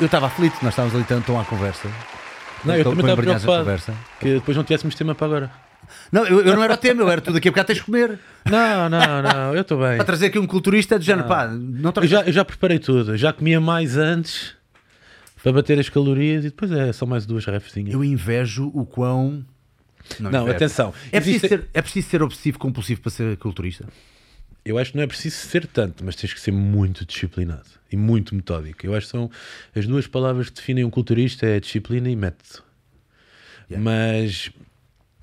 Eu 0.00 0.06
estava 0.06 0.26
aflito, 0.26 0.56
nós 0.62 0.72
estávamos 0.72 0.94
ali 0.94 1.04
tão, 1.04 1.20
tão 1.22 1.40
à 1.40 1.44
conversa. 1.44 1.88
Não, 2.64 2.74
eu 2.76 2.84
Tão- 2.84 2.92
também 2.94 3.06
tão 3.06 3.14
estava 3.14 3.22
preocupado 3.22 3.58
conversa. 3.64 3.94
que 4.20 4.34
depois 4.34 4.56
não 4.56 4.64
tivéssemos 4.64 4.94
tema 4.94 5.14
para 5.14 5.26
agora. 5.26 5.50
Não, 6.12 6.26
eu, 6.26 6.40
eu 6.44 6.54
não 6.54 6.62
era 6.62 6.74
o 6.74 6.76
tema, 6.76 7.02
eu 7.02 7.10
era 7.10 7.20
tudo 7.20 7.38
aqui 7.38 7.48
a 7.48 7.50
bocado 7.50 7.66
tens 7.68 7.76
de 7.78 7.84
comer. 7.84 8.18
Não, 8.48 8.88
não, 8.88 9.22
não, 9.22 9.54
eu 9.54 9.62
estou 9.62 9.78
bem. 9.78 9.96
Para 9.96 10.04
trazer 10.04 10.26
aqui 10.26 10.38
um 10.38 10.46
culturista 10.46 10.98
de 10.98 11.04
género, 11.06 11.26
pá, 11.26 11.48
não 11.48 11.92
Eu 11.96 12.06
já, 12.06 12.22
eu 12.22 12.32
já 12.32 12.44
preparei 12.44 12.78
tudo, 12.78 13.12
eu 13.12 13.16
já 13.16 13.32
comia 13.32 13.60
mais 13.60 13.96
antes 13.96 14.54
para 15.42 15.52
bater 15.52 15.78
as 15.78 15.88
calorias 15.88 16.44
e 16.44 16.48
depois 16.50 16.70
é 16.70 16.92
só 16.92 17.06
mais 17.06 17.24
duas 17.26 17.44
refezinhas. 17.46 17.92
Eu 17.94 18.04
invejo 18.04 18.70
o 18.74 18.84
quão. 18.84 19.44
Não, 20.18 20.28
invejo. 20.42 20.50
atenção. 20.56 20.94
É 21.10 21.18
preciso, 21.20 21.46
Existe- 21.46 21.48
ser, 21.48 21.68
é 21.72 21.82
preciso 21.82 22.08
ser 22.08 22.22
obsessivo 22.22 22.58
compulsivo 22.58 23.00
para 23.00 23.10
ser 23.10 23.36
culturista? 23.38 23.86
Eu 24.64 24.78
acho 24.78 24.92
que 24.92 24.96
não 24.96 25.04
é 25.04 25.06
preciso 25.06 25.36
ser 25.36 25.66
tanto, 25.66 26.04
mas 26.04 26.16
tens 26.16 26.32
que 26.34 26.40
ser 26.40 26.52
muito 26.52 27.04
disciplinado 27.06 27.68
e 27.90 27.96
muito 27.96 28.34
metódico. 28.34 28.84
Eu 28.84 28.94
acho 28.94 29.06
que 29.06 29.12
são 29.12 29.30
as 29.74 29.86
duas 29.86 30.06
palavras 30.06 30.50
que 30.50 30.56
definem 30.56 30.84
um 30.84 30.90
culturista 30.90 31.46
é 31.46 31.58
disciplina 31.58 32.10
e 32.10 32.16
método. 32.16 32.62
Mas 33.78 34.50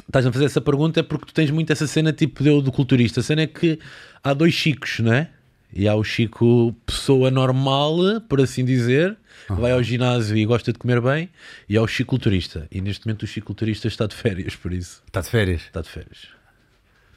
estás 0.08 0.26
a 0.26 0.32
fazer 0.32 0.46
essa 0.46 0.62
pergunta 0.62 1.04
porque 1.04 1.26
tu 1.26 1.34
tens 1.34 1.52
muito 1.52 1.72
essa 1.72 1.86
cena 1.86 2.14
tipo 2.14 2.44
de 2.44 2.62
do 2.62 2.72
culturista. 2.72 3.20
A 3.20 3.24
cena 3.24 3.42
é 3.42 3.48
que 3.48 3.78
há 4.24 4.34
dois 4.34 4.54
Chicos, 4.54 5.00
não 5.00 5.14
é? 5.14 5.30
E 5.74 5.88
há 5.88 5.96
o 5.96 6.04
Chico 6.04 6.74
pessoa 6.86 7.30
normal, 7.30 7.98
por 8.30 8.40
assim 8.40 8.64
dizer, 8.64 9.18
que 9.48 9.54
vai 9.54 9.74
ao 9.74 9.84
ginásio 9.84 10.38
e 10.38 10.46
gosta 10.46 10.72
de 10.72 10.80
comer 10.80 11.02
bem, 11.02 11.30
e 11.68 11.76
há 11.76 11.82
o 11.82 11.88
Chico 11.88 12.12
culturista. 12.12 12.68
E 12.72 12.80
neste 12.80 13.06
momento 13.06 13.24
o 13.24 13.28
Chico 13.28 13.48
culturista 13.48 13.88
está 13.88 14.08
de 14.08 14.16
férias, 14.16 14.56
por 14.56 14.72
isso. 14.72 15.04
Está 15.06 15.20
de 15.20 15.30
férias? 15.30 15.62
Está 15.64 15.82
de 15.82 15.90
férias. 15.90 16.37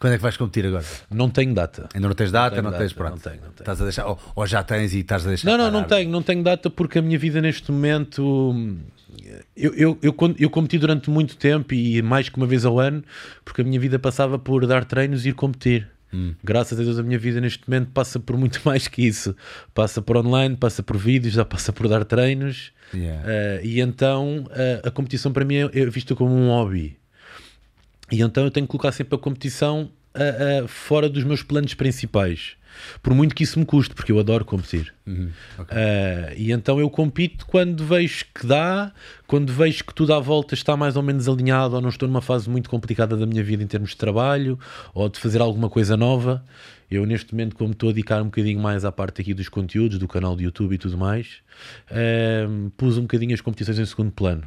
Quando 0.00 0.14
é 0.14 0.16
que 0.16 0.22
vais 0.22 0.36
competir 0.36 0.64
agora? 0.66 0.84
Não 1.10 1.28
tenho 1.30 1.52
data. 1.54 1.88
Ainda 1.94 2.08
não 2.08 2.14
tens 2.14 2.32
data, 2.32 2.50
tenho 2.52 2.62
não, 2.62 2.70
data, 2.70 2.82
tens 2.82 2.92
pronto. 2.94 3.10
não 3.12 3.18
tenho, 3.18 3.36
não 3.36 3.42
tenho. 3.52 3.60
Estás 3.60 3.80
a 3.80 3.84
deixar, 3.84 4.06
ou, 4.06 4.18
ou 4.34 4.46
já 4.46 4.62
tens 4.62 4.94
e 4.94 5.00
estás 5.00 5.26
a 5.26 5.28
deixar. 5.28 5.48
Não, 5.50 5.58
não, 5.58 5.66
não 5.70 5.82
parar. 5.84 5.96
tenho, 5.96 6.10
não 6.10 6.22
tenho 6.22 6.42
data 6.42 6.70
porque 6.70 6.98
a 6.98 7.02
minha 7.02 7.18
vida 7.18 7.40
neste 7.40 7.70
momento. 7.70 8.22
hum, 8.50 8.78
Eu, 9.54 9.74
eu, 9.74 9.98
eu, 10.00 10.14
eu 10.38 10.48
competi 10.50 10.78
durante 10.78 11.10
muito 11.10 11.36
tempo 11.36 11.74
e 11.74 12.00
mais 12.00 12.30
que 12.30 12.36
uma 12.38 12.46
vez 12.46 12.64
ao 12.64 12.80
ano, 12.80 13.04
porque 13.44 13.60
a 13.60 13.64
minha 13.64 13.78
vida 13.78 13.98
passava 13.98 14.38
por 14.38 14.66
dar 14.66 14.84
treinos 14.86 15.26
e 15.26 15.28
ir 15.28 15.34
competir. 15.34 15.86
Graças 16.42 16.80
a 16.80 16.82
Deus 16.82 16.98
a 16.98 17.04
minha 17.04 17.18
vida 17.18 17.40
neste 17.40 17.68
momento 17.70 17.90
passa 17.92 18.18
por 18.18 18.36
muito 18.36 18.60
mais 18.66 18.88
que 18.88 19.02
isso. 19.06 19.36
Passa 19.74 20.00
por 20.02 20.16
online, 20.16 20.56
passa 20.56 20.82
por 20.82 20.96
vídeos, 20.96 21.34
já 21.34 21.44
passa 21.44 21.72
por 21.72 21.86
dar 21.86 22.04
treinos. 22.04 22.72
Yeah. 22.92 23.22
Eh, 23.24 23.60
e 23.62 23.80
então 23.80 24.44
eh, 24.50 24.80
a 24.84 24.90
competição 24.90 25.30
para 25.32 25.44
mim 25.44 25.56
é, 25.56 25.70
é 25.72 25.86
vista 25.86 26.16
como 26.16 26.34
um 26.34 26.48
hobby. 26.48 26.96
E 28.10 28.20
então 28.22 28.44
eu 28.44 28.50
tenho 28.50 28.66
que 28.66 28.70
colocar 28.70 28.92
sempre 28.92 29.14
a 29.14 29.18
competição 29.18 29.90
ah, 30.14 30.64
ah, 30.64 30.68
fora 30.68 31.08
dos 31.08 31.22
meus 31.22 31.42
planos 31.42 31.74
principais. 31.74 32.56
Por 33.02 33.14
muito 33.14 33.34
que 33.34 33.42
isso 33.42 33.58
me 33.58 33.64
custe, 33.64 33.94
porque 33.94 34.12
eu 34.12 34.18
adoro 34.18 34.44
competir. 34.44 34.92
Ah, 35.68 36.32
e 36.36 36.52
então 36.52 36.80
eu 36.80 36.90
compito 36.90 37.46
quando 37.46 37.84
vejo 37.84 38.24
que 38.34 38.46
dá, 38.46 38.92
quando 39.26 39.52
vejo 39.52 39.84
que 39.84 39.94
tudo 39.94 40.14
à 40.14 40.20
volta 40.20 40.54
está 40.54 40.76
mais 40.76 40.96
ou 40.96 41.02
menos 41.02 41.28
alinhado, 41.28 41.76
ou 41.76 41.80
não 41.80 41.88
estou 41.88 42.08
numa 42.08 42.22
fase 42.22 42.48
muito 42.50 42.68
complicada 42.68 43.16
da 43.16 43.26
minha 43.26 43.42
vida 43.42 43.62
em 43.62 43.66
termos 43.66 43.90
de 43.90 43.96
trabalho, 43.96 44.58
ou 44.94 45.08
de 45.08 45.18
fazer 45.18 45.40
alguma 45.40 45.68
coisa 45.68 45.96
nova. 45.96 46.44
Eu, 46.90 47.06
neste 47.06 47.32
momento, 47.32 47.54
como 47.54 47.70
estou 47.70 47.90
a 47.90 47.92
dedicar 47.92 48.20
um 48.20 48.26
bocadinho 48.26 48.58
mais 48.58 48.84
à 48.84 48.90
parte 48.90 49.20
aqui 49.20 49.32
dos 49.32 49.48
conteúdos, 49.48 49.98
do 49.98 50.08
canal 50.08 50.34
do 50.34 50.42
YouTube 50.42 50.74
e 50.74 50.78
tudo 50.78 50.98
mais, 50.98 51.36
ah, 51.88 52.48
pus 52.76 52.98
um 52.98 53.02
bocadinho 53.02 53.34
as 53.34 53.40
competições 53.40 53.78
em 53.78 53.86
segundo 53.86 54.10
plano. 54.10 54.42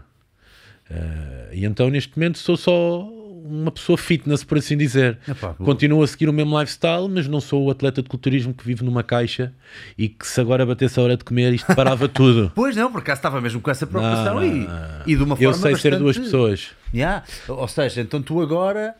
Eh, 0.90 1.50
e 1.53 1.66
então 1.66 1.90
neste 1.90 2.18
momento 2.18 2.38
sou 2.38 2.57
só 2.57 3.09
uma 3.46 3.72
pessoa 3.72 3.98
fitness, 3.98 4.44
por 4.44 4.58
assim 4.58 4.78
dizer. 4.78 5.20
Epá. 5.28 5.54
Continuo 5.56 6.02
a 6.04 6.08
seguir 6.08 6.30
o 6.30 6.34
mesmo 6.34 6.59
lifestyle, 6.59 7.08
mas 7.09 7.28
não 7.28 7.42
sou 7.42 7.66
o 7.66 7.72
atleta 7.72 8.02
de 8.02 8.09
culturismo 8.09 8.54
que 8.54 8.66
vive 8.66 8.84
numa 8.84 9.04
caixa 9.04 9.54
e 9.98 10.08
que 10.09 10.26
se 10.26 10.40
agora 10.40 10.66
batesse 10.66 11.00
a 11.00 11.04
hora 11.04 11.18
de 11.18 11.24
comer 11.24 11.53
isto 11.53 11.76
parava 11.76 12.08
tudo. 12.09 12.52
Pois 12.56 12.76
não, 12.76 12.92
por 12.92 13.00
acaso 13.00 13.20
estava 13.20 13.42
mesmo 13.42 13.59
com 13.62 13.70
essa 13.72 13.86
preocupação 13.86 14.36
Não, 14.36 14.44
e, 14.46 14.50
não. 14.68 14.70
e 15.06 15.16
de 15.16 15.24
uma 15.24 15.36
forma 15.36 15.44
Eu 15.44 15.53
sei 15.53 15.62
ser 15.76 15.92
bastante- 15.92 15.98
duas 16.00 16.18
pessoas. 16.18 16.72
Yeah. 16.94 17.24
Ou 17.48 17.68
seja, 17.68 18.02
então 18.02 18.22
tu 18.22 18.40
agora, 18.42 18.96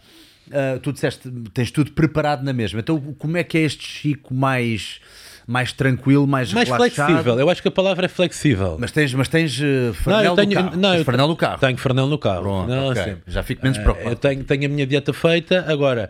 ah, 0.52 0.80
tu 0.82 0.92
disseste, 0.92 1.30
tens 1.53 1.72
tudo 1.72 1.92
preparado 1.92 2.44
na 2.44 2.52
mesma. 2.53 2.80
Então 2.80 3.00
como 3.18 3.38
é 3.38 3.44
que 3.44 3.58
é 3.58 3.62
este 3.62 3.84
Chico 3.88 4.34
mais, 4.34 5.00
mais 5.48 5.74
tranquilo, 5.74 6.26
mais, 6.26 6.52
Mais 6.54 6.70
relaxado? 6.70 7.08
flexível, 7.08 7.40
eu 7.40 7.50
acho 7.50 7.62
que 7.62 7.68
a 7.68 7.72
palavra 7.72 8.06
é 8.06 8.09
flexível. 8.09 8.78
Mas 8.80 8.92
tens, 8.92 9.14
mas 9.14 9.28
tens 9.28 9.59
uh, 9.59 9.64
não, 9.64 9.94
farnel 9.94 10.24
eu 10.24 10.36
tenho, 10.36 10.50
do 10.50 10.56
carro. 10.56 10.78
não, 10.78 10.90
Tens 10.92 11.00
eu 11.00 11.06
farnel 11.06 11.28
do 11.28 11.36
carro. 11.36 11.59
Tenho 11.59 11.78
farnel 11.78 12.08
no 12.08 12.18
carro. 12.18 12.42
Pronto, 12.42 12.70
não, 12.70 12.90
ok. 12.90 13.02
assim, 13.02 13.16
Já 13.28 13.44
fico 13.44 13.62
menos 13.64 13.78
eh, 13.78 13.82
preocupado. 13.82 14.12
Eu 14.12 14.16
tenho, 14.16 14.44
tenho 14.44 14.66
a 14.66 14.70
minha 14.70 14.88
dieta 14.88 15.14
feita. 15.14 15.66
Agora, 15.68 16.09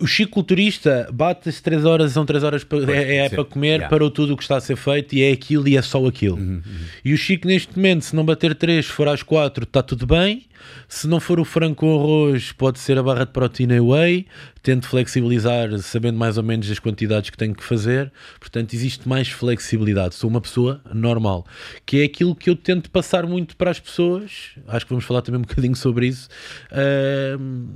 o 0.00 0.06
Chico 0.06 0.32
Culturista 0.32 1.08
bate 1.12 1.48
as 1.48 1.60
3 1.60 1.84
horas, 1.84 2.12
são 2.12 2.24
3 2.24 2.44
horas 2.44 2.64
para, 2.64 2.92
é, 2.92 3.16
é 3.26 3.28
para 3.28 3.44
comer, 3.44 3.68
Yeah. 3.68 3.84
Uhum, 3.84 3.90
parou 3.90 4.10
tudo 4.10 4.32
o 4.32 4.36
que 4.36 4.42
está 4.42 4.56
a 4.56 4.60
ser 4.60 4.76
feito 4.76 5.14
e 5.14 5.22
é 5.22 5.30
aquilo 5.30 5.68
e 5.68 5.76
é 5.76 5.82
só 5.82 6.04
aquilo. 6.06 6.62
E 7.04 7.12
o 7.12 7.18
Chico, 7.18 7.46
neste 7.46 7.76
momento, 7.76 8.02
se 8.04 8.16
não 8.16 8.24
bater 8.24 8.54
3, 8.54 8.86
se 8.86 8.90
for 8.90 9.06
às 9.08 9.22
4, 9.22 9.64
está 9.64 9.82
tudo 9.82 10.06
bem. 10.06 10.46
Se 10.88 11.06
não 11.06 11.20
for 11.20 11.38
o 11.38 11.44
frango 11.44 11.76
com 11.76 11.94
arroz, 11.94 12.50
pode 12.52 12.78
ser 12.78 12.98
a 12.98 13.02
barra 13.02 13.24
de 13.24 13.32
proteína 13.32 13.76
e 13.76 13.80
whey. 13.80 14.26
Tento 14.62 14.88
flexibilizar, 14.88 15.76
sabendo 15.78 16.18
mais 16.18 16.36
ou 16.36 16.42
menos 16.42 16.70
as 16.70 16.78
quantidades 16.78 17.30
que 17.30 17.36
tenho 17.36 17.54
que 17.54 17.62
fazer. 17.62 18.10
Portanto, 18.40 18.74
existe 18.74 19.08
mais 19.08 19.28
flexibilidade. 19.28 20.14
Sou 20.14 20.28
uma 20.28 20.40
pessoa 20.40 20.80
normal, 20.92 21.46
que 21.86 22.00
é 22.00 22.04
aquilo 22.04 22.34
que 22.34 22.50
eu 22.50 22.56
tento 22.56 22.90
passar 22.90 23.26
muito 23.26 23.56
para 23.56 23.70
as 23.70 23.78
pessoas. 23.78 24.50
Acho 24.66 24.86
que 24.86 24.90
vamos 24.90 25.04
falar 25.04 25.22
também 25.22 25.38
um 25.38 25.44
bocadinho 25.44 25.76
sobre 25.76 26.08
isso. 26.08 26.28
Ahm, 26.72 27.68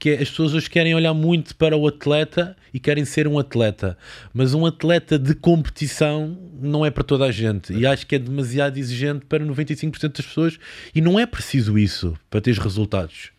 que 0.00 0.08
é, 0.08 0.14
as 0.14 0.30
pessoas 0.30 0.54
hoje 0.54 0.68
querem 0.68 0.94
olhar 0.94 1.12
muito 1.12 1.54
para 1.54 1.76
o 1.76 1.86
atleta 1.86 2.56
e 2.72 2.80
querem 2.80 3.04
ser 3.04 3.28
um 3.28 3.38
atleta, 3.38 3.96
mas 4.32 4.54
um 4.54 4.64
atleta 4.64 5.18
de 5.18 5.34
competição 5.34 6.36
não 6.60 6.84
é 6.84 6.90
para 6.90 7.04
toda 7.04 7.26
a 7.26 7.30
gente. 7.30 7.72
E 7.72 7.86
acho 7.86 8.06
que 8.06 8.16
é 8.16 8.18
demasiado 8.18 8.78
exigente 8.78 9.26
para 9.26 9.44
95% 9.44 10.16
das 10.16 10.26
pessoas. 10.26 10.58
E 10.94 11.00
não 11.00 11.20
é 11.20 11.26
preciso 11.26 11.78
isso 11.78 12.16
para 12.30 12.40
ter 12.40 12.56
resultados. 12.56 13.30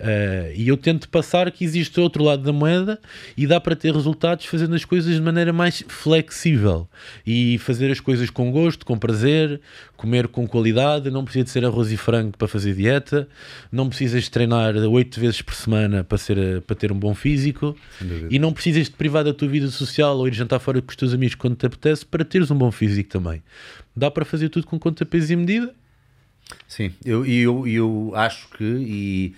Uh, 0.00 0.52
e 0.54 0.68
eu 0.68 0.76
tento 0.76 1.08
passar 1.08 1.50
que 1.50 1.64
existe 1.64 1.98
outro 2.00 2.22
lado 2.22 2.42
da 2.42 2.52
moeda 2.52 3.00
e 3.36 3.46
dá 3.46 3.60
para 3.60 3.74
ter 3.74 3.94
resultados 3.94 4.46
fazendo 4.46 4.74
as 4.74 4.84
coisas 4.84 5.14
de 5.14 5.20
maneira 5.20 5.52
mais 5.52 5.82
flexível 5.88 6.88
e 7.26 7.58
fazer 7.58 7.90
as 7.90 8.00
coisas 8.00 8.30
com 8.30 8.50
gosto, 8.50 8.84
com 8.84 8.98
prazer, 8.98 9.60
comer 9.96 10.28
com 10.28 10.46
qualidade. 10.46 11.10
Não 11.10 11.24
precisa 11.24 11.44
de 11.44 11.50
ser 11.50 11.64
arroz 11.64 11.90
e 11.90 11.96
frango 11.96 12.36
para 12.36 12.48
fazer 12.48 12.74
dieta, 12.74 13.28
não 13.72 13.88
precisas 13.88 14.24
de 14.24 14.30
treinar 14.30 14.76
oito 14.76 15.18
vezes 15.18 15.42
por 15.42 15.54
semana 15.54 16.04
para, 16.04 16.18
ser, 16.18 16.60
para 16.62 16.76
ter 16.76 16.92
um 16.92 16.98
bom 16.98 17.14
físico 17.14 17.76
e 18.30 18.38
não 18.38 18.52
precisas 18.52 18.86
de 18.86 18.92
privar 18.92 19.24
da 19.24 19.32
tua 19.32 19.48
vida 19.48 19.68
social 19.68 20.16
ou 20.18 20.28
ir 20.28 20.34
jantar 20.34 20.58
fora 20.58 20.80
com 20.80 20.90
os 20.90 20.96
teus 20.96 21.14
amigos 21.14 21.34
quando 21.34 21.56
te 21.56 21.66
apetece 21.66 22.04
para 22.04 22.24
teres 22.24 22.50
um 22.50 22.56
bom 22.56 22.70
físico 22.70 23.10
também. 23.10 23.42
Dá 23.94 24.10
para 24.10 24.24
fazer 24.24 24.48
tudo 24.48 24.66
com 24.66 24.78
conta, 24.78 25.06
peso 25.06 25.32
e 25.32 25.36
medida. 25.36 25.74
Sim, 26.68 26.92
eu, 27.04 27.24
eu, 27.26 27.66
eu 27.66 28.12
acho 28.14 28.48
que 28.50 28.64
e 28.64 29.34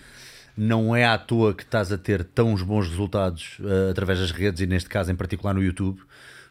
não 0.58 0.94
é 0.94 1.04
à 1.04 1.16
toa 1.16 1.54
que 1.54 1.62
estás 1.62 1.92
a 1.92 1.96
ter 1.96 2.24
tão 2.24 2.52
bons 2.56 2.88
resultados 2.88 3.58
eh, 3.62 3.90
através 3.92 4.18
das 4.18 4.32
redes 4.32 4.60
e 4.60 4.66
neste 4.66 4.88
caso 4.88 5.12
em 5.12 5.14
particular 5.14 5.54
no 5.54 5.62
YouTube. 5.62 6.00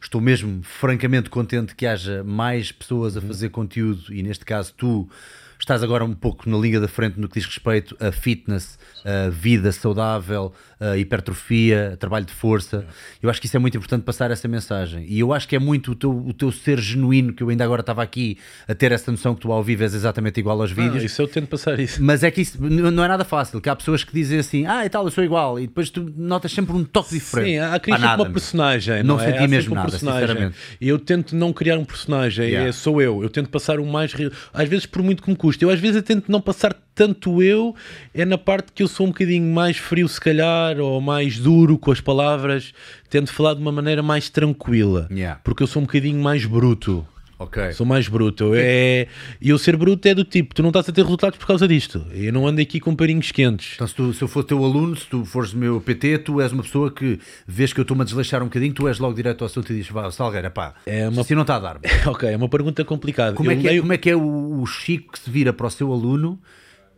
Estou 0.02 0.22
mesmo 0.22 0.64
francamente 0.64 1.30
contente 1.30 1.76
que 1.76 1.86
haja 1.86 2.24
mais 2.24 2.72
pessoas 2.72 3.18
a 3.18 3.22
fazer 3.22 3.50
conteúdo 3.50 4.14
e 4.14 4.24
neste 4.24 4.46
caso 4.46 4.74
tu 4.78 5.10
estás 5.60 5.84
agora 5.84 6.06
um 6.06 6.14
pouco 6.14 6.50
na 6.50 6.58
linha 6.58 6.80
da 6.80 6.88
frente 6.88 7.20
no 7.20 7.28
que 7.28 7.38
diz 7.38 7.46
respeito 7.46 7.98
a 8.00 8.10
fitness, 8.10 8.80
a 9.04 9.30
vida 9.30 9.74
saudável, 9.74 10.54
a 10.80 10.98
hipertrofia, 10.98 11.96
trabalho 12.00 12.26
de 12.26 12.34
força. 12.34 12.86
Eu 13.22 13.30
acho 13.30 13.40
que 13.42 13.48
isso 13.48 13.56
é 13.58 13.60
muito 13.60 13.78
importante 13.78 14.04
passar 14.04 14.32
essa 14.32 14.48
mensagem. 14.48 15.06
E 15.08 15.20
eu 15.20 15.34
acho 15.34 15.48
que 15.48 15.56
é 15.56 15.60
muito 15.60 15.92
o 15.92 15.96
teu, 15.96 16.12
o 16.12 16.34
teu 16.34 16.52
ser 16.52 16.80
genuíno, 16.80 17.34
que 17.34 17.42
eu 17.44 17.50
ainda 17.50 17.64
agora 17.64 17.82
estava 17.82 18.04
aqui 18.04 18.38
a 18.68 18.76
ter 18.76 18.92
essa 18.92 19.12
noção 19.12 19.34
que 19.36 19.42
tu 19.42 19.52
ao 19.52 19.64
vivo 19.64 19.84
és 19.84 19.94
exatamente 19.94 20.40
igual 20.40 20.60
aos 20.62 20.72
vídeos. 20.72 21.02
Ah, 21.04 21.06
isso 21.06 21.22
eu 21.22 21.28
tento 21.28 21.48
passar 21.48 21.80
isso. 21.80 22.04
Mas 22.04 22.24
é 22.24 22.30
que 22.32 22.42
isso 22.42 22.62
não 22.62 23.04
é 23.04 23.08
nada 23.08 23.26
fácil, 23.26 23.60
que 23.60 23.70
há 23.70 23.76
pessoas 23.76 24.04
que 24.04 24.14
dizem 24.14 24.40
assim, 24.40 24.66
ah 24.66 24.86
e 24.86 24.90
tal, 24.90 25.04
eu 25.06 25.12
sou 25.12 25.24
igual, 25.24 25.60
e 25.60 25.68
depois 25.68 25.90
tu 25.90 26.12
notas 26.16 26.52
sempre 26.52 26.74
um 26.76 26.84
toque 26.84 27.12
diferente. 27.16 27.52
Sim, 27.52 27.60
há 27.60 27.80
criar 27.80 28.16
uma 28.16 28.30
personagem. 28.30 29.04
Não 29.04 29.18
Não, 29.18 29.24
é? 29.24 29.32
senti 29.32 29.44
Há 29.44 29.48
mesmo 29.48 29.76
nada, 29.76 29.98
sinceramente. 29.98 30.56
E 30.80 30.88
eu 30.88 31.00
tento 31.00 31.36
não 31.36 31.52
criar 31.54 31.78
um 31.78 31.86
personagem, 31.86 32.48
Yeah. 32.48 32.70
é, 32.70 32.72
sou 32.72 33.02
eu. 33.02 33.22
Eu 33.24 33.30
tento 33.30 33.50
passar 33.50 33.80
o 33.80 33.86
mais 33.86 34.14
real. 34.14 34.32
Às 34.54 34.70
vezes, 34.70 34.86
por 34.86 35.02
muito 35.02 35.22
que 35.24 35.30
me 35.30 35.36
custe, 35.36 35.64
eu 35.64 35.70
às 35.70 35.80
vezes 35.80 35.98
eu 35.98 36.04
tento 36.04 36.32
não 36.32 36.40
passar 36.40 36.76
tanto 36.98 37.42
eu, 37.44 37.76
é 38.14 38.26
na 38.26 38.38
parte 38.38 38.72
que 38.74 38.82
eu 38.84 38.88
sou 38.88 39.06
um 39.06 39.10
bocadinho 39.10 39.54
mais 39.54 39.78
frio, 39.78 40.08
se 40.08 40.20
calhar, 40.20 40.80
ou 40.80 41.00
mais 41.00 41.38
duro 41.38 41.78
com 41.78 41.92
as 41.92 42.02
palavras. 42.02 42.74
Tento 43.10 43.32
falar 43.32 43.54
de 43.54 43.62
uma 43.62 43.72
maneira 43.72 44.02
mais 44.04 44.30
tranquila, 44.30 45.08
Yeah. 45.12 45.40
porque 45.44 45.62
eu 45.64 45.68
sou 45.68 45.82
um 45.82 45.86
bocadinho 45.86 46.22
mais 46.22 46.44
bruto. 46.46 47.06
Ok. 47.40 47.72
Sou 47.74 47.86
mais 47.86 48.08
bruto. 48.08 48.54
É... 48.56 49.06
E 49.40 49.50
eu 49.50 49.60
ser 49.60 49.78
bruto 49.78 50.08
é 50.08 50.16
do 50.16 50.24
tipo, 50.24 50.56
tu 50.56 50.64
não 50.64 50.70
estás 50.72 50.90
a 50.90 50.92
ter 50.92 51.04
resultados 51.04 51.38
por 51.38 51.46
causa 51.46 51.68
disto. 51.68 52.04
Eu 52.12 52.34
não 52.34 52.48
ando 52.48 52.60
aqui 52.60 52.80
com 52.80 52.96
parinhos 52.96 53.32
quentes. 53.32 53.74
Então, 53.76 53.86
se, 53.86 53.94
tu- 53.94 54.12
se 54.12 54.24
eu 54.24 54.28
for 54.28 54.44
teu 54.44 54.66
aluno, 54.66 54.96
se 54.96 55.06
tu 55.06 55.24
fores 55.24 55.54
meu 55.54 55.80
PT, 55.80 56.18
tu 56.18 56.42
és 56.42 56.52
uma 56.52 56.64
pessoa 56.64 56.90
que 56.90 57.20
vês 57.48 57.72
que 57.72 57.80
eu 57.80 57.84
estou-me 57.84 58.02
a 58.02 58.06
desleixar 58.06 58.42
um 58.42 58.46
bocadinho, 58.46 58.74
tu 58.74 58.88
és 58.88 58.98
logo 58.98 59.14
direto 59.14 59.44
ao 59.44 59.46
assunto 59.46 59.72
e 59.72 59.76
dizes, 59.76 59.92
vá, 59.92 60.10
Salgueira, 60.10 60.50
pá, 60.50 60.74
É 60.84 61.08
uma- 61.08 61.22
assim 61.22 61.36
não 61.36 61.44
está 61.44 61.58
a 61.58 61.60
dar. 61.60 61.80
ok, 62.08 62.28
é 62.28 62.36
uma 62.36 62.50
pergunta 62.50 62.84
complicada. 62.84 63.36
Como, 63.36 63.52
é 63.52 63.54
Eu 63.54 63.60
que 63.62 63.68
é, 63.68 63.70
leio- 63.70 63.82
como 63.84 63.94
é 63.94 63.98
que 64.00 64.10
é 64.10 64.16
o, 64.16 64.60
o 64.60 64.66
Chico 64.66 65.12
que 65.14 65.20
se 65.20 65.30
vira 65.30 65.54
para 65.54 65.68
o 65.68 65.70
seu 65.70 65.94
aluno 65.94 66.40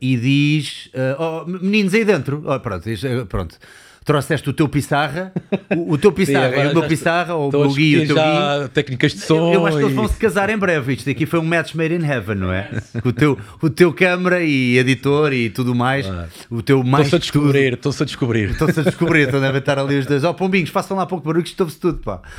e 0.01 0.18
diz: 0.18 0.90
ah, 0.94 1.44
oh, 1.44 1.46
meninos 1.46 1.94
aí 1.94 2.06
dentro, 2.06 2.44
oh, 2.46 2.60
pronto, 2.60 2.84
diz, 2.84 3.04
ah, 3.06 3.25
pronto. 3.25 3.57
Trouxeste 4.09 4.50
o 4.50 4.53
teu 4.53 4.67
Pissarra, 4.67 5.31
o, 5.77 5.94
o 5.94 5.97
teu 6.00 6.09
Pissarra 6.11 6.63
e 6.63 6.67
o 6.69 6.73
meu 6.73 6.88
Pissarra, 6.88 7.35
ou 7.35 7.53
o 7.53 7.56
a 7.56 7.67
meu 7.67 7.79
e 7.79 7.97
o 7.97 8.07
teu 8.07 8.15
já 8.15 8.57
guia. 8.57 8.67
técnicas 8.69 9.13
de 9.13 9.19
som. 9.19 9.53
Eu, 9.53 9.53
eu 9.53 9.65
acho 9.67 9.77
que 9.77 9.83
eles 9.83 9.95
vão 9.95 10.07
se 10.07 10.17
casar 10.17 10.50
em 10.50 10.57
breve. 10.57 10.94
Isto 10.94 11.11
aqui 11.11 11.27
foi 11.27 11.39
um 11.39 11.44
match 11.44 11.75
made 11.75 11.94
in 11.94 12.03
heaven, 12.03 12.35
não 12.35 12.51
é? 12.51 12.71
O 13.06 13.13
teu, 13.13 13.38
o 13.61 13.69
teu 13.69 13.94
câmara 13.94 14.41
e 14.41 14.79
editor 14.79 15.31
e 15.31 15.51
tudo 15.51 15.75
mais. 15.75 16.07
O 16.50 16.63
teu 16.63 16.83
mais. 16.83 17.06
Estão-se 17.06 17.15
a 17.15 17.19
descobrir, 17.19 17.73
estão-se 17.73 18.01
a 18.01 18.06
descobrir. 18.07 18.50
Estão-se 18.50 18.79
a 18.79 18.83
descobrir, 18.83 19.27
então 19.27 19.39
devem 19.39 19.59
estar 19.59 19.77
ali 19.77 20.00
os 20.00 20.07
dois. 20.07 20.23
Ó, 20.23 20.33
pombinhos, 20.33 20.71
façam 20.71 20.97
lá 20.97 21.05
pouco 21.05 21.23
barulho 21.23 21.44
que 21.44 21.50
isto 21.50 21.62
ouve-se 21.62 21.79
tudo, 21.79 22.00
pá. 22.00 22.21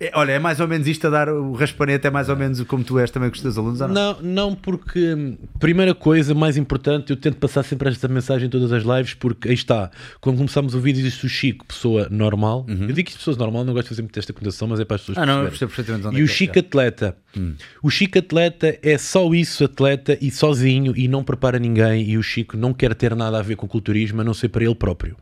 É, 0.00 0.10
Olha, 0.14 0.32
é 0.32 0.38
mais 0.38 0.60
ou 0.60 0.68
menos 0.68 0.86
isto 0.86 1.06
a 1.06 1.10
dar 1.10 1.28
o 1.28 1.52
raspanete, 1.54 2.06
é 2.06 2.10
mais 2.10 2.28
ou 2.28 2.36
menos 2.36 2.62
como 2.64 2.84
tu 2.84 2.98
és 2.98 3.10
também 3.10 3.30
com 3.30 3.36
os 3.36 3.42
teus 3.42 3.56
alunos, 3.56 3.80
ou 3.80 3.88
não? 3.88 3.94
Não, 3.94 4.22
não, 4.22 4.54
porque 4.54 5.14
hum, 5.14 5.36
primeira 5.58 5.94
coisa, 5.94 6.34
mais 6.34 6.56
importante, 6.56 7.10
eu 7.10 7.16
tento 7.16 7.36
passar 7.36 7.62
sempre 7.62 7.88
esta 7.88 8.06
mensagem 8.08 8.46
em 8.46 8.50
todas 8.50 8.72
as 8.72 8.82
lives, 8.82 9.14
porque 9.14 9.48
aí 9.48 9.54
está, 9.54 9.90
quando 10.20 10.36
começámos 10.36 10.74
o 10.74 10.80
vídeo 10.80 11.02
disse 11.02 11.24
o 11.24 11.28
Chico, 11.28 11.64
pessoa 11.64 12.08
normal, 12.10 12.66
eu 12.68 12.92
digo 12.92 13.08
que 13.08 13.16
pessoas 13.16 13.36
normal, 13.36 13.64
não 13.64 13.72
gosto 13.72 13.84
de 13.84 13.88
fazer 13.90 14.02
muito 14.02 14.18
esta 14.18 14.32
conotação, 14.32 14.68
mas 14.68 14.80
é 14.80 14.84
para 14.84 14.96
as 14.96 15.02
pessoas 15.02 15.18
Uhum. 15.18 15.22
Ah, 15.22 15.26
não, 15.26 15.42
eu 15.42 15.48
percebo 15.48 15.70
perfeitamente 15.70 16.06
onde 16.08 16.16
E 16.16 16.20
é 16.20 16.22
o 16.22 16.24
é, 16.24 16.28
Chico 16.28 16.54
já. 16.54 16.60
atleta. 16.60 17.16
O 17.82 17.90
Chico 17.90 18.18
atleta 18.18 18.78
é 18.82 18.98
só 18.98 19.32
isso, 19.32 19.64
atleta, 19.64 20.18
e 20.20 20.30
sozinho, 20.30 20.92
e 20.96 21.06
não 21.06 21.22
prepara 21.22 21.58
ninguém, 21.58 22.08
e 22.08 22.18
o 22.18 22.22
Chico 22.22 22.56
não 22.56 22.74
quer 22.74 22.94
ter 22.94 23.14
nada 23.14 23.38
a 23.38 23.42
ver 23.42 23.56
com 23.56 23.68
culturismo, 23.68 24.20
a 24.20 24.24
não 24.24 24.34
ser 24.34 24.48
para 24.48 24.64
ele 24.64 24.74
próprio. 24.74 25.16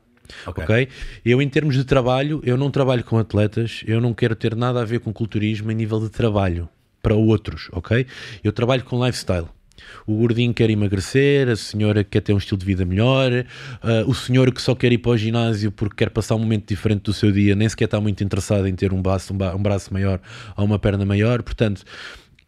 Ok. 0.46 0.64
ok? 0.64 0.88
Eu, 1.24 1.40
em 1.40 1.48
termos 1.48 1.74
de 1.74 1.84
trabalho, 1.84 2.40
eu 2.44 2.56
não 2.56 2.70
trabalho 2.70 3.04
com 3.04 3.18
atletas, 3.18 3.82
eu 3.86 4.00
não 4.00 4.12
quero 4.12 4.34
ter 4.34 4.56
nada 4.56 4.80
a 4.80 4.84
ver 4.84 5.00
com 5.00 5.12
culturismo 5.12 5.70
em 5.70 5.74
nível 5.74 6.00
de 6.00 6.08
trabalho 6.08 6.68
para 7.02 7.14
outros, 7.14 7.68
ok? 7.72 8.06
Eu 8.42 8.52
trabalho 8.52 8.82
com 8.82 9.04
lifestyle. 9.04 9.46
O 10.06 10.16
gordinho 10.16 10.52
quer 10.54 10.70
emagrecer, 10.70 11.48
a 11.48 11.56
senhora 11.56 12.04
quer 12.04 12.20
ter 12.20 12.32
um 12.32 12.38
estilo 12.38 12.58
de 12.58 12.66
vida 12.66 12.84
melhor, 12.84 13.44
ah, 13.82 14.04
o 14.06 14.14
senhor 14.14 14.52
que 14.52 14.60
só 14.60 14.74
quer 14.74 14.92
ir 14.92 14.98
para 14.98 15.12
o 15.12 15.16
ginásio 15.16 15.70
porque 15.72 15.96
quer 15.96 16.10
passar 16.10 16.34
um 16.34 16.38
momento 16.40 16.68
diferente 16.68 17.02
do 17.02 17.12
seu 17.12 17.30
dia, 17.32 17.54
nem 17.54 17.68
sequer 17.68 17.84
está 17.86 18.00
muito 18.00 18.22
interessado 18.22 18.66
em 18.66 18.74
ter 18.74 18.92
um 18.92 19.00
braço, 19.02 19.32
um 19.32 19.36
um 19.56 19.62
braço 19.62 19.92
maior 19.92 20.20
ou 20.56 20.64
uma 20.64 20.78
perna 20.78 21.04
maior. 21.04 21.42
Portanto, 21.42 21.82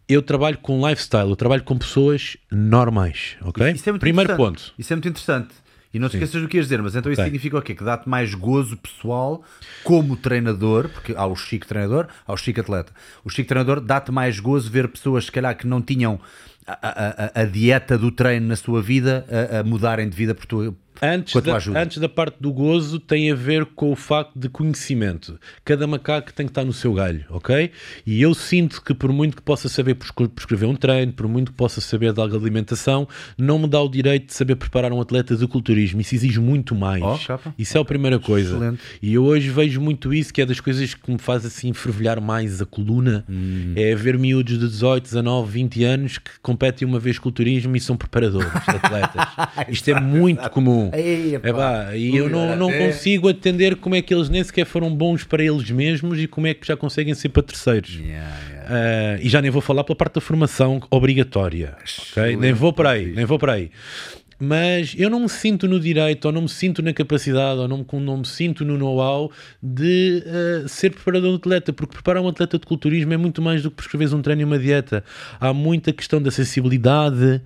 eu 0.08 0.22
trabalho 0.22 0.58
com 0.58 0.86
lifestyle, 0.88 1.28
eu 1.28 1.36
trabalho 1.36 1.62
com 1.62 1.76
pessoas 1.76 2.36
normais, 2.50 3.36
ok? 3.42 3.72
Isso 3.72 3.88
é 3.88 3.92
muito 3.92 4.00
Primeiro 4.00 4.32
interessante. 4.32 4.58
ponto. 4.68 4.74
Isso 4.78 4.92
é 4.92 4.96
muito 4.96 5.08
interessante. 5.08 5.54
E 5.92 5.98
não 5.98 6.08
te 6.08 6.16
esqueças 6.16 6.42
do 6.42 6.48
que 6.48 6.58
ias 6.58 6.66
dizer, 6.66 6.82
mas 6.82 6.94
então 6.94 7.10
isso 7.10 7.16
Tem. 7.16 7.26
significa 7.26 7.56
o 7.56 7.62
quê? 7.62 7.74
Que 7.74 7.82
dá-te 7.82 8.06
mais 8.08 8.34
gozo 8.34 8.76
pessoal 8.76 9.42
como 9.82 10.16
treinador, 10.16 10.88
porque 10.90 11.14
há 11.16 11.26
o 11.26 11.34
Chico 11.34 11.66
treinador, 11.66 12.08
há 12.26 12.32
o 12.32 12.36
Chico 12.36 12.60
atleta. 12.60 12.92
O 13.24 13.30
Chico 13.30 13.48
treinador 13.48 13.80
dá-te 13.80 14.12
mais 14.12 14.38
gozo 14.38 14.70
ver 14.70 14.88
pessoas, 14.88 15.24
se 15.24 15.32
calhar, 15.32 15.56
que 15.56 15.66
não 15.66 15.80
tinham 15.80 16.20
a, 16.68 16.88
a- 16.88 17.30
a- 17.42 17.44
dieta 17.44 17.96
do 17.96 18.10
treino 18.10 18.46
na 18.48 18.56
sua 18.56 18.82
vida 18.82 19.24
a, 19.52 19.60
a 19.60 19.64
mudarem 19.64 20.08
de 20.08 20.16
vida 20.16 20.34
por 20.34 20.44
tua, 20.46 20.74
Antes 21.02 21.32
com 21.32 21.38
a 21.38 21.42
tua 21.42 21.52
da, 21.52 21.56
ajuda. 21.56 21.80
antes 21.82 21.98
da 21.98 22.08
parte 22.08 22.36
do 22.40 22.52
gozo 22.52 22.98
tem 22.98 23.30
a 23.30 23.34
ver 23.34 23.64
com 23.66 23.92
o 23.92 23.96
facto 23.96 24.38
de 24.38 24.48
conhecimento. 24.48 25.38
Cada 25.64 25.86
macaco 25.86 26.32
tem 26.32 26.46
que 26.46 26.50
estar 26.50 26.64
no 26.64 26.72
seu 26.72 26.92
galho, 26.94 27.24
ok? 27.30 27.70
E 28.06 28.20
eu 28.22 28.34
sinto 28.34 28.82
que 28.82 28.92
por 28.94 29.12
muito 29.12 29.36
que 29.36 29.42
possa 29.42 29.68
saber 29.68 29.94
prescre- 29.94 30.28
prescrever 30.28 30.68
um 30.68 30.74
treino, 30.76 31.12
por 31.12 31.28
muito 31.28 31.52
que 31.52 31.56
possa 31.56 31.80
saber 31.80 32.12
de 32.12 32.20
alimentação, 32.20 33.06
não 33.36 33.58
me 33.58 33.68
dá 33.68 33.80
o 33.80 33.88
direito 33.88 34.26
de 34.26 34.34
saber 34.34 34.56
preparar 34.56 34.92
um 34.92 35.00
atleta 35.00 35.36
de 35.36 35.46
culturismo. 35.46 36.00
Isso 36.00 36.14
exige 36.14 36.40
muito 36.40 36.74
mais. 36.74 37.02
Oh. 37.02 37.18
Isso 37.58 37.76
é 37.76 37.80
a 37.80 37.84
primeira 37.84 38.18
coisa. 38.18 38.56
Excelente. 38.56 38.80
E 39.02 39.14
eu 39.14 39.24
hoje 39.24 39.50
vejo 39.50 39.80
muito 39.80 40.12
isso, 40.12 40.32
que 40.32 40.40
é 40.42 40.46
das 40.46 40.60
coisas 40.60 40.94
que 40.94 41.10
me 41.10 41.18
faz 41.18 41.44
assim 41.44 41.72
fervilhar 41.72 42.20
mais 42.20 42.60
a 42.60 42.66
coluna, 42.66 43.24
Hum. 43.28 43.72
é 43.76 43.94
ver 43.94 44.18
miúdos 44.18 44.58
de 44.58 44.66
18, 44.68 45.02
19, 45.04 45.50
20 45.50 45.84
anos 45.84 46.18
que 46.18 46.30
competem 46.42 46.86
uma 46.86 46.98
vez 46.98 47.18
culturismo 47.18 47.76
e 47.76 47.80
são 47.80 47.96
preparadores, 47.96 48.48
atletas. 48.66 49.26
Isto 49.68 49.90
é 49.90 50.00
muito 50.00 50.48
comum. 50.50 50.87
É 50.92 51.52
pá. 51.52 51.94
e 51.96 52.16
eu 52.16 52.28
não, 52.28 52.56
não 52.56 52.70
É. 52.70 52.86
consigo 52.86 53.28
atender 53.28 53.76
como 53.76 53.94
é 53.94 54.02
que 54.02 54.12
eles 54.14 54.28
nem 54.28 54.42
sequer 54.42 54.66
foram 54.66 54.94
bons 54.94 55.24
para 55.24 55.42
eles 55.42 55.70
mesmos 55.70 56.18
e 56.18 56.26
como 56.26 56.46
é 56.46 56.54
que 56.54 56.66
já 56.66 56.76
conseguem 56.76 57.14
ser 57.14 57.28
para 57.30 57.42
terceiros. 57.42 57.94
Yeah, 57.96 58.36
yeah. 58.50 58.68
Ah, 58.70 59.18
e 59.22 59.28
já 59.28 59.40
nem 59.40 59.50
vou 59.50 59.62
falar 59.62 59.84
pela 59.84 59.96
parte 59.96 60.14
da 60.14 60.20
formação 60.20 60.80
obrigatória, 60.90 61.76
ok? 62.12 62.36
Nem 62.36 62.52
vou 62.52 62.72
para 62.72 62.90
aí, 62.90 63.12
nem 63.12 63.24
vou 63.24 63.38
para 63.38 63.54
aí. 63.54 63.70
Mas 64.40 64.94
eu 64.96 65.10
não 65.10 65.18
me 65.20 65.28
sinto 65.28 65.66
no 65.66 65.80
direito, 65.80 66.26
ou 66.26 66.30
não 66.32 66.42
me 66.42 66.48
sinto 66.48 66.80
na 66.80 66.92
capacidade, 66.92 67.58
ou 67.58 67.66
não, 67.66 67.78
me- 67.78 68.00
não 68.04 68.18
me 68.18 68.24
sinto 68.26 68.64
no 68.64 68.78
know-how 68.78 69.32
de 69.60 70.22
ah, 70.64 70.68
ser 70.68 70.90
preparador 70.90 71.30
de 71.32 71.36
atleta, 71.38 71.72
porque 71.72 71.94
preparar 71.94 72.22
um 72.22 72.28
atleta 72.28 72.56
de 72.56 72.64
culturismo 72.64 73.12
é 73.12 73.16
muito 73.16 73.42
mais 73.42 73.62
do 73.64 73.70
que 73.70 73.76
prescreveres 73.78 74.12
um 74.12 74.22
treino 74.22 74.42
e 74.42 74.44
uma 74.44 74.58
dieta. 74.58 75.02
Há 75.40 75.52
muita 75.52 75.92
questão 75.92 76.22
da 76.22 76.30
sensibilidade, 76.30 77.40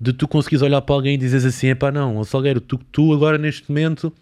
de 0.00 0.12
tu 0.12 0.28
conseguires 0.28 0.62
olhar 0.62 0.80
para 0.82 0.94
alguém 0.94 1.14
e 1.14 1.18
dizeres 1.18 1.44
assim: 1.44 1.68
epá, 1.68 1.90
não, 1.90 2.16
ó 2.16 2.24
Salgueiro, 2.24 2.60
tu, 2.60 2.78
tu 2.90 3.12
agora 3.12 3.38
neste 3.38 3.68
momento 3.70 4.12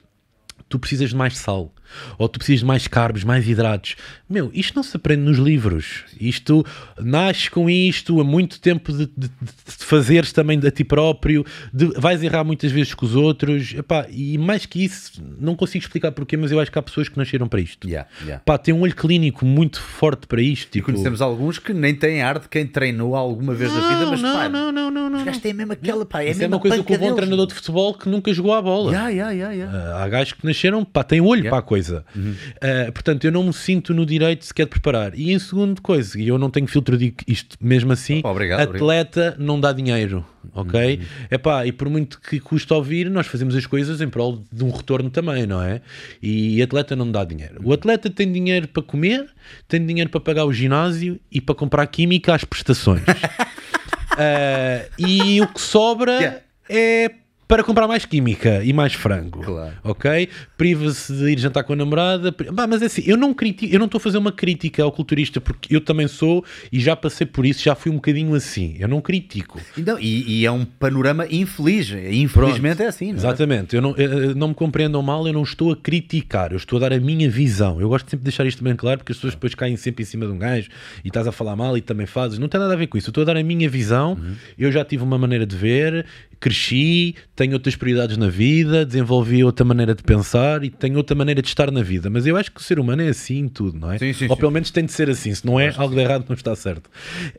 tu 0.68 0.78
precisas 0.78 1.10
de 1.10 1.16
mais 1.16 1.36
sal, 1.36 1.72
ou 2.18 2.28
tu 2.28 2.38
precisas 2.38 2.60
de 2.60 2.66
mais 2.66 2.88
carbos, 2.88 3.22
mais 3.22 3.46
hidratos. 3.48 3.94
Meu, 4.28 4.50
isto 4.52 4.74
não 4.74 4.82
se 4.82 4.96
aprende 4.96 5.22
nos 5.22 5.38
livros. 5.38 6.04
Isto 6.20 6.64
nasce 6.98 7.48
com 7.50 7.70
isto 7.70 8.20
há 8.20 8.24
muito 8.24 8.60
tempo 8.60 8.92
de, 8.92 9.06
de, 9.06 9.28
de 9.28 9.84
fazeres 9.84 10.32
também 10.32 10.58
a 10.66 10.70
ti 10.70 10.82
próprio, 10.82 11.44
de- 11.72 11.92
vais 12.00 12.22
errar 12.22 12.42
muitas 12.42 12.72
vezes 12.72 12.94
com 12.94 13.06
os 13.06 13.14
outros. 13.14 13.74
Epá, 13.74 14.06
e 14.10 14.36
mais 14.38 14.66
que 14.66 14.82
isso, 14.84 15.22
não 15.38 15.54
consigo 15.54 15.84
explicar 15.84 16.10
porquê, 16.12 16.36
mas 16.36 16.50
eu 16.50 16.58
acho 16.58 16.72
que 16.72 16.78
há 16.78 16.82
pessoas 16.82 17.08
que 17.08 17.16
nasceram 17.16 17.46
para 17.46 17.60
isto. 17.60 17.86
Yeah, 17.86 18.08
yeah. 18.22 18.42
Pá, 18.44 18.58
tem 18.58 18.74
um 18.74 18.80
olho 18.80 18.96
clínico 18.96 19.44
muito 19.44 19.80
forte 19.80 20.26
para 20.26 20.40
isto. 20.42 20.66
E 20.68 20.70
Tipo, 20.80 20.86
conhecemos 20.86 21.20
alguns 21.22 21.58
que 21.58 21.72
nem 21.72 21.94
têm 21.94 22.22
ar 22.22 22.38
de 22.40 22.48
quem 22.48 22.66
treinou 22.66 23.14
alguma 23.14 23.54
vez 23.54 23.72
na 23.72 23.80
vida, 23.80 24.06
mas 24.10 24.20
não, 24.22 24.34
pá, 24.34 24.48
não, 24.48 24.72
não, 24.72 24.90
não, 24.90 25.10
não. 25.10 25.18
os 25.18 25.24
gajos 25.24 25.40
têm 25.40 25.52
mesmo 25.52 25.72
aquela, 25.72 26.04
pá, 26.04 26.22
é 26.22 26.30
Isso 26.30 26.42
é 26.42 26.46
uma 26.48 26.58
coisa 26.58 26.76
que 26.82 26.82
o 26.82 26.84
panca 26.98 26.98
bom 27.10 27.14
treinador 27.14 27.46
de 27.46 27.54
futebol 27.54 27.94
que 27.94 28.08
nunca 28.08 28.32
jogou 28.32 28.54
a 28.54 28.62
bola. 28.62 28.90
Yeah, 28.90 29.08
yeah, 29.10 29.32
yeah, 29.32 29.54
yeah. 29.54 29.94
Uh, 29.94 29.96
há 30.02 30.08
gajos 30.08 30.32
que 30.32 30.44
nasceram, 30.54 30.84
pá, 30.84 31.02
têm 31.04 31.20
olho 31.20 31.40
Yeah. 31.42 31.50
para 31.50 31.58
a 31.58 31.62
coisa. 31.62 32.04
Uh, 32.16 32.92
portanto, 32.92 33.24
eu 33.24 33.32
não 33.32 33.42
me 33.44 33.52
sinto 33.52 33.92
no 33.92 34.06
direito 34.06 34.44
sequer 34.44 34.64
de 34.64 34.70
preparar. 34.70 35.12
E 35.18 35.32
em 35.32 35.38
segundo 35.38 35.82
coisa, 35.82 36.18
e 36.18 36.28
eu 36.28 36.38
não 36.38 36.48
tenho 36.48 36.66
filtro, 36.66 36.96
digo 36.96 37.16
isto 37.26 37.56
mesmo 37.60 37.92
assim, 37.92 38.20
Opa, 38.20 38.30
obrigado, 38.30 38.60
atleta 38.74 39.36
não 39.38 39.60
dá 39.60 39.72
dinheiro, 39.72 40.24
ok? 40.54 41.00
Epá, 41.30 41.66
e 41.66 41.72
por 41.72 41.88
muito 41.90 42.20
que 42.20 42.38
custa 42.40 42.74
ouvir, 42.74 43.10
nós 43.10 43.26
fazemos 43.26 43.54
as 43.56 43.66
coisas 43.66 44.00
em 44.00 44.08
prol 44.08 44.42
de 44.52 44.64
um 44.64 44.70
retorno 44.70 45.10
também, 45.10 45.46
não 45.46 45.60
é? 45.60 45.80
E 46.22 46.62
atleta 46.62 46.94
não 46.96 47.10
dá 47.10 47.24
dinheiro. 47.24 47.60
O 47.62 47.72
atleta 47.72 48.08
tem 48.08 48.30
dinheiro 48.32 48.68
para 48.68 48.82
comer, 48.82 49.26
tem 49.68 49.84
dinheiro 49.84 50.08
para 50.10 50.20
pagar 50.20 50.44
o 50.44 50.52
ginásio 50.52 51.18
e 51.30 51.40
para 51.40 51.54
comprar 51.54 51.86
química 51.88 52.34
às 52.34 52.44
prestações. 52.44 53.02
Uh, 53.02 54.88
e 54.98 55.40
o 55.40 55.48
que 55.48 55.60
sobra 55.60 56.12
Yeah. 56.14 56.40
é 56.68 57.10
para 57.46 57.62
comprar 57.62 57.86
mais 57.86 58.04
química 58.04 58.62
e 58.64 58.72
mais 58.72 58.94
frango. 58.94 59.40
Claro. 59.40 59.74
Ok? 59.84 60.28
Priva-se 60.56 61.12
de 61.12 61.30
ir 61.32 61.38
jantar 61.38 61.62
com 61.64 61.72
a 61.72 61.76
namorada. 61.76 62.34
Bah, 62.52 62.66
mas 62.66 62.80
é 62.82 62.86
assim, 62.86 63.02
eu 63.06 63.16
não, 63.16 63.34
critico, 63.34 63.72
eu 63.74 63.78
não 63.78 63.86
estou 63.86 63.98
a 63.98 64.00
fazer 64.00 64.18
uma 64.18 64.32
crítica 64.32 64.82
ao 64.82 64.90
culturista, 64.90 65.40
porque 65.40 65.74
eu 65.74 65.80
também 65.80 66.08
sou 66.08 66.44
e 66.72 66.80
já 66.80 66.96
passei 66.96 67.26
por 67.26 67.44
isso, 67.44 67.62
já 67.62 67.74
fui 67.74 67.90
um 67.92 67.96
bocadinho 67.96 68.34
assim. 68.34 68.76
Eu 68.78 68.88
não 68.88 69.00
critico. 69.00 69.60
E, 69.76 69.82
não, 69.82 69.98
e, 69.98 70.40
e 70.40 70.46
é 70.46 70.50
um 70.50 70.64
panorama 70.64 71.26
infeliz. 71.30 71.90
Infelizmente 71.90 72.82
é 72.82 72.86
assim, 72.86 73.06
não 73.08 73.14
é? 73.14 73.16
Exatamente. 73.18 73.76
Eu 73.76 73.82
não, 73.82 73.96
eu- 73.96 74.34
não 74.34 74.48
me 74.48 74.54
compreendam 74.54 75.02
mal, 75.02 75.26
eu 75.26 75.32
não 75.32 75.42
estou 75.42 75.72
a 75.72 75.76
criticar, 75.76 76.50
eu 76.52 76.56
estou 76.56 76.78
a 76.78 76.80
dar 76.80 76.92
a 76.92 77.00
minha 77.00 77.28
visão. 77.28 77.80
Eu 77.80 77.88
gosto 77.88 78.06
sempre 78.10 78.18
de 78.22 78.30
deixar 78.30 78.46
isto 78.46 78.62
bem 78.64 78.74
claro, 78.74 78.98
porque 78.98 79.12
as 79.12 79.18
pessoas 79.18 79.34
depois 79.34 79.54
caem 79.54 79.76
sempre 79.76 80.02
em 80.02 80.06
cima 80.06 80.26
de 80.26 80.32
um 80.32 80.38
gajo 80.38 80.68
e 81.04 81.08
estás 81.08 81.26
a 81.26 81.32
falar 81.32 81.56
mal 81.56 81.76
e 81.76 81.80
também 81.80 82.06
fazes. 82.06 82.38
Não 82.38 82.48
tem 82.48 82.60
nada 82.60 82.72
a 82.72 82.76
ver 82.76 82.86
com 82.86 82.96
isso. 82.98 83.08
Eu 83.08 83.10
estou 83.10 83.22
a 83.22 83.24
dar 83.26 83.36
a 83.36 83.42
minha 83.42 83.68
visão. 83.68 84.18
Eu 84.58 84.72
já 84.72 84.84
tive 84.84 85.02
uma 85.02 85.18
maneira 85.18 85.44
de 85.46 85.56
ver, 85.56 86.06
cresci, 86.40 87.14
tenho 87.36 87.54
outras 87.54 87.74
prioridades 87.74 88.16
na 88.16 88.28
vida, 88.28 88.86
desenvolvi 88.86 89.42
outra 89.42 89.64
maneira 89.64 89.94
de 89.94 90.02
pensar 90.02 90.62
e 90.62 90.70
tenho 90.70 90.96
outra 90.96 91.16
maneira 91.16 91.42
de 91.42 91.48
estar 91.48 91.70
na 91.70 91.82
vida. 91.82 92.08
Mas 92.08 92.26
eu 92.26 92.36
acho 92.36 92.52
que 92.52 92.60
o 92.60 92.62
ser 92.62 92.78
humano 92.78 93.02
é 93.02 93.08
assim 93.08 93.38
em 93.38 93.48
tudo, 93.48 93.78
não 93.78 93.90
é? 93.90 93.98
Sim, 93.98 94.12
sim, 94.12 94.26
Ou 94.28 94.36
sim. 94.36 94.40
pelo 94.40 94.52
menos 94.52 94.70
tem 94.70 94.84
de 94.84 94.92
ser 94.92 95.10
assim. 95.10 95.34
Se 95.34 95.44
não 95.44 95.58
é, 95.58 95.72
algo 95.76 95.94
de 95.94 96.00
errado 96.00 96.24
não 96.28 96.34
está 96.34 96.54
certo. 96.54 96.88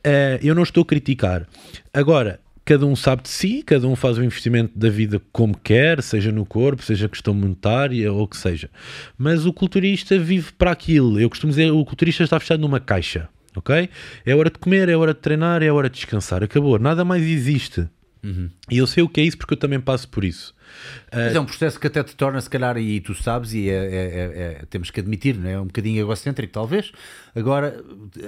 Eh, 0.04 0.40
eu 0.44 0.54
não 0.54 0.64
estou 0.64 0.84
a 0.84 0.86
criticar. 0.86 1.48
Agora, 1.94 2.40
cada 2.66 2.86
um 2.86 2.96
sabe 2.96 3.24
de 3.24 3.30
si, 3.30 3.64
cada 3.64 3.88
um 3.88 3.96
faz 3.96 4.18
o 4.18 4.24
investimento 4.24 4.78
da 4.78 4.90
vida 4.90 5.22
como 5.32 5.56
quer, 5.58 6.02
seja 6.02 6.32
no 6.32 6.46
corpo, 6.46 6.84
seja 6.84 7.08
questão 7.08 7.34
monetária 7.34 8.12
ou 8.12 8.24
o 8.24 8.28
que 8.28 8.36
seja. 8.36 8.70
Mas 9.18 9.46
o 9.46 9.54
culturista 9.54 10.18
vive 10.20 10.52
para 10.52 10.72
aquilo. 10.72 11.20
Eu 11.20 11.30
costumo 11.30 11.52
dizer, 11.52 11.72
o 11.72 11.86
culturista 11.86 12.24
está 12.24 12.40
fechado 12.40 12.60
numa 12.60 12.80
caixa. 12.80 13.30
Ok? 13.56 13.90
É 14.26 14.36
hora 14.36 14.50
de 14.50 14.60
comer, 14.60 14.90
é 14.90 14.98
hora 14.98 15.14
de 15.14 15.22
treinar, 15.22 15.64
é 15.64 15.72
hora 15.72 15.90
de 15.90 15.96
descansar. 15.96 16.44
Acabou. 16.44 16.78
Nada 16.78 17.06
mais 17.06 17.24
existe. 17.24 17.88
E 18.72 18.78
eu 18.78 18.88
sei 18.88 19.04
o 19.04 19.10
que 19.10 19.22
é 19.22 19.24
isso 19.24 19.38
porque 19.38 19.54
eu 19.54 19.58
também 19.58 19.80
passo 19.80 20.08
por 20.10 20.24
isso. 20.26 20.54
Mas 21.14 21.36
é 21.36 21.40
um 21.40 21.46
processo 21.46 21.80
que 21.80 21.88
até 21.88 22.04
te 22.04 22.16
torna, 22.16 22.42
se 22.42 22.50
calhar, 22.50 22.78
e 22.78 23.00
tu 23.00 23.14
sabes, 23.14 23.54
e 23.54 23.70
é, 23.70 23.74
é- 23.74 23.78
é- 23.78 24.60
é- 24.62 24.66
temos 24.70 24.90
que 24.92 25.00
admitir, 25.00 25.38
não 25.38 25.50
é? 25.50 25.54
É 25.54 25.60
um 25.60 25.66
bocadinho 25.68 26.00
egocêntrico, 26.00 26.52
talvez. 26.52 26.92
Agora, 27.36 27.84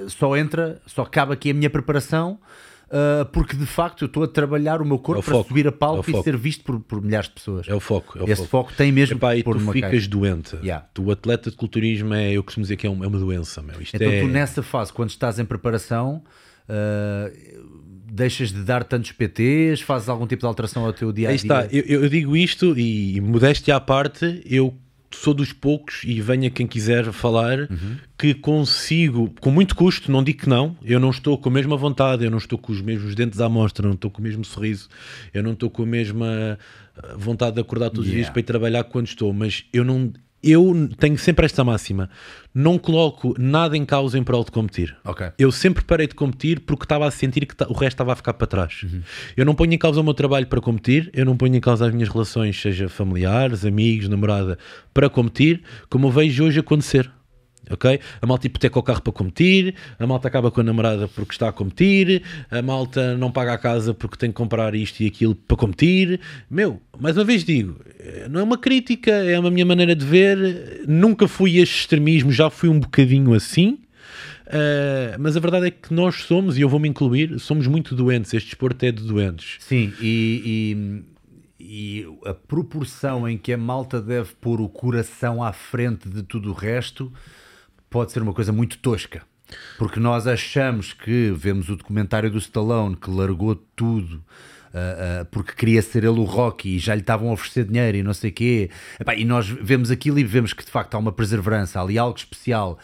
só 0.08 0.36
entra, 0.38 0.80
só 0.86 1.04
cabe 1.06 1.34
aqui 1.34 1.50
a 1.50 1.54
minha 1.54 1.70
preparação, 1.70 2.40
ah, 2.92 3.26
porque 3.34 3.56
de 3.58 3.66
facto 3.66 4.04
eu 4.04 4.06
estou 4.06 4.24
a 4.24 4.28
trabalhar 4.28 4.82
o 4.82 4.86
meu 4.86 5.00
corpo 5.00 5.20
É 5.20 5.22
o 5.22 5.24
para 5.24 5.34
foco. 5.34 5.48
subir 5.50 5.66
a 5.66 5.70
É 5.70 5.72
palco 5.72 6.10
o 6.12 6.20
e 6.20 6.24
ser 6.24 6.38
visto 6.38 6.64
por, 6.64 6.80
por 6.80 7.02
milhares 7.02 7.28
de 7.28 7.34
pessoas. 7.36 7.68
É 7.68 7.74
o 7.76 7.80
foco. 7.80 8.18
É 8.20 8.22
o 8.22 8.26
Esse 8.26 8.36
foco. 8.48 8.50
foco 8.70 8.74
tem 8.78 8.92
mesmo 8.92 9.18
Epá, 9.18 9.36
e 9.36 9.44
por 9.44 9.58
tu 9.58 9.64
uma 9.64 9.74
ficas 9.74 9.92
caixa. 9.92 10.08
doente. 10.08 10.56
Yeah. 10.58 10.86
Tu, 10.94 11.04
o 11.04 11.12
atleta 11.12 11.50
de 11.50 11.58
culturismo 11.58 12.14
é, 12.14 12.32
eu 12.32 12.44
costumo 12.44 12.64
dizer 12.64 12.78
que 12.78 12.86
é, 12.88 12.90
é 12.90 12.94
uma 12.94 13.10
doença. 13.20 13.62
Meu. 13.62 13.82
Isto 13.82 13.96
Então 13.96 14.10
é... 14.10 14.22
tu 14.22 14.28
nessa 14.28 14.62
fase, 14.64 14.94
quando 14.94 15.10
estás 15.10 15.38
em 15.40 15.44
preparação, 15.46 16.24
ah, 16.70 17.30
deixas 18.18 18.52
de 18.52 18.64
dar 18.64 18.84
tantos 18.84 19.12
PTs, 19.12 19.82
fazes 19.82 20.10
algum 20.10 20.26
tipo 20.28 20.42
de 20.42 20.48
alteração 20.48 20.84
ao 20.86 20.92
teu 20.94 21.12
dia 21.14 21.28
a 21.30 21.32
Aí 21.32 21.38
dia? 21.38 21.44
está, 21.62 21.66
eu, 21.76 21.84
eu 22.04 22.10
digo 22.10 22.36
isto 22.36 22.78
e 22.78 23.22
modéstia 23.22 23.76
à 23.76 23.80
parte, 23.80 24.42
eu 24.46 24.74
sou 25.10 25.34
dos 25.34 25.54
poucos 25.54 26.02
e 26.04 26.20
venha 26.22 26.50
quem 26.50 26.68
quiser 26.68 27.12
falar 27.14 27.60
Uhum. 27.60 27.96
que 28.18 28.34
consigo, 28.34 29.34
com 29.40 29.50
muito 29.50 29.74
custo, 29.76 30.12
não 30.12 30.22
digo 30.24 30.40
que 30.42 30.50
não, 30.50 30.76
eu 30.84 31.00
não 31.00 31.10
estou 31.12 31.38
com 31.38 31.48
a 31.50 31.52
mesma 31.52 31.78
vontade, 31.78 32.26
eu 32.26 32.30
não 32.32 32.38
estou 32.38 32.58
com 32.60 32.72
os 32.74 32.82
mesmos 32.82 33.16
dentes 33.16 33.40
à 33.40 33.48
mostra, 33.48 33.88
não 33.88 33.96
estou 33.96 34.12
com 34.12 34.20
o 34.20 34.24
mesmo 34.24 34.44
sorriso, 34.44 34.90
eu 35.34 35.42
não 35.42 35.54
estou 35.54 35.70
com 35.70 35.84
a 35.84 35.86
mesma 35.86 36.60
ah, 36.98 37.16
vontade 37.18 37.56
de 37.56 37.62
acordar 37.62 37.90
todos 37.90 38.06
os 38.06 38.12
dias 38.12 38.18
Yeah. 38.28 38.34
para 38.34 38.40
ir 38.42 38.44
trabalhar 38.44 38.84
quando 38.84 39.08
estou, 39.08 39.32
mas 39.32 39.64
eu 39.72 39.86
não 39.86 40.12
eu 40.44 40.90
tenho 40.98 41.18
sempre 41.18 41.46
esta 41.46 41.64
máxima, 41.64 42.10
não 42.54 42.78
coloco 42.78 43.34
nada 43.38 43.76
em 43.76 43.86
causa 43.86 44.18
em 44.18 44.24
prol 44.24 44.44
de 44.44 44.52
competir. 44.52 44.96
Ok. 45.04 45.32
Eu 45.38 45.52
sempre 45.52 45.84
parei 45.84 46.08
de 46.08 46.16
competir 46.16 46.60
porque 46.62 46.86
estava 46.86 47.08
a 47.08 47.12
sentir 47.12 47.46
que 47.46 47.56
o 47.64 47.74
resto 47.74 47.96
estava 47.96 48.14
a 48.14 48.16
ficar 48.16 48.34
para 48.34 48.48
trás. 48.48 48.86
Eu 49.36 49.46
não 49.46 49.56
ponho 49.56 49.74
em 49.74 49.78
causa 49.78 50.00
o 50.00 50.04
meu 50.04 50.14
trabalho 50.14 50.48
para 50.48 50.62
competir, 50.62 51.10
eu 51.14 51.26
não 51.26 51.36
ponho 51.36 51.56
em 51.56 51.60
causa 51.60 51.88
as 51.88 51.94
minhas 51.94 52.10
relações, 52.10 52.60
seja 52.60 52.88
familiares, 52.88 53.66
amigos, 53.66 54.08
namorada, 54.08 54.58
para 54.94 55.10
competir, 55.10 55.62
como 55.90 56.08
eu 56.08 56.12
vejo 56.12 56.46
hoje 56.46 56.60
acontecer. 56.60 57.12
Ok? 57.70 58.00
A 58.22 58.26
malta 58.26 58.48
hipoteca 58.48 58.80
o 58.80 58.84
carro 58.84 59.02
para 59.02 59.14
competir, 59.14 59.76
a 60.00 60.08
malta 60.08 60.28
acaba 60.28 60.50
com 60.50 60.62
a 60.62 60.64
namorada 60.64 61.08
porque 61.08 61.34
está 61.34 61.50
a 61.50 61.52
competir, 61.52 62.24
a 62.50 62.62
malta 62.62 63.18
não 63.18 63.32
paga 63.32 63.54
a 63.54 63.58
casa 63.58 63.94
porque 63.94 64.18
tem 64.18 64.30
que 64.30 64.36
comprar 64.36 64.74
isto 64.76 65.02
e 65.02 65.08
aquilo 65.08 65.36
para 65.36 65.58
competir. 65.58 66.20
Meu, 66.50 66.82
mais 67.00 67.18
uma 67.18 67.24
vez 67.26 67.44
digo, 67.44 67.80
eh, 68.00 68.28
não 68.30 68.40
é 68.40 68.44
uma 68.44 68.58
crítica, 68.58 69.12
é 69.12 69.38
uma 69.40 69.52
minha 69.52 69.66
maneira 69.66 69.96
de 69.96 70.06
ver. 70.06 70.84
Nunca 70.88 71.28
fui 71.28 71.60
a 71.60 71.64
estes 71.64 71.82
extremismos, 71.82 72.36
já 72.36 72.50
fui 72.50 72.70
um 72.70 72.80
bocadinho 72.80 73.34
assim. 73.34 73.80
Uh, 74.48 75.20
mas 75.20 75.36
a 75.36 75.42
verdade 75.42 75.68
é 75.68 75.72
que 75.72 75.94
nós 75.94 76.24
somos, 76.24 76.58
e 76.58 76.62
eu 76.62 76.70
vou-me 76.70 76.88
incluir, 76.88 77.38
somos 77.38 77.68
muito 77.68 77.94
doentes. 77.94 78.34
Este 78.34 78.48
desporto 78.48 78.86
é 78.86 78.92
de 78.94 79.04
doentes. 79.04 79.58
Sim, 79.60 79.92
e, 80.02 81.04
e- 81.04 81.18
e 81.60 82.08
a 82.26 82.34
proporção 82.34 83.28
em 83.28 83.38
que 83.38 83.52
a 83.52 83.58
malta 83.58 84.02
deve 84.02 84.30
pôr 84.40 84.62
o 84.62 84.70
coração 84.70 85.44
à 85.44 85.52
frente 85.52 86.08
de 86.08 86.24
tudo 86.24 86.52
o 86.52 86.54
resto 86.54 87.12
pode 87.90 88.12
ser 88.12 88.22
uma 88.22 88.34
coisa 88.34 88.52
muito 88.52 88.78
tosca. 88.80 89.24
Porque 89.78 90.00
nós 90.00 90.28
achamos 90.28 90.94
que 90.94 91.32
vemos 91.32 91.70
o 91.70 91.76
documentário 91.78 92.30
do 92.30 92.38
Stallone 92.38 92.96
que 92.98 93.10
largou 93.10 93.56
tudo 93.56 94.22
ah, 94.74 95.22
ah, 95.22 95.26
porque 95.32 95.54
queria 95.54 95.82
ser 95.82 96.04
ele 96.04 96.20
o 96.20 96.24
Rocky 96.24 96.76
e 96.76 96.80
já 96.80 96.94
lhe 96.94 97.02
estavam 97.02 97.30
a 97.30 97.34
oferecer 97.34 97.66
dinheiro 97.66 97.98
e 97.98 98.04
não 98.04 98.14
sei 98.14 98.32
quê. 98.32 98.70
Epá, 99.00 99.16
e 99.16 99.26
nós 99.26 99.48
vemos 99.48 99.90
aquilo 99.90 100.20
e 100.20 100.24
vemos 100.24 100.54
que 100.54 100.64
de 100.64 100.70
facto 100.72 100.94
há 100.96 100.98
uma 100.98 101.12
perseverança, 101.12 101.82
ali 101.82 101.98
algo 101.98 102.18
especial. 102.18 102.78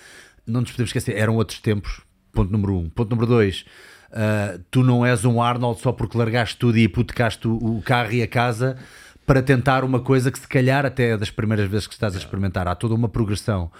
Não 0.46 0.62
nos 0.62 0.72
podemos 0.72 0.90
esquecer, 0.90 1.16
eram 1.16 1.36
outros 1.36 1.60
tempos. 1.60 2.02
Ponto 2.32 2.52
número 2.52 2.78
um. 2.78 2.90
Ponto 2.90 3.10
número 3.12 3.28
dois. 3.28 3.66
Uh, 4.10 4.64
tu 4.70 4.84
não 4.84 5.06
és 5.06 5.26
um 5.26 5.42
Arnold 5.42 5.82
só 5.82 5.92
porque 5.92 6.18
largaste 6.18 6.58
tudo 6.58 6.78
e 6.78 6.84
hipotecaste 6.84 7.48
o, 7.48 7.78
o 7.78 7.82
carro 7.82 8.12
e 8.12 8.22
a 8.22 8.28
casa 8.28 8.78
para 9.26 9.42
tentar 9.42 9.84
uma 9.84 10.00
coisa 10.00 10.32
que 10.32 10.38
se 10.38 10.48
calhar 10.48 10.86
até 10.86 11.12
é 11.12 11.18
das 11.18 11.32
primeiras 11.32 11.70
vezes 11.70 11.88
que 11.88 11.94
estás 11.94 12.16
a 12.16 12.18
experimentar. 12.18 12.68
Há 12.68 12.76
toda 12.76 12.94
uma 12.94 13.10
progressão. 13.10 13.72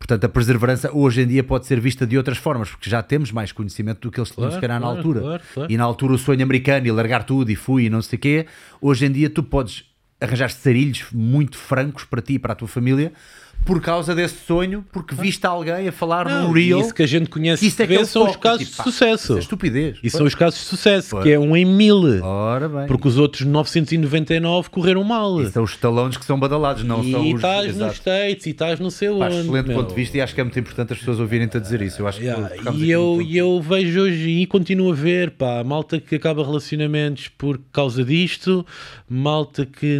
Portanto, 0.00 0.24
a 0.24 0.28
perseverança 0.30 0.90
hoje 0.92 1.20
em 1.20 1.26
dia 1.26 1.44
pode 1.44 1.66
ser 1.66 1.78
vista 1.78 2.06
de 2.06 2.16
outras 2.16 2.38
formas, 2.38 2.70
porque 2.70 2.88
já 2.88 3.02
temos 3.02 3.30
mais 3.30 3.52
conhecimento 3.52 4.00
do 4.00 4.10
que 4.10 4.18
eles 4.18 4.30
tinham 4.30 4.48
Claro, 4.48 4.54
se 4.54 4.60
calhar 4.60 4.80
na 4.80 4.86
altura. 4.86 5.20
claro. 5.52 5.70
E 5.70 5.76
na 5.76 5.84
altura 5.84 6.14
o 6.14 6.18
sonho 6.18 6.42
americano 6.42 6.86
e 6.86 6.90
largar 6.90 7.22
tudo 7.22 7.50
e 7.50 7.54
fui 7.54 7.84
e 7.84 7.90
não 7.90 8.00
sei 8.00 8.16
o 8.16 8.20
quê. 8.20 8.46
Hoje 8.80 9.04
em 9.04 9.12
dia 9.12 9.28
tu 9.28 9.42
podes 9.42 9.84
arranjar 10.18 10.50
sarilhos 10.50 11.04
muito 11.12 11.56
francos 11.58 12.04
para 12.04 12.22
ti 12.22 12.34
e 12.34 12.38
para 12.38 12.54
a 12.54 12.56
tua 12.56 12.66
família 12.66 13.12
por 13.64 13.80
causa 13.80 14.14
desse 14.14 14.36
sonho, 14.46 14.84
porque 14.90 15.14
viste 15.14 15.46
alguém 15.46 15.86
a 15.88 15.92
falar 15.92 16.28
Não, 16.28 16.48
num 16.48 16.52
reel. 16.52 16.80
Isso 16.80 16.94
que 16.94 17.02
a 17.02 17.06
gente 17.06 17.28
conhece 17.28 17.60
que 17.60 17.66
isso 17.68 17.82
é 17.82 17.86
que 17.86 17.94
é 17.94 18.04
são 18.04 18.28
os 18.28 18.36
casos 18.36 18.68
tipo, 18.68 18.76
de 18.76 18.82
sucesso. 18.82 19.24
Isso 19.24 19.36
é 19.36 19.38
estupidez. 19.38 19.98
E 20.02 20.10
são 20.10 20.26
os 20.26 20.34
casos 20.34 20.58
de 20.60 20.66
sucesso, 20.66 21.20
que 21.22 21.30
é 21.30 21.38
um 21.38 21.56
em 21.56 21.64
mil. 21.64 22.00
Ora 22.24 22.68
bem. 22.68 22.86
Porque 22.86 23.06
os 23.06 23.18
outros 23.18 23.46
999 23.46 24.70
correram 24.70 25.04
mal. 25.04 25.40
E 25.40 25.46
são 25.50 25.62
os 25.62 25.70
estalones 25.72 26.16
que 26.16 26.24
são 26.24 26.38
badalados, 26.38 26.82
não 26.84 27.02
são 27.02 27.24
e 27.24 27.34
os. 27.34 27.40
estás 27.40 27.66
nos 27.68 27.76
Exato. 27.76 27.94
States 27.94 28.46
e 28.46 28.50
estás 28.50 28.80
não 28.80 28.90
sei 28.90 29.08
Pá, 29.08 29.26
onde. 29.26 29.36
excelente 29.40 29.66
meu. 29.68 29.76
ponto 29.76 29.88
de 29.90 29.94
vista 29.94 30.16
e 30.16 30.20
acho 30.20 30.34
que 30.34 30.40
é 30.40 30.44
muito 30.44 30.58
importante 30.58 30.92
as 30.92 30.98
pessoas 30.98 31.20
ouvirem-te 31.20 31.56
a 31.56 31.60
dizer 31.60 31.82
isso. 31.82 32.02
Eu 32.02 32.08
acho 32.08 32.18
que 32.18 32.24
Yeah, 32.24 32.48
tocámos 32.48 32.82
E 32.82 32.90
eu, 32.90 33.20
e 33.22 33.36
eu 33.36 33.60
vejo 33.60 34.00
hoje 34.00 34.28
e 34.28 34.46
continuo 34.46 34.92
a 34.92 34.94
ver, 34.94 35.30
pá, 35.32 35.62
malta 35.64 36.00
que 36.00 36.14
acaba 36.14 36.44
relacionamentos 36.44 37.28
por 37.28 37.58
causa 37.72 38.04
disto, 38.04 38.64
malta 39.08 39.64
que 39.66 39.98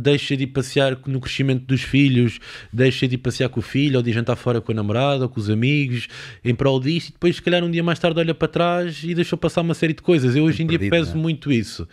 deixa 0.00 0.36
de 0.36 0.44
ir 0.44 0.48
passear 0.48 0.98
no 1.06 1.20
crescimento 1.20 1.64
dos 1.66 1.82
filhos, 1.82 2.38
deixa 2.72 2.97
de 3.06 3.14
ir 3.14 3.18
passear 3.18 3.48
com 3.48 3.60
o 3.60 3.62
filho, 3.62 3.98
ou 3.98 4.02
de 4.02 4.12
jantar 4.12 4.36
fora 4.36 4.60
com 4.60 4.72
a 4.72 4.74
namorada, 4.74 5.24
ou 5.24 5.28
com 5.28 5.38
os 5.38 5.50
amigos, 5.50 6.08
em 6.44 6.54
prol 6.54 6.80
disto, 6.80 7.10
e 7.10 7.12
depois, 7.12 7.36
se 7.36 7.42
calhar, 7.42 7.62
um 7.62 7.70
dia 7.70 7.82
mais 7.82 7.98
tarde 7.98 8.18
olha 8.18 8.34
para 8.34 8.48
trás 8.48 9.02
e 9.04 9.14
deixou 9.14 9.38
passar 9.38 9.60
uma 9.60 9.74
série 9.74 9.92
de 9.92 10.02
coisas. 10.02 10.34
Eu 10.34 10.44
hoje 10.44 10.62
em 10.62 10.66
dia 10.66 10.78
peso 10.78 11.14
né? 11.14 11.20
muito 11.20 11.52
isso. 11.52 11.86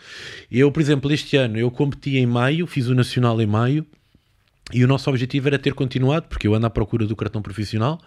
Eu, 0.51 0.71
por 0.71 0.79
exemplo, 0.79 1.11
este 1.11 1.37
ano, 1.37 1.57
eu 1.57 1.69
competi 1.69 2.17
em 2.17 2.25
maio, 2.25 2.65
fiz 2.65 2.87
o 2.87 2.95
Nacional 2.95 3.39
em 3.41 3.45
maio, 3.45 3.85
e 4.73 4.83
o 4.83 4.87
nosso 4.87 5.07
objetivo 5.09 5.47
era 5.47 5.59
ter 5.59 5.75
continuado, 5.75 6.27
porque 6.27 6.47
eu 6.47 6.55
ando 6.55 6.65
à 6.65 6.69
procura 6.71 7.05
do 7.05 7.15
cartão 7.15 7.39
profissional. 7.39 8.01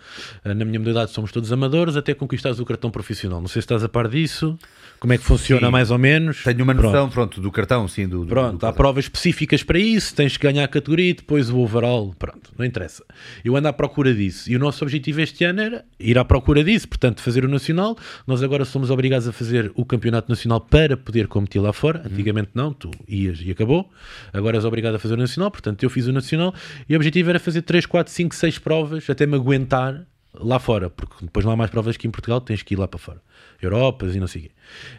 Ah, 0.44 0.54
Na 0.54 0.64
minha 0.64 0.78
modalidade 0.80 1.12
somos 1.12 1.30
todos 1.30 1.52
amadores, 1.52 1.94
até 1.94 2.14
conquistares 2.14 2.58
o 2.58 2.64
cartão 2.64 2.90
profissional. 2.90 3.40
Não 3.40 3.46
sei 3.46 3.62
se 3.62 3.66
estás 3.66 3.84
a 3.84 3.88
par 3.88 4.08
disso, 4.08 4.58
como 5.00 5.12
é 5.12 5.18
que 5.18 5.24
funciona 5.24 5.66
Sim. 5.66 5.72
mais 5.72 5.90
ou 5.90 5.98
menos. 5.98 6.42
Tenho 6.42 6.64
uma 6.64 6.74
Pronto. 6.74 6.86
noção, 6.92 7.08
pronto, 7.08 7.40
do 7.40 7.50
cartão, 7.52 7.86
sim, 7.86 8.08
do. 8.08 8.20
do- 8.24 8.26
Pronto, 8.28 8.58
do 8.58 8.66
há 8.66 8.72
provas 8.72 9.04
específicas 9.04 9.62
para 9.62 9.78
isso, 9.78 10.14
tens 10.14 10.36
que 10.36 10.42
ganhar 10.46 10.64
a 10.64 10.68
categoria 10.68 11.10
e 11.10 11.14
depois 11.14 11.50
o 11.50 11.58
overall, 11.58 12.14
pronto, 12.18 12.50
não 12.58 12.64
interessa. 12.64 13.04
Eu 13.44 13.56
ando 13.56 13.68
à 13.68 13.72
procura 13.72 14.12
disso 14.14 14.50
e 14.50 14.56
o 14.56 14.58
nosso 14.58 14.84
objetivo 14.84 15.20
este 15.20 15.44
ano 15.44 15.60
era 15.60 15.84
ir 16.00 16.18
à 16.18 16.24
procura 16.24 16.64
disso, 16.64 16.88
portanto, 16.88 17.20
fazer 17.22 17.44
o 17.44 17.48
Nacional. 17.48 17.96
Nós 18.26 18.42
agora 18.42 18.64
somos 18.64 18.90
obrigados 18.90 19.28
a 19.28 19.32
fazer 19.32 19.70
o 19.74 19.84
Campeonato 19.84 20.28
Nacional 20.28 20.60
para 20.60 20.96
poder 20.96 21.28
competir 21.28 21.60
lá 21.60 21.72
fora. 21.72 22.02
Antigamente 22.04 22.50
não, 22.54 22.72
tu 22.72 22.90
ias 23.08 23.38
e 23.42 23.50
acabou. 23.50 23.88
Agora 24.32 24.56
és 24.56 24.64
obrigado 24.64 24.94
a 24.96 24.98
fazer 24.98 25.14
o 25.14 25.18
Nacional, 25.18 25.50
portanto, 25.50 25.82
eu 25.82 25.90
fiz 25.90 26.06
o 26.06 26.12
Nacional 26.12 26.52
e 26.88 26.94
o 26.94 26.96
objetivo 26.96 27.30
era 27.30 27.38
fazer 27.38 27.62
3, 27.62 27.86
4, 27.86 28.12
5, 28.12 28.34
6 28.34 28.58
provas 28.58 29.08
até 29.08 29.26
me 29.26 29.34
aguentar 29.36 30.02
lá 30.34 30.58
fora, 30.58 30.90
porque 30.90 31.14
depois 31.24 31.44
não 31.44 31.52
há 31.52 31.56
mais 31.56 31.70
provas 31.70 31.96
que 31.96 32.06
em 32.06 32.10
Portugal, 32.10 32.40
tens 32.40 32.62
que 32.62 32.74
ir 32.74 32.76
lá 32.76 32.86
para 32.86 32.98
fora. 32.98 33.20
Europas 33.60 34.14
e 34.14 34.20
não 34.20 34.26
sei 34.26 34.42
o 34.42 34.44
quê. 34.44 34.50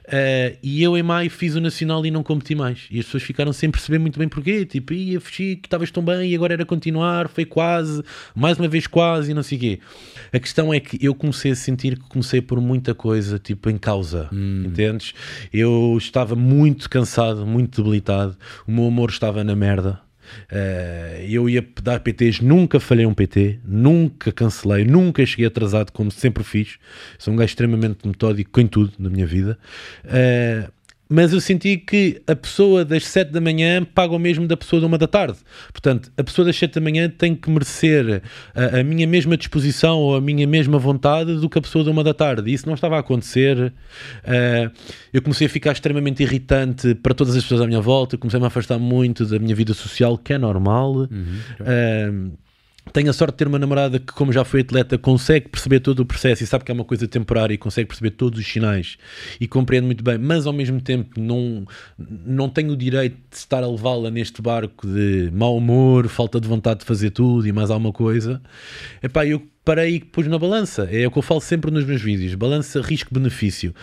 Eh, 0.08 0.58
e 0.62 0.84
eu 0.84 0.98
em 0.98 1.04
maio 1.04 1.30
fiz 1.30 1.56
o 1.56 1.62
Nacional 1.62 2.06
e 2.06 2.12
não 2.12 2.24
competi 2.24 2.56
mais. 2.56 2.88
E 2.92 3.00
as 3.00 3.06
pessoas 3.06 3.24
ficaram 3.24 3.54
sem 3.54 3.72
perceber 3.72 4.00
muito 4.00 4.20
bem 4.20 4.28
porquê. 4.28 4.66
Tipo, 4.66 4.94
ia, 4.94 5.20
Chico, 5.20 5.62
estavas 5.66 5.92
tão 5.92 6.04
bem 6.04 6.32
e 6.32 6.36
agora 6.36 6.54
era 6.54 6.66
continuar, 6.66 7.30
foi 7.30 7.46
quase, 7.46 8.04
mais 8.36 8.58
uma 8.60 8.68
vez 8.68 8.88
quase 8.88 9.32
e 9.32 9.34
não 9.34 9.44
sei 9.44 9.58
o 9.58 9.62
quê. 9.62 9.80
A 10.34 10.39
questão 10.39 10.74
é 10.74 10.80
que 10.80 11.04
eu 11.04 11.16
comecei 11.16 11.51
a 11.51 11.56
sentir 11.56 11.98
que 11.98 12.10
comecei 12.10 12.42
por 12.42 12.60
muita 12.60 12.94
coisa, 12.94 13.39
tipo, 13.39 13.70
em 13.70 13.78
causa, 13.78 14.30
entendes? 14.66 15.13
Eu 15.54 15.96
estava 15.98 16.36
muito 16.36 16.89
cansado, 16.89 17.46
muito 17.46 17.82
debilitado, 17.82 18.36
o 18.68 18.72
meu 18.72 18.88
amor 18.88 19.10
estava 19.10 19.44
na 19.44 19.56
merda. 19.56 20.09
Eh, 20.51 21.25
eu 21.29 21.50
ia 21.50 21.65
dar 21.81 22.00
PTs, 22.00 22.41
nunca 22.41 22.79
falhei 22.79 23.05
um 23.05 23.13
PT, 23.13 23.59
nunca 23.63 24.31
cancelei, 24.31 24.86
nunca 24.86 25.25
cheguei 25.25 25.45
atrasado, 25.45 25.91
como 25.91 26.12
sempre 26.12 26.43
fiz. 26.43 26.77
Sou 27.17 27.33
um 27.33 27.38
gajo 27.38 27.50
extremamente 27.50 28.07
metódico 28.07 28.59
em 28.59 28.67
tudo 28.67 28.93
na 29.00 29.09
minha 29.09 29.25
vida. 29.25 29.57
Eh, 30.05 30.69
mas 31.12 31.34
eu 31.34 31.42
senti 31.42 31.75
que 31.75 32.22
a 32.28 32.36
pessoa 32.36 32.86
das 32.86 33.04
7 33.08 33.32
da 33.32 33.42
manhã 33.42 33.84
paga 33.84 34.13
o 34.13 34.20
mesmo 34.20 34.48
da 34.48 34.56
pessoa 34.56 34.80
da 34.80 34.86
1 34.86 34.92
da 34.92 35.08
tarde. 35.08 35.39
Portanto, 35.72 36.12
a 36.16 36.24
pessoa 36.24 36.46
das 36.46 36.56
7 36.56 36.75
da 36.75 36.82
manhã 36.82 37.10
tem 37.10 37.36
que 37.36 37.50
merecer 37.50 38.22
a, 38.54 38.80
a 38.80 38.84
minha 38.84 39.08
mesma 39.08 39.36
disposição 39.36 39.98
ou 39.98 40.16
a 40.16 40.22
minha 40.22 40.46
mesma 40.46 40.78
vontade 40.78 41.34
do 41.36 41.50
que 41.50 41.58
a 41.58 41.62
pessoa 41.62 41.84
da 41.84 41.89
1 41.89 42.04
da 42.04 42.13
tarde. 42.13 42.51
E 42.51 42.54
isso 42.54 42.68
não 42.68 42.75
estava 42.75 42.96
a 42.96 43.00
acontecer. 43.00 43.74
Eh, 44.24 44.70
eu 45.12 45.22
comecei 45.24 45.48
a 45.48 45.50
ficar 45.50 45.72
extremamente 45.72 46.22
irritante 46.22 46.94
para 46.94 47.16
todas 47.16 47.36
as 47.36 47.42
pessoas 47.42 47.62
à 47.62 47.66
minha 47.66 47.82
volta, 47.82 48.16
comecei-me 48.16 48.46
a 48.46 48.48
afastar 48.48 48.78
muito 48.78 49.25
da 49.25 49.39
minha 49.39 49.56
vida 49.56 49.74
social, 49.74 50.16
que 50.16 50.34
é 50.34 50.38
normal. 50.38 51.08
Eh, 51.66 52.12
tenho 52.91 53.10
a 53.10 53.13
sorte 53.13 53.31
de 53.34 53.38
ter 53.38 53.48
uma 53.48 53.60
namorada 53.60 54.00
que, 54.00 54.13
como 54.13 54.31
já 54.31 54.43
foi 54.43 54.62
atleta, 54.62 54.98
consegue 54.98 55.50
perceber 55.50 55.79
todo 55.79 56.00
o 56.01 56.05
processo 56.05 56.43
e 56.43 56.48
sabe 56.48 56.63
que 56.63 56.72
é 56.72 56.74
uma 56.74 56.84
coisa 56.84 57.08
temporária 57.08 57.53
e 57.53 57.58
consegue 57.58 57.88
perceber 57.88 58.12
todos 58.12 58.39
os 58.39 58.48
sinais 58.48 58.98
e 59.39 59.48
compreende 59.48 59.86
muito 59.86 60.03
bem, 60.03 60.17
mas 60.17 60.46
ao 60.46 60.53
mesmo 60.53 60.81
tempo 60.81 61.19
não, 61.19 61.65
não 61.98 62.50
tenho 62.50 62.72
o 62.72 62.77
direito 62.77 63.17
de 63.29 63.38
estar 63.38 63.63
a 63.63 63.67
levá-la 63.67 64.10
neste 64.10 64.41
barco 64.41 64.88
de 64.88 65.29
mau 65.34 65.58
humor, 65.58 66.08
falta 66.08 66.39
de 66.39 66.48
vontade 66.48 66.81
de 66.81 66.86
fazer 66.86 67.12
tudo 67.12 67.48
e 67.48 67.51
mais 67.51 67.69
alguma 67.69 67.91
coisa. 67.91 68.41
Epá, 69.01 69.25
eu 69.25 69.41
parei 69.69 69.96
e 69.96 70.00
pus 70.00 70.25
na 70.25 70.39
balança. 70.39 70.89
É 70.91 71.05
o 71.05 71.12
que 71.12 71.17
eu 71.19 71.22
falo 71.22 71.41
sempre 71.41 71.69
nos 71.69 71.86
meus 71.86 72.01
vídeos: 72.01 72.34
balança 72.34 72.81
risco-benefício. 72.81 73.74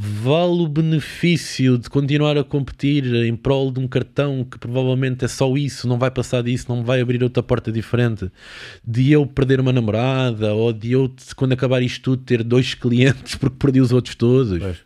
Vale 0.00 0.62
o 0.62 0.68
benefício 0.68 1.76
de 1.76 1.90
continuar 1.90 2.38
a 2.38 2.44
competir 2.44 3.04
em 3.24 3.34
prol 3.34 3.72
de 3.72 3.80
um 3.80 3.88
cartão 3.88 4.44
que 4.48 4.56
provavelmente 4.56 5.24
é 5.24 5.28
só 5.28 5.56
isso, 5.56 5.88
não 5.88 5.98
vai 5.98 6.08
passar 6.08 6.42
disso, 6.44 6.66
não 6.68 6.84
vai 6.84 7.00
abrir 7.00 7.20
outra 7.22 7.42
porta 7.42 7.72
diferente, 7.72 8.30
de 8.86 9.10
eu 9.10 9.26
perder 9.26 9.58
uma 9.58 9.72
namorada 9.72 10.54
ou 10.54 10.72
de 10.72 10.92
eu, 10.92 11.12
quando 11.34 11.52
acabar 11.54 11.82
isto 11.82 12.02
tudo, 12.02 12.22
ter 12.22 12.44
dois 12.44 12.74
clientes 12.78 13.34
porque 13.34 13.56
perdi 13.58 13.80
os 13.80 13.90
outros 13.90 14.14
todos. 14.14 14.58
Pois. 14.60 14.76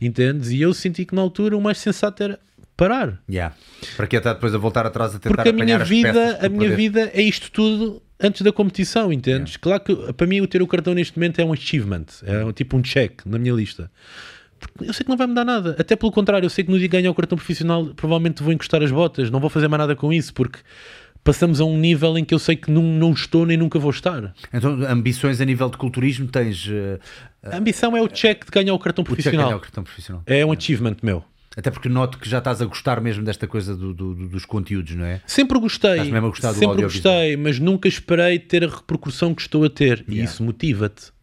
Entendes? 0.00 0.50
E 0.50 0.60
eu 0.60 0.74
senti 0.74 1.04
que 1.04 1.14
na 1.14 1.22
altura 1.22 1.56
o 1.56 1.60
mais 1.60 1.78
sensato 1.78 2.20
era 2.24 2.40
parar. 2.76 3.20
Yeah. 3.30 3.54
Para 3.96 4.06
que 4.08 4.16
estar 4.16 4.34
depois 4.34 4.52
a 4.52 4.58
voltar 4.58 4.84
atrás 4.84 5.14
a 5.14 5.18
tentar 5.20 5.36
Porque 5.44 5.48
a 5.48 5.52
minha 5.52 5.78
vida, 5.78 6.38
a 6.44 6.48
minha 6.48 6.74
vida 6.74 7.10
é 7.14 7.22
isto 7.22 7.52
tudo 7.52 8.02
antes 8.20 8.42
da 8.42 8.50
competição, 8.52 9.12
entendes? 9.12 9.56
Claro 9.56 9.80
que 9.84 9.94
para 10.12 10.26
mim 10.26 10.40
o 10.40 10.46
ter 10.48 10.60
o 10.60 10.66
cartão 10.66 10.92
neste 10.92 11.16
momento 11.16 11.38
é 11.40 11.44
um 11.44 11.52
achievement, 11.52 12.06
é 12.24 12.44
um- 12.44 12.52
tipo 12.52 12.76
um 12.76 12.82
check 12.82 13.20
na 13.24 13.38
minha 13.38 13.54
lista. 13.54 13.90
Porque 14.72 14.90
eu 14.90 14.94
sei 14.94 15.04
que 15.04 15.10
não 15.10 15.16
vai 15.16 15.26
mudar 15.26 15.44
nada. 15.44 15.76
Até 15.78 15.96
pelo 15.96 16.12
contrário, 16.12 16.46
eu 16.46 16.50
sei 16.50 16.64
que 16.64 16.70
no 16.70 16.78
dia 16.78 16.88
que 16.88 16.96
ganhar 16.96 17.10
o 17.10 17.14
cartão 17.14 17.36
profissional, 17.36 17.86
provavelmente 17.94 18.42
vou 18.42 18.52
encostar 18.52 18.82
as 18.82 18.90
botas, 18.90 19.30
não 19.30 19.40
vou 19.40 19.50
fazer 19.50 19.68
mais 19.68 19.78
nada 19.78 19.96
com 19.96 20.12
isso, 20.12 20.32
porque 20.34 20.58
passamos 21.26 21.60
a 21.60 21.64
um 21.64 21.76
nível 21.76 22.16
em 22.16 22.24
que 22.24 22.32
eu 22.32 22.38
sei 22.38 22.54
que 22.54 22.70
não, 22.70 22.82
não 22.82 23.12
estou 23.12 23.44
nem 23.44 23.56
nunca 23.56 23.78
vou 23.78 23.90
estar. 23.90 24.32
Então, 24.52 24.78
ambições 24.88 25.40
a 25.40 25.44
nível 25.44 25.68
de 25.68 25.76
culturismo 25.76 26.28
tens. 26.28 26.66
Uh, 26.66 27.00
a 27.42 27.56
ambição 27.56 27.96
é 27.96 28.00
o 28.00 28.08
check 28.08 28.44
de 28.44 28.50
ganhar 28.50 28.74
o 28.74 28.78
cartão 28.78 29.04
profissional. 29.04 29.56
O 29.56 29.60
cartão 29.60 29.82
profissional. 29.82 30.22
É 30.24 30.46
um 30.46 30.52
achievement 30.52 30.96
meu. 31.02 31.24
Até 31.56 31.70
porque 31.70 31.88
noto 31.88 32.18
que 32.18 32.28
já 32.28 32.38
estás 32.38 32.60
a 32.60 32.66
gostar 32.66 33.00
mesmo 33.00 33.24
desta 33.24 33.46
coisa 33.46 33.74
do, 33.74 33.94
do, 33.94 34.14
dos 34.14 34.44
conteúdos, 34.44 34.94
não 34.94 35.06
é? 35.06 35.22
Sempre 35.26 35.58
gostei. 35.58 35.92
Estás 35.92 36.10
mesmo 36.10 36.26
a 36.26 36.30
gostar 36.30 36.52
do 36.52 36.58
Sempre 36.58 36.82
gostei, 36.82 37.36
mas 37.36 37.58
nunca 37.58 37.88
esperei 37.88 38.38
ter 38.38 38.62
a 38.62 38.68
repercussão 38.68 39.34
que 39.34 39.40
estou 39.40 39.64
a 39.64 39.70
ter. 39.70 40.04
Yeah. 40.06 40.14
E 40.14 40.24
isso 40.24 40.42
motiva-te. 40.42 41.15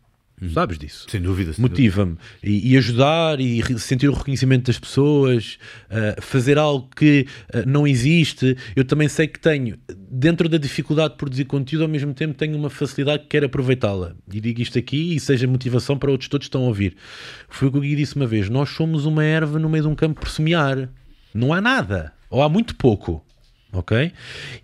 Hum. 0.43 0.49
Sabes 0.49 0.77
disso? 0.77 1.05
Sem 1.09 1.21
dúvida. 1.21 1.53
Motiva-me. 1.57 2.17
E, 2.43 2.73
e, 2.73 2.77
ajudar 2.77 3.39
e 3.39 3.63
sentir 3.79 4.09
o 4.09 4.13
reconhecimento 4.13 4.65
das 4.65 4.77
pessoas, 4.77 5.57
uh, 5.89 6.21
fazer 6.21 6.57
algo 6.57 6.89
que 6.93 7.25
uh, 7.53 7.63
não 7.65 7.87
existe. 7.87 8.57
Eu 8.75 8.83
também 8.83 9.07
sei 9.07 9.25
que 9.27 9.39
tenho, 9.39 9.77
dentro 10.11 10.49
da 10.49 10.57
dificuldade 10.57 11.13
de 11.13 11.17
produzir 11.17 11.45
conteúdo, 11.45 11.83
ao 11.83 11.87
mesmo 11.87 12.13
tempo 12.13 12.33
tenho 12.33 12.57
uma 12.57 12.69
facilidade 12.69 13.23
que 13.23 13.29
quero 13.29 13.45
aproveitá-la. 13.45 14.15
E 14.31 14.41
digo 14.41 14.61
isto 14.61 14.77
aqui 14.77 15.15
e 15.15 15.19
seja 15.19 15.47
motivação 15.47 15.97
para 15.97 16.11
outros 16.11 16.27
todos 16.27 16.45
que 16.45 16.49
estão 16.49 16.63
a 16.63 16.67
ouvir. 16.67 16.97
Foi 17.47 17.69
o 17.69 17.71
que 17.71 17.77
o 17.77 17.81
Gui 17.81 17.95
disse 17.95 18.17
uma 18.17 18.27
vez: 18.27 18.49
nós 18.49 18.69
somos 18.69 19.05
uma 19.05 19.23
erva 19.23 19.57
no 19.57 19.69
meio 19.69 19.83
de 19.83 19.89
um 19.89 19.95
campo 19.95 20.19
por 20.19 20.29
semear. 20.29 20.89
Não 21.33 21.53
há 21.53 21.61
nada. 21.61 22.13
Ou 22.29 22.41
há 22.41 22.49
muito 22.49 22.75
pouco 22.75 23.23
ok? 23.71 24.11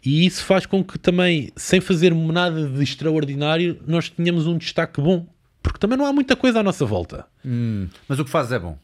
E 0.06 0.24
isso 0.24 0.46
faz 0.46 0.68
com 0.68 0.84
que 0.84 1.00
também, 1.00 1.52
sem 1.56 1.82
fazer 1.82 2.14
nada 2.14 2.68
de 2.68 2.84
extraordinário, 2.84 3.80
nós 3.88 4.08
tenhamos 4.08 4.46
um 4.46 4.56
destaque 4.56 5.02
bom 5.02 5.26
porque 5.62 5.80
também 5.80 5.98
não 5.98 6.06
há 6.06 6.14
muita 6.14 6.36
coisa 6.36 6.60
à 6.60 6.64
nossa 6.64 6.86
volta. 6.86 7.26
Hum, 7.46 7.88
mas 8.08 8.20
o 8.20 8.26
que 8.26 8.32
fazes 8.32 8.52
é 8.52 8.60
bom. 8.60 8.78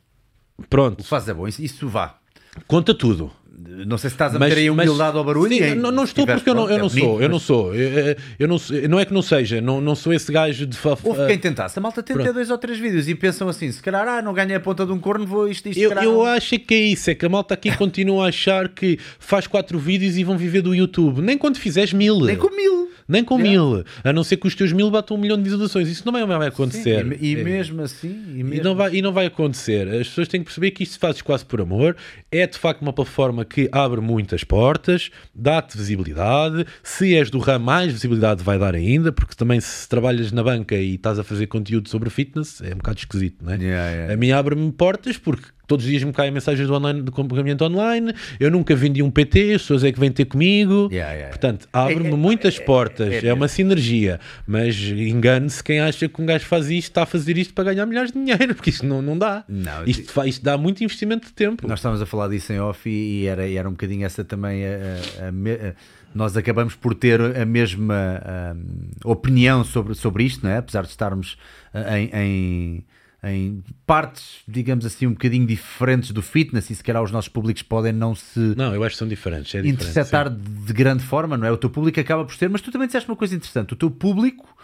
Pronto. 0.70 1.00
O 1.00 1.03
que 1.03 1.10
fazes 1.10 1.29
é 1.29 1.34
bom, 1.34 1.48
isso, 1.48 1.62
isso 1.62 1.88
vá. 1.88 2.17
Conta 2.67 2.94
tudo. 2.94 3.32
Não 3.58 3.98
sei 3.98 4.10
se 4.10 4.15
estás 4.15 4.36
a 4.36 4.39
meter 4.39 4.58
aí 4.58 4.70
humildade 4.70 5.17
ao 5.17 5.24
barulho. 5.24 5.58
Sim, 5.58 5.75
não, 5.75 5.89
não 5.89 6.03
estou 6.03 6.25
porque 6.25 6.50
eu 6.50 6.53
não, 6.53 6.70
eu 6.70 6.77
não 6.77 6.89
sou. 6.89 7.22
Eu 7.22 7.29
não 7.29 7.39
sou. 7.39 7.74
Eu, 7.74 8.48
não, 8.48 8.58
não 8.89 9.00
é 9.00 9.05
que 9.05 9.13
não 9.13 9.22
seja. 9.22 9.62
Não, 9.62 9.79
não 9.79 9.96
sou 9.96 10.13
esse 10.13 10.29
gajo 10.29 10.65
de. 10.65 10.77
Houve 11.03 11.27
quem 11.27 11.38
tentasse. 11.38 11.79
A 11.79 11.82
malta 11.82 12.03
tenta 12.03 12.34
dois 12.34 12.50
ou 12.50 12.58
três 12.58 12.77
vídeos 12.77 13.08
e 13.08 13.15
pensam 13.15 13.48
assim: 13.48 13.72
se 13.72 13.82
calhar 13.82 14.05
ah, 14.08 14.22
não 14.22 14.34
ganhei 14.34 14.55
a 14.55 14.60
ponta 14.60 14.86
de 14.86 14.91
um 14.91 15.00
corno, 15.00 15.25
vou 15.25 15.48
isto, 15.48 15.70
isto. 15.70 15.79
Eu, 15.79 15.91
eu 15.91 16.25
acho 16.25 16.60
que 16.60 16.74
é 16.74 16.79
isso. 16.79 17.10
É 17.10 17.15
que 17.15 17.25
a 17.25 17.29
malta 17.29 17.53
aqui 17.53 17.72
continua 17.77 18.25
a 18.25 18.29
achar 18.29 18.67
que 18.67 19.00
faz 19.20 19.48
quatro 19.48 19.79
vídeos 19.79 20.17
e 20.17 20.24
vão 20.24 20.38
viver 20.38 20.62
do 20.62 20.75
YouTube. 20.75 21.22
Nem 21.22 21.38
quando 21.38 21.58
fizeres 21.58 21.94
mil. 21.94 22.20
Nem 22.22 22.36
com 22.36 22.53
mil. 22.53 22.89
Nem 23.07 23.24
com 23.24 23.39
yeah. 23.39 23.51
mil. 23.51 23.85
A 24.03 24.12
não 24.12 24.24
ser 24.24 24.38
que 24.38 24.47
os 24.47 24.55
teus 24.55 24.71
mil 24.71 24.89
batam 24.89 25.15
um 25.17 25.19
milhão 25.19 25.38
de 25.38 25.43
visualizações. 25.43 25.89
Isso 25.89 26.03
não 26.05 26.12
vai, 26.12 26.25
vai 26.25 26.47
acontecer. 26.47 27.05
Sim, 27.05 27.17
e, 27.19 27.33
e 27.33 27.39
é. 27.39 27.43
mesmo 27.43 27.81
assim. 27.81 28.24
E, 28.35 28.43
mesmo... 28.43 28.53
E, 28.53 28.62
não 28.62 28.75
vai, 28.75 28.95
e 28.95 29.01
não 29.01 29.13
vai 29.13 29.25
acontecer. 29.27 29.88
As 29.88 30.07
pessoas 30.07 30.27
têm 30.27 30.41
que 30.41 30.45
perceber 30.45 30.71
que 30.71 30.83
isto 30.83 30.93
se 30.93 31.00
faz 31.00 31.21
quase 31.21 31.45
por 31.45 31.62
amor. 31.62 31.95
É 32.31 32.47
de 32.47 32.57
facto 32.57 32.81
uma 32.81 32.93
plataforma 32.93 33.45
que 33.45 33.69
abre 33.71 34.01
muitas 34.01 34.43
portas, 34.43 35.12
dá-te 35.33 35.77
visibilidade. 35.77 36.65
Se 36.83 37.15
és 37.15 37.29
do 37.29 37.39
ramo, 37.39 37.65
mais 37.65 37.91
visibilidade 37.91 38.43
vai 38.43 38.59
dar 38.59 38.75
ainda, 38.75 39.12
porque 39.12 39.35
também 39.35 39.59
se 39.59 39.88
trabalhas 39.89 40.31
na 40.31 40.43
banca 40.43 40.75
e 40.75 40.95
estás 40.95 41.19
a 41.19 41.24
fazer 41.24 41.47
conteúdo 41.47 41.89
sobre 41.89 42.09
fitness, 42.09 42.62
é 42.62 42.74
um 42.74 42.77
bocado 42.77 43.00
esquisito, 43.00 43.43
não 43.43 43.53
é? 43.53 43.57
Yeah, 43.57 43.89
yeah. 43.89 44.13
A 44.13 44.17
mim 44.17 44.31
abre-me 44.31 44.71
portas 44.71 45.17
porque 45.17 45.47
todos 45.67 45.86
os 45.86 45.91
dias 45.91 46.04
me 46.04 46.13
caem 46.13 46.32
mensagens 46.32 46.67
do, 46.67 46.73
online, 46.73 47.01
do 47.01 47.10
acompanhamento 47.10 47.63
online, 47.65 48.13
eu 48.39 48.51
nunca 48.51 48.75
vendi 48.75 49.01
um 49.01 49.12
PT, 49.12 49.54
as 49.54 49.62
pessoas 49.62 49.84
é 49.84 49.91
que 49.91 49.99
vêm 49.99 50.12
ter 50.12 50.25
comigo. 50.25 50.89
Yeah, 50.91 51.13
yeah, 51.13 51.30
Portanto, 51.30 51.67
abre-me 51.71 52.10
é, 52.10 52.12
é, 52.12 52.15
muitas 52.15 52.60
é, 52.60 52.62
portas, 52.62 53.13
é, 53.13 53.25
é, 53.25 53.28
é 53.28 53.34
uma 53.34 53.47
sinergia, 53.47 54.19
mas 54.47 54.75
engane-se 54.78 55.63
quem 55.63 55.80
acha 55.80 56.08
que 56.08 56.21
um 56.21 56.25
gajo 56.25 56.45
faz 56.45 56.69
isto, 56.69 56.89
está 56.89 57.04
a 57.04 57.06
fazer 57.06 57.38
isto 57.38 57.54
para 57.54 57.73
ganhar 57.73 57.86
milhares 57.86 58.12
de 58.12 58.19
dinheiro, 58.19 58.56
porque 58.56 58.69
isto 58.69 58.86
não, 58.86 59.01
não 59.01 59.17
dá. 59.17 59.43
Não, 59.47 59.84
isto, 59.86 60.23
isto 60.25 60.43
dá 60.43 60.58
muito 60.58 60.84
investimento 60.84 61.28
de 61.28 61.34
tempo. 61.34 61.67
Nós 61.67 61.80
estávamos 61.80 62.01
a 62.01 62.06
falar 62.06 62.28
disso 62.28 62.51
em 62.54 62.60
off 62.60 62.89
e, 62.89 63.23
e 63.23 63.25
era, 63.28 63.47
e 63.47 63.58
era 63.58 63.67
um 63.67 63.73
bocadinho 63.73 64.06
essa 64.06 64.23
também 64.23 64.65
a, 64.65 64.69
a, 64.69 65.30
a, 65.30 65.73
nós 66.13 66.38
acabamos 66.38 66.75
por 66.75 66.95
ter 66.95 67.19
a 67.21 67.45
mesma 67.45 68.56
opinião 69.04 69.65
sobre, 69.65 69.93
sobre 69.95 70.23
isto, 70.23 70.45
não 70.45 70.51
é? 70.51 70.58
apesar 70.58 70.84
de 70.84 70.89
estarmos 70.89 71.38
em, 71.91 72.10
em 72.13 72.86
em 73.25 73.63
partes, 73.85 74.41
digamos 74.47 74.85
assim, 74.85 75.07
um 75.07 75.11
bocadinho 75.11 75.47
diferentes 75.47 76.11
do 76.11 76.21
fitness 76.21 76.69
e 76.69 76.75
se 76.75 76.83
calhar 76.83 77.01
os 77.01 77.11
nossos 77.11 77.29
públicos 77.29 77.63
podem 77.63 77.91
não 77.91 78.13
se 78.13 78.39
não, 78.55 78.73
eu 78.73 78.83
acho 78.83 78.95
que 78.95 78.99
são 78.99 79.07
diferentes, 79.07 79.55
é 79.55 79.59
interceptar 79.59 80.29
de 80.29 80.73
grande 80.73 81.03
forma, 81.03 81.35
não 81.35 81.47
é? 81.47 81.51
O 81.51 81.57
teu 81.57 81.69
público 81.69 81.99
acaba 81.99 82.23
por 82.23 82.35
ser, 82.35 82.49
mas 82.49 82.61
tu 82.61 82.71
também 82.71 82.88
disseste 82.88 83.09
uma 83.09 83.15
coisa 83.15 83.35
interessante, 83.35 83.73
o 83.73 83.75
teu 83.75 83.89
público 83.89 84.55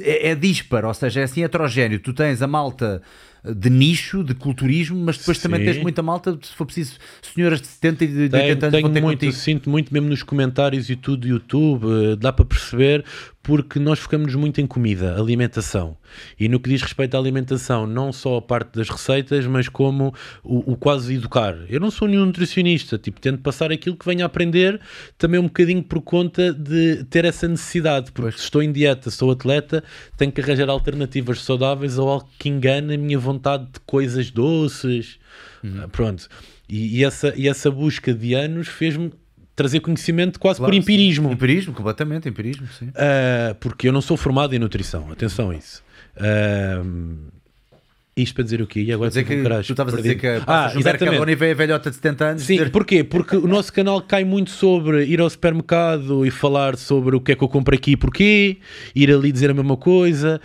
é, 0.00 0.30
é 0.30 0.34
disparo, 0.34 0.88
ou 0.88 0.94
seja, 0.94 1.20
é 1.20 1.24
assim 1.24 1.42
heterogéneo. 1.42 1.98
Tu 1.98 2.12
tens 2.12 2.42
a 2.42 2.46
malta 2.46 3.02
de 3.44 3.68
nicho, 3.68 4.22
de 4.22 4.34
culturismo, 4.34 4.96
mas 5.04 5.18
depois 5.18 5.38
Sim. 5.38 5.44
também 5.44 5.64
tens 5.64 5.78
muita 5.78 6.00
malta, 6.00 6.38
se 6.40 6.54
for 6.54 6.64
preciso, 6.64 6.96
senhoras 7.22 7.60
de 7.60 7.66
70 7.66 8.04
e 8.04 8.06
de 8.06 8.36
80 8.36 8.66
anos 8.66 8.70
tenho 8.70 8.88
muito, 9.02 9.02
contigo. 9.02 9.32
Sinto 9.32 9.68
muito 9.68 9.92
mesmo 9.92 10.08
nos 10.08 10.22
comentários 10.22 10.88
e 10.88 10.94
tudo 10.94 11.22
do 11.22 11.28
YouTube, 11.28 11.86
eh, 11.86 12.16
dá 12.16 12.32
para 12.32 12.44
perceber, 12.44 13.04
porque 13.42 13.80
nós 13.80 13.98
focamos 13.98 14.34
muito 14.36 14.60
em 14.60 14.66
comida, 14.66 15.18
alimentação. 15.18 15.96
E 16.38 16.48
no 16.48 16.60
que 16.60 16.70
diz 16.70 16.80
respeito 16.80 17.16
à 17.16 17.18
alimentação, 17.18 17.86
não 17.86 18.12
só 18.12 18.36
a 18.36 18.42
parte 18.42 18.76
das 18.76 18.88
receitas, 18.88 19.46
mas 19.46 19.68
como 19.68 20.14
o, 20.44 20.72
o 20.72 20.76
quase 20.76 21.14
educar. 21.14 21.56
Eu 21.68 21.80
não 21.80 21.90
sou 21.90 22.06
nenhum 22.06 22.26
nutricionista, 22.26 22.98
tipo, 22.98 23.20
tento 23.20 23.42
passar 23.42 23.72
aquilo 23.72 23.96
que 23.96 24.06
venho 24.06 24.22
a 24.22 24.26
aprender, 24.26 24.80
também 25.18 25.40
um 25.40 25.44
bocadinho 25.44 25.82
por 25.82 26.00
conta 26.02 26.52
de 26.52 27.02
ter 27.04 27.24
essa 27.24 27.48
necessidade, 27.48 28.12
porque 28.12 28.38
se 28.38 28.44
estou 28.44 28.62
em 28.62 28.70
dieta, 28.70 29.10
sou 29.10 29.32
atleta, 29.32 29.82
tenho 30.16 30.30
que 30.30 30.40
arranjar 30.40 30.70
alternativas 30.70 31.42
saudáveis 31.42 31.98
ou 31.98 32.08
algo 32.08 32.28
que 32.38 32.48
engane 32.48 32.94
a 32.94 32.98
minha 32.98 33.18
vontade 33.18 33.64
de 33.64 33.80
coisas 33.80 34.30
doces. 34.30 35.18
Uhum. 35.64 35.88
Pronto. 35.88 36.28
E, 36.68 37.00
e, 37.00 37.04
essa, 37.04 37.34
e 37.36 37.48
essa 37.48 37.70
busca 37.70 38.14
de 38.14 38.34
anos 38.34 38.68
fez-me 38.68 39.12
trazer 39.54 39.80
conhecimento 39.80 40.38
quase 40.40 40.58
claro, 40.58 40.72
por 40.72 40.76
empirismo. 40.76 41.28
Sim. 41.28 41.34
Empirismo, 41.34 41.74
completamente, 41.74 42.28
empirismo, 42.28 42.66
sim. 42.78 42.88
Uh, 42.88 43.54
porque 43.60 43.88
eu 43.88 43.92
não 43.92 44.00
sou 44.00 44.16
formado 44.16 44.54
em 44.54 44.58
nutrição, 44.58 45.10
atenção 45.10 45.50
a 45.50 45.56
isso. 45.56 45.82
Uh, 46.16 47.32
isto 48.14 48.34
para 48.34 48.44
dizer 48.44 48.60
o 48.60 48.66
quê? 48.66 48.80
E 48.80 48.92
agora 48.92 49.08
dizer 49.08 49.24
que 49.24 49.42
tu 49.42 49.72
estavas 49.72 49.94
a 49.94 49.96
dizer 49.96 50.16
que 50.16 50.26
ah, 50.46 50.70
exatamente. 50.76 51.30
e 51.30 51.34
veio 51.34 51.52
a 51.52 51.54
velhota 51.54 51.88
de 51.88 51.96
70 51.96 52.24
anos. 52.24 52.42
Sim, 52.42 52.56
dizer... 52.58 52.70
porquê? 52.70 53.02
Porque 53.02 53.36
o 53.36 53.48
nosso 53.48 53.72
canal 53.72 54.02
cai 54.02 54.22
muito 54.22 54.50
sobre 54.50 55.04
ir 55.06 55.18
ao 55.18 55.30
supermercado 55.30 56.26
e 56.26 56.30
falar 56.30 56.76
sobre 56.76 57.16
o 57.16 57.20
que 57.20 57.32
é 57.32 57.34
que 57.34 57.42
eu 57.42 57.48
compro 57.48 57.74
aqui 57.74 57.92
e 57.92 57.96
porquê, 57.96 58.58
ir 58.94 59.10
ali 59.10 59.32
dizer 59.32 59.50
a 59.50 59.54
mesma 59.54 59.78
coisa, 59.78 60.42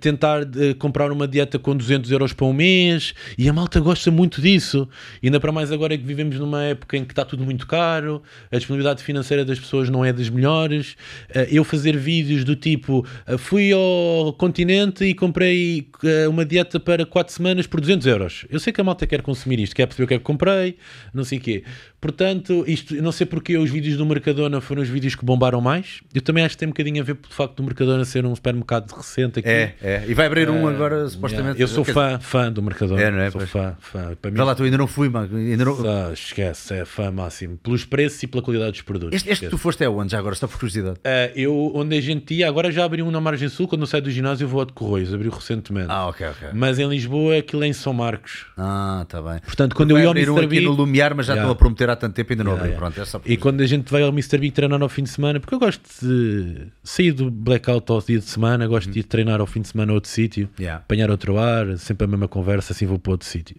tentar 0.00 0.42
uh, 0.42 0.74
comprar 0.78 1.10
uma 1.10 1.26
dieta 1.26 1.58
com 1.58 1.76
200 1.76 2.10
euros 2.10 2.32
para 2.32 2.46
um 2.46 2.52
mês 2.52 3.14
e 3.36 3.48
a 3.48 3.52
malta 3.52 3.80
gosta 3.80 4.10
muito 4.10 4.40
disso. 4.40 4.88
E 5.22 5.26
ainda 5.26 5.40
para 5.40 5.52
mais 5.52 5.72
agora 5.72 5.94
é 5.94 5.98
que 5.98 6.04
vivemos 6.04 6.38
numa 6.38 6.62
época 6.62 6.96
em 6.96 7.04
que 7.04 7.12
está 7.12 7.24
tudo 7.24 7.44
muito 7.44 7.66
caro, 7.66 8.22
a 8.50 8.56
disponibilidade 8.56 9.02
financeira 9.02 9.44
das 9.44 9.58
pessoas 9.58 9.90
não 9.90 10.04
é 10.04 10.12
das 10.12 10.28
melhores. 10.28 10.92
Uh, 11.30 11.46
eu 11.50 11.64
fazer 11.64 11.96
vídeos 11.96 12.44
do 12.44 12.54
tipo 12.54 13.06
fui 13.38 13.72
ao 13.72 14.32
continente 14.34 15.04
e 15.04 15.14
comprei 15.14 15.88
uma 16.28 16.44
dieta 16.44 16.78
para 16.78 17.04
4 17.04 17.32
semanas 17.32 17.66
por 17.66 17.80
200 17.80 18.06
euros. 18.06 18.46
Eu 18.50 18.60
sei 18.60 18.72
que 18.72 18.80
a 18.80 18.84
malta 18.84 19.06
quer 19.06 19.22
consumir 19.22 19.58
isto, 19.60 19.74
quer 19.74 19.86
perceber 19.86 20.04
o 20.04 20.08
que 20.08 20.14
é 20.14 20.18
que 20.18 20.24
comprei, 20.24 20.76
não 21.12 21.24
sei 21.24 21.38
o 21.38 21.40
quê. 21.40 21.64
Portanto, 22.06 22.62
isto, 22.68 22.94
não 23.02 23.10
sei 23.10 23.26
porque 23.26 23.58
os 23.58 23.68
vídeos 23.68 23.96
do 23.96 24.06
Mercadona 24.06 24.60
foram 24.60 24.80
os 24.80 24.88
vídeos 24.88 25.16
que 25.16 25.24
bombaram 25.24 25.60
mais. 25.60 26.02
Eu 26.14 26.22
também 26.22 26.44
acho 26.44 26.54
que 26.54 26.60
tem 26.60 26.68
um 26.68 26.70
bocadinho 26.70 27.02
a 27.02 27.04
ver 27.04 27.16
pelo 27.16 27.34
facto 27.34 27.56
do 27.56 27.64
Mercadona 27.64 28.04
ser 28.04 28.24
um 28.24 28.32
supermercado 28.32 28.92
recente 28.92 29.40
aqui. 29.40 29.48
É, 29.48 29.74
é. 29.82 30.04
E 30.06 30.14
vai 30.14 30.26
abrir 30.26 30.48
um 30.48 30.68
agora, 30.68 31.08
supostamente. 31.08 31.58
Yeah. 31.58 31.62
Eu 31.62 31.66
sou 31.66 31.84
fã, 31.84 32.20
fã 32.20 32.52
do 32.52 32.62
Mercadona. 32.62 33.02
É, 33.02 33.10
não 33.10 33.18
é? 33.18 33.30
Sou 33.32 33.40
fã, 33.40 33.76
fã. 33.80 34.16
Para 34.22 34.30
mim, 34.30 34.38
lá, 34.38 34.54
tu 34.54 34.62
ainda 34.62 34.78
não 34.78 34.86
fui, 34.86 35.08
mano. 35.08 35.36
Ainda 35.36 35.64
não... 35.64 35.76
Ah, 35.84 36.12
esquece, 36.12 36.74
é 36.74 36.84
fã 36.84 37.10
máximo. 37.10 37.56
Pelos 37.56 37.84
preços 37.84 38.22
e 38.22 38.28
pela 38.28 38.40
qualidade 38.40 38.70
dos 38.70 38.82
produtos. 38.82 39.16
Este, 39.16 39.28
este 39.28 39.48
tu 39.48 39.58
foste 39.58 39.82
é 39.82 39.88
onde 39.88 40.12
já 40.12 40.20
agora? 40.20 40.34
Está 40.34 40.46
por 40.46 40.60
curiosidade. 40.60 40.98
Uh, 41.00 41.32
eu, 41.34 41.72
onde 41.74 41.96
a 41.96 42.00
gente 42.00 42.34
ia, 42.34 42.46
agora 42.46 42.70
já 42.70 42.84
abri 42.84 43.02
um 43.02 43.10
na 43.10 43.20
Margem 43.20 43.48
Sul. 43.48 43.66
Quando 43.66 43.80
eu 43.80 43.88
saio 43.88 44.04
do 44.04 44.12
ginásio, 44.12 44.44
eu 44.44 44.48
vou 44.48 44.60
a 44.60 44.64
de 44.64 44.72
Correios. 44.72 45.12
Abriu 45.12 45.32
recentemente. 45.32 45.88
Ah, 45.88 46.06
ok, 46.06 46.24
ok. 46.28 46.48
Mas 46.54 46.78
em 46.78 46.88
Lisboa, 46.88 47.38
aquilo 47.38 47.64
é 47.64 47.66
em 47.66 47.72
São 47.72 47.92
Marcos. 47.92 48.46
Ah, 48.56 49.00
está 49.02 49.20
bem. 49.20 49.40
Portanto, 49.40 49.74
quando 49.74 49.90
eu 49.90 49.98
ia 49.98 50.06
ao 50.06 50.14
Mr. 50.14 50.30
Um 50.30 50.38
aqui 50.38 50.60
no 50.60 50.70
Lumiar, 50.70 51.16
mas 51.16 51.26
já 51.26 51.32
yeah. 51.32 51.42
estou 51.42 51.52
a 51.52 51.58
prometer 51.58 51.90
há 51.96 52.00
tanto 52.00 52.14
tempo 52.14 52.32
ainda 52.32 52.44
não 52.44 52.52
yeah, 52.52 52.64
abri. 52.64 52.80
Yeah. 52.80 53.06
Pronto, 53.06 53.26
é 53.26 53.32
e 53.32 53.36
quando 53.36 53.60
a 53.60 53.66
gente 53.66 53.90
vai 53.90 54.02
ao 54.02 54.10
Mr. 54.10 54.38
Big 54.38 54.52
treinar 54.52 54.80
ao 54.80 54.88
fim 54.88 55.02
de 55.02 55.10
semana, 55.10 55.40
porque 55.40 55.54
eu 55.54 55.58
gosto 55.58 55.82
de 56.02 56.68
sair 56.84 57.12
do 57.12 57.30
blackout 57.30 57.90
ao 57.90 58.00
dia 58.00 58.18
de 58.18 58.24
semana, 58.24 58.66
gosto 58.66 58.90
de 58.90 59.00
ir 59.00 59.04
treinar 59.04 59.40
ao 59.40 59.46
fim 59.46 59.60
de 59.60 59.68
semana 59.68 59.92
a 59.92 59.94
outro 59.94 60.10
sítio, 60.10 60.48
yeah. 60.58 60.78
apanhar 60.82 61.10
outro 61.10 61.38
ar, 61.38 61.76
sempre 61.78 62.04
a 62.04 62.08
mesma 62.08 62.28
conversa, 62.28 62.72
assim 62.72 62.86
vou 62.86 62.98
para 62.98 63.12
outro 63.12 63.26
sítio. 63.26 63.56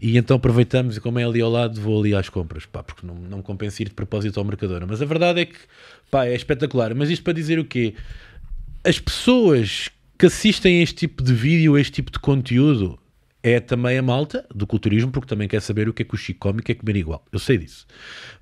E 0.00 0.16
então 0.16 0.36
aproveitamos, 0.36 0.96
e 0.96 1.00
como 1.00 1.18
é 1.18 1.24
ali 1.24 1.40
ao 1.40 1.50
lado, 1.50 1.80
vou 1.80 2.00
ali 2.00 2.14
às 2.14 2.28
compras, 2.28 2.64
pá, 2.64 2.82
porque 2.82 3.06
não, 3.06 3.14
não 3.14 3.42
compensa 3.42 3.82
ir 3.82 3.88
de 3.88 3.94
propósito 3.94 4.38
ao 4.38 4.44
Mercadona. 4.44 4.86
Mas 4.86 5.02
a 5.02 5.04
verdade 5.04 5.40
é 5.40 5.44
que, 5.46 5.58
pá, 6.10 6.26
é 6.26 6.34
espetacular. 6.34 6.94
Mas 6.94 7.10
isto 7.10 7.22
para 7.22 7.32
dizer 7.32 7.58
o 7.58 7.64
quê? 7.64 7.94
As 8.84 8.98
pessoas 8.98 9.90
que 10.18 10.26
assistem 10.26 10.78
a 10.78 10.82
este 10.82 10.94
tipo 10.94 11.22
de 11.22 11.34
vídeo, 11.34 11.74
a 11.74 11.80
este 11.80 11.94
tipo 11.94 12.10
de 12.10 12.18
conteúdo, 12.18 12.98
é 13.42 13.58
também 13.58 13.98
a 13.98 14.02
malta 14.02 14.46
do 14.54 14.66
culturismo, 14.66 15.10
porque 15.10 15.28
também 15.28 15.48
quer 15.48 15.60
saber 15.60 15.88
o 15.88 15.92
que 15.92 16.02
é 16.02 16.04
que 16.04 16.14
o 16.14 16.18
Chico 16.18 16.40
come 16.40 16.60
e 16.60 16.62
quer 16.62 16.74
comer 16.74 16.96
igual. 16.96 17.24
Eu 17.32 17.38
sei 17.38 17.58
disso. 17.58 17.86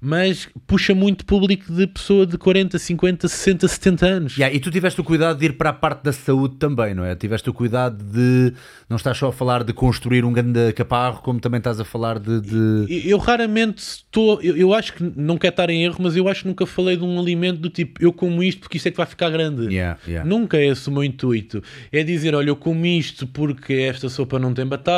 Mas 0.01 0.49
puxa 0.67 0.95
muito 0.95 1.25
público 1.25 1.73
de 1.73 1.87
pessoa 1.87 2.27
de 2.27 2.37
40, 2.37 2.79
50, 2.79 3.27
60, 3.27 3.69
70 3.69 4.07
anos. 4.07 4.37
Yeah, 4.37 4.55
e 4.55 4.61
tu 4.61 4.71
tiveste 4.71 5.01
o 5.01 5.05
cuidado 5.05 5.39
de 5.39 5.47
ir 5.47 5.53
para 5.55 5.71
a 5.71 5.73
parte 5.73 6.05
da 6.05 6.13
saúde 6.13 6.57
também, 6.57 6.95
não 6.95 7.05
é? 7.05 7.15
Tiveste 7.15 7.49
o 7.49 7.55
cuidado 7.55 8.03
de 8.05 8.53
não 8.89 8.97
estás 8.97 9.17
só 9.17 9.29
a 9.29 9.33
falar 9.33 9.65
de 9.65 9.73
construir 9.73 10.25
um 10.25 10.33
grande 10.33 10.73
caparro, 10.73 11.23
como 11.23 11.41
também 11.41 11.59
estás 11.59 11.81
a 11.81 11.85
falar 11.85 12.19
de. 12.19 12.41
de... 12.41 13.09
Eu 13.09 13.19
raramente 13.19 13.79
estou. 13.79 14.41
Eu, 14.43 14.57
eu, 14.57 14.75
acho 14.75 14.95
que 14.95 15.13
não 15.17 15.39
quero 15.39 15.53
estar 15.53 15.71
em 15.71 15.85
erro, 15.85 15.99
mas 16.01 16.17
eu 16.17 16.29
acho 16.29 16.43
que 16.43 16.49
nunca 16.49 16.67
falei 16.67 16.97
de 16.97 17.05
um 17.05 17.19
alimento 17.19 17.61
do 17.61 17.71
tipo 17.71 18.03
eu 18.03 18.13
como 18.13 18.43
isto 18.43 18.61
porque 18.61 18.77
isto 18.77 18.89
é 18.89 18.91
que 18.91 18.97
vai 18.97 19.07
ficar 19.07 19.31
grande. 19.31 19.67
Yeah, 19.67 19.99
yeah. 20.07 20.29
Nunca 20.29 20.57
é 20.59 20.67
esse 20.67 20.89
o 20.89 20.93
meu 20.93 21.05
intuito. 21.05 21.63
É 21.91 22.03
dizer, 22.03 22.35
olha, 22.35 22.49
eu 22.51 22.57
como 22.57 22.85
isto 22.85 23.27
porque 23.27 23.75
esta 23.75 24.09
sopa 24.09 24.39
não 24.39 24.53
tem 24.53 24.67
batata, 24.67 24.90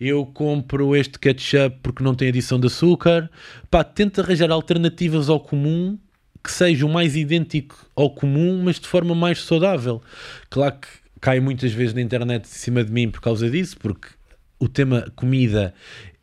eu 0.00 0.26
compro 0.26 0.96
este 0.96 1.18
ketchup 1.18 1.78
porque 1.82 2.02
não 2.02 2.14
tem 2.14 2.28
adição 2.28 2.58
de 2.58 2.66
açúcar. 2.66 3.30
Pá, 3.70 3.84
tenta 3.84 4.22
arranjar 4.22 4.50
alternativas 4.50 5.28
ao 5.28 5.40
comum 5.40 5.98
que 6.42 6.50
sejam 6.50 6.88
mais 6.88 7.16
idêntico 7.16 7.86
ao 7.94 8.10
comum, 8.10 8.62
mas 8.64 8.80
de 8.80 8.88
forma 8.88 9.14
mais 9.14 9.42
saudável. 9.42 10.02
Claro 10.48 10.76
que 10.80 10.88
cai 11.20 11.38
muitas 11.38 11.72
vezes 11.72 11.94
na 11.94 12.00
internet 12.00 12.44
em 12.44 12.48
cima 12.48 12.82
de 12.82 12.90
mim 12.90 13.10
por 13.10 13.20
causa 13.20 13.50
disso, 13.50 13.76
porque 13.78 14.08
o 14.58 14.68
tema 14.68 15.06
comida 15.14 15.74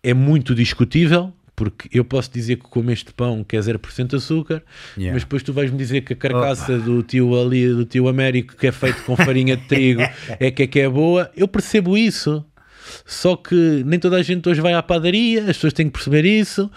é 0.02 0.14
muito 0.14 0.56
discutível, 0.56 1.34
porque 1.56 1.90
eu 1.92 2.06
posso 2.06 2.32
dizer 2.32 2.58
que 2.58 2.64
como 2.64 2.92
este 2.92 3.12
pão 3.14 3.44
que 3.44 3.58
é 3.58 3.60
0% 3.60 4.16
açúcar, 4.16 4.64
yeah. 4.96 5.14
mas 5.14 5.24
depois 5.24 5.42
tu 5.42 5.52
vais-me 5.52 5.78
dizer 5.78 6.02
que 6.02 6.14
a 6.14 6.16
carcaça 6.16 6.76
Opa. 6.76 6.86
do 6.86 7.04
tio 7.04 7.40
ali, 7.40 7.68
do 7.68 7.84
tio 7.84 8.08
Américo, 8.08 8.56
que 8.56 8.68
é 8.68 8.72
feito 8.72 9.04
com 9.04 9.16
farinha 9.16 9.58
de 9.58 9.64
trigo, 9.66 10.02
é 10.40 10.52
que 10.52 10.64
é 10.64 10.68
que 10.68 10.80
é 10.80 10.90
boa. 10.90 11.32
Eu 11.36 11.48
percebo 11.48 11.98
isso. 11.98 12.46
Só 13.06 13.36
que 13.36 13.84
nem 13.86 14.00
toda 14.00 14.18
a 14.18 14.24
gente 14.24 14.48
hoje 14.48 14.62
vai 14.62 14.74
à 14.74 14.84
padaria, 14.84 15.42
as 15.42 15.58
pessoas 15.58 15.74
têm 15.74 15.88
que 15.88 15.94
perceber 15.94 16.26
isso 16.26 16.70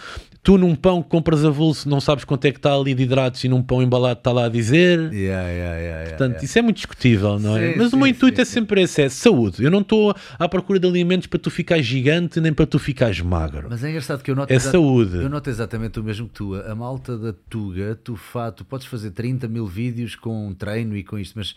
tu 0.42 0.57
num 0.57 0.74
pão 0.74 1.03
que 1.03 1.09
compras 1.09 1.44
avulso 1.44 1.88
não 1.88 2.00
sabes 2.00 2.24
quanto 2.24 2.44
é 2.46 2.50
que 2.50 2.59
está 2.59 2.74
ali 2.74 2.94
de 2.94 3.03
hidratos 3.03 3.44
e 3.44 3.48
num 3.48 3.62
pão 3.62 3.83
embalado 3.83 4.18
está 4.20 4.33
lá 4.33 4.46
a 4.46 4.48
dizer. 4.48 5.12
Yeah, 5.12 5.48
yeah, 5.48 5.79
yeah, 5.79 6.09
Portanto, 6.11 6.42
isso 6.42 6.59
é 6.59 6.62
muito 6.62 6.76
discutível, 6.76 7.38
não 7.38 7.57
é? 7.57 7.72
Sim, 7.72 7.79
Mas 7.79 7.90
sim, 7.90 7.96
o 7.96 7.98
meu 7.98 8.09
intuito 8.09 8.37
sim, 8.37 8.42
é 8.42 8.44
sempre 8.44 8.83
esse: 8.83 9.03
é 9.03 9.09
saúde. 9.09 9.62
Eu 9.62 9.70
não 9.70 9.81
estou 9.81 10.14
à 10.38 10.48
procura 10.48 10.79
de 10.79 10.87
alimentos 10.87 11.26
para 11.26 11.38
tu 11.38 11.50
ficar 11.50 11.81
gigante 11.81 12.40
nem 12.40 12.53
para 12.53 12.66
tu 12.66 12.79
ficares 12.79 13.20
magro. 13.20 13.66
Mas 13.68 13.85
é 13.85 13.90
engraçado 13.90 14.22
que 14.22 14.31
eu 14.31 14.37
noto. 14.37 14.53
É 14.53 14.59
saúde. 14.59 15.16
Eu 15.16 15.29
noto 15.29 15.50
exatamente 15.50 16.00
o 16.00 16.05
mesmo 16.05 16.29
que 16.29 16.35
tu. 16.35 16.55
A 16.55 16.74
malta 16.74 17.16
da 17.18 17.35
Tuga, 17.48 17.98
tu, 18.03 18.16
fa, 18.16 18.50
tu 18.50 18.64
podes 18.64 18.87
fazer 18.87 19.11
30 19.11 19.48
mil 19.48 19.66
vídeos 19.66 20.14
com 20.14 20.53
treino 20.55 20.96
e 20.96 21.05
com 21.05 21.18
isto, 21.18 21.35
mas 21.37 21.55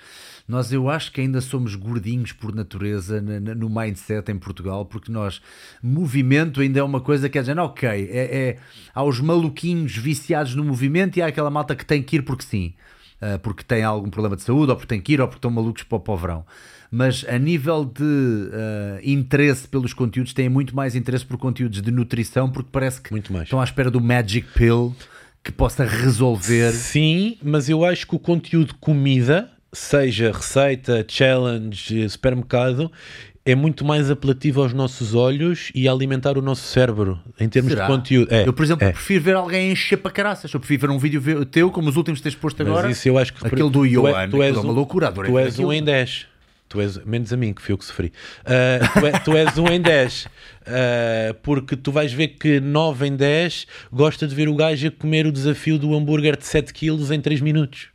nós 0.48 0.72
eu 0.72 0.90
acho 0.90 1.12
que 1.12 1.22
ainda 1.22 1.40
somos 1.42 1.76
gordinhos 1.76 2.32
por 2.32 2.54
natureza 2.54 3.22
no 3.22 3.70
mindset 3.70 4.32
em 4.32 4.38
Portugal, 4.38 4.86
porque 4.86 5.12
nós, 5.12 5.42
movimento 5.82 6.62
ainda 6.62 6.80
é 6.80 6.84
uma 6.84 7.00
coisa 7.00 7.30
que 7.30 7.38
é 7.38 7.42
dizer, 7.42 7.58
ok, 7.60 7.90
é, 7.90 8.50
é 8.50 8.58
há 8.94 9.04
os 9.04 9.20
maluquinhos 9.20 9.96
viciados 9.96 10.56
no 10.56 10.64
movimento 10.64 11.18
e 11.18 11.22
há 11.22 11.28
aquela 11.28 11.50
malta 11.50 11.76
que 11.76 11.86
tem 11.86 12.02
que 12.02 12.18
ir 12.18 12.22
porque 12.22 12.44
sim. 12.44 12.74
Uh, 13.22 13.40
porque 13.40 13.64
tem 13.64 13.84
algum 13.84 14.10
problema 14.10 14.36
de 14.36 14.44
saúde, 14.44 14.72
ou 14.72 14.76
porque 14.76 14.88
tem 14.88 15.00
que 15.00 15.14
ir, 15.14 15.22
ou 15.22 15.28
porque 15.28 15.38
estão 15.38 15.50
malucos 15.50 15.84
para 15.84 15.96
o 15.96 16.00
povrão. 16.00 16.46
Mas 16.92 17.26
a 17.28 17.40
nível 17.40 17.86
de 17.86 18.04
uh, 18.04 19.00
interesse 19.02 19.68
pelos 19.68 19.94
conteúdos, 19.94 20.34
têm 20.34 20.50
muito 20.50 20.76
mais 20.76 20.94
interesse 20.94 21.26
por 21.26 21.38
conteúdos 21.38 21.82
de 21.82 21.90
nutrição, 21.90 22.50
porque 22.50 22.70
parece 22.72 23.02
que 23.02 23.16
estão 23.18 23.62
à 23.62 23.64
espera 23.64 23.90
do 23.90 24.02
Magic 24.02 24.48
Pill 24.54 24.94
que 25.44 25.52
possa 25.52 25.84
resolver. 25.86 26.72
Sim, 26.72 27.38
mas 27.44 27.68
eu 27.68 27.84
acho 27.84 28.08
que 28.08 28.16
o 28.16 28.20
conteúdo 28.20 28.76
comida, 28.76 29.50
seja 29.74 30.32
receita, 30.32 31.06
challenge, 31.08 32.10
supermercado, 32.10 32.92
é 33.46 33.56
muito 33.56 33.84
mais 33.84 34.10
apelativo 34.10 34.62
aos 34.62 34.74
nossos 34.74 35.14
olhos 35.14 35.72
e 35.76 35.88
a 35.88 35.92
alimentar 35.92 36.38
o 36.38 36.42
nosso 36.42 36.62
cérebro 36.64 37.20
em 37.40 37.50
termos 37.50 37.74
Será? 37.74 37.86
de 37.86 37.92
conteúdo. 37.92 38.34
É, 38.34 38.48
eu, 38.48 38.54
por 38.54 38.64
exemplo, 38.64 38.88
é. 38.88 38.92
prefiro 38.92 39.24
ver 39.24 39.36
alguém 39.36 39.72
encher 39.72 39.98
para 39.98 40.12
caraças. 40.12 40.54
Eu 40.54 40.60
prefiro 40.60 40.88
ver 40.88 40.94
um 40.94 40.98
vídeo 40.98 41.46
teu, 41.46 41.70
como 41.70 41.90
os 41.90 41.98
últimos 41.98 42.20
que 42.20 42.24
tens 42.24 42.36
posto 42.36 42.62
agora. 42.62 42.88
Mas 42.88 42.98
isso 42.98 43.08
eu 43.10 43.18
acho 43.18 43.34
que 43.34 43.46
aquele 43.46 43.70
do 43.70 43.86
Yohan, 43.86 44.12
tu, 44.12 44.18
és, 44.18 44.32
tu 44.32 44.44
és 44.44 44.56
é 44.56 44.60
uma 44.60 44.74
loucura. 44.74 45.12
Tu 45.12 45.38
és 45.38 45.60
um 45.60 45.74
em 45.74 45.84
10. 45.84 46.28
Tu 46.70 46.82
és, 46.82 46.98
menos 47.06 47.32
a 47.32 47.38
mim, 47.38 47.54
que 47.54 47.62
fui 47.62 47.74
eu 47.74 47.78
que 47.78 47.86
sofri. 47.86 48.12
Uh, 48.42 49.00
tu, 49.00 49.06
é, 49.06 49.20
tu, 49.20 49.38
és 49.38 49.58
um 49.58 49.68
em 49.68 49.82
10. 49.82 50.24
Uh, 50.24 50.30
ah, 50.66 51.36
porque 51.44 51.76
tu 51.76 51.92
vais 51.92 52.12
ver 52.12 52.30
que 52.30 52.60
9 52.60 53.08
em 53.08 53.16
10 53.16 53.68
gosta 53.92 54.26
de 54.26 54.34
ver 54.34 54.48
o 54.48 54.56
gajo 54.56 54.88
a 54.88 54.92
comer 54.92 55.28
o 55.28 55.32
desafio 55.32 55.78
do 55.78 55.94
hambúrguer 55.94 56.38
de 56.38 56.46
7 56.46 56.74
kg 56.74 57.14
em 57.14 57.22
3 57.22 57.42
minutos. 57.42 57.93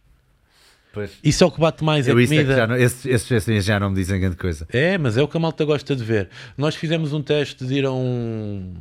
Pois. 0.99 1.13
Isso 1.23 1.45
é 1.45 1.47
o 1.47 1.51
que 1.53 1.61
bate 1.61 1.85
mais, 1.85 2.09
eu 2.09 2.19
é 2.19 2.27
comida. 2.27 2.53
É 2.53 2.57
já 2.57 2.67
não, 2.67 2.77
esses, 2.77 3.31
esses, 3.31 3.65
já 3.65 3.79
não 3.79 3.91
me 3.91 3.95
dizem 3.95 4.19
grande 4.19 4.37
coisa. 4.37 4.67
É, 4.73 4.99
mas 4.99 5.17
é 5.17 5.23
o 5.23 5.29
que 5.29 5.37
a 5.37 5.41
malta 5.41 5.65
gosta 5.65 5.95
de 5.95 6.03
ver. 6.03 6.29
Nós 6.57 6.75
fizemos 6.75 7.13
um 7.13 7.23
teste 7.23 7.65
de 7.65 7.75
ir 7.75 7.85
a 7.85 7.93
um 7.93 8.75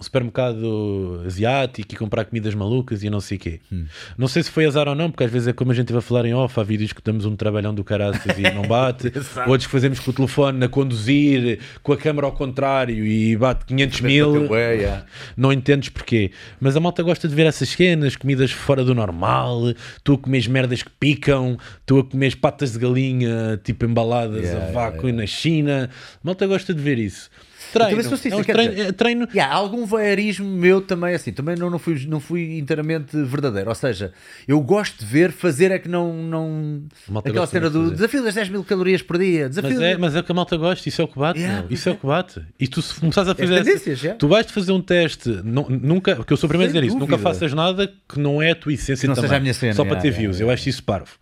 um 0.00 0.02
supermercado 0.02 1.22
asiático 1.26 1.94
e 1.94 1.96
comprar 1.96 2.24
comidas 2.24 2.54
malucas 2.54 3.02
e 3.02 3.10
não 3.10 3.20
sei 3.20 3.36
o 3.36 3.40
quê. 3.40 3.60
Hum. 3.70 3.84
Não 4.16 4.26
sei 4.26 4.42
se 4.42 4.50
foi 4.50 4.64
azar 4.64 4.88
ou 4.88 4.94
não, 4.94 5.10
porque 5.10 5.24
às 5.24 5.30
vezes 5.30 5.48
é 5.48 5.52
como 5.52 5.70
a 5.70 5.74
gente 5.74 5.84
esteve 5.84 5.98
a 5.98 6.02
falar 6.02 6.24
em 6.24 6.32
off, 6.32 6.58
há 6.58 6.62
vídeos 6.62 6.92
que 6.94 7.02
damos 7.02 7.26
um 7.26 7.36
trabalhão 7.36 7.74
do 7.74 7.84
caraças 7.84 8.38
e 8.38 8.42
não 8.42 8.62
bate, 8.62 9.12
outros 9.46 9.66
que 9.66 9.72
fazemos 9.72 10.00
com 10.00 10.10
o 10.10 10.14
telefone 10.14 10.64
a 10.64 10.68
conduzir, 10.68 11.60
com 11.82 11.92
a 11.92 11.96
câmera 11.98 12.26
ao 12.26 12.32
contrário 12.32 13.04
e 13.06 13.36
bate 13.36 13.66
500 13.66 14.00
mil. 14.00 14.54
Yeah. 14.54 15.04
Não 15.36 15.52
entendes 15.52 15.90
porquê. 15.90 16.30
Mas 16.58 16.76
a 16.76 16.80
malta 16.80 17.02
gosta 17.02 17.28
de 17.28 17.34
ver 17.34 17.46
essas 17.46 17.68
cenas, 17.68 18.16
comidas 18.16 18.50
fora 18.50 18.82
do 18.82 18.94
normal, 18.94 19.74
tu 20.02 20.14
a 20.14 20.18
comes 20.18 20.46
merdas 20.46 20.82
que 20.82 20.90
picam, 20.98 21.58
tu 21.84 21.98
a 21.98 22.04
comes 22.04 22.34
patas 22.34 22.72
de 22.72 22.78
galinha 22.78 23.60
tipo 23.62 23.84
embaladas 23.84 24.44
yeah, 24.44 24.68
a 24.68 24.72
vácuo 24.72 25.08
yeah, 25.08 25.20
na 25.20 25.26
China. 25.26 25.90
A 26.14 26.18
malta 26.22 26.46
gosta 26.46 26.72
de 26.72 26.80
ver 26.80 26.98
isso. 26.98 27.28
Treino. 27.72 28.00
é 28.00 28.36
um 28.36 28.42
treino, 28.42 28.74
dizer, 28.74 28.92
treino. 28.92 29.28
Yeah, 29.32 29.54
algum 29.54 29.86
voyeurismo 29.86 30.48
meu 30.48 30.80
também, 30.80 31.14
assim, 31.14 31.32
também 31.32 31.56
não, 31.56 31.70
não, 31.70 31.78
fui, 31.78 32.06
não 32.06 32.20
fui 32.20 32.58
inteiramente 32.58 33.16
verdadeiro. 33.22 33.68
Ou 33.68 33.74
seja, 33.74 34.12
eu 34.46 34.60
gosto 34.60 34.98
de 34.98 35.06
ver, 35.06 35.30
fazer 35.32 35.70
é 35.70 35.78
que 35.78 35.88
não. 35.88 36.12
não... 36.12 36.82
Aquela 37.16 37.46
cena 37.46 37.70
do 37.70 37.90
desafio 37.90 38.22
das 38.22 38.34
10 38.34 38.48
mil 38.48 38.64
calorias 38.64 39.02
por 39.02 39.18
dia. 39.18 39.48
Desafio 39.48 39.74
mas, 39.74 39.82
é, 39.82 39.96
mas 39.96 40.16
é 40.16 40.22
que 40.22 40.32
a 40.32 40.34
malta 40.34 40.56
gosta, 40.56 40.88
isso 40.88 41.00
é 41.00 41.04
o 41.04 41.08
que 41.08 41.18
bate. 41.18 41.40
Yeah, 41.40 41.66
isso 41.70 41.88
é. 41.88 41.92
é 41.92 41.94
o 41.94 41.98
que 41.98 42.06
bate. 42.06 42.42
E 42.58 42.66
tu, 42.66 42.82
se 42.82 42.98
começares 42.98 43.30
a 43.30 43.34
fazer. 43.34 43.66
Essa, 43.66 44.14
tu 44.14 44.28
vais 44.28 44.50
fazer 44.50 44.72
um 44.72 44.80
teste, 44.80 45.28
não, 45.44 45.66
nunca, 45.68 46.16
porque 46.16 46.32
eu 46.32 46.36
sou 46.36 46.46
o 46.46 46.48
primeiro 46.48 46.70
a 46.70 46.74
dizer 46.74 46.86
isso, 46.86 46.98
nunca 46.98 47.18
faças 47.18 47.52
nada 47.52 47.92
que 48.08 48.18
não 48.18 48.42
é 48.42 48.50
a 48.50 48.54
tua 48.54 48.72
essência 48.72 49.06
não 49.06 49.14
também. 49.14 49.28
Seja 49.28 49.38
a 49.38 49.40
minha 49.40 49.54
cena, 49.54 49.74
só 49.74 49.84
para 49.84 49.96
ter 49.96 50.10
views. 50.10 50.40
Eu 50.40 50.50
acho 50.50 50.68
isso 50.68 50.82
parvo. 50.82 51.12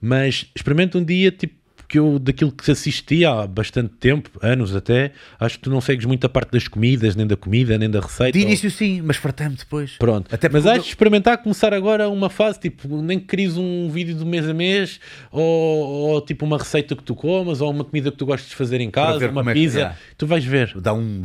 Mas 0.00 0.46
experimenta 0.54 0.98
um 0.98 1.04
dia, 1.04 1.30
tipo 1.30 1.61
que 1.92 1.98
eu, 1.98 2.18
daquilo 2.18 2.50
que 2.50 2.70
assisti 2.70 3.22
há 3.22 3.46
bastante 3.46 3.90
tempo, 4.00 4.30
anos 4.40 4.74
até, 4.74 5.12
acho 5.38 5.58
que 5.58 5.64
tu 5.64 5.70
não 5.70 5.78
segues 5.78 6.06
muito 6.06 6.24
a 6.24 6.28
parte 6.28 6.50
das 6.52 6.66
comidas, 6.66 7.14
nem 7.14 7.26
da 7.26 7.36
comida, 7.36 7.76
nem 7.76 7.90
da 7.90 8.00
receita. 8.00 8.32
De 8.32 8.42
início 8.42 8.68
ou... 8.68 8.70
sim, 8.70 9.02
mas 9.02 9.18
fartei-me 9.18 9.56
depois. 9.56 9.98
Pronto. 9.98 10.34
Até 10.34 10.48
mas 10.48 10.64
acho 10.64 10.84
que 10.84 10.88
experimentar 10.88 11.36
começar 11.42 11.74
agora 11.74 12.08
uma 12.08 12.30
fase, 12.30 12.58
tipo, 12.60 13.02
nem 13.02 13.20
que 13.20 13.26
queres 13.26 13.58
um 13.58 13.90
vídeo 13.90 14.16
do 14.16 14.24
mês 14.24 14.48
a 14.48 14.54
mês, 14.54 15.00
ou, 15.30 15.42
ou, 15.42 16.20
tipo 16.22 16.46
uma 16.46 16.56
receita 16.56 16.96
que 16.96 17.02
tu 17.02 17.14
comas, 17.14 17.60
ou 17.60 17.70
uma 17.70 17.84
comida 17.84 18.10
que 18.10 18.16
tu 18.16 18.24
gostes 18.24 18.48
de 18.48 18.56
fazer 18.56 18.80
em 18.80 18.90
casa, 18.90 19.28
uma 19.28 19.50
é 19.50 19.52
pizza, 19.52 19.80
é. 19.82 19.96
tu 20.16 20.26
vais 20.26 20.42
ver. 20.42 20.72
Dá 20.80 20.94
um 20.94 21.22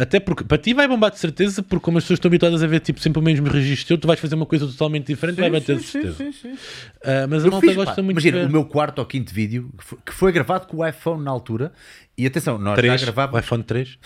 até 0.00 0.18
porque 0.18 0.42
para 0.44 0.56
ti 0.56 0.72
vai 0.72 0.88
bombar 0.88 1.10
de 1.10 1.18
certeza, 1.18 1.62
porque 1.62 1.84
como 1.84 1.98
as 1.98 2.04
pessoas 2.04 2.16
estão 2.16 2.30
habituadas 2.30 2.62
a 2.62 2.66
ver 2.66 2.80
tipo, 2.80 2.98
sempre 3.00 3.18
o 3.18 3.22
mesmo 3.22 3.46
registro, 3.48 3.98
tu 3.98 4.06
vais 4.06 4.18
fazer 4.18 4.34
uma 4.34 4.46
coisa 4.46 4.66
totalmente 4.66 5.08
diferente 5.08 5.34
sim, 5.36 5.42
vai 5.42 5.50
bater 5.50 5.76
de 5.76 5.82
certeza. 5.82 6.14
Sim, 6.14 6.32
sim, 6.32 6.52
uh, 6.52 7.28
mas 7.28 7.44
a 7.44 7.46
eu 7.46 7.50
malta 7.50 7.66
fiz, 7.66 7.76
gosta 7.76 7.94
pá, 7.96 8.02
muito 8.02 8.18
Imagina, 8.18 8.46
o 8.46 8.50
meu 8.50 8.64
quarto 8.64 9.00
ou 9.00 9.04
quinto 9.04 9.34
vídeo 9.34 9.70
que 9.76 9.84
foi, 9.84 9.98
que 10.06 10.12
foi, 10.14 10.32
gravado 10.32 10.66
com 10.66 10.78
o 10.78 10.86
iPhone 10.86 11.22
na 11.22 11.30
altura. 11.30 11.70
E 12.16 12.26
atenção, 12.26 12.58
nós 12.58 12.76
3, 12.76 13.00
já 13.00 13.06
gravávamos. 13.06 13.42
O 13.42 13.44
iPhone 13.44 13.62
3 13.62 13.98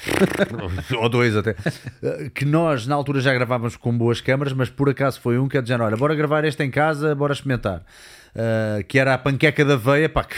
ou 0.98 1.08
2 1.08 1.36
até. 1.36 1.56
Ah, 2.02 2.30
que 2.34 2.44
nós 2.44 2.88
na 2.88 2.94
altura 2.96 3.20
já 3.20 3.32
gravávamos 3.32 3.76
com 3.76 3.96
boas 3.96 4.20
câmaras, 4.20 4.52
mas 4.52 4.68
por 4.68 4.88
acaso 4.88 5.20
foi 5.20 5.38
um 5.38 5.46
que 5.46 5.56
é 5.56 5.62
de 5.62 5.72
olha, 5.72 5.96
bora 5.96 6.14
gravar 6.16 6.44
este 6.44 6.62
em 6.64 6.70
casa, 6.70 7.14
bora 7.14 7.32
experimentar. 7.32 7.84
Uh, 8.34 8.82
que 8.88 8.98
era 8.98 9.14
a 9.14 9.18
panqueca 9.18 9.64
da 9.64 9.76
veia, 9.76 10.08
pá, 10.08 10.24
que 10.24 10.36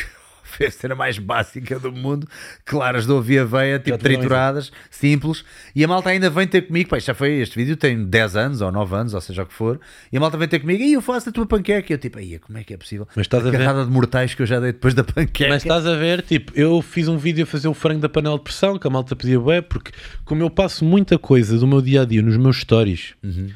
a 0.67 0.71
cena 0.71 0.95
mais 0.95 1.19
básica 1.19 1.79
do 1.79 1.93
mundo, 1.93 2.27
claras 2.65 3.07
de 3.07 3.13
ouvir 3.13 3.41
aveia, 3.41 3.79
tipo 3.79 3.99
trituradas, 3.99 4.73
simples, 4.91 5.45
e 5.75 5.85
a 5.85 5.89
malta 5.89 6.11
ainda 6.11 6.31
vem 6.31 6.47
ter 6.47 6.63
comigo, 6.63 6.91
pá, 6.91 6.99
já 6.99 7.15
foi, 7.15 7.35
este 7.35 7.57
vídeo 7.57 7.77
tem 7.77 8.05
10 8.05 8.37
anos 8.37 8.61
ou 8.61 8.71
9 8.71 8.95
anos, 8.95 9.15
ou 9.15 9.21
seja 9.21 9.43
o 9.43 9.47
que 9.47 9.53
for, 9.53 9.81
e 10.13 10.17
a 10.17 10.21
malta 10.21 10.37
vem 10.37 10.49
ter 10.49 10.61
comigo, 10.61 10.83
e 10.83 10.93
eu 10.93 11.03
faço 11.03 11.29
a 11.29 11.33
tua 11.33 11.47
panqueca, 11.47 11.93
e 11.93 11.95
eu 11.95 11.99
tipo, 11.99 12.19
aí 12.19 12.39
como 12.39 12.59
é 12.59 12.65
que 12.65 12.75
é 12.75 12.77
possível? 12.77 13.07
Mas 13.15 13.27
estás 13.27 13.45
a, 13.45 13.49
a 13.49 13.51
ver? 13.51 13.85
de 13.85 13.91
mortais 13.91 14.35
que 14.35 14.43
eu 14.43 14.47
já 14.47 14.61
dei 14.61 14.73
depois 14.73 14.95
da 14.95 15.05
panqueca. 15.05 15.51
Mas 15.51 15.63
estás 15.63 15.87
a 15.87 15.97
ver, 15.97 16.23
tipo, 16.23 16.53
eu 16.55 16.81
fiz 16.83 17.09
um 17.09 17.17
vídeo 17.17 17.45
a 17.45 17.47
fazer 17.47 17.69
o 17.69 17.75
frango 17.75 18.01
da 18.01 18.09
panela 18.09 18.37
de 18.37 18.45
pressão, 18.45 18.79
que 18.79 18.87
a 18.87 18.91
malta 18.91 19.15
pedia 19.15 19.41
bem, 19.41 19.63
porque 19.63 19.93
como 20.25 20.43
eu 20.43 20.51
passo 20.51 20.85
muita 20.85 21.19
coisa 21.19 21.59
do 21.59 21.67
meu 21.67 21.81
dia-a-dia 21.81 22.21
-dia 22.21 22.25
nos 22.25 22.37
meus 22.37 22.59
stories, 22.59 23.15
uhum. 23.23 23.51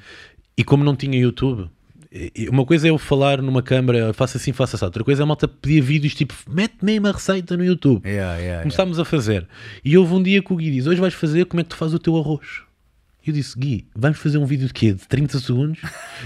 e 0.57 0.65
como 0.65 0.85
não 0.85 0.97
tinha 0.97 1.19
YouTube 1.19 1.71
uma 2.51 2.65
coisa 2.67 2.89
é 2.89 2.91
eu 2.91 2.99
falar 2.99 3.41
numa 3.41 3.63
câmara, 3.63 4.13
faça 4.13 4.37
assim, 4.37 4.53
faça 4.53 4.77
assim. 4.77 4.85
Outra 4.85 5.05
coisa 5.05 5.23
é 5.23 5.25
a 5.25 5.27
malta 5.27 5.47
pedir 5.47 5.81
vídeos 5.81 6.15
tipo, 6.15 6.35
mete 6.49 6.77
mesmo 6.83 7.07
a 7.07 7.13
receita 7.13 7.57
no 7.57 7.65
YouTube. 7.65 8.07
Yeah, 8.09 8.37
yeah, 8.39 8.63
Começámos 8.63 8.97
yeah. 8.99 9.03
a 9.09 9.11
fazer. 9.11 9.47
E 9.85 9.97
houve 9.97 10.15
um 10.15 10.23
dia 10.23 10.43
que 10.43 10.53
o 10.53 10.57
Gui 10.57 10.71
diz: 10.71 10.87
Hoje 10.87 11.01
vais 11.01 11.15
fazer 11.15 11.45
como 11.47 11.61
é 11.61 11.65
que 11.65 11.71
tu 11.71 11.77
fazes 11.77 11.95
o 11.95 11.99
teu 11.99 12.17
arroz. 12.17 12.63
E 13.25 13.29
eu 13.29 13.35
disse, 13.35 13.57
Gui, 13.59 13.87
vamos 13.95 14.19
fazer 14.19 14.39
um 14.39 14.47
vídeo 14.47 14.67
de 14.67 14.73
quê? 14.73 14.95
De 14.95 15.07
30 15.07 15.39
segundos? 15.41 15.79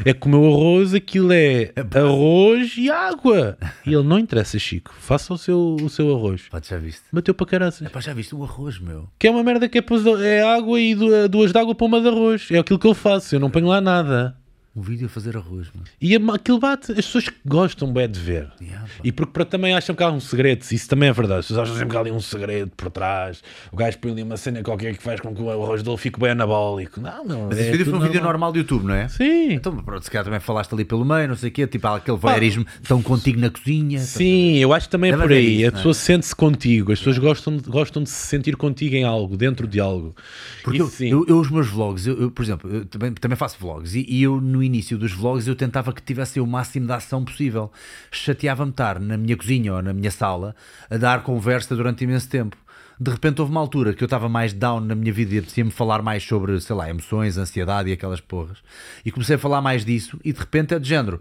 É 0.05 0.15
que 0.15 0.27
o 0.29 0.31
meu 0.31 0.47
arroz, 0.47 0.95
aquilo 0.95 1.33
é 1.33 1.73
arroz 1.93 2.77
e 2.79 2.89
água. 2.89 3.59
E 3.85 3.93
ele, 3.93 4.05
não 4.05 4.17
interessa, 4.17 4.57
Chico, 4.61 4.95
faça 5.01 5.35
o 5.35 5.37
seu, 5.37 5.77
o 5.83 5.91
seu 5.91 6.15
arroz. 6.15 6.43
Pá, 6.49 6.61
já 6.63 6.79
viste? 6.79 7.03
Bateu 7.13 7.35
para 7.35 7.47
caraças. 7.47 7.85
Epá, 7.85 8.01
já 8.01 8.15
viste 8.15 8.33
o 8.35 8.45
arroz, 8.45 8.79
meu? 8.79 9.09
Que 9.19 9.27
é 9.27 9.31
uma 9.33 9.43
merda 9.43 9.69
que 9.69 9.77
é, 9.79 9.85
é 10.23 10.43
água 10.43 10.81
e 10.81 10.95
du- 10.95 11.29
duas 11.29 11.51
de 11.51 11.59
água 11.59 11.75
para 11.75 11.85
uma 11.85 12.01
de 12.01 12.07
arroz. 12.07 12.49
É 12.53 12.59
aquilo 12.59 12.79
que 12.79 12.87
eu 12.87 12.95
faço, 12.95 13.35
eu 13.35 13.41
não 13.41 13.51
ponho 13.51 13.67
lá 13.67 13.81
nada. 13.81 14.37
Um 14.77 14.81
vídeo 14.83 15.07
a 15.07 15.09
fazer 15.09 15.37
arroz. 15.37 15.69
E 16.01 16.17
aquilo 16.17 16.59
bate, 16.59 16.91
as 16.91 17.07
pessoas 17.07 17.27
gostam 17.47 17.93
bem 17.93 18.09
de 18.09 18.19
ver. 18.19 18.51
Yeah. 18.61 18.87
E 19.05 19.13
porque 19.13 19.31
para, 19.33 19.45
também 19.45 19.73
acham 19.73 19.95
que 19.95 20.03
há 20.03 20.11
um 20.11 20.19
segredo, 20.19 20.65
isso 20.73 20.89
também 20.89 21.09
é 21.09 21.13
verdade. 21.13 21.41
As 21.41 21.47
pessoas 21.47 21.69
acham 21.69 21.75
sempre 21.77 21.91
que 21.93 21.97
há 21.97 22.01
ali 22.01 22.11
um 22.11 22.21
segredo 22.21 22.73
por 22.77 22.91
trás. 22.91 23.41
O 23.71 23.77
gajo 23.77 23.97
põe 23.99 24.11
ali 24.11 24.23
uma 24.25 24.37
cena 24.37 24.65
qualquer 24.65 24.97
que 24.97 25.03
faz 25.03 25.21
com 25.21 25.33
que 25.33 25.41
o 25.41 25.49
arroz 25.49 25.81
dele 25.85 25.97
fique 25.97 26.19
bem 26.19 26.31
anabólico. 26.31 27.01
Não, 27.01 27.25
meu. 27.25 27.47
Mas 27.49 27.59
é 27.59 27.61
esse 27.63 27.71
vídeo 27.71 27.85
foi 27.87 27.95
um 27.95 28.01
vídeo 28.03 28.21
normal 28.21 28.51
do 28.51 28.59
YouTube, 28.59 28.85
não 28.85 28.95
é? 28.95 29.07
Sim. 29.07 29.53
Então, 29.53 29.77
pronto, 29.77 30.03
se 30.03 30.11
calhar 30.11 30.25
também 30.25 30.41
falaste 30.41 30.73
ali 30.73 30.85
pelo 30.85 31.05
meio, 31.05 31.29
não 31.29 31.37
sei 31.37 31.51
o 31.51 31.53
quê, 31.53 31.69
tipo 31.69 31.87
há 31.87 31.95
aquele 31.95 32.17
voyeurismo, 32.17 32.67
estão 32.83 33.01
contigo 33.01 33.39
na 33.39 33.51
cozinha. 33.51 34.01
Sim, 34.01 34.57
eu 34.57 34.73
acho 34.73 34.89
que 34.89 34.93
também 34.93 35.11
é 35.11 35.13
Deve 35.13 35.23
por 35.23 35.33
aí. 35.33 35.57
isso, 35.59 35.65
a 35.67 35.69
é? 35.69 35.71
pessoa 35.71 35.95
sente-se 35.95 36.35
contigo, 36.35 36.91
as 36.91 36.99
pessoas 36.99 37.19
gostam, 37.19 37.57
de- 37.57 37.71
gostam 37.71 38.03
de 38.03 38.11
se 38.11 38.27
sentir 38.27 38.57
contigo 38.57 38.97
em 38.97 39.05
algo, 39.05 39.37
dentro 39.37 39.69
de 39.69 39.79
algo. 39.79 40.17
Porque 40.65 40.79
Isso 40.79 40.87
eu, 40.87 40.91
sim. 40.91 41.09
eu, 41.11 41.25
eu, 41.29 41.39
os 41.39 41.49
meus 41.49 41.69
vlogs, 41.69 42.09
eu, 42.09 42.21
eu, 42.23 42.31
por 42.33 42.43
exemplo, 42.43 42.69
eu 42.75 42.85
também, 42.87 43.13
também 43.13 43.37
faço 43.37 43.57
vlogs 43.61 43.95
e, 43.95 44.05
e 44.09 44.23
eu 44.23 44.41
no 44.41 44.64
início 44.65 44.99
dos 44.99 45.13
vlogs 45.13 45.47
eu 45.47 45.55
tentava 45.55 45.93
que 45.93 46.03
tivesse 46.03 46.41
o 46.41 46.47
máximo 46.47 46.87
de 46.87 46.93
ação 46.93 47.25
possível. 47.25 47.71
Chateava-me 48.11 48.71
estar 48.71 48.99
na 48.99 49.17
minha 49.17 49.37
cozinha 49.37 49.75
ou 49.75 49.83
na 49.83 49.93
minha 49.93 50.11
sala 50.11 50.57
a 50.91 50.97
dar 50.97 51.23
conversa 51.23 51.77
durante 51.77 52.05
imenso 52.05 52.29
tempo. 52.29 52.57
De 52.99 53.11
repente 53.11 53.41
houve 53.41 53.51
uma 53.51 53.61
altura 53.61 53.93
que 53.93 54.03
eu 54.03 54.07
estava 54.07 54.29
mais 54.29 54.53
down 54.53 54.81
na 54.81 54.95
minha 54.95 55.13
vida 55.13 55.35
e 55.35 55.39
apetecia-me 55.39 55.71
falar 55.71 56.01
mais 56.01 56.23
sobre, 56.23 56.61
sei 56.61 56.77
lá, 56.77 56.89
emoções, 56.89 57.37
ansiedade 57.37 57.91
e 57.91 57.93
aquelas 57.93 58.21
porras. 58.21 58.59
E 59.05 59.11
comecei 59.11 59.37
a 59.37 59.39
falar 59.39 59.61
mais 59.61 59.85
disso 59.85 60.19
e 60.25 60.33
de 60.33 60.39
repente 60.39 60.75
é 60.75 60.79
de 60.79 60.89
género. 60.89 61.21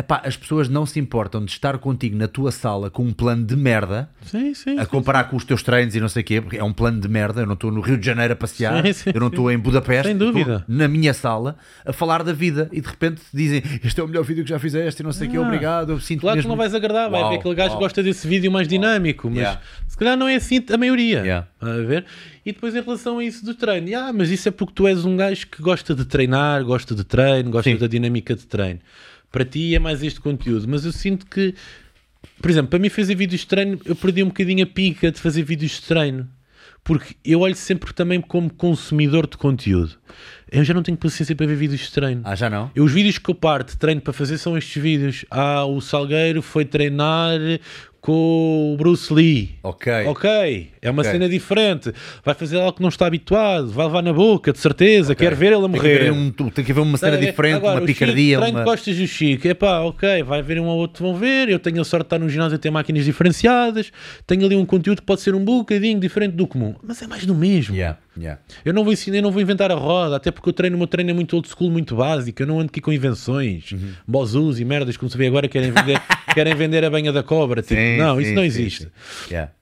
Epá, 0.00 0.22
as 0.24 0.34
pessoas 0.34 0.66
não 0.68 0.86
se 0.86 0.98
importam 0.98 1.44
de 1.44 1.50
estar 1.52 1.76
contigo 1.76 2.16
na 2.16 2.26
tua 2.26 2.50
sala 2.50 2.88
com 2.88 3.02
um 3.04 3.12
plano 3.12 3.44
de 3.44 3.54
merda 3.54 4.08
Sim, 4.22 4.54
sim. 4.54 4.78
a 4.78 4.86
comparar 4.86 5.24
com 5.24 5.36
os 5.36 5.44
teus 5.44 5.62
treinos 5.62 5.94
e 5.94 6.00
não 6.00 6.08
sei 6.08 6.22
o 6.22 6.24
quê, 6.24 6.40
porque 6.40 6.56
é 6.56 6.64
um 6.64 6.72
plano 6.72 6.98
de 7.00 7.06
merda. 7.08 7.42
Eu 7.42 7.46
não 7.46 7.52
estou 7.52 7.70
no 7.70 7.80
Rio 7.82 7.98
de 7.98 8.06
Janeiro 8.06 8.32
a 8.32 8.36
passear, 8.36 8.82
Sim, 8.86 8.92
sim, 8.94 9.10
eu 9.12 9.20
não 9.20 9.26
estou 9.28 9.50
em 9.50 9.58
Budapeste, 9.58 10.08
Sem 10.08 10.16
dúvida. 10.16 10.64
na 10.66 10.88
minha 10.88 11.12
sala 11.12 11.56
a 11.84 11.92
falar 11.92 12.22
da 12.22 12.32
vida 12.32 12.68
e 12.72 12.80
de 12.80 12.88
repente 12.88 13.20
dizem 13.34 13.62
este 13.84 14.00
é 14.00 14.02
o 14.02 14.08
melhor 14.08 14.24
vídeo 14.24 14.42
que 14.42 14.48
já 14.50 14.58
fizeste 14.58 15.02
e 15.02 15.04
não 15.04 15.12
sei 15.12 15.28
o 15.28 15.30
quê, 15.30 15.36
Ah. 15.36 15.42
obrigado. 15.42 15.92
Eu 15.92 16.00
sinto 16.00 16.20
Claro 16.22 16.36
que 16.36 16.38
mesmo... 16.38 16.48
não 16.50 16.56
vais 16.56 16.74
agradar, 16.74 17.10
vai 17.10 17.28
ver 17.28 17.34
aquele 17.36 17.54
gajo 17.54 17.68
uau. 17.70 17.78
que 17.78 17.84
gosta 17.84 18.02
desse 18.02 18.26
vídeo 18.26 18.50
mais 18.50 18.66
dinâmico, 18.66 19.28
mas 19.28 19.38
Yeah. 19.40 19.60
se 19.86 19.96
calhar 19.98 20.16
não 20.16 20.26
é 20.28 20.36
assim 20.36 20.64
a 20.72 20.76
maioria. 20.78 21.18
Yeah. 21.20 21.46
A 21.60 21.66
ver? 21.86 22.06
E 22.46 22.52
depois 22.52 22.74
em 22.74 22.80
relação 22.80 23.18
a 23.18 23.24
isso 23.24 23.44
do 23.44 23.54
treino, 23.54 23.86
ah, 23.98 24.12
mas 24.14 24.30
isso 24.30 24.48
é 24.48 24.50
porque 24.52 24.72
tu 24.74 24.86
és 24.86 25.04
um 25.04 25.14
gajo 25.16 25.46
que 25.46 25.60
gosta 25.62 25.94
de 25.94 26.06
treinar, 26.06 26.64
gosta 26.64 26.94
de 26.94 27.04
treino, 27.04 27.50
gosta 27.50 27.70
Sim. 27.70 27.76
da 27.76 27.86
dinâmica 27.86 28.34
de 28.34 28.46
treino. 28.46 28.80
Para 29.30 29.44
ti 29.44 29.74
é 29.74 29.78
mais 29.78 30.02
este 30.02 30.20
conteúdo, 30.20 30.66
mas 30.68 30.84
eu 30.84 30.92
sinto 30.92 31.26
que, 31.26 31.54
por 32.40 32.50
exemplo, 32.50 32.70
para 32.70 32.78
mim 32.78 32.88
fazer 32.88 33.14
vídeos 33.14 33.42
de 33.42 33.46
treino, 33.46 33.80
eu 33.84 33.94
perdi 33.94 34.22
um 34.22 34.28
bocadinho 34.28 34.64
a 34.64 34.66
pica 34.66 35.10
de 35.10 35.20
fazer 35.20 35.42
vídeos 35.42 35.72
de 35.72 35.82
treino. 35.82 36.28
Porque 36.82 37.14
eu 37.22 37.40
olho 37.40 37.54
sempre 37.54 37.92
também 37.92 38.20
como 38.20 38.50
consumidor 38.50 39.26
de 39.26 39.36
conteúdo. 39.36 39.98
Eu 40.50 40.64
já 40.64 40.72
não 40.72 40.82
tenho 40.82 40.96
paciência 40.96 41.36
para 41.36 41.46
ver 41.46 41.54
vídeos 41.54 41.82
de 41.82 41.92
treino. 41.92 42.22
Ah, 42.24 42.34
já 42.34 42.48
não? 42.48 42.70
Eu, 42.74 42.84
os 42.84 42.92
vídeos 42.92 43.18
que 43.18 43.30
eu 43.30 43.34
parto 43.34 43.72
de 43.72 43.76
treino 43.76 44.00
para 44.00 44.14
fazer 44.14 44.38
são 44.38 44.56
estes 44.56 44.82
vídeos. 44.82 45.24
Ah, 45.30 45.64
o 45.64 45.80
Salgueiro 45.80 46.40
foi 46.40 46.64
treinar 46.64 47.38
com 48.00 48.72
o 48.72 48.76
Bruce 48.78 49.12
Lee. 49.12 49.58
Ok. 49.62 49.92
Ok, 50.06 50.70
é 50.80 50.90
uma 50.90 51.02
Ok. 51.02 51.12
cena 51.12 51.28
diferente. 51.28 51.92
Vai 52.24 52.34
fazer 52.34 52.56
algo 52.58 52.72
que 52.72 52.80
não 52.82 52.88
está 52.88 53.06
habituado, 53.06 53.68
vai 53.70 53.86
levar 53.86 54.02
na 54.02 54.12
boca, 54.12 54.52
de 54.52 54.58
certeza. 54.58 55.14
Quer 55.14 55.34
ver 55.34 55.52
ele 55.52 55.56
a 55.56 55.58
Tem 55.60 55.70
que, 55.72 55.76
morrer. 55.76 55.96
haver 56.00 56.12
um, 56.12 56.30
tem 56.30 56.64
que 56.64 56.72
haver 56.72 56.80
uma 56.80 56.96
cena 56.96 57.16
ver? 57.16 57.26
diferente, 57.26 57.56
Agora, 57.56 57.80
uma 57.80 57.86
picardia. 57.86 58.38
Chico, 58.38 58.50
uma... 58.50 58.64
costas 58.64 58.96
do 58.96 59.06
Chico. 59.06 59.46
Epá, 59.48 59.80
ok, 59.80 60.22
vai 60.22 60.38
haver 60.38 60.58
um 60.60 60.66
ou 60.66 60.78
outro 60.78 61.04
vão 61.04 61.14
ver. 61.14 61.48
Eu 61.50 61.58
tenho 61.58 61.80
a 61.80 61.84
sorte 61.84 62.04
de 62.04 62.06
estar 62.06 62.18
no 62.18 62.28
ginásio 62.28 62.56
e 62.56 62.58
ter 62.58 62.70
máquinas 62.70 63.04
diferenciadas. 63.04 63.92
Tenho 64.26 64.46
ali 64.46 64.56
um 64.56 64.64
conteúdo 64.64 65.00
que 65.00 65.06
pode 65.06 65.20
ser 65.20 65.34
um 65.34 65.44
bocadinho 65.44 66.00
diferente 66.00 66.32
do 66.34 66.46
comum. 66.46 66.74
Mas 66.82 67.02
é 67.02 67.06
mais 67.06 67.26
do 67.26 67.34
mesmo. 67.34 67.74
Yeah, 67.76 67.98
yeah. 68.20 68.40
Eu 68.64 68.72
não 68.74 68.84
vou 68.84 68.92
ensinar, 68.92 69.16
eu 69.16 69.22
não 69.22 69.30
vou 69.32 69.40
inventar 69.42 69.70
a 69.70 69.74
roda, 69.74 70.16
até 70.16 70.30
porque 70.30 70.48
eu 70.48 70.52
treino, 70.52 70.76
o 70.76 70.78
meu 70.78 70.86
treino 70.86 71.10
é 71.10 71.12
muito 71.14 71.34
old 71.34 71.48
school, 71.48 71.70
muito 71.70 71.96
básico. 71.96 72.42
Eu 72.42 72.46
não 72.46 72.60
ando 72.60 72.66
aqui 72.70 72.80
com 72.80 72.92
invenções, 72.92 73.72
Uhum. 73.72 73.92
bozus 74.06 74.60
e 74.60 74.64
merdas, 74.64 74.96
como 74.96 75.10
se 75.10 75.16
vê 75.18 75.26
agora, 75.26 75.48
querem 75.48 75.70
vender, 75.72 76.00
querem 76.34 76.54
vender 76.54 76.84
a 76.84 76.90
banha 76.90 77.12
da 77.12 77.22
cobra. 77.22 77.62
Tipo, 77.62 77.74
Sim, 77.80 77.96
não, 77.96 78.16
sim, 78.16 78.22
isso 78.22 78.34
não 78.34 78.44
existe. 78.44 78.84
sim. 78.84 78.90
Yeah. 79.30 79.52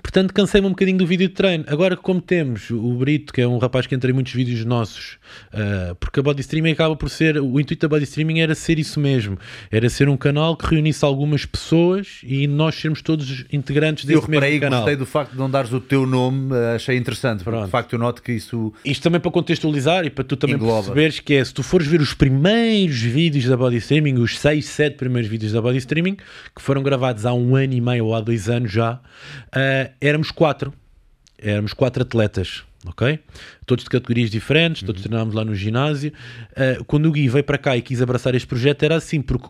Portanto, 0.00 0.32
cansei-me 0.32 0.66
um 0.66 0.70
bocadinho 0.70 0.96
do 0.96 1.06
vídeo 1.06 1.28
de 1.28 1.34
treino. 1.34 1.64
Agora, 1.68 1.96
como 1.96 2.18
temos 2.20 2.70
o 2.70 2.94
Brito, 2.94 3.30
que 3.32 3.42
é 3.42 3.46
um 3.46 3.58
rapaz 3.58 3.86
que 3.86 3.94
entra 3.94 4.10
em 4.10 4.14
muitos 4.14 4.32
vídeos 4.32 4.64
nossos, 4.64 5.18
ah, 5.52 5.94
porque 6.00 6.20
a 6.20 6.22
body 6.22 6.40
streaming 6.40 6.70
acaba 6.72 6.96
por 6.96 7.10
ser. 7.10 7.38
O 7.38 7.60
intuito 7.60 7.86
da 7.86 7.88
body 7.88 8.04
streaming 8.04 8.40
era 8.40 8.54
ser 8.54 8.78
isso 8.78 8.98
mesmo: 8.98 9.38
era 9.70 9.90
ser 9.90 10.08
um 10.08 10.16
canal 10.16 10.56
que 10.56 10.66
reunisse 10.66 11.04
algumas 11.04 11.44
pessoas 11.44 12.20
e 12.22 12.46
nós 12.46 12.74
sermos 12.74 13.02
todos 13.02 13.44
integrantes 13.52 14.04
Eu 14.08 14.16
desse 14.20 14.30
mesmo 14.30 14.40
reparei 14.40 14.56
e 14.56 14.60
canal. 14.60 14.80
gostei 14.80 14.96
do 14.96 15.04
facto 15.06 15.32
de 15.32 15.38
não 15.38 15.50
dares 15.50 15.70
o 15.72 15.80
teu 15.80 16.06
nome, 16.06 16.54
eh, 16.56 16.76
achei 16.76 16.96
interessante, 16.96 17.44
Pronto. 17.44 17.66
de 17.66 17.70
facto 17.70 17.92
eu 17.92 17.98
noto 17.98 18.22
que 18.22 18.32
isso. 18.32 18.72
Isto 18.84 19.02
também 19.02 19.20
para 19.20 19.30
contextualizar 19.30 20.06
e 20.06 20.10
para 20.10 20.24
tu 20.24 20.36
também 20.36 20.56
Engloba. 20.56 20.76
perceberes 20.84 21.20
que 21.20 21.34
é, 21.34 21.44
se 21.44 21.52
tu 21.52 21.62
fores 21.62 21.86
ver 21.86 22.00
os 22.00 22.14
primeiros 22.14 22.98
vídeos 23.00 23.44
da 23.44 23.56
Body 23.58 23.76
Streaming, 23.76 24.14
os 24.14 24.38
6, 24.38 24.64
7 24.64 24.96
primeiros 24.96 25.30
vídeos 25.30 25.52
da 25.52 25.60
Body 25.60 25.76
Streaming, 25.78 26.16
que 26.54 26.62
foram 26.62 26.82
gravados 26.82 27.26
há 27.26 27.34
um 27.34 27.54
ano 27.56 27.74
e 27.74 27.80
meio 27.80 28.06
ou 28.06 28.14
há 28.14 28.20
dois 28.22 28.48
anos 28.48 28.72
já, 28.72 28.98
ah, 29.82 29.90
éramos 30.00 30.30
quatro. 30.30 30.72
Éramos 31.38 31.72
quatro 31.72 32.02
atletas, 32.02 32.62
ok? 32.86 33.18
Todos 33.66 33.82
de 33.84 33.90
categorias 33.90 34.30
diferentes, 34.30 34.82
todos 34.82 35.02
treinámos 35.02 35.34
lá 35.34 35.44
no 35.44 35.54
ginásio. 35.54 36.12
Ah, 36.56 36.82
quando 36.86 37.06
o 37.06 37.12
Gui 37.12 37.28
veio 37.28 37.42
para 37.44 37.58
cá 37.58 37.76
e 37.76 37.82
quis 37.82 38.00
abraçar 38.00 38.34
este 38.34 38.46
projeto, 38.46 38.82
era 38.84 38.96
assim, 38.96 39.20
porque 39.20 39.48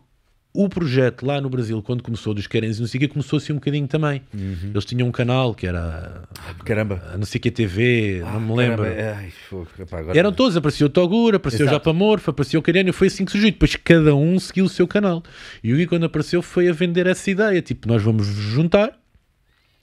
o 0.55 0.68
projeto 0.68 1.25
lá 1.25 1.40
no 1.40 1.49
Brasil, 1.49 1.83
quando 1.83 2.03
começou 2.03 2.35
dos 2.35 2.47
Querens 2.47 2.77
e 2.77 2.81
não 2.81 2.87
sei 2.87 3.03
o 3.03 3.09
começou 3.09 3.38
assim 3.38 3.53
um 3.53 3.57
bocadinho 3.57 3.87
também. 3.88 4.21
Eles 4.35 4.85
tinham 4.85 5.09
um 5.09 5.12
canal 5.12 5.55
que 5.55 5.66
era 5.66 6.25
Caramba. 6.64 7.03
a 7.12 7.16
não 7.16 7.25
sei 7.25 7.38
o 7.38 7.42
que 7.42 7.51
TV, 7.51 8.21
não 8.23 8.38
me 8.40 8.55
lembro. 8.55 8.85
Ai, 8.85 9.33
epá, 9.79 9.99
agora- 10.01 10.18
Eram 10.18 10.31
todos, 10.33 10.55
apareceu 10.57 10.88
o 10.88 10.90
Toguro, 10.90 11.37
apareceu 11.38 11.64
o 11.64 11.68
Exato. 11.68 11.77
Japa 11.87 11.92
Morfa, 11.95 12.31
apareceu 12.33 12.61
o 12.61 12.62
Cariano, 12.62 12.92
foi 12.92 13.07
assim 13.09 13.25
que 13.25 13.33
surgiu. 13.33 13.51
Depois 13.51 13.77
cada 13.77 14.14
um 14.14 14.38
seguiu 14.38 14.66
o 14.66 14.68
seu 14.68 14.87
canal. 14.87 15.23
E 15.64 15.73
o 15.73 15.77
Gui, 15.77 15.87
quando 15.87 16.05
apareceu, 16.05 16.42
foi 16.42 16.68
a 16.68 16.73
vender 16.75 17.07
essa 17.07 17.31
ideia: 17.31 17.61
tipo, 17.62 17.88
nós 17.88 18.03
vamos 18.03 18.27
juntar. 18.27 18.99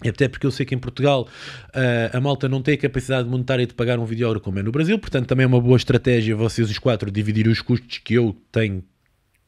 Até 0.08 0.30
porque 0.30 0.46
eu 0.46 0.52
sei 0.52 0.66
que 0.66 0.74
em 0.74 0.78
Portugal 0.78 1.28
ah, 1.74 2.18
a 2.18 2.22
malta 2.22 2.48
não 2.48 2.62
tem 2.62 2.76
a 2.76 2.78
capacidade 2.78 3.28
monetária 3.28 3.68
de 3.68 3.74
pagar 3.74 4.00
um 4.00 4.06
videógrafo 4.06 4.44
como 4.44 4.60
é 4.60 4.64
no 4.64 4.72
Brasil, 4.72 4.98
portanto 4.98 5.28
também 5.28 5.44
é 5.44 5.48
uma 5.48 5.60
boa 5.60 5.78
estratégia 5.78 6.36
vocês 6.36 6.70
os 6.70 6.80
quatro 6.80 7.12
dividirem 7.12 7.52
os 7.52 7.62
custos 7.62 7.98
que 7.98 8.14
eu 8.14 8.36
tenho 8.52 8.84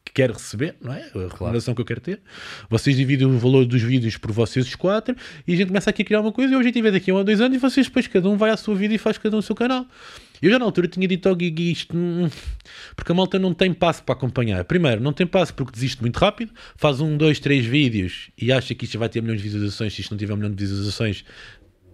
que 0.04 0.12
quero 0.12 0.32
receber, 0.34 0.74
não 0.80 0.92
é? 0.92 1.10
A 1.14 1.34
remuneração 1.34 1.74
que 1.74 1.80
eu 1.80 1.84
quero 1.84 2.00
ter. 2.00 2.20
Vocês 2.68 2.96
dividem 2.96 3.26
o 3.26 3.38
valor 3.38 3.64
dos 3.64 3.80
vídeos 3.80 4.16
por 4.16 4.32
vocês 4.32 4.66
os 4.66 4.74
quatro 4.74 5.16
e 5.46 5.54
a 5.54 5.56
gente 5.56 5.68
começa 5.68 5.88
aqui 5.90 6.02
a 6.02 6.04
criar 6.04 6.20
uma 6.20 6.32
coisa 6.32 6.52
e 6.52 6.56
o 6.56 6.58
objetivo 6.58 6.88
é 6.88 6.90
daqui 6.90 7.10
a 7.10 7.14
um 7.14 7.18
ou 7.18 7.24
dois 7.24 7.40
anos 7.40 7.56
e 7.56 7.58
vocês 7.58 7.86
depois 7.86 8.06
cada 8.06 8.28
um 8.28 8.36
vai 8.36 8.50
à 8.50 8.56
sua 8.56 8.74
vida 8.74 8.92
e 8.94 8.98
faz 8.98 9.16
cada 9.16 9.34
um 9.36 9.38
o 9.38 9.42
seu 9.42 9.54
canal. 9.54 9.86
Eu 10.42 10.50
já 10.50 10.58
na 10.58 10.64
altura 10.64 10.88
tinha 10.88 11.06
dito 11.06 11.28
ao 11.28 11.36
Gui 11.36 11.70
isto, 11.70 11.94
porque 12.96 13.12
a 13.12 13.14
malta 13.14 13.38
não 13.38 13.54
tem 13.54 13.72
passo 13.72 14.02
para 14.02 14.14
acompanhar. 14.14 14.64
Primeiro, 14.64 15.00
não 15.00 15.12
tem 15.12 15.24
passo 15.24 15.54
porque 15.54 15.70
desiste 15.70 16.02
muito 16.02 16.18
rápido, 16.18 16.52
faz 16.76 17.00
um, 17.00 17.16
dois, 17.16 17.38
três 17.38 17.64
vídeos 17.64 18.30
e 18.36 18.50
acha 18.50 18.74
que 18.74 18.84
isto 18.84 18.98
vai 18.98 19.08
ter 19.08 19.22
milhões 19.22 19.38
de 19.38 19.44
visualizações, 19.44 19.94
se 19.94 20.00
isto 20.00 20.10
não 20.10 20.18
tiver 20.18 20.34
um 20.34 20.36
milhão 20.36 20.50
de 20.50 20.56
visualizações, 20.56 21.24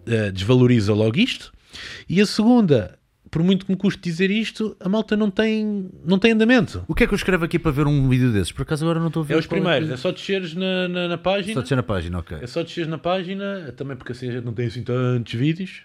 eh, 0.07 0.31
desvaloriza 0.31 0.93
logo 0.93 1.19
isto. 1.19 1.51
E 2.09 2.19
a 2.19 2.25
segunda, 2.25 2.97
por 3.29 3.43
muito 3.43 3.67
que 3.67 3.71
me 3.71 3.77
custe 3.77 4.01
dizer 4.01 4.31
isto, 4.31 4.75
a 4.79 4.89
malta 4.89 5.15
não 5.15 5.29
tem, 5.29 5.87
não 6.03 6.17
tem 6.17 6.31
andamento. 6.31 6.83
O 6.87 6.95
que 6.95 7.03
é 7.03 7.07
que 7.07 7.13
eu 7.13 7.17
escrevo 7.17 7.45
aqui 7.45 7.59
para 7.59 7.69
ver 7.69 7.85
um 7.85 8.09
vídeo 8.09 8.31
desses? 8.31 8.51
Por 8.51 8.63
acaso 8.63 8.83
agora 8.83 8.99
não 8.99 9.09
estou 9.09 9.21
a 9.21 9.25
ver. 9.27 9.35
É 9.35 9.37
os 9.37 9.45
qual 9.45 9.61
primeiros, 9.61 9.91
é 9.91 9.97
só 9.97 10.11
desceres 10.11 10.55
na, 10.55 10.87
na, 10.87 11.07
na 11.09 11.17
página. 11.19 11.53
Só 11.53 11.61
descer 11.61 11.75
na 11.75 11.83
página, 11.83 12.17
ok. 12.17 12.37
É 12.41 12.47
só 12.47 12.63
desceres 12.63 12.89
na 12.89 12.97
página, 12.97 13.71
também 13.77 13.95
porque 13.95 14.13
assim 14.13 14.29
a 14.29 14.31
gente 14.31 14.45
não 14.45 14.53
tem 14.53 14.65
assim 14.65 14.83
tantos 14.83 15.33
vídeos. 15.33 15.83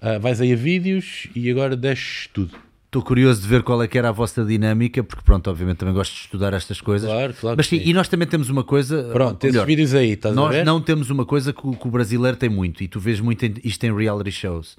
Ah, 0.00 0.18
vais 0.18 0.40
aí 0.40 0.52
a 0.52 0.56
vídeos 0.56 1.28
e 1.34 1.50
agora 1.50 1.76
desces 1.76 2.28
tudo. 2.32 2.56
Estou 2.86 3.02
curioso 3.02 3.42
de 3.42 3.48
ver 3.48 3.62
qual 3.62 3.82
é 3.82 3.88
que 3.88 3.98
era 3.98 4.08
a 4.08 4.12
vossa 4.12 4.42
dinâmica, 4.44 5.02
porque 5.04 5.22
pronto, 5.22 5.50
obviamente 5.50 5.78
também 5.78 5.92
gosto 5.92 6.14
de 6.14 6.20
estudar 6.20 6.54
estas 6.54 6.80
coisas. 6.80 7.10
Claro, 7.10 7.34
claro 7.34 7.56
Mas 7.56 7.66
sim, 7.66 7.78
sim. 7.78 7.90
e 7.90 7.92
nós 7.92 8.08
também 8.08 8.26
temos 8.26 8.48
uma 8.48 8.64
coisa. 8.64 9.10
Pronto, 9.12 9.44
esses 9.44 9.52
melhor, 9.54 9.66
vídeos 9.66 9.92
aí, 9.92 10.12
estás 10.12 10.34
a 10.34 10.40
Nós 10.40 10.54
ver? 10.54 10.64
não 10.64 10.80
temos 10.80 11.10
uma 11.10 11.26
coisa 11.26 11.52
que 11.52 11.66
o, 11.66 11.72
que 11.72 11.86
o 11.86 11.90
brasileiro 11.90 12.36
tem 12.38 12.48
muito, 12.48 12.82
e 12.82 12.88
tu 12.88 12.98
vês 12.98 13.20
muito 13.20 13.44
isto 13.64 13.84
em 13.84 13.94
reality 13.94 14.30
shows. 14.30 14.76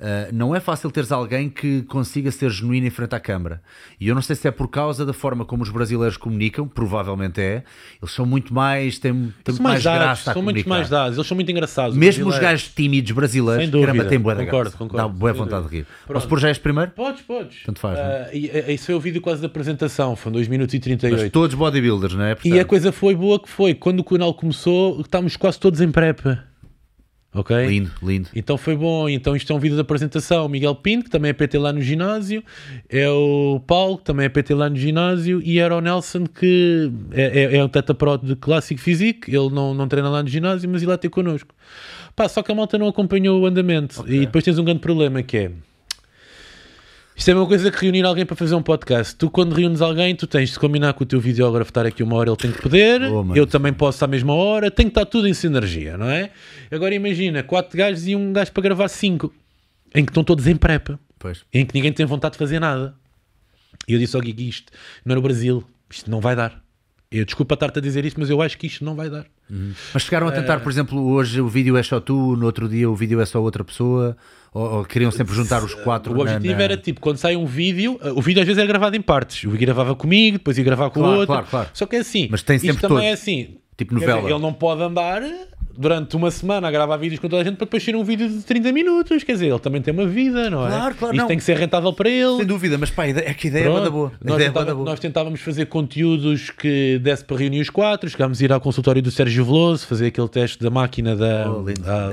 Uh, 0.00 0.34
não 0.34 0.54
é 0.54 0.60
fácil 0.60 0.90
teres 0.90 1.12
alguém 1.12 1.48
que 1.48 1.82
consiga 1.82 2.30
ser 2.30 2.50
genuíno 2.50 2.86
em 2.86 2.90
frente 2.90 3.14
à 3.14 3.20
câmara. 3.20 3.62
E 4.00 4.08
eu 4.08 4.14
não 4.14 4.22
sei 4.22 4.34
se 4.36 4.46
é 4.48 4.50
por 4.50 4.68
causa 4.68 5.04
da 5.06 5.12
forma 5.12 5.44
como 5.44 5.62
os 5.62 5.70
brasileiros 5.70 6.16
comunicam, 6.16 6.66
provavelmente 6.66 7.40
é. 7.40 7.62
Eles 8.02 8.12
são 8.14 8.26
muito 8.26 8.52
mais. 8.52 8.98
têm, 8.98 9.12
têm 9.44 9.54
muito 9.54 9.62
mais, 9.62 9.82
dados, 9.82 10.00
graça 10.00 10.32
são 10.32 10.42
muito 10.42 10.68
mais 10.68 10.88
dados, 10.88 11.16
eles 11.16 11.26
são 11.26 11.34
muito 11.34 11.50
engraçados. 11.50 11.96
Mesmo 11.96 12.28
os 12.28 12.38
gajos 12.38 12.68
tímidos 12.68 13.12
brasileiros, 13.12 13.68
dúvida, 13.68 13.92
caramba, 13.92 14.08
têm 14.08 14.18
boa 14.18 14.34
concordo, 14.34 14.52
graça. 14.70 14.76
concordo, 14.76 14.96
Dá 14.96 15.08
boa 15.08 15.32
vontade 15.32 15.62
de 15.62 15.68
dúvida. 15.68 15.76
rir. 15.76 15.86
Pronto. 16.06 16.14
Posso 16.14 16.28
pôr 16.28 16.38
já 16.40 16.50
este 16.50 16.60
primeiro? 16.62 16.90
Podes, 16.92 17.22
podes. 17.22 17.62
Tanto 17.64 17.80
faz, 17.80 17.98
não 17.98 18.04
é? 18.04 18.08
Ah, 18.22 18.30
e, 18.34 18.46
e- 18.46 18.72
Esse 18.74 18.86
foi 18.86 18.94
o 18.94 19.00
vídeo 19.00 19.20
quase 19.20 19.40
da 19.40 19.46
apresentação, 19.46 20.16
foi 20.16 20.32
2 20.32 20.48
minutos 20.48 20.74
e 20.74 20.78
38. 20.80 21.20
Mas 21.20 21.30
todos 21.30 21.54
bodybuilders, 21.54 22.14
não 22.14 22.24
é? 22.24 22.30
E 22.30 22.32
a 22.32 22.36
Portanto, 22.36 22.66
coisa 22.66 22.92
foi 22.92 23.14
boa 23.14 23.38
que 23.40 23.48
foi, 23.48 23.74
quando 23.74 24.00
o 24.00 24.04
canal 24.04 24.34
começou, 24.34 25.00
estávamos 25.00 25.36
quase 25.36 25.58
todos 25.58 25.80
em 25.80 25.90
prep. 25.90 26.20
Ok? 27.34 27.66
Lindo, 27.66 27.90
lindo. 28.00 28.28
Então 28.34 28.56
foi 28.56 28.76
bom. 28.76 29.08
Então 29.08 29.34
isto 29.34 29.52
é 29.52 29.56
um 29.56 29.58
vídeo 29.58 29.74
de 29.74 29.80
apresentação. 29.80 30.46
O 30.46 30.48
Miguel 30.48 30.74
Pinto, 30.76 31.04
que 31.04 31.10
também 31.10 31.30
é 31.30 31.32
PT 31.32 31.58
lá 31.58 31.72
no 31.72 31.80
ginásio. 31.80 32.44
É 32.88 33.10
o 33.10 33.60
Paulo, 33.66 33.98
que 33.98 34.04
também 34.04 34.26
é 34.26 34.28
PT 34.28 34.54
lá 34.54 34.70
no 34.70 34.76
ginásio. 34.76 35.42
E 35.42 35.58
era 35.58 35.76
o 35.76 35.80
Nelson, 35.80 36.26
que 36.26 36.92
é, 37.10 37.56
é, 37.56 37.56
é 37.56 37.64
um 37.64 37.68
teta 37.68 37.92
pro 37.92 38.16
de 38.16 38.36
Clássico 38.36 38.80
Physique. 38.80 39.34
Ele 39.34 39.50
não, 39.50 39.74
não 39.74 39.88
treina 39.88 40.08
lá 40.08 40.22
no 40.22 40.28
ginásio, 40.28 40.70
mas 40.70 40.82
ele 40.82 40.90
lá 40.92 40.96
ter 40.96 41.08
connosco. 41.08 41.52
Pá, 42.14 42.28
só 42.28 42.42
que 42.42 42.52
a 42.52 42.54
malta 42.54 42.78
não 42.78 42.86
acompanhou 42.86 43.42
o 43.42 43.46
andamento. 43.46 44.00
Ok. 44.00 44.14
E 44.14 44.20
depois 44.20 44.44
tens 44.44 44.56
um 44.56 44.64
grande 44.64 44.80
problema 44.80 45.20
que 45.22 45.36
é... 45.36 45.50
Isto 47.16 47.30
é 47.30 47.34
uma 47.34 47.46
coisa 47.46 47.70
que 47.70 47.80
reunir 47.80 48.04
alguém 48.04 48.26
para 48.26 48.34
fazer 48.34 48.54
um 48.56 48.62
podcast. 48.62 49.14
Tu, 49.14 49.30
quando 49.30 49.54
reúnes 49.54 49.80
alguém, 49.80 50.16
tu 50.16 50.26
tens 50.26 50.50
de 50.50 50.58
combinar 50.58 50.94
com 50.94 51.04
o 51.04 51.06
teu 51.06 51.20
videógrafo 51.20 51.70
estar 51.70 51.86
aqui 51.86 52.02
uma 52.02 52.16
hora, 52.16 52.30
ele 52.30 52.36
tem 52.36 52.50
que 52.50 52.60
poder. 52.60 53.02
Oh, 53.02 53.34
eu 53.36 53.46
também 53.46 53.72
posso 53.72 54.04
à 54.04 54.08
mesma 54.08 54.34
hora. 54.34 54.70
Tem 54.70 54.86
que 54.86 54.90
estar 54.90 55.06
tudo 55.06 55.28
em 55.28 55.34
sinergia, 55.34 55.96
não 55.96 56.10
é? 56.10 56.30
Agora 56.70 56.92
imagina, 56.94 57.42
quatro 57.42 57.78
gajos 57.78 58.08
e 58.08 58.16
um 58.16 58.32
gajo 58.32 58.50
para 58.50 58.62
gravar 58.62 58.88
cinco. 58.88 59.32
Em 59.94 60.04
que 60.04 60.10
estão 60.10 60.24
todos 60.24 60.46
em 60.48 60.56
prepa. 60.56 60.98
Pois. 61.18 61.44
Em 61.52 61.64
que 61.64 61.74
ninguém 61.74 61.92
tem 61.92 62.04
vontade 62.04 62.32
de 62.32 62.38
fazer 62.38 62.58
nada. 62.58 62.94
E 63.86 63.92
eu 63.92 63.98
disse 63.98 64.16
ao 64.16 64.22
Gui 64.22 64.34
isto 64.48 64.72
não 65.04 65.12
é 65.12 65.16
no 65.16 65.22
Brasil. 65.22 65.64
Isto 65.88 66.10
não 66.10 66.20
vai 66.20 66.34
dar. 66.34 66.60
Eu 67.12 67.24
desculpa 67.24 67.54
estar-te 67.54 67.78
a 67.78 67.82
dizer 67.82 68.04
isto, 68.04 68.18
mas 68.18 68.28
eu 68.28 68.42
acho 68.42 68.58
que 68.58 68.66
isto 68.66 68.84
não 68.84 68.96
vai 68.96 69.08
dar. 69.08 69.26
Mas 69.92 70.02
chegaram 70.02 70.26
a 70.26 70.32
tentar, 70.32 70.60
por 70.60 70.72
exemplo, 70.72 71.00
hoje 71.00 71.40
o 71.40 71.46
vídeo 71.46 71.76
é 71.76 71.82
só 71.82 72.00
tu, 72.00 72.34
no 72.34 72.46
outro 72.46 72.68
dia 72.68 72.90
o 72.90 72.94
vídeo 72.96 73.20
é 73.20 73.26
só 73.26 73.40
outra 73.40 73.62
pessoa, 73.62 74.16
ou, 74.54 74.76
ou 74.78 74.84
queriam 74.84 75.10
sempre 75.10 75.34
juntar 75.34 75.62
os 75.62 75.74
quatro 75.74 76.12
O 76.12 76.16
na- 76.16 76.22
objetivo 76.22 76.54
na- 76.56 76.62
era 76.62 76.76
tipo, 76.76 77.00
quando 77.00 77.16
sai 77.18 77.34
um 77.36 77.44
vídeo, 77.44 77.98
uh, 78.02 78.16
o 78.18 78.22
vídeo 78.22 78.40
às 78.40 78.46
vezes 78.46 78.58
era 78.58 78.66
gravado 78.66 78.96
em 78.96 79.02
partes. 79.02 79.44
O 79.44 79.50
Gui 79.50 79.58
gravava 79.58 79.94
comigo, 79.94 80.38
depois 80.38 80.56
ia 80.56 80.64
gravar 80.64 80.88
com 80.90 81.00
Claro, 81.00 81.08
o 81.16 81.18
outro. 81.18 81.26
claro, 81.34 81.46
claro. 81.50 81.68
Só 81.74 81.84
que 81.84 81.96
é 81.96 81.98
assim. 81.98 82.28
Mas 82.30 82.42
tem 82.42 82.56
isto 82.56 82.66
sempre 82.66 82.80
também 82.80 82.96
todos. 82.98 83.10
é 83.10 83.12
assim. 83.12 83.56
Tipo 83.76 83.94
dizer, 83.96 84.06
novela. 84.06 84.30
Ele 84.30 84.38
não 84.38 84.52
pode 84.52 84.80
andar 84.82 85.20
durante 85.76 86.14
uma 86.14 86.30
semana 86.30 86.68
a 86.68 86.70
gravar 86.70 86.96
vídeos 86.96 87.18
com 87.18 87.28
toda 87.28 87.42
a 87.42 87.44
gente 87.44 87.56
para 87.56 87.64
depois 87.64 87.82
ser 87.82 87.96
um 87.96 88.04
vídeo 88.04 88.28
de 88.28 88.42
30 88.44 88.70
minutos. 88.70 89.24
Quer 89.24 89.32
dizer, 89.32 89.48
ele 89.48 89.58
também 89.58 89.82
tem 89.82 89.92
uma 89.92 90.06
vida, 90.06 90.48
não 90.48 90.64
é? 90.64 90.68
Claro, 90.70 90.94
claro, 90.94 91.14
Isto 91.14 91.20
não. 91.22 91.26
tem 91.26 91.36
que 91.36 91.42
ser 91.42 91.56
rentável 91.56 91.92
para 91.92 92.08
ele. 92.08 92.36
Sem 92.36 92.46
dúvida, 92.46 92.78
mas 92.78 92.90
pá, 92.90 93.06
é 93.08 93.34
que 93.34 93.48
a 93.48 93.50
ideia 93.50 93.62
é 93.62 93.64
Pronto. 93.64 93.78
bada 93.78 93.90
boa. 93.90 94.12
Nós, 94.24 94.34
ideia 94.36 94.46
é 94.46 94.52
tentava- 94.52 94.74
boa. 94.76 94.84
nós 94.88 95.00
tentávamos 95.00 95.40
fazer 95.40 95.66
conteúdos 95.66 96.50
que 96.50 97.00
desse 97.02 97.24
para 97.24 97.36
reunir 97.38 97.60
os 97.60 97.70
quatro. 97.70 98.08
Chegámos 98.08 98.40
a 98.40 98.44
ir 98.44 98.52
ao 98.52 98.60
consultório 98.60 99.02
do 99.02 99.10
Sérgio 99.10 99.44
Veloso, 99.44 99.84
fazer 99.88 100.06
aquele 100.06 100.28
teste 100.28 100.62
da 100.62 100.70
máquina 100.70 101.16
da, 101.16 101.50
Oh, 101.50 101.62
da, 101.82 102.10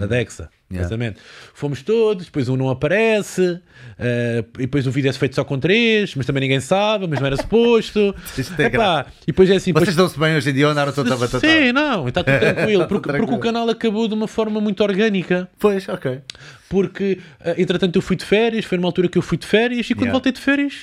da 0.00 0.06
Dexa. 0.06 0.50
Yeah. 0.74 0.80
Exatamente. 0.86 1.20
Fomos 1.54 1.82
todos, 1.82 2.26
depois 2.26 2.48
um 2.48 2.56
não 2.56 2.68
aparece, 2.70 3.60
eh, 3.98 4.44
e 4.58 4.62
depois 4.62 4.86
o 4.86 4.90
vídeo 4.90 5.08
é 5.08 5.12
feito 5.12 5.34
só 5.34 5.44
com 5.44 5.58
três, 5.58 6.14
mas 6.14 6.26
também 6.26 6.40
ninguém 6.42 6.60
sabe, 6.60 7.06
mas 7.06 7.20
não 7.20 7.26
era 7.26 7.36
suposto. 7.36 8.14
Isto 8.36 8.60
é 8.60 8.66
Epá, 8.66 9.06
e 9.22 9.26
depois 9.26 9.48
é 9.50 9.54
assim. 9.56 9.70
depois- 9.72 9.86
Vocês 9.86 9.96
dão-se 9.96 10.18
bem 10.18 10.36
hoje 10.36 10.50
em 10.50 10.52
dia 10.54 10.66
ou 10.66 10.72
andaram 10.72 10.92
todos 10.92 11.10
a 11.12 11.16
batata? 11.16 11.40
Sim, 11.40 11.72
não, 11.72 12.08
está 12.08 12.22
tudo 12.24 12.38
tranquilo, 12.40 12.86
porque, 12.86 13.08
Tranquilo. 13.08 13.26
porque 13.28 13.34
o 13.34 13.38
canal 13.38 13.68
acabou 13.68 14.08
de 14.08 14.14
uma 14.14 14.26
forma 14.28 14.60
muito 14.60 14.82
orgânica. 14.82 15.48
Pois, 15.58 15.88
ok. 15.88 16.20
Porque, 16.68 17.18
eh, 17.40 17.54
entretanto, 17.58 17.96
eu 17.96 18.02
fui 18.02 18.16
de 18.16 18.24
férias, 18.24 18.64
foi 18.64 18.76
numa 18.78 18.88
altura 18.88 19.08
que 19.08 19.16
eu 19.18 19.22
fui 19.22 19.38
de 19.38 19.46
férias, 19.46 19.86
e 19.90 19.94
quando 19.94 20.00
Yeah. 20.06 20.12
voltei 20.12 20.32
de 20.32 20.40
férias, 20.40 20.74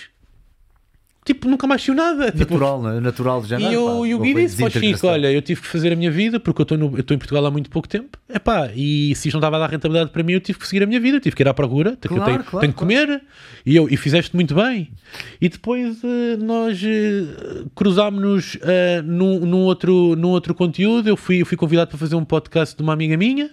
tipo, 1.24 1.48
nunca 1.48 1.68
mais 1.68 1.84
saiu 1.84 1.96
nada. 1.96 2.32
Tipo, 2.32 2.54
Natural, 2.54 2.82
não 2.82 2.90
é? 2.92 3.00
natural 3.00 3.42
de 3.42 3.48
e 3.48 3.50
janeiro. 3.50 3.74
eu, 3.74 3.86
pá. 3.86 4.08
e 4.08 4.16
o 4.16 4.20
Gui 4.20 4.34
disse 4.34 4.70
Chico. 4.70 5.08
Olha, 5.08 5.32
eu 5.32 5.42
tive 5.42 5.62
que 5.62 5.68
fazer 5.68 5.94
a 5.94 5.96
minha 5.96 6.12
vida 6.12 6.40
porque 6.40 6.62
eu 6.62 6.64
estou 6.64 7.16
em 7.16 7.18
Portugal 7.18 7.46
há 7.46 7.52
muito 7.52 7.70
pouco 7.70 7.88
tempo. 7.88 8.18
Epá, 8.30 8.72
e 8.76 9.14
se 9.16 9.28
isto 9.28 9.36
não 9.36 9.40
estava 9.40 9.58
a 9.58 9.60
dar 9.60 9.70
rentabilidade 9.70 10.12
para 10.12 10.24
mim, 10.24 10.34
eu 10.34 10.40
tive 10.40 10.60
que 10.60 10.68
seguir 10.68 10.84
a 10.84 10.86
minha 10.86 11.00
vida, 11.00 11.18
eu 11.18 11.22
tive 11.22 11.36
que 11.36 11.44
ir 11.44 11.48
à 11.48 11.54
procura, 11.54 11.98
Claro, 12.02 12.26
tenho, 12.26 12.44
claro, 12.44 12.60
tenho 12.60 12.74
que 12.74 12.80
comer. 12.80 13.22
E, 13.66 13.76
eu, 13.76 13.88
e 13.90 13.98
fizeste 13.98 14.36
muito 14.36 14.56
bem. 14.56 14.92
E 15.40 15.48
depois 15.50 16.02
eh, 16.04 16.38
nós 16.38 16.82
eh, 16.84 17.66
cruzámos-nos 17.76 18.58
eh, 18.62 19.02
num, 19.04 19.40
num 19.40 19.60
outro, 19.60 20.16
num 20.16 20.30
outro 20.30 20.56
conteúdo. 20.56 21.08
Eu 21.08 21.18
fui, 21.18 21.42
eu 21.42 21.46
fui 21.46 21.58
convidado 21.58 21.90
para 21.90 21.98
fazer 21.98 22.16
um 22.16 22.26
podcast 22.26 22.76
de 22.76 22.82
uma 22.82 22.94
amiga 22.94 23.16
minha. 23.18 23.50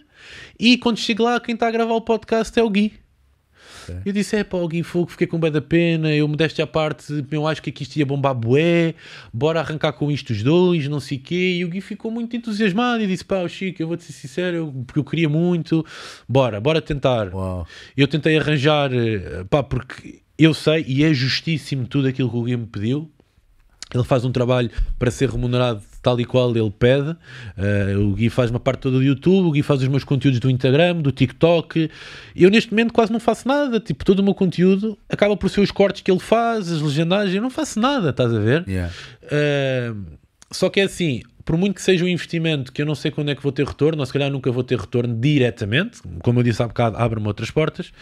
E 0.58 0.76
quando 0.78 0.98
chego 0.98 1.22
lá, 1.22 1.38
quem 1.40 1.54
está 1.54 1.68
a 1.68 1.70
gravar 1.70 1.94
o 1.94 2.00
podcast 2.00 2.58
é 2.58 2.62
o 2.62 2.70
Gui. 2.70 2.92
Eu 4.04 4.12
disse, 4.12 4.36
é 4.36 4.44
pá, 4.44 4.56
o 4.58 4.68
Gui 4.68 4.82
Fogo, 4.82 5.10
fiquei 5.10 5.26
com 5.26 5.38
bem 5.38 5.50
da 5.50 5.60
pena, 5.60 6.12
eu 6.12 6.26
modéstia 6.28 6.64
à 6.64 6.66
parte, 6.66 7.24
eu 7.30 7.46
acho 7.46 7.62
que 7.62 7.70
aqui 7.70 7.82
isto 7.82 7.96
ia 7.96 8.06
bombar 8.06 8.34
bué, 8.34 8.94
bora 9.32 9.60
arrancar 9.60 9.92
com 9.92 10.10
isto 10.10 10.30
os 10.30 10.42
dois, 10.42 10.86
não 10.88 11.00
sei 11.00 11.18
o 11.18 11.20
quê, 11.20 11.56
e 11.58 11.64
o 11.64 11.68
Gui 11.68 11.80
ficou 11.80 12.10
muito 12.10 12.36
entusiasmado 12.36 13.02
e 13.02 13.06
disse, 13.06 13.24
pá, 13.24 13.40
o 13.42 13.48
Chico, 13.48 13.80
eu 13.82 13.88
vou-te 13.88 14.04
ser 14.04 14.12
sincero, 14.12 14.56
eu- 14.56 14.72
porque 14.86 14.98
eu 14.98 15.04
queria 15.04 15.28
muito, 15.28 15.84
bora, 16.28 16.60
bora 16.60 16.80
tentar. 16.80 17.32
Uau. 17.34 17.66
Eu 17.96 18.06
tentei 18.08 18.36
arranjar, 18.38 18.90
eh, 18.92 19.44
pá, 19.48 19.62
porque 19.62 20.20
eu 20.38 20.54
sei, 20.54 20.84
e 20.86 21.02
é 21.04 21.12
justíssimo 21.12 21.86
tudo 21.86 22.08
aquilo 22.08 22.30
que 22.30 22.36
o 22.36 22.42
Gui 22.42 22.56
me 22.56 22.66
pediu, 22.66 23.10
ele 23.94 24.04
faz 24.04 24.24
um 24.24 24.30
trabalho 24.30 24.70
para 24.98 25.10
ser 25.10 25.30
remunerado 25.30 25.82
tal 26.08 26.18
e 26.18 26.24
qual 26.24 26.56
ele 26.56 26.70
pede. 26.70 27.14
Eh, 27.56 27.94
o 27.96 28.12
Gui 28.12 28.30
faz 28.30 28.50
uma 28.50 28.58
parte 28.58 28.80
toda 28.80 28.96
do 28.96 29.02
YouTube, 29.02 29.48
o 29.48 29.50
Gui 29.50 29.62
faz 29.62 29.82
os 29.82 29.88
meus 29.88 30.04
conteúdos 30.04 30.40
do 30.40 30.50
Instagram, 30.50 30.96
do 30.96 31.12
TikTok. 31.12 31.90
Eu 32.34 32.50
neste 32.50 32.70
momento 32.70 32.94
quase 32.94 33.12
não 33.12 33.20
faço 33.20 33.46
nada. 33.46 33.78
Tipo, 33.78 34.04
todo 34.04 34.20
o 34.20 34.22
meu 34.22 34.34
conteúdo 34.34 34.96
acaba 35.08 35.36
por 35.36 35.50
ser 35.50 35.60
os 35.60 35.70
cortes 35.70 36.00
que 36.00 36.10
ele 36.10 36.20
faz, 36.20 36.72
as 36.72 36.80
legendagens. 36.80 37.34
Eu 37.34 37.42
não 37.42 37.50
faço 37.50 37.78
nada, 37.78 38.08
estás 38.08 38.34
a 38.34 38.38
ver? 38.38 38.64
Yeah. 38.66 38.92
Uh, 39.24 40.18
só 40.50 40.70
que 40.70 40.80
é 40.80 40.84
assim, 40.84 41.20
por 41.44 41.58
muito 41.58 41.74
que 41.74 41.82
seja 41.82 42.04
um 42.04 42.08
investimento 42.08 42.72
que 42.72 42.80
eu 42.80 42.86
não 42.86 42.94
sei 42.94 43.10
quando 43.10 43.30
é 43.30 43.34
que 43.34 43.42
vou 43.42 43.52
ter 43.52 43.66
retorno, 43.66 44.00
ou 44.00 44.06
se 44.06 44.12
calhar 44.12 44.30
nunca 44.30 44.50
vou 44.50 44.64
ter 44.64 44.78
retorno 44.78 45.14
diretamente, 45.14 46.00
como 46.22 46.40
eu 46.40 46.42
disse 46.42 46.62
há 46.62 46.66
bocado, 46.66 46.96
abre-me 46.96 47.26
outras 47.26 47.50
portas. 47.50 47.92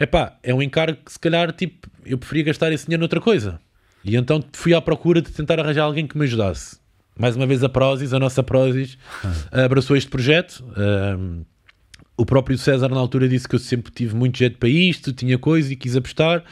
Epá, 0.00 0.36
é 0.42 0.52
um 0.52 0.60
encargo 0.60 0.98
que 1.04 1.12
se 1.12 1.18
calhar 1.18 1.52
tipo, 1.52 1.88
eu 2.04 2.18
preferia 2.18 2.44
gastar 2.44 2.72
esse 2.72 2.86
dinheiro 2.86 3.00
noutra 3.00 3.20
coisa. 3.20 3.60
E 4.04 4.16
então 4.16 4.42
fui 4.52 4.74
à 4.74 4.80
procura 4.80 5.22
de 5.22 5.30
tentar 5.30 5.60
arranjar 5.60 5.84
alguém 5.84 6.08
que 6.08 6.18
me 6.18 6.24
ajudasse. 6.24 6.81
Mais 7.18 7.36
uma 7.36 7.46
vez 7.46 7.62
a 7.62 7.68
Prozis, 7.68 8.12
a 8.12 8.18
nossa 8.18 8.42
Prozis, 8.42 8.96
abraçou 9.52 9.96
este 9.96 10.10
projeto. 10.10 10.64
Um, 10.76 11.44
o 12.14 12.26
próprio 12.26 12.56
César 12.58 12.88
na 12.88 12.98
altura 13.00 13.26
disse 13.26 13.48
que 13.48 13.54
eu 13.54 13.58
sempre 13.58 13.90
tive 13.90 14.14
muito 14.14 14.36
jeito 14.38 14.58
para 14.58 14.68
isto, 14.68 15.12
tinha 15.14 15.38
coisa 15.38 15.72
e 15.72 15.76
quis 15.76 15.96
apostar, 15.96 16.44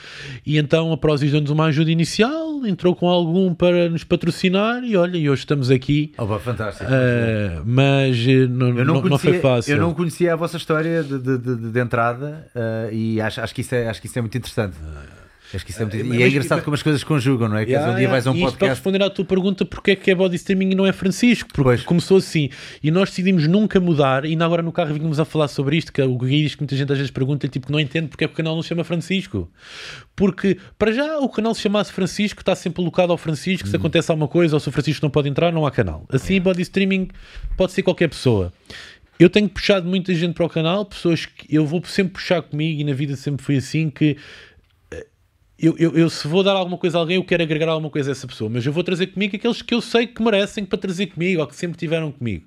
e 0.44 0.56
então 0.58 0.90
a 0.90 0.96
Prozis 0.96 1.30
deu-nos 1.30 1.50
uma 1.50 1.66
ajuda 1.66 1.90
inicial, 1.90 2.66
entrou 2.66 2.96
com 2.96 3.06
algum 3.08 3.54
para 3.54 3.88
nos 3.90 4.02
patrocinar, 4.02 4.82
e 4.82 4.96
olha, 4.96 5.16
e 5.18 5.28
hoje 5.28 5.40
estamos 5.40 5.70
aqui. 5.70 6.12
Pá, 6.16 6.38
fantástico. 6.38 6.90
Uh, 6.90 7.62
mas 7.64 8.16
uh, 8.18 8.48
não, 8.48 8.68
Eu 8.68 8.74
não, 8.74 8.74
não, 8.74 8.94
não 8.94 9.02
conhecia, 9.02 9.30
foi 9.32 9.40
fácil. 9.40 9.74
eu 9.74 9.80
não 9.80 9.94
conhecia 9.94 10.32
a 10.32 10.36
vossa 10.36 10.56
história 10.56 11.02
de, 11.04 11.18
de, 11.18 11.38
de- 11.38 11.70
de 11.72 11.78
entrada 11.80 12.46
uh, 12.56 12.92
e 12.92 13.20
acho, 13.20 13.40
acho, 13.40 13.54
que 13.54 13.60
isso 13.60 13.74
é, 13.74 13.86
acho 13.88 14.00
que 14.00 14.06
isso 14.06 14.18
é 14.18 14.22
muito 14.22 14.36
interessante. 14.38 14.76
Acho 15.52 15.64
que 15.64 15.70
isso 15.72 15.82
é 15.82 15.84
muito, 15.84 15.96
Ah, 15.96 16.00
e 16.00 16.02
mas- 16.04 16.20
é 16.20 16.28
engraçado 16.28 16.58
mas- 16.58 16.64
como 16.64 16.74
as 16.74 16.82
coisas 16.82 17.02
conjugam, 17.04 17.48
não 17.48 17.56
é? 17.56 17.64
Que 17.64 17.72
Yeah, 17.72 17.90
um 17.90 17.94
dia 17.96 18.02
yeah. 18.02 18.12
vais 18.12 18.26
a 18.26 18.30
um 18.30 18.34
E 18.34 18.36
isto 18.38 18.44
para 18.44 18.50
podcast. 18.52 18.74
responder 18.80 19.02
à 19.04 19.10
tua 19.10 19.24
pergunta, 19.24 19.64
porque 19.64 19.90
é 19.92 19.96
que 19.96 20.10
é 20.10 20.14
body 20.14 20.36
streaming 20.36 20.70
e 20.70 20.74
não 20.74 20.86
é 20.86 20.92
Francisco? 20.92 21.48
Porque 21.48 21.62
Pois. 21.62 21.82
começou 21.82 22.18
assim. 22.18 22.50
E 22.82 22.90
nós 22.90 23.10
decidimos 23.10 23.46
nunca 23.48 23.80
mudar. 23.80 24.24
E 24.24 24.28
ainda 24.28 24.44
agora 24.44 24.62
no 24.62 24.70
carro 24.70 24.94
vínhamos 24.94 25.18
a 25.18 25.24
falar 25.24 25.48
sobre 25.48 25.76
isto. 25.76 25.92
Que 25.92 26.00
o 26.02 26.16
Gui 26.16 26.42
diz 26.42 26.54
que 26.54 26.60
muita 26.62 26.76
gente 26.76 26.92
às 26.92 26.98
vezes 26.98 27.10
pergunta, 27.10 27.48
tipo, 27.48 27.66
que 27.66 27.72
não 27.72 27.80
entende 27.80 28.08
porque 28.08 28.24
é 28.24 28.28
que 28.28 28.34
o 28.34 28.36
canal 28.36 28.54
não 28.54 28.62
se 28.62 28.68
chama 28.68 28.84
Francisco. 28.84 29.50
Porque, 30.14 30.56
para 30.78 30.92
já, 30.92 31.18
o 31.18 31.28
canal 31.28 31.54
se 31.54 31.62
chamasse 31.62 31.92
Francisco, 31.92 32.40
está 32.42 32.54
sempre 32.54 32.82
alocado 32.82 33.10
ao 33.12 33.18
Francisco. 33.18 33.66
Uhum. 33.66 33.70
Se 33.70 33.76
acontece 33.76 34.10
alguma 34.10 34.28
coisa 34.28 34.54
ou 34.56 34.60
se 34.60 34.68
o 34.68 34.72
Francisco 34.72 35.04
não 35.04 35.10
pode 35.10 35.28
entrar, 35.28 35.52
não 35.52 35.66
há 35.66 35.70
canal. 35.70 36.04
Assim, 36.10 36.40
body 36.40 36.62
streaming 36.62 37.08
pode 37.56 37.72
ser 37.72 37.82
qualquer 37.82 38.08
pessoa. 38.08 38.52
Eu 39.18 39.28
tenho 39.28 39.48
puxado 39.50 39.86
muita 39.86 40.14
gente 40.14 40.32
para 40.32 40.46
o 40.46 40.48
canal, 40.48 40.84
pessoas 40.86 41.26
que 41.26 41.54
eu 41.54 41.66
vou 41.66 41.82
sempre 41.84 42.14
puxar 42.14 42.40
comigo 42.40 42.80
e 42.80 42.84
na 42.84 42.94
vida 42.94 43.14
sempre 43.16 43.44
foi 43.44 43.56
assim 43.56 43.90
que 43.90 44.16
eu, 45.60 45.76
eu, 45.78 45.96
eu, 45.96 46.08
se 46.08 46.26
vou 46.26 46.42
dar 46.42 46.52
alguma 46.52 46.78
coisa 46.78 46.96
a 46.96 47.00
alguém, 47.00 47.16
eu 47.16 47.24
quero 47.24 47.42
agregar 47.42 47.70
alguma 47.70 47.90
coisa 47.90 48.10
a 48.10 48.12
essa 48.12 48.26
pessoa, 48.26 48.48
mas 48.48 48.64
eu 48.64 48.72
vou 48.72 48.82
trazer 48.82 49.08
comigo 49.08 49.36
aqueles 49.36 49.60
que 49.60 49.74
eu 49.74 49.80
sei 49.80 50.06
que 50.06 50.22
merecem 50.22 50.64
para 50.64 50.78
trazer 50.78 51.08
comigo 51.08 51.40
ou 51.40 51.46
que 51.46 51.54
sempre 51.54 51.78
tiveram 51.78 52.10
comigo. 52.10 52.44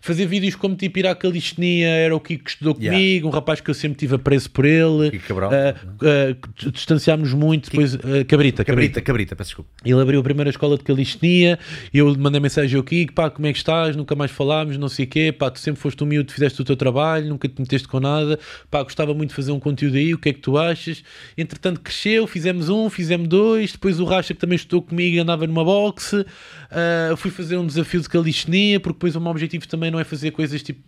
Fazer 0.00 0.26
vídeos 0.26 0.54
como 0.54 0.74
tipo 0.76 0.98
ir 0.98 1.06
à 1.06 1.14
calistenia, 1.14 1.88
era 1.88 2.16
o 2.16 2.20
Kiko 2.20 2.44
que 2.44 2.50
estudou 2.50 2.74
Yeah. 2.80 2.96
comigo, 2.96 3.28
um 3.28 3.30
rapaz 3.30 3.60
que 3.60 3.68
eu 3.70 3.74
sempre 3.74 3.98
tive 3.98 4.14
apreço 4.14 4.50
por 4.50 4.64
ele. 4.64 5.10
Kiko 5.10 5.28
Cabral. 5.28 5.50
Ah, 5.52 5.74
ah, 6.02 6.70
distanciámos 6.72 7.34
muito, 7.34 7.70
depois 7.70 7.94
ah, 7.94 7.98
Cabrita, 8.26 8.64
Cabrita. 8.64 8.64
Cabrita, 8.64 9.00
cabrita, 9.02 9.36
peço 9.36 9.48
desculpa. 9.50 9.70
Ele 9.84 10.00
abriu 10.00 10.20
a 10.20 10.22
primeira 10.22 10.48
escola 10.50 10.78
de 10.78 10.84
calistenia, 10.84 11.58
eu 11.92 12.16
mandei 12.16 12.40
mensagem 12.40 12.76
ao 12.76 12.82
Kiko, 12.82 13.12
pá, 13.12 13.28
como 13.28 13.46
é 13.46 13.52
que 13.52 13.58
estás? 13.58 13.94
Nunca 13.96 14.14
mais 14.14 14.30
falámos, 14.30 14.78
não 14.78 14.88
sei 14.88 15.04
o 15.04 15.08
quê, 15.08 15.32
pá, 15.32 15.50
tu 15.50 15.58
sempre 15.58 15.80
foste 15.80 16.02
humilde, 16.02 16.32
fizeste 16.32 16.60
o 16.62 16.64
teu 16.64 16.76
trabalho, 16.76 17.28
nunca 17.28 17.46
te 17.48 17.60
meteste 17.60 17.86
com 17.86 18.00
nada, 18.00 18.38
pá, 18.70 18.82
gostava 18.82 19.12
muito 19.12 19.30
de 19.30 19.36
fazer 19.36 19.52
um 19.52 19.60
conteúdo 19.60 19.96
aí, 19.96 20.14
o 20.14 20.18
que 20.18 20.30
é 20.30 20.32
que 20.32 20.40
tu 20.40 20.56
achas? 20.56 21.02
Entretanto 21.36 21.80
cresceu, 21.80 22.26
fizemos 22.26 22.68
um, 22.68 22.88
fizemos 22.88 23.28
dois, 23.28 23.72
depois 23.72 24.00
o 24.00 24.04
Racha 24.04 24.32
que 24.32 24.40
também 24.40 24.56
estudou 24.56 24.80
comigo 24.80 25.20
andava 25.20 25.46
numa 25.46 25.64
boxe, 25.64 26.24
ah, 26.70 27.14
fui 27.16 27.30
fazer 27.30 27.58
um 27.58 27.66
desafio 27.66 28.00
de 28.00 28.08
calistenia, 28.08 28.80
porque 28.80 28.94
depois 28.94 29.14
o 29.16 29.20
meu 29.20 29.30
objetivo 29.30 29.66
também 29.68 29.89
não 29.90 30.00
é 30.00 30.04
fazer 30.04 30.30
coisas 30.30 30.62
tipo 30.62 30.80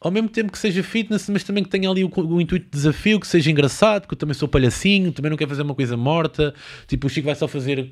ao 0.00 0.10
mesmo 0.10 0.28
tempo 0.28 0.50
que 0.50 0.58
seja 0.58 0.82
fitness, 0.82 1.28
mas 1.28 1.44
também 1.44 1.62
que 1.62 1.70
tenha 1.70 1.88
ali 1.88 2.02
o, 2.04 2.10
o 2.14 2.40
intuito 2.40 2.64
de 2.64 2.70
desafio, 2.72 3.20
que 3.20 3.26
seja 3.26 3.50
engraçado, 3.50 4.06
que 4.08 4.14
eu 4.14 4.18
também 4.18 4.34
sou 4.34 4.48
palhacinho, 4.48 5.12
também 5.12 5.30
não 5.30 5.36
quero 5.36 5.48
fazer 5.48 5.62
uma 5.62 5.74
coisa 5.74 5.96
morta, 5.96 6.52
tipo 6.88 7.06
o 7.06 7.10
Chico 7.10 7.26
vai 7.26 7.36
só 7.36 7.46
fazer 7.46 7.90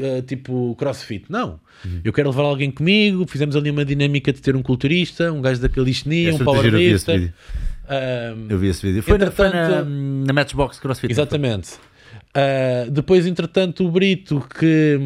uh, 0.00 0.22
tipo 0.22 0.74
crossfit. 0.76 1.26
Não, 1.28 1.60
eu 2.02 2.12
quero 2.12 2.30
levar 2.30 2.42
alguém 2.42 2.70
comigo, 2.70 3.24
fizemos 3.28 3.54
ali 3.54 3.70
uma 3.70 3.84
dinâmica 3.84 4.32
de 4.32 4.42
ter 4.42 4.56
um 4.56 4.62
culturista, 4.62 5.32
um 5.32 5.40
gajo 5.40 5.60
da 5.60 5.68
calistenia, 5.68 6.34
um 6.34 6.38
giro, 6.38 6.50
eu 6.50 6.54
vi 6.72 6.84
esse 6.84 7.04
powerlifter. 7.04 7.20
vídeo. 7.20 7.34
Eu 8.48 8.58
vi 8.58 8.68
esse 8.68 8.86
vídeo. 8.86 9.02
Foi, 9.02 9.18
na, 9.18 9.30
foi 9.30 9.48
na, 9.50 9.84
na 9.84 10.32
Matchbox 10.32 10.80
CrossFit. 10.80 11.12
exatamente. 11.12 11.74
Uh, 12.36 12.90
depois, 12.90 13.26
entretanto, 13.26 13.86
o 13.86 13.90
Brito 13.90 14.44
que 14.58 14.98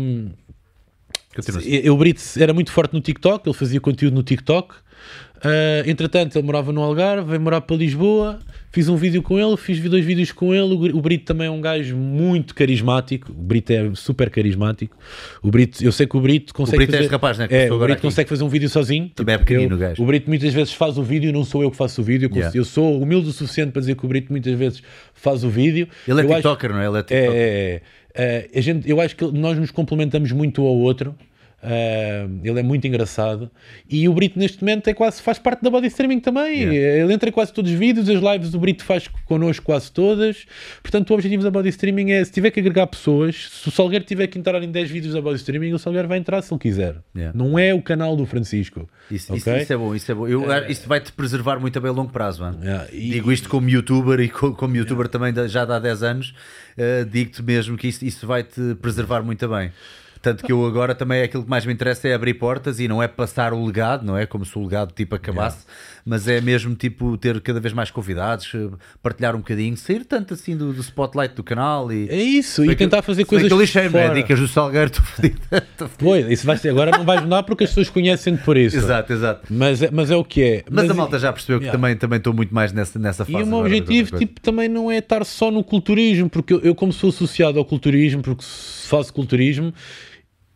O 1.90 1.96
Brito 1.96 2.22
era 2.38 2.52
muito 2.52 2.70
forte 2.72 2.92
no 2.94 3.00
TikTok, 3.00 3.48
ele 3.48 3.56
fazia 3.56 3.80
conteúdo 3.80 4.14
no 4.14 4.22
TikTok. 4.22 4.74
Ah, 5.42 5.82
entretanto, 5.86 6.36
ele 6.36 6.44
morava 6.44 6.72
no 6.72 6.82
Algarve, 6.82 7.28
veio 7.30 7.40
morar 7.40 7.60
para 7.60 7.76
Lisboa. 7.76 8.38
Fiz 8.70 8.88
um 8.88 8.96
vídeo 8.96 9.22
com 9.22 9.38
ele, 9.38 9.56
fiz 9.56 9.80
dois 9.80 10.04
vídeos 10.04 10.30
com 10.32 10.52
ele. 10.54 10.74
O 10.74 10.98
O 10.98 11.00
Brito 11.00 11.24
também 11.24 11.46
é 11.46 11.50
um 11.50 11.60
gajo 11.60 11.96
muito 11.96 12.54
carismático. 12.54 13.30
O 13.32 13.34
Brito 13.42 13.72
é 13.72 13.90
super 13.94 14.28
carismático. 14.30 14.96
O 15.42 15.50
Brito, 15.50 15.82
eu 15.82 15.90
sei 15.92 16.06
que 16.06 16.16
o 16.16 16.20
Brito 16.20 16.52
consegue 16.52 16.78
Brito 16.78 16.90
é 16.90 16.92
fazer. 16.92 17.04
este 17.04 17.12
rapaz, 17.12 17.38
né, 17.38 17.46
É, 17.50 17.72
o 17.72 17.78
Brito 17.78 17.92
aqui. 17.94 18.02
consegue 18.02 18.28
fazer 18.28 18.44
um 18.44 18.48
vídeo 18.48 18.68
sozinho. 18.68 19.10
Também 19.14 19.36
é 19.36 19.38
pequenino 19.38 19.70
eu- 19.72 19.76
o 19.76 19.80
gajo. 19.80 20.02
O 20.02 20.06
Brito 20.06 20.28
muitas 20.28 20.52
vezes 20.52 20.72
faz 20.74 20.98
o 20.98 21.02
vídeo, 21.02 21.32
não 21.32 21.44
sou 21.44 21.62
eu 21.62 21.70
que 21.70 21.76
faço 21.76 22.00
o 22.00 22.04
vídeo. 22.04 22.28
Yeah. 22.30 22.56
eu 22.58 22.64
sou 22.64 23.00
humilde 23.00 23.28
o 23.28 23.32
suficiente 23.32 23.70
para 23.72 23.80
dizer 23.80 23.94
que 23.96 24.04
o 24.04 24.08
Brito 24.08 24.30
muitas 24.30 24.52
vezes 24.58 24.82
faz 25.14 25.44
o 25.44 25.48
vídeo. 25.48 25.88
Ele 26.06 26.20
é 26.20 26.24
Eu 26.24 26.28
acho- 26.28 26.34
TikToker, 26.42 26.70
não 26.72 26.80
é? 26.80 26.86
Ele 26.88 26.96
é 26.96 27.00
é, 27.00 27.02
TikToker. 27.04 27.30
é, 27.32 27.38
é. 27.40 27.82
É, 28.20 28.48
a 28.58 28.60
gente, 28.60 28.90
eu 28.90 29.00
acho 29.00 29.14
que 29.14 29.24
nós 29.32 29.56
nos 29.58 29.70
complementamos 29.70 30.32
muito 30.32 30.62
um 30.62 30.66
ao 30.66 30.76
outro. 30.76 31.14
É, 31.60 32.24
ele 32.44 32.60
é 32.60 32.62
muito 32.62 32.86
engraçado 32.86 33.50
e 33.90 34.08
o 34.08 34.12
Brito 34.14 34.38
neste 34.38 34.60
momento 34.62 34.86
é 34.86 34.94
quase, 34.94 35.20
faz 35.20 35.40
parte 35.40 35.60
da 35.60 35.68
body 35.68 35.88
streaming 35.88 36.20
também 36.20 36.62
ele 36.76 37.12
entra 37.12 37.28
em 37.28 37.32
quase 37.32 37.52
todos 37.52 37.72
os 37.72 37.76
vídeos, 37.76 38.08
as 38.08 38.20
lives 38.22 38.52
do 38.52 38.60
Brito 38.60 38.84
faz 38.84 39.08
connosco 39.24 39.64
quase 39.66 39.90
todas 39.90 40.46
portanto 40.82 41.10
o 41.10 41.14
objetivo 41.14 41.42
da 41.42 41.50
body 41.50 41.68
streaming 41.70 42.12
é 42.12 42.24
se 42.24 42.30
tiver 42.30 42.52
que 42.52 42.60
agregar 42.60 42.86
pessoas, 42.86 43.48
se 43.50 43.68
o 43.68 43.72
Salgueiro 43.72 44.04
tiver 44.04 44.28
que 44.28 44.38
entrar 44.38 44.62
em 44.62 44.70
10 44.70 44.88
vídeos 44.88 45.14
da 45.14 45.20
body 45.20 45.34
streaming, 45.38 45.72
o 45.72 45.80
Salgueiro 45.80 46.06
vai 46.06 46.18
entrar 46.18 46.40
se 46.42 46.52
ele 46.54 46.60
quiser 46.60 46.96
Yeah. 47.16 47.36
não 47.36 47.58
é 47.58 47.74
o 47.74 47.82
canal 47.82 48.14
do 48.14 48.24
Francisco 48.24 48.88
Isso, 49.10 49.34
isso- 49.34 49.50
ok? 49.50 49.62
isso 49.62 49.72
é 49.72 49.76
bom, 49.76 49.94
isso 49.96 50.12
é 50.12 50.14
bom. 50.14 50.28
Eu, 50.28 50.44
Isso 50.68 50.88
vai-te 50.88 51.10
preservar 51.10 51.58
muito 51.58 51.76
a 51.76 51.80
bem 51.80 51.90
a 51.90 51.92
longo 51.92 52.12
prazo, 52.12 52.42
mano. 52.42 52.60
Yeah, 52.62 52.86
e- 52.92 53.10
Digo 53.10 53.32
isto 53.32 53.48
como 53.48 53.68
youtuber 53.68 54.20
e 54.20 54.28
co- 54.28 54.52
como 54.54 54.76
youtuber 54.76 55.08
também 55.08 55.34
já 55.48 55.62
há 55.62 55.78
10 55.80 56.02
anos, 56.04 56.34
eh, 56.76 57.04
digo-te 57.10 57.42
mesmo 57.42 57.76
que 57.76 57.88
isso, 57.88 58.04
isso 58.04 58.26
vai-te 58.28 58.76
preservar 58.80 59.22
muito 59.22 59.48
bem. 59.48 59.72
Tanto 60.20 60.44
que 60.44 60.52
eu 60.52 60.66
agora 60.66 60.94
também 60.94 61.22
aquilo 61.22 61.44
que 61.44 61.50
mais 61.50 61.64
me 61.64 61.72
interessa 61.72 62.08
é 62.08 62.14
abrir 62.14 62.34
portas 62.34 62.80
e 62.80 62.88
não 62.88 63.02
é 63.02 63.08
passar 63.08 63.52
o 63.52 63.64
legado, 63.64 64.04
não 64.04 64.16
é? 64.16 64.26
Como 64.26 64.44
se 64.44 64.58
o 64.58 64.62
legado 64.62 64.92
tipo 64.92 65.14
acabasse, 65.14 65.66
mas 66.08 66.26
é 66.26 66.40
mesmo 66.40 66.74
tipo 66.74 67.16
ter 67.18 67.40
cada 67.40 67.60
vez 67.60 67.72
mais 67.74 67.90
convidados, 67.90 68.50
eh, 68.54 68.68
partilhar 69.02 69.34
um 69.36 69.38
bocadinho, 69.38 69.76
sair 69.76 70.04
tanto 70.04 70.34
assim 70.34 70.56
do, 70.56 70.72
do 70.72 70.80
spotlight 70.80 71.34
do 71.34 71.42
canal 71.44 71.92
e 71.92 72.08
é 72.08 72.16
isso, 72.20 72.64
e 72.64 72.68
bem 72.68 72.76
que- 72.76 72.84
tentar 72.84 73.02
fazer 73.02 73.24
coisas 73.26 73.46
que 73.46 73.52
eu 73.54 73.60
lixei, 73.60 73.88
não 73.88 74.00
é? 74.00 74.06
fora. 74.08 74.14
Dicas 74.14 74.40
do 74.40 74.48
Salgueiro, 74.48 74.86
estou 74.86 75.04
fodido. 75.04 75.38
Pois, 75.98 76.26
isso 76.30 76.46
vai 76.46 76.56
ser 76.56 76.70
agora 76.70 76.90
não 76.96 77.04
vais 77.04 77.20
mudar 77.22 77.42
porque 77.42 77.64
as 77.64 77.70
pessoas 77.70 77.90
conhecem-te 77.90 78.42
por 78.42 78.56
isso 78.56 78.76
Exato, 78.76 79.12
exato. 79.12 79.46
Mas, 79.52 79.82
é- 79.82 79.90
mas 79.92 80.10
é 80.10 80.16
o 80.16 80.24
que 80.24 80.42
é. 80.42 80.64
Mas, 80.70 80.88
a 80.90 80.94
malta 80.94 81.18
já 81.18 81.32
percebeu 81.32 81.58
que 81.58 81.64
Yeah. 81.66 81.78
também 81.78 81.96
também 81.96 82.16
estou 82.18 82.32
muito 82.32 82.54
mais 82.54 82.72
nessa, 82.72 82.98
nessa 82.98 83.24
fase. 83.24 83.38
E 83.38 83.42
o 83.42 83.46
meu 83.46 83.58
agora, 83.58 83.74
objetivo 83.76 84.16
tipo, 84.18 84.40
também 84.40 84.68
não 84.68 84.90
é 84.90 84.98
estar 84.98 85.24
só 85.24 85.50
no 85.50 85.62
culturismo, 85.62 86.28
porque 86.30 86.54
eu, 86.54 86.60
eu 86.60 86.74
como 86.74 86.92
sou 86.92 87.10
associado 87.10 87.58
ao 87.58 87.64
culturismo, 87.64 88.22
porque 88.22 88.42
faço 88.86 89.12
culturismo, 89.12 89.72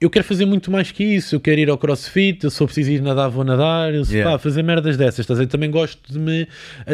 eu 0.03 0.11
quero 0.11 0.25
fazer 0.25 0.45
muito 0.45 0.71
mais 0.71 0.91
que 0.91 1.05
isso. 1.05 1.37
Eu 1.37 1.41
quero 1.41 1.61
ir 1.61 1.71
ao 1.71 1.79
crossfit, 1.79 2.43
eu 2.45 2.51
sou 2.51 2.67
preciso 2.67 2.91
ir 2.91 3.01
nadar, 3.01 3.29
vou 3.29 3.45
nadar, 3.45 3.95
eu, 3.95 4.03
Yeah. 4.03 4.33
pá, 4.33 4.39
fazer 4.39 4.63
merdas 4.63 4.97
dessas. 4.97 5.21
Estás 5.21 5.39
a? 5.39 5.47
Também 5.47 5.71
gosto 5.71 6.13
de 6.13 6.19
me 6.19 6.49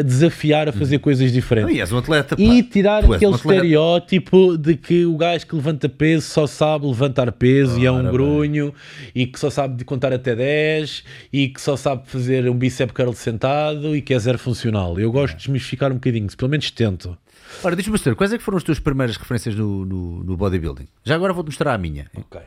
desafiar 0.05 0.69
a 0.69 0.71
fazer 0.71 0.99
coisas 0.99 1.31
diferentes. 1.31 1.75
Não, 1.75 1.87
e 1.87 1.93
um 1.93 1.97
atleta. 1.97 2.35
E 2.37 2.61
tirar 2.63 3.03
aquele 3.03 3.31
um 3.31 3.35
estereótipo 3.35 4.57
de 4.57 4.75
que 4.75 5.05
o 5.05 5.17
gajo 5.17 5.47
que 5.47 5.55
levanta 5.55 5.89
peso 5.89 6.27
só 6.27 6.45
sabe 6.45 6.85
levantar 6.85 7.31
peso 7.31 7.79
e 7.79 7.85
é 7.85 7.91
um 7.91 7.95
Ora 7.95 8.03
bem. 8.03 8.11
grunho 8.11 8.73
e 9.15 9.25
que 9.25 9.39
só 9.39 9.49
sabe 9.49 9.75
de 9.75 9.83
contar 9.83 10.13
até 10.13 10.35
10 10.35 11.03
e 11.33 11.47
que 11.49 11.59
só 11.59 11.75
sabe 11.75 12.03
fazer 12.05 12.47
um 12.49 12.55
bíceps 12.55 12.93
curl 12.93 13.13
sentado 13.13 13.95
e 13.95 14.01
que 14.01 14.13
é 14.13 14.19
zero 14.19 14.37
funcional. 14.37 14.99
Eu 14.99 15.11
gosto 15.11 15.33
de 15.35 15.39
desmistificar 15.43 15.91
um 15.91 15.95
bocadinho, 15.95 16.27
pelo 16.37 16.49
menos 16.51 16.69
tento. 16.71 17.17
Ora, 17.63 17.75
saber, 17.97 18.15
quais 18.15 18.31
é 18.31 18.37
que 18.37 18.43
foram 18.43 18.57
as 18.57 18.63
tuas 18.63 18.79
primeiras 18.79 19.17
referências 19.17 19.55
no, 19.55 19.83
no, 19.83 20.23
no 20.23 20.37
bodybuilding? 20.37 20.87
Já 21.03 21.15
agora 21.15 21.33
vou-te 21.33 21.47
mostrar 21.47 21.73
a 21.73 21.77
minha. 21.77 22.05
Ok. 22.15 22.39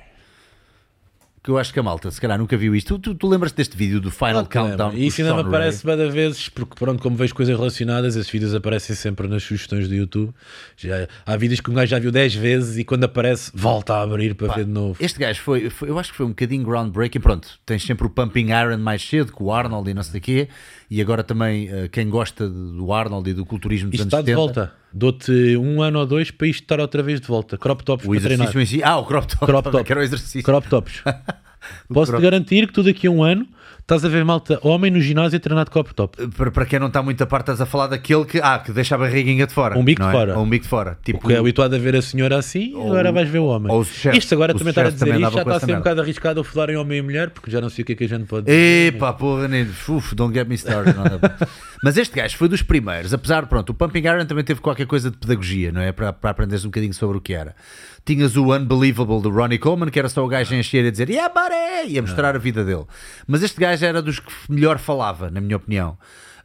Que 1.42 1.50
eu 1.50 1.58
acho 1.58 1.72
que 1.72 1.80
a 1.80 1.82
malta, 1.82 2.08
se 2.08 2.20
calhar, 2.20 2.38
nunca 2.38 2.56
viu 2.56 2.72
isto. 2.72 2.96
Tu, 2.96 3.00
tu, 3.00 3.14
tu 3.16 3.28
lembras-te 3.28 3.56
deste 3.56 3.76
vídeo 3.76 4.00
do 4.00 4.12
Final 4.12 4.46
Countdown? 4.46 4.92
E 4.94 5.08
isso 5.08 5.20
ainda 5.22 5.34
me 5.34 5.40
aparece 5.40 5.84
bem 5.84 5.96
vezes, 6.08 6.48
porque 6.48 6.76
pronto, 6.76 7.02
como 7.02 7.16
vejo 7.16 7.34
coisas 7.34 7.56
relacionadas, 7.58 8.14
esses 8.14 8.30
vídeos 8.30 8.54
aparecem 8.54 8.94
sempre 8.94 9.26
nas 9.26 9.42
sugestões 9.42 9.88
do 9.88 9.94
YouTube. 9.94 10.32
Já, 10.76 11.08
há 11.26 11.36
vídeos 11.36 11.60
que 11.60 11.68
um 11.68 11.74
gajo 11.74 11.90
já 11.90 11.98
viu 11.98 12.12
10 12.12 12.36
vezes 12.36 12.78
e 12.78 12.84
quando 12.84 13.02
aparece, 13.02 13.50
volta 13.52 13.94
a 13.94 14.02
abrir 14.02 14.36
para 14.36 14.46
Pá, 14.46 14.54
ver 14.54 14.66
de 14.66 14.70
novo. 14.70 14.96
Este 15.02 15.18
gajo 15.18 15.40
foi, 15.40 15.68
foi- 15.68 15.90
eu 15.90 15.98
acho 15.98 16.12
que 16.12 16.16
foi 16.16 16.26
um 16.26 16.28
bocadinho 16.28 16.62
groundbreaking. 16.64 17.18
Pronto, 17.20 17.48
tens 17.66 17.82
sempre 17.82 18.06
o 18.06 18.10
Pumping 18.10 18.50
Iron 18.50 18.78
mais 18.78 19.02
cedo, 19.02 19.32
com 19.32 19.44
o 19.46 19.52
Arnold 19.52 19.90
e 19.90 19.94
não 19.94 20.02
sei 20.04 20.20
o 20.20 20.22
quê. 20.22 20.48
E 20.88 21.00
agora 21.00 21.24
também, 21.24 21.68
eh, 21.68 21.88
quem 21.88 22.08
gosta 22.08 22.48
do 22.48 22.92
Arnold 22.92 23.28
e 23.28 23.34
do 23.34 23.44
culturismo 23.44 23.90
dos 23.90 23.98
Isto 23.98 24.02
anos 24.02 24.12
está 24.12 24.20
de 24.20 24.26
70, 24.26 24.36
volta. 24.36 24.81
Dou-te 24.94 25.56
um 25.56 25.80
ano 25.82 26.00
ou 26.00 26.06
dois 26.06 26.30
para 26.30 26.46
isto 26.46 26.62
estar 26.62 26.78
outra 26.80 27.02
vez 27.02 27.20
de 27.20 27.26
volta. 27.26 27.56
Crop 27.56 27.82
tops 27.82 28.04
O 28.04 28.10
para 28.10 28.20
treinar. 28.20 28.48
exercício 28.48 28.60
em 28.60 28.66
si. 28.66 28.82
Ah, 28.84 28.98
o 28.98 29.04
crop 29.06 29.26
top. 29.26 29.46
Crop 29.46 29.70
top. 29.70 29.84
Que 29.84 29.92
era 29.92 30.00
o 30.00 30.04
exercício. 30.04 30.42
Crop 30.42 30.68
tops. 30.68 31.02
Posso-te 31.92 32.20
garantir 32.20 32.66
que 32.66 32.72
tu 32.72 32.82
daqui 32.82 33.06
a 33.06 33.10
um 33.10 33.22
ano 33.22 33.46
estás 33.82 34.04
a 34.04 34.08
ver 34.08 34.24
malta 34.24 34.58
homem 34.62 34.90
no 34.90 35.00
ginásio 35.00 35.36
a 35.36 35.40
treinar 35.40 35.64
de 35.64 35.70
crop 35.70 35.92
top. 35.94 36.26
Para, 36.28 36.50
para 36.50 36.66
quem 36.66 36.78
não 36.78 36.86
está 36.86 37.02
muito 37.02 37.22
a 37.22 37.26
parte, 37.26 37.42
estás 37.42 37.60
a 37.60 37.66
falar 37.66 37.88
daquele 37.88 38.24
que, 38.24 38.40
ah, 38.40 38.58
que 38.58 38.72
deixa 38.72 38.94
a 38.94 38.98
barriguinha 38.98 39.46
de 39.46 39.52
fora. 39.52 39.78
Um 39.78 39.84
bico 39.84 40.02
de 40.02 40.08
é? 40.08 40.12
fora. 40.12 40.38
Ou 40.38 40.44
um 40.44 40.48
bico 40.48 40.62
de 40.64 40.68
fora. 40.68 40.98
Tipo, 41.04 41.20
Porque 41.20 41.34
é 41.34 41.38
habituado 41.38 41.74
a 41.74 41.78
ver 41.78 41.96
a 41.96 42.02
senhora 42.02 42.38
assim, 42.38 42.74
agora 42.74 43.12
vais 43.12 43.28
ver 43.28 43.40
o 43.40 43.46
homem. 43.46 43.70
ou 43.70 43.80
os 43.80 43.88
chefes. 43.88 44.24
Isto 44.24 44.34
agora 44.34 44.54
também 44.54 44.70
estar 44.70 44.86
a 44.86 44.90
dizer 44.90 45.08
isto 45.08 45.20
já 45.20 45.30
com 45.30 45.38
está 45.38 45.56
a 45.56 45.60
ser 45.60 45.72
um 45.74 45.78
bocado 45.78 46.00
arriscado 46.00 46.40
a 46.40 46.44
falar 46.44 46.70
em 46.70 46.76
homem 46.76 46.98
e 46.98 47.02
mulher, 47.02 47.30
porque 47.30 47.50
já 47.50 47.60
não 47.60 47.68
sei 47.68 47.82
o 47.82 47.86
que 47.86 47.92
é 47.92 47.96
que 47.96 48.04
a 48.04 48.08
gente 48.08 48.24
pode 48.24 48.46
dizer. 48.46 48.94
Epá, 48.94 49.12
porra, 49.12 49.48
nem. 49.48 49.62
Uf, 49.62 50.14
don't 50.14 50.32
get 50.32 50.48
me 50.48 50.54
started. 50.54 50.94
Mas 51.82 51.96
este 51.96 52.14
gajo 52.14 52.36
foi 52.36 52.48
dos 52.48 52.62
primeiros, 52.62 53.12
apesar, 53.12 53.46
pronto, 53.46 53.70
o 53.70 53.74
Pumping 53.74 54.06
Iron 54.06 54.24
também 54.24 54.44
teve 54.44 54.60
qualquer 54.60 54.86
coisa 54.86 55.10
de 55.10 55.16
pedagogia, 55.16 55.72
não 55.72 55.80
é? 55.80 55.90
Para, 55.90 56.12
para 56.12 56.30
aprenderes 56.30 56.64
um 56.64 56.68
bocadinho 56.68 56.94
sobre 56.94 57.18
o 57.18 57.20
que 57.20 57.34
era. 57.34 57.56
Tinhas 58.04 58.36
o 58.36 58.52
Unbelievable 58.54 59.20
do 59.20 59.30
Ronnie 59.30 59.58
Coleman, 59.58 59.90
que 59.90 59.98
era 59.98 60.08
só 60.08 60.24
o 60.24 60.28
gajo 60.28 60.54
a 60.54 60.58
encher 60.58 60.84
e 60.84 60.88
a 60.88 60.90
dizer 60.90 61.08
Yeah, 61.08 61.32
buddy! 61.32 61.92
E 61.92 61.98
a 61.98 62.02
mostrar 62.02 62.34
a 62.34 62.38
vida 62.38 62.64
dele. 62.64 62.84
Mas 63.26 63.42
este 63.42 63.60
gajo 63.60 63.84
era 63.84 64.02
dos 64.02 64.18
que 64.18 64.32
melhor 64.48 64.78
falava, 64.78 65.30
na 65.30 65.40
minha 65.40 65.56
opinião. 65.56 65.96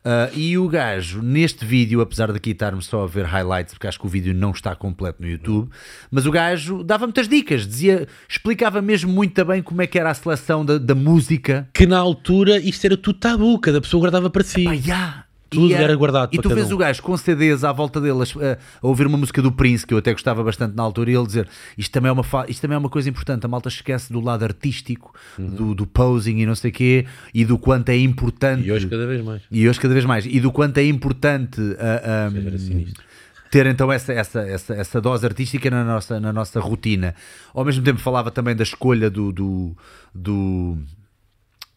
Ah, 0.10 0.30
e 0.34 0.58
o 0.58 0.70
gajo, 0.70 1.22
neste 1.22 1.66
vídeo, 1.66 1.99
apesar 1.99 2.32
daqui 2.32 2.51
estarmos 2.51 2.86
só 2.86 3.03
a 3.03 3.08
ver 3.08 3.26
highlights, 3.26 3.74
porque 3.74 3.88
acho 3.88 3.99
que 3.99 4.05
o 4.05 4.10
vídeo 4.10 4.34
não 4.34 4.51
está 4.51 4.74
completo 4.74 5.22
no 5.22 5.28
YouTube, 5.28 5.70
mas 6.10 6.26
o 6.26 6.32
gajo 6.32 6.82
dava 6.82 7.05
muitas 7.05 7.28
dicas, 7.28 7.68
dizia, 7.68 8.08
explicava 8.28 8.82
mesmo 8.82 9.12
muito 9.12 9.43
bem 9.43 9.62
como 9.62 9.82
é 9.82 9.88
que 9.88 9.99
era 9.99 10.10
a 10.10 10.14
seleção 10.14 10.64
da, 10.64 10.78
da 10.78 10.95
música 10.95 11.68
Que 11.74 11.86
na 11.86 11.97
altura 11.97 12.58
isto 12.58 12.86
era 12.86 12.95
tudo 12.95 13.20
tabu, 13.20 13.60
cada 13.60 13.82
pessoa 13.82 13.99
guardava 13.99 14.30
para 14.30 14.45
si. 14.45 14.64
Pá, 14.64 14.76
já. 14.76 15.26
Tudo 15.50 15.68
E 15.70 15.74
era 15.74 15.95
guardado 15.95 16.34
E 16.34 16.38
tu 16.39 16.50
vês 16.50 16.72
um. 16.72 16.76
o 16.76 16.78
gajo 16.78 17.02
com 17.02 17.16
CDs 17.18 17.64
à 17.64 17.72
volta 17.72 18.00
dele 18.02 18.20
a, 18.22 18.54
a 18.54 18.88
ouvir 18.88 19.08
uma 19.08 19.18
música 19.18 19.41
do 19.41 19.52
Prince, 19.52 19.86
que 19.88 19.93
eu 19.93 19.98
até 19.98 20.12
gostava 20.12 20.43
bastante 20.43 20.76
na 20.76 20.84
altura, 20.84 21.12
e 21.12 21.16
ele 21.16 21.26
dizer 21.26 21.48
isto 21.78 21.91
também 21.91 22.10
é 22.10 22.12
uma, 22.12 22.24
isto 22.48 22.62
também 22.62 22.76
é 22.76 22.78
uma 22.80 22.89
coisa 22.89 23.10
importante. 23.10 23.45
A 23.45 23.48
malta 23.48 23.70
esquece 23.70 24.12
do 24.12 24.20
lado 24.20 24.43
artístico, 24.43 25.14
Uhum. 25.39 25.50
do, 25.50 25.76
do 25.76 25.88
posing 25.88 26.38
e 26.39 26.45
não 26.45 26.56
sei 26.56 26.72
o 26.72 26.74
quê, 26.74 27.06
e 27.34 27.45
do 27.45 27.58
quanto 27.58 27.89
é 27.89 27.98
importante. 27.98 28.66
E 28.68 28.72
hoje 28.72 28.88
cada 28.88 29.06
vez 29.08 29.24
mais. 29.24 29.41
e 29.52 29.68
hoje 29.70 29.80
cada 29.80 29.93
vez 29.93 30.06
mais. 30.06 30.26
E 30.26 30.39
do 30.39 30.52
quanto 30.52 30.78
é 30.78 30.86
importante 30.86 31.60
ah, 31.80 32.30
ah, 32.34 32.38
Era 32.38 32.58
sinistro. 32.58 33.04
ter 33.52 33.66
então 33.68 33.91
essa, 33.91 34.12
essa, 34.14 34.41
essa, 34.41 34.74
essa 34.74 35.00
dose 35.02 35.26
artística 35.26 35.70
na 35.70 35.84
nossa, 35.84 36.20
na 36.20 36.34
nossa 36.34 36.60
rotina. 36.60 37.16
Ao 37.54 37.64
mesmo 37.64 37.84
tempo 37.84 38.00
falava 38.00 38.30
também 38.32 38.56
da 38.56 38.64
escolha 38.64 39.10
do. 39.10 39.32
do, 39.32 39.78
do- 40.14 40.78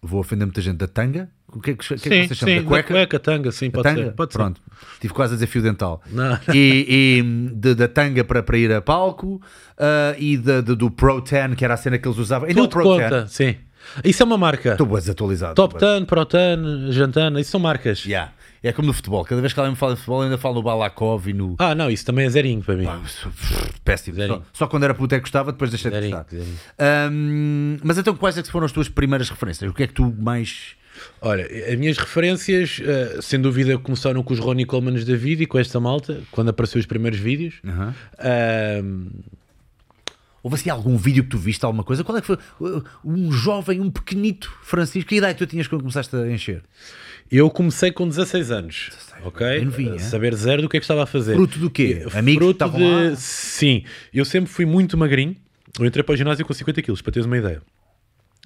vou 0.02 0.18
ofender 0.20 0.46
muita 0.46 0.60
gente, 0.62 0.78
da 0.78 0.86
tanga? 0.88 1.28
O 1.52 1.60
que 1.60 1.70
é 1.72 1.74
que, 1.74 1.86
que, 1.86 1.94
é 1.94 1.96
que 1.96 2.02
Sim, 2.02 2.26
vocês 2.28 2.38
chamam? 2.38 2.54
sim, 2.54 2.60
da 2.62 2.68
cueca? 2.68 2.94
cueca, 2.94 3.18
tanga, 3.18 3.50
sim, 3.52 3.70
pode 3.70 3.82
tanga? 3.88 4.04
ser. 4.06 4.12
Pode 4.12 4.32
ser. 4.32 4.38
Pronto, 4.38 4.60
tive 5.00 5.12
quase 5.14 5.32
a 5.32 5.36
dizer 5.36 5.46
fio 5.46 5.62
dental. 5.62 6.02
Não. 6.10 6.38
E, 6.54 7.18
e 7.18 7.52
de- 7.54 7.74
da 7.74 7.88
tanga 7.88 8.22
para, 8.24 8.42
para 8.42 8.56
ir 8.58 8.72
a 8.72 8.80
palco 8.80 9.40
ah, 9.78 10.14
e 10.18 10.36
da- 10.36 10.60
do- 10.60 10.76
do 10.76 10.90
Pro 10.90 11.20
10, 11.20 11.54
que 11.54 11.64
era 11.64 11.74
a 11.74 11.76
cena 11.76 11.98
que 11.98 12.06
eles 12.06 12.18
usavam. 12.18 12.48
Ainda 12.48 12.62
o 12.62 12.68
Tudo 12.68 12.72
Pro 12.82 12.96
10. 12.96 13.02
conta, 13.10 13.26
sim. 13.26 13.56
Isso 14.04 14.22
é 14.22 14.26
uma 14.26 14.36
marca. 14.38 14.72
Estou 14.72 14.86
bem 14.86 14.96
desatualizado. 14.96 15.54
Top 15.54 15.74
estou 15.74 15.88
bué- 15.88 15.96
10, 16.00 16.06
Pro 16.06 16.24
10, 16.24 16.94
Jantana, 16.94 17.40
isso 17.40 17.50
são 17.50 17.58
marcas. 17.60 18.04
Yeah. 18.04 18.32
É 18.62 18.72
como 18.72 18.86
no 18.88 18.92
futebol. 18.92 19.24
Cada 19.24 19.40
vez 19.40 19.54
que 19.54 19.58
alguém 19.58 19.70
me 19.72 19.76
fala 19.78 19.94
de 19.94 20.00
futebol, 20.00 20.20
ainda 20.20 20.36
falo 20.36 20.56
no 20.56 20.62
Balakov 20.62 21.26
e 21.28 21.32
no. 21.32 21.56
Ah, 21.58 21.74
não, 21.74 21.90
isso 21.90 22.04
também 22.04 22.26
é 22.26 22.28
zerinho 22.28 22.62
para 22.62 22.76
mim. 22.76 22.84
Pá, 22.84 23.00
Péssimo. 23.82 24.18
Só, 24.26 24.42
só 24.52 24.66
quando 24.66 24.84
era 24.84 24.92
puto 24.94 25.14
é 25.14 25.18
que 25.18 25.22
gostava, 25.22 25.50
depois 25.50 25.70
deixei 25.70 25.90
de 25.90 25.96
Zerinho, 25.96 26.14
gostar. 26.16 26.36
zerinho. 26.36 26.56
Ahm, 26.78 27.78
mas 27.82 27.96
então, 27.96 28.14
quais 28.14 28.36
é 28.36 28.42
que 28.42 28.50
foram 28.50 28.66
as 28.66 28.72
tuas 28.72 28.86
primeiras 28.88 29.30
referências? 29.30 29.70
O 29.70 29.74
que 29.74 29.82
é 29.84 29.86
que 29.86 29.94
tu 29.94 30.14
mais. 30.18 30.74
Olha, 31.20 31.46
as 31.70 31.78
minhas 31.78 31.98
referências, 31.98 32.80
eh, 32.84 33.18
sem 33.20 33.40
dúvida, 33.40 33.76
começaram 33.78 34.22
com 34.22 34.32
os 34.32 34.38
Ronnie 34.38 34.64
Colemans 34.64 35.04
da 35.04 35.16
vida 35.16 35.42
e 35.42 35.46
com 35.46 35.58
esta 35.58 35.78
malta, 35.80 36.20
quando 36.30 36.48
apareceu 36.48 36.78
os 36.80 36.86
primeiros 36.86 37.18
vídeos. 37.18 37.54
Aham. 37.66 37.94
Ahm, 38.18 39.06
Houve 40.42 40.56
assim 40.56 40.70
algum 40.70 40.96
vídeo 40.96 41.22
que 41.22 41.28
tu 41.28 41.36
viste, 41.38 41.62
alguma 41.64 41.84
coisa? 41.84 42.02
Qual 42.02 42.16
é 42.16 42.20
que 42.22 42.26
foi? 42.26 42.38
Uh, 42.58 42.82
Um 43.04 43.30
jovem, 43.30 43.78
um 43.78 43.90
pequenito 43.90 44.50
Francisco. 44.62 45.10
Que 45.10 45.16
idade 45.16 45.36
tu 45.36 45.46
tinhas 45.46 45.66
quando 45.68 45.82
começaste 45.82 46.16
a 46.16 46.26
encher? 46.30 46.62
eu 47.30 47.48
comecei 47.48 47.92
com 47.92 48.08
16 48.08 48.50
anos, 48.50 48.90
ok? 49.22 49.46
bem 49.46 49.64
novinho, 49.64 49.94
é? 49.94 49.98
saber 50.00 50.34
zero 50.34 50.62
do 50.62 50.68
que 50.68 50.76
é 50.78 50.80
que 50.80 50.84
estava 50.84 51.04
a 51.04 51.06
fazer. 51.06 51.34
Fruto 51.34 51.60
do 51.60 51.70
quê? 51.70 52.02
Eh, 52.12 52.18
Amigos 52.18 52.24
que 52.24 52.34
Fruto 52.34 52.50
estavam 52.50 52.78
de... 52.80 53.10
lá? 53.10 53.16
Sim, 53.16 53.84
eu 54.12 54.24
sempre 54.24 54.50
fui 54.50 54.66
muito 54.66 54.96
magrinho. 54.98 55.36
Eu 55.78 55.86
entrei 55.86 56.02
para 56.02 56.12
o 56.12 56.16
ginásio 56.16 56.44
com 56.44 56.52
50 56.52 56.82
quilos, 56.82 57.00
para 57.00 57.12
teres 57.12 57.26
uma 57.26 57.38
ideia. 57.38 57.62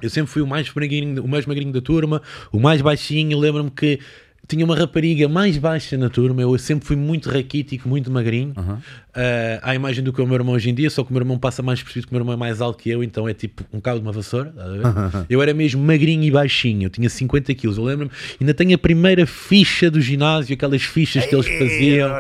Eu 0.03 0.11
sempre 0.11 0.31
fui 0.33 0.43
o 0.43 0.47
mais 0.47 0.73
magrinho, 0.73 1.23
o 1.25 1.29
mais 1.29 1.47
magrinho 1.47 1.73
da 1.73 1.81
turma, 1.81 2.21
o 2.53 2.59
mais 2.59 2.83
baixinho. 2.83 3.39
Lembro-me 3.39 3.71
que 3.71 4.01
tinha 4.47 4.65
uma 4.65 4.77
rapariga 4.77 5.29
mais 5.29 5.57
baixa 5.57 5.97
na 5.97 6.09
turma. 6.09 6.43
Eu 6.43 6.57
sempre 6.59 6.87
fui 6.87 6.97
muito 6.97 7.31
raquítico, 7.31 7.89
muito 7.89 8.11
magrinho. 8.11 8.53
Uh, 8.57 9.61
à 9.63 9.75
imagem 9.75 10.03
do 10.03 10.13
que 10.13 10.21
é 10.21 10.25
o 10.25 10.27
meu 10.27 10.35
irmão 10.35 10.55
hoje 10.55 10.71
em 10.71 10.75
dia, 10.75 10.91
só 10.91 11.05
que 11.05 11.11
o 11.11 11.13
meu 11.13 11.23
irmão 11.23 11.39
passa 11.39 11.63
mais 11.63 11.81
percebido 11.83 12.09
que 12.09 12.13
o 12.13 12.15
meu 12.15 12.23
irmão 12.23 12.35
é 12.35 12.37
mais 12.37 12.61
alto 12.61 12.83
que 12.83 12.91
eu, 12.91 13.03
então 13.03 13.29
é 13.29 13.35
tipo 13.35 13.65
um 13.73 13.81
cabo 13.81 14.01
de 14.01 14.07
uma 14.07 14.13
vassoura. 14.13 14.53
ver? 14.53 15.27
eu 15.31 15.41
era 15.41 15.55
mesmo 15.55 15.83
magrinho 15.83 16.25
e 16.25 16.31
baixinho, 16.31 16.87
eu 16.87 16.91
tinha 16.91 17.09
50 17.09 17.55
quilos. 17.55 17.79
Eu 17.79 17.85
lembro-me, 17.85 18.11
ainda 18.41 18.53
tenho 18.53 18.75
a 18.75 18.79
primeira 18.79 19.25
ficha 19.25 19.91
do 19.91 20.01
ginásio, 20.01 20.55
aquelas 20.55 20.83
fichas 20.83 21.25
que 21.25 21.35
eles 21.35 21.47
faziam. 21.47 22.11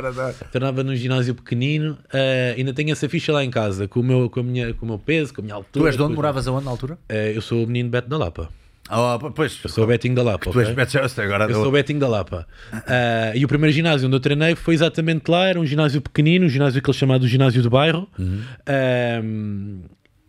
Treinava 0.51 0.85
num 0.85 0.95
ginásio 0.95 1.35
pequenino. 1.35 1.99
Uh, 2.07 2.57
ainda 2.57 2.73
tenho 2.73 2.93
essa 2.93 3.09
ficha 3.09 3.33
lá 3.33 3.45
em 3.45 3.51
casa, 3.51 3.89
com 3.89 4.01
o 4.01 4.03
meu, 4.03 4.31
com 4.31 4.41
a 4.41 4.43
minha, 4.43 4.73
com 4.73 4.87
o 4.87 4.89
meu 4.89 4.99
peso, 4.99 5.35
com 5.35 5.41
a 5.41 5.45
minha 5.45 5.55
altura. 5.55 5.85
Tu 5.85 5.87
és 5.89 5.97
de 5.97 6.03
onde 6.03 6.15
moravas 6.15 6.47
aonde 6.47 6.65
na 6.65 6.71
altura? 6.71 6.95
Uh, 7.11 7.35
eu 7.35 7.43
sou 7.43 7.65
o 7.65 7.67
menino 7.67 7.91
Beto 7.91 8.09
da 8.09 8.17
Lapa. 8.17 8.49
Oh, 8.91 9.31
pois, 9.31 9.59
Eu 9.65 9.71
sou 9.71 9.85
o 9.85 9.87
Betinho 9.87 10.15
da 10.15 10.23
Lapa. 10.23 10.51
tu 10.51 10.61
és 10.61 10.69
ok? 10.69 10.75
Beto 10.77 10.93
Just, 10.93 11.19
agora 11.19 11.45
Eu 11.45 11.55
sou 11.55 11.69
o 11.69 11.71
Betinho 11.71 11.99
da 11.99 12.09
Lapa. 12.09 12.47
Ah, 12.73 13.33
e 13.35 13.45
o 13.45 13.49
primeiro 13.49 13.75
ginásio 13.75 14.07
onde 14.07 14.17
eu 14.17 14.21
treinei 14.21 14.55
foi 14.55 14.75
exatamente 14.75 15.31
lá. 15.31 15.47
Era 15.49 15.59
um 15.59 15.65
ginásio 15.67 16.01
pequenino, 16.03 16.47
um 16.47 16.49
ginásio 16.51 16.83
que 16.83 16.91
eles 16.91 16.99
chamado 16.99 17.27
ginásio 17.27 17.63
do 17.63 17.71
bairro. 17.71 18.07
Ahm, 18.67 19.83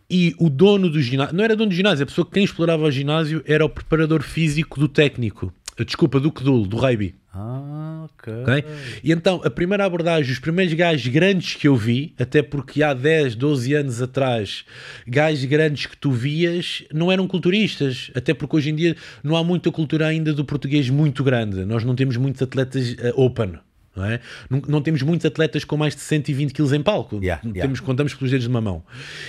e 0.08 0.34
o 0.38 0.48
dono 0.48 0.88
do 0.88 1.02
ginásio, 1.02 1.34
não 1.36 1.42
era 1.44 1.56
dono 1.56 1.68
do 1.70 1.74
ginásio, 1.74 2.04
a 2.04 2.06
pessoa 2.06 2.24
que 2.24 2.32
quem 2.32 2.44
explorava 2.44 2.84
o 2.84 2.90
ginásio 2.90 3.42
era 3.44 3.64
o 3.64 3.68
preparador 3.68 4.22
físico 4.22 4.78
do 4.78 4.88
técnico. 4.88 5.52
Desculpa, 5.84 6.18
do 6.18 6.30
Cdul, 6.32 6.66
do 6.66 6.76
rugby. 6.76 7.14
Ah, 7.32 8.06
ok. 8.06 8.32
ok? 8.42 8.64
E 9.04 9.12
então, 9.12 9.42
a 9.44 9.50
primeira 9.50 9.84
abordagem, 9.84 10.32
os 10.32 10.38
primeiros 10.38 10.72
gajos 10.72 11.06
grandes 11.08 11.54
que 11.54 11.68
eu 11.68 11.76
vi, 11.76 12.14
até 12.18 12.42
porque 12.42 12.82
há 12.82 12.94
10, 12.94 13.34
12 13.34 13.74
anos 13.74 14.00
atrás, 14.00 14.64
gajos 15.06 15.44
grandes 15.44 15.84
que 15.84 15.96
tu 15.96 16.10
vias 16.10 16.82
não 16.92 17.12
eram 17.12 17.28
culturistas, 17.28 18.10
até 18.14 18.32
porque 18.32 18.56
hoje 18.56 18.70
em 18.70 18.74
dia 18.74 18.96
não 19.22 19.36
há 19.36 19.44
muita 19.44 19.70
cultura 19.70 20.06
ainda 20.06 20.32
do 20.32 20.44
português 20.46 20.88
muito 20.88 21.22
grande. 21.22 21.66
Nós 21.66 21.84
não 21.84 21.94
temos 21.94 22.16
muitos 22.16 22.40
atletas 22.40 22.96
eh, 22.98 23.12
open. 23.14 23.58
Não, 23.94 24.04
é? 24.04 24.20
não, 24.50 24.62
não 24.68 24.82
temos 24.82 25.02
muitos 25.02 25.24
atletas 25.24 25.64
com 25.64 25.76
mais 25.76 25.94
de 25.94 26.02
120 26.02 26.52
quilos 26.52 26.72
em 26.72 26.82
palco. 26.82 27.16
Yeah, 27.16 27.40
Temos, 27.40 27.56
yeah. 27.56 27.80
Contamos 27.82 28.14
pelos 28.14 28.30
dedos 28.30 28.44
de 28.44 28.50
uma 28.50 28.60
mão. 28.60 28.82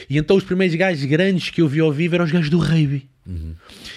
E 0.10 0.18
então 0.18 0.36
os 0.36 0.43
primeiros 0.43 0.76
gajos 0.76 1.04
grandes 1.06 1.50
que 1.50 1.62
eu 1.62 1.68
vi 1.68 1.80
ao 1.80 1.91
vivo 1.91 2.16
eram 2.16 2.26
os 2.26 2.32
gajos 2.32 2.50
do 2.50 2.60
rugby. 2.60 3.08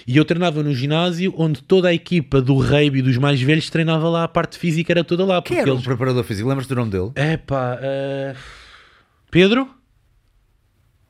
E 0.07 0.17
eu 0.17 0.25
treinava 0.25 0.63
no 0.63 0.75
ginásio 0.75 1.33
onde 1.37 1.63
toda 1.63 1.89
a 1.89 1.95
equipa 1.95 2.41
do 2.41 2.57
rugby 2.57 3.03
dos 3.03 3.17
mais 3.17 3.41
velhos 3.41 3.71
treinava 3.71 4.09
lá, 4.09 4.25
a 4.25 4.29
parte 4.29 4.59
física 4.59 4.93
era 4.93 5.05
toda 5.05 5.25
lá. 5.25 5.41
Quem 5.43 5.57
Porque 5.57 5.61
era 5.61 5.71
eles... 5.71 5.81
o 5.81 5.85
preparador 5.85 6.25
físico? 6.25 6.49
Lembras-te 6.49 6.71
do 6.71 6.77
nome 6.77 6.91
dele? 6.91 7.13
Epá, 7.15 7.79
eh, 7.81 8.35
Pedro? 9.31 9.69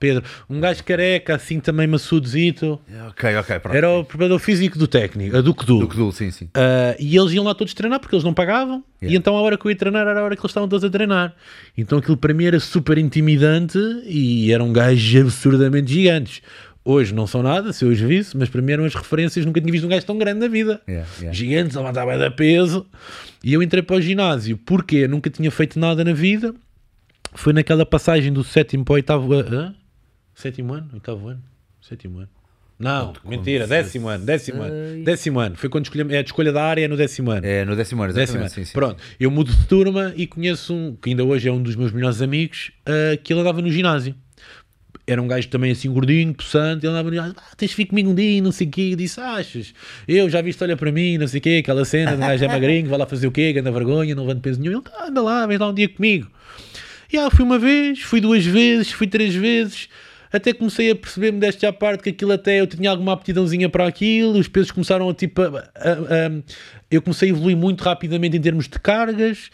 Pedro, 0.01 0.25
um 0.49 0.59
gajo 0.59 0.83
careca, 0.83 1.35
assim 1.35 1.61
também 1.61 1.87
maçudozito. 1.87 2.81
Ok, 3.11 3.37
ok, 3.37 3.59
pronto. 3.61 3.77
Era 3.77 3.91
o 3.91 4.03
preparador 4.03 4.39
físico 4.39 4.79
do 4.79 4.89
técnico, 4.89 5.37
a 5.37 5.43
do 5.43 5.55
Cdu. 5.55 5.87
Do 5.87 6.11
sim, 6.11 6.31
sim. 6.31 6.49
Ah, 6.55 6.97
e 6.99 7.15
eles 7.15 7.33
iam 7.33 7.45
lá 7.45 7.55
todos 7.55 7.75
treinar 7.75 8.01
porque 8.01 8.15
eles 8.15 8.25
não 8.25 8.33
pagavam. 8.33 8.83
Yeah. 9.03 9.15
E 9.15 9.19
então 9.19 9.37
a 9.37 9.43
hora 9.43 9.59
que 9.59 9.67
eu 9.67 9.71
ia 9.71 9.77
treinar 9.77 10.07
era 10.07 10.19
a 10.19 10.25
hora 10.25 10.35
que 10.35 10.41
eles 10.41 10.51
estavam 10.51 10.71
todos 10.71 10.83
a 10.85 10.89
treinar. 10.89 11.35
Então 11.77 11.99
aquilo 11.99 12.17
para 12.17 12.33
mim 12.33 12.47
era 12.47 12.59
super 12.59 12.97
intimidante 12.97 13.79
e 14.07 14.51
eram 14.51 14.73
gajos 14.73 15.21
absurdamente 15.21 15.93
gigantes. 15.93 16.41
Hoje 16.85 17.15
não 17.15 17.27
são 17.27 17.43
nada, 17.43 17.73
se 17.73 17.85
eu 17.85 17.91
os 17.91 18.01
visse, 18.01 18.37
mas 18.37 18.49
para 18.49 18.63
mim 18.63 18.73
eram 18.73 18.85
as 18.85 18.95
referências. 18.95 19.45
Nunca 19.45 19.61
tinha 19.61 19.71
visto 19.71 19.85
um 19.85 19.89
gajo 19.89 20.07
tão 20.07 20.17
grande 20.17 20.41
na 20.41 20.49
vida. 20.49 20.81
Yeah, 20.89 21.09
yeah. 21.19 21.33
Gigantes, 21.33 21.77
a 21.77 21.83
mandar 21.83 22.07
da 22.17 22.31
peso. 22.31 22.87
E 23.45 23.53
eu 23.53 23.63
entrei 23.63 23.83
para 23.83 23.97
o 23.97 24.01
ginásio 24.01 24.57
porque 24.59 25.07
nunca 25.07 25.29
tinha 25.29 25.51
feito 25.51 25.79
nada 25.79 26.03
na 26.03 26.13
vida. 26.13 26.55
Foi 27.35 27.53
naquela 27.53 27.85
passagem 27.85 28.33
do 28.33 28.43
sétimo 28.43 28.85
para 28.85 28.93
o 28.93 28.95
oitavo 28.97 29.33
ano. 29.33 29.75
Sétimo 30.35 30.73
ano? 30.73 30.89
Oitavo 30.95 31.29
ano? 31.29 31.43
Sétimo 31.83 32.21
ano. 32.21 32.29
Não, 32.81 33.13
mentira, 33.27 33.67
décimo 33.67 34.09
ano, 34.09 34.25
décimo 34.25 34.63
ano. 34.63 35.05
Décimo 35.05 35.39
ano. 35.39 35.55
Foi 35.55 35.69
quando 35.69 35.85
escolhemos, 35.85 36.15
é 36.15 36.17
a 36.17 36.23
escolha 36.23 36.51
da 36.51 36.65
área 36.65 36.83
é 36.83 36.89
no 36.89 36.97
décimo 36.97 37.31
ano. 37.31 37.47
É 37.47 37.63
no 37.63 37.77
décimo 37.77 38.03
ano, 38.03 38.15
Décimo 38.15 38.41
ano. 38.41 38.49
Sim, 38.49 38.65
sim. 38.65 38.73
Pronto, 38.73 39.03
eu 39.21 39.31
mudo 39.31 39.53
de 39.53 39.67
turma 39.67 40.15
e 40.17 40.27
conheço 40.27 40.73
um, 40.73 40.97
que 40.97 41.11
ainda 41.11 41.23
hoje 41.23 41.47
é 41.47 41.53
um 41.53 41.63
dos 41.63 41.77
meus 41.77 41.93
melhores 41.93 42.23
amigos, 42.23 42.73
ah, 42.87 43.19
que 43.23 43.35
ele 43.35 43.41
andava 43.41 43.61
no 43.61 43.71
ginásio. 43.71 44.15
Era 45.11 45.21
um 45.21 45.27
gajo 45.27 45.49
também 45.49 45.71
assim 45.73 45.91
gordinho, 45.91 46.33
possante, 46.35 46.87
ele 46.87 46.95
andava 46.95 47.11
ah, 47.31 47.35
tens 47.57 47.71
de 47.71 47.77
vir 47.77 47.87
comigo 47.87 48.11
um 48.11 48.15
dia, 48.15 48.41
não 48.43 48.53
sei 48.53 48.67
o 48.67 48.71
quê, 48.71 48.91
eu 48.93 48.97
disse, 48.97 49.21
achas? 49.21 49.75
Eu 50.07 50.29
já 50.31 50.41
viste, 50.41 50.63
olha 50.63 50.77
para 50.77 50.93
mim, 50.93 51.19
não 51.19 51.27
sei 51.27 51.39
o 51.39 51.43
quê, 51.43 51.59
aquela 51.63 51.85
cena, 51.85 52.13
um 52.15 52.19
gajo 52.21 52.45
é 52.45 52.49
magrinho, 52.49 52.89
vai 52.89 52.99
lá 52.99 53.07
fazer 53.07 53.27
o 53.27 53.33
quê, 53.33 53.53
ganda 53.53 53.71
vergonha, 53.73 54.15
não 54.15 54.25
levando 54.25 54.41
peso 54.43 54.61
nenhum, 54.61 54.75
ele, 54.79 54.83
ah, 54.99 55.07
anda 55.09 55.21
lá, 55.23 55.47
vem 55.47 55.59
lá 55.59 55.69
um 55.69 55.75
dia 55.75 55.89
comigo. 55.89 56.29
E 57.13 57.17
ah, 57.19 57.29
fui 57.31 57.45
uma 57.45 57.59
vez, 57.59 58.01
fui 58.03 58.21
duas 58.21 58.45
vezes, 58.47 58.93
fui 58.93 59.07
três 59.09 59.35
vezes, 59.35 59.89
até 60.33 60.53
comecei 60.53 60.91
a 60.91 60.95
perceber, 60.95 61.33
modéstia 61.33 61.69
à 61.69 61.73
parte, 61.73 62.05
que 62.05 62.11
aquilo 62.11 62.31
até 62.33 62.61
eu 62.61 62.67
tinha 62.69 62.89
alguma 62.89 63.13
aptidãozinha 63.13 63.69
para 63.69 63.87
aquilo, 63.89 64.39
os 64.39 64.47
pesos 64.47 64.71
começaram 64.71 65.09
a 65.09 65.15
tipo. 65.15 65.43
a- 65.43 65.49
a- 65.49 65.93
a- 66.29 66.43
eu 66.89 67.03
comecei 67.03 67.29
a 67.31 67.33
evoluir 67.33 67.57
muito 67.57 67.83
rapidamente 67.83 68.37
em 68.37 68.41
termos 68.41 68.69
de 68.69 68.79
cargas. 68.79 69.51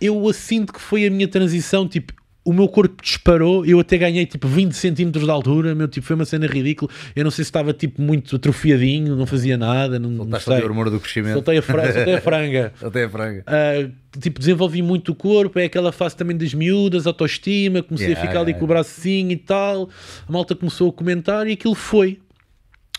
Eu 0.00 0.32
sinto 0.32 0.72
que 0.72 0.80
foi 0.80 1.04
a 1.06 1.10
minha 1.10 1.26
transição, 1.26 1.88
tipo. 1.88 2.12
O 2.44 2.52
meu 2.52 2.68
corpo 2.68 3.02
disparou, 3.02 3.64
eu 3.64 3.80
até 3.80 3.96
ganhei 3.96 4.26
tipo 4.26 4.46
20 4.46 4.72
centímetros 4.72 5.24
de 5.24 5.30
altura, 5.30 5.74
meu, 5.74 5.88
tipo, 5.88 6.06
foi 6.06 6.14
uma 6.14 6.26
cena 6.26 6.46
ridícula. 6.46 6.90
Eu 7.16 7.24
não 7.24 7.30
sei 7.30 7.42
se 7.42 7.48
estava 7.48 7.72
tipo 7.72 8.02
muito 8.02 8.36
atrofiadinho, 8.36 9.16
não 9.16 9.24
fazia 9.24 9.56
nada, 9.56 9.98
não, 9.98 10.10
não 10.10 10.16
Soltaste 10.24 10.44
sei. 10.44 10.54
ali 10.56 10.62
o 10.62 10.68
hormônio 10.68 10.92
do 10.92 11.00
crescimento. 11.00 11.32
Soltei 11.32 11.56
a, 11.56 11.62
fra- 11.62 11.90
soltei 11.94 12.14
a 12.16 12.20
franga. 12.20 12.72
Até 12.82 13.04
a 13.04 13.08
franga. 13.08 13.44
Uh, 13.48 14.20
tipo, 14.20 14.38
desenvolvi 14.38 14.82
muito 14.82 15.12
o 15.12 15.14
corpo, 15.14 15.58
é 15.58 15.64
aquela 15.64 15.90
fase 15.90 16.16
também 16.16 16.36
das 16.36 16.52
miúdas, 16.52 17.06
autoestima, 17.06 17.82
comecei 17.82 18.08
Yeah, 18.08 18.22
a 18.22 18.26
ficar 18.26 18.40
ali 18.40 18.50
yeah, 18.50 18.66
com 18.66 18.72
o 18.72 18.78
assim 18.78 19.30
e 19.30 19.36
tal, 19.36 19.88
a 20.28 20.32
malta 20.32 20.54
começou 20.54 20.90
a 20.90 20.92
comentar 20.92 21.46
e 21.48 21.52
aquilo 21.52 21.74
foi. 21.74 22.18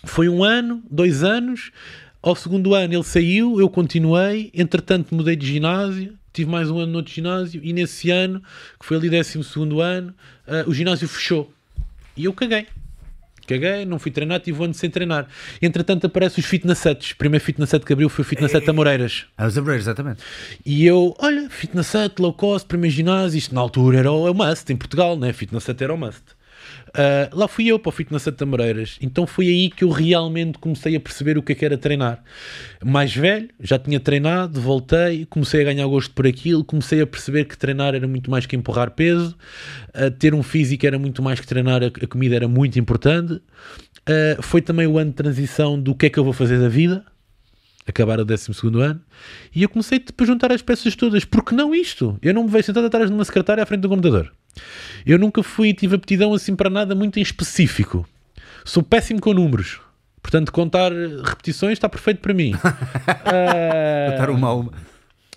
Foi 0.04 0.28
um 0.28 0.43
ano, 0.43 0.82
dois 0.89 1.24
anos, 1.24 1.72
ao 2.22 2.36
segundo 2.36 2.74
ano 2.74 2.93
ele 2.96 3.04
saiu, 3.04 3.60
eu 3.60 3.70
continuei, 3.70 4.50
entretanto 4.54 5.14
mudei 5.14 5.36
de 5.36 5.46
ginásio, 5.46 6.14
tive 6.36 6.52
mais 6.52 6.70
um 6.70 6.80
ano 6.80 6.92
no 6.92 6.98
outro 6.98 7.14
ginásio 7.14 7.62
e 7.64 7.72
nesse 7.72 8.12
ano, 8.12 8.42
que 8.80 8.86
foi 8.86 8.98
ali 8.98 9.10
décimo 9.10 9.44
segundo 9.44 9.82
ano, 9.82 10.14
uh, 10.48 10.70
o 10.70 10.74
ginásio 10.74 11.08
fechou. 11.08 11.52
E 12.16 12.26
eu 12.26 12.34
caguei. 12.34 12.68
Caguei, 13.48 13.86
não 13.86 14.00
fui 14.00 14.12
treinar, 14.12 14.40
tive 14.40 14.60
um 14.60 14.66
ano 14.66 14.74
sem 14.74 14.90
treinar. 14.90 15.28
Entretanto 15.62 16.08
aparecem 16.08 16.42
os 16.44 16.50
fitness 16.50 16.80
sets. 16.80 17.12
O 17.12 17.18
primeiro 17.18 17.44
fitness 17.46 17.70
set 17.70 17.86
que 17.86 17.94
abriu 17.94 18.10
foi 18.10 18.24
o 18.24 18.28
fitness 18.28 18.52
set 18.52 18.68
Amoreiras. 18.70 19.26
Ah, 19.38 19.46
os 19.46 19.58
Abreiros, 19.58 19.86
exatamente. 19.86 20.24
E 20.66 20.86
eu, 20.86 21.16
olha, 21.20 21.50
fitness 21.50 21.88
set, 21.88 22.20
low 22.20 22.34
cost, 22.34 22.68
primeiro 22.68 22.96
ginásio, 22.96 23.38
isto 23.38 23.54
na 23.54 23.62
altura 23.62 24.00
era 24.00 24.12
o, 24.12 24.28
é 24.28 24.32
o 24.32 24.34
must 24.34 24.72
em 24.74 24.76
Portugal, 24.76 25.18
né? 25.18 25.32
Fitness 25.32 25.64
set 25.64 25.82
era 25.84 25.94
o 25.94 25.98
must. 25.98 26.24
Ah, 26.98 27.30
lá 27.34 27.48
fui 27.48 27.68
eu 27.68 27.78
para 27.78 27.89
o 27.89 27.91
Fitness 27.91 28.24
de 28.24 28.43
Amoreiras. 28.43 28.98
Então 29.02 29.28
foi 29.28 29.48
aí 29.48 29.70
que 29.70 29.84
eu 29.84 29.89
realmente 29.89 30.58
comecei 30.58 30.96
a 30.96 31.00
perceber 31.00 31.38
o 31.38 31.43
que 31.43 31.52
é 31.52 31.56
que 31.56 31.66
era 31.66 31.78
treinar. 31.78 32.24
Mais 32.84 33.14
velho, 33.14 33.50
já 33.60 33.78
tinha 33.78 34.00
treinado, 34.00 34.62
voltei, 34.62 35.26
comecei 35.26 35.62
a 35.62 35.66
ganhar 35.66 35.86
gosto 35.88 36.14
por 36.14 36.26
aquilo, 36.26 36.64
comecei 36.64 37.02
a 37.02 37.08
perceber 37.08 37.46
que 37.46 37.58
treinar 37.58 37.93
era 37.93 38.08
muito 38.08 38.32
mais 38.32 38.46
que 38.46 38.56
empurrar 38.56 38.91
peso, 38.91 39.36
ah, 39.93 40.10
ter 40.10 40.34
um 40.34 40.41
físico 40.41 40.86
era 40.86 40.98
muito 40.98 41.22
mais 41.22 41.39
que 41.39 41.46
treinar, 41.46 41.84
a, 41.84 41.88
a 41.88 42.08
comida 42.08 42.36
era 42.36 42.48
muito 42.48 42.80
importante. 42.80 43.41
Ah, 44.08 44.41
foi 44.41 44.62
também 44.62 44.88
o 44.88 44.98
ano 44.98 45.12
de 45.12 45.18
transição 45.18 45.80
do 45.80 45.93
que 45.93 46.06
é 46.06 46.10
que 46.10 46.18
eu 46.18 46.24
vou 46.24 46.34
fazer 46.34 46.60
da 46.60 46.70
vida 46.70 47.04
acabar 47.88 48.20
o 48.20 48.26
12 48.26 48.52
ano, 48.82 49.00
e 49.54 49.62
eu 49.62 49.70
comecei 49.70 50.04
a 50.18 50.26
juntar 50.26 50.52
as 50.52 50.62
peças 50.62 50.96
todas. 50.96 51.24
Porque 51.24 51.54
não 51.54 51.74
isto? 51.76 52.18
Eu 52.20 52.34
não 52.34 52.46
me 52.46 52.50
vejo 52.50 52.66
sentado 52.66 52.88
atrás 52.88 53.10
de 53.10 53.16
uma 53.16 53.24
secretária 53.24 53.62
à 53.62 53.66
frente 53.66 53.82
do 53.82 53.89
computador. 53.89 54.34
Eu 55.06 55.18
nunca 55.20 55.43
fui, 55.43 55.74
tive 55.74 55.95
aptidão 55.95 56.34
assim 56.34 56.56
para 56.56 56.70
nada 56.70 56.95
muito 56.95 57.18
em 57.20 57.22
específico. 57.22 58.08
Sou 58.64 58.82
péssimo 58.82 59.20
com 59.22 59.34
números. 59.34 59.80
Portanto, 60.22 60.51
contar 60.51 60.91
repetições 60.91 61.74
está 61.74 61.88
perfeito 61.88 62.20
para 62.20 62.34
mim. 62.34 62.53
Ah, 63.28 64.10
Estar 64.12 64.30
uma 64.30 64.47
a 64.47 64.53
uma. 64.56 64.72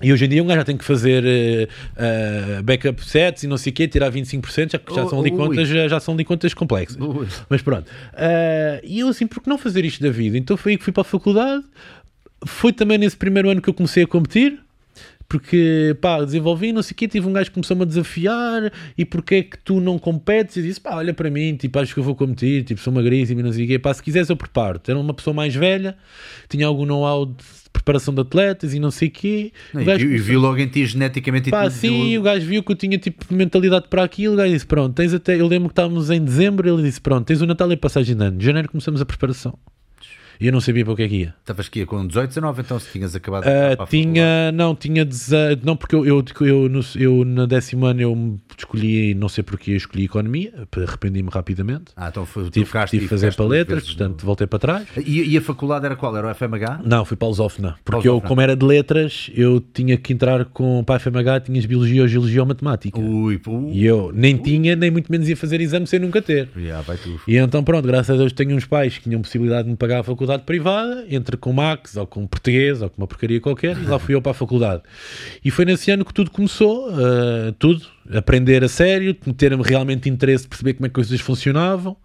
e 0.02 0.12
hoje 0.12 0.24
em 0.24 0.28
dia 0.28 0.42
um 0.42 0.46
gajo 0.46 0.60
já 0.60 0.64
tem 0.64 0.76
que 0.76 0.84
fazer 0.84 1.24
eh, 1.26 1.68
eh, 1.96 2.62
backup 2.62 3.04
sets 3.04 3.42
e 3.42 3.46
não 3.46 3.56
sei 3.58 3.72
o 3.72 3.74
quê, 3.74 3.88
tirar 3.88 4.10
25%, 4.12 4.72
já, 4.72 4.80
já, 4.94 5.08
são 5.08 5.20
ali 5.20 5.30
contas, 5.30 5.68
já, 5.68 5.88
já 5.88 6.00
são 6.00 6.14
ali 6.14 6.24
contas 6.24 6.54
complexas. 6.54 6.96
Ui. 7.00 7.26
Mas 7.48 7.60
pronto. 7.62 7.90
Ah, 8.14 8.80
e 8.82 9.00
eu 9.00 9.08
assim, 9.08 9.26
por 9.26 9.42
que 9.42 9.48
não 9.48 9.58
fazer 9.58 9.84
isto 9.84 10.02
da 10.02 10.10
vida? 10.10 10.38
Então 10.38 10.56
foi 10.56 10.72
aí 10.72 10.78
que 10.78 10.84
fui 10.84 10.92
para 10.92 11.02
a 11.02 11.04
faculdade. 11.04 11.64
Foi 12.46 12.72
também 12.72 12.96
nesse 12.98 13.16
primeiro 13.16 13.50
ano 13.50 13.60
que 13.60 13.68
eu 13.68 13.74
comecei 13.74 14.04
a 14.04 14.06
competir. 14.06 14.58
Porque, 15.28 15.94
pá, 16.00 16.24
desenvolvi, 16.24 16.72
não 16.72 16.82
sei 16.82 16.92
o 16.94 16.96
quê, 16.96 17.06
tive 17.06 17.26
um 17.26 17.32
gajo 17.34 17.50
que 17.50 17.54
começou-me 17.54 17.82
a 17.82 17.84
desafiar 17.84 18.72
e 18.96 19.04
porque 19.04 19.34
é 19.34 19.42
que 19.42 19.58
tu 19.58 19.78
não 19.78 19.98
competes? 19.98 20.56
E 20.56 20.62
disse, 20.62 20.80
pá, 20.80 20.94
olha 20.96 21.12
para 21.12 21.28
mim, 21.30 21.54
tipo, 21.54 21.78
acho 21.78 21.92
que 21.92 22.00
eu 22.00 22.04
vou 22.04 22.14
competir, 22.14 22.64
tipo, 22.64 22.80
sou 22.80 22.90
magríssimo 22.90 23.40
e 23.40 23.42
não 23.42 23.52
sei 23.52 23.66
o 23.66 23.68
quê, 23.68 23.78
pá, 23.78 23.92
se 23.92 24.02
quiseres 24.02 24.30
eu 24.30 24.36
preparo 24.36 24.80
Era 24.88 24.98
uma 24.98 25.12
pessoa 25.12 25.34
mais 25.34 25.54
velha, 25.54 25.96
tinha 26.48 26.66
algum 26.66 26.86
know-how 26.86 27.26
de 27.26 27.44
preparação 27.70 28.14
de 28.14 28.22
atletas 28.22 28.72
e 28.72 28.80
não 28.80 28.90
sei 28.90 29.08
o 29.08 29.10
quê. 29.10 29.52
Não, 29.74 29.80
O 29.80 29.82
e, 29.82 29.86
gajo 29.86 30.00
e 30.00 30.08
começou- 30.08 30.26
viu 30.26 30.40
logo 30.40 30.58
em 30.58 30.66
ti 30.66 30.86
geneticamente 30.86 31.48
e 31.48 31.50
Pá, 31.50 31.68
sim, 31.68 32.16
o 32.16 32.22
gajo 32.22 32.46
viu 32.46 32.62
que 32.62 32.72
eu 32.72 32.76
tinha 32.76 32.96
tipo 32.96 33.26
mentalidade 33.32 33.86
para 33.88 34.02
aquilo, 34.02 34.32
o 34.32 34.36
gajo 34.38 34.52
disse: 34.52 34.66
Pronto, 34.66 34.94
tens 34.94 35.12
até. 35.12 35.38
Eu 35.38 35.46
lembro 35.46 35.68
que 35.68 35.72
estávamos 35.72 36.10
em 36.10 36.24
dezembro, 36.24 36.66
ele 36.66 36.82
disse: 36.82 37.00
Pronto, 37.02 37.26
tens 37.26 37.42
o 37.42 37.46
Natal 37.46 37.70
e 37.70 37.74
a 37.74 37.76
passagem 37.76 38.16
de 38.16 38.24
ano. 38.24 38.38
Em 38.38 38.44
janeiro 38.44 38.70
começamos 38.70 39.00
a 39.02 39.04
preparação. 39.04 39.58
E 40.40 40.46
eu 40.46 40.52
não 40.52 40.60
sabia 40.60 40.84
para 40.84 40.92
o 40.94 40.96
que 40.96 41.02
é 41.02 41.08
que 41.08 41.16
ia. 41.16 41.34
Estavas 41.40 41.66
aqui 41.66 41.84
com 41.84 42.06
18, 42.06 42.28
19, 42.28 42.60
então 42.62 42.78
se 42.78 42.90
tinhas 42.92 43.14
acabado 43.14 43.44
de 43.44 43.48
Uh, 43.48 43.86
tinha, 43.86 44.52
não, 44.52 44.74
tinha, 44.74 45.04
deza- 45.04 45.58
não, 45.64 45.76
porque 45.76 45.94
eu, 45.94 46.04
eu, 46.06 46.24
eu, 46.40 46.68
no, 46.68 46.80
eu 46.96 47.24
na 47.24 47.46
décimo 47.46 47.86
ano 47.86 48.00
eu 48.00 48.38
escolhi, 48.56 49.14
não 49.14 49.28
sei 49.28 49.42
porque 49.42 49.72
eu 49.72 49.76
escolhi 49.76 50.04
economia, 50.04 50.52
arrependi-me 50.76 51.28
rapidamente. 51.30 51.86
Ah, 51.96 52.08
então 52.08 52.24
foi, 52.24 52.50
Tive, 52.50 52.66
ficaste 52.66 52.90
tive 52.92 53.04
que 53.04 53.08
fazer 53.08 53.34
letras, 53.40 53.84
portanto 53.84 54.24
voltei 54.24 54.46
para 54.46 54.58
trás. 54.58 54.86
E, 55.04 55.22
e 55.32 55.36
a 55.36 55.40
faculdade 55.40 55.86
era 55.86 55.96
qual? 55.96 56.16
Era 56.16 56.30
o 56.30 56.34
FMH? 56.34 56.82
Não, 56.84 57.04
fui 57.04 57.16
para 57.16 57.26
a 57.26 57.30
Lusófona, 57.30 57.76
porque 57.84 58.08
eu, 58.08 58.20
como 58.20 58.40
era 58.40 58.54
de 58.54 58.64
letras, 58.64 59.30
eu 59.34 59.60
tinha 59.60 59.96
que 59.96 60.12
entrar 60.12 60.44
com 60.46 60.82
para 60.84 60.96
a 60.96 60.98
FMH, 60.98 61.40
tinhas 61.46 61.66
biologia 61.66 62.02
ou 62.02 62.08
geologia 62.08 62.42
ou 62.42 62.46
matemática. 62.46 62.98
Ui, 63.00 63.38
pô. 63.38 63.68
E 63.72 63.84
eu 63.84 64.12
nem 64.14 64.36
tinha, 64.36 64.76
nem 64.76 64.90
muito 64.90 65.10
menos 65.10 65.28
ia 65.28 65.36
fazer 65.36 65.60
exame 65.60 65.86
sem 65.86 65.98
nunca 65.98 66.20
ter. 66.22 66.48
Tu. 67.02 67.20
E 67.26 67.36
então, 67.36 67.62
pronto, 67.64 67.86
graças 67.86 68.14
a 68.14 68.18
Deus 68.18 68.32
tenho 68.32 68.54
uns 68.56 68.64
pais 68.64 68.98
que 68.98 69.04
tinham 69.04 69.20
possibilidade 69.20 69.64
de 69.64 69.70
me 69.70 69.76
pagar 69.76 70.00
a 70.00 70.02
faculdade 70.02 70.27
privada, 70.36 71.06
entre 71.08 71.36
com 71.36 71.52
Max 71.52 71.96
ou 71.96 72.06
com 72.06 72.26
português 72.26 72.82
ou 72.82 72.90
com 72.90 73.00
uma 73.00 73.06
porcaria 73.06 73.40
qualquer, 73.40 73.76
e 73.76 73.86
lá 73.86 73.98
fui 73.98 74.14
eu 74.14 74.20
para 74.20 74.32
a 74.32 74.34
faculdade. 74.34 74.82
E 75.44 75.50
foi 75.50 75.64
nesse 75.64 75.90
ano 75.90 76.04
que 76.04 76.12
tudo 76.12 76.30
começou, 76.30 76.90
uh, 76.90 77.52
tudo, 77.58 77.86
aprender 78.12 78.64
a 78.64 78.68
sério, 78.68 79.14
ter-me 79.14 79.62
realmente 79.62 80.08
interesse 80.08 80.46
perceber 80.46 80.74
como 80.74 80.86
é 80.86 80.88
que 80.88 80.94
coisas 80.94 81.20
funcionavam. 81.20 81.96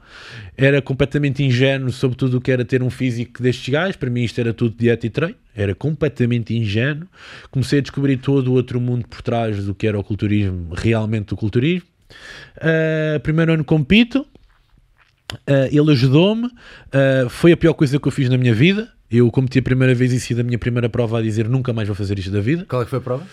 Era 0.55 0.81
completamente 0.81 1.43
ingênuo 1.43 1.91
sobre 1.91 2.17
tudo 2.17 2.37
o 2.37 2.41
que 2.41 2.51
era 2.51 2.63
ter 2.63 2.83
um 2.83 2.89
físico 2.89 3.41
destes 3.41 3.69
gajos, 3.69 3.95
para 3.95 4.09
mim 4.09 4.23
isto 4.23 4.39
era 4.39 4.53
tudo 4.53 4.75
dieta 4.77 5.05
e 5.07 5.09
treino, 5.09 5.35
era 5.55 5.73
completamente 5.73 6.55
ingênuo. 6.55 7.07
Comecei 7.49 7.79
a 7.79 7.81
descobrir 7.81 8.17
todo 8.17 8.49
o 8.49 8.53
outro 8.53 8.79
mundo 8.79 9.07
por 9.07 9.21
trás 9.21 9.65
do 9.65 9.73
que 9.73 9.87
era 9.87 9.99
o 9.99 10.03
culturismo, 10.03 10.73
realmente 10.73 11.33
o 11.33 11.37
culturismo. 11.37 11.87
Uh, 12.57 13.19
primeiro 13.21 13.53
ano 13.53 13.63
compito, 13.63 14.25
Uh, 15.47 15.67
ele 15.71 15.91
ajudou-me, 15.91 16.45
uh, 16.45 17.29
foi 17.29 17.51
a 17.51 17.57
pior 17.57 17.73
coisa 17.73 17.99
que 17.99 18.07
eu 18.07 18.11
fiz 18.11 18.29
na 18.29 18.37
minha 18.37 18.53
vida. 18.53 18.89
Eu 19.11 19.29
cometi 19.29 19.59
a 19.59 19.61
primeira 19.61 19.93
vez 19.93 20.11
e 20.11 20.19
sido 20.19 20.39
a 20.39 20.43
minha 20.43 20.57
primeira 20.57 20.89
prova 20.89 21.19
a 21.19 21.21
dizer 21.21 21.47
nunca 21.47 21.71
mais 21.71 21.87
vou 21.87 21.93
fazer 21.93 22.17
isto 22.17 22.31
da 22.31 22.41
vida. 22.41 22.65
Qual 22.67 22.81
é 22.81 22.85
que 22.85 22.89
foi 22.89 22.97
a 22.97 23.01
prova? 23.01 23.23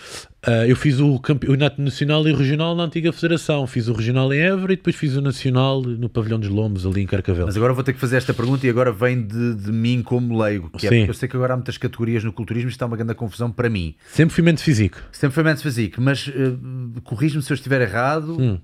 Uh, 0.47 0.67
eu 0.67 0.75
fiz 0.75 0.99
o 0.99 1.17
campeonato 1.19 1.81
nacional 1.81 2.27
e 2.27 2.31
o 2.31 2.35
regional 2.35 2.75
na 2.75 2.83
antiga 2.83 3.11
federação. 3.11 3.65
Fiz 3.65 3.87
o 3.87 3.93
regional 3.93 4.31
em 4.31 4.41
Évora 4.41 4.73
e 4.73 4.75
depois 4.75 4.95
fiz 4.95 5.15
o 5.15 5.21
nacional 5.21 5.81
no 5.81 6.07
pavilhão 6.07 6.39
dos 6.39 6.49
Lombos, 6.49 6.85
ali 6.85 7.01
em 7.01 7.07
Carcavel. 7.07 7.47
Mas 7.47 7.57
agora 7.57 7.73
vou 7.73 7.83
ter 7.83 7.93
que 7.93 7.99
fazer 7.99 8.17
esta 8.17 8.31
pergunta 8.31 8.67
e 8.67 8.69
agora 8.69 8.91
vem 8.91 9.25
de, 9.25 9.55
de 9.55 9.71
mim 9.71 10.03
como 10.03 10.39
leigo. 10.39 10.69
Que 10.77 10.85
é 10.85 10.89
Sim. 10.89 10.97
porque 10.97 11.09
eu 11.09 11.15
sei 11.15 11.27
que 11.27 11.35
agora 11.35 11.53
há 11.53 11.57
muitas 11.57 11.79
categorias 11.79 12.23
no 12.23 12.31
culturismo 12.31 12.69
e 12.69 12.71
está 12.71 12.85
uma 12.85 12.95
grande 12.95 13.15
confusão 13.15 13.51
para 13.51 13.67
mim. 13.67 13.95
Sempre 14.11 14.35
fui 14.35 14.43
mente 14.43 14.61
físico. 14.61 14.99
Sempre 15.11 15.33
foi 15.33 15.43
Men's 15.43 15.63
Physique, 15.63 15.99
mas 15.99 16.27
uh, 16.27 17.01
corrijo-me 17.03 17.41
se 17.41 17.51
eu 17.51 17.55
estiver 17.55 17.81
errado. 17.81 18.37
Hum. 18.39 18.59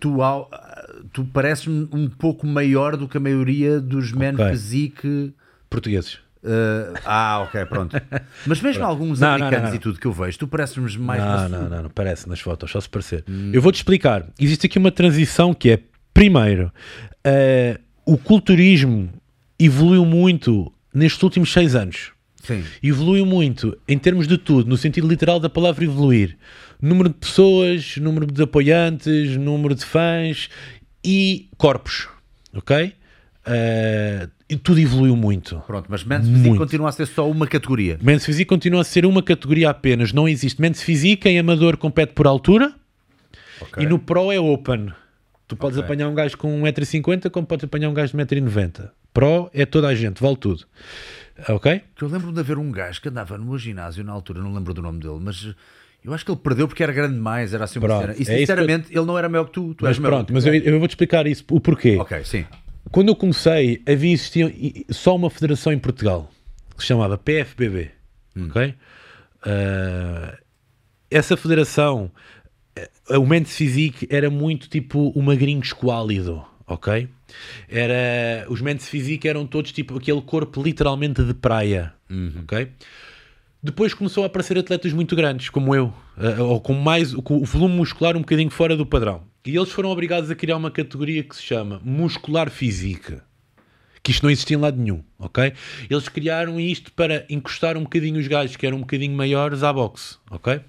Tu, 0.00 0.22
ao- 0.22 0.50
tu 1.12 1.24
pareces-me 1.24 1.88
um 1.92 2.08
pouco 2.08 2.46
maior 2.46 2.96
do 2.96 3.08
que 3.08 3.16
a 3.16 3.20
maioria 3.20 3.80
dos 3.80 4.12
Men 4.12 4.34
Ok. 4.34 4.50
Physique. 4.50 5.34
Portugueses. 5.70 6.14
uh, 6.42 6.98
ah, 7.04 7.40
ok, 7.40 7.64
pronto. 7.66 7.96
Mas 8.46 8.60
mesmo 8.60 8.84
alguns 8.84 9.18
Não, 9.20 9.28
não, 9.32 9.38
não, 9.38 9.46
americanos 9.46 9.70
não. 9.70 9.76
e 9.76 9.80
tudo 9.80 9.98
que 9.98 10.06
eu 10.06 10.12
vejo, 10.12 10.38
tu 10.38 10.46
pareces-me 10.48 10.98
mais. 10.98 11.20
Não, 11.22 11.48
não, 11.48 11.68
não, 11.68 11.82
não 11.84 11.90
parece 11.90 12.28
nas 12.28 12.40
fotos, 12.40 12.70
só 12.70 12.80
se 12.80 12.88
parecer. 12.88 13.24
Hum. 13.28 13.50
Eu 13.52 13.60
vou-te 13.60 13.76
explicar. 13.76 14.26
Existe 14.38 14.66
aqui 14.66 14.78
uma 14.78 14.90
transição 14.92 15.52
que 15.52 15.70
é, 15.70 15.80
primeiro, 16.14 16.72
eh, 17.24 17.80
o 18.04 18.16
culturismo 18.16 19.10
evoluiu 19.58 20.04
muito 20.04 20.72
nestes 20.94 21.22
últimos 21.22 21.52
seis 21.52 21.74
anos. 21.74 22.12
Sim. 22.42 22.62
Evoluiu 22.80 23.26
muito 23.26 23.76
em 23.88 23.98
termos 23.98 24.28
de 24.28 24.38
tudo, 24.38 24.68
no 24.68 24.76
sentido 24.76 25.08
literal 25.08 25.40
da 25.40 25.48
palavra 25.48 25.82
evoluir. 25.84 26.36
Número 26.80 27.08
de 27.08 27.16
pessoas, 27.16 27.96
número 27.96 28.26
de 28.26 28.40
apoiantes, 28.42 29.36
número 29.36 29.74
de 29.74 29.84
fãs 29.84 30.48
e 31.06 31.48
corpos, 31.56 32.08
ok? 32.52 32.92
E 34.48 34.56
tudo 34.56 34.80
evoluiu 34.80 35.16
muito. 35.16 35.56
Pronto, 35.66 35.86
mas 35.88 36.04
Men's 36.04 36.26
Physique 36.26 36.48
Muito. 36.48 36.58
continua 36.60 36.88
a 36.88 36.92
ser 36.92 37.06
só 37.06 37.28
uma 37.30 37.46
categoria. 37.46 37.98
Men's 38.02 38.24
Physique 38.24 38.48
continua 38.48 38.80
a 38.82 38.84
ser 38.84 39.06
uma 39.06 39.22
categoria 39.22 39.70
apenas. 39.70 40.12
Não 40.12 40.28
existe 40.28 40.60
Men's 40.60 40.82
Physique 40.82 41.28
em 41.28 41.38
amador 41.38 41.76
compete 41.76 42.12
por 42.12 42.26
altura 42.26 42.72
Ok. 43.60 43.82
e 43.82 43.86
no 43.88 43.98
Pro 43.98 44.30
é 44.30 44.38
Open. 44.38 44.92
Tu 45.48 45.56
podes 45.56 45.78
Ok. 45.78 45.84
apanhar 45.86 46.08
um 46.08 46.14
gajo 46.14 46.36
com 46.36 46.60
1,50m 46.62 47.30
como 47.30 47.46
podes 47.46 47.64
apanhar 47.64 47.88
um 47.88 47.94
gajo 47.94 48.12
de 48.16 48.18
1,90m. 48.24 48.90
Pro 49.12 49.48
é 49.54 49.64
toda 49.64 49.88
a 49.88 49.94
gente, 49.94 50.20
vale 50.22 50.36
tudo. 50.36 50.64
Ok? 51.48 51.82
Eu 52.00 52.08
lembro-me 52.08 52.32
de 52.34 52.40
haver 52.40 52.58
um 52.58 52.70
gajo 52.70 53.00
que 53.00 53.08
andava 53.08 53.36
no 53.38 53.44
meu 53.46 53.58
ginásio 53.58 54.02
na 54.04 54.12
altura, 54.12 54.40
não 54.40 54.52
lembro 54.54 54.72
do 54.74 54.82
nome 54.82 55.00
dele, 55.00 55.18
mas 55.20 55.54
eu 56.06 56.14
acho 56.14 56.24
que 56.24 56.30
ele 56.30 56.40
perdeu 56.40 56.68
porque 56.68 56.82
era 56.82 56.92
grande 56.92 57.14
demais, 57.14 57.52
era 57.52 57.64
assim 57.64 57.78
uma 57.78 57.88
Pronto, 57.88 58.00
cena. 58.02 58.14
E 58.16 58.22
é 58.22 58.38
sinceramente, 58.38 58.88
ele 58.90 59.04
não 59.04 59.18
era 59.18 59.28
maior 59.28 59.44
que 59.44 59.52
tu, 59.52 59.74
tu 59.74 59.84
Mas 59.84 59.90
és 59.90 59.98
maior 59.98 60.16
pronto, 60.16 60.28
que 60.28 60.32
mas 60.32 60.46
eu, 60.46 60.54
eu 60.54 60.78
vou-te 60.78 60.92
explicar 60.92 61.26
isso, 61.26 61.44
o 61.50 61.60
porquê. 61.60 61.96
Ok, 61.96 62.24
sim. 62.24 62.46
Quando 62.90 63.08
eu 63.08 63.16
comecei, 63.16 63.82
havia 63.86 64.12
existia 64.12 64.52
só 64.90 65.16
uma 65.16 65.28
federação 65.28 65.72
em 65.72 65.78
Portugal 65.78 66.30
que 66.76 66.82
se 66.82 66.88
chamava 66.88 67.18
PFBB. 67.18 67.90
Ok? 68.48 68.74
Ah, 69.42 70.38
essa 71.10 71.36
federação, 71.36 72.10
eh, 72.74 72.88
o 73.16 73.26
Men's 73.26 73.56
Physique 73.56 74.06
era 74.10 74.28
muito 74.28 74.68
tipo 74.68 75.10
o 75.10 75.22
magrinho 75.22 75.60
esquálido. 75.60 76.44
Ok? 76.66 77.08
Era, 77.68 78.46
os 78.48 78.60
Men's 78.60 78.88
Physique 78.88 79.28
eram 79.28 79.46
todos 79.46 79.72
tipo 79.72 79.96
aquele 79.96 80.20
corpo 80.20 80.62
literalmente 80.62 81.22
de 81.22 81.32
praia. 81.32 81.92
Ok? 82.42 82.68
Depois 83.66 83.92
começou 83.92 84.22
a 84.22 84.28
aparecer 84.28 84.56
atletas 84.56 84.92
muito 84.92 85.16
grandes, 85.16 85.48
como 85.48 85.74
eu, 85.74 85.92
eh, 86.16 86.40
ou 86.40 86.60
com 86.60 86.72
mais 86.72 87.12
com 87.12 87.38
o 87.38 87.44
volume 87.44 87.74
muscular 87.74 88.16
um 88.16 88.20
bocadinho 88.20 88.48
fora 88.48 88.76
do 88.76 88.86
padrão. 88.86 89.24
E 89.44 89.56
eles 89.56 89.72
foram 89.72 89.90
obrigados 89.90 90.30
a 90.30 90.36
criar 90.36 90.56
uma 90.56 90.70
categoria 90.70 91.24
que 91.24 91.34
se 91.34 91.42
chama 91.42 91.80
muscular 91.82 92.48
física. 92.48 93.24
Que 94.04 94.12
isto 94.12 94.22
não 94.22 94.30
existia 94.30 94.56
em 94.56 94.60
lado 94.60 94.80
nenhum, 94.80 95.02
ok? 95.18 95.52
Eles 95.90 96.08
criaram 96.08 96.60
isto 96.60 96.92
para 96.92 97.26
encostar 97.28 97.76
um 97.76 97.82
bocadinho 97.82 98.20
os 98.20 98.28
gajos 98.28 98.54
que 98.54 98.64
eram 98.64 98.76
um 98.76 98.82
bocadinho 98.82 99.16
maiores 99.16 99.64
à 99.64 99.72
boxe, 99.72 100.16
ok? 100.30 100.60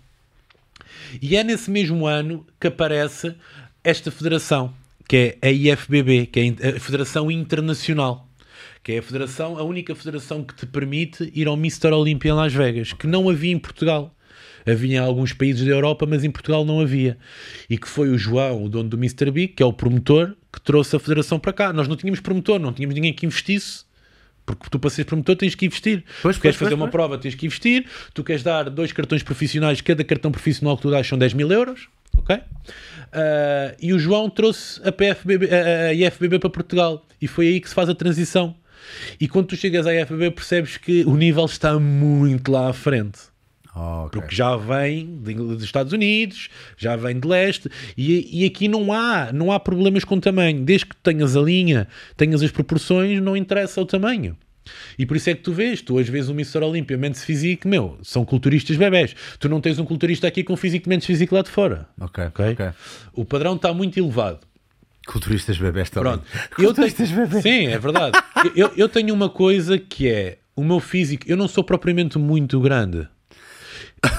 E 1.22 1.38
é 1.38 1.44
nesse 1.44 1.70
mesmo 1.70 2.08
ano 2.08 2.48
que 2.60 2.66
aparece 2.66 3.36
esta 3.84 4.10
federação, 4.10 4.74
que 5.08 5.38
é 5.40 5.48
a 5.48 5.52
IFBB, 5.52 6.26
que 6.26 6.40
é 6.40 6.70
a 6.70 6.80
Federação 6.80 7.30
Internacional, 7.30 8.27
que 8.88 8.94
é 8.94 9.00
a 9.00 9.02
federação, 9.02 9.60
a 9.60 9.64
única 9.64 9.94
federação 9.94 10.42
que 10.42 10.56
te 10.56 10.66
permite 10.66 11.30
ir 11.36 11.46
ao 11.46 11.56
Mr. 11.56 11.92
Olympia 11.92 12.32
em 12.32 12.34
Las 12.34 12.54
Vegas, 12.54 12.94
que 12.94 13.06
não 13.06 13.28
havia 13.28 13.52
em 13.52 13.60
Portugal. 13.60 14.16
Havia 14.66 14.96
em 14.96 14.98
alguns 14.98 15.34
países 15.34 15.66
da 15.66 15.72
Europa, 15.72 16.06
mas 16.08 16.24
em 16.24 16.32
Portugal 16.32 16.64
não 16.64 16.80
havia. 16.80 17.18
E 17.70 17.78
que 17.78 17.86
foi 17.86 18.08
o 18.08 18.18
João, 18.18 18.64
o 18.64 18.70
dono 18.70 18.88
do 18.88 18.96
Mr. 18.96 19.30
Big, 19.30 19.50
que 19.56 19.62
é 19.62 19.66
o 19.66 19.74
promotor, 19.74 20.38
que 20.54 20.62
trouxe 20.62 20.96
a 20.96 21.00
federação 21.00 21.38
para 21.38 21.52
cá. 21.52 21.74
Nós 21.74 21.86
não 21.86 21.98
tínhamos 21.98 22.22
promotor, 22.22 22.60
não 22.60 22.72
tínhamos 22.72 22.96
ninguém 22.96 23.12
que 23.12 23.26
investisse. 23.26 23.84
Porque 24.46 24.70
tu 24.72 24.80
para 24.80 24.90
seres 24.90 25.06
promotor 25.06 25.36
tens 25.36 25.54
que 25.54 25.66
investir. 25.66 26.06
Pois, 26.06 26.16
tu 26.22 26.22
pois, 26.22 26.38
queres 26.38 26.56
fazer 26.56 26.70
pois, 26.70 26.80
uma 26.80 26.86
pois. 26.86 26.92
prova, 26.92 27.18
tens 27.18 27.36
que 27.36 27.46
investir. 27.46 27.86
Tu 28.14 28.24
queres 28.24 28.42
dar 28.42 28.70
dois 28.70 28.94
cartões 28.94 29.22
profissionais, 29.22 29.82
cada 29.82 30.02
cartão 30.06 30.32
profissional 30.32 30.78
que 30.78 30.84
tu 30.84 30.92
dás 30.92 31.06
são 31.06 31.18
10 31.18 31.34
mil 31.34 31.52
euros. 31.52 31.90
Ok? 32.16 32.40
Ah, 33.12 33.76
e 33.82 33.92
o 33.92 34.00
João 34.00 34.30
trouxe 34.30 34.80
a, 34.88 34.94
PFBB, 34.94 35.50
a, 35.54 35.88
a 35.88 35.94
IFBB 35.94 36.40
para 36.40 36.50
Portugal. 36.50 37.06
E 37.22 37.28
foi 37.28 37.50
aí 37.50 37.60
que 37.60 37.68
se 37.68 37.76
faz 37.76 37.90
a 37.90 37.94
transição. 37.94 38.56
E 39.20 39.28
quando 39.28 39.48
tu 39.48 39.56
chegas 39.56 39.86
à 39.88 39.94
IFBB 39.94 40.32
percebes 40.32 40.78
que 40.78 41.04
o 41.06 41.16
nível 41.16 41.46
está 41.46 41.80
muito 41.80 42.52
lá 42.52 42.70
à 42.70 42.74
frente. 42.74 43.20
Ok. 43.76 44.20
Porque 44.20 44.36
já 44.36 44.56
vem 44.56 45.20
de- 45.22 45.36
dos 45.36 45.64
Estados 45.64 45.94
Unidos, 45.94 46.50
já 46.78 46.96
vem 46.96 47.20
de 47.20 47.28
leste, 47.28 47.70
e, 47.96 48.42
e 48.42 48.46
aqui 48.46 48.68
não 48.68 48.92
há, 48.92 49.32
não 49.32 49.52
há 49.52 49.60
problemas 49.60 50.04
com 50.04 50.20
tamanho. 50.20 50.64
Desde 50.64 50.88
que 50.88 50.96
tenhas 50.96 51.36
a 51.38 51.42
linha, 51.42 51.88
tenhas 52.16 52.42
as 52.42 52.50
proporções, 52.50 53.22
não 53.22 53.38
interessa 53.38 53.80
o 53.80 53.86
tamanho. 53.86 54.36
E 54.98 55.06
por 55.06 55.16
isso 55.16 55.30
é 55.30 55.36
que 55.36 55.42
tu 55.44 55.54
vês, 55.54 55.82
tu 55.82 55.98
às 56.00 56.10
vezes 56.10 56.28
o 56.30 56.34
Mr. 56.34 56.58
Olímpia, 56.64 56.98
Mendes 56.98 57.24
Physique, 57.24 57.68
meu, 57.68 57.98
são 58.02 58.26
culturistas 58.26 58.76
bebés. 58.78 59.16
Tu 59.40 59.48
não 59.48 59.62
tens 59.62 59.78
um 59.80 59.86
culturista 59.86 60.28
aqui 60.28 60.44
com 60.44 60.58
físico 60.58 60.86
de 60.86 60.90
Mendes 60.90 61.06
Physique 61.08 61.34
lá 61.34 61.42
de 61.44 61.50
fora. 61.50 61.88
Ok, 62.02 62.26
Ok? 62.26 62.46
ok. 62.54 62.70
O 63.14 63.24
padrão 63.24 63.56
está 63.56 63.72
muito 63.74 63.98
elevado. 63.98 64.40
Culturistas 65.08 65.58
bebés 65.58 65.90
também. 65.90 66.14
Pronto. 66.14 66.26
Eu 66.34 66.56
tenho... 66.56 66.68
Culturistas 66.68 67.10
bebés. 67.12 67.42
Sim, 67.42 67.68
é 67.68 67.80
verdade. 67.80 68.20
eu, 68.56 68.72
eu 68.76 68.90
tenho 68.90 69.14
uma 69.14 69.30
coisa 69.30 69.78
que 69.78 70.08
é 70.08 70.38
o 70.56 70.64
meu 70.64 70.80
físico. 70.80 71.24
Eu 71.28 71.38
não 71.38 71.48
sou 71.48 71.64
propriamente 71.64 72.20
muito 72.20 72.60
grande. 72.60 73.08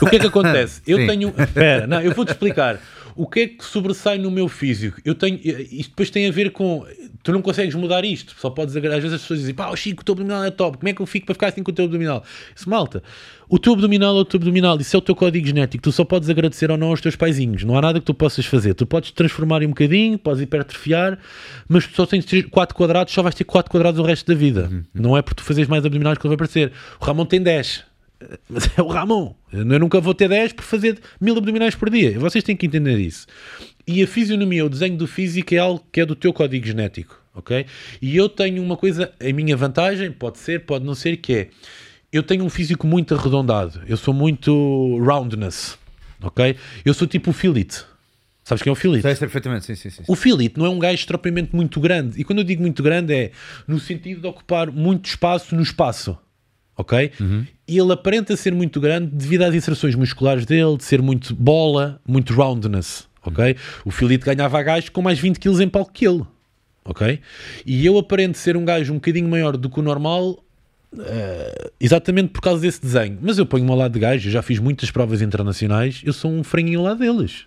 O 0.02 0.06
que 0.06 0.16
é 0.16 0.18
que 0.18 0.26
acontece? 0.26 0.82
Eu 0.86 0.98
Sim. 0.98 1.06
tenho. 1.06 1.34
Espera, 1.38 1.86
não, 1.86 2.00
eu 2.00 2.12
vou-te 2.12 2.32
explicar. 2.32 2.80
O 3.14 3.26
que 3.26 3.40
é 3.40 3.46
que 3.48 3.64
sobressai 3.64 4.16
no 4.16 4.30
meu 4.30 4.48
físico? 4.48 5.00
Eu 5.04 5.12
tenho. 5.12 5.40
Isto 5.42 5.90
depois 5.90 6.08
tem 6.08 6.28
a 6.28 6.30
ver 6.30 6.50
com. 6.52 6.86
Tu 7.22 7.32
não 7.32 7.42
consegues 7.42 7.74
mudar 7.74 8.04
isto. 8.04 8.32
Só 8.38 8.48
podes. 8.48 8.76
Às 8.76 8.82
vezes 8.82 9.12
as 9.12 9.22
pessoas 9.22 9.40
dizem, 9.40 9.54
pá, 9.54 9.70
o 9.70 9.76
Chico, 9.76 10.02
o 10.02 10.04
teu 10.04 10.12
abdominal 10.12 10.44
é 10.44 10.52
top. 10.52 10.78
Como 10.78 10.88
é 10.88 10.92
que 10.92 11.02
eu 11.02 11.06
fico 11.06 11.26
para 11.26 11.34
ficar 11.34 11.48
assim 11.48 11.64
com 11.64 11.72
o 11.72 11.74
teu 11.74 11.86
abdominal? 11.86 12.22
Isso, 12.54 12.70
malta. 12.70 13.02
O 13.48 13.58
teu 13.58 13.72
abdominal 13.72 14.16
é 14.16 14.20
o 14.20 14.24
teu 14.24 14.38
abdominal. 14.38 14.78
Isso 14.80 14.94
é 14.94 14.98
o 14.98 15.02
teu 15.02 15.16
código 15.16 15.44
genético. 15.44 15.82
Tu 15.82 15.90
só 15.90 16.04
podes 16.04 16.30
agradecer 16.30 16.70
ou 16.70 16.76
não 16.76 16.88
aos 16.88 17.00
teus 17.00 17.16
paizinhos. 17.16 17.64
Não 17.64 17.76
há 17.76 17.82
nada 17.82 17.98
que 17.98 18.06
tu 18.06 18.14
possas 18.14 18.46
fazer. 18.46 18.74
Tu 18.74 18.86
podes 18.86 19.10
transformar 19.10 19.64
um 19.64 19.68
bocadinho, 19.68 20.16
podes 20.16 20.40
hipertrofiar, 20.40 21.18
mas 21.68 21.88
tu 21.88 21.96
só 21.96 22.06
tens 22.06 22.24
4 22.48 22.76
quadrados, 22.76 23.12
só 23.12 23.20
vais 23.20 23.34
ter 23.34 23.44
4 23.44 23.68
quadrados 23.68 23.98
o 23.98 24.04
resto 24.04 24.26
da 24.32 24.38
vida. 24.38 24.70
Não 24.94 25.16
é 25.16 25.22
porque 25.22 25.42
tu 25.42 25.44
fazes 25.44 25.66
mais 25.66 25.84
abdominais 25.84 26.18
que 26.18 26.24
ele 26.24 26.28
vai 26.28 26.34
aparecer. 26.36 26.72
O 27.00 27.04
Ramon 27.04 27.26
tem 27.26 27.42
10. 27.42 27.87
Mas 28.48 28.68
é 28.76 28.82
o 28.82 28.88
Ramon. 28.88 29.34
Eu 29.52 29.64
nunca 29.64 30.00
vou 30.00 30.14
ter 30.14 30.28
10 30.28 30.52
por 30.52 30.64
fazer 30.64 30.98
mil 31.20 31.36
abdominais 31.36 31.74
por 31.74 31.90
dia. 31.90 32.18
Vocês 32.18 32.42
têm 32.44 32.56
que 32.56 32.66
entender 32.66 32.98
isso. 32.98 33.26
E 33.86 34.02
a 34.02 34.06
fisionomia, 34.06 34.64
o 34.64 34.68
desenho 34.68 34.96
do 34.96 35.06
físico 35.06 35.54
é 35.54 35.58
algo 35.58 35.84
que 35.90 36.00
é 36.00 36.06
do 36.06 36.14
teu 36.14 36.32
código 36.32 36.66
genético. 36.66 37.18
ok? 37.34 37.64
E 38.02 38.16
eu 38.16 38.28
tenho 38.28 38.62
uma 38.62 38.76
coisa, 38.76 39.12
a 39.20 39.32
minha 39.32 39.56
vantagem, 39.56 40.10
pode 40.10 40.38
ser, 40.38 40.66
pode 40.66 40.84
não 40.84 40.94
ser, 40.94 41.16
que 41.18 41.32
é, 41.32 41.48
eu 42.12 42.22
tenho 42.22 42.44
um 42.44 42.50
físico 42.50 42.86
muito 42.86 43.14
arredondado, 43.14 43.80
eu 43.86 43.96
sou 43.96 44.12
muito 44.12 44.98
roundness, 44.98 45.78
ok? 46.22 46.56
Eu 46.84 46.92
sou 46.94 47.06
tipo 47.06 47.30
o 47.30 47.32
Philip. 47.32 47.74
Sabes 48.42 48.62
quem 48.62 48.70
é 48.70 48.72
o 48.72 48.76
Philip? 48.76 49.02
Sei, 49.02 49.14
sei 49.14 49.20
perfeitamente, 49.28 49.66
sim, 49.66 49.74
sim, 49.74 49.90
sim. 49.90 50.02
O 50.08 50.16
Philip 50.16 50.58
não 50.58 50.64
é 50.64 50.70
um 50.70 50.78
gajo 50.78 51.06
propriamente 51.06 51.54
muito 51.54 51.78
grande. 51.80 52.18
E 52.18 52.24
quando 52.24 52.38
eu 52.38 52.44
digo 52.44 52.62
muito 52.62 52.82
grande 52.82 53.12
é 53.14 53.30
no 53.66 53.78
sentido 53.78 54.22
de 54.22 54.26
ocupar 54.26 54.70
muito 54.72 55.04
espaço 55.04 55.54
no 55.54 55.60
espaço. 55.60 56.18
Ok? 56.78 57.10
E 57.66 57.76
ele 57.76 57.92
aparenta 57.92 58.36
ser 58.36 58.54
muito 58.54 58.80
grande 58.80 59.10
devido 59.12 59.42
às 59.42 59.54
inserções 59.54 59.94
musculares 59.94 60.46
dele, 60.46 60.76
de 60.76 60.84
ser 60.84 61.02
muito 61.02 61.34
bola, 61.34 62.00
muito 62.06 62.32
roundness. 62.32 63.08
Ok? 63.22 63.56
O 63.84 63.90
Philip 63.90 64.24
ganhava 64.24 64.58
a 64.58 64.62
gajo 64.62 64.90
com 64.92 65.02
mais 65.02 65.18
20 65.18 65.38
kg 65.38 65.60
em 65.62 65.68
palco 65.68 65.92
que 65.92 66.06
ele. 66.06 66.22
Ok? 66.84 67.20
E 67.66 67.84
eu 67.84 67.98
aparento 67.98 68.38
ser 68.38 68.56
um 68.56 68.64
gajo 68.64 68.92
um 68.92 68.96
bocadinho 68.96 69.28
maior 69.28 69.56
do 69.56 69.68
que 69.68 69.80
o 69.80 69.82
normal 69.82 70.42
eh, 70.98 71.70
exatamente 71.78 72.28
por 72.30 72.40
causa 72.40 72.62
desse 72.62 72.80
desenho. 72.80 73.18
Mas 73.20 73.36
eu 73.38 73.44
ponho-me 73.44 73.70
ao 73.70 73.76
lado 73.76 73.92
de 73.92 73.98
gajo, 73.98 74.28
eu 74.28 74.32
já 74.32 74.40
fiz 74.40 74.58
muitas 74.58 74.90
provas 74.90 75.20
internacionais, 75.20 76.00
eu 76.04 76.12
sou 76.12 76.30
um 76.30 76.42
franguinho 76.42 76.80
ao 76.80 76.86
lado 76.86 77.00
deles. 77.00 77.44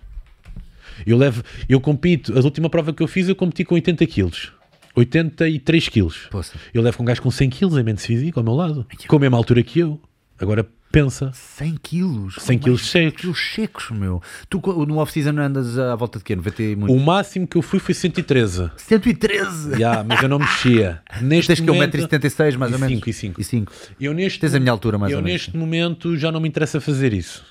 Eu 1.05 1.17
levo, 1.17 1.41
eu 1.67 1.79
compito, 1.79 2.37
a 2.37 2.41
última 2.41 2.69
prova 2.69 2.93
que 2.93 3.01
eu 3.01 3.07
fiz, 3.07 3.27
eu 3.27 3.35
competi 3.35 3.63
com 3.63 3.73
80 3.75 4.05
quilos. 4.05 4.51
83 4.95 5.89
quilos. 5.89 6.27
Poça. 6.29 6.57
Eu 6.73 6.81
levo 6.81 6.97
com 6.97 7.03
um 7.03 7.05
gajo 7.05 7.21
com 7.21 7.31
100 7.31 7.49
quilos 7.49 7.77
em 7.77 7.83
mente 7.83 8.01
físico 8.01 8.39
ao 8.39 8.43
meu 8.43 8.53
lado. 8.53 8.85
Com 9.07 9.15
a 9.15 9.19
mesma 9.19 9.37
altura 9.37 9.63
que 9.63 9.79
eu. 9.79 9.99
Agora 10.39 10.67
pensa. 10.91 11.31
100 11.33 11.77
quilos. 11.81 12.35
100 12.39 12.57
Oh, 12.57 12.59
quilos 12.59 12.81
mas 12.81 12.89
secos. 12.89 13.21
quilos 13.21 13.39
secos, 13.55 13.91
meu. 13.91 14.21
Tu 14.49 14.59
no 14.87 14.97
off-season 14.97 15.37
andas 15.39 15.77
à 15.77 15.95
volta 15.95 16.17
de 16.19 16.25
quê? 16.25 16.35
90 16.35 16.63
e 16.63 16.75
muito? 16.75 16.93
O 16.93 16.99
máximo 16.99 17.47
que 17.47 17.55
eu 17.57 17.61
fui 17.61 17.79
foi 17.79 17.93
113. 17.93 18.71
113! 18.75 19.77
Já, 19.79 20.03
mas 20.03 20.21
eu 20.21 20.27
não 20.27 20.39
mexia. 20.39 21.01
Neste 21.21 21.47
Tens 21.47 21.59
que 21.61 21.69
é 21.69 21.73
momento, 21.73 21.95
1,76m 21.97 22.57
mais 22.57 22.71
e 22.71 22.75
ou 22.75 22.79
menos? 22.79 22.95
cinco, 22.95 23.09
e 23.09 23.13
cinco. 23.13 23.39
E 23.39 23.43
5. 23.43 23.71
Eu 23.99 24.13
neste, 24.13 24.39
Tens 24.39 24.55
a 24.55 24.59
minha 24.59 24.71
altura, 24.71 24.97
mais 24.97 25.11
eu 25.11 25.19
ou 25.19 25.23
menos. 25.23 25.41
neste 25.43 25.55
momento 25.57 26.17
já 26.17 26.31
não 26.31 26.39
me 26.41 26.47
interessa 26.49 26.81
fazer 26.81 27.13
isso. 27.13 27.45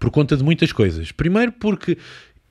Por 0.00 0.10
conta 0.10 0.36
de 0.36 0.42
muitas 0.42 0.72
coisas. 0.72 1.12
Primeiro 1.12 1.52
porque 1.52 1.98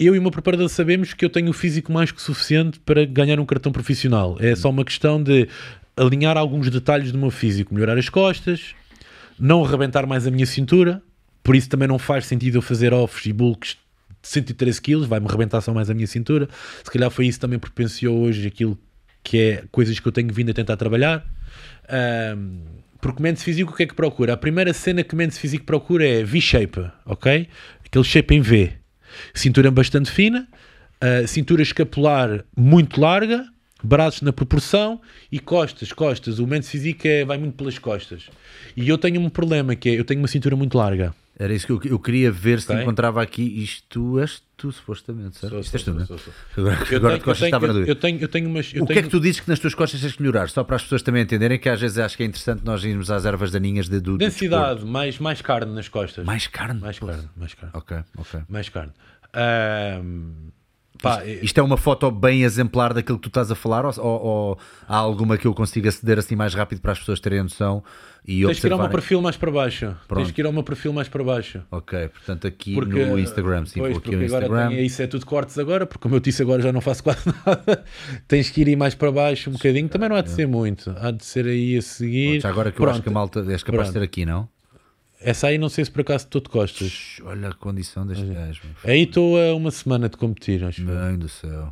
eu 0.07 0.15
e 0.15 0.19
o 0.19 0.21
meu 0.21 0.31
preparador 0.31 0.67
sabemos 0.67 1.13
que 1.13 1.23
eu 1.23 1.29
tenho 1.29 1.49
o 1.49 1.53
físico 1.53 1.91
mais 1.91 2.11
que 2.11 2.21
suficiente 2.21 2.79
para 2.79 3.05
ganhar 3.05 3.39
um 3.39 3.45
cartão 3.45 3.71
profissional. 3.71 4.35
É 4.39 4.55
só 4.55 4.69
uma 4.69 4.83
questão 4.83 5.21
de 5.21 5.47
alinhar 5.95 6.37
alguns 6.37 6.69
detalhes 6.69 7.11
do 7.11 7.17
meu 7.17 7.29
físico. 7.29 7.73
Melhorar 7.73 7.97
as 7.97 8.09
costas, 8.09 8.73
não 9.39 9.63
arrebentar 9.63 10.07
mais 10.07 10.25
a 10.25 10.31
minha 10.31 10.45
cintura. 10.45 11.01
Por 11.43 11.55
isso 11.55 11.69
também 11.69 11.87
não 11.87 11.99
faz 11.99 12.25
sentido 12.25 12.57
eu 12.57 12.61
fazer 12.61 12.93
offs 12.93 13.25
e 13.25 13.33
bulks 13.33 13.77
de 14.21 14.27
113 14.27 14.81
kg, 14.81 15.05
vai-me 15.07 15.27
arrebentar 15.27 15.61
só 15.61 15.73
mais 15.73 15.89
a 15.89 15.93
minha 15.93 16.07
cintura. 16.07 16.47
Se 16.83 16.91
calhar 16.91 17.09
foi 17.09 17.27
isso 17.27 17.39
também 17.39 17.57
propenciou 17.57 18.19
hoje 18.19 18.47
aquilo 18.47 18.77
que 19.23 19.37
é 19.37 19.63
coisas 19.71 19.99
que 19.99 20.07
eu 20.07 20.11
tenho 20.11 20.33
vindo 20.33 20.49
a 20.51 20.53
tentar 20.53 20.77
trabalhar. 20.77 21.25
Ahm, 21.89 22.59
porque 22.99 23.21
Mendes 23.21 23.43
Físico 23.43 23.71
o 23.71 23.75
que 23.75 23.83
é 23.83 23.87
que 23.87 23.95
procura? 23.95 24.33
A 24.33 24.37
primeira 24.37 24.73
cena 24.73 25.03
que 25.03 25.15
Mendes 25.15 25.37
Físico 25.37 25.65
procura 25.65 26.07
é 26.07 26.23
V-shape, 26.23 26.91
ok? 27.05 27.47
Aquele 27.83 28.05
shape 28.05 28.35
em 28.35 28.41
V. 28.41 28.80
Cintura 29.33 29.71
bastante 29.71 30.09
fina, 30.11 30.47
ah, 30.99 31.25
cintura 31.25 31.61
escapular 31.61 32.43
muito 32.55 33.01
larga, 33.01 33.45
braços 33.83 34.21
na 34.21 34.31
proporção 34.31 35.01
e 35.31 35.39
costas, 35.39 35.91
costas. 35.91 36.39
O 36.39 36.47
Mendes 36.47 36.69
Físico 36.69 37.07
é, 37.07 37.25
vai 37.25 37.37
muito 37.37 37.55
pelas 37.55 37.79
costas. 37.79 38.29
E 38.75 38.87
eu 38.87 38.97
tenho 38.97 39.19
um 39.19 39.29
problema 39.29 39.75
que 39.75 39.89
é, 39.89 39.99
eu 39.99 40.05
tenho 40.05 40.21
uma 40.21 40.27
cintura 40.27 40.55
muito 40.55 40.77
larga. 40.77 41.13
Era 41.43 41.53
isso 41.55 41.65
que 41.65 41.71
eu, 41.73 41.81
eu 41.93 41.97
queria 41.99 42.31
ver 42.31 42.61
se 42.61 42.71
Ok. 42.71 42.83
encontrava 42.83 43.19
aqui. 43.21 43.41
Isto 43.63 44.19
és 44.19 44.43
tu, 44.55 44.71
supostamente, 44.71 45.39
certo? 45.39 45.53
Sou, 45.53 45.59
Isto 45.61 45.75
és 45.75 45.83
tu, 45.83 45.93
não 45.93 46.01
é? 46.01 46.05
Agora, 46.55 46.75
Eu 46.91 46.97
agora 46.97 46.99
tenho- 47.01 47.17
de 47.17 47.23
costas 47.25 47.45
estava 47.47 47.67
na 47.67 47.73
dúvida. 47.73 47.91
eu 47.91 47.95
tenho, 47.95 48.19
eu 48.21 48.27
tenho 48.27 48.47
umas... 48.47 48.71
Eu 48.73 48.83
O 48.83 48.85
que 48.85 48.93
tenho, 48.93 48.99
é 48.99 49.03
que 49.03 49.09
tu 49.09 49.19
dizes 49.19 49.39
que 49.39 49.49
nas 49.49 49.57
tuas 49.57 49.73
costas 49.73 49.99
tens 50.01 50.13
que 50.15 50.21
melhorar? 50.21 50.49
Só 50.49 50.63
para 50.63 50.75
as 50.75 50.83
pessoas 50.83 51.01
também 51.01 51.23
entenderem 51.23 51.57
que 51.57 51.67
às 51.67 51.81
vezes 51.81 51.97
acho 51.97 52.15
que 52.15 52.21
é 52.21 52.25
interessante 52.27 52.63
nós 52.63 52.83
irmos 52.83 53.09
às 53.09 53.25
ervas 53.25 53.49
daninhas 53.49 53.89
de, 53.89 53.99
do, 53.99 54.11
do 54.11 54.17
Densidade, 54.19 54.85
mais, 54.85 55.17
mais 55.17 55.41
carne 55.41 55.73
nas 55.73 55.87
costas. 55.89 56.23
Mais 56.25 56.45
carne? 56.45 56.79
mais 56.79 56.99
carne, 56.99 57.27
mais 57.35 57.53
carne. 57.55 57.71
Ok, 57.75 57.97
ok. 58.17 58.39
Mais 58.47 58.69
carne. 58.69 58.91
Ahm, 59.33 60.51
pá, 61.01 61.25
Isto 61.25 61.59
é 61.59 61.63
uma 61.63 61.77
foto 61.77 62.09
bem 62.11 62.43
exemplar 62.43 62.93
daquilo 62.93 63.17
que 63.17 63.23
tu 63.23 63.27
estás 63.29 63.49
a 63.51 63.55
falar 63.55 63.85
ou, 63.85 63.93
ou- 63.99 64.21
ou 64.21 64.57
há 64.87 64.95
alguma 64.97 65.37
que 65.37 65.45
eu 65.47 65.53
consiga 65.53 65.89
aceder 65.89 66.19
assim 66.19 66.35
mais 66.35 66.53
rápido 66.53 66.79
para 66.81 66.91
as 66.91 66.99
pessoas 66.99 67.19
terem 67.19 67.39
a 67.39 67.43
noção 67.43 67.83
e 68.25 68.45
tens 68.45 68.59
que 68.59 68.67
ir 68.67 68.71
ao 68.73 68.77
meu 68.79 68.89
perfil 68.89 69.19
mais 69.21 69.35
para 69.35 69.49
baixo. 69.51 69.95
Pronto. 70.07 70.23
Tens 70.23 70.31
que 70.31 70.41
ir 70.41 70.45
ao 70.45 70.53
meu 70.53 70.63
perfil 70.63 70.93
mais 70.93 71.09
para 71.09 71.23
baixo. 71.23 71.61
Ok, 71.71 72.07
portanto 72.09 72.45
aqui 72.47 72.75
Porque, 72.75 73.03
no 73.05 73.17
Instagram, 73.17 73.65
sim, 73.65 73.79
pois, 73.79 73.93
porque 73.93 74.15
no 74.15 74.23
agora 74.25 74.45
Instagram. 74.45 74.69
tem- 74.69 74.85
isso 74.85 75.01
é 75.01 75.07
tudo 75.07 75.25
cortes 75.25 75.57
agora, 75.57 75.85
porque 75.87 76.01
como 76.03 76.15
eu 76.15 76.19
disse 76.19 76.41
agora 76.41 76.61
já 76.61 76.71
não 76.71 76.81
faço 76.81 77.03
quase 77.03 77.21
nada. 77.45 77.83
Tens 78.27 78.49
que 78.51 78.61
ir 78.61 78.67
aí 78.67 78.75
mais 78.75 78.93
para 78.93 79.11
baixo 79.11 79.49
um 79.49 79.53
bocadinho. 79.53 79.89
Também 79.89 80.07
não 80.07 80.15
há 80.15 80.21
de 80.21 80.29
ser 80.29 80.47
muito. 80.47 80.93
Há 80.99 81.09
de 81.11 81.25
ser 81.25 81.45
aí 81.47 81.77
a 81.77 81.81
seguir. 81.81 82.41
Já 82.41 82.49
agora 82.49 82.71
que 82.71 82.79
eu 82.79 82.85
acho 82.85 82.93
Pronto. 83.01 83.03
que 83.03 83.09
a 83.09 83.11
malta 83.11 83.39
és 83.51 83.63
capaz 83.63 83.87
de 83.87 83.93
Pronto. 83.93 83.93
ter 83.93 84.03
aqui, 84.03 84.25
não? 84.25 84.47
Essa 85.23 85.47
aí 85.47 85.57
não 85.57 85.69
sei 85.69 85.85
se 85.85 85.91
por 85.91 86.01
acaso 86.01 86.27
de 86.29 86.41
costas. 86.41 86.89
Shhh, 86.89 87.21
Olha 87.23 87.49
a 87.49 87.53
condição 87.53 88.05
gajo. 88.05 88.61
meu. 88.63 88.91
Aí 88.91 89.03
estou 89.03 89.39
a 89.39 89.53
uma 89.55 89.71
semana 89.71 90.09
de 90.09 90.17
competir, 90.17 90.63
acho. 90.63 90.83
Bem 90.83 91.17
do 91.17 91.29
céu. 91.29 91.71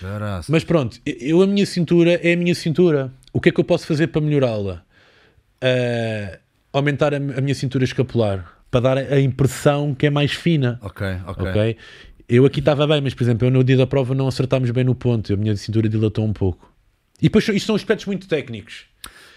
Caraca. 0.00 0.46
Mas 0.48 0.64
pronto, 0.64 0.98
eu 1.06 1.40
a 1.42 1.46
minha 1.46 1.64
cintura 1.64 2.14
é 2.22 2.32
a 2.32 2.36
minha 2.36 2.54
cintura. 2.54 3.12
O 3.32 3.40
que 3.40 3.48
é 3.48 3.52
que 3.52 3.60
eu 3.60 3.64
posso 3.64 3.86
fazer 3.86 4.08
para 4.08 4.20
melhorá-la? 4.20 4.82
Ah, 5.60 6.38
aumentar 6.72 7.14
a, 7.14 7.16
a 7.16 7.40
minha 7.40 7.54
cintura 7.54 7.84
escapular 7.84 8.58
para 8.70 8.80
dar 8.80 8.98
a 8.98 9.20
impressão 9.20 9.94
que 9.94 10.06
é 10.06 10.10
mais 10.10 10.32
fina. 10.32 10.78
Ok, 10.82 11.06
ok. 11.26 11.48
Ok? 11.48 11.76
Eu 12.28 12.46
aqui 12.46 12.60
estava 12.60 12.86
bem, 12.86 13.00
mas 13.00 13.14
por 13.14 13.22
exemplo, 13.22 13.46
eu 13.46 13.50
no 13.50 13.62
dia 13.62 13.76
da 13.76 13.86
prova 13.86 14.14
não 14.14 14.26
acertámos 14.26 14.70
bem 14.70 14.84
no 14.84 14.94
ponto. 14.94 15.32
A 15.32 15.36
minha 15.36 15.54
cintura 15.56 15.88
dilatou 15.88 16.24
um 16.24 16.32
pouco. 16.32 16.72
E 17.20 17.24
depois 17.24 17.46
isto 17.48 17.66
são 17.66 17.76
aspectos 17.76 18.06
muito 18.06 18.26
técnicos. 18.26 18.86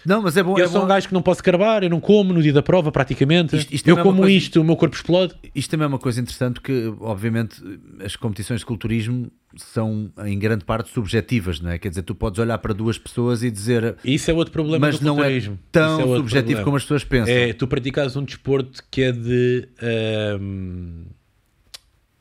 Não, 0.06 0.22
mas 0.22 0.36
é 0.36 0.42
bom. 0.42 0.56
Eu 0.58 0.64
é 0.64 0.68
sou 0.68 0.78
um 0.78 0.80
bom. 0.82 0.88
gajo 0.88 1.08
que 1.08 1.14
não 1.14 1.20
posso 1.22 1.42
carbar, 1.42 1.82
eu 1.82 1.90
não 1.90 2.00
como 2.00 2.32
no 2.32 2.42
dia 2.42 2.52
da 2.52 2.62
prova 2.62 2.92
praticamente. 2.92 3.56
Isto- 3.56 3.74
isto 3.74 3.88
eu 3.88 3.98
é 3.98 4.02
como 4.02 4.20
coisa- 4.22 4.36
isto, 4.36 4.60
o 4.60 4.64
meu 4.64 4.76
corpo 4.76 4.94
explode. 4.94 5.34
Isto 5.54 5.70
também 5.70 5.84
é 5.84 5.88
uma 5.88 5.98
coisa 5.98 6.20
interessante 6.20 6.54
porque, 6.54 6.92
obviamente, 7.00 7.60
as 8.04 8.14
competições 8.16 8.60
de 8.60 8.66
culturismo 8.66 9.30
são 9.56 10.12
em 10.24 10.38
grande 10.38 10.64
parte 10.64 10.90
subjetivas, 10.90 11.60
não 11.60 11.70
é? 11.70 11.78
Quer 11.78 11.88
dizer, 11.88 12.02
tu 12.02 12.14
podes 12.14 12.38
olhar 12.38 12.58
para 12.58 12.72
duas 12.74 12.98
pessoas 12.98 13.42
e 13.42 13.50
dizer, 13.50 13.96
isso 14.04 14.30
é 14.30 14.34
outro 14.34 14.52
problema 14.52 14.86
mas 14.86 14.98
do 14.98 15.04
não 15.06 15.22
é 15.24 15.40
tão 15.72 16.00
é 16.14 16.16
subjetivo 16.16 16.42
problema. 16.44 16.64
como 16.64 16.76
as 16.76 16.82
pessoas 16.82 17.04
pensam. 17.04 17.34
É, 17.34 17.52
tu 17.52 17.66
praticas 17.66 18.16
um 18.16 18.22
desporto 18.24 18.82
que 18.90 19.02
é 19.02 19.12
de, 19.12 19.68
ahm, 19.82 21.04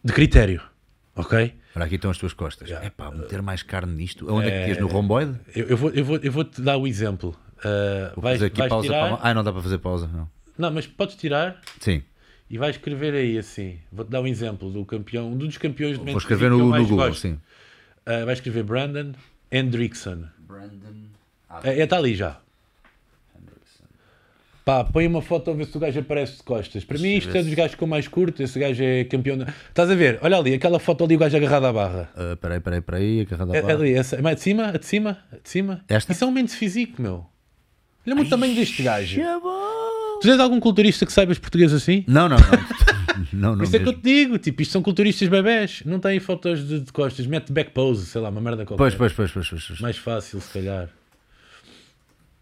de 0.04 0.14
critério, 0.14 0.62
ok? 1.16 1.54
Para 1.74 1.86
aqui 1.86 1.96
estão 1.96 2.10
as 2.10 2.18
tuas 2.18 2.32
costas. 2.32 2.72
É 2.72 2.90
pá, 2.90 3.12
meter 3.12 3.42
mais 3.42 3.62
carne 3.62 3.94
nisto. 3.94 4.26
Onde 4.32 4.48
é, 4.48 4.52
que 4.52 4.58
É, 4.58 4.66
tias? 4.66 4.78
No 4.80 4.88
romboide? 4.88 5.36
Eu, 5.54 5.66
eu 5.68 5.76
vou, 5.78 5.90
eu, 5.90 6.06
vou, 6.06 6.18
eu 6.24 6.32
vou 6.32 6.44
te 6.46 6.62
dar 6.62 6.78
o 6.78 6.88
exemplo. 6.88 7.36
Ah, 7.66 8.12
Vou 8.16 8.22
vais, 8.24 8.36
fazer 8.38 8.46
aqui 8.48 8.60
vais 8.60 8.70
pausa. 8.70 8.88
tirar, 8.88 9.18
Para... 9.18 9.30
Ah, 9.30 9.34
não 9.34 9.44
dá 9.44 9.52
para 9.52 9.62
fazer 9.62 9.78
pausa, 9.80 10.08
não. 10.14 10.30
não, 10.58 10.72
mas 10.72 10.86
podes 10.88 11.16
tirar 11.16 11.60
Sim, 11.80 12.02
e 12.50 12.58
vais 12.58 12.76
escrever 12.76 13.14
aí 13.14 13.38
assim. 13.38 13.80
Vou-te 13.92 14.12
dar 14.12 14.22
um 14.22 14.28
exemplo 14.28 14.70
do 14.70 14.86
campeão, 14.86 15.32
um 15.32 15.38
dos 15.38 15.58
campeões 15.58 15.98
de 15.98 16.06
vou 16.06 16.18
escrever 16.18 16.50
no, 16.52 16.58
no 16.60 16.66
mais 16.68 16.84
Google, 16.88 17.08
gosto. 17.08 17.22
sim. 17.22 17.40
Ah, 18.06 18.24
vais 18.26 18.38
escrever 18.38 18.64
Brandon 18.64 19.14
Hendrickson. 19.52 20.26
É, 21.64 21.80
está 21.82 21.98
ali 21.98 22.14
já. 22.16 22.38
Pá, 24.64 24.84
põe 24.84 25.06
uma 25.06 25.22
foto 25.22 25.52
a 25.52 25.54
ver 25.54 25.68
se 25.68 25.78
o 25.78 25.80
gajo 25.80 26.00
aparece 26.00 26.38
de 26.38 26.44
costas. 26.44 26.84
Para 26.84 26.98
mim, 26.98 27.18
isto 27.18 27.36
é 27.38 27.44
dos 27.44 27.54
gajos 27.54 27.76
com 27.76 27.86
mais 27.86 28.08
curto. 28.08 28.42
Esse 28.42 28.58
gajo 28.60 28.84
é 28.84 29.04
campeão. 29.04 29.38
Da... 29.38 29.46
Estás 29.70 29.92
a 29.92 29.96
ver? 29.96 30.18
Olha 30.24 30.38
ali, 30.38 30.56
aquela 30.56 30.80
foto 30.80 31.04
ali, 31.04 31.16
o 31.16 31.20
gajo 31.20 31.38
agarrado 31.38 31.66
à 31.68 31.72
barra. 31.74 32.10
Ah, 32.16 32.36
Peraí, 32.36 32.60
peraí, 32.60 32.82
peraí. 32.82 33.22
agarrada 33.22 33.54
à 33.54 33.58
É, 33.58 33.62
barra. 33.62 33.74
ali, 33.76 33.94
essa, 33.94 34.20
mas 34.24 34.36
de 34.38 34.42
cima, 34.42 34.70
a 34.70 34.78
de 34.80 34.86
cima, 34.88 35.20
a 35.32 35.36
de 35.36 35.48
cima. 35.50 35.82
Esta? 35.88 36.12
Isso 36.14 36.24
é 36.24 36.28
um 36.28 36.32
mente 36.32 36.56
físico, 36.56 37.00
meu. 37.00 37.28
Olha 38.06 38.16
muito 38.16 38.28
o 38.28 38.30
tamanho 38.30 38.56
deste 38.56 38.84
gajo. 38.84 39.22
Vou. 39.42 40.20
Tu 40.20 40.28
tens 40.28 40.40
algum 40.40 40.60
culturista 40.60 41.06
que 41.06 41.12
saibas 41.12 41.38
português 41.38 41.74
assim? 41.74 42.04
Não, 42.08 42.30
não, 42.30 42.38
não. 42.38 42.46
não, 43.34 43.56
não 43.56 43.64
Isso 43.64 43.76
é 43.76 43.80
que 43.80 43.90
eu 43.90 43.94
te 43.94 44.02
digo, 44.02 44.38
tipo, 44.38 44.62
isto 44.62 44.72
são 44.72 44.82
culturistas 44.82 45.28
bebés, 45.28 45.82
não 45.86 46.00
têm 46.00 46.20
fotos 46.20 46.68
de, 46.68 46.80
de 46.82 46.92
costas, 46.92 47.26
mete 47.26 47.52
back 47.52 47.72
pose, 47.72 48.06
sei 48.06 48.22
lá, 48.22 48.30
uma 48.30 48.42
merda 48.42 48.66
qualquer. 48.66 48.78
Pois, 48.78 48.96
pois, 48.96 49.14
pois, 49.14 49.32
pois, 49.32 49.50
pois, 49.50 49.64
pois. 49.68 49.80
Mais 49.80 49.98
fácil, 49.98 50.40
se 50.40 50.54
calhar. 50.54 50.90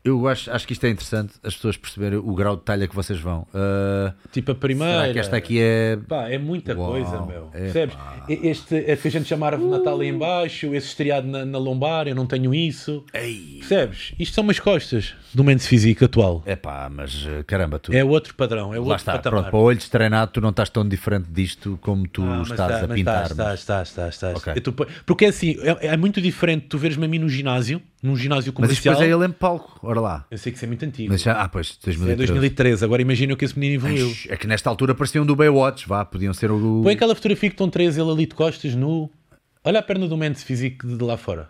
Eu 0.06 0.28
acho, 0.28 0.52
acho 0.52 0.68
que 0.68 0.74
isto 0.74 0.86
é 0.86 0.90
interessante, 0.90 1.34
as 1.42 1.56
pessoas 1.56 1.78
perceberem 1.78 2.20
o 2.20 2.36
grau 2.36 2.58
de 2.58 2.64
talha 2.64 2.90
que 2.90 2.94
vocês 2.96 3.18
vão. 3.22 3.48
Ah, 3.54 4.14
Tipo 4.34 4.52
a 4.52 4.56
primeira. 4.56 5.00
será 5.02 5.14
que 5.14 5.20
esta 5.20 5.38
aqui 5.38 5.60
é. 5.62 5.98
Pá, 6.10 6.28
é 6.30 6.38
muita 6.38 6.76
Uau, 6.76 6.92
coisa, 6.92 7.22
meu. 7.26 7.50
é 7.54 7.60
Percebes? 7.60 7.96
E- 8.28 8.48
Este 8.50 8.76
é 8.86 8.98
que 8.98 9.08
a 9.08 9.12
gente 9.12 9.26
chama 9.30 9.46
árvore 9.48 9.70
de 9.72 9.78
Natal 9.78 9.98
aí 10.02 10.10
em 10.10 10.18
baixo, 10.18 10.74
esse 10.76 10.88
estriado 10.88 11.26
na, 11.28 11.46
na 11.46 11.58
lombar, 11.58 12.10
eu 12.10 12.16
não 12.16 12.26
tenho 12.26 12.54
isso. 12.54 13.06
Ei. 13.14 13.56
Percebes? 13.60 14.14
Isto 14.20 14.36
são 14.36 14.44
umas 14.44 14.60
costas 14.60 15.16
do 15.34 15.42
mente 15.42 15.66
físico 15.66 16.04
atual. 16.04 16.44
É 16.46 16.58
pá, 16.58 16.90
mas 16.94 17.26
ah, 17.26 17.42
caramba, 17.46 17.80
tu. 17.80 17.94
É 17.94 18.04
outro 18.04 18.36
padrão, 18.36 18.74
é 18.74 18.78
Lá 18.80 18.84
outro 18.84 18.96
está, 18.98 19.14
patamar. 19.14 19.40
pronto, 19.44 19.52
para 19.52 19.60
olhos 19.60 19.88
treinado, 19.88 20.32
tu 20.34 20.42
não 20.42 20.50
estás 20.50 20.70
tão 20.70 20.86
diferente 20.86 21.30
disto 21.32 21.80
como 21.82 22.06
tu 22.10 22.24
Ah, 22.24 22.40
mas 22.40 22.52
estás 22.52 22.72
tá, 22.72 22.78
a 22.84 22.88
mas 22.88 22.96
pintar. 22.98 23.32
Estás, 23.32 23.60
estás, 23.62 23.88
estás, 23.88 24.14
estás. 24.16 24.36
Ok. 24.38 24.54
Eu 24.54 24.62
tô- 24.62 24.74
Porque 25.06 25.24
é 25.24 25.30
assim, 25.30 25.56
é, 25.62 25.88
é 25.88 25.96
muito 25.98 26.20
diferente 26.22 26.66
tu 26.68 26.78
veres-me 26.78 27.06
a 27.06 27.08
mim 27.08 27.20
no 27.20 27.30
ginásio, 27.30 27.82
num 28.04 28.16
ginásio 28.18 28.52
Mas 28.52 28.68
comercial. 28.68 28.96
depois 28.96 29.10
é 29.10 29.14
ele 29.16 29.26
em 29.26 29.32
palco, 29.32 29.80
ora 29.82 30.00
lá. 30.02 30.26
Eu 30.30 30.38
sei 30.38 30.52
que 30.52 30.58
isso 30.58 30.66
é 30.66 30.68
muito 30.68 30.84
antigo. 30.84 31.10
Mas 31.12 31.22
já, 31.22 31.42
ah, 31.42 31.48
pois, 31.48 31.80
é 31.82 31.86
2013. 31.86 32.18
2013, 32.18 32.84
agora 32.86 33.02
imagina 33.02 33.34
o 33.34 33.38
que 33.38 33.46
esse 33.46 33.58
menino 33.58 33.76
evoluiu. 33.82 34.14
É 34.28 34.36
que 34.36 34.46
nesta 34.46 34.70
altura 34.70 34.94
pareciam 34.94 35.26
do 35.26 35.36
Baywatch, 35.36 35.88
vá, 35.88 36.04
podiam 36.04 36.34
ser 36.34 36.52
o. 36.52 36.82
Põe 36.84 36.94
aquela 36.94 37.16
fotografia 37.16 37.50
que 37.50 37.54
estão 37.54 37.70
três 37.70 37.98
ele 37.98 38.12
ali 38.12 38.26
de 38.26 38.36
costas, 38.36 38.76
nu. 38.76 39.10
Olha 39.64 39.80
a 39.80 39.82
perna 39.82 40.08
do 40.08 40.18
mente 40.18 40.44
físico 40.44 40.86
de 40.86 41.04
lá 41.04 41.16
fora. 41.16 41.50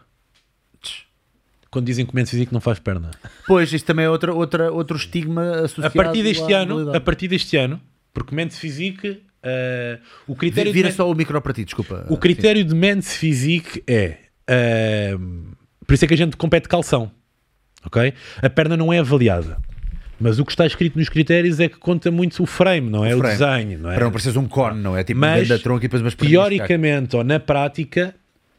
Quando 1.72 1.88
dizem 1.88 2.06
que 2.06 2.12
o 2.12 2.16
mente 2.16 2.30
físico 2.30 2.54
não 2.54 2.62
faz 2.62 2.78
perna. 2.78 3.10
Pois, 3.48 3.74
isto 3.74 3.86
também 3.88 4.06
é 4.06 4.10
outra, 4.10 4.32
outra, 4.32 4.72
outro 4.72 4.96
estigma 4.96 5.42
A 5.42 5.60
associado 5.66 5.94
partir 5.96 6.22
deste 6.22 6.54
ano, 6.54 6.94
a 6.96 7.00
partir 7.00 7.28
deste 7.28 7.58
ano, 7.58 7.82
porque 8.14 8.36
mente 8.36 8.54
físico, 8.54 9.08
eh, 9.42 9.98
o 10.28 10.36
critério 10.36 10.72
de 10.72 10.76
Vira 10.78 10.90
men- 10.90 10.96
só 10.96 11.10
o 11.10 11.16
micro 11.16 11.42
para 11.42 11.52
ti, 11.52 11.66
desculpa. 11.66 12.06
O 12.12 12.18
critério 12.18 12.64
de 12.64 12.76
men's 12.76 13.16
physique 13.16 13.84
é. 13.88 14.18
ah, 14.48 15.18
por 15.86 15.94
isso 15.94 16.06
é 16.06 16.08
que 16.08 16.14
a 16.14 16.18
gente 16.18 16.38
compete 16.38 16.68
calção. 16.68 17.12
Ok? 17.86 18.14
A 18.42 18.50
perna 18.50 18.78
não 18.78 18.94
é 18.94 19.00
avaliada. 19.00 19.58
Mas 20.20 20.40
o 20.40 20.46
que 20.46 20.52
está 20.52 20.66
escrito 20.66 20.98
nos 20.98 21.10
critérios 21.10 21.60
é 21.60 21.68
que 21.68 21.78
conta 21.78 22.10
muito 22.10 22.42
o 22.42 22.46
frame, 22.46 22.90
não 22.90 23.04
é? 23.04 23.14
O, 23.14 23.18
frame. 23.18 23.38
desenho, 23.38 23.80
não 23.80 23.92
é? 23.92 23.96
Para 23.96 24.06
não 24.06 24.12
pareces 24.12 24.36
um 24.38 24.48
cone, 24.48 24.80
não 24.82 24.96
é? 24.96 25.04
Tipo 25.04 25.20
Mas, 25.20 25.48
grande 25.48 25.64
tronco 25.64 25.80
e 25.80 25.88
depois 25.88 26.02
umas 26.02 26.16
Teoricamente 26.16 27.16
ou 27.18 27.24
na 27.26 27.40
prática, 27.42 28.16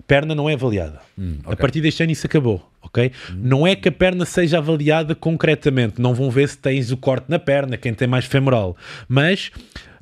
perna 0.06 0.34
não 0.34 0.50
é 0.50 0.52
avaliada. 0.54 0.98
A 0.98 1.20
Hum, 1.20 1.38
ok. 1.44 1.56
partir 1.56 1.80
deste 1.80 2.02
ano 2.02 2.12
isso 2.12 2.26
acabou, 2.26 2.68
ok? 2.82 3.10
Não 3.36 3.66
é 3.66 3.74
que 3.74 3.88
a 3.88 3.92
perna 3.92 4.26
seja 4.26 4.58
avaliada 4.58 5.14
concretamente, 5.14 6.02
não 6.02 6.12
vão 6.12 6.30
ver 6.30 6.48
se 6.48 6.58
tens 6.58 6.90
o 6.90 6.96
corte 6.98 7.26
na 7.30 7.38
perna, 7.38 7.78
quem 7.78 7.94
tem 7.94 8.06
mais 8.08 8.26
femoral, 8.26 8.76
mas 9.08 9.50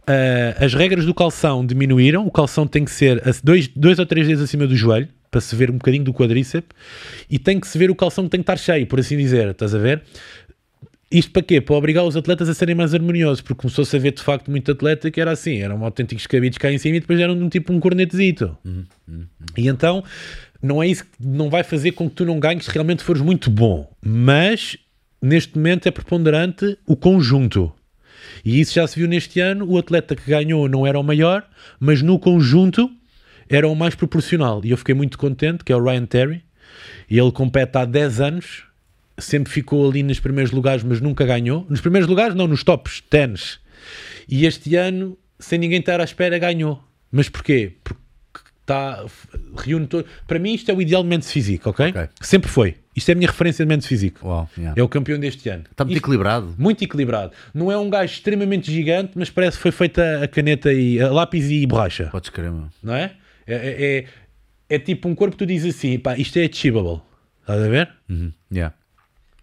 ah, 0.07 0.65
as 0.65 0.75
regras 0.75 1.05
do 1.05 1.15
calção 1.15 1.65
diminuíram, 1.65 2.27
o 2.27 2.31
calção 2.33 2.67
tem 2.67 2.85
que 2.85 2.91
ser 2.91 3.23
a 3.29 3.33
dois, 3.45 3.69
dois 3.69 4.01
ou 4.01 4.07
três 4.07 4.27
dedos 4.27 4.43
acima 4.43 4.67
do 4.67 4.75
joelho, 4.75 5.09
para 5.33 5.41
se 5.41 5.57
ver 5.57 5.71
um 5.71 5.79
bocadinho 5.79 6.05
do 6.05 6.13
quadríceps, 6.13 6.69
e 7.29 7.39
tem 7.39 7.59
que 7.59 7.67
se 7.67 7.79
ver 7.79 7.91
o 7.91 7.97
calção 7.97 8.25
que 8.25 8.31
tem 8.31 8.41
que 8.41 8.43
estar 8.43 8.59
cheio, 8.59 8.87
por 8.87 9.01
assim 9.01 9.17
dizer, 9.17 9.49
estás 9.49 9.75
a 9.75 9.79
ver? 9.79 10.03
Isto 11.11 11.31
para 11.33 11.43
quê? 11.43 11.61
Para 11.61 11.75
obrigar 11.75 12.05
os 12.05 12.17
atletas 12.17 12.49
a 12.49 12.55
serem 12.55 12.75
mais 12.75 12.95
harmoniosos, 12.95 13.41
porque 13.41 13.63
começou-se 13.63 13.97
a 13.97 13.99
ver 13.99 14.13
de 14.13 14.23
facto 14.23 14.51
muito 14.51 14.71
atleta 14.71 15.11
que 15.11 15.21
era 15.21 15.31
assim, 15.31 15.59
eram 15.59 15.83
autênticos 15.85 16.27
cabidos 16.27 16.59
cá 16.59 16.71
em 16.71 16.79
cima 16.79 16.97
e 16.97 17.01
depois 17.01 17.19
eram 17.19 17.37
de 17.37 17.43
um 17.43 17.49
tipo 17.49 17.73
um 17.73 17.81
cornetezito. 17.81 18.57
E 19.57 19.69
então 19.69 20.05
não 20.63 20.83
é 20.83 20.87
isso 20.87 21.05
que 21.05 21.11
não 21.19 21.51
vai 21.51 21.65
fazer 21.65 21.93
com 21.93 22.09
que 22.09 22.15
tu 22.15 22.25
não 22.25 22.39
ganhes 22.39 22.67
se 22.67 22.71
realmente 22.71 23.03
fores 23.03 23.21
muito 23.21 23.51
bom, 23.51 23.91
mas 24.03 24.77
neste 25.21 25.57
momento 25.57 25.87
é 25.87 25.91
preponderante 25.91 26.79
o 26.87 26.95
conjunto. 26.95 27.73
E 28.45 28.61
isso 28.61 28.75
já 28.75 28.87
se 28.87 28.99
viu 28.99 29.09
neste 29.09 29.41
ano, 29.41 29.67
o 29.67 29.79
atleta 29.79 30.15
que 30.15 30.31
ganhou 30.31 30.69
não 30.69 30.87
era 30.87 30.99
o 30.99 31.03
maior, 31.03 31.47
mas 31.81 32.01
no 32.01 32.19
conjunto 32.19 32.91
era 33.57 33.69
o 33.69 33.75
mais 33.75 33.95
proporcional. 33.95 34.61
E 34.65 34.71
eu 34.71 34.77
fiquei 34.77 34.95
muito 34.95 35.17
contente, 35.19 35.65
que 35.65 35.73
é 35.73 35.77
o 35.77 35.83
Ryan 35.83 36.07
Terry, 36.07 36.43
e 37.09 37.19
ele 37.19 37.33
compete 37.33 37.77
há 37.77 37.85
10 37.85 38.21
anos, 38.21 38.65
sempre 39.19 39.53
ficou 39.53 39.89
ali 39.89 40.03
nos 40.03 40.19
primeiros 40.21 40.53
lugares, 40.53 40.83
mas 40.83 41.01
nunca 41.01 41.25
ganhou. 41.25 41.67
Nos 41.69 41.81
primeiros 41.81 42.09
lugares, 42.09 42.35
não, 42.35 42.47
nos 42.47 42.65
tops 42.65 43.03
10. 43.11 43.61
E 44.29 44.47
este 44.47 44.75
ano, 44.77 45.17
sem 45.39 45.59
ninguém 45.59 45.81
estar 45.81 46.01
à 46.01 46.05
espera, 46.05 46.39
ganhou. 46.39 46.83
Mas 47.11 47.29
porquê? 47.29 47.73
Porque 47.85 48.01
está, 48.63 49.05
reúne 49.59 49.87
todo. 49.87 50.07
Para 50.27 50.39
mim, 50.39 50.55
isto 50.55 50.71
é 50.71 50.75
o 50.75 50.81
ideal 50.81 51.03
de 51.03 51.09
mente 51.09 51.27
físico, 51.27 51.69
ok? 51.71 51.89
Ok. 51.91 52.09
Sempre 52.21 52.49
foi. 52.49 52.77
Isto 52.95 53.09
é 53.09 53.13
a 53.13 53.15
minha 53.17 53.29
referência 53.29 53.65
de 53.65 53.69
mente 53.69 53.87
físico. 53.89 54.49
Yeah. 54.57 54.81
É 54.81 54.83
o 54.83 54.89
campeão 54.89 55.19
deste 55.19 55.49
ano. 55.49 55.65
Está 55.71 55.83
muito 55.85 55.97
Isto- 55.97 56.05
equilibrado. 56.05 56.55
muito 56.59 56.85
equilibrado. 56.85 57.33
Não 57.55 57.71
é 57.73 57.77
um 57.79 57.89
gajo 57.91 58.13
extremamente 58.13 58.71
gigante, 58.71 59.13
mas 59.15 59.31
parece 59.31 59.57
que 59.57 59.63
foi 59.63 59.73
feita 59.73 60.23
a 60.23 60.29
caneta 60.29 60.73
e 60.73 61.01
a 61.01 61.11
lápis 61.11 61.51
e 61.51 61.67
borracha, 61.67 62.09
Podes 62.13 62.29
crer, 62.31 62.53
não 62.83 62.95
é? 62.95 63.13
É, 63.47 63.55
é, 63.55 63.99
é- 63.99 64.05
é 64.69 64.79
tipo 64.79 65.09
um 65.09 65.15
corpo 65.15 65.33
que 65.37 65.45
tu 65.45 65.47
dizes 65.47 65.75
assim, 65.77 65.99
pá, 65.99 66.17
isto 66.17 66.39
é 66.39 66.45
achievable. 66.47 67.03
Estás 67.41 67.63
a 67.63 67.69
ver? 67.69 67.91
Uhum, 68.09 68.33
yeah. 68.53 68.75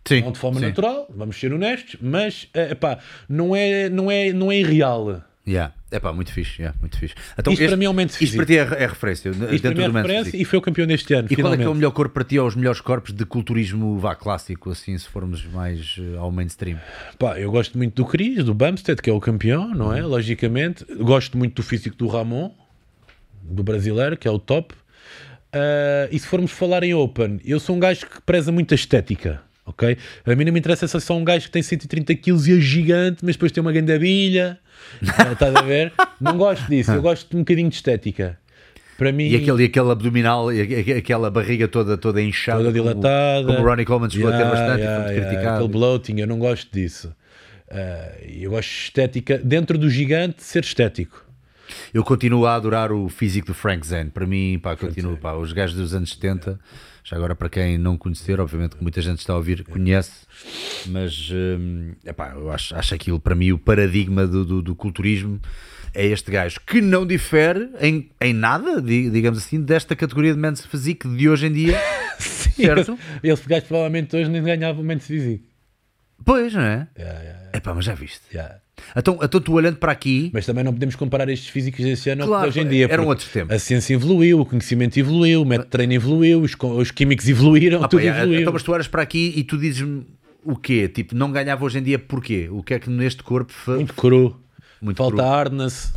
Sim. 0.07 0.21
Não 0.21 0.31
de 0.31 0.39
forma 0.39 0.59
sim. 0.59 0.65
natural, 0.67 1.07
vamos 1.15 1.39
ser 1.39 1.53
honestos, 1.53 1.97
mas 2.01 2.49
pá, 2.79 2.97
não 3.27 3.55
é, 3.55 3.89
não 3.89 4.09
é, 4.09 4.33
não 4.33 4.51
é 4.51 4.57
irreal. 4.59 5.21
Yeah. 5.47 5.73
É 5.91 5.99
pá, 5.99 6.13
muito 6.13 6.31
fixe. 6.31 6.61
Yeah, 6.61 6.77
muito 6.79 6.97
fixe. 6.97 7.15
Então, 7.37 7.51
Isto 7.53 7.65
para 7.65 7.75
mim 7.75 7.85
é 7.85 7.89
um 7.89 7.93
momento 7.93 8.15
Isto 8.21 8.35
para 8.37 8.45
ti 8.45 8.57
é, 8.57 8.61
é 8.61 8.87
referência. 8.87 9.29
Isto 9.29 9.39
dentro 9.47 9.61
para 9.61 9.75
mim 9.75 9.83
é 9.83 10.01
referência 10.01 10.37
e 10.37 10.45
foi 10.45 10.59
o 10.59 10.61
campeão 10.61 10.85
deste 10.87 11.13
ano. 11.13 11.27
E 11.29 11.35
qual 11.35 11.53
é 11.53 11.57
que 11.57 11.63
é 11.63 11.65
o 11.65 11.73
finalmente. 11.73 11.77
melhor 11.77 11.91
corpo 11.91 12.13
para 12.13 12.23
ti 12.23 12.37
ou 12.39 12.47
os 12.47 12.55
melhores 12.55 12.79
corpos 12.81 13.11
de 13.13 13.25
culturismo 13.25 13.97
vá 13.99 14.15
clássico, 14.15 14.69
assim, 14.71 14.95
se 14.97 15.07
formos 15.07 15.43
mais 15.45 15.95
eh, 15.99 16.17
ao 16.17 16.31
mainstream? 16.31 16.79
Pá, 17.17 17.39
eu 17.39 17.51
gosto 17.51 17.77
muito 17.77 17.95
do 17.95 18.05
Cris, 18.05 18.43
do 18.43 18.53
Bumstead, 18.53 19.01
que 19.01 19.09
é 19.09 19.13
o 19.13 19.19
campeão, 19.19 19.67
não 19.73 19.87
Uhum. 19.87 19.93
é? 19.95 20.01
Logicamente. 20.03 20.85
Gosto 20.99 21.37
muito 21.37 21.55
do 21.55 21.63
físico 21.63 21.95
do 21.95 22.07
Ramon, 22.07 22.51
do 23.49 23.63
brasileiro, 23.63 24.15
que 24.17 24.27
é 24.27 24.31
o 24.31 24.39
top. 24.39 24.73
Ah, 25.51 26.07
e 26.11 26.19
se 26.19 26.27
formos 26.27 26.51
falar 26.51 26.83
em 26.83 26.93
Open, 26.93 27.39
eu 27.43 27.59
sou 27.59 27.75
um 27.75 27.79
gajo 27.79 28.05
que 28.05 28.21
preza 28.21 28.51
muito 28.51 28.73
a 28.73 28.75
estética. 28.75 29.41
Ok? 29.65 29.97
A 30.25 30.35
mim 30.35 30.45
não 30.45 30.51
me 30.53 30.59
interessa 30.59 30.87
se 30.87 30.97
é 30.97 30.99
só 30.99 31.15
um 31.15 31.23
gajo 31.23 31.45
que 31.45 31.51
tem 31.51 31.61
130 31.61 32.15
kg 32.15 32.29
e 32.49 32.57
é 32.57 32.59
gigante, 32.59 33.23
mas 33.23 33.35
depois 33.35 33.51
tem 33.51 33.61
uma 33.61 33.71
grande 33.71 33.97
bilha. 33.99 34.59
Estás 35.31 35.55
a 35.55 35.61
ver? 35.61 35.93
Não 36.19 36.37
gosto 36.37 36.67
disso. 36.67 36.91
Eu 36.91 37.01
gosto 37.03 37.29
de 37.29 37.35
um 37.35 37.39
bocadinho 37.39 37.69
de 37.69 37.75
estética. 37.75 38.39
Para 38.97 39.11
mim, 39.11 39.27
E 39.29 39.35
aquele, 39.35 39.65
aquele 39.65 39.91
abdominal, 39.91 40.51
e 40.51 40.91
aquela 40.91 41.29
barriga 41.31 41.67
toda, 41.67 41.97
toda 41.97 42.19
inchada. 42.21 42.63
toda 42.63 42.71
como- 42.77 42.89
dilatada. 42.91 43.45
Como, 43.45 43.59
o 43.59 43.63
Ronnie 43.63 43.85
Coleman 43.85 44.09
chegou 44.09 44.27
a 44.29 44.31
ter 44.31 44.37
Yeah, 44.39 44.57
bastante 44.57 44.81
yeah, 44.81 44.91
e 44.91 44.95
foi 44.95 45.03
muito 45.05 45.13
yeah, 45.17 45.29
criticado. 45.29 45.55
Aquele 45.55 45.71
bloating, 45.71 46.19
eu 46.19 46.27
não 46.27 46.39
gosto 46.39 46.69
disso. 46.73 47.15
Ah, 47.69 48.11
eu 48.27 48.49
gosto 48.51 48.69
de 48.69 48.75
estética, 48.75 49.37
dentro 49.37 49.77
do 49.77 49.89
gigante, 49.89 50.43
ser 50.43 50.63
estético. 50.63 51.25
Eu 51.93 52.03
continuo 52.03 52.45
a 52.45 52.55
adorar 52.55 52.91
o 52.91 53.07
físico 53.09 53.47
do 53.47 53.53
Frank 53.53 53.85
Zen. 53.85 54.09
Para 54.09 54.25
mim, 54.25 54.59
pá, 54.61 54.75
continuo, 54.75 55.17
pá, 55.17 55.33
os 55.33 55.51
gajos 55.53 55.75
dos 55.75 55.93
anos 55.93 56.11
70, 56.11 56.59
já 57.03 57.15
agora 57.15 57.35
para 57.35 57.49
quem 57.49 57.77
não 57.77 57.97
conhecer, 57.97 58.39
obviamente 58.39 58.75
que 58.75 58.81
muita 58.83 59.01
gente 59.01 59.19
está 59.19 59.33
a 59.33 59.37
ouvir, 59.37 59.63
conhece, 59.63 60.11
mas 60.87 61.29
hum, 61.31 61.93
epá, 62.05 62.33
eu 62.35 62.51
acho, 62.51 62.75
acho 62.75 62.93
aquilo, 62.95 63.19
para 63.19 63.35
mim, 63.35 63.51
o 63.51 63.57
paradigma 63.59 64.25
do, 64.27 64.43
do, 64.45 64.61
do 64.61 64.75
culturismo 64.75 65.39
é 65.93 66.05
este 66.05 66.29
gajo 66.31 66.59
que 66.67 66.81
não 66.81 67.05
difere 67.05 67.69
em, 67.81 68.09
em 68.21 68.33
nada, 68.33 68.79
di- 68.81 69.09
digamos 69.09 69.39
assim, 69.39 69.61
desta 69.61 69.95
categoria 69.95 70.33
de 70.33 70.39
men's 70.39 70.63
physique 70.65 71.07
de 71.07 71.27
hoje 71.27 71.47
em 71.47 71.51
dia, 71.51 71.77
certo? 72.19 72.97
Esse 73.23 73.47
gajo 73.47 73.65
provavelmente 73.65 74.15
hoje 74.15 74.29
nem 74.29 74.43
ganhava 74.43 74.79
o 74.79 74.83
mente 74.83 75.03
físico. 75.03 75.43
Pois, 76.23 76.53
não 76.53 76.61
é? 76.61 76.87
Yeah, 76.97 77.19
yeah, 77.21 77.49
Epá, 77.53 77.73
mas 77.73 77.85
já 77.85 77.93
viste. 77.95 78.21
yeah. 78.33 78.57
Então, 78.95 79.19
então 79.21 79.41
tu 79.41 79.53
olhando 79.53 79.77
para 79.77 79.91
aqui, 79.91 80.29
Mas 80.33 80.45
também 80.45 80.63
não 80.63 80.73
podemos 80.73 80.95
comparar 80.95 81.29
estes 81.29 81.49
físicos 81.49 81.83
desse 81.83 82.09
ano 82.09 82.25
Claro, 82.25 82.47
hoje 82.47 82.59
em 82.59 82.67
dia. 82.67 82.87
eram 82.89 83.05
outros 83.07 83.27
tempos. 83.29 83.55
A 83.55 83.59
ciência 83.59 83.93
evoluiu, 83.93 84.39
o 84.41 84.45
conhecimento 84.45 84.97
evoluiu, 84.99 85.41
o 85.41 85.45
método 85.45 85.65
de 85.67 85.71
treino 85.71 85.93
evoluiu, 85.93 86.41
os, 86.41 86.55
os 86.59 86.91
químicos 86.91 87.27
evoluíram, 87.27 87.83
Ah, 87.83 87.87
tudo 87.87 88.01
pá, 88.01 88.07
é, 88.07 88.09
evoluiu. 88.17 88.41
Então, 88.41 88.53
mas 88.53 88.63
tu 88.63 88.71
olhas 88.71 88.87
para 88.87 89.01
aqui 89.01 89.33
e 89.35 89.43
tu 89.43 89.57
dizes-me 89.57 90.05
o 90.43 90.55
quê? 90.55 90.87
Tipo, 90.87 91.15
não 91.15 91.31
ganhava 91.31 91.63
hoje 91.65 91.79
em 91.79 91.83
dia 91.83 91.99
porquê? 91.99 92.47
O 92.51 92.63
que 92.63 92.73
é 92.73 92.79
que 92.79 92.89
neste 92.89 93.21
corpo 93.23 93.53
Muito 93.67 93.93
cru. 93.93 94.35
Muito 94.81 94.97
Falta 94.97 95.17
cru. 95.17 95.25
harness. 95.25 95.93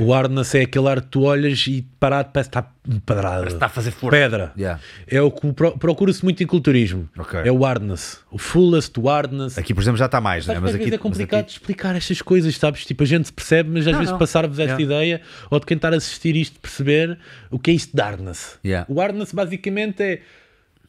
O 0.00 0.12
harness 0.12 0.54
é 0.56 0.62
aquele 0.62 0.88
ar 0.88 1.00
que 1.00 1.06
tu 1.06 1.22
olhas 1.22 1.64
e 1.68 1.82
parado 2.00 2.30
parece 2.32 2.50
que 2.50 2.58
está 2.58 2.70
pedrado. 3.06 3.46
Está 3.46 3.66
a 3.66 3.68
fazer 3.68 3.92
força. 3.92 4.16
Pedra. 4.16 4.52
Yeah. 4.56 4.80
É 5.06 5.22
o 5.22 5.30
que 5.30 5.52
pro- 5.52 5.78
procura-se 5.78 6.24
muito 6.24 6.42
em 6.42 6.46
culturismo. 6.46 7.08
Ok. 7.16 7.38
É 7.44 7.52
o 7.52 7.58
hardness. 7.62 8.20
O 8.30 8.38
fullest, 8.38 8.98
o 8.98 9.02
hardness. 9.06 9.56
Aqui, 9.56 9.72
por 9.72 9.80
exemplo, 9.82 9.98
já 9.98 10.06
está 10.06 10.20
mais, 10.20 10.46
né? 10.46 10.54
Que 10.54 10.60
mas 10.60 10.74
aqui 10.74 10.92
é 10.92 10.98
complicado 10.98 11.40
aqui- 11.42 11.52
explicar 11.52 11.94
estas 11.94 12.20
coisas, 12.20 12.56
sabes? 12.56 12.84
Tipo, 12.84 13.04
a 13.04 13.06
gente 13.06 13.26
se 13.26 13.32
percebe, 13.32 13.70
mas 13.70 13.86
às 13.86 13.92
Não, 13.92 14.00
vezes 14.00 14.16
passar-vos 14.18 14.58
esta 14.58 14.80
Yeah. 14.80 14.84
ideia, 14.84 15.20
ou 15.48 15.60
de 15.60 15.66
quem 15.66 15.76
estar 15.76 15.92
a 15.92 15.96
assistir 15.96 16.34
isto, 16.34 16.58
perceber 16.58 17.16
o 17.50 17.58
que 17.58 17.70
é 17.70 17.74
isto 17.74 17.94
de 17.96 18.02
hardness. 18.02 18.58
Yeah. 18.64 18.84
O 18.92 18.98
hardness 19.00 19.32
basicamente 19.32 20.02
é 20.02 20.22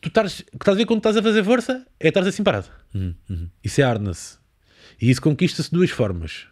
tu 0.01 0.07
estás, 0.07 0.43
estás 0.51 0.75
a 0.75 0.79
ver 0.79 0.85
quando 0.87 0.97
estás 0.99 1.15
a 1.15 1.21
fazer 1.21 1.43
força, 1.43 1.85
é 1.99 2.07
estar 2.07 2.21
assim 2.27 2.41
parado. 2.43 2.67
Uhum, 2.95 3.13
Isso 3.63 3.79
é 3.81 3.83
hardness. 3.83 4.39
E 4.99 5.11
isso 5.11 5.21
conquista-se 5.21 5.69
de 5.69 5.75
duas 5.77 5.91
formas: 5.91 6.47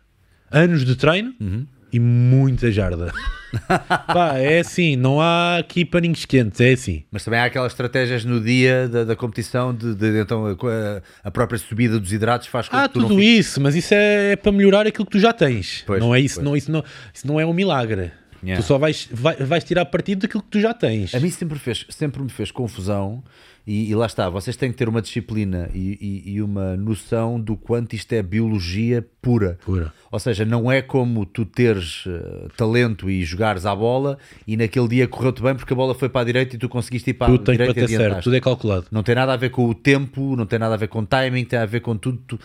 anos 0.52 0.86
de 0.86 0.96
treino 0.96 1.34
Uhum. 1.40 1.66
E 1.92 2.00
muita 2.00 2.72
jarda. 2.72 3.12
Pá, 4.08 4.38
é 4.38 4.60
assim, 4.60 4.96
não 4.96 5.20
há 5.20 5.58
aqui 5.58 5.84
paninhos 5.84 6.24
quentes, 6.26 6.62
é 6.62 6.72
assim. 6.72 7.04
Mas 7.12 7.24
também 7.26 7.40
há 7.40 7.46
aquelas 7.46 7.74
estratégias 7.74 8.24
no 8.24 8.40
dia 8.40 8.88
da, 8.88 9.04
da 9.04 9.16
competição 9.16 9.74
de, 9.76 9.94
de- 9.94 10.12
de- 10.14 10.20
então 10.22 10.46
a, 10.46 11.02
a 11.28 11.32
própria 11.32 11.60
subida 11.60 12.00
dos 12.00 12.14
hidratos 12.14 12.48
faz 12.48 12.70
com 12.70 12.78
Ah, 12.78 12.88
que 12.88 12.94
tu 12.94 13.02
tudo 13.02 13.22
isso, 13.22 13.60
mas 13.60 13.76
isso 13.76 13.94
é, 13.94 14.32
é 14.32 14.36
para 14.36 14.52
melhorar 14.52 14.88
aquilo 14.88 15.06
que 15.06 15.12
tu 15.12 15.20
já 15.20 15.34
tens. 15.34 15.84
Pois, 15.86 16.00
não 16.00 16.16
é 16.16 16.20
isso, 16.22 16.36
pois. 16.36 16.46
não, 16.46 16.56
isso, 16.56 16.72
não, 16.72 16.84
isso 17.14 17.28
não 17.28 17.40
é 17.40 17.46
um 17.46 17.54
milagre. 17.54 18.12
Yeah. 18.44 18.64
Tu 18.64 18.68
só 18.68 18.78
vais, 18.78 19.08
vai- 19.12 19.36
vais 19.36 19.64
tirar 19.64 19.86
partido 19.86 20.22
daquilo 20.22 20.42
que 20.42 20.50
tu 20.50 20.60
já 20.60 20.74
tens. 20.74 21.14
A 21.14 21.20
mim 21.20 21.30
sempre, 21.30 21.60
fez, 21.60 21.86
sempre 21.90 22.24
me 22.24 22.30
fez 22.30 22.50
confusão 22.52 23.24
e, 23.66 23.90
e 23.90 23.96
lá 23.96 24.06
está, 24.06 24.30
vocês 24.30 24.56
têm 24.56 24.72
que 24.72 24.78
ter 24.78 24.90
uma 24.90 25.02
disciplina 25.02 25.70
e, 25.74 25.98
e- 26.26 26.32
e 26.34 26.42
uma 26.42 26.76
noção 26.76 27.40
do 27.40 27.56
quanto 27.56 27.94
isto 27.96 28.12
é 28.14 28.22
biologia 28.22 29.06
pura. 29.22 29.58
Pura. 29.64 29.94
Ou 30.12 30.20
seja, 30.20 30.44
não 30.44 30.72
é 30.72 30.82
como 30.82 31.26
tu 31.26 31.46
teres 31.46 32.04
eh, 32.08 32.48
talento 32.58 33.10
e 33.10 33.24
jogares 33.24 33.66
à 33.66 33.76
bola 33.76 34.18
e 34.48 34.58
naquele 34.58 34.88
dia 34.88 35.08
correu-te 35.08 35.42
bem 35.42 35.56
porque 35.56 35.72
a 35.74 35.76
bola 35.76 35.94
foi 35.94 36.10
para 36.10 36.22
a 36.22 36.24
direita 36.24 36.56
e 36.56 36.60
tu 36.60 36.68
conseguiste 36.68 37.12
ir 37.12 37.14
para 37.14 37.28
Tudo 37.28 37.42
a 37.44 37.46
tem 37.46 37.56
para 37.58 37.66
direita 37.68 37.80
e 37.94 37.98
ter 37.98 38.04
certo, 38.04 38.24
tudo 38.24 38.36
é 38.36 38.42
calculado. 38.42 38.86
Não 38.92 39.04
tem 39.04 39.14
nada 39.16 39.34
a 39.34 39.38
ver 39.38 39.52
com 39.52 39.70
o 39.70 39.76
tempo, 39.76 40.36
não 40.36 40.46
tem 40.46 40.58
nada 40.60 40.74
a 40.74 40.78
ver 40.78 40.88
com 40.88 41.06
timing, 41.06 41.46
tem 41.46 41.60
a 41.60 41.66
ver 41.66 41.82
com 41.82 41.96
tudo. 41.96 42.20
Tu, 42.28 42.40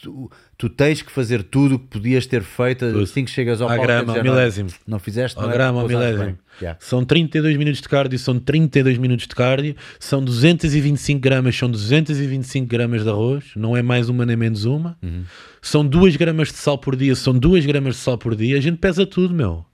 tu, 0.00 0.30
tu 0.56 0.68
tens 0.68 1.02
que 1.02 1.10
fazer 1.10 1.42
tudo 1.42 1.76
o 1.76 1.78
que 1.78 1.86
podias 1.86 2.26
ter 2.26 2.42
feito 2.42 2.84
assim 2.98 3.24
que 3.24 3.30
chegas 3.30 3.60
ao 3.60 3.68
À 3.68 3.70
palco. 3.72 3.84
grama, 3.86 4.12
dizer, 4.12 4.22
milésimo. 4.22 4.70
Não 4.86 4.98
fizeste, 4.98 5.40
não 5.40 5.50
é? 5.50 5.52
grama, 5.52 5.80
ao 5.80 5.88
Pousaste 5.88 6.12
milésimo. 6.12 6.38
Yeah. 6.60 6.78
São 6.80 7.04
32 7.04 7.56
minutos 7.56 7.80
de 7.80 7.88
cardio, 7.88 8.18
são 8.18 8.38
32 8.38 8.98
minutos 8.98 9.26
de 9.26 9.34
cardio, 9.34 9.76
são 9.98 10.22
225 10.22 11.20
gramas, 11.20 11.56
são 11.56 11.70
225 11.70 12.66
gramas 12.66 13.02
de 13.02 13.08
arroz, 13.10 13.44
não 13.56 13.76
é 13.76 13.82
mais 13.82 14.08
uma 14.08 14.24
nem 14.24 14.36
menos 14.36 14.64
uma. 14.64 14.96
Uhum. 15.02 15.24
São 15.60 15.84
2 15.86 16.16
gramas 16.16 16.48
de 16.48 16.58
sal 16.58 16.78
por 16.78 16.96
dia, 16.96 17.14
são 17.14 17.38
2 17.38 17.66
gramas 17.66 17.96
de 17.96 18.00
sal 18.00 18.16
por 18.16 18.34
dia. 18.34 18.56
A 18.56 18.60
gente 18.60 18.78
pesa 18.78 19.04
tudo, 19.04 19.34
meu. 19.34 19.64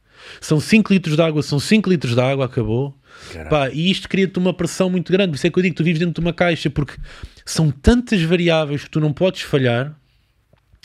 São 0.40 0.58
5 0.60 0.92
litros 0.92 1.16
de 1.16 1.22
água, 1.22 1.42
são 1.42 1.58
5 1.58 1.88
litros 1.90 2.14
de 2.14 2.20
água, 2.20 2.46
acabou. 2.46 2.96
Pá, 3.48 3.68
e 3.70 3.90
isto 3.90 4.08
cria-te 4.08 4.38
uma 4.38 4.54
pressão 4.54 4.88
muito 4.88 5.12
grande. 5.12 5.30
Por 5.30 5.36
isso 5.36 5.46
é 5.46 5.50
que 5.50 5.58
eu 5.58 5.62
digo: 5.62 5.76
tu 5.76 5.84
vives 5.84 5.98
dentro 6.00 6.14
de 6.14 6.20
uma 6.20 6.32
caixa, 6.32 6.70
porque 6.70 6.94
são 7.44 7.70
tantas 7.70 8.22
variáveis 8.22 8.84
que 8.84 8.90
tu 8.90 9.00
não 9.00 9.12
podes 9.12 9.42
falhar. 9.42 9.94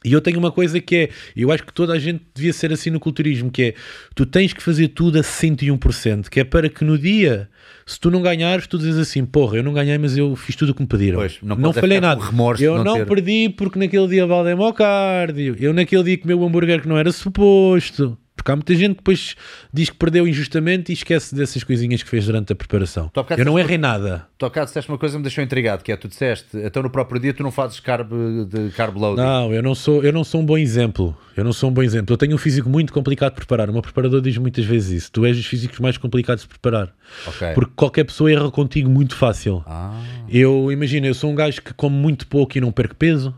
E 0.08 0.14
eu 0.14 0.22
tenho 0.22 0.40
uma 0.40 0.52
coisa 0.52 0.80
que 0.80 0.96
é, 0.96 1.10
eu 1.36 1.52
acho 1.52 1.64
que 1.66 1.74
toda 1.74 1.94
a 1.94 2.00
gente 2.00 2.22
devia 2.34 2.54
ser 2.54 2.72
assim 2.72 2.90
no 2.90 3.00
culturismo, 3.00 3.52
que 3.52 3.62
é, 3.64 3.74
tu 4.16 4.26
tens 4.26 4.54
que 4.54 4.64
fazer 4.64 4.88
tudo 4.90 5.20
a 5.20 5.22
101%, 5.22 6.30
que 6.30 6.40
é 6.40 6.44
para 6.44 6.70
que 6.70 6.84
no 6.84 6.98
dia, 6.98 7.50
se 7.86 8.00
tu 8.00 8.10
não 8.10 8.22
ganhares, 8.22 8.68
tu 8.68 8.78
dizes 8.78 8.98
assim, 8.98 9.26
porra, 9.26 9.58
eu 9.58 9.64
não 9.64 9.74
ganhei, 9.74 9.98
mas 9.98 10.18
eu 10.18 10.36
fiz 10.36 10.56
tudo 10.56 10.70
o 10.70 10.74
que 10.74 10.82
me 10.82 10.88
pediram. 10.88 11.20
Pois, 11.20 11.38
não 11.42 11.56
não 11.56 11.74
falhei 11.74 12.00
nada. 12.00 12.24
remorso 12.24 12.64
eu 12.64 12.84
não 12.84 12.96
ter- 12.96 13.06
perdi 13.06 13.50
porque 13.50 13.78
naquele 13.80 14.08
dia 14.08 14.26
valdei 14.26 14.54
o 14.54 14.74
cardio, 14.74 15.56
eu 15.60 15.74
naquele 15.74 16.04
dia 16.04 16.18
comi 16.18 16.34
o 16.34 16.46
hambúrguer 16.46 16.82
que 16.82 16.88
não 16.88 16.98
era 16.98 17.12
suposto. 17.12 18.18
Porque 18.48 18.52
há 18.54 18.56
muita 18.56 18.76
gente 18.76 18.92
que 18.92 18.98
depois 19.00 19.36
diz 19.74 19.90
que 19.90 19.98
perdeu 19.98 20.26
injustamente 20.26 20.92
e 20.92 20.94
esquece 20.94 21.36
dessas 21.36 21.66
coisinhas 21.66 22.02
que 22.02 22.10
fez 22.10 22.26
durante 22.26 22.54
a 22.54 22.56
preparação. 22.56 23.12
Eu 23.38 23.44
não 23.44 23.60
errei 23.60 23.78
nada. 23.78 24.26
Tu 24.38 24.46
bocado 24.46 24.68
disseste 24.68 24.90
uma 24.90 24.98
coisa 24.98 25.14
que 25.16 25.18
me 25.18 25.24
deixou 25.24 25.44
intrigado, 25.44 25.84
que 25.84 25.92
é, 25.92 25.98
tu 25.98 26.08
disseste, 26.08 26.48
então 26.54 26.82
no 26.82 26.90
próprio 26.90 27.20
dia 27.20 27.34
tu 27.34 27.44
não 27.44 27.52
fazes 27.52 27.82
carb, 27.82 28.10
de 28.48 28.70
carb 28.70 28.96
loading. 28.96 29.22
Não, 29.22 29.54
eu 29.54 29.62
não 29.62 29.76
sou, 29.76 30.02
eu 30.02 30.14
não 30.14 30.24
sou 30.24 30.40
um 30.40 30.46
bom 30.46 30.58
exemplo. 30.58 31.18
Eu 31.36 31.44
não 31.44 31.52
sou 31.52 31.70
um 31.70 31.74
bom 31.74 31.84
exemplo. 31.84 32.14
Eu 32.14 32.18
tenho 32.18 32.36
um 32.36 32.38
físico 32.38 32.70
muito 32.70 32.94
complicado 32.94 33.32
de 33.34 33.38
preparar. 33.38 33.70
O 33.70 33.74
meu 33.74 33.82
preparador 33.82 34.22
diz 34.22 34.38
muitas 34.38 34.64
vezes 34.64 35.04
isso. 35.04 35.12
Tu 35.12 35.26
és 35.26 35.36
dos 35.36 35.46
físicos 35.46 35.80
mais 35.80 35.98
complicados 35.98 36.44
de 36.44 36.48
preparar. 36.50 36.94
Ok. 37.28 37.54
Porque 37.54 37.74
qualquer 37.76 38.06
pessoa 38.06 38.32
erra 38.32 38.50
contigo 38.50 38.90
muito 38.90 39.14
fácil. 39.14 39.62
Ah, 39.68 40.02
Eu 40.30 40.72
imagino, 40.72 41.06
eu 41.06 41.14
sou 41.14 41.30
um 41.30 41.36
gajo 41.36 41.62
que 41.62 41.74
come 41.74 41.98
muito 41.98 42.28
pouco 42.28 42.58
e 42.58 42.62
não 42.62 42.72
perco 42.72 42.96
peso. 42.96 43.36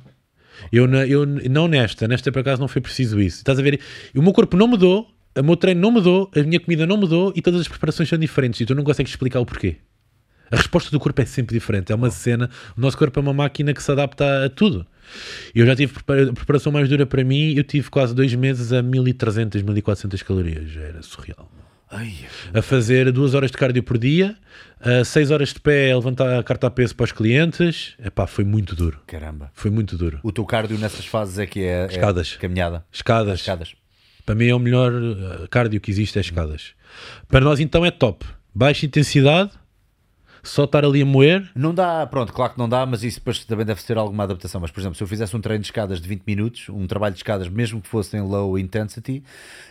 Eu, 0.72 0.86
eu 1.06 1.26
não 1.26 1.68
nesta, 1.68 2.08
nesta 2.08 2.32
por 2.32 2.40
acaso 2.40 2.62
não 2.62 2.68
foi 2.68 2.82
preciso 2.82 3.20
isso. 3.20 3.38
Estás 3.38 3.58
a 3.60 3.62
ver? 3.62 3.80
O 4.16 4.22
meu 4.22 4.34
corpo 4.34 4.56
não 4.56 4.68
mudou, 4.68 5.08
o 5.38 5.44
meu 5.44 5.56
treino 5.56 5.82
não 5.82 5.92
mudou, 5.92 6.30
a 6.36 6.44
minha 6.44 6.60
comida 6.60 6.86
não 6.86 6.98
mudou 6.98 7.34
e 7.36 7.42
todas 7.42 7.62
as 7.62 7.68
preparações 7.68 8.08
são 8.10 8.18
diferentes 8.18 8.62
e 8.62 8.66
tu 8.66 8.76
não 8.76 8.84
consegues 8.84 9.12
explicar 9.12 9.40
o 9.40 9.46
porquê. 9.46 9.78
A 10.52 10.56
resposta 10.56 10.90
do 10.90 11.00
corpo 11.00 11.22
é 11.22 11.26
sempre 11.26 11.54
diferente. 11.56 11.92
É 11.92 11.96
uma 11.96 12.10
cena. 12.10 12.50
O 12.76 12.82
nosso 12.82 12.98
corpo 12.98 13.20
é 13.20 13.22
uma 13.22 13.34
máquina 13.34 13.72
que 13.72 13.84
se 13.84 13.92
adapta 13.92 14.46
a 14.46 14.50
tudo. 14.50 14.84
Eu 15.54 15.64
já 15.64 15.76
tive 15.76 15.94
prepara- 15.94 16.34
preparação 16.34 16.72
mais 16.72 16.90
dura 16.90 17.06
para 17.06 17.24
mim. 17.24 17.54
Eu 17.56 17.64
tive 17.64 17.88
quase 17.92 18.16
dois 18.16 18.34
meses 18.34 18.74
a 18.74 18.82
1300, 18.82 19.62
1400 19.62 20.24
calorias. 20.24 20.76
Era 20.76 21.04
surreal. 21.04 21.52
Ai, 21.92 22.14
A 22.54 22.62
fazer 22.62 23.12
duas 23.12 23.34
horas 23.34 23.52
de 23.52 23.58
cardio 23.58 23.84
por 23.84 23.98
dia, 23.98 24.36
a 24.80 25.04
seis 25.04 25.32
horas 25.32 25.50
de 25.54 25.60
pé 25.60 25.92
a 25.92 25.96
levantar 25.96 26.40
a 26.40 26.44
carta 26.44 26.68
a 26.68 26.72
peso 26.72 26.96
para 26.96 27.04
os 27.06 27.12
clientes. 27.12 27.96
Epá, 28.04 28.26
foi 28.28 28.44
muito 28.44 28.76
duro. 28.76 29.00
caramba. 29.08 29.52
Foi 29.54 29.70
muito 29.72 29.98
duro. 29.98 30.20
O 30.24 30.32
teu 30.32 30.46
cardio 30.46 30.78
nessas 30.78 31.06
fases 31.06 31.38
é 31.40 31.46
que 31.46 31.62
é, 31.62 31.84
é 31.84 31.86
Escadas. 31.88 32.36
caminhada. 32.36 32.86
Escadas. 32.92 33.40
Escadas. 33.40 33.76
Para 34.26 34.36
mim 34.36 34.48
é 34.48 34.54
o 34.56 34.60
melhor 34.60 34.94
uh, 34.94 35.48
cardio 35.50 35.82
que 35.82 35.90
existe, 35.90 36.18
é 36.18 36.22
escadas. 36.22 36.74
Para 37.28 37.40
nós 37.42 37.60
então 37.60 37.84
é 37.86 37.92
top. 37.92 38.26
Baixa 38.54 38.86
intensidade, 38.86 39.52
só 40.44 40.64
estar 40.64 40.84
ali 40.86 41.02
a 41.02 41.06
moer. 41.06 41.50
Não 41.56 41.74
dá, 41.74 42.06
pronto, 42.08 42.32
claro 42.34 42.54
que 42.54 42.60
não 42.60 42.68
dá, 42.70 42.86
mas 42.86 43.04
isso 43.04 43.20
depois 43.20 43.44
também 43.46 43.66
deve 43.66 43.82
ser 43.82 43.98
alguma 43.98 44.24
adaptação. 44.24 44.60
Mas, 44.62 44.72
por 44.72 44.80
exemplo, 44.80 44.96
se 44.96 45.04
eu 45.04 45.08
fizesse 45.08 45.36
um 45.36 45.42
treino 45.42 45.62
de 45.62 45.68
escadas 45.68 46.00
de 46.02 46.08
20 46.08 46.24
minutos, 46.26 46.70
um 46.70 46.86
trabalho 46.88 47.14
de 47.14 47.20
escadas, 47.20 47.48
mesmo 47.48 47.82
que 47.82 47.88
fosse 47.88 48.16
em 48.18 48.22
low 48.22 48.58
intensity, 48.58 49.24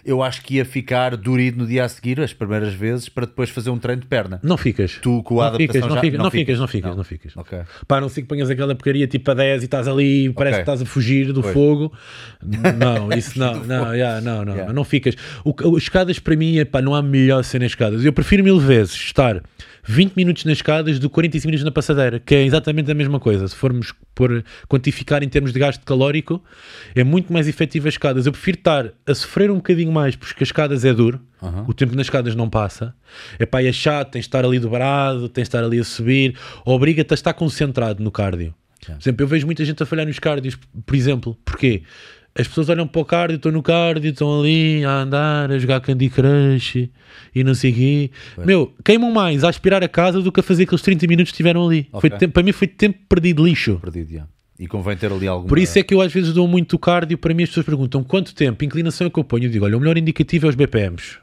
eu 0.04 0.22
acho 0.22 0.42
que 0.42 0.56
ia 0.56 0.64
ficar 0.64 1.16
durido 1.16 1.58
no 1.58 1.66
dia 1.66 1.84
a 1.84 1.88
seguir, 1.88 2.20
as 2.20 2.32
primeiras 2.32 2.72
vezes, 2.74 3.08
para 3.08 3.26
depois 3.26 3.50
fazer 3.50 3.70
um 3.70 3.78
treino 3.78 4.02
de 4.02 4.08
perna. 4.08 4.40
Não 4.42 4.56
ficas. 4.56 4.98
Tu, 5.02 5.22
com 5.22 5.40
a 5.40 5.50
não 5.50 5.56
ficas, 5.58 5.76
adaptação 5.76 5.88
não, 5.88 5.94
já- 5.96 6.00
ficas, 6.00 6.18
não 6.18 6.24
não 6.24 6.30
ficas, 6.30 6.44
ficas. 6.46 6.58
não 6.60 6.68
ficas, 6.68 6.90
Não. 6.90 6.96
não 6.96 7.04
ficas. 7.04 7.36
Ok. 7.36 7.58
Pá, 7.86 8.00
não 8.00 8.08
sei 8.08 8.22
que 8.22 8.28
ponhas 8.28 8.50
aquela 8.50 8.74
porcaria 8.74 9.06
tipo 9.06 9.30
a 9.30 9.34
10 9.34 9.62
e 9.62 9.64
estás 9.66 9.88
ali, 9.88 10.30
parece 10.32 10.56
Ok. 10.56 10.64
que 10.64 10.70
estás 10.70 10.82
a 10.82 10.86
fugir 10.86 11.32
do 11.32 11.40
Pois. 11.42 11.52
fogo. 11.54 11.92
Não, 12.78 13.10
isso 13.16 13.38
não, 13.38 13.54
não, 13.64 13.94
yeah, 13.94 14.20
não, 14.20 14.44
não, 14.44 14.52
Yeah. 14.54 14.72
não 14.72 14.84
ficas. 14.84 15.14
O, 15.44 15.54
o- 15.70 15.78
escadas 15.78 16.18
para 16.18 16.36
mim, 16.36 16.56
epá, 16.58 16.80
não 16.80 16.94
há 16.94 17.02
melhor 17.02 17.42
cena 17.44 17.64
em 17.64 17.66
escadas. 17.66 18.04
Eu 18.04 18.12
prefiro 18.12 18.42
mil 18.44 18.58
vezes 18.60 18.94
estar 18.94 19.42
20 19.88 20.14
minutos 20.14 20.44
nas 20.44 20.58
escadas 20.58 20.98
do 20.98 21.08
que 21.08 21.14
45 21.14 21.48
minutos 21.48 21.64
na 21.64 21.70
passadeira, 21.70 22.20
que 22.20 22.34
é 22.34 22.44
exatamente 22.44 22.90
a 22.90 22.94
mesma 22.94 23.18
coisa. 23.18 23.48
Se 23.48 23.56
formos 23.56 23.94
por 24.14 24.44
quantificar 24.68 25.22
em 25.22 25.28
termos 25.28 25.50
de 25.50 25.58
gasto 25.58 25.82
calórico, 25.82 26.44
é 26.94 27.02
muito 27.02 27.32
mais 27.32 27.48
efetivo 27.48 27.88
as 27.88 27.94
escadas. 27.94 28.26
Eu 28.26 28.32
prefiro 28.32 28.58
estar 28.58 28.92
a 29.06 29.14
sofrer 29.14 29.50
um 29.50 29.56
bocadinho 29.56 29.90
mais, 29.90 30.14
porque 30.14 30.44
as 30.44 30.48
escadas 30.48 30.84
é 30.84 30.92
duro, 30.92 31.18
o 31.66 31.72
tempo 31.72 31.96
nas 31.96 32.06
escadas 32.06 32.34
não 32.34 32.50
passa. 32.50 32.94
Epá, 33.40 33.62
e 33.62 33.66
é 33.66 33.72
chato, 33.72 34.10
tens 34.10 34.24
de 34.24 34.28
estar 34.28 34.44
ali 34.44 34.58
dobrado, 34.58 35.26
tens 35.28 35.44
de 35.44 35.48
estar 35.48 35.64
ali 35.64 35.80
a 35.80 35.84
subir, 35.84 36.36
obriga-te 36.66 37.12
a 37.12 37.14
estar 37.14 37.32
concentrado 37.32 38.02
no 38.02 38.10
cardio. 38.10 38.54
Por 38.84 39.02
exemplo, 39.02 39.24
eu 39.24 39.28
vejo 39.28 39.46
muita 39.46 39.64
gente 39.64 39.82
a 39.82 39.86
falhar 39.86 40.06
nos 40.06 40.18
cardios, 40.18 40.58
por 40.84 40.94
exemplo. 40.94 41.36
Porquê? 41.44 41.82
As 42.34 42.46
pessoas 42.46 42.68
olham 42.68 42.86
para 42.86 43.00
o 43.00 43.04
cardio, 43.04 43.36
estão 43.36 43.50
no 43.50 43.62
cardio, 43.62 44.10
estão 44.10 44.40
ali 44.40 44.84
a 44.84 45.00
andar, 45.00 45.50
a 45.50 45.58
jogar 45.58 45.80
Candy 45.80 46.08
Crush 46.08 46.88
e 47.34 47.42
não 47.42 47.54
sei 47.54 47.72
o 47.72 47.74
quê. 47.74 48.10
Meu, 48.44 48.72
queimam 48.84 49.10
mais 49.10 49.42
a 49.42 49.48
aspirar 49.48 49.82
a 49.82 49.88
casa 49.88 50.22
do 50.22 50.30
que 50.30 50.38
a 50.38 50.42
fazer 50.42 50.62
aqueles 50.62 50.82
30 50.82 51.06
minutos 51.08 51.32
que 51.32 51.34
estiveram 51.34 51.66
ali. 51.66 51.88
Ok. 51.92 52.08
Foi 52.08 52.18
tempo, 52.18 52.34
para 52.34 52.42
mim 52.42 52.52
foi 52.52 52.68
tempo 52.68 52.98
perdido 53.08 53.44
lixo. 53.44 53.78
Perdido, 53.80 54.12
já. 54.12 54.26
E 54.58 54.66
convém 54.66 54.96
ter 54.96 55.12
ali 55.12 55.26
alguma... 55.26 55.48
Por 55.48 55.58
isso 55.58 55.78
é 55.78 55.82
que 55.82 55.94
eu 55.94 56.00
às 56.00 56.12
vezes 56.12 56.32
dou 56.32 56.46
muito 56.46 56.78
cardio. 56.78 57.18
Para 57.18 57.34
mim 57.34 57.42
as 57.42 57.48
pessoas 57.48 57.66
perguntam 57.66 58.04
quanto 58.04 58.34
tempo, 58.34 58.64
inclinação 58.64 59.06
é 59.06 59.10
que 59.10 59.18
eu 59.18 59.24
ponho. 59.24 59.44
Eu 59.44 59.50
digo, 59.50 59.64
olha, 59.64 59.76
o 59.76 59.80
melhor 59.80 59.96
indicativo 59.98 60.46
é 60.46 60.48
os 60.48 60.54
BPMs. 60.54 61.18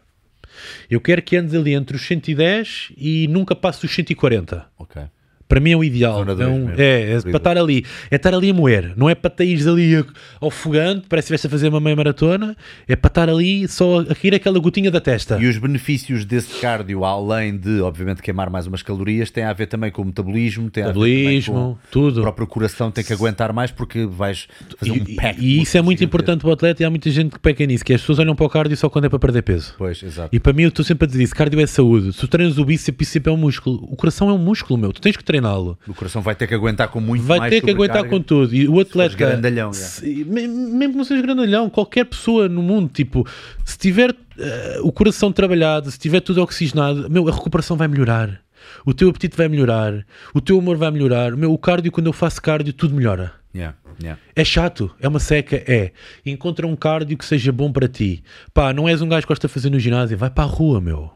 Eu 0.89 1.01
quero 1.01 1.21
que 1.21 1.35
andes 1.35 1.53
ali 1.53 1.73
entre 1.73 1.95
os 1.95 2.05
110 2.05 2.93
e 2.97 3.27
nunca 3.27 3.55
passe 3.55 3.85
os 3.85 3.93
140. 3.93 4.65
Ok. 4.77 5.01
Para 5.47 5.59
mim 5.59 5.71
é 5.71 5.77
o 5.77 5.83
ideal. 5.83 6.21
É, 6.23 6.25
dois 6.25 6.39
um- 6.49 6.65
mesmo. 6.65 6.81
é, 6.81 7.01
é 7.01 7.05
Corrida. 7.07 7.21
para 7.29 7.37
estar 7.37 7.57
ali. 7.57 7.85
É 8.09 8.15
estar 8.15 8.33
ali 8.33 8.49
a 8.49 8.53
moer. 8.53 8.93
Não 8.97 9.09
é 9.09 9.13
para 9.15 9.29
te 9.29 9.43
ires 9.43 9.67
ali 9.67 10.03
ao 10.41 10.49
fogante, 10.49 11.05
parece 11.07 11.27
que 11.27 11.35
estiveste 11.35 11.47
a 11.47 11.49
fazer 11.49 11.69
uma 11.69 11.79
meia 11.79 11.95
maratona. 11.95 12.55
É 12.87 12.95
para 12.95 13.09
estar 13.09 13.29
ali 13.29 13.67
só 13.67 13.99
a 14.01 14.15
cair 14.15 14.33
aquela 14.35 14.57
gotinha 14.59 14.89
da 14.89 14.99
testa. 14.99 15.37
E 15.39 15.45
os 15.47 15.57
benefícios 15.57 16.25
desse 16.25 16.59
cardio, 16.59 17.05
além 17.05 17.57
de, 17.57 17.79
obviamente, 17.81 18.21
queimar 18.21 18.49
mais 18.49 18.65
umas 18.65 18.81
calorias, 18.81 19.29
tem 19.29 19.43
a 19.43 19.53
ver 19.53 19.67
também 19.67 19.91
com 19.91 20.01
o 20.01 20.05
metabolismo, 20.05 20.69
tem 20.71 20.83
a 20.83 20.87
ver 20.87 20.93
Metabolismo, 20.93 21.53
com 21.53 21.59
o 21.71 21.77
tudo. 21.91 22.21
próprio 22.21 22.47
coração 22.47 22.89
tem 22.89 23.03
que 23.03 23.13
aguentar 23.13 23.53
mais 23.53 23.69
porque 23.71 24.05
vais 24.05 24.47
fazer 24.79 24.91
um 24.91 24.95
E, 24.95 25.15
pack. 25.15 25.39
e 25.39 25.61
isso 25.61 25.77
é 25.77 25.81
muito 25.81 26.03
importante 26.03 26.41
para 26.41 26.49
o 26.49 26.53
atleta 26.53 26.81
e 26.81 26.85
há 26.85 26.89
muita 26.89 27.09
gente 27.11 27.31
que 27.33 27.39
peca 27.39 27.63
nisso, 27.65 27.85
que 27.85 27.93
as 27.93 28.01
pessoas 28.01 28.17
olham 28.19 28.35
para 28.35 28.45
o 28.45 28.49
cardio 28.49 28.75
só 28.75 28.89
quando 28.89 29.05
é 29.05 29.09
para 29.09 29.19
perder 29.19 29.43
peso. 29.43 29.75
Pois, 29.77 30.01
exato. 30.01 30.29
E 30.35 30.39
para 30.39 30.53
mim, 30.53 30.63
eu 30.63 30.69
estou 30.69 30.83
sempre 30.83 31.05
a 31.05 31.07
dizer 31.07 31.23
isso: 31.23 31.35
cardio 31.35 31.59
é 31.59 31.67
saúde. 31.67 32.13
Se 32.13 32.19
tu 32.19 32.27
treinas 32.27 32.57
o 32.57 32.65
bíceps, 32.65 32.95
o 32.95 32.97
bíceps 32.97 33.27
é 33.27 33.31
um 33.31 33.37
músculo. 33.37 33.77
O 33.91 33.95
coração 33.95 34.29
é 34.29 34.33
um 34.33 34.37
músculo, 34.37 34.79
meu. 34.79 34.91
Tu 34.91 35.01
tens 35.01 35.15
que 35.15 35.23
treiná-lo. 35.39 35.77
O 35.87 35.93
coração 35.93 36.21
vai 36.21 36.35
ter 36.35 36.47
que 36.47 36.53
aguentar 36.53 36.87
com 36.89 36.99
muito 36.99 37.23
Vai 37.23 37.39
mais 37.39 37.49
ter 37.53 37.61
que 37.61 37.71
aguentar 37.71 38.03
com 38.05 38.21
tudo. 38.21 38.53
E 38.55 38.67
o 38.67 38.79
atleta. 38.79 39.15
grandalhão, 39.15 39.73
se- 39.73 40.23
me- 40.25 40.47
mesmo 40.47 40.93
que 40.93 40.97
não 40.97 41.03
seja 41.05 41.21
grandalhão, 41.21 41.69
qualquer 41.69 42.05
pessoa 42.05 42.47
no 42.49 42.61
mundo, 42.63 42.89
tipo, 42.93 43.25
se 43.63 43.77
tiver 43.77 44.15
eh, 44.37 44.79
o 44.81 44.91
coração 44.91 45.31
trabalhado, 45.31 45.89
se 45.91 45.97
tiver 45.99 46.19
tudo 46.19 46.41
oxigenado, 46.41 47.09
meu, 47.09 47.27
a 47.27 47.31
recuperação 47.31 47.77
vai 47.77 47.87
melhorar. 47.87 48.41
O 48.85 48.93
teu 48.93 49.09
apetite 49.09 49.37
vai 49.37 49.47
melhorar. 49.47 50.05
O 50.33 50.41
teu 50.41 50.57
humor 50.57 50.75
vai 50.75 50.89
melhorar. 50.91 51.35
Meu, 51.37 51.53
o 51.53 51.57
cardio, 51.57 51.91
quando 51.91 52.07
eu 52.07 52.13
faço 52.13 52.41
cardio, 52.41 52.73
tudo 52.73 52.95
melhora. 52.95 53.31
Yeah, 53.55 53.77
yeah. 54.01 54.19
É 54.35 54.43
chato, 54.43 54.91
é 54.99 55.07
uma 55.07 55.19
seca, 55.19 55.55
é. 55.67 55.91
Encontra 56.25 56.65
um 56.67 56.75
cardio 56.75 57.17
que 57.17 57.23
seja 57.23 57.51
bom 57.51 57.71
para 57.71 57.87
ti. 57.87 58.23
Pá, 58.53 58.73
não 58.73 58.89
és 58.89 59.01
um 59.01 59.07
gajo 59.07 59.21
que 59.21 59.27
gosta 59.29 59.47
de 59.47 59.53
fazer 59.53 59.69
no 59.69 59.79
ginásio, 59.79 60.17
vai 60.17 60.29
para 60.29 60.43
a 60.43 60.47
rua, 60.47 60.81
meu. 60.81 61.11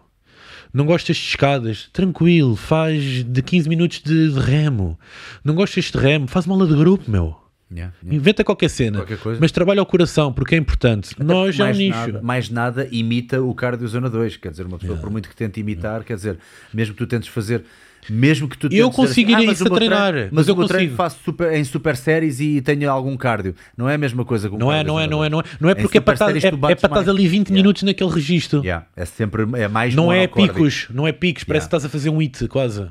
Não 0.74 0.86
gostas 0.86 1.18
de 1.18 1.24
escadas, 1.24 1.90
tranquilo, 1.92 2.56
faz 2.56 3.24
de 3.24 3.42
15 3.42 3.68
minutos 3.68 4.02
de, 4.04 4.34
de 4.34 4.40
remo. 4.40 5.00
Não 5.44 5.56
gostas 5.56 5.86
de 5.86 5.98
remo, 5.98 6.28
faz 6.28 6.46
uma 6.46 6.56
aula 6.56 6.68
de 6.68 6.76
grupo, 6.76 7.10
meu. 7.10 7.36
Yeah, 7.72 7.94
yeah. 8.02 8.18
Inventa 8.18 8.44
qualquer 8.44 8.70
cena, 8.70 9.04
Qualquer 9.04 9.38
mas 9.40 9.52
trabalha 9.52 9.82
o 9.82 9.86
coração, 9.86 10.34
porque 10.34 10.56
é 10.56 10.58
importante. 10.58 11.16
Nós 11.20 11.60
é 11.60 11.66
um 11.66 11.72
nicho. 11.72 11.98
Nada, 11.98 12.22
mais 12.22 12.50
nada 12.50 12.88
imita 12.92 13.42
o 13.42 13.54
cardio 13.54 13.88
zona 13.88 14.10
2. 14.10 14.38
Quer 14.38 14.50
dizer, 14.50 14.66
uma 14.66 14.80
pessoa, 14.80 14.98
por 14.98 15.12
muito 15.12 15.30
que 15.30 15.36
tente 15.36 15.60
imitar, 15.60 16.04
quer 16.04 16.16
dizer, 16.16 16.40
mesmo 16.74 16.96
que 16.96 16.98
tu 16.98 17.06
tentes 17.06 17.30
fazer, 17.30 17.64
mesmo 18.10 18.48
que 18.48 18.58
tu 18.58 18.68
Eu 18.72 18.90
conseguiria 18.92 19.46
mas 19.46 19.60
isso 19.60 19.68
a 19.72 19.76
treinar, 19.76 20.12
treino- 20.12 20.30
mas 20.32 20.40
mas 20.40 20.48
eu 20.48 20.56
consigo. 20.56 20.96
faço 20.96 21.18
super, 21.24 21.54
em 21.54 21.64
super 21.64 21.96
séries 21.96 22.40
e 22.40 22.62
tenho 22.62 22.90
algum 22.92 23.16
cardio. 23.18 23.56
Não 23.78 23.90
é 23.90 23.96
a 23.96 23.98
mesma 23.98 24.24
coisa 24.26 24.50
com 24.50 24.58
Não 24.58 24.72
é, 24.72 24.84
não 24.84 25.00
é, 25.00 25.08
não 25.08 25.24
é, 25.24 25.30
2. 25.30 25.32
não 25.32 25.40
é. 25.40 25.44
Não 25.60 25.70
é 25.70 25.76
porque 25.76 25.98
é 25.98 26.02
para 26.02 26.14
estar 26.14 26.36
é, 26.36 26.72
é 26.72 26.76
para 26.76 27.00
ali 27.12 27.28
20 27.28 27.48
Yeah. 27.50 27.56
minutos 27.64 27.84
naquele 27.84 28.10
registro. 28.12 28.62
É 28.96 29.06
sempre 29.06 29.44
é 29.58 29.68
mais 29.68 29.96
Não 29.96 30.12
é 30.12 30.28
picos, 30.28 30.88
não 30.92 31.08
é 31.08 31.12
picos, 31.12 31.44
parece 31.44 31.66
que 31.66 31.68
estás 31.68 31.86
a 31.86 31.90
fazer 31.90 32.10
um 32.10 32.18
hit 32.18 32.48
quase. 32.48 32.88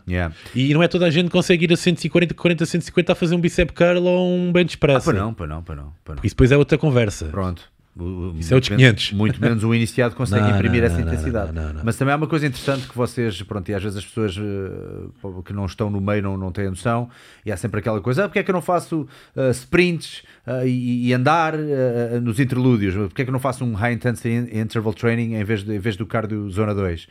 E 0.55 0.73
não 0.75 0.83
é 0.83 0.89
toda 0.89 1.07
a 1.07 1.11
gente 1.11 1.27
que 1.27 1.33
consegue 1.33 1.65
ir 1.65 1.73
a 1.73 1.77
140, 1.77 2.35
40, 2.35 2.67
150 2.67 3.13
a 3.13 3.15
fazer 3.15 3.35
um 3.35 3.41
bicep 3.41 3.73
curl 3.73 4.03
ou 4.05 4.37
um 4.37 4.53
bench 4.53 4.77
press. 4.79 5.05
Para 5.05 5.19
não, 5.19 5.33
para 5.35 5.47
não, 5.47 5.63
para 5.63 5.77
não. 5.77 5.93
Para 6.05 6.15
não. 6.17 6.23
Isso 6.25 6.35
depois 6.35 6.51
é 6.53 6.57
outra 6.57 6.77
conversa. 6.79 7.27
Pronto. 7.27 7.63
O- 7.99 8.35
Isso 8.39 8.53
é 8.53 8.55
outros 8.55 8.71
muito 8.71 8.81
menos- 8.81 9.03
500. 9.09 9.13
Muito 9.13 9.41
menos 9.41 9.65
o 9.65 9.75
iniciado 9.75 10.15
consegue 10.15 10.43
Não, 10.49 10.55
imprimir 10.57 10.81
não, 10.83 10.87
essa 10.87 10.99
não, 10.99 11.07
intensidade. 11.09 11.53
Mas 11.83 11.97
também 11.97 12.15
há 12.15 12.17
uma 12.17 12.27
coisa 12.29 12.47
interessante 12.47 12.87
que 12.89 12.97
vocês, 12.97 13.43
pronto, 13.43 13.69
e 13.69 13.75
às 13.75 13.83
vezes 13.83 13.99
as 13.99 14.05
pessoas 14.07 14.37
eh, 14.39 15.41
que 15.45 15.53
não 15.53 15.67
estão 15.67 15.91
no 15.91 16.01
meio 16.01 16.23
não, 16.23 16.37
não 16.37 16.53
têm 16.53 16.69
noção, 16.69 17.09
e 17.45 17.51
há 17.51 17.57
sempre 17.57 17.81
aquela 17.81 18.01
coisa, 18.01 18.25
ah, 18.25 18.29
porque 18.29 18.39
é 18.39 18.43
que 18.43 18.51
eu 18.51 18.55
não 18.55 18.63
faço 18.63 19.07
ah, 19.37 19.51
sprints 19.51 20.23
ah, 20.47 20.65
e, 20.65 21.09
e 21.09 21.13
andar 21.13 21.55
ah, 21.55 22.21
nos 22.21 22.39
interlúdios? 22.39 22.95
Porque 22.95 23.23
é 23.23 23.25
que 23.25 23.31
eu 23.31 23.33
não 23.33 23.41
faço 23.41 23.65
um 23.65 23.73
high 23.75 23.93
intensity 23.95 24.29
in- 24.29 24.61
interval 24.61 24.95
training 24.95 25.35
em 25.35 25.45
vez, 25.45 25.65
de, 25.65 25.75
em 25.75 25.79
vez 25.79 25.97
do 25.97 26.07
cardio 26.07 26.49
zona 26.51 26.75
2? 26.75 27.09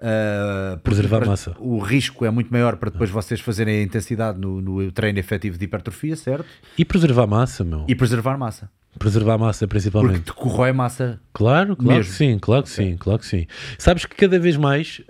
Ah, 0.00 0.78
porque 0.82 0.90
Preservar 0.94 1.26
massa. 1.26 1.56
O 1.58 1.78
risco 1.80 2.24
é 2.24 2.30
muito 2.30 2.52
maior 2.52 2.76
para 2.76 2.90
depois 2.90 3.10
vocês 3.10 3.40
fazerem 3.40 3.80
a 3.80 3.82
intensidade 3.82 4.38
no, 4.38 4.60
no 4.60 4.92
treino 4.92 5.18
efetivo 5.18 5.58
de 5.58 5.64
hipertrofia, 5.64 6.14
certo? 6.14 6.46
E 6.76 6.84
preservar 6.84 7.26
massa, 7.26 7.64
meu. 7.64 7.84
E 7.88 7.94
preservar 7.96 8.38
massa. 8.38 8.70
Preservar 8.98 9.34
a 9.34 9.38
massa, 9.38 9.66
principalmente. 9.66 10.20
Porque 10.20 10.32
te 10.32 10.36
corrói 10.36 10.72
massa. 10.72 11.20
Claro, 11.32 11.76
claro 11.76 11.98
Mesmo. 11.98 12.12
que 12.12 12.18
sim, 12.18 12.38
claro 12.38 12.62
que 12.64 12.70
sim, 12.70 12.96
claro 12.96 13.18
que 13.20 13.26
sim. 13.26 13.46
Sabes 13.78 14.04
que 14.04 14.16
cada 14.16 14.38
vez 14.38 14.56
mais, 14.56 15.00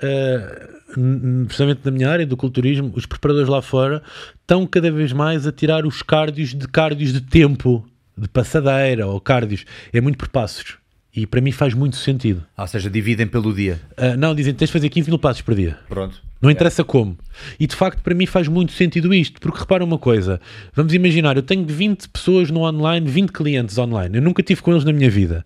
precisamente 1.47 1.81
na 1.85 1.91
minha 1.91 2.11
área 2.11 2.27
do 2.27 2.37
culturismo, 2.37 2.93
os 2.95 3.07
preparadores 3.07 3.49
lá 3.49 3.63
fora 3.63 4.03
estão 4.41 4.67
cada 4.67 4.91
vez 4.91 5.13
mais 5.13 5.47
a 5.47 5.53
tirar 5.53 5.87
os 5.87 6.03
cardios 6.03 6.55
de 6.55 6.69
cardios 6.69 7.13
de 7.13 7.21
tempo, 7.21 7.87
de 8.17 8.29
passadeira 8.29 9.07
ou 9.07 9.21
cardios. 9.21 9.65
É 9.93 10.01
muito 10.01 10.19
por 10.19 10.29
passos. 10.29 10.77
E 11.15 11.27
para 11.27 11.41
mim 11.41 11.51
faz 11.51 11.75
muito 11.75 11.97
sentido. 11.97 12.45
Ou 12.57 12.67
seja, 12.67 12.89
dividem 12.89 13.27
pelo 13.27 13.53
dia. 13.53 13.81
Ah, 13.97 14.17
não, 14.17 14.35
dizem 14.35 14.53
que 14.53 14.59
tens 14.59 14.69
de 14.69 14.73
fazer 14.73 14.89
15 14.89 15.09
mil 15.11 15.19
passos 15.19 15.43
por 15.43 15.55
dia. 15.55 15.79
Pronto. 15.89 16.23
Não 16.41 16.51
interessa 16.51 16.85
como. 16.85 17.19
E 17.59 17.67
de 17.67 17.75
facto, 17.75 18.01
para 18.01 18.15
mim 18.15 18.27
faz 18.27 18.47
muito 18.47 18.73
sentido 18.73 19.13
isto, 19.13 19.41
porque 19.41 19.59
repara 19.59 19.85
uma 19.85 19.99
coisa: 19.99 20.41
vamos 20.73 20.95
imaginar, 20.95 21.37
eu 21.37 21.43
tenho 21.43 21.67
20 21.67 22.09
pessoas 22.09 22.51
no 22.51 22.61
online, 22.61 23.09
20 23.09 23.31
clientes 23.31 23.77
online, 23.77 24.17
eu 24.17 24.23
nunca 24.23 24.43
tive 24.43 24.63
com 24.63 24.71
eles 24.71 24.85
na 24.85 24.93
minha 24.93 25.11
vida. 25.11 25.45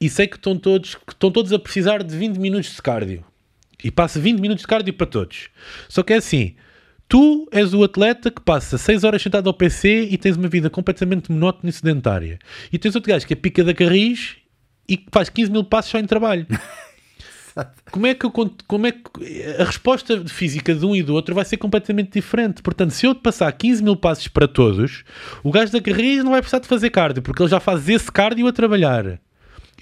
E 0.00 0.08
sei 0.08 0.28
que 0.28 0.36
estão 0.36 0.56
todos, 0.56 0.94
que 0.94 1.12
estão 1.12 1.30
todos 1.30 1.52
a 1.52 1.58
precisar 1.58 2.04
de 2.04 2.16
20 2.16 2.38
minutos 2.38 2.74
de 2.74 2.80
cardio. 2.80 3.24
E 3.82 3.90
passo 3.90 4.20
20 4.20 4.40
minutos 4.40 4.62
de 4.62 4.68
cardio 4.68 4.94
para 4.94 5.06
todos. 5.06 5.48
Só 5.88 6.02
que 6.02 6.12
é 6.12 6.16
assim. 6.16 6.54
Tu 7.08 7.48
és 7.50 7.72
o 7.72 7.82
atleta 7.82 8.30
que 8.30 8.40
passa 8.42 8.76
6 8.76 9.02
horas 9.02 9.22
sentado 9.22 9.48
ao 9.48 9.54
PC 9.54 10.08
e 10.10 10.18
tens 10.18 10.36
uma 10.36 10.46
vida 10.46 10.68
completamente 10.68 11.32
monótona 11.32 11.70
e 11.70 11.72
sedentária. 11.72 12.38
E 12.70 12.78
tens 12.78 12.94
outro 12.94 13.10
gajo 13.10 13.26
que 13.26 13.32
é 13.32 13.36
pica 13.36 13.64
da 13.64 13.72
carris 13.72 14.36
e 14.86 14.98
que 14.98 15.06
faz 15.10 15.30
15 15.30 15.50
mil 15.50 15.64
passos 15.64 15.90
só 15.90 15.98
em 15.98 16.04
trabalho. 16.04 16.46
Como 17.90 18.06
é 18.06 18.14
que 18.14 18.24
eu 18.26 18.30
como 18.30 18.86
é 18.86 18.92
que 18.92 19.00
a 19.58 19.64
resposta 19.64 20.22
física 20.28 20.74
de 20.74 20.84
um 20.84 20.94
e 20.94 21.02
do 21.02 21.14
outro 21.14 21.34
vai 21.34 21.44
ser 21.44 21.56
completamente 21.56 22.12
diferente? 22.12 22.62
Portanto, 22.62 22.90
se 22.90 23.06
eu 23.06 23.14
passar 23.14 23.50
15 23.52 23.82
mil 23.82 23.96
passos 23.96 24.28
para 24.28 24.46
todos, 24.46 25.04
o 25.42 25.50
gajo 25.50 25.72
da 25.72 25.80
carris 25.80 26.22
não 26.22 26.32
vai 26.32 26.40
precisar 26.40 26.60
de 26.60 26.68
fazer 26.68 26.90
cardio, 26.90 27.22
porque 27.22 27.42
ele 27.42 27.50
já 27.50 27.60
faz 27.60 27.88
esse 27.88 28.10
cardio 28.12 28.46
a 28.46 28.52
trabalhar. 28.52 29.18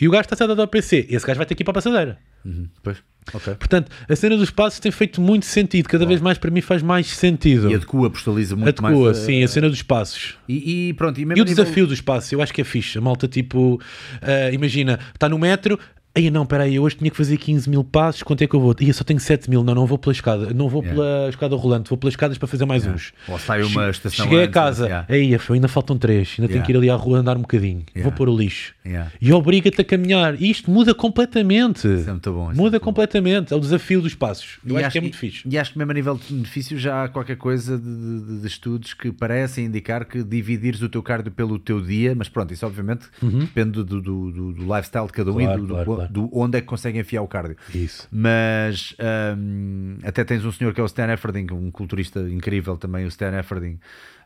E 0.00 0.06
o 0.06 0.10
gajo 0.10 0.22
está 0.22 0.36
sentado 0.36 0.60
ao 0.60 0.68
PC, 0.68 1.06
esse 1.08 1.26
gajo 1.26 1.38
vai 1.38 1.46
ter 1.46 1.54
que 1.54 1.62
ir 1.62 1.64
para 1.64 1.72
a 1.72 1.74
passadeira. 1.74 2.18
Uhum. 2.44 2.68
Pois. 2.82 2.98
Ok. 3.34 3.54
Portanto, 3.54 3.90
a 4.08 4.14
cena 4.14 4.36
dos 4.36 4.50
passos 4.50 4.78
tem 4.78 4.92
feito 4.92 5.20
muito 5.20 5.46
sentido, 5.46 5.88
cada 5.88 6.06
vez 6.06 6.20
mais 6.20 6.38
para 6.38 6.48
mim 6.50 6.60
faz 6.60 6.80
mais 6.80 7.08
sentido. 7.08 7.68
E 7.70 7.74
adequa, 7.74 8.08
postaliza 8.10 8.54
muito 8.54 8.68
Adequa, 8.68 9.04
mais. 9.04 9.16
sim, 9.16 9.42
a 9.42 9.48
cena 9.48 9.68
dos 9.68 9.82
passos. 9.82 10.36
E, 10.48 10.90
e 10.90 10.92
pronto, 10.94 11.18
e 11.18 11.22
E 11.22 11.24
o 11.24 11.28
nível- 11.28 11.44
desafio 11.44 11.86
dos 11.88 12.00
passos, 12.00 12.30
eu 12.30 12.40
acho 12.40 12.52
que 12.54 12.60
é 12.60 12.64
fixe. 12.64 12.98
A 12.98 13.00
malta, 13.00 13.26
tipo, 13.26 13.80
ah, 14.22 14.52
imagina, 14.52 15.00
está 15.12 15.28
no 15.28 15.38
metro. 15.38 15.76
Aí 16.16 16.30
não, 16.30 16.46
peraí, 16.46 16.74
eu 16.76 16.82
hoje 16.82 16.96
tinha 16.96 17.10
que 17.10 17.16
fazer 17.16 17.36
15 17.36 17.68
mil 17.68 17.84
passos, 17.84 18.22
quanto 18.22 18.42
é 18.42 18.46
que 18.46 18.54
eu 18.56 18.60
vou? 18.60 18.74
Ia 18.80 18.92
só 18.94 19.04
tenho 19.04 19.20
7 19.20 19.50
mil, 19.50 19.62
não, 19.62 19.74
não 19.74 19.86
vou 19.86 19.98
pela 19.98 20.12
escada, 20.12 20.52
não 20.54 20.66
vou 20.68 20.82
Yeah. 20.82 20.94
pela 21.02 21.28
escada 21.28 21.54
rolante, 21.56 21.90
vou 21.90 21.98
pelas 21.98 22.12
escadas 22.14 22.38
para 22.38 22.48
fazer 22.48 22.64
mais 22.64 22.86
uns. 22.86 23.12
Ou 23.28 23.38
sai 23.38 23.62
uma 23.62 23.90
estação 23.90 24.24
Cheguei 24.24 24.38
a 24.40 24.42
antes, 24.44 24.54
casa, 24.54 24.84
yeah. 24.86 25.06
aí 25.08 25.38
ainda 25.50 25.68
faltam 25.68 25.98
3, 25.98 26.36
ainda 26.38 26.48
tenho 26.48 26.48
Yeah. 26.56 26.64
que 26.66 26.72
ir 26.72 26.76
ali 26.76 26.88
à 26.90 26.94
rua 26.96 27.18
andar 27.18 27.36
um 27.36 27.42
bocadinho, 27.42 27.80
vou 27.80 27.86
Yeah. 27.96 28.16
pôr 28.16 28.28
o 28.30 28.36
lixo. 28.36 28.74
Yeah. 28.84 29.12
E 29.20 29.32
obriga-te 29.32 29.80
a 29.80 29.84
caminhar. 29.84 30.40
E 30.40 30.48
isto 30.50 30.70
muda 30.70 30.94
completamente. 30.94 31.86
Isso 31.86 32.08
é 32.08 32.12
muito 32.12 32.32
bom, 32.32 32.50
é 32.50 32.54
muda 32.54 32.78
bom. 32.78 32.84
completamente. 32.84 33.52
É 33.52 33.56
o 33.56 33.60
desafio 33.60 34.00
dos 34.00 34.14
passos. 34.14 34.58
Eu 34.66 34.78
E 34.78 34.84
acho 34.84 34.92
que 34.92 34.98
é 34.98 35.00
muito 35.02 35.16
fixe. 35.18 35.42
E 35.46 35.58
acho 35.58 35.72
que 35.72 35.78
mesmo 35.78 35.90
a 35.90 35.94
nível 35.94 36.14
de 36.16 36.32
benefício 36.32 36.78
já 36.78 37.04
há 37.04 37.08
qualquer 37.08 37.36
coisa 37.36 37.76
de, 37.78 37.84
de- 37.84 38.40
de 38.40 38.46
estudos 38.46 38.94
que 38.94 39.10
parecem 39.12 39.66
indicar 39.66 40.04
que 40.06 40.22
dividires 40.22 40.80
o 40.82 40.88
teu 40.88 41.02
cardio 41.02 41.32
pelo 41.32 41.58
teu 41.58 41.80
dia, 41.80 42.14
mas 42.14 42.28
pronto, 42.28 42.54
isso 42.54 42.64
obviamente 42.64 43.06
depende 43.20 43.72
do, 43.72 43.84
do, 43.84 44.00
do- 44.00 44.52
do 44.52 44.74
lifestyle 44.74 45.06
de 45.06 45.12
cada 45.12 45.30
um 45.32 45.36
Uhum. 45.36 45.40
Claro, 45.46 45.58
e 45.58 45.60
do, 45.60 45.66
do- 45.66 45.84
claro, 45.84 46.05
claro. 46.06 46.12
do 46.12 46.30
onde 46.32 46.58
é 46.58 46.60
que 46.60 46.66
conseguem 46.66 47.00
enfiar 47.00 47.22
o 47.22 47.28
cardio. 47.28 47.56
Isso. 47.74 48.08
Mas 48.10 48.94
hum, 49.36 49.98
até 50.04 50.24
tens 50.24 50.44
um 50.44 50.52
senhor 50.52 50.72
que 50.74 50.80
é 50.80 50.82
o 50.82 50.86
Stan 50.86 51.12
Efferding, 51.12 51.46
um 51.52 51.70
culturista 51.70 52.20
incrível 52.20 52.76
também, 52.76 53.04
o 53.04 53.08
Stan 53.08 53.36
Efferding, 53.38 53.78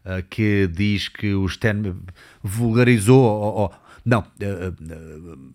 uh, 0.05 0.23
que 0.29 0.69
diz 0.73 1.09
que 1.09 1.35
o 1.35 1.47
Stan 1.47 1.83
vulgarizou, 2.43 3.21
ou- 3.23 3.55
ou- 3.55 3.73
não, 4.05 4.21
uh, 4.21 4.25
uh, 5.35 5.55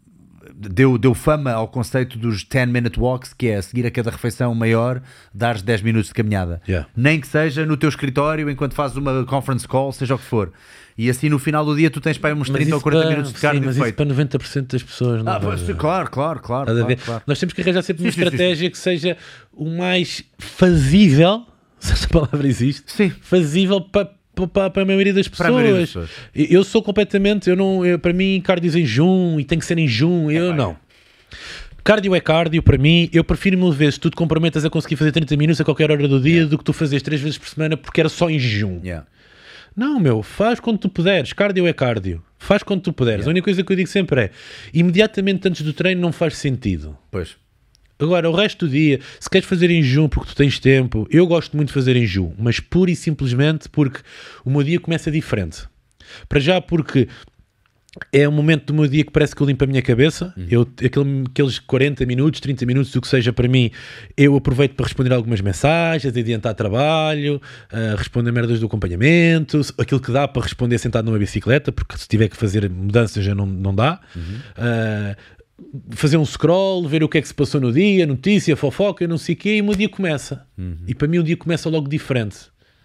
deu, 0.54 0.98
deu 0.98 1.14
fama 1.14 1.52
ao 1.52 1.68
conceito 1.68 2.18
dos 2.18 2.44
10 2.44 2.70
minute 2.70 3.00
walks, 3.00 3.34
que 3.34 3.48
é 3.48 3.62
seguir 3.62 3.86
a 3.86 3.92
cada 3.92 4.12
refeição 4.12 4.54
maior, 4.54 5.02
dares 5.34 5.62
10 5.62 5.82
minutos 5.82 6.10
de 6.10 6.14
caminhada. 6.14 6.62
Yeah. 6.68 6.88
Nem 6.96 7.20
que 7.20 7.28
seja 7.28 7.66
no 7.66 7.78
teu 7.78 7.90
escritório, 7.90 8.50
enquanto 8.50 8.74
fazes 8.74 8.98
uma 8.98 9.24
conference 9.26 9.68
call, 9.68 9.92
seja 9.92 10.16
o 10.16 10.18
que 10.18 10.26
for. 10.26 10.52
E 10.98 11.10
assim 11.10 11.28
no 11.28 11.38
final 11.38 11.66
do 11.66 11.76
dia 11.76 11.90
tu 11.90 12.00
tens 12.00 12.18
para 12.18 12.34
uns 12.34 12.50
30 12.50 12.72
ou 12.72 12.78
isso 12.78 12.84
40 12.84 13.02
para- 13.04 13.10
minutos 13.12 13.34
de 13.34 13.38
sim, 13.40 13.42
cardio 13.46 13.62
mas 13.66 13.76
isso 13.76 13.84
feito. 13.84 13.96
para 13.96 14.06
90% 14.06 14.68
das 14.72 14.84
pessoas 14.84 15.24
não 15.24 15.34
Ah, 15.34 15.38
dar. 15.40 15.58
claro, 15.76 15.76
claro, 15.76 16.40
claro. 16.42 16.42
Claro, 16.74 16.98
claro. 17.04 17.24
Nós 17.28 17.38
temos 17.38 17.54
que 17.54 17.62
arranjar 17.62 17.82
sempre 17.82 18.04
uma 18.04 18.12
Sim, 18.12 18.16
sim, 18.16 18.22
sim, 18.22 18.28
estratégia 18.34 18.72
que 18.72 18.78
seja 18.78 19.18
o 19.52 19.66
mais 19.70 20.24
fazível, 20.38 21.46
se 21.80 21.92
essa 21.92 22.08
palavra 22.08 22.48
existe, 22.48 22.92
Sim. 22.92 23.10
fazível 23.22 23.82
para, 23.82 24.10
para, 24.36 24.70
para 24.70 24.84
a 24.84 24.86
maioria 24.86 25.14
das 25.14 25.30
a 25.40 25.52
maioria 25.52 25.74
das 25.74 25.90
pessoas. 25.90 26.10
pessoas. 26.10 26.52
Eu 26.52 26.64
sou 26.64 26.84
completamente, 26.84 27.50
eu 27.50 27.56
não, 27.56 27.86
eu, 27.86 27.98
para 27.98 28.14
mim, 28.14 28.42
cardio 28.42 28.78
em 28.78 28.86
junho 28.86 29.40
e 29.40 29.44
tem 29.44 29.58
que 29.58 29.66
ser 29.66 29.78
em 29.78 29.88
junho, 29.88 30.32
eu 30.32 30.54
não. 30.54 30.78
Cardio 31.84 32.16
é 32.16 32.20
cardio, 32.20 32.64
para 32.64 32.80
mim, 32.80 33.10
eu 33.14 33.24
prefiro 33.24 33.58
mil 33.60 33.72
vezes 33.72 34.00
tu 34.00 34.10
te 34.10 34.16
comprometas 34.16 34.66
a 34.66 34.72
conseguir 34.72 34.96
fazer 34.96 35.12
30 35.12 35.38
minutos 35.38 35.62
a 35.62 35.64
qualquer 35.64 35.92
hora 35.92 36.08
do 36.08 36.20
dia 36.20 36.46
do 36.48 36.58
que 36.58 36.64
tu 36.64 36.74
fazes 36.74 37.00
três 37.04 37.22
vezes 37.22 37.38
por 37.38 37.48
semana 37.48 37.78
porque 37.78 38.00
era 38.00 38.10
só 38.10 38.28
em 38.28 38.40
jejum. 38.40 38.82
Yeah. 38.84 39.06
Não, 39.76 40.00
meu, 40.00 40.24
faz 40.24 40.60
quando 40.60 40.80
tu 40.80 40.90
puderes. 40.90 41.32
Cardio 41.32 41.68
é 41.68 41.74
cardio. 41.74 42.24
Faz 42.40 42.64
quando 42.64 42.82
tu 42.82 42.92
puderes. 42.92 43.28
A 43.28 43.30
única 43.30 43.44
coisa 43.44 43.64
que 43.64 43.72
eu 43.72 43.76
digo 43.76 43.88
sempre 43.88 44.22
é: 44.22 44.32
imediatamente 44.74 45.48
antes 45.48 45.62
do 45.62 45.74
treino 45.74 46.02
não 46.02 46.12
faz 46.12 46.38
sentido. 46.38 46.98
Pois. 47.12 47.38
Agora, 47.98 48.30
o 48.30 48.36
resto 48.36 48.66
do 48.68 48.72
dia, 48.72 49.00
se 49.20 49.30
queres 49.30 49.48
fazer 49.48 49.70
em 49.72 49.82
jejum 49.82 50.08
porque 50.10 50.32
tu 50.32 50.36
tens 50.36 50.60
tempo, 50.60 51.08
eu 51.10 51.26
gosto 51.26 51.56
muito 51.56 51.70
de 51.70 51.74
fazer 51.74 51.96
em 51.96 52.02
jejum, 52.06 52.34
mas 52.38 52.60
pura 52.60 52.92
e 52.92 52.96
simplesmente 52.96 53.70
porque 53.70 54.00
o 54.44 54.50
meu 54.50 54.64
dia 54.64 54.80
começa 54.80 55.10
diferente. 55.10 55.64
Para 56.28 56.40
já, 56.40 56.60
porque 56.60 57.08
é 58.12 58.28
um 58.28 58.32
momento 58.34 58.66
do 58.66 58.74
meu 58.74 58.88
dia 58.90 59.06
que 59.06 59.12
parece 59.12 59.34
que 59.34 59.42
eu 59.42 59.48
limpo 59.48 59.64
a 59.64 59.68
minha 59.68 59.82
cabeça. 59.82 60.34
Eu, 60.50 60.64
aquele- 60.84 61.24
aqueles 61.30 61.60
40 61.60 62.06
minutos, 62.06 62.42
30 62.42 62.66
minutos, 62.66 62.94
o 62.94 63.00
que 63.00 63.08
seja 63.08 63.32
para 63.32 63.48
mim, 63.48 63.72
eu 64.18 64.36
aproveito 64.36 64.74
para 64.76 64.84
responder 64.86 65.14
algumas 65.14 65.40
mensagens, 65.40 66.14
adiantar 66.16 66.54
trabalho, 66.56 67.42
ah, 67.72 67.96
responder 67.98 68.34
merdas 68.34 68.60
do 68.60 68.66
acompanhamento, 68.66 69.62
aquilo 69.80 70.02
que 70.02 70.12
dá 70.12 70.28
para 70.28 70.42
responder 70.44 70.78
sentado 70.78 71.06
numa 71.06 71.18
bicicleta, 71.18 71.72
porque 71.72 71.98
se 71.98 72.06
tiver 72.06 72.28
que 72.28 72.36
fazer 72.36 72.70
mudanças 72.70 73.24
já 73.24 73.34
não, 73.34 73.46
não 73.46 73.74
dá. 73.74 74.02
Ah, 74.58 75.16
fazer 75.92 76.18
um 76.18 76.26
scroll, 76.26 76.88
ver 76.88 77.04
o 77.04 77.10
que 77.10 77.18
é 77.18 77.22
que 77.22 77.28
se 77.28 77.34
passou 77.34 77.60
no 77.62 77.72
dia, 77.72 78.06
notícia, 78.06 78.56
fofoca, 78.56 79.08
não 79.08 79.18
sei 79.18 79.36
o 79.36 79.38
quê, 79.38 79.56
e 79.58 79.62
o 79.62 79.66
meu 79.66 79.76
dia 79.76 79.90
começa. 79.90 80.46
E 80.88 80.94
para 80.94 81.08
mim 81.08 81.20
o 81.20 81.24
dia 81.24 81.38
começa 81.38 81.70
logo 81.70 81.88
diferente. 81.88 82.38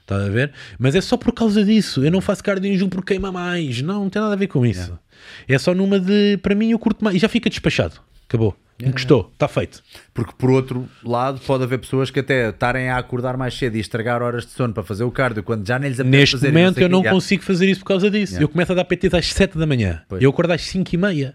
Estás 0.03 0.23
a 0.25 0.29
ver? 0.29 0.53
Mas 0.79 0.95
é 0.97 1.01
só 1.01 1.17
por 1.17 1.33
causa 1.33 1.65
disso. 1.65 2.05
Eu 2.05 2.11
não 2.11 2.21
faço 2.21 2.43
cardio 2.43 2.69
em 2.69 2.73
jejum 2.73 2.89
porque 2.89 3.15
queima 3.15 3.31
mais. 3.31 3.81
Não, 3.81 4.01
não 4.03 4.11
tem 4.11 4.21
nada 4.21 4.35
a 4.35 4.37
ver 4.37 4.49
com 4.49 4.67
isso. 4.67 4.99
É 5.47 5.57
só 5.57 5.73
numa 5.73 6.01
de. 6.01 6.37
Para 6.43 6.53
mim, 6.55 6.71
eu 6.73 6.79
curto 6.81 7.05
mais. 7.05 7.15
E 7.15 7.21
já 7.21 7.29
fica 7.29 7.49
despachado. 7.49 8.01
Acabou. 8.27 8.57
Gostou. 8.93 9.29
Está 9.33 9.47
feito. 9.47 9.83
Porque 10.15 10.33
por 10.37 10.51
outro 10.51 10.89
lado, 11.05 11.39
pode 11.47 11.63
haver 11.63 11.79
pessoas 11.79 12.11
que 12.11 12.19
até 12.19 12.49
estarem 12.49 12.89
a 12.89 12.97
acordar 12.97 13.37
mais 13.37 13.55
cedo 13.55 13.77
e 13.77 13.81
estragar 13.81 14.23
horas 14.23 14.47
de 14.47 14.53
sono 14.53 14.73
para 14.73 14.83
fazer 14.83 15.05
o 15.05 15.11
cardio 15.11 15.43
quando 15.43 15.67
já 15.67 15.79
nem 15.79 15.91
lhes 15.91 16.01
apetece 16.01 16.19
Neste 16.19 16.37
fazer 16.37 16.49
e 16.49 16.53
momento, 16.53 16.79
eu 16.81 16.89
não 16.89 17.01
Yeah. 17.01 17.15
consigo 17.15 17.43
fazer 17.43 17.69
isso 17.69 17.81
por 17.81 17.87
causa 17.87 18.11
disso. 18.11 18.33
Yeah. 18.33 18.45
Eu 18.45 18.49
começo 18.49 18.73
a 18.73 18.75
dar 18.75 18.85
PTs 18.87 19.13
às 19.15 19.27
7 19.33 19.59
da 19.59 19.67
manhã. 19.67 20.03
Pois. 20.09 20.23
Eu 20.23 20.31
acordo 20.31 20.53
às 20.53 20.63
5 20.63 20.95
e 20.95 20.97
meia. 20.97 21.35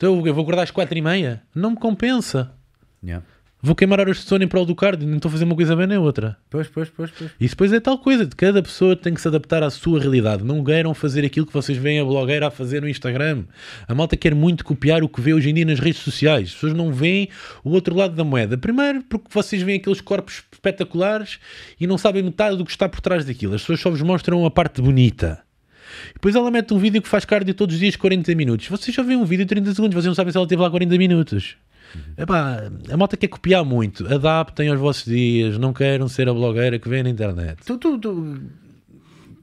Então 0.00 0.26
eu 0.26 0.32
vou 0.32 0.40
acordar 0.42 0.62
às 0.62 0.70
4 0.70 0.96
e 0.96 1.02
meia. 1.02 1.42
Não 1.54 1.72
me 1.72 1.76
compensa. 1.76 2.54
Yeah. 3.04 3.22
Vou 3.60 3.74
queimar 3.74 4.00
horas 4.00 4.16
de 4.16 4.22
sono 4.22 4.42
em 4.42 4.48
prol 4.48 4.64
do 4.64 4.74
cardio. 4.74 5.06
Não 5.06 5.16
estou 5.16 5.28
a 5.28 5.32
fazer 5.32 5.44
uma 5.44 5.54
coisa 5.54 5.76
bem 5.76 5.86
nem 5.86 5.98
outra. 5.98 6.38
Pois, 6.48 6.68
pois, 6.68 6.88
pois, 6.88 7.10
pois. 7.10 7.30
Isso 7.38 7.54
depois 7.54 7.70
é 7.70 7.80
tal 7.80 7.98
coisa, 7.98 8.24
de 8.24 8.34
cada 8.34 8.62
pessoa 8.62 8.96
tem 8.96 9.12
que 9.12 9.20
se 9.20 9.28
adaptar 9.28 9.62
à 9.62 9.68
sua 9.68 10.00
realidade. 10.00 10.42
Não 10.42 10.64
queiram 10.64 10.94
fazer 10.94 11.22
aquilo 11.22 11.44
que 11.44 11.52
vocês 11.52 11.76
veem 11.76 12.00
a 12.00 12.04
blogueira 12.06 12.46
a 12.46 12.50
fazer 12.50 12.80
no 12.80 12.88
Instagram. 12.88 13.44
A 13.86 13.94
malta 13.94 14.16
quer 14.16 14.34
muito 14.34 14.64
copiar 14.64 15.02
o 15.02 15.08
que 15.10 15.20
vê 15.20 15.34
hoje 15.34 15.50
em 15.50 15.52
dia 15.52 15.66
nas 15.66 15.78
redes 15.78 16.00
sociais. 16.00 16.48
As 16.48 16.54
pessoas 16.54 16.72
não 16.72 16.90
veem 16.90 17.28
o 17.62 17.68
outro 17.68 17.94
lado 17.94 18.14
da 18.14 18.24
moeda. 18.24 18.56
Primeiro, 18.56 19.02
porque 19.02 19.26
vocês 19.28 19.60
veem 19.60 19.78
aqueles 19.78 20.00
corpos 20.00 20.42
espetaculares 20.50 21.38
e 21.78 21.86
não 21.86 21.98
sabem 21.98 22.22
metade 22.22 22.56
do 22.56 22.64
que 22.64 22.70
está 22.70 22.88
por 22.88 23.02
trás 23.02 23.26
daquilo. 23.26 23.54
As 23.54 23.60
pessoas 23.60 23.80
só 23.80 23.90
vos 23.90 24.00
mostram 24.00 24.46
a 24.46 24.50
parte 24.50 24.80
bonita. 24.80 25.42
Depois 26.14 26.34
ela 26.34 26.50
mete 26.50 26.72
um 26.74 26.78
vídeo 26.78 27.00
que 27.00 27.08
faz 27.08 27.24
cardio 27.24 27.54
todos 27.54 27.74
os 27.74 27.80
dias 27.80 27.96
40 27.96 28.34
minutos. 28.34 28.68
Vocês 28.68 28.94
só 28.94 29.02
veem 29.02 29.18
um 29.18 29.24
vídeo 29.24 29.44
de 29.44 29.48
30 29.48 29.74
segundos, 29.74 29.94
vocês 29.94 30.06
não 30.06 30.14
sabem 30.14 30.32
se 30.32 30.38
ela 30.38 30.46
teve 30.46 30.60
lá 30.62 30.70
40 30.70 30.96
minutos. 30.96 31.56
Epá, 32.16 32.70
a 32.90 32.96
malta 32.96 33.16
quer 33.16 33.28
copiar 33.28 33.64
muito. 33.64 34.06
Adaptem 34.12 34.68
aos 34.68 34.78
vossos 34.78 35.04
dias. 35.04 35.58
Não 35.58 35.72
queiram 35.72 36.08
ser 36.08 36.28
a 36.28 36.32
blogueira 36.32 36.78
que 36.78 36.88
vê 36.88 37.02
na 37.02 37.10
internet. 37.10 37.58
Tu, 37.64 37.78
tu, 37.78 37.98
tu 37.98 38.40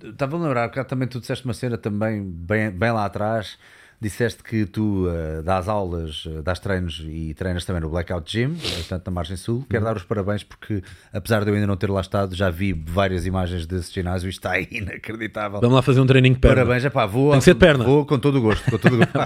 estava 0.03 0.37
a 0.37 0.39
lembrar 0.39 0.69
que 0.69 0.83
também 0.85 1.07
tu 1.07 1.19
disseste 1.19 1.45
uma 1.45 1.53
cena 1.53 1.77
também 1.77 2.23
bem, 2.23 2.71
bem 2.71 2.91
lá 2.91 3.05
atrás. 3.05 3.57
Disseste 3.99 4.43
que 4.43 4.67
tu 4.67 5.07
uh, 5.07 5.41
dás 5.41 5.67
aulas, 5.67 6.23
uh, 6.25 6.43
dás 6.43 6.59
treinos 6.59 7.03
e 7.07 7.33
treinas 7.33 7.65
também 7.65 7.81
no 7.81 7.89
Blackout 7.89 8.31
Gym, 8.31 8.53
portanto 8.53 9.07
na 9.07 9.11
Margem 9.11 9.35
Sul. 9.35 9.65
Quero 9.67 9.83
dar 9.83 9.97
os 9.97 10.03
parabéns 10.03 10.43
porque, 10.43 10.83
apesar 11.11 11.43
de 11.43 11.49
eu 11.49 11.55
ainda 11.55 11.65
não 11.65 11.75
ter 11.75 11.89
lá 11.89 12.01
estado, 12.01 12.35
já 12.35 12.51
vi 12.51 12.73
várias 12.73 13.25
imagens 13.25 13.65
desse 13.65 13.91
ginásio 13.91 14.27
e 14.27 14.29
está 14.29 14.59
inacreditável. 14.61 15.59
Vamos 15.59 15.75
lá 15.75 15.81
fazer 15.81 15.99
um 15.99 16.05
treininho 16.05 16.35
de 16.35 16.39
perna. 16.39 16.57
Parabéns, 16.57 16.85
é 16.85 16.91
pá, 16.91 17.07
vou, 17.07 17.31
Tem 17.31 17.39
que 17.39 17.45
ser 17.45 17.55
perna. 17.55 17.83
vou 17.83 18.05
com 18.05 18.19
todo 18.19 18.37
o 18.37 18.41
gosto, 18.41 18.69
com 18.69 18.77
todo 18.77 18.93
o 18.93 18.97
gosto. 18.97 19.13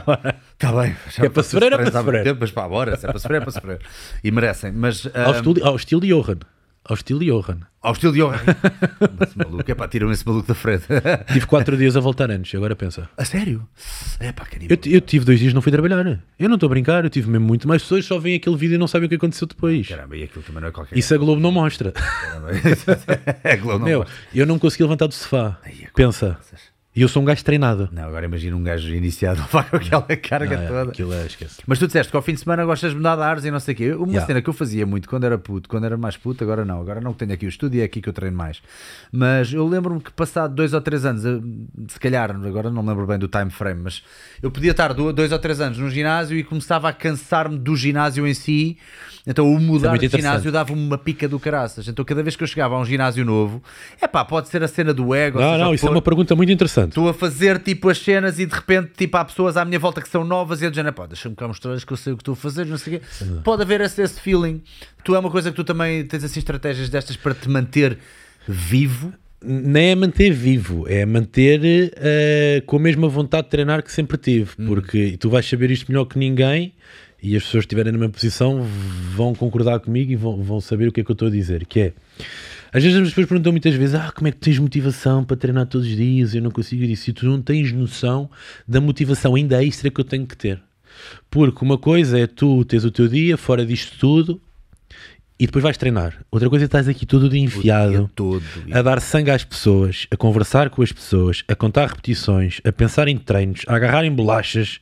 Está 0.53 0.71
bem. 0.71 0.95
já 1.09 1.25
É 1.25 1.29
para 1.29 1.43
sofrer, 1.43 1.73
é 1.73 1.77
para 1.77 1.91
sofrer. 1.91 2.37
Mas 2.39 2.51
pá, 2.51 2.67
bora, 2.69 2.95
se 2.95 3.05
é 3.05 3.09
para 3.09 3.19
sofrer, 3.19 3.37
é 3.37 3.41
para 3.41 3.51
sofrer. 3.51 3.79
E 4.23 4.31
merecem, 4.31 4.71
mas 4.71 5.05
Ao, 5.07 5.33
ah, 5.33 5.35
estilo, 5.35 5.67
ao 5.67 5.75
estilo 5.75 6.01
de 6.01 6.07
Johan. 6.09 6.37
Ao 6.83 6.95
estilo 6.95 7.23
Johan. 7.23 7.59
Ao 7.81 7.93
estilo 7.93 8.13
Johan. 8.13 8.37
maluco, 9.35 9.71
é 9.71 9.75
pá, 9.75 9.87
tira-me 9.87 10.11
esse 10.13 10.25
maluco 10.25 10.47
da 10.47 10.53
frente. 10.53 10.85
Tive 11.31 11.45
quatro 11.45 11.77
dias 11.77 11.95
a 11.95 11.99
voltar 11.99 12.29
antes, 12.29 12.53
agora 12.55 12.75
pensa. 12.75 13.09
a 13.17 13.25
sério? 13.25 13.67
É 14.19 14.31
pá, 14.31 14.45
que 14.45 14.57
Eu, 14.65 14.93
eu 14.93 15.01
tive 15.01 15.25
dois 15.25 15.39
dias, 15.39 15.53
não 15.53 15.61
fui 15.61 15.71
trabalhar. 15.71 16.21
Eu 16.39 16.47
não 16.49 16.55
estou 16.55 16.67
a 16.67 16.69
brincar, 16.69 17.03
eu 17.03 17.09
tive 17.09 17.29
mesmo 17.29 17.45
muito 17.47 17.67
mais 17.67 17.81
pessoas, 17.81 18.05
só 18.05 18.19
veem 18.19 18.35
aquele 18.35 18.55
vídeo 18.55 18.75
e 18.75 18.77
não 18.77 18.87
sabem 18.87 19.05
o 19.05 19.09
que 19.09 19.15
aconteceu 19.15 19.47
depois. 19.47 19.87
Caramba, 19.87 20.15
e 20.17 20.23
aquilo 20.23 20.43
também 20.43 20.61
não 20.61 20.69
é 20.69 20.71
qualquer 20.71 20.97
Isso 20.97 21.13
a 21.13 21.17
Globo 21.17 21.41
não 21.41 21.51
mostra. 21.51 21.91
Caramba. 21.91 22.49
é 23.43 23.57
Globo, 23.57 23.79
não 23.79 23.85
Meu, 23.85 23.99
gosto. 23.99 24.13
eu 24.33 24.45
não 24.45 24.59
consegui 24.59 24.83
levantar 24.83 25.07
do 25.07 25.13
sofá. 25.13 25.57
Ai, 25.63 25.75
é 25.83 25.87
Pensa. 25.95 26.37
E 26.93 27.01
eu 27.03 27.07
sou 27.07 27.21
um 27.21 27.25
gajo 27.25 27.41
treinado. 27.41 27.87
Não, 27.89 28.03
agora 28.03 28.25
imagina 28.25 28.53
um 28.53 28.61
gajo 28.63 28.93
iniciado 28.93 29.41
vá 29.49 29.63
com 29.63 29.77
aquela 29.77 30.01
carga 30.17 30.59
Ah, 30.59 30.63
é, 30.63 30.67
toda. 30.67 30.91
aquilo 30.91 31.13
é, 31.13 31.25
esquece. 31.25 31.61
Mas 31.65 31.79
tu 31.79 31.87
disseste 31.87 32.11
que 32.11 32.17
ao 32.17 32.21
fim 32.21 32.33
de 32.33 32.41
semana 32.41 32.65
gostas 32.65 32.91
de 32.91 32.97
mudar 32.97 33.15
de 33.15 33.21
ares 33.21 33.45
e 33.45 33.51
não 33.51 33.61
sei 33.61 33.73
o 33.73 33.77
quê. 33.77 33.93
Uma 33.93 34.07
Yeah. 34.07 34.27
cena 34.27 34.41
que 34.41 34.49
eu 34.49 34.53
fazia 34.53 34.85
muito 34.85 35.07
quando 35.07 35.23
era 35.23 35.37
puto, 35.37 35.69
quando 35.69 35.85
era 35.85 35.95
mais 35.95 36.17
puto, 36.17 36.43
agora 36.43 36.65
não. 36.65 36.81
Agora 36.81 36.99
não 36.99 37.13
que 37.13 37.19
tenho 37.19 37.31
aqui 37.31 37.45
o 37.45 37.49
estúdio 37.49 37.77
e 37.77 37.81
é 37.81 37.85
aqui 37.85 38.01
que 38.01 38.09
eu 38.09 38.13
treino 38.13 38.35
mais. 38.35 38.61
Mas 39.09 39.53
eu 39.53 39.65
lembro-me 39.65 40.01
que 40.01 40.11
passado 40.11 40.53
dois 40.53 40.73
ou 40.73 40.81
três 40.81 41.05
anos, 41.05 41.23
se 41.87 41.97
calhar, 41.97 42.29
agora 42.29 42.69
não 42.69 42.83
me 42.83 42.89
lembro 42.89 43.07
bem 43.07 43.17
do 43.17 43.29
time 43.29 43.49
frame, 43.49 43.79
mas 43.83 44.03
eu 44.43 44.51
podia 44.51 44.71
estar 44.71 44.93
do- 44.93 45.13
dois 45.13 45.31
ou 45.31 45.39
três 45.39 45.61
anos 45.61 45.77
no 45.77 45.89
ginásio 45.89 46.37
e 46.37 46.43
começava 46.43 46.89
a 46.89 46.93
cansar-me 46.93 47.57
do 47.57 47.73
ginásio 47.73 48.27
em 48.27 48.33
si. 48.33 48.77
Então 49.25 49.49
o 49.49 49.59
mudar 49.61 49.91
muito 49.91 50.05
de 50.09 50.17
ginásio 50.17 50.51
dava-me 50.51 50.83
uma 50.85 50.97
pica 50.97 51.25
do 51.29 51.39
caraças. 51.39 51.87
Então 51.87 52.03
cada 52.03 52.21
vez 52.21 52.35
que 52.35 52.43
eu 52.43 52.47
chegava 52.47 52.75
a 52.75 52.79
um 52.79 52.85
ginásio 52.85 53.23
novo, 53.23 53.63
é 54.01 54.07
pá, 54.07 54.25
pode 54.25 54.49
ser 54.49 54.61
a 54.61 54.67
cena 54.67 54.93
do 54.93 55.15
ego. 55.15 55.39
Não, 55.39 55.57
não, 55.57 55.73
isso 55.73 55.87
é 55.87 55.89
uma 55.89 56.01
pergunta 56.01 56.35
muito 56.35 56.51
interessante. 56.51 56.80
Estou 56.89 57.09
a 57.09 57.13
fazer 57.13 57.59
tipo 57.59 57.89
as 57.89 57.97
cenas 57.97 58.39
e 58.39 58.45
de 58.45 58.53
repente 58.53 58.91
tipo, 58.97 59.17
há 59.17 59.25
pessoas 59.25 59.57
à 59.57 59.65
minha 59.65 59.79
volta 59.79 60.01
que 60.01 60.09
são 60.09 60.23
novas 60.23 60.61
e 60.61 60.65
eu 60.65 60.69
dizendo, 60.69 60.91
pá, 60.93 61.05
deixa-me 61.05 61.35
cá 61.35 61.47
mostrar 61.47 61.79
que 61.79 61.93
eu 61.93 61.97
sei 61.97 62.13
o 62.13 62.17
que 62.17 62.21
estou 62.21 62.33
a 62.33 62.37
fazer, 62.37 62.65
não 62.65 62.77
sei 62.77 62.95
o 62.95 62.99
quê. 62.99 63.05
Pode 63.43 63.61
haver 63.61 63.81
esse, 63.81 64.01
esse 64.01 64.19
feeling. 64.19 64.61
Tu 65.03 65.15
é 65.15 65.19
uma 65.19 65.31
coisa 65.31 65.49
que 65.49 65.55
tu 65.55 65.63
também 65.63 66.05
tens 66.05 66.23
assim 66.23 66.39
estratégias 66.39 66.89
destas 66.89 67.15
para 67.15 67.33
te 67.33 67.49
manter 67.49 67.97
vivo. 68.47 69.13
Nem 69.43 69.91
é 69.91 69.95
manter 69.95 70.31
vivo, 70.31 70.87
é 70.87 71.03
manter 71.03 71.61
eh, 71.95 72.61
com 72.67 72.77
a 72.77 72.79
mesma 72.79 73.09
vontade 73.09 73.45
de 73.45 73.49
treinar 73.49 73.81
que 73.81 73.91
sempre 73.91 74.17
tive. 74.17 74.51
Porque 74.67 75.17
tu 75.17 75.31
vais 75.31 75.47
saber 75.47 75.71
isto 75.71 75.91
melhor 75.91 76.05
que 76.05 76.19
ninguém 76.19 76.73
e 77.23 77.35
as 77.35 77.43
pessoas 77.43 77.63
que 77.63 77.67
estiverem 77.67 77.91
na 77.91 77.99
mesma 77.99 78.13
posição 78.13 78.65
vão 79.15 79.35
concordar 79.35 79.79
comigo 79.79 80.11
e 80.11 80.15
vão, 80.15 80.41
vão 80.41 80.59
saber 80.59 80.87
o 80.87 80.91
que 80.91 81.01
é 81.01 81.03
que 81.03 81.11
eu 81.11 81.13
estou 81.13 81.27
a 81.27 81.31
dizer. 81.31 81.65
Que 81.65 81.79
é, 81.79 81.93
às 82.73 82.83
vezes 82.83 82.97
as 82.97 83.09
pessoas 83.09 83.27
perguntam 83.27 83.51
muitas 83.51 83.75
vezes, 83.75 83.95
ah, 83.95 84.11
como 84.15 84.27
é 84.27 84.31
que 84.31 84.37
tens 84.37 84.57
motivação 84.57 85.23
para 85.23 85.35
treinar 85.35 85.65
todos 85.67 85.87
os 85.87 85.95
dias? 85.95 86.33
Eu 86.33 86.41
não 86.41 86.51
consigo 86.51 86.83
isso. 86.83 87.09
E 87.09 87.13
tu 87.13 87.25
não 87.25 87.41
tens 87.41 87.71
noção 87.71 88.29
da 88.67 88.79
motivação 88.79 89.35
ainda 89.35 89.63
extra 89.63 89.89
que 89.89 89.99
eu 89.99 90.05
tenho 90.05 90.25
que 90.25 90.37
ter. 90.37 90.61
Porque 91.29 91.63
uma 91.63 91.77
coisa 91.77 92.19
é 92.19 92.27
tu 92.27 92.63
teres 92.65 92.85
o 92.85 92.91
teu 92.91 93.07
dia 93.07 93.37
fora 93.37 93.65
disto 93.65 93.97
tudo 93.99 94.41
e 95.39 95.47
depois 95.47 95.63
vais 95.63 95.75
treinar. 95.75 96.23
Outra 96.29 96.49
coisa 96.49 96.65
é 96.65 96.67
estás 96.67 96.87
aqui 96.87 97.05
todo 97.05 97.27
dia 97.27 97.41
enfiado 97.41 97.91
dia 97.91 98.09
todo. 98.15 98.43
a 98.71 98.81
dar 98.81 99.01
sangue 99.01 99.31
às 99.31 99.43
pessoas, 99.43 100.05
a 100.11 100.15
conversar 100.15 100.69
com 100.69 100.81
as 100.83 100.91
pessoas, 100.91 101.43
a 101.47 101.55
contar 101.55 101.87
repetições, 101.87 102.61
a 102.63 102.71
pensar 102.71 103.07
em 103.07 103.17
treinos, 103.17 103.63
a 103.67 103.75
agarrar 103.75 104.05
em 104.05 104.11
bolachas 104.11 104.79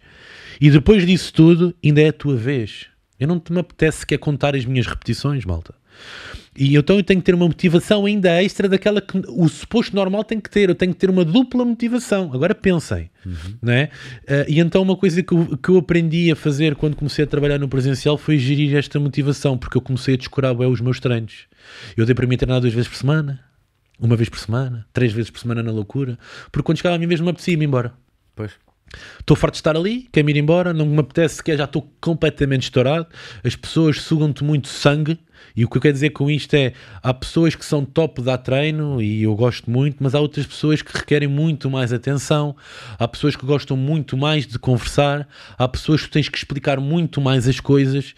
e 0.59 0.69
depois 0.69 1.07
disso 1.07 1.31
tudo 1.33 1.73
ainda 1.83 2.01
é 2.01 2.09
a 2.09 2.13
tua 2.13 2.35
vez. 2.35 2.87
Eu 3.17 3.27
não 3.27 3.39
te 3.39 3.53
me 3.53 3.59
apetece 3.59 3.99
sequer 3.99 4.17
contar 4.17 4.55
as 4.55 4.65
minhas 4.65 4.85
repetições, 4.85 5.45
malta. 5.45 5.73
E 6.59 6.75
então 6.75 6.97
eu 6.97 7.03
tenho 7.03 7.21
que 7.21 7.25
ter 7.25 7.33
uma 7.33 7.47
motivação 7.47 8.05
ainda 8.05 8.43
extra 8.43 8.67
daquela 8.67 8.99
que 8.99 9.17
o 9.29 9.47
suposto 9.47 9.95
normal 9.95 10.25
tem 10.25 10.41
que 10.41 10.49
ter. 10.49 10.67
Eu 10.67 10.75
tenho 10.75 10.93
que 10.93 10.99
ter 10.99 11.09
uma 11.09 11.23
dupla 11.23 11.63
motivação. 11.63 12.31
Agora 12.33 12.53
pensem, 12.53 13.09
não 13.61 13.71
é? 13.71 13.89
Ah, 14.27 14.45
e 14.45 14.59
então 14.59 14.81
uma 14.81 14.97
coisa 14.97 15.23
que 15.23 15.33
eu, 15.33 15.57
que 15.57 15.69
eu 15.69 15.77
aprendi 15.77 16.29
a 16.29 16.35
fazer 16.35 16.75
quando 16.75 16.97
comecei 16.97 17.23
a 17.23 17.27
trabalhar 17.27 17.57
no 17.57 17.69
presencial 17.69 18.17
foi 18.17 18.37
gerir 18.37 18.75
esta 18.75 18.99
motivação, 18.99 19.57
porque 19.57 19.77
eu 19.77 19.81
comecei 19.81 20.15
a 20.15 20.17
descurar 20.17 20.53
bem 20.53 20.67
os 20.67 20.81
meus 20.81 20.99
treinos. 20.99 21.47
Eu 21.95 22.05
dei 22.05 22.13
para 22.13 22.27
mim 22.27 22.35
treinar 22.35 22.59
duas 22.59 22.73
vezes 22.73 22.89
por 22.89 22.97
semana, 22.97 23.39
uma 23.97 24.17
vez 24.17 24.27
por 24.27 24.39
semana, 24.39 24.85
três 24.91 25.13
vezes 25.13 25.31
por 25.31 25.39
semana 25.39 25.63
na 25.63 25.71
loucura, 25.71 26.19
porque 26.51 26.65
quando 26.65 26.77
chegava 26.77 26.97
a 26.97 26.99
mim 26.99 27.07
mesmo 27.07 27.23
me 27.23 27.31
apetecia-me 27.31 27.63
embora. 27.63 27.93
Pois. 28.35 28.51
Estou 29.19 29.37
farto 29.37 29.53
de 29.53 29.59
estar 29.59 29.77
ali, 29.77 30.09
quero 30.11 30.29
ir 30.29 30.37
embora, 30.37 30.73
não 30.73 30.85
me 30.85 30.99
apetece 30.99 31.35
sequer, 31.35 31.57
já 31.57 31.65
estou 31.65 31.89
completamente 32.01 32.63
estourado. 32.63 33.07
As 33.43 33.55
pessoas 33.55 34.01
sugam-te 34.01 34.43
muito 34.43 34.67
sangue. 34.67 35.19
E 35.55 35.65
o 35.65 35.69
que 35.69 35.77
eu 35.77 35.81
quero 35.81 35.93
dizer 35.93 36.11
com 36.11 36.29
isto 36.29 36.53
é: 36.53 36.73
há 37.01 37.13
pessoas 37.13 37.55
que 37.55 37.65
são 37.65 37.83
top 37.83 38.21
da 38.21 38.37
treino 38.37 39.01
e 39.01 39.23
eu 39.23 39.35
gosto 39.35 39.69
muito, 39.69 39.97
mas 39.99 40.15
há 40.15 40.19
outras 40.19 40.45
pessoas 40.45 40.81
que 40.81 40.97
requerem 40.97 41.27
muito 41.27 41.69
mais 41.69 41.91
atenção. 41.91 42.55
Há 42.97 43.07
pessoas 43.07 43.35
que 43.35 43.45
gostam 43.45 43.75
muito 43.75 44.15
mais 44.17 44.45
de 44.45 44.57
conversar. 44.57 45.27
Há 45.57 45.67
pessoas 45.67 46.03
que 46.03 46.09
tens 46.09 46.29
que 46.29 46.37
explicar 46.37 46.79
muito 46.79 47.21
mais 47.21 47.47
as 47.47 47.59
coisas. 47.59 48.13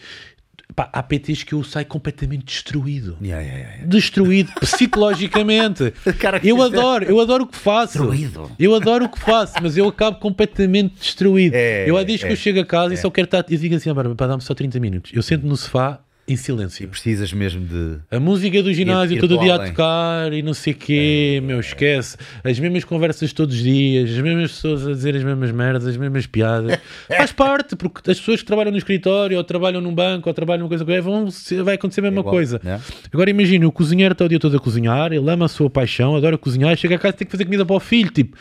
Pá, 0.76 0.90
há 0.94 1.04
PTs 1.04 1.44
que 1.44 1.54
eu 1.54 1.64
saio 1.66 1.86
completamente 1.86 2.46
destruído 2.46 3.18
Yeah, 3.22 3.44
yeah, 3.44 3.70
yeah, 3.70 3.88
destruído 3.88 4.54
psicologicamente. 4.60 5.94
Eu 6.44 6.62
é- 6.62 6.66
adoro, 6.66 7.06
eu 7.06 7.20
adoro 7.20 7.44
o 7.44 7.48
que 7.48 7.58
faço. 7.58 8.00
Destruído. 8.00 8.50
Eu 8.58 8.74
adoro 8.74 9.06
o 9.06 9.10
que 9.10 9.20
faço, 9.20 9.56
mas 9.62 9.76
eu 9.76 9.88
acabo 9.88 10.18
completamente 10.20 10.96
destruído. 10.96 11.54
É, 11.56 11.90
eu 11.90 11.98
há 11.98 12.04
dias 12.04 12.24
é, 12.24 12.28
que 12.28 12.34
eu 12.34 12.38
chego 12.38 12.60
a 12.62 12.66
casa 12.66 12.94
e 12.94 12.98
só 12.98 13.10
quero 13.10 13.26
estar. 13.26 13.46
Eu 13.50 13.58
digo 13.58 13.76
assim, 13.76 13.90
ah, 13.90 13.94
Bárbara, 13.94 14.16
pá, 14.16 14.28
dá-me 14.28 14.42
só 14.42 14.54
30 14.54 14.80
minutos. 14.80 15.12
Eu 15.14 15.22
sento 15.22 15.46
no 15.46 15.58
sofá 15.58 16.00
em 16.32 16.36
silêncio. 16.36 16.88
Precisas 16.88 17.32
mesmo 17.34 17.66
de. 17.66 17.98
A 18.10 18.20
música 18.20 18.62
do 18.64 18.74
ginásio 18.74 19.18
Ir- 19.18 19.20
todo 19.20 19.38
dia 19.40 19.54
a 19.54 19.56
além. 19.58 19.70
tocar 19.72 20.34
e 20.34 20.42
não 20.42 20.54
sei 20.54 20.74
o 20.74 20.76
quê, 20.76 21.42
meu, 21.44 21.60
esquece. 21.60 22.18
As 22.44 22.60
mesmas 22.60 22.84
conversas 22.84 23.34
todos 23.34 23.56
os 23.56 23.62
dias, 23.62 24.10
as 24.10 24.18
mesmas 24.18 24.52
pessoas 24.52 24.88
a 24.88 24.92
dizer 24.92 25.16
as 25.16 25.24
mesmas 25.24 25.52
merdas, 25.52 25.86
as 25.88 25.98
mesmas 25.98 26.26
piadas. 26.28 26.80
Faz 27.08 27.32
parte, 27.32 27.76
porque 27.76 28.10
as 28.10 28.20
pessoas 28.20 28.40
que 28.42 28.46
trabalham 28.48 28.72
no 28.72 28.78
escritório, 28.78 29.38
ou 29.38 29.44
trabalham 29.44 29.82
num 29.82 29.94
banco, 29.94 30.30
ou 30.30 30.34
trabalham 30.34 30.60
numa 30.62 30.70
coisa 30.70 30.84
qualquer, 30.86 31.02
vão, 31.02 31.28
vai 31.64 31.76
acontecer 31.76 32.02
a 32.02 32.04
mesma 32.04 32.20
Igual, 32.22 32.34
coisa. 32.36 32.60
né? 32.64 32.80
Agora 33.14 33.30
imagina, 33.30 33.68
o 33.68 33.72
cozinheiro 33.72 34.14
está 34.14 34.26
o 34.26 34.30
dia 34.30 34.40
todo 34.40 34.56
a 34.56 34.60
cozinhar, 34.60 35.12
ele 35.14 35.30
ama 35.30 35.46
a 35.46 35.48
sua 35.50 35.70
paixão, 35.70 36.16
adora 36.16 36.38
cozinhar, 36.38 36.76
chega 36.78 36.96
a 36.96 37.00
casa 37.00 37.16
e 37.16 37.18
tem 37.20 37.26
que 37.26 37.32
fazer 37.32 37.46
comida 37.46 37.66
para 37.66 37.76
o 37.76 37.80
filho, 37.80 38.10
tipo, 38.12 38.38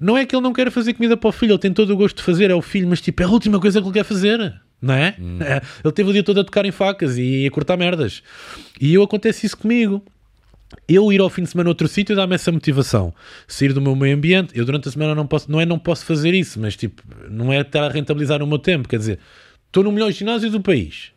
não 0.00 0.16
é 0.16 0.24
que 0.26 0.34
ele 0.34 0.42
não 0.42 0.52
quer 0.52 0.70
fazer 0.70 0.94
comida 0.94 1.16
para 1.16 1.28
o 1.28 1.32
filho, 1.32 1.52
ele 1.52 1.58
tem 1.58 1.72
todo 1.72 1.90
o 1.92 1.96
gosto 1.96 2.16
de 2.16 2.22
fazer, 2.22 2.50
é 2.50 2.54
o 2.54 2.62
filho, 2.62 2.88
mas 2.88 3.00
tipo, 3.00 3.22
é 3.22 3.26
a 3.26 3.28
última 3.28 3.60
coisa 3.60 3.80
que 3.80 3.86
ele 3.86 3.94
quer 3.94 4.04
fazer, 4.04 4.52
não 4.82 4.94
é? 4.94 5.14
É, 5.40 5.62
Ele 5.84 5.92
teve 5.92 6.10
o 6.10 6.12
dia 6.12 6.24
todo 6.24 6.40
a 6.40 6.44
tocar 6.44 6.66
em 6.66 6.72
facas 6.72 7.16
e 7.16 7.46
a 7.46 7.50
cortar 7.50 7.76
merdas. 7.76 8.22
E 8.80 8.92
eu 8.92 9.02
acontece 9.02 9.46
isso 9.46 9.56
comigo. 9.56 10.04
Eu 10.88 11.12
ir 11.12 11.20
ao 11.20 11.30
fim 11.30 11.42
de 11.42 11.50
semana 11.50 11.68
a 11.68 11.70
outro 11.70 11.86
sítio 11.86 12.16
dá-me 12.16 12.34
essa 12.34 12.50
motivação. 12.50 13.14
Sair 13.46 13.72
do 13.72 13.80
meu 13.80 13.94
meio 13.94 14.16
ambiente, 14.16 14.58
eu 14.58 14.64
durante 14.64 14.88
a 14.88 14.90
semana 14.90 15.14
não 15.14 15.26
posso, 15.26 15.50
não 15.50 15.60
é 15.60 15.66
não 15.66 15.78
posso 15.78 16.04
fazer 16.04 16.34
isso, 16.34 16.58
mas 16.58 16.74
tipo, 16.74 17.02
não 17.30 17.52
é 17.52 17.60
estar 17.60 17.84
a 17.84 17.88
rentabilizar 17.88 18.42
o 18.42 18.46
meu 18.46 18.58
tempo, 18.58 18.88
quer 18.88 18.98
dizer, 18.98 19.18
estou 19.66 19.84
no 19.84 19.92
melhor 19.92 20.10
ginásio 20.10 20.50
do 20.50 20.60
país. 20.60 21.12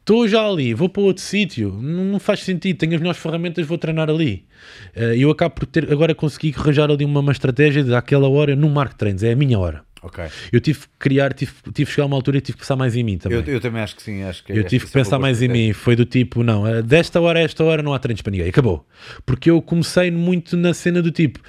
Estou 0.00 0.26
já 0.26 0.42
ali, 0.42 0.72
vou 0.72 0.88
para 0.88 1.02
outro 1.02 1.22
sítio, 1.22 1.70
não, 1.82 2.04
não 2.04 2.18
faz 2.18 2.40
sentido, 2.40 2.78
tenho 2.78 2.94
as 2.94 3.00
melhores 3.00 3.20
ferramentas, 3.20 3.66
vou 3.66 3.76
treinar 3.76 4.08
ali. 4.08 4.46
Eh, 4.94 5.16
eu 5.18 5.30
acabo 5.30 5.56
por 5.56 5.66
ter, 5.66 5.92
agora 5.92 6.14
consegui 6.14 6.54
arranjar 6.56 6.90
ali 6.90 7.04
uma, 7.04 7.20
uma 7.20 7.32
estratégia 7.32 7.84
de 7.84 7.94
àquela 7.94 8.26
hora, 8.26 8.56
no 8.56 8.70
marco 8.70 8.94
treinos, 8.94 9.22
é 9.22 9.32
a 9.32 9.36
minha 9.36 9.58
hora. 9.58 9.84
Eu 10.52 10.60
tive 10.60 10.80
que 10.80 10.86
criar, 10.98 11.32
tive, 11.32 11.52
tive 11.72 11.86
que 11.86 11.92
chegar 11.92 12.04
a 12.04 12.06
uma 12.06 12.16
altura 12.16 12.38
e 12.38 12.40
tive 12.40 12.56
que 12.56 12.62
pensar 12.62 12.76
mais 12.76 12.94
em 12.94 13.02
mim 13.02 13.18
também. 13.18 13.38
Eu, 13.38 13.44
eu 13.44 13.60
também 13.60 13.82
acho 13.82 13.96
que 13.96 14.02
sim. 14.02 14.22
Acho 14.22 14.44
que 14.44 14.52
Eu 14.52 14.64
tive 14.64 14.86
que 14.86 14.90
é 14.90 14.94
pensar 14.94 15.18
mais 15.18 15.42
em 15.42 15.48
mim. 15.48 15.72
Foi 15.72 15.96
do 15.96 16.04
tipo, 16.04 16.42
não, 16.42 16.66
eh, 16.66 16.82
desta 16.82 17.20
hora 17.20 17.40
a 17.40 17.42
esta 17.42 17.64
hora 17.64 17.82
não 17.82 17.92
há 17.92 17.98
treinos 17.98 18.22
para 18.22 18.30
ninguém. 18.30 18.48
Acabou. 18.48 18.86
Porque 19.26 19.50
eu 19.50 19.60
comecei 19.60 20.10
muito 20.10 20.56
na 20.56 20.72
cena 20.72 21.02
do 21.02 21.10
tipo, 21.10 21.40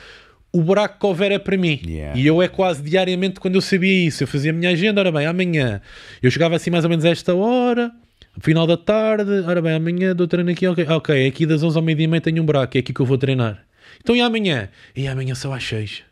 o 0.51 0.61
buraco 0.61 0.99
que 0.99 1.05
houver 1.05 1.31
é 1.31 1.39
para 1.39 1.57
mim. 1.57 1.79
Yeah. 1.85 2.19
E 2.19 2.25
eu 2.25 2.41
é 2.41 2.47
quase 2.47 2.81
diariamente 2.81 3.39
quando 3.39 3.55
eu 3.55 3.61
sabia 3.61 4.07
isso. 4.07 4.23
Eu 4.23 4.27
fazia 4.27 4.51
a 4.51 4.53
minha 4.53 4.71
agenda, 4.71 4.99
ora 4.99 5.11
bem, 5.11 5.25
amanhã. 5.25 5.81
Eu 6.21 6.31
chegava 6.31 6.55
assim 6.55 6.69
mais 6.69 6.83
ou 6.83 6.89
menos 6.89 7.05
a 7.05 7.09
esta 7.09 7.35
hora, 7.35 7.91
final 8.39 8.65
da 8.65 8.77
tarde, 8.77 9.31
ora 9.45 9.61
bem, 9.61 9.73
amanhã 9.73 10.15
dou 10.15 10.27
treino 10.27 10.49
aqui, 10.49 10.67
ok. 10.67 10.85
Ok, 10.89 11.27
aqui 11.27 11.45
das 11.45 11.61
11 11.61 11.77
ao 11.77 11.83
meio-dia 11.83 12.05
e 12.05 12.07
meia 12.07 12.21
tenho 12.21 12.41
um 12.41 12.45
buraco, 12.45 12.77
é 12.77 12.79
aqui 12.79 12.93
que 12.93 12.99
eu 12.99 13.05
vou 13.05 13.17
treinar. 13.17 13.63
Então 14.01 14.15
e 14.15 14.21
amanhã? 14.21 14.69
E 14.95 15.07
amanhã 15.07 15.35
só 15.35 15.53
às 15.53 15.63
6. 15.63 16.08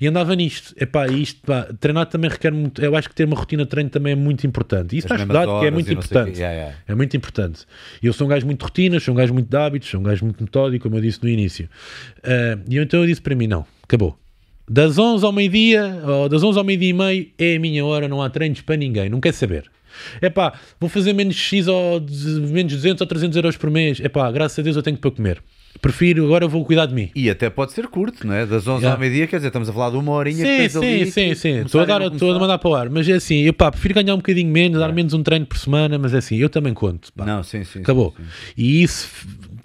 E 0.00 0.06
andava 0.06 0.34
nisto. 0.34 0.74
Epá, 0.76 1.06
isto, 1.06 1.40
pá, 1.42 1.68
treinar 1.78 2.06
também 2.06 2.30
requer 2.30 2.52
muito. 2.52 2.82
Eu 2.82 2.96
acho 2.96 3.08
que 3.08 3.14
ter 3.14 3.24
uma 3.24 3.36
rotina 3.36 3.64
de 3.64 3.70
treino 3.70 3.90
também 3.90 4.12
é 4.12 4.16
muito 4.16 4.46
importante. 4.46 4.94
E 4.94 4.98
isso 4.98 5.06
As 5.06 5.20
está 5.20 5.22
estudado 5.22 5.60
que 5.60 5.66
é 5.66 5.70
muito 5.70 5.92
importante. 5.92 6.38
Yeah, 6.38 6.54
yeah. 6.54 6.76
É 6.86 6.94
muito 6.94 7.16
importante. 7.16 7.64
Eu 8.02 8.12
sou 8.12 8.26
um 8.26 8.30
gajo 8.30 8.46
muito 8.46 8.58
de 8.58 8.64
rotinas, 8.64 9.02
sou 9.02 9.14
um 9.14 9.16
gajo 9.16 9.32
muito 9.32 9.48
de 9.48 9.56
hábitos, 9.56 9.88
sou 9.88 10.00
um 10.00 10.02
gajo 10.02 10.24
muito 10.24 10.42
metódico, 10.42 10.84
como 10.84 10.96
eu 10.96 11.00
disse 11.00 11.22
no 11.22 11.28
início. 11.28 11.68
Ah, 12.22 12.58
e 12.68 12.78
então 12.78 13.00
eu 13.00 13.06
disse 13.06 13.20
para 13.20 13.34
mim: 13.34 13.46
não, 13.46 13.64
acabou. 13.82 14.18
Das 14.68 14.98
11 14.98 15.24
ao 15.24 15.32
meio-dia, 15.32 16.00
ou 16.06 16.28
das 16.28 16.42
11 16.42 16.58
ao 16.58 16.64
meio-dia 16.64 16.88
e 16.88 16.92
meio, 16.92 17.28
é 17.38 17.56
a 17.56 17.60
minha 17.60 17.84
hora, 17.84 18.08
não 18.08 18.22
há 18.22 18.30
treinos 18.30 18.62
para 18.62 18.76
ninguém, 18.76 19.10
não 19.10 19.20
quer 19.20 19.34
saber. 19.34 19.70
É 20.20 20.30
pá, 20.30 20.58
vou 20.80 20.88
fazer 20.88 21.12
menos 21.12 21.36
X 21.36 21.68
ou 21.68 22.00
menos 22.00 22.72
200 22.72 23.00
ou 23.00 23.06
300 23.06 23.36
euros 23.36 23.56
por 23.56 23.70
mês. 23.70 24.00
É 24.00 24.08
pá, 24.08 24.30
graças 24.30 24.58
a 24.58 24.62
Deus 24.62 24.76
eu 24.76 24.82
tenho 24.82 24.96
para 24.96 25.10
comer. 25.10 25.42
Prefiro, 25.80 26.24
agora 26.24 26.46
vou 26.46 26.64
cuidar 26.64 26.86
de 26.86 26.94
mim. 26.94 27.10
E 27.14 27.28
até 27.28 27.50
pode 27.50 27.72
ser 27.72 27.88
curto, 27.88 28.26
não 28.26 28.34
é? 28.34 28.46
Das 28.46 28.66
11 28.66 28.80
Yeah. 28.84 28.92
ao 28.92 28.98
meio-dia, 28.98 29.26
quer 29.26 29.36
dizer, 29.36 29.48
estamos 29.48 29.68
a 29.68 29.72
falar 29.72 29.90
de 29.90 29.96
uma 29.96 30.12
horinha 30.12 30.44
Sim, 30.44 30.68
sim, 30.68 30.78
ali. 30.78 31.10
sim, 31.10 31.34
sim. 31.34 31.60
Estou 31.60 31.80
a, 31.80 31.84
dar, 31.84 32.00
estou 32.02 32.32
a 32.34 32.38
mandar 32.38 32.58
para 32.58 32.68
o 32.70 32.74
ar. 32.74 32.88
Mas 32.90 33.08
é 33.08 33.12
assim, 33.14 33.42
eu 33.42 33.52
pá, 33.52 33.70
prefiro 33.70 33.94
ganhar 33.94 34.14
um 34.14 34.18
bocadinho 34.18 34.50
menos, 34.50 34.78
dar 34.78 34.92
menos 34.92 35.12
um 35.14 35.22
treino 35.22 35.46
por 35.46 35.58
semana, 35.58 35.98
mas 35.98 36.14
é 36.14 36.18
assim, 36.18 36.36
eu 36.36 36.48
também 36.48 36.72
conto. 36.74 37.12
pá. 37.12 37.24
Não, 37.24 37.42
sim, 37.42 37.64
sim. 37.64 37.80
Acabou. 37.80 38.14
sim, 38.16 38.22
sim. 38.24 38.52
E 38.56 38.82
isso 38.82 39.08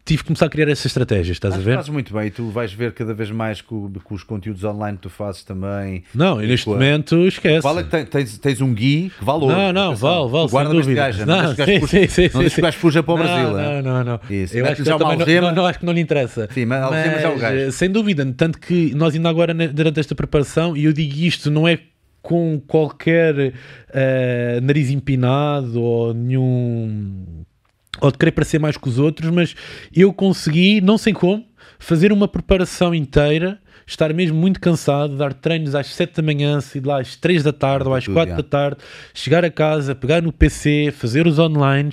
tive 0.06 0.24
que 0.24 0.28
começar 0.28 0.46
a 0.48 0.50
criar 0.50 0.68
essas 0.70 0.86
estratégias, 0.88 1.36
estás 1.36 1.54
Acho 1.54 1.62
a 1.62 1.64
que 1.64 1.70
ver? 1.70 1.76
fazes 1.76 1.90
muito 1.90 2.14
bem 2.14 2.28
e 2.28 2.32
tu 2.32 2.50
vais 2.50 2.74
ver 2.74 2.94
cada 2.94 3.14
vez 3.14 3.30
mais 3.32 3.62
com, 3.62 3.92
com 4.04 4.16
os 4.16 4.24
conteúdos 4.24 4.64
online 4.64 4.98
que 4.98 5.04
tu 5.04 5.10
fazes 5.10 5.44
também. 5.44 6.04
Não, 6.14 6.42
e 6.42 6.48
neste 6.48 6.66
com 6.66 6.72
momento 6.72 7.28
esquece. 7.28 7.62
Fala 7.62 7.84
que 7.84 7.90
tem- 7.92 8.06
tens, 8.06 8.38
tens 8.38 8.62
um 8.62 8.74
gui 8.74 9.12
que 9.18 9.24
vale 9.24 9.44
ouro. 9.44 9.56
Não, 9.56 9.74
não, 9.74 9.96
vale, 9.96 10.30
vale, 10.30 10.48
Guarda 10.50 10.74
dúvida. 10.74 10.96
gajo, 10.96 11.26
não 11.26 11.44
não 11.44 11.56
sim. 11.56 12.62
gajo 12.62 12.78
fuja 12.78 13.04
para 13.04 13.14
o 13.14 13.18
Não, 13.18 13.24
Brasil. 13.26 13.50
Não, 13.52 13.60
é? 13.60 13.82
não, 13.82 14.04
não. 14.04 14.20
Isso. 14.30 14.58
Eu 14.58 14.66
acho 14.66 14.84
que 14.84 14.90
também 14.90 15.18
não, 15.18 15.42
não, 15.50 15.56
não, 15.56 15.66
acho 15.66 15.80
que 15.80 15.86
não 15.86 15.94
lhe 15.94 16.02
interessa. 16.02 16.48
Sim, 16.54 16.66
mas 16.66 16.82
algema 16.84 17.20
já 17.20 17.30
o 17.32 17.38
gajo. 17.38 17.72
Sem 17.72 17.90
dúvida, 17.92 18.26
tanto 18.36 18.60
que 18.60 18.94
nós 18.96 19.14
ainda 19.14 19.30
agora, 19.30 19.54
durante 19.54 20.00
esta 20.00 20.16
preparação, 20.16 20.76
e 20.76 20.86
eu 20.86 20.94
digo 20.94 21.16
isto, 21.18 21.52
não 21.52 21.68
é 21.68 21.80
com 22.22 22.60
qualquer 22.68 23.54
eh, 23.94 24.60
nariz 24.62 24.90
empinado 24.90 25.82
ou 25.82 26.14
nenhum. 26.14 27.26
Ou 28.02 28.12
de 28.12 28.18
querer 28.18 28.32
parecer 28.32 28.60
mais 28.60 28.78
que 28.78 28.88
os 28.88 29.00
outros, 29.00 29.30
mas 29.32 29.56
eu 29.96 30.14
consegui, 30.14 30.82
não 30.82 30.98
sei 30.98 31.14
como, 31.14 31.46
fazer 31.78 32.12
uma 32.12 32.28
preparação 32.28 32.94
inteira. 32.94 33.60
Estar 33.88 34.14
mesmo 34.14 34.38
muito 34.38 34.60
cansado, 34.60 35.18
dar 35.18 35.34
treinos 35.34 35.74
às 35.74 35.88
7 35.88 36.18
da 36.18 36.22
manhã, 36.22 36.62
sair 36.62 36.86
lá 36.86 37.02
às 37.02 37.16
3 37.16 37.42
da 37.42 37.52
tarde 37.52 37.88
ou 37.88 37.96
às 37.96 38.04
Tudo, 38.04 38.14
4 38.14 38.30
já. 38.30 38.38
da 38.38 38.44
tarde, 38.44 38.78
chegar 39.16 39.44
a 39.44 39.50
casa, 39.50 39.96
pegar 39.96 40.22
no 40.22 40.32
PC, 40.32 40.94
fazer 40.96 41.26
os 41.26 41.40
online, 41.40 41.92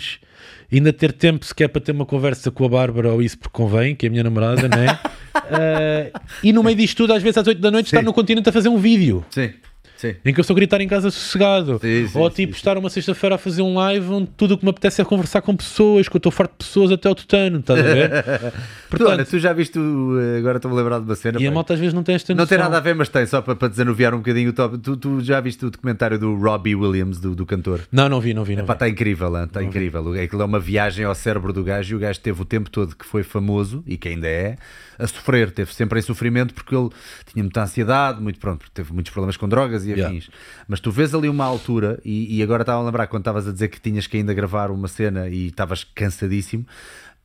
ainda 0.71 0.93
ter 0.93 1.11
tempo 1.11 1.43
sequer 1.47 1.69
para 1.69 1.81
ter 1.81 1.93
uma 1.93 2.05
conversa 2.05 2.51
com 2.51 2.67
a 2.67 2.69
Bárbara 2.69 3.11
ou 3.15 3.23
isso 3.23 3.39
porque 3.39 3.53
convém, 3.57 3.95
que 3.97 4.05
é 4.05 4.09
a 4.09 4.13
minha 4.13 4.23
namorada, 4.25 4.69
não 4.69 4.79
é? 4.79 4.99
Eh, 5.49 6.13
e 6.43 6.53
no 6.53 6.63
meio 6.63 6.77
disto 6.77 6.97
tudo, 6.97 7.13
às 7.13 7.23
vezes 7.23 7.39
às 7.39 7.47
8 7.47 7.61
da 7.61 7.71
noite, 7.71 7.87
estar 7.87 8.01
Sim. 8.01 8.07
no 8.07 8.13
continente 8.13 8.49
a 8.49 8.53
fazer 8.53 8.69
um 8.69 8.79
vídeo. 8.79 9.25
Sim, 9.31 9.53
sim. 9.97 10.15
Em 10.25 10.33
que 10.33 10.41
eu 10.41 10.43
estou 10.43 10.55
a 10.55 10.57
gritar 10.57 10.81
em 10.81 10.89
casa 10.89 11.11
sossegado. 11.11 11.79
Sim, 11.81 12.07
sim, 12.09 12.19
Ou 12.19 12.31
tipo, 12.31 12.55
estar 12.55 12.77
uma 12.79 12.89
sexta-feira 12.91 13.35
a 13.37 13.39
fazer 13.39 13.63
um 13.63 13.75
live 13.75 14.07
onde 14.11 14.29
tudo 14.37 14.55
o 14.55 14.59
que 14.59 14.65
me 14.65 14.71
apetece 14.71 15.01
é 15.01 15.05
conversar 15.05 15.43
com 15.43 15.57
pessoas, 15.57 16.09
que 16.09 16.17
eu 16.17 16.19
estou 16.19 16.31
farto 16.33 16.53
de 16.59 16.67
pessoas 16.67 16.91
até 16.93 17.09
ao 17.09 17.15
tutano, 17.15 17.59
estás 17.61 17.79
a 17.81 17.83
ver? 17.83 18.11
Tu, 18.89 19.03
olha, 19.03 19.09
Portanto, 19.17 19.31
tu 19.31 19.39
já 19.41 19.53
viste, 19.53 19.79
o- 19.79 20.17
eh, 20.21 20.39
agora 20.39 20.59
estou-me 20.59 20.77
a 20.77 20.79
lembrar 20.81 20.99
de 21.01 21.05
uma 21.07 21.15
cena. 21.17 21.41
e 21.41 21.47
a 21.47 21.51
pá. 21.51 21.55
malta 21.57 21.75
às 21.75 21.81
vezes 21.81 21.93
não 21.93 22.05
tem 22.05 22.15
esta 22.15 22.33
Não 22.33 22.39
noção. 22.45 22.49
tem 22.57 22.59
nada 22.59 22.77
a 22.77 22.81
ver, 22.81 22.95
mas 22.95 23.09
tem, 23.09 23.27
só 23.27 23.43
para, 23.43 23.57
para 23.57 23.67
desanuviar 23.69 24.15
um 24.15 24.19
bocadinho 24.19 24.51
o 24.51 24.53
top. 24.53 24.79
Tu, 24.79 24.97
tu 24.97 25.21
já 25.21 25.41
viste 25.41 25.67
o 25.67 25.71
documentário 25.71 26.19
do 26.19 26.37
Robbie 26.37 26.77
Williams, 26.77 27.19
do, 27.19 27.35
do 27.35 27.45
cantor? 27.45 27.81
Não, 27.91 28.09
não 28.09 28.21
vi, 28.21 28.33
não 28.33 28.45
vi, 28.45 28.55
não 28.55 28.65
Pá, 28.65 28.75
vi. 28.75 28.77
está 28.77 28.89
incrível, 28.89 29.43
está 29.45 29.61
incrível. 29.63 30.13
Aquilo 30.13 30.41
é 30.43 30.45
uma 30.45 30.61
viagem 30.61 31.05
ao 31.05 31.15
cérebro 31.17 31.53
do 31.53 31.65
gajo 31.65 31.95
e 31.95 31.97
o 31.97 31.99
gajo 31.99 32.21
teve 32.21 32.41
o 32.41 32.45
tempo 32.45 32.71
todo 32.71 32.95
que 32.95 33.05
foi 33.05 33.25
famoso 33.25 33.83
e 33.87 33.97
que 33.97 34.09
ainda 34.09 34.29
é 34.29 34.57
a 34.99 35.07
sofrer, 35.07 35.51
teve 35.51 35.73
sempre 35.75 35.99
em 35.99 36.03
sofrimento 36.03 36.55
porque 36.55 36.75
ele 36.75 36.91
tinha 37.33 37.43
muita 37.43 37.63
ansiedade, 37.63 38.21
muito 38.21 38.39
pronto, 38.39 38.71
teve 38.73 38.93
muitos 38.93 39.13
problemas 39.13 39.37
com 39.37 39.49
drogas 39.49 39.85
e 39.85 39.91
Yeah. 39.91 40.09
afins. 40.09 40.29
Mas 40.69 40.81
tu 40.81 40.91
vês 40.91 41.15
ali 41.15 41.29
uma 41.29 41.45
altura, 41.45 42.01
e, 42.05 42.37
e 42.37 42.43
agora 42.43 42.63
estava 42.63 42.81
a 42.81 42.85
lembrar 42.85 43.07
quando 43.07 43.23
estavas 43.23 43.49
a 43.49 43.53
dizer 43.53 43.69
que 43.69 43.81
tinhas 43.81 44.07
que 44.07 44.17
ainda 44.17 44.35
gravar 44.35 44.71
uma 44.71 44.89
cena 44.89 45.29
e 45.29 45.47
estavas 45.49 45.85
cansadíssimo. 45.85 46.67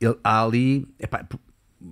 Ele, 0.00 0.16
há 0.24 0.42
ali, 0.42 0.86
epá, 0.98 1.24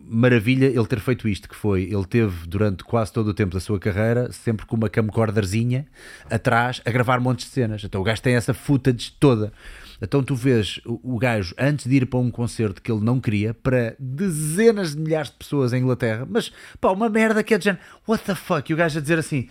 maravilha 0.09 0.66
ele 0.66 0.86
ter 0.86 1.01
feito 1.01 1.28
isto, 1.28 1.48
que 1.48 1.55
foi, 1.57 1.82
ele 1.82 2.05
teve 2.05 2.47
durante 2.47 2.85
quase 2.85 3.12
todo 3.12 3.28
o 3.28 3.35
tempo 3.35 3.55
da 3.55 3.61
sua 3.61 3.78
carreira, 3.78 4.31
sempre 4.32 4.65
com 4.65 4.77
uma 4.77 4.89
camcorderzinha 4.89 5.86
atrás, 6.31 6.81
a 6.85 6.90
gravar 6.90 7.20
montes 7.20 7.47
de 7.47 7.52
cenas. 7.52 7.82
Então 7.82 8.01
o 8.01 8.05
gajo 8.05 8.23
tem 8.23 8.35
essa 8.35 8.55
footage 8.55 9.12
toda. 9.19 9.52
Então 10.01 10.22
tu 10.22 10.35
vês 10.35 10.81
o, 10.85 11.14
o 11.14 11.18
gajo, 11.18 11.55
antes 11.59 11.86
de 11.86 11.97
ir 11.97 12.06
para 12.06 12.18
um 12.18 12.31
concerto 12.31 12.81
que 12.81 12.90
ele 12.90 13.05
não 13.05 13.20
queria, 13.20 13.52
para 13.55 13.94
dezenas 13.98 14.94
de 14.94 15.01
milhares 15.01 15.31
de 15.31 15.36
pessoas 15.36 15.72
em 15.72 15.78
Inglaterra, 15.78 16.27
mas 16.28 16.52
pá, 16.81 16.90
uma 16.90 17.09
merda 17.09 17.43
que 17.43 17.55
é 17.55 17.59
de 17.59 17.64
género, 17.64 17.82
what 18.09 18.24
the 18.24 18.35
fuck? 18.35 18.70
E 18.70 18.74
o 18.74 18.77
gajo 18.77 18.98
a 18.98 19.02
dizer 19.02 19.18
assim, 19.18 19.48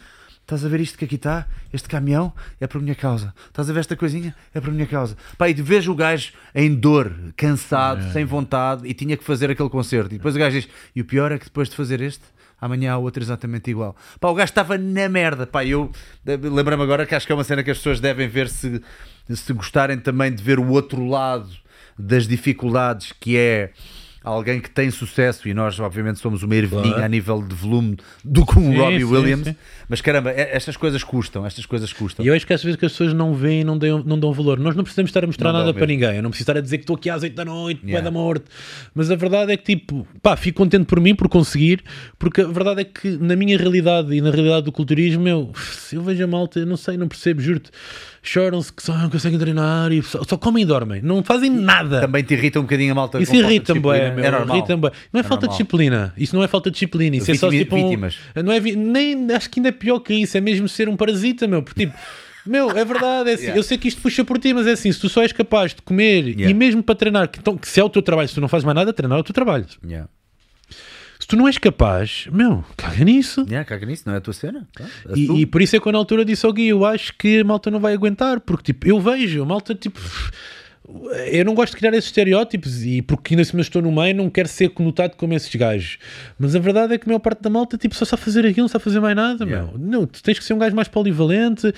Estás 0.50 0.66
a 0.66 0.68
ver 0.68 0.80
isto 0.80 0.98
que 0.98 1.06
aqui 1.06 1.14
está? 1.14 1.46
Este 1.72 1.88
caminhão 1.88 2.34
é 2.60 2.66
por 2.66 2.82
minha 2.82 2.96
causa. 2.96 3.36
Estás 3.46 3.70
a 3.70 3.74
ver 3.74 3.82
esta 3.82 3.96
coisinha? 3.96 4.36
É 4.52 4.60
por 4.60 4.74
minha 4.74 4.88
causa. 4.88 5.16
Pá, 5.38 5.48
e 5.48 5.54
vejo 5.54 5.92
o 5.92 5.96
gajo 5.96 6.34
em 6.56 6.74
dor, 6.74 7.14
cansado, 7.38 8.12
sem 8.12 8.26
vontade 8.26 8.88
e 8.88 8.96
tinha 8.96 9.16
que 9.16 9.24
fazer 9.24 9.52
aquele 9.52 9.70
concerto. 9.70 10.16
E 10.16 10.18
depois 10.18 10.36
o 10.36 10.40
gajo 10.40 10.60
diz: 10.60 10.68
E 10.96 11.02
o 11.02 11.06
pior 11.06 11.32
é 11.32 11.38
que 11.38 11.46
depois 11.46 11.70
de 11.70 11.76
fazer 11.76 12.02
este, 12.02 12.24
amanhã 12.60 12.94
há 12.94 12.98
outro 12.98 13.22
exatamente 13.22 13.70
igual. 13.70 13.96
Pá, 14.20 14.28
o 14.30 14.34
gajo 14.34 14.50
estava 14.50 14.76
na 14.76 15.08
merda. 15.08 15.46
Pá, 15.46 15.64
eu 15.64 15.92
lembrei-me 16.26 16.82
agora 16.82 17.06
que 17.06 17.14
acho 17.14 17.28
que 17.28 17.32
é 17.32 17.36
uma 17.36 17.44
cena 17.44 17.64
que 17.64 17.70
as 17.70 17.78
pessoas 17.78 18.00
devem 18.00 18.28
ver 18.28 18.50
se, 18.50 18.82
se 19.36 19.54
gostarem 19.54 19.98
também 19.98 20.34
de 20.34 20.42
ver 20.44 20.60
o 20.60 20.68
outro 20.70 21.06
lado 21.08 21.50
das 21.98 22.28
dificuldades 22.28 23.14
que 23.20 23.38
é 23.38 23.72
alguém 24.24 24.60
que 24.60 24.70
tem 24.70 24.92
sucesso 24.92 25.48
e 25.48 25.54
nós 25.54 25.80
obviamente 25.80 26.20
somos 26.20 26.44
uma 26.44 26.56
ervilhinha 26.56 26.90
Claro. 26.92 27.06
a 27.06 27.08
nível 27.08 27.42
de 27.42 27.56
volume 27.56 27.98
do 28.24 28.46
que 28.46 28.58
um 28.60 28.72
Sim, 28.72 28.78
Robbie 28.78 28.98
sim, 29.00 29.04
Williams 29.06 29.48
sim. 29.48 29.56
Mas 29.90 30.00
caramba, 30.02 30.30
é- 30.32 30.56
estas 30.56 30.78
coisas 30.78 31.04
custam 31.04 31.46
estas 31.46 31.66
coisas 31.66 31.92
custam 31.92 32.24
E 32.24 32.30
eu 32.30 32.34
acho 32.34 32.46
que 32.48 32.54
às 32.54 32.64
vezes 32.64 32.78
que 32.80 32.86
as 32.86 32.92
pessoas 32.92 33.14
não 33.14 33.34
veem 33.34 33.62
e 33.62 33.64
não 33.64 33.78
dão, 33.78 34.04
não 34.06 34.18
dão 34.20 34.32
valor. 34.32 34.60
Nós 34.60 34.76
não 34.76 34.84
precisamos 34.84 35.10
estar 35.10 35.24
a 35.24 35.28
mostrar 35.28 35.52
Não 35.52 35.60
nada 35.60 35.74
para 35.74 35.86
ninguém. 35.88 36.16
Eu 36.16 36.24
não 36.24 36.30
preciso 36.30 36.44
estar 36.50 36.58
a 36.58 36.62
dizer 36.62 36.78
que 36.78 36.84
estou 36.84 36.96
aqui 36.96 37.10
às 37.10 37.24
8 37.24 37.36
da 37.36 37.44
noite, 37.44 37.82
Yeah. 37.84 38.04
da 38.04 38.12
morte. 38.12 38.46
Mas 38.94 39.10
a 39.12 39.16
verdade 39.16 39.52
é 39.52 39.58
que, 39.58 39.76
tipo, 39.76 40.08
pá, 40.22 40.38
fico 40.38 40.58
contente 40.60 40.86
por 40.86 41.00
mim, 41.02 41.16
por 41.16 41.28
conseguir, 41.28 41.84
porque 42.18 42.42
a 42.42 42.48
verdade 42.48 42.82
é 42.82 42.84
que 42.84 43.10
na 43.18 43.36
minha 43.36 43.58
realidade 43.58 44.14
e 44.14 44.22
na 44.22 44.30
realidade 44.32 44.66
do 44.66 44.72
culturismo, 44.72 45.28
eu, 45.28 45.52
se 45.56 45.96
eu 45.96 46.02
vejo 46.04 46.24
a 46.24 46.28
malta, 46.28 46.60
eu 46.60 46.66
não 46.68 46.78
sei, 46.78 46.96
não 46.96 47.08
percebo, 47.08 47.42
juro-te. 47.42 47.72
Choram-se 48.22 48.72
que 48.74 48.84
só 48.84 48.94
não 48.98 49.10
conseguem 49.10 49.40
treinar 49.40 49.92
e 49.94 50.04
só, 50.04 50.22
só 50.28 50.38
comem 50.38 50.64
e 50.64 50.66
dormem. 50.66 51.02
Não 51.02 51.24
fazem 51.24 51.50
nada. 51.50 52.02
também 52.02 52.22
te 52.22 52.34
irrita 52.34 52.60
um 52.60 52.64
bocadinho 52.64 52.92
a 52.92 52.96
malta 52.96 53.18
Isso 53.20 53.32
de 53.32 53.38
disciplina, 53.42 53.80
bué, 53.82 54.12
meu, 54.14 54.26
é 54.26 54.32
normal 54.32 54.58
irrita-me 54.58 54.82
bué. 54.82 54.92
Não 55.14 55.20
é, 55.20 55.22
É 55.22 55.24
falta 55.24 55.48
de 55.48 55.48
normal. 55.48 55.58
disciplina. 55.58 56.14
Isso 56.18 56.36
não 56.36 56.44
é 56.44 56.48
falta 56.50 56.70
de 56.70 56.74
disciplina. 56.74 57.16
Isso 57.16 57.32
é 57.32 57.36
só 57.36 57.50
Vítima- 57.50 57.64
tipo. 57.64 57.76
um- 57.78 57.90
vítimas. 57.90 58.18
não 58.44 58.52
é 58.52 58.60
nem, 58.60 59.32
acho 59.34 59.50
que 59.50 59.60
ainda 59.62 59.70
é 59.70 59.72
pior 59.80 60.00
que 60.00 60.14
isso. 60.14 60.38
É 60.38 60.42
mesmo 60.42 60.68
ser 60.70 60.88
um 60.90 60.96
parasita, 60.96 61.48
meu. 61.48 61.64
Porque 61.64 61.86
tipo. 61.86 61.98
Meu, 62.46 62.72
é 62.72 62.86
verdade, 62.86 63.30
é 63.30 63.34
assim, 63.34 63.44
Yeah. 63.44 63.60
eu 63.60 63.64
sei 63.64 63.78
que 63.78 63.88
isto 63.88 64.02
puxa 64.02 64.24
por 64.24 64.40
ti, 64.40 64.54
mas 64.54 64.66
é 64.66 64.72
assim, 64.72 64.92
se 64.92 65.00
tu 65.00 65.10
só 65.10 65.22
és 65.22 65.32
capaz 65.32 65.74
de 65.76 65.82
comer 65.82 66.24
Yeah. 66.30 66.50
e 66.50 66.54
mesmo 66.54 66.82
para 66.82 66.96
treinar, 66.96 67.28
que, 67.28 67.38
então, 67.38 67.56
que 67.58 67.68
se 67.68 67.80
é 67.80 67.84
o 67.84 67.90
teu 67.90 68.02
trabalho, 68.02 68.28
se 68.30 68.34
tu 68.34 68.42
não 68.42 68.48
fazes 68.48 68.64
mais 68.66 68.76
nada, 68.76 68.94
treinar 68.94 69.18
é 69.18 69.22
o 69.22 69.24
teu 69.24 69.34
trabalho. 69.34 69.66
Yeah. 69.86 70.08
Se 71.20 71.28
tu 71.28 71.36
não 71.36 71.48
és 71.48 71.58
capaz, 71.58 72.28
meu, 72.32 72.64
caga 72.78 73.04
nisso. 73.04 73.46
Caga 73.68 73.86
nisso, 73.86 74.04
não 74.06 74.14
é 74.14 74.18
a 74.18 74.22
tua 74.22 74.34
cena 74.34 74.68
Tá? 74.74 74.86
E, 75.16 75.24
Assume. 75.26 75.42
e 75.42 75.46
por 75.46 75.62
isso 75.62 75.76
é 75.76 75.80
que 75.80 75.88
eu 75.88 75.92
na 75.92 75.98
altura 75.98 76.24
disse 76.24 76.46
ao 76.46 76.54
Gui, 76.54 76.70
eu 76.70 76.86
acho 76.86 77.14
que 77.20 77.42
a 77.42 77.44
malta 77.44 77.70
não 77.70 77.80
vai 77.80 77.94
aguentar, 77.94 78.40
porque 78.40 78.72
tipo, 78.74 78.88
eu 78.88 79.00
vejo, 79.02 79.44
a 79.44 79.46
malta 79.46 79.76
tipo. 79.76 80.00
Eu 81.32 81.46
não 81.46 81.54
gosto 81.54 81.74
de 81.74 81.78
criar 81.78 81.94
esses 81.94 82.06
estereótipos 82.06 82.84
e 82.84 83.02
porque 83.02 83.34
ainda 83.34 83.44
assim 83.44 83.60
estou 83.60 83.82
no 83.82 83.92
meio, 83.92 84.16
não 84.16 84.30
quero 84.30 84.48
ser 84.48 84.70
conotado 84.70 85.16
como 85.16 85.34
esses 85.34 85.54
gajos. 85.54 86.00
Mas 86.38 86.56
a 86.56 86.60
verdade 86.60 86.94
é 86.94 86.98
que 86.98 87.06
a 87.06 87.08
maior 87.08 87.20
parte 87.20 87.42
da 87.42 87.50
malta 87.50 87.78
tipo, 87.78 87.94
só 87.94 88.06
sabe 88.06 88.24
fazer 88.24 88.46
aquilo, 88.46 88.64
não 88.64 88.68
sabe 88.68 88.84
fazer 88.84 89.00
mais 89.00 89.16
nada. 89.16 89.46
Yeah. 89.46 89.72
Meu. 89.72 89.80
Não, 89.80 90.08
tu 90.08 90.22
tens 90.24 90.40
que 90.40 90.46
ser 90.46 90.54
um 90.54 90.58
gajo 90.58 90.76
mais 90.76 90.88
polivalente, 90.88 91.72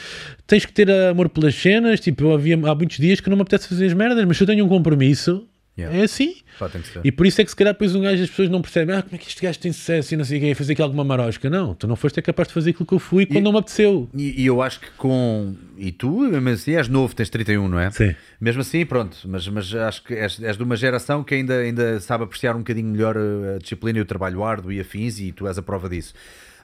tens 0.48 0.66
que 0.66 0.72
ter 0.72 0.90
amor 0.90 1.30
pelas 1.30 1.56
cenas. 1.56 2.00
Tipo, 2.00 2.24
eu 2.24 2.34
havia 2.34 2.56
há 2.56 2.76
muitos 2.76 2.98
dias 2.98 3.20
que 3.20 3.30
não 3.30 3.36
me 3.36 3.42
apetece 3.42 3.68
fazer 3.68 3.86
as 3.88 3.94
merdas, 3.94 4.24
mas 4.26 4.38
se 4.38 4.44
eu 4.44 4.48
tenho 4.48 4.66
um 4.66 4.70
compromisso, 4.70 5.48
Yeah. 5.78 5.98
é 5.98 6.04
assim. 6.04 6.36
Pá. 6.60 6.70
E 7.02 7.12
por 7.12 7.26
isso 7.26 7.40
é 7.40 7.46
que 7.46 7.50
se 7.50 7.56
calhar 7.56 7.74
depois 7.74 7.96
um 7.96 8.02
gajo 8.02 8.22
as 8.22 8.30
pessoas 8.30 8.50
não 8.50 8.62
percebem 8.62 8.94
ah, 8.94 9.02
como 9.02 9.16
é 9.16 9.18
que 9.18 9.28
este 9.28 9.42
gajo 9.42 9.58
tem 9.58 9.72
sucesso 9.72 10.14
e 10.14 10.18
não 10.18 10.26
sei 10.26 10.38
o 10.38 10.42
quê, 10.42 10.54
fazer 10.54 10.74
aqui 10.74 10.82
alguma 10.82 11.04
marosca. 11.04 11.50
Não, 11.50 11.74
tu 11.74 11.88
não 11.88 11.96
foste 11.96 12.20
é 12.20 12.22
capaz 12.22 12.50
de 12.50 12.54
fazer 12.54 12.72
aquilo 12.72 12.86
que 12.86 12.94
eu 12.94 13.00
fui 13.00 13.26
quando 13.26 13.44
não 13.44 13.54
me 13.54 13.60
apeteceu. 13.60 14.10
E, 14.14 14.42
e 14.42 14.46
eu 14.46 14.62
acho 14.62 14.82
que 14.82 14.92
com. 14.92 15.56
E 15.78 15.92
tu, 15.92 16.20
mesmo 16.20 16.50
assim, 16.50 16.76
és 16.76 16.88
novo, 16.88 17.16
tens 17.16 17.30
31, 17.30 17.68
não 17.68 17.80
é? 17.80 17.90
Sim. 17.90 18.14
Mesmo 18.40 18.62
assim, 18.62 18.86
pronto, 18.86 19.18
mas, 19.26 19.48
mas 19.48 19.74
acho 19.74 20.04
que 20.04 20.14
és, 20.14 20.42
és 20.44 20.58
de 20.58 20.64
uma 20.64 20.76
geração 20.76 21.24
que 21.24 21.34
ainda, 21.36 21.58
ainda 21.60 22.00
sabe 22.02 22.26
apreciar 22.26 22.56
um 22.56 22.60
bocadinho 22.60 22.90
melhor 22.90 23.16
a 23.18 23.58
disciplina 23.58 23.98
e 24.00 24.02
o 24.02 24.06
trabalho 24.06 24.44
árduo 24.44 24.72
e 24.72 24.80
afins, 24.80 25.20
e 25.20 25.32
tu 25.32 25.48
és 25.48 25.58
a 25.58 25.62
prova 25.62 25.88
disso. 25.88 26.14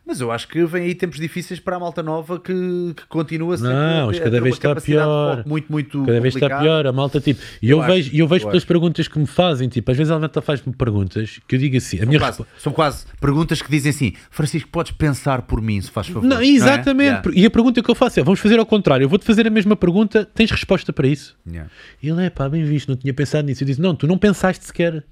Mas 0.07 0.21
eu 0.21 0.31
acho 0.31 0.47
que 0.47 0.63
vem 0.65 0.83
aí 0.83 0.95
tempos 0.95 1.19
difíceis 1.19 1.59
para 1.59 1.75
a 1.75 1.79
malta 1.79 2.01
nova 2.01 2.39
que, 2.39 2.53
que 2.95 3.05
continua 3.09 3.57
sempre 3.57 3.73
Não, 3.73 4.07
a- 4.07 4.11
a 4.11 4.17
cada 4.17 4.31
ter 4.31 4.41
vez 4.41 4.55
está 4.55 4.73
pior. 4.75 5.43
Muito, 5.45 5.69
muito 5.69 6.05
Cada 6.05 6.21
vez 6.21 6.33
está 6.33 6.59
pior, 6.59 6.87
a 6.87 6.93
malta 6.93 7.19
tipo. 7.19 7.41
E 7.61 7.69
Eu 7.69 7.77
eu, 7.79 7.83
acho, 7.83 7.93
vejo, 7.93 8.15
e 8.15 8.19
eu 8.19 8.27
vejo 8.27 8.43
eu 8.45 8.47
pelas 8.47 8.61
acho. 8.63 8.67
perguntas 8.67 9.07
que 9.09 9.19
me 9.19 9.25
fazem, 9.27 9.67
tipo, 9.67 9.91
às 9.91 9.97
vezes 9.97 10.09
a 10.11 10.17
malta 10.17 10.41
faz-me 10.41 10.73
perguntas 10.73 11.39
que 11.45 11.55
eu 11.55 11.59
digo 11.59 11.75
assim, 11.75 11.99
a 12.01 12.05
minha 12.05 12.17
Quase- 12.19 12.37
resposta. 12.37 12.53
são 12.63 12.71
quase 12.71 13.05
perguntas 13.19 13.61
que 13.61 13.69
dizem 13.69 13.89
assim: 13.89 14.13
Francisco, 14.31 14.69
podes 14.71 14.93
pensar 14.93 15.41
por 15.41 15.61
mim, 15.61 15.81
se 15.81 15.91
faz 15.91 16.07
favor. 16.07 16.23
Não, 16.25 16.39
é? 16.39 16.45
exatamente. 16.47 17.07
Yeah. 17.27 17.31
E 17.35 17.45
a 17.45 17.49
pergunta 17.51 17.83
que 17.83 17.91
eu 17.91 17.95
faço 17.95 18.19
é: 18.19 18.23
vamos 18.23 18.39
fazer 18.39 18.57
ao 18.59 18.65
contrário. 18.65 19.03
Eu 19.03 19.09
vou-te 19.09 19.25
fazer 19.25 19.45
a 19.45 19.49
mesma 19.49 19.75
pergunta, 19.75 20.23
tens 20.33 20.49
resposta 20.51 20.93
para 20.93 21.05
isso? 21.07 21.35
Yeah. 21.45 21.69
E 22.01 22.07
ele 22.09 22.23
é 22.25 22.29
pá, 22.29 22.47
bem 22.47 22.63
visto, 22.63 22.87
não 22.87 22.95
tinha 22.95 23.13
pensado 23.13 23.45
nisso. 23.45 23.61
Eu 23.63 23.67
disse: 23.67 23.81
não, 23.81 23.93
tu 23.93 24.07
não 24.07 24.17
pensaste 24.17 24.63
sequer. 24.63 25.03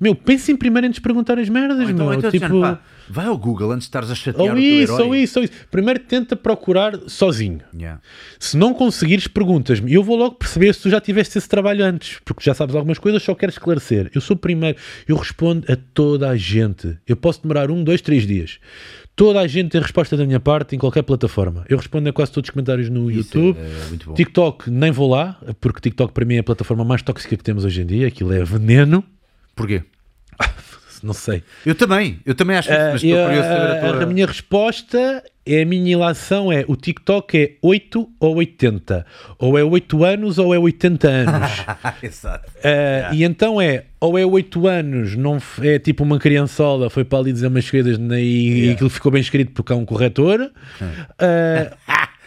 Meu, 0.00 0.14
pense 0.14 0.50
em 0.50 0.56
primeiro 0.56 0.86
em 0.86 0.90
te 0.90 1.00
perguntar 1.00 1.38
as 1.38 1.48
merdas, 1.50 1.76
Ou 1.78 1.90
então, 1.90 2.06
meu. 2.06 2.18
então, 2.18 2.30
tipo, 2.30 2.46
dizendo, 2.46 2.62
pá, 2.62 2.80
vai 3.08 3.26
ao 3.26 3.36
Google 3.36 3.70
antes 3.72 3.82
de 3.84 3.88
estares 3.88 4.10
a 4.10 4.14
chatear 4.14 4.52
ou 4.54 4.58
isso, 4.58 4.94
herói. 4.94 5.06
ou 5.06 5.14
isso, 5.14 5.38
ou 5.38 5.44
isso. 5.44 5.52
Primeiro 5.70 6.00
tenta 6.00 6.34
procurar 6.34 6.98
sozinho. 7.06 7.60
Yeah. 7.74 8.00
Se 8.38 8.56
não 8.56 8.72
conseguires, 8.72 9.28
perguntas-me. 9.28 9.90
E 9.90 9.94
eu 9.94 10.02
vou 10.02 10.16
logo 10.16 10.36
perceber 10.36 10.74
se 10.74 10.80
tu 10.82 10.88
já 10.90 11.00
tiveste 11.02 11.36
esse 11.36 11.46
trabalho 11.48 11.84
antes, 11.84 12.18
porque 12.24 12.42
já 12.42 12.54
sabes 12.54 12.74
algumas 12.74 12.98
coisas, 12.98 13.22
só 13.22 13.34
quero 13.34 13.50
esclarecer. 13.52 14.10
Eu 14.14 14.22
sou 14.22 14.36
o 14.36 14.38
primeiro, 14.38 14.78
eu 15.06 15.16
respondo 15.16 15.70
a 15.70 15.76
toda 15.92 16.30
a 16.30 16.36
gente. 16.36 16.96
Eu 17.06 17.16
posso 17.16 17.42
demorar 17.42 17.70
um, 17.70 17.84
dois, 17.84 18.00
três 18.00 18.26
dias. 18.26 18.58
Toda 19.14 19.40
a 19.40 19.46
gente 19.46 19.68
tem 19.70 19.82
resposta 19.82 20.16
da 20.16 20.24
minha 20.24 20.40
parte 20.40 20.74
em 20.74 20.78
qualquer 20.78 21.02
plataforma. 21.02 21.66
Eu 21.68 21.76
respondo 21.76 22.08
a 22.08 22.12
quase 22.12 22.32
todos 22.32 22.48
os 22.48 22.54
comentários 22.54 22.88
no 22.88 23.10
Isso 23.10 23.36
YouTube. 23.36 23.58
é. 23.58 24.14
TikTok, 24.14 24.70
nem 24.70 24.90
vou 24.90 25.10
lá, 25.10 25.38
porque 25.60 25.78
TikTok 25.78 26.14
para 26.14 26.24
mim 26.24 26.36
é 26.36 26.38
a 26.38 26.42
plataforma 26.42 26.84
mais 26.86 27.02
tóxica 27.02 27.36
que 27.36 27.44
temos 27.44 27.66
hoje 27.66 27.82
em 27.82 27.86
dia. 27.86 28.06
Aquilo 28.08 28.32
é 28.32 28.42
veneno. 28.42 29.04
Porquê? 29.54 29.82
não 31.02 31.14
sei. 31.14 31.42
Eu 31.64 31.74
também, 31.74 32.20
eu 32.24 32.34
também 32.34 32.56
acho 32.56 32.70
isso, 32.70 32.80
mas 32.92 33.02
Uh, 33.02 33.06
estou 33.06 33.24
curioso 33.26 33.48
de 33.48 33.54
saber 33.54 33.70
a 33.70 33.72
a, 33.72 33.92
tua... 33.92 34.02
a 34.02 34.06
minha 34.06 34.26
resposta 34.26 35.24
é 35.46 35.62
a 35.62 35.66
minha 35.66 35.92
ilação 35.92 36.52
é 36.52 36.64
o 36.68 36.76
TikTok 36.76 37.38
é 37.38 37.52
8 37.62 38.08
ou 38.20 38.36
80. 38.36 39.06
Ou 39.38 39.58
é 39.58 39.64
8 39.64 40.04
anos 40.04 40.38
ou 40.38 40.54
é 40.54 40.58
80 40.58 41.08
anos. 41.08 41.50
Exato. 42.02 42.50
Uh, 42.58 43.14
E 43.14 43.24
então 43.24 43.60
é, 43.60 43.84
ou 43.98 44.18
é 44.18 44.24
8 44.24 44.66
anos, 44.66 45.16
não 45.16 45.38
é 45.62 45.78
tipo 45.78 46.04
uma 46.04 46.18
criançola, 46.18 46.90
foi 46.90 47.04
para 47.04 47.18
ali 47.18 47.32
dizer 47.32 47.48
umas 47.48 47.68
coisas 47.68 47.98
e, 47.98 48.66
e 48.66 48.70
aquilo 48.70 48.90
ficou 48.90 49.10
bem 49.10 49.20
escrito 49.20 49.52
porque 49.52 49.72
há 49.72 49.76
um 49.76 49.84
corretor. 49.84 50.40
Uh, 50.80 51.76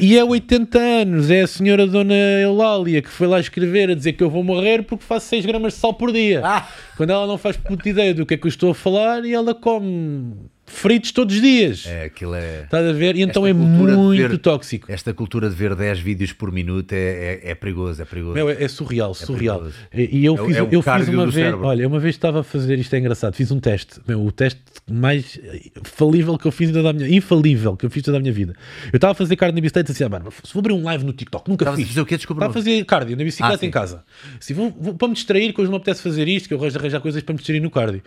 e 0.06 0.18
é 0.18 0.24
80 0.24 0.78
anos, 0.78 1.32
é 1.32 1.44
a 1.44 1.48
senhora 1.48 1.88
Dona 1.88 2.14
Eulália 2.14 3.02
que 3.02 3.08
foi 3.08 3.26
lá 3.26 3.40
escrever 3.40 3.90
a 3.90 3.96
dizer 3.96 4.12
que 4.12 4.22
eu 4.22 4.30
vou 4.30 4.44
morrer 4.44 4.84
porque 4.84 5.06
faço 5.06 5.28
6 5.28 5.46
gramas 5.46 5.76
de 5.76 5.80
sal 5.80 5.94
por 5.94 6.12
dia. 6.12 6.42
Ah. 6.44 6.68
Quando 6.98 7.12
ela 7.12 7.26
não 7.26 7.38
faz 7.38 7.56
puta 7.56 7.88
ideia 7.88 8.14
do 8.14 8.26
que 8.26 8.34
é 8.34 8.38
que 8.38 8.46
eu 8.46 8.50
estou 8.50 8.72
a 8.72 8.76
falar 8.76 9.24
e 9.24 9.34
ela 9.34 9.56
come 9.56 10.36
fritos 10.66 11.12
todos 11.12 11.36
os 11.36 11.42
dias. 11.42 11.86
É, 11.86 12.06
aquilo 12.06 12.34
é... 12.36 12.64
Estás 12.64 12.86
a 12.88 12.94
ver? 12.94 13.16
E 13.16 13.22
então 13.22 13.46
é 13.46 13.54
muito 13.54 14.10
ver- 14.30 14.38
tóxico. 14.38 14.92
Esta 14.92 15.14
cultura 15.14 15.50
de 15.50 15.56
ver 15.56 15.76
10 15.76 16.00
vídeos 16.00 16.32
por 16.34 16.52
minuto 16.52 16.94
é, 16.94 16.98
é, 17.44 17.52
é 17.52 17.56
perigoso, 17.56 18.02
é 18.02 18.06
perigoso. 18.06 18.34
Meu, 18.34 18.50
é, 18.50 18.64
é 18.64 18.68
surreal, 18.68 19.14
surreal. 19.14 19.60
perigoso. 19.60 19.78
E, 19.94 20.26
eu 20.26 20.36
É 20.38 20.42
o- 20.42 20.46
fiz, 20.48 20.56
é 20.58 20.62
eu 20.62 20.82
fiz 20.82 21.08
uma 21.10 21.24
vez, 21.26 21.34
cérebro. 21.36 21.66
olha, 21.68 21.88
uma 21.88 22.00
vez 22.00 22.16
estava 22.16 22.40
a 22.40 22.44
fazer, 22.44 22.80
isto 22.80 22.94
é 22.96 23.00
engraçado, 23.00 23.34
fiz 23.36 23.52
um 23.52 23.60
teste, 23.60 24.00
meu, 24.08 24.26
o 24.26 24.32
teste 24.32 24.62
mais 24.90 25.40
falível 25.84 26.38
que 26.38 26.46
eu 26.48 26.52
fiz 26.52 26.72
toda 26.72 26.90
a 26.90 26.94
minha, 26.94 27.08
infalível 27.10 27.76
que 27.78 27.86
eu 27.86 27.90
fiz 27.90 28.02
toda 28.04 28.18
a 28.18 28.20
minha 28.20 28.34
vida. 28.34 28.56
Eu 28.92 28.98
estava 28.98 29.12
a 29.12 29.16
fazer 29.16 29.36
cardio 29.36 29.56
na 29.56 29.62
bicicleta 29.62 29.92
e 29.92 29.94
disse, 29.94 30.04
ah, 30.04 30.10
mano, 30.10 30.32
se 30.44 30.54
vou 30.54 30.60
abrir 30.62 30.74
um 30.74 30.84
live 30.84 31.04
no 31.06 31.14
TikTok, 31.14 31.50
nunca 31.50 31.64
Estavas 31.64 31.80
a 31.80 31.82
fiz. 31.84 31.90
fazer 31.90 32.02
o 32.02 32.06
quê? 32.06 32.18
Desculpa, 32.18 32.40
Estava 32.42 32.52
a 32.52 32.54
fazer 32.54 32.86
cardio 32.86 33.16
na 33.18 33.24
bicicleta 33.24 33.64
Ah, 33.64 33.68
em 33.68 33.72
casa. 33.72 34.04
Assim, 34.40 34.54
vou, 34.54 34.72
vou- 34.80 34.94
para 34.96 35.08
me 35.08 35.14
distrair, 35.14 35.54
que 35.54 35.62
hoje 35.62 35.70
não 35.70 35.78
apetece 35.78 36.02
fazer 36.02 36.28
isto, 36.28 36.48
que 36.48 36.54
eu 36.54 36.58
gosto 36.58 36.72
de 36.74 36.78
arranjar 36.80 37.00
coisas 37.02 37.22
para 37.22 37.34
me 37.34 37.38
distrair 37.38 37.60
no 37.60 37.70
cardio. 37.70 38.02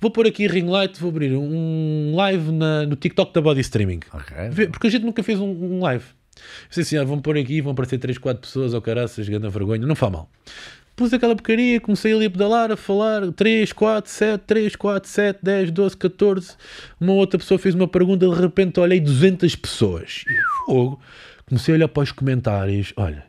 Vou 0.00 0.10
pôr 0.10 0.26
aqui 0.26 0.46
ring 0.46 0.66
light, 0.68 0.98
vou 1.00 1.10
abrir 1.10 1.32
um 1.36 2.14
live 2.14 2.52
na- 2.52 2.86
no 2.86 2.94
TikTok 2.96 3.32
da 3.34 3.40
Body 3.40 3.60
Streaming. 3.60 4.00
Ok. 4.12 4.36
Vê- 4.50 4.66
Porque 4.68 4.86
a 4.86 4.90
gente 4.90 5.04
nunca 5.04 5.22
fez 5.22 5.40
um, 5.40 5.48
um 5.50 5.80
live. 5.80 6.04
Eu 6.36 6.42
disse 6.68 6.80
assim, 6.82 6.96
ah, 6.98 7.04
vão 7.04 7.18
pôr 7.20 7.36
aqui, 7.36 7.60
vão 7.60 7.72
aparecer 7.72 7.98
3, 7.98 8.16
4 8.16 8.40
pessoas, 8.40 8.72
ou 8.72 8.78
oh, 8.78 8.82
caraças, 8.82 9.28
grande 9.28 9.48
vergonha, 9.48 9.84
não 9.84 9.96
faz 9.96 10.12
mal. 10.12 10.30
Pus 10.94 11.12
aquela 11.12 11.34
porcaria, 11.34 11.80
comecei 11.80 12.12
ali 12.12 12.26
a 12.26 12.30
pedalar, 12.30 12.70
a 12.72 12.76
falar, 12.76 13.30
3, 13.32 13.72
4, 13.72 14.10
7, 14.10 14.40
3, 14.46 14.76
4, 14.76 15.08
7, 15.08 15.38
10, 15.42 15.70
12, 15.72 15.96
14. 15.96 16.54
Uma 17.00 17.12
outra 17.12 17.38
pessoa 17.38 17.58
fez 17.58 17.74
uma 17.74 17.86
pergunta, 17.88 18.28
de 18.28 18.34
repente 18.40 18.78
olhei 18.80 19.00
200 19.00 19.54
pessoas. 19.56 20.24
E 20.28 20.64
fogo. 20.66 21.00
Comecei 21.48 21.74
a 21.74 21.76
olhar 21.76 21.88
para 21.88 22.02
os 22.02 22.12
comentários, 22.12 22.92
olha, 22.96 23.24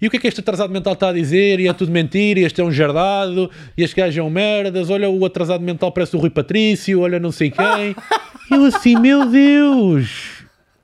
e 0.00 0.06
o 0.06 0.10
que 0.10 0.16
é 0.16 0.20
que 0.20 0.28
este 0.28 0.40
atrasado 0.40 0.72
mental 0.72 0.92
está 0.92 1.08
a 1.08 1.12
dizer? 1.12 1.60
E 1.60 1.68
é 1.68 1.72
tudo 1.72 1.90
mentira, 1.90 2.40
e 2.40 2.44
este 2.44 2.60
é 2.60 2.64
um 2.64 2.70
jardado, 2.70 3.50
e 3.76 3.82
este 3.82 3.96
gajo 3.96 4.20
é 4.20 4.22
um 4.22 4.30
merdas, 4.30 4.90
olha 4.90 5.08
o 5.08 5.24
atrasado 5.24 5.62
mental 5.62 5.90
parece 5.92 6.16
o 6.16 6.18
Rui 6.18 6.30
Patrício, 6.30 7.00
olha 7.00 7.18
não 7.18 7.32
sei 7.32 7.50
quem. 7.50 7.96
eu 8.50 8.64
assim, 8.64 8.96
meu 8.98 9.26
Deus, 9.26 10.38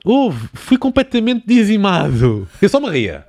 Houve, 0.05 0.47
fui 0.53 0.77
completamente 0.77 1.45
dizimado. 1.47 2.47
Eu 2.61 2.69
só 2.69 2.79
me 2.79 2.87
ria. 2.91 3.25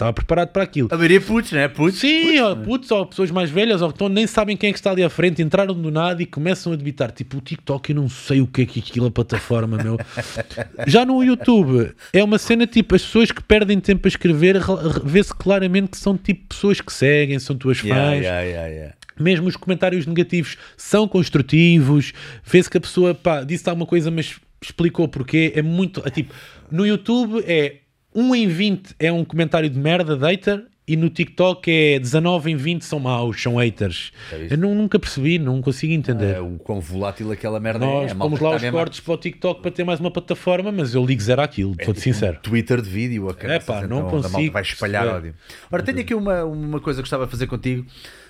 Estava 0.00 0.14
preparado 0.14 0.48
para 0.48 0.62
aquilo. 0.62 0.88
A 0.90 0.96
maioria 0.96 1.20
putos, 1.20 1.52
né? 1.52 1.68
Putos. 1.68 2.00
Sim, 2.00 2.40
ó, 2.40 2.56
putos, 2.56 2.90
ou 2.90 3.04
pessoas 3.04 3.30
mais 3.30 3.50
velhas, 3.50 3.82
ou 3.82 3.88
que 3.88 3.94
estão, 3.96 4.08
nem 4.08 4.26
sabem 4.26 4.56
quem 4.56 4.70
é 4.70 4.72
que 4.72 4.78
está 4.78 4.92
ali 4.92 5.04
à 5.04 5.10
frente, 5.10 5.42
entraram 5.42 5.74
do 5.74 5.90
nada 5.90 6.22
e 6.22 6.26
começam 6.26 6.72
a 6.72 6.76
debitar. 6.76 7.12
Tipo, 7.12 7.36
o 7.36 7.40
TikTok, 7.42 7.90
eu 7.90 7.96
não 7.96 8.08
sei 8.08 8.40
o 8.40 8.46
que 8.46 8.62
é 8.62 8.66
que 8.66 8.78
aquilo 8.80 9.04
a 9.08 9.10
plataforma, 9.10 9.76
meu. 9.76 9.98
Já 10.88 11.04
no 11.04 11.22
YouTube, 11.22 11.92
é 12.14 12.24
uma 12.24 12.38
cena 12.38 12.66
tipo, 12.66 12.94
as 12.94 13.02
pessoas 13.02 13.30
que 13.30 13.42
perdem 13.42 13.78
tempo 13.78 14.06
a 14.06 14.08
escrever, 14.08 14.56
re- 14.56 14.88
re- 14.88 15.00
vê-se 15.04 15.34
claramente 15.34 15.90
que 15.90 15.98
são 15.98 16.16
tipo 16.16 16.46
pessoas 16.48 16.80
que 16.80 16.92
seguem, 16.94 17.38
são 17.38 17.54
tuas 17.54 17.76
fãs. 17.78 17.90
Yeah, 17.90 18.14
yeah, 18.14 18.40
yeah, 18.40 18.68
yeah. 18.68 18.94
Mesmo 19.18 19.48
os 19.48 19.56
comentários 19.56 20.06
negativos 20.06 20.56
são 20.78 21.06
construtivos. 21.06 22.14
Vê-se 22.42 22.70
que 22.70 22.78
a 22.78 22.80
pessoa 22.80 23.14
pá, 23.14 23.44
disse 23.44 23.68
alguma 23.68 23.84
coisa, 23.84 24.10
mas 24.10 24.36
explicou 24.62 25.06
porquê. 25.06 25.52
É 25.54 25.60
muito. 25.60 26.02
é 26.06 26.10
tipo, 26.10 26.32
no 26.70 26.86
YouTube 26.86 27.44
é 27.46 27.74
1 28.14 28.34
em 28.34 28.48
20 28.48 28.94
é 28.98 29.12
um 29.12 29.24
comentário 29.24 29.68
de 29.70 29.78
merda, 29.78 30.16
de 30.16 30.24
hater, 30.24 30.64
e 30.88 30.96
no 30.96 31.08
TikTok 31.08 31.70
é 31.70 32.00
19 32.00 32.50
em 32.50 32.56
20 32.56 32.82
são 32.84 32.98
maus, 32.98 33.40
são 33.40 33.56
haters. 33.58 34.10
É. 34.32 34.48
Eu 34.50 34.58
nu- 34.58 34.74
nunca 34.74 34.98
percebi, 34.98 35.38
não 35.38 35.62
consigo 35.62 35.92
entender. 35.92 36.34
É, 36.34 36.40
o 36.40 36.58
quão 36.58 36.80
volátil 36.80 37.30
aquela 37.30 37.60
merda 37.60 37.86
Nós 37.86 38.10
é. 38.10 38.14
Malta 38.14 38.36
pomos 38.36 38.40
lá 38.40 38.56
os 38.56 38.70
cortes 38.72 38.98
para 38.98 39.14
o 39.14 39.16
TikTok 39.16 39.62
para 39.62 39.70
ter 39.70 39.84
mais 39.84 40.00
uma 40.00 40.10
plataforma, 40.10 40.72
mas 40.72 40.92
eu 40.92 41.06
ligo 41.06 41.22
zero 41.22 41.42
àquilo, 41.42 41.76
É 41.78 41.84
vou-te 41.84 41.98
tipo 42.00 42.12
sincero. 42.14 42.38
um 42.38 42.40
Twitter 42.40 42.82
de 42.82 42.90
vídeo, 42.90 43.28
a 43.28 43.34
caraças, 43.34 43.62
Epá, 43.68 43.86
não 43.86 43.98
então, 43.98 44.10
consigo 44.22 44.52
vai 44.52 44.62
espalhar 44.62 45.06
ódio. 45.06 45.32
Ora, 45.70 45.82
tenho 45.84 46.00
aqui 46.00 46.12
uma, 46.14 46.44
uma 46.44 46.80
coisa 46.80 46.98
que 46.98 47.02
gostava 47.02 47.24
de 47.26 47.30
fazer 47.30 47.46
contigo, 47.46 47.86
ah, 47.86 48.29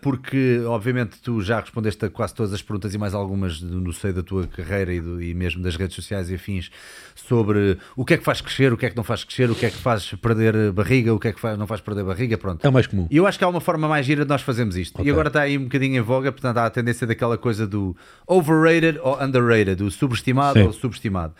porque 0.00 0.62
obviamente 0.66 1.20
tu 1.20 1.40
já 1.42 1.60
respondeste 1.60 2.04
a 2.04 2.08
quase 2.10 2.34
todas 2.34 2.52
as 2.52 2.62
perguntas 2.62 2.94
e 2.94 2.98
mais 2.98 3.12
algumas 3.14 3.60
no 3.60 3.92
seio 3.92 4.14
da 4.14 4.22
tua 4.22 4.46
carreira 4.46 4.92
e, 4.92 5.00
do- 5.00 5.22
e 5.22 5.34
mesmo 5.34 5.62
das 5.62 5.76
redes 5.76 5.94
sociais 5.94 6.30
e 6.30 6.34
afins 6.34 6.70
sobre 7.14 7.76
o 7.94 8.04
que 8.04 8.14
é 8.14 8.16
que 8.18 8.24
faz 8.24 8.40
crescer, 8.40 8.72
o 8.72 8.76
que 8.76 8.86
é 8.86 8.90
que 8.90 8.96
não 8.96 9.04
faz 9.04 9.22
crescer, 9.24 9.50
o 9.50 9.54
que 9.54 9.66
é 9.66 9.70
que 9.70 9.76
faz 9.76 10.12
perder 10.14 10.72
barriga, 10.72 11.12
o 11.12 11.18
que 11.18 11.28
é 11.28 11.32
que 11.32 11.40
faz, 11.40 11.58
não 11.58 11.66
faz 11.66 11.80
perder 11.80 12.04
barriga, 12.04 12.38
pronto. 12.38 12.64
É 12.64 12.68
o 12.68 12.72
mais 12.72 12.86
comum. 12.86 13.06
E 13.10 13.16
eu 13.16 13.26
acho 13.26 13.38
que 13.38 13.44
há 13.44 13.48
uma 13.48 13.60
forma 13.60 13.86
mais 13.86 14.06
gira 14.06 14.24
de 14.24 14.28
nós 14.28 14.42
fazermos 14.42 14.76
isto. 14.76 14.94
Ok. 14.96 15.06
E 15.06 15.10
agora 15.10 15.28
está 15.28 15.42
aí 15.42 15.58
um 15.58 15.64
bocadinho 15.64 15.96
em 15.96 16.00
voga, 16.00 16.32
portanto 16.32 16.56
há 16.56 16.66
a 16.66 16.70
tendência 16.70 17.06
daquela 17.06 17.36
coisa 17.36 17.66
do 17.66 17.94
overrated 18.26 18.98
ou 19.02 19.22
underrated, 19.22 19.76
do 19.76 19.90
subestimado 19.90 20.58
Sim. 20.58 20.66
ou 20.66 20.72
subestimado. 20.72 21.34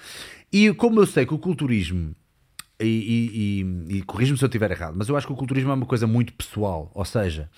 E 0.53 0.73
como 0.75 1.01
eu 1.01 1.07
sei 1.07 1.25
que 1.25 1.33
o 1.33 1.39
culturismo, 1.39 2.15
e, 2.83 2.87
e, 3.89 3.95
e, 3.95 3.99
e 3.99 4.03
corrijo-me 4.03 4.39
se 4.39 4.45
eu 4.45 4.49
estiver 4.49 4.71
errado, 4.71 4.95
mas 4.97 5.09
eu 5.09 5.17
acho 5.17 5.27
que 5.27 5.33
o 5.33 5.37
culturismo 5.37 5.71
é 5.71 5.75
uma 5.75 5.87
coisa 5.87 6.07
muito 6.07 6.33
pessoal, 6.33 6.91
ou 6.95 7.05
seja, 7.05 7.49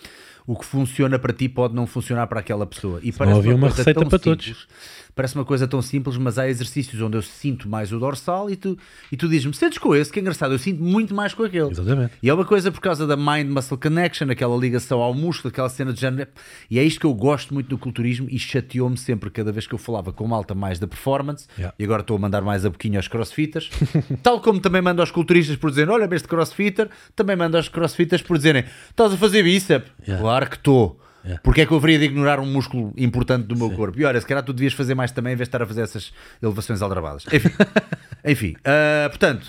o 0.47 0.57
que 0.57 0.65
funciona 0.65 1.19
para 1.19 1.33
ti 1.33 1.49
pode 1.49 1.75
não 1.75 1.87
funcionar 1.87 2.27
para 2.27 2.41
aquela 2.41 2.67
pessoa. 2.67 3.01
E 3.03 3.13
parece 3.13 3.39
havia 3.39 3.55
uma 3.55 3.69
coisa 3.69 3.77
receita 3.79 4.07
para 4.07 4.19
todos. 4.19 4.67
Parece 5.15 5.35
uma 5.35 5.45
coisa 5.45 5.69
tão 5.69 5.83
simples, 5.83 6.17
mas 6.17 6.39
há 6.39 6.49
exercícios 6.49 7.01
onde 7.03 7.17
eu 7.17 7.23
sinto 7.23 7.69
mais 7.69 7.93
o 7.93 7.99
dorsal 7.99 8.49
e 8.49 8.57
tu, 8.57 8.79
e 9.11 9.17
tu 9.17 9.29
dizes-me, 9.29 9.55
sentes 9.55 9.79
com 9.79 9.95
esse, 9.95 10.11
que 10.11 10.19
é 10.19 10.23
engraçado, 10.23 10.53
eu 10.53 10.59
sinto 10.59 10.83
muito 10.83 11.15
mais 11.15 11.35
com 11.35 11.43
aquele. 11.43 11.71
Exatamente. 11.71 12.15
E 12.23 12.31
é 12.31 12.35
uma 12.35 12.45
coisa 12.45 12.73
por 12.73 12.81
causa 12.81 13.07
da 13.07 13.17
mind-muscle 13.17 13.77
connection, 13.77 14.31
aquela 14.31 14.57
ligação 14.57 15.01
ao 15.01 15.13
músculo, 15.13 15.51
aquela 15.51 15.69
cena 15.69 15.93
de 15.93 16.01
género. 16.01 16.31
E 16.71 16.79
é 16.79 16.85
isto 16.85 17.01
que 17.01 17.07
eu 17.07 17.15
gosto 17.15 17.53
muito 17.53 17.69
do 17.69 17.77
culturismo 17.77 18.27
e 18.31 18.39
chateou-me 18.39 18.97
sempre 18.97 19.31
cada 19.31 19.53
vez 19.53 19.67
que 19.67 19.75
eu 19.75 19.79
falava 19.79 20.13
com 20.13 20.27
malta 20.27 20.55
mais 20.55 20.79
da 20.79 20.87
performance. 20.87 21.47
Yeah. 21.59 21.75
E 21.79 21.85
agora 21.85 22.01
estou 22.01 22.17
a 22.17 22.21
mandar 22.21 22.43
mais 22.43 22.65
a 22.65 22.71
boquinha 22.71 22.99
aos 22.99 23.09
crossfitters. 23.09 23.71
Tal 24.23 24.41
como 24.41 24.61
também 24.61 24.81
mando 24.81 25.03
aos 25.03 25.11
culturistas 25.11 25.57
por 25.57 25.71
dizerem: 25.71 25.93
Olha, 25.93 26.09
este 26.15 26.29
crossfitter. 26.29 26.89
Também 27.15 27.37
mando 27.37 27.57
aos 27.57 27.69
crossfitters 27.69 28.23
por 28.23 28.37
dizerem: 28.37 28.65
Estás 28.89 29.13
a 29.13 29.17
fazer 29.17 29.43
bíceps? 29.43 29.91
Yeah. 30.07 30.23
Claro 30.23 30.49
que 30.49 30.57
estou. 30.57 31.02
Yeah. 31.25 31.41
Porque 31.43 31.61
é 31.61 31.67
que 31.67 31.73
eu 31.73 31.77
haveria 31.77 31.99
de 31.99 32.07
ignorar 32.07 32.41
um 32.41 32.47
músculo 32.47 32.93
importante 32.97 33.47
do 33.47 33.57
meu 33.57 33.71
corpo? 33.71 33.99
E 33.99 34.05
olha, 34.05 34.21
se 34.21 34.27
calhar 34.27 34.43
tu 34.43 34.53
devias 34.53 34.73
fazer 34.73 34.95
mais 34.95 35.13
também 35.13 35.35
em 35.35 35.37
vez 35.37 35.49
de 35.49 35.51
estar 35.51 35.63
a 35.63 35.67
fazer 35.67 35.83
essas 35.83 36.13
elevações 36.43 36.83
aldrabadas. 36.83 37.25
Enfim, 37.33 37.51
enfim 38.25 38.57
ah, 38.65 39.09
portanto, 39.09 39.47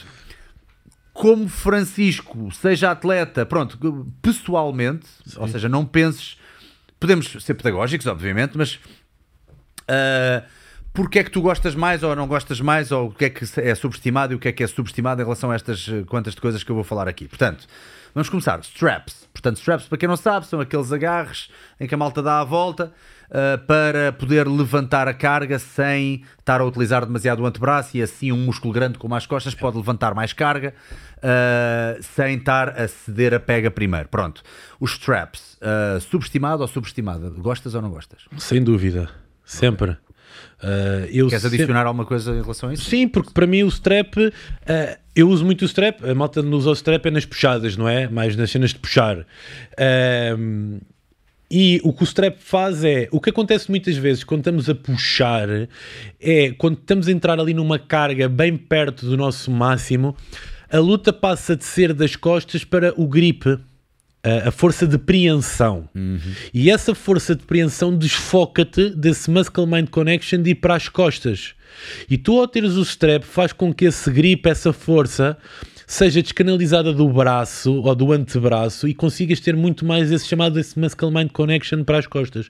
como 1.14 1.48
Francisco 1.48 2.52
seja 2.52 2.92
atleta, 2.92 3.46
pronto, 3.46 3.78
pessoalmente, 4.22 5.08
ou 5.38 5.48
seja, 5.48 5.70
não 5.70 5.86
penses, 5.86 6.38
podemos 7.00 7.32
ser 7.40 7.54
pedagógicos, 7.54 8.08
obviamente, 8.08 8.58
mas 8.58 8.76
uh, 9.84 10.44
porque 10.92 11.20
é 11.20 11.24
que 11.24 11.30
tu 11.30 11.42
gostas 11.42 11.76
mais 11.76 12.02
ou 12.02 12.16
não 12.16 12.28
gostas 12.28 12.60
mais, 12.60 12.92
ou 12.92 13.08
o 13.08 13.12
que 13.12 13.26
é 13.26 13.30
que 13.30 13.46
é 13.62 13.76
subestimado 13.76 14.34
e 14.34 14.36
o 14.36 14.40
que 14.40 14.48
é 14.48 14.52
que 14.52 14.64
é 14.64 14.68
subestimado 14.68 15.22
em 15.22 15.24
relação 15.24 15.52
a 15.52 15.56
estas 15.56 15.88
quantas 16.08 16.34
de 16.34 16.42
coisas 16.42 16.64
que 16.64 16.72
eu 16.72 16.76
vou 16.76 16.84
falar 16.84 17.08
aqui. 17.08 17.28
Portanto, 17.28 17.68
vamos 18.14 18.30
começar. 18.30 18.60
Straps. 18.60 19.28
Portanto, 19.34 19.58
straps, 19.58 19.88
para 19.88 19.98
quem 19.98 20.08
não 20.08 20.16
sabe, 20.16 20.46
são 20.46 20.60
aqueles 20.60 20.92
agarres 20.92 21.50
em 21.80 21.88
que 21.88 21.94
a 21.94 21.98
malta 21.98 22.22
dá 22.22 22.40
a 22.40 22.44
volta 22.44 22.94
uh, 23.30 23.66
para 23.66 24.12
poder 24.14 24.48
levantar 24.48 25.08
a 25.08 25.14
carga 25.14 25.60
sem 25.60 26.24
estar 26.40 26.62
a 26.62 26.66
utilizar 26.66 27.06
demasiado 27.06 27.42
o 27.42 27.46
antebraço 27.46 27.98
e 27.98 28.02
assim 28.02 28.32
um 28.32 28.38
músculo 28.38 28.74
grande 28.74 28.98
como 28.98 29.16
as 29.16 29.26
costas 29.26 29.54
pode 29.54 29.76
levantar 29.78 30.14
mais 30.14 30.32
carga 30.34 30.74
uh, 31.18 32.02
sem 32.02 32.38
estar 32.38 32.70
a 32.70 32.88
ceder 32.88 33.34
a 33.34 33.40
pega 33.40 33.70
primeiro. 33.70 34.08
Pronto. 34.08 34.42
Os 34.80 34.92
straps, 34.92 35.58
uh, 35.62 36.00
subestimado 36.00 36.62
ou 36.62 36.68
subestimada? 36.68 37.30
Gostas 37.30 37.76
ou 37.76 37.82
não 37.82 37.90
gostas? 37.90 38.22
Sem 38.38 38.64
dúvida. 38.64 39.10
Sempre. 39.44 39.98
Uh, 40.62 41.06
eu 41.12 41.28
Queres 41.28 41.42
sempre- 41.44 41.58
adicionar 41.58 41.86
alguma 41.86 42.06
coisa 42.06 42.32
em 42.32 42.42
relação 42.42 42.70
a 42.70 42.74
isso? 42.74 42.90
Sim, 42.90 43.08
porque 43.08 43.32
para 43.34 43.46
mim 43.48 43.64
o 43.64 43.68
strap, 43.68 44.16
eh, 44.66 44.98
eu 45.16 45.30
uso 45.30 45.46
muito 45.46 45.62
o 45.62 45.66
strap, 45.66 46.04
a 46.04 46.16
malta 46.16 46.42
não 46.42 46.58
usa 46.58 46.70
o 46.70 46.74
strap 46.74 47.06
é 47.06 47.12
nas 47.12 47.26
puxadas, 47.26 47.76
não 47.78 47.88
é? 47.88 48.08
Mais 48.08 48.36
nas 48.36 48.50
cenas 48.52 48.72
de 48.72 48.80
puxar. 48.80 49.26
Ahm, 49.78 50.80
e 51.52 51.80
o 51.84 51.94
que 51.94 52.02
o 52.02 52.06
strap 52.06 52.38
faz 52.40 52.84
é, 52.84 53.08
o 53.12 53.20
que 53.22 53.30
acontece 53.30 53.70
muitas 53.70 53.96
vezes 53.96 54.24
quando 54.24 54.40
estamos 54.40 54.70
a 54.70 54.74
puxar, 54.76 55.48
é 56.20 56.52
quando 56.58 56.78
estamos 56.80 57.08
a 57.08 57.12
entrar 57.12 57.40
ali 57.40 57.54
numa 57.54 57.78
carga 57.78 58.28
bem 58.28 58.58
perto 58.58 59.06
do 59.06 59.16
nosso 59.16 59.52
máximo, 59.52 60.16
a 60.72 60.80
luta 60.80 61.14
passa 61.14 61.56
de 61.56 61.64
ser 61.64 61.94
das 61.94 62.16
costas 62.16 62.64
para 62.64 62.94
o 63.00 63.08
grip. 63.08 63.60
A, 64.24 64.50
a 64.50 64.52
força 64.52 64.88
de 64.88 64.98
preensão. 64.98 65.90
E 66.54 66.70
essa 66.72 66.96
força 66.96 67.36
de 67.36 67.44
preensão 67.44 67.96
desfoca-te 67.96 68.90
desse 68.92 69.30
muscle 69.30 69.68
mind 69.68 69.90
connection 69.90 70.42
de 70.42 70.52
ir 70.52 70.56
para 70.56 70.76
as 70.76 70.88
costas. 70.88 71.54
E 72.10 72.18
tu, 72.18 72.40
ao 72.40 72.48
teres 72.48 72.74
o 72.74 72.82
strap, 72.84 73.24
faz 73.24 73.52
com 73.52 73.74
que 73.74 73.86
esse 73.86 74.10
grip, 74.12 74.48
essa 74.48 74.72
força, 74.72 75.38
seja 75.86 76.22
descanalizada 76.22 76.94
do 76.94 77.08
braço 77.10 77.82
ou 77.82 77.96
do 77.96 78.12
antebraço 78.12 78.88
e 78.88 78.94
consigas 78.94 79.40
ter 79.40 79.56
muito 79.56 79.86
mais 79.86 80.12
esse 80.12 80.28
chamado 80.28 80.60
esse 80.60 80.80
muscle 80.80 81.12
mind 81.12 81.32
connection 81.32 81.84
para 81.84 82.00
as 82.00 82.08
costas. 82.08 82.50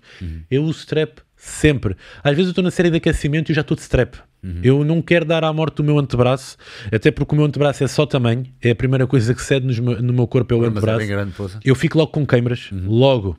Eu 0.49 0.63
uso 0.63 0.79
strap 0.79 1.19
Sempre. 1.45 1.97
Às 2.23 2.31
vezes 2.31 2.45
eu 2.47 2.51
estou 2.51 2.63
na 2.63 2.71
série 2.71 2.89
de 2.89 2.95
aquecimento 2.95 3.51
e 3.51 3.53
já 3.53 3.59
estou 3.59 3.75
de 3.75 3.81
strep. 3.83 4.15
Uhum. 4.41 4.61
Eu 4.63 4.83
não 4.85 5.01
quero 5.01 5.25
dar 5.25 5.43
à 5.43 5.51
morte 5.51 5.81
o 5.81 5.83
meu 5.83 5.99
antebraço, 5.99 6.55
até 6.89 7.11
porque 7.11 7.33
o 7.33 7.37
meu 7.37 7.45
antebraço 7.45 7.83
é 7.83 7.87
só 7.87 8.05
tamanho. 8.05 8.45
É 8.61 8.71
a 8.71 8.75
primeira 8.75 9.05
coisa 9.05 9.33
que 9.35 9.41
cede 9.41 9.81
no 9.81 10.13
meu 10.13 10.25
corpo 10.25 10.53
é 10.53 10.57
o 10.57 10.61
Mas 10.61 10.67
é 10.67 10.71
antebraço. 10.71 10.97
bem 10.99 11.07
grande, 11.07 11.31
poça. 11.33 11.59
eu 11.63 11.75
fico 11.75 11.97
logo 11.97 12.11
com 12.11 12.25
câimbras, 12.25 12.69
logo. 12.71 13.37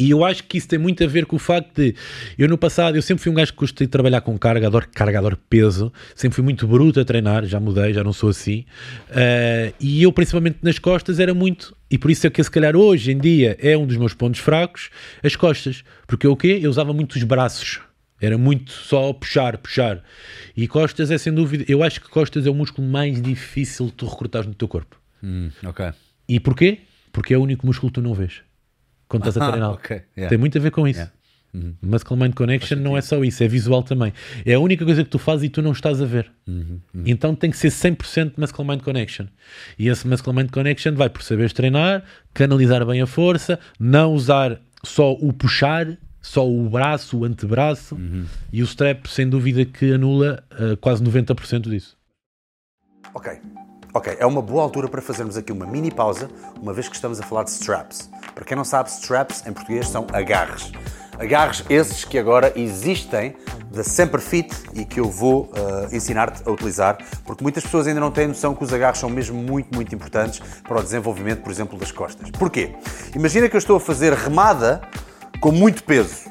E 0.00 0.08
eu 0.08 0.24
acho 0.24 0.44
que 0.44 0.56
isso 0.56 0.66
tem 0.66 0.78
muito 0.78 1.04
a 1.04 1.06
ver 1.06 1.26
com 1.26 1.36
o 1.36 1.38
facto 1.38 1.74
de 1.74 1.94
eu 2.38 2.48
no 2.48 2.56
passado, 2.56 2.96
eu 2.96 3.02
sempre 3.02 3.22
fui 3.22 3.30
um 3.30 3.34
gajo 3.34 3.52
que 3.52 3.58
gostei 3.58 3.86
de 3.86 3.90
trabalhar 3.90 4.22
com 4.22 4.36
carga, 4.38 4.66
adoro 4.66 4.88
carga, 4.94 5.18
adoro 5.18 5.38
peso, 5.50 5.92
sempre 6.14 6.36
fui 6.36 6.42
muito 6.42 6.66
bruto 6.66 6.98
a 6.98 7.04
treinar, 7.04 7.44
já 7.44 7.60
mudei, 7.60 7.92
já 7.92 8.02
não 8.02 8.14
sou 8.14 8.30
assim. 8.30 8.64
Eh, 9.10 9.74
e 9.78 10.02
eu, 10.02 10.10
principalmente 10.10 10.56
nas 10.62 10.78
costas, 10.78 11.20
era 11.20 11.34
muito, 11.34 11.76
e 11.90 11.98
por 11.98 12.10
isso 12.10 12.26
é 12.26 12.30
que 12.30 12.42
se 12.42 12.50
calhar 12.50 12.74
hoje 12.74 13.12
em 13.12 13.18
dia 13.18 13.58
é 13.60 13.76
um 13.76 13.86
dos 13.86 13.98
meus 13.98 14.14
pontos 14.14 14.40
fracos, 14.40 14.88
as 15.22 15.36
costas. 15.36 15.84
Porque 16.06 16.26
eu 16.26 16.32
o 16.32 16.36
quê? 16.36 16.58
Eu 16.62 16.70
usava 16.70 16.94
muito 16.94 17.16
os 17.16 17.22
braços. 17.22 17.80
Era 18.18 18.38
muito 18.38 18.72
só 18.72 19.12
puxar, 19.12 19.58
puxar. 19.58 20.02
E 20.56 20.66
costas 20.66 21.10
é 21.10 21.18
sem 21.18 21.34
dúvida, 21.34 21.66
eu 21.68 21.82
acho 21.82 22.00
que 22.00 22.08
costas 22.08 22.46
é 22.46 22.50
o 22.50 22.54
músculo 22.54 22.88
mais 22.88 23.20
difícil 23.20 23.86
de 23.86 23.92
tu 23.92 24.06
recrutares 24.06 24.46
no 24.48 24.54
teu 24.54 24.66
corpo. 24.66 24.98
Hum, 25.22 25.50
ok. 25.62 25.90
E 26.26 26.40
porquê? 26.40 26.78
Porque 27.12 27.34
é 27.34 27.36
o 27.36 27.42
único 27.42 27.66
músculo 27.66 27.92
que 27.92 28.00
tu 28.00 28.02
não 28.02 28.14
vês 28.14 28.40
quando 29.10 29.26
estás 29.28 29.36
a 29.36 29.46
Ah, 29.46 29.50
treinar. 29.50 29.70
ok, 29.72 30.02
yeah. 30.16 30.28
Tem 30.30 30.38
muito 30.38 30.56
a 30.56 30.60
ver 30.60 30.70
com 30.70 30.88
isso. 30.88 31.00
Yeah. 31.00 31.14
Uhum. 31.52 31.74
Muscle 31.82 32.16
Mind 32.16 32.32
Connection 32.34 32.76
não 32.78 32.96
é 32.96 33.00
só 33.00 33.22
isso, 33.24 33.42
é 33.42 33.48
visual 33.48 33.82
também. 33.82 34.12
É 34.46 34.54
a 34.54 34.60
única 34.60 34.84
coisa 34.84 35.02
que 35.02 35.10
tu 35.10 35.18
fazes 35.18 35.46
e 35.46 35.48
tu 35.50 35.60
não 35.60 35.72
estás 35.72 36.00
a 36.00 36.04
ver. 36.06 36.30
Uhum, 36.46 36.78
Então 37.04 37.34
tem 37.34 37.50
que 37.50 37.56
ser 37.56 37.70
100% 37.72 38.34
Muscle 38.38 38.64
Mind 38.64 38.82
Connection. 38.82 39.26
E 39.76 39.88
esse 39.88 40.06
Muscle 40.06 40.32
Mind 40.32 40.48
Connection 40.50 40.94
vai 40.94 41.10
por 41.10 41.22
saberes 41.24 41.52
treinar, 41.52 42.04
canalizar 42.32 42.86
bem 42.86 43.02
a 43.02 43.06
força, 43.06 43.58
não 43.80 44.14
usar 44.14 44.60
só 44.84 45.12
o 45.12 45.32
puxar, 45.32 45.98
só 46.22 46.48
o 46.48 46.68
braço, 46.70 47.18
o 47.18 47.24
antebraço 47.24 47.96
Uhum. 47.96 48.26
e 48.52 48.62
o 48.62 48.64
strap, 48.64 49.06
sem 49.08 49.28
dúvida 49.28 49.64
que 49.64 49.92
anula 49.92 50.44
uh, 50.52 50.76
quase 50.76 51.02
90% 51.02 51.68
disso. 51.68 51.96
Ok, 53.12 53.32
ok, 53.92 54.16
é 54.18 54.26
uma 54.26 54.42
boa 54.42 54.62
altura 54.62 54.88
para 54.88 55.02
fazermos 55.02 55.36
aqui 55.36 55.52
uma 55.52 55.66
mini 55.66 55.90
pausa, 55.90 56.28
uma 56.60 56.72
vez 56.72 56.88
que 56.88 56.94
estamos 56.94 57.20
a 57.20 57.22
falar 57.22 57.44
de 57.44 57.50
straps. 57.50 58.10
Para 58.34 58.44
quem 58.44 58.56
não 58.56 58.64
sabe, 58.64 58.90
straps 58.90 59.44
em 59.46 59.52
português 59.52 59.88
são 59.88 60.06
agarres. 60.12 60.72
Agarres 61.18 61.64
esses 61.68 62.04
que 62.04 62.18
agora 62.18 62.52
existem 62.56 63.36
da 63.70 63.84
Sempre 63.84 64.20
Fit 64.20 64.50
e 64.74 64.84
que 64.84 64.98
eu 64.98 65.04
vou 65.04 65.50
eh, 65.54 65.96
ensinar-te 65.96 66.42
a 66.48 66.50
utilizar, 66.50 66.98
porque 67.24 67.42
muitas 67.42 67.62
pessoas 67.62 67.86
ainda 67.86 68.00
não 68.00 68.10
têm 68.10 68.26
noção 68.26 68.54
que 68.54 68.64
os 68.64 68.72
agarres 68.72 68.98
são 68.98 69.10
mesmo 69.10 69.36
muito, 69.40 69.74
muito 69.74 69.94
importantes 69.94 70.40
para 70.62 70.78
o 70.78 70.82
desenvolvimento, 70.82 71.42
por 71.42 71.52
exemplo, 71.52 71.78
das 71.78 71.92
costas. 71.92 72.30
Porquê? 72.30 72.74
Imagina 73.14 73.48
que 73.48 73.56
eu 73.56 73.58
estou 73.58 73.76
a 73.76 73.80
fazer 73.80 74.12
remada 74.14 74.80
com 75.40 75.52
muito 75.52 75.84
peso, 75.84 76.30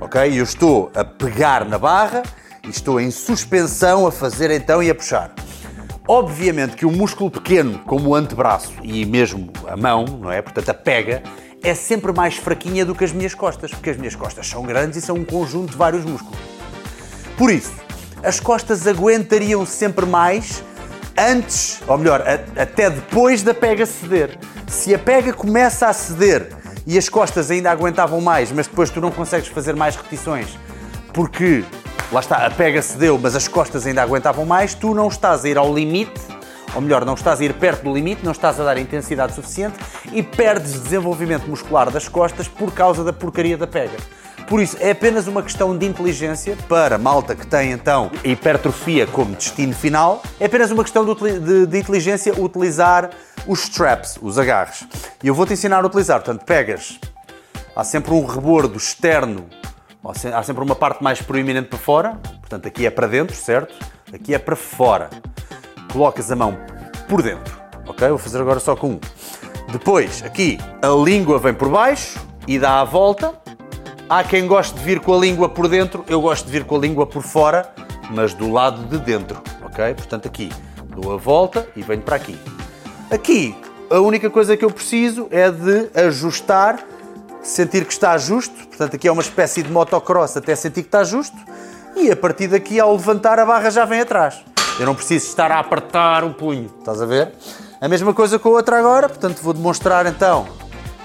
ok? 0.00 0.30
E 0.30 0.38
eu 0.38 0.44
estou 0.44 0.90
a 0.94 1.04
pegar 1.04 1.64
na 1.66 1.78
barra 1.78 2.22
e 2.64 2.70
estou 2.70 3.00
em 3.00 3.10
suspensão 3.10 4.06
a 4.06 4.12
fazer 4.12 4.50
então 4.50 4.82
e 4.82 4.90
a 4.90 4.94
puxar. 4.94 5.32
Obviamente 6.06 6.74
que 6.76 6.84
o 6.84 6.90
músculo 6.90 7.30
pequeno, 7.30 7.78
como 7.86 8.10
o 8.10 8.14
antebraço 8.14 8.72
e 8.82 9.04
mesmo 9.06 9.50
a 9.68 9.76
mão, 9.76 10.04
não 10.04 10.32
é? 10.32 10.42
Portanto, 10.42 10.68
a 10.70 10.74
pega, 10.74 11.22
é 11.62 11.74
sempre 11.74 12.12
mais 12.12 12.34
fraquinha 12.36 12.84
do 12.84 12.94
que 12.94 13.04
as 13.04 13.12
minhas 13.12 13.34
costas, 13.34 13.70
porque 13.70 13.90
as 13.90 13.96
minhas 13.96 14.16
costas 14.16 14.46
são 14.48 14.62
grandes 14.64 14.96
e 14.98 15.00
são 15.00 15.14
um 15.16 15.24
conjunto 15.24 15.70
de 15.70 15.76
vários 15.76 16.04
músculos. 16.04 16.36
Por 17.36 17.50
isso, 17.52 17.72
as 18.22 18.40
costas 18.40 18.86
aguentariam 18.86 19.64
sempre 19.64 20.04
mais 20.04 20.62
antes, 21.16 21.80
ou 21.86 21.96
melhor, 21.96 22.20
a- 22.22 22.62
até 22.62 22.90
depois 22.90 23.42
da 23.44 23.54
pega 23.54 23.86
ceder. 23.86 24.36
Se 24.66 24.92
a 24.92 24.98
pega 24.98 25.32
começa 25.32 25.86
a 25.86 25.92
ceder 25.92 26.48
e 26.84 26.98
as 26.98 27.08
costas 27.08 27.48
ainda 27.50 27.70
aguentavam 27.70 28.20
mais, 28.20 28.50
mas 28.50 28.66
depois 28.66 28.90
tu 28.90 29.00
não 29.00 29.10
consegues 29.12 29.48
fazer 29.48 29.76
mais 29.76 29.94
repetições 29.94 30.48
porque, 31.12 31.62
lá 32.12 32.20
está, 32.20 32.46
a 32.46 32.50
pega 32.50 32.82
cedeu, 32.82 33.18
mas 33.20 33.34
as 33.34 33.48
costas 33.48 33.86
ainda 33.86 34.02
aguentavam 34.02 34.44
mais, 34.44 34.74
tu 34.74 34.94
não 34.94 35.08
estás 35.08 35.44
a 35.44 35.48
ir 35.48 35.56
ao 35.58 35.72
limite, 35.74 36.20
ou 36.74 36.80
melhor, 36.80 37.04
não 37.04 37.14
estás 37.14 37.40
a 37.40 37.44
ir 37.44 37.54
perto 37.54 37.84
do 37.84 37.92
limite, 37.94 38.22
não 38.24 38.32
estás 38.32 38.60
a 38.60 38.64
dar 38.64 38.78
intensidade 38.78 39.34
suficiente 39.34 39.78
e 40.12 40.22
perdes 40.22 40.72
desenvolvimento 40.82 41.46
muscular 41.48 41.90
das 41.90 42.08
costas 42.08 42.48
por 42.48 42.72
causa 42.72 43.02
da 43.04 43.12
porcaria 43.12 43.56
da 43.56 43.66
pega. 43.66 43.96
Por 44.48 44.60
isso, 44.60 44.76
é 44.80 44.90
apenas 44.90 45.26
uma 45.26 45.42
questão 45.42 45.76
de 45.76 45.86
inteligência 45.86 46.56
para 46.68 46.98
malta 46.98 47.34
que 47.34 47.46
tem 47.46 47.72
então 47.72 48.10
hipertrofia 48.24 49.06
como 49.06 49.34
destino 49.34 49.72
final, 49.74 50.22
é 50.38 50.46
apenas 50.46 50.70
uma 50.70 50.82
questão 50.82 51.04
de, 51.04 51.14
de- 51.40 51.66
de 51.66 51.78
inteligência 51.78 52.34
utilizar 52.38 53.10
os 53.46 53.62
straps, 53.62 54.18
os 54.20 54.38
agarres. 54.38 54.84
E 55.22 55.28
eu 55.28 55.34
vou-te 55.34 55.52
ensinar 55.54 55.82
a 55.82 55.86
utilizar, 55.86 56.20
portanto, 56.20 56.44
pegas, 56.44 56.98
há 57.74 57.84
sempre 57.84 58.12
um 58.12 58.26
rebordo 58.26 58.76
externo, 58.76 59.46
há 60.04 60.14
se- 60.14 60.28
há 60.32 60.42
sempre 60.42 60.62
uma 60.62 60.74
parte 60.74 61.02
mais 61.02 61.20
proeminente 61.22 61.68
para 61.68 61.78
fora, 61.78 62.18
portanto, 62.40 62.66
aqui 62.68 62.86
é 62.86 62.90
para 62.90 63.06
dentro, 63.06 63.34
certo? 63.36 63.74
Aqui 64.12 64.34
é 64.34 64.38
para 64.38 64.56
fora. 64.56 65.10
Colocas 65.92 66.30
a 66.30 66.36
mão 66.36 66.56
por 67.08 67.22
dentro, 67.22 67.54
ok? 67.86 68.08
Vou 68.08 68.18
fazer 68.18 68.40
agora 68.40 68.60
só 68.60 68.74
com 68.76 68.92
um. 68.92 69.00
Depois, 69.70 70.22
aqui, 70.24 70.58
a 70.82 70.88
língua 70.88 71.38
vem 71.38 71.54
por 71.54 71.68
baixo 71.68 72.18
e 72.46 72.58
dá 72.58 72.80
a 72.80 72.84
volta. 72.84 73.34
Há 74.08 74.22
quem 74.22 74.46
goste 74.46 74.78
de 74.78 74.84
vir 74.84 75.00
com 75.00 75.14
a 75.14 75.18
língua 75.18 75.48
por 75.48 75.68
dentro, 75.68 76.04
eu 76.08 76.20
gosto 76.20 76.44
de 76.46 76.52
vir 76.52 76.64
com 76.64 76.76
a 76.76 76.78
língua 76.78 77.06
por 77.06 77.22
fora, 77.22 77.72
mas 78.10 78.34
do 78.34 78.50
lado 78.50 78.82
de 78.84 78.98
dentro, 78.98 79.40
ok? 79.64 79.94
Portanto, 79.94 80.26
aqui 80.28 80.50
dou 80.88 81.14
a 81.14 81.16
volta 81.16 81.66
e 81.74 81.82
venho 81.82 82.02
para 82.02 82.16
aqui. 82.16 82.38
Aqui, 83.10 83.56
a 83.90 83.98
única 84.00 84.28
coisa 84.28 84.56
que 84.56 84.64
eu 84.64 84.70
preciso 84.70 85.28
é 85.30 85.50
de 85.50 85.88
ajustar, 85.98 86.78
sentir 87.42 87.84
que 87.84 87.92
está 87.92 88.16
justo, 88.18 88.54
portanto, 88.68 88.96
aqui 88.96 89.08
é 89.08 89.12
uma 89.12 89.22
espécie 89.22 89.62
de 89.62 89.70
motocross 89.70 90.36
até 90.36 90.54
sentir 90.54 90.82
que 90.82 90.88
está 90.88 91.04
justo, 91.04 91.36
e 91.96 92.10
a 92.10 92.16
partir 92.16 92.48
daqui, 92.48 92.80
ao 92.80 92.92
levantar, 92.92 93.38
a 93.38 93.44
barra 93.44 93.70
já 93.70 93.84
vem 93.84 94.00
atrás. 94.00 94.42
Eu 94.78 94.86
não 94.86 94.94
preciso 94.94 95.26
estar 95.26 95.50
a 95.50 95.58
apertar 95.58 96.24
o 96.24 96.32
punho, 96.32 96.70
estás 96.78 97.02
a 97.02 97.06
ver? 97.06 97.32
A 97.80 97.88
mesma 97.88 98.14
coisa 98.14 98.38
com 98.38 98.48
a 98.50 98.52
outra 98.52 98.78
agora, 98.78 99.08
portanto, 99.08 99.40
vou 99.42 99.52
demonstrar 99.52 100.06
então. 100.06 100.46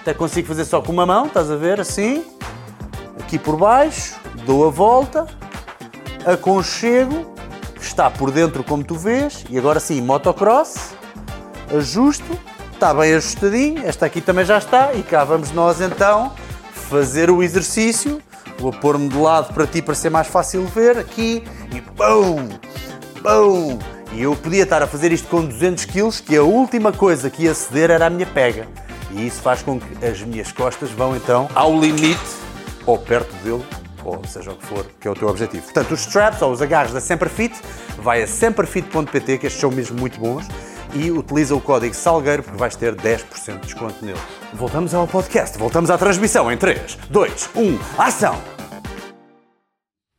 Até 0.02 0.14
consigo 0.14 0.48
fazer 0.48 0.64
só 0.64 0.82
com 0.82 0.92
uma 0.92 1.06
mão, 1.06 1.26
estás 1.26 1.52
a 1.52 1.56
ver? 1.56 1.82
Assim 1.82 2.24
aqui 3.28 3.38
por 3.38 3.58
baixo, 3.58 4.16
dou 4.46 4.66
a 4.66 4.70
volta, 4.70 5.28
aconchego, 6.26 7.36
está 7.78 8.10
por 8.10 8.32
dentro 8.32 8.64
como 8.64 8.86
tu 8.86 8.96
vês, 8.96 9.44
e 9.50 9.58
agora 9.58 9.82
sim, 9.82 10.00
motocross, 10.02 10.94
ajusto, 11.76 12.40
está 12.78 12.94
bem 12.94 13.16
ajustadinho, 13.16 13.88
esta 13.88 14.06
aqui 14.06 14.22
também 14.22 14.46
já 14.46 14.60
está, 14.60 14.94
e 14.94 15.02
cá 15.02 15.24
vamos 15.24 15.52
nós 15.52 15.82
então 15.82 16.32
fazer 16.72 17.32
o 17.32 17.42
exercício, 17.42 18.22
vou 18.60 18.72
pôr-me 18.72 19.10
de 19.10 19.18
lado 19.18 19.52
para 19.52 19.66
ti 19.66 19.82
para 19.82 19.96
ser 19.96 20.12
mais 20.12 20.28
fácil 20.28 20.64
ver, 20.68 20.96
aqui, 20.96 21.44
e 21.76 21.82
pum, 21.82 22.48
pum, 23.24 23.80
e 24.12 24.22
eu 24.22 24.36
podia 24.36 24.62
estar 24.62 24.84
a 24.84 24.86
fazer 24.86 25.12
isto 25.12 25.28
com 25.28 25.44
200 25.44 25.86
kg, 25.86 26.22
que 26.24 26.38
a 26.38 26.44
última 26.44 26.92
coisa 26.94 27.32
que 27.32 27.46
ia 27.46 27.54
ceder 27.56 27.90
era 27.90 28.06
a 28.06 28.10
minha 28.12 28.28
pega, 28.28 28.68
e 29.10 29.26
isso 29.26 29.42
faz 29.42 29.64
com 29.64 29.80
que 29.80 30.06
as 30.06 30.22
minhas 30.22 30.52
costas 30.52 30.92
vão 30.92 31.16
então 31.16 31.50
ao 31.56 31.80
limite 31.80 32.22
ou 32.86 33.00
perto 33.00 33.34
dele, 33.44 33.66
ou 34.06 34.24
seja 34.28 34.52
o 34.52 34.56
que 34.56 34.68
for, 34.68 34.86
que 35.00 35.08
é 35.08 35.12
o 35.12 35.16
teu 35.16 35.28
objetivo. 35.28 35.64
Portanto, 35.64 35.96
os 35.96 36.02
straps 36.02 36.44
ou 36.44 36.52
os 36.52 36.62
agarres 36.62 36.94
da 36.94 37.02
Semperfit, 37.02 37.56
vai 37.98 38.22
a 38.22 38.28
semperfit.pt, 38.28 39.40
que 39.40 39.48
estes 39.48 39.60
são 39.60 39.72
mesmo 39.72 40.00
muito 40.00 40.20
bons, 40.20 40.46
e 40.94 41.12
utiliza 41.12 41.56
o 41.56 41.62
código 41.62 41.94
SALGUEIRO 41.94 42.44
porque 42.44 42.58
vais 42.58 42.76
ter 42.76 42.96
10% 42.96 43.54
de 43.54 43.60
desconto 43.62 44.06
nele. 44.06 44.20
Voltamos 44.54 44.94
ao 44.94 45.08
podcast, 45.08 45.58
voltamos 45.58 45.90
à 45.90 45.98
transmissão 45.98 46.52
em 46.52 46.58
3, 46.58 46.98
2, 47.10 47.50
1, 47.56 47.80
ação! 48.02 48.58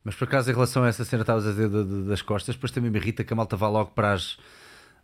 Mas 0.03 0.15
por 0.15 0.23
acaso, 0.23 0.49
em 0.49 0.53
relação 0.53 0.83
a 0.83 0.87
essa 0.87 1.05
cena 1.05 1.21
estavas 1.21 1.45
a 1.45 1.51
dizer 1.51 1.69
das 1.69 2.21
costas, 2.21 2.55
depois 2.55 2.71
também 2.71 2.89
me 2.89 2.97
irrita 2.97 3.23
que 3.23 3.31
a 3.31 3.35
malta 3.35 3.55
vá 3.55 3.67
logo 3.67 3.91
para 3.91 4.13
as. 4.13 4.37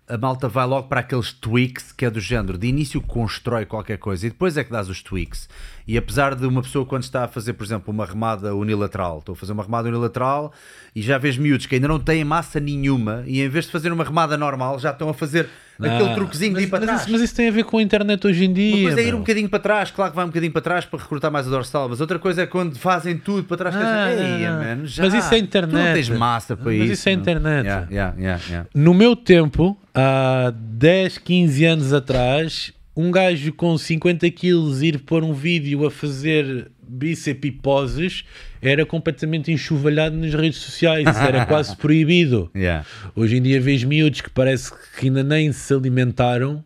A 0.08 0.18
malta 0.18 0.48
vai 0.48 0.66
logo 0.66 0.88
para 0.88 1.02
aqueles 1.02 1.32
tweaks 1.32 1.92
que 1.92 2.06
é 2.06 2.10
do 2.10 2.20
género. 2.20 2.58
De 2.58 2.68
início 2.68 3.02
constrói 3.02 3.66
qualquer 3.66 3.98
coisa 3.98 4.26
e 4.26 4.30
depois 4.30 4.56
é 4.58 4.64
que 4.64 4.72
dás 4.72 4.90
os 4.90 5.04
tweaks. 5.04 5.50
E 5.88 5.98
apesar 5.98 6.34
de 6.34 6.46
uma 6.48 6.62
pessoa, 6.64 6.84
quando 6.86 7.04
está 7.04 7.26
a 7.26 7.28
fazer, 7.28 7.54
por 7.54 7.64
exemplo, 7.64 7.94
uma 7.94 8.06
remada 8.06 8.56
unilateral, 8.56 9.20
estou 9.20 9.34
a 9.34 9.36
fazer 9.36 9.52
uma 9.54 9.62
remada 9.64 9.88
unilateral 9.88 10.52
e 10.96 11.02
já 11.02 11.18
vês 11.20 11.38
miúdos 11.38 11.68
que 11.68 11.76
ainda 11.76 11.88
não 11.88 12.00
têm 12.00 12.24
massa 12.24 12.60
nenhuma 12.60 13.24
e 13.28 13.40
em 13.42 13.48
vez 13.50 13.66
de 13.66 13.72
fazer 13.72 13.92
uma 13.92 14.04
remada 14.04 14.36
normal 14.36 14.80
já 14.80 14.90
estão 14.90 15.10
a 15.10 15.14
fazer 15.14 15.48
aquele 15.80 16.10
Ah, 16.10 16.16
truquezinho 16.16 16.52
de 16.52 16.56
mas, 16.56 16.64
ir 16.64 16.68
para 16.70 16.80
mas 16.80 16.88
trás. 16.88 17.02
Isso, 17.02 17.12
mas 17.12 17.22
isso 17.22 17.36
tem 17.36 17.50
a 17.50 17.52
ver 17.52 17.66
com 17.66 17.78
a 17.78 17.82
internet 17.84 18.26
hoje 18.26 18.46
em 18.46 18.52
dia. 18.54 18.76
Uma 18.78 18.84
coisa 18.84 19.02
é 19.02 19.04
ir 19.08 19.14
um 19.14 19.20
bocadinho 19.20 19.48
para 19.50 19.60
trás, 19.60 19.92
claro 19.92 20.10
que 20.12 20.16
vai 20.16 20.26
um 20.26 20.30
bocadinho 20.30 20.52
para 20.54 20.62
trás 20.62 20.86
para 20.86 21.00
recrutar 21.00 21.32
mais 21.32 21.46
a 21.48 21.50
dorsal, 21.52 21.88
mas 21.88 22.02
outra 22.02 22.18
coisa 22.18 22.42
é 22.42 22.48
quando 22.48 22.78
fazem 22.80 23.18
tudo 23.18 23.44
para 23.44 23.58
trás. 23.58 23.76
que 23.76 23.84
Ah, 23.84 24.08
dizem, 24.10 24.26
"Ei, 24.42 24.48
não. 24.48 24.58
man, 24.58 24.86
já, 24.88 25.04
Mas 25.04 25.14
isso 25.14 25.26
é 25.28 25.30
Tu 25.30 25.38
não 25.38 25.46
internet. 25.46 25.94
tens 25.94 26.10
massa 26.10 26.56
para 26.58 26.66
Mas 26.72 26.76
isso. 26.82 26.94
isso 26.94 27.10
é 27.10 27.14
não." 27.14 27.22
internet. 27.22 27.66
Yeah, 27.68 27.88
yeah, 27.92 28.16
yeah, 28.18 28.42
yeah. 28.50 28.70
No 28.74 28.94
meu 28.96 29.16
tempo, 29.16 29.78
há 29.94 30.52
10, 30.56 31.18
15 31.20 31.64
anos 31.66 31.94
atrás, 31.94 32.72
um 32.96 33.12
gajo 33.12 33.52
com 33.54 33.78
50 33.78 34.30
quilos 34.32 34.82
ir 34.82 35.00
pôr 35.00 35.24
um 35.24 35.34
vídeo 35.34 35.86
a 35.86 35.92
fazer 35.92 36.72
bíceps 36.88 37.50
e 37.50 37.52
poses 37.52 38.24
era 38.62 38.86
completamente 38.86 39.52
enxovalhado 39.52 40.16
nas 40.16 40.34
redes 40.34 40.60
sociais, 40.60 41.06
era 41.18 41.46
quase 41.46 41.76
proibido. 41.78 42.50
Yeah. 42.56 42.86
Hoje 43.16 43.38
em 43.38 43.42
dia 43.42 43.60
vejo 43.60 43.88
miúdos 43.88 44.22
que 44.22 44.30
parece 44.30 44.72
que 44.98 45.08
ainda 45.08 45.24
nem 45.24 45.52
se 45.52 45.74
alimentaram 45.74 46.64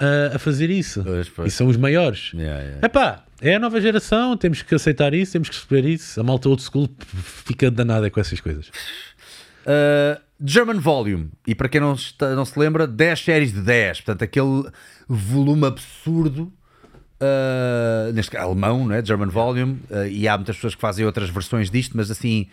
ah, 0.00 0.32
a 0.34 0.38
fazer 0.38 0.70
isso. 0.70 1.02
Pois, 1.04 1.28
pois. 1.28 1.52
E 1.52 1.56
são 1.56 1.66
os 1.66 1.76
maiores. 1.76 2.32
Yeah, 2.32 2.60
yeah. 2.62 2.86
Epá, 2.86 3.24
É 3.40 3.56
a 3.56 3.58
nova 3.58 3.80
geração, 3.80 4.34
temos 4.36 4.62
que 4.62 4.74
aceitar 4.74 5.12
isso, 5.12 5.32
temos 5.32 5.50
que 5.50 5.56
perceber 5.56 5.86
isso. 5.88 6.18
A 6.18 6.22
malta 6.22 6.48
old 6.48 6.62
school 6.62 6.88
fica 7.22 7.70
danada 7.70 8.10
com 8.10 8.18
essas 8.18 8.40
coisas. 8.40 8.68
Uh, 8.68 10.18
German 10.42 10.78
Volume, 10.78 11.28
e 11.46 11.54
para 11.54 11.68
quem 11.68 11.82
não, 11.82 11.92
está, 11.92 12.34
não 12.34 12.46
se 12.46 12.58
lembra, 12.58 12.86
10 12.86 13.20
séries 13.20 13.52
de 13.52 13.60
10, 13.60 14.00
portanto, 14.00 14.22
aquele 14.22 14.70
volume 15.10 15.66
absurdo. 15.66 16.52
Uh, 17.22 18.10
neste 18.14 18.34
alemão, 18.34 18.86
né? 18.86 19.04
German 19.04 19.28
Volume, 19.28 19.78
uh, 19.90 20.06
e 20.10 20.26
há 20.26 20.38
muitas 20.38 20.56
pessoas 20.56 20.74
que 20.74 20.80
fazem 20.80 21.04
outras 21.04 21.28
versões 21.28 21.70
disto, 21.70 21.94
mas 21.94 22.10
assim, 22.10 22.48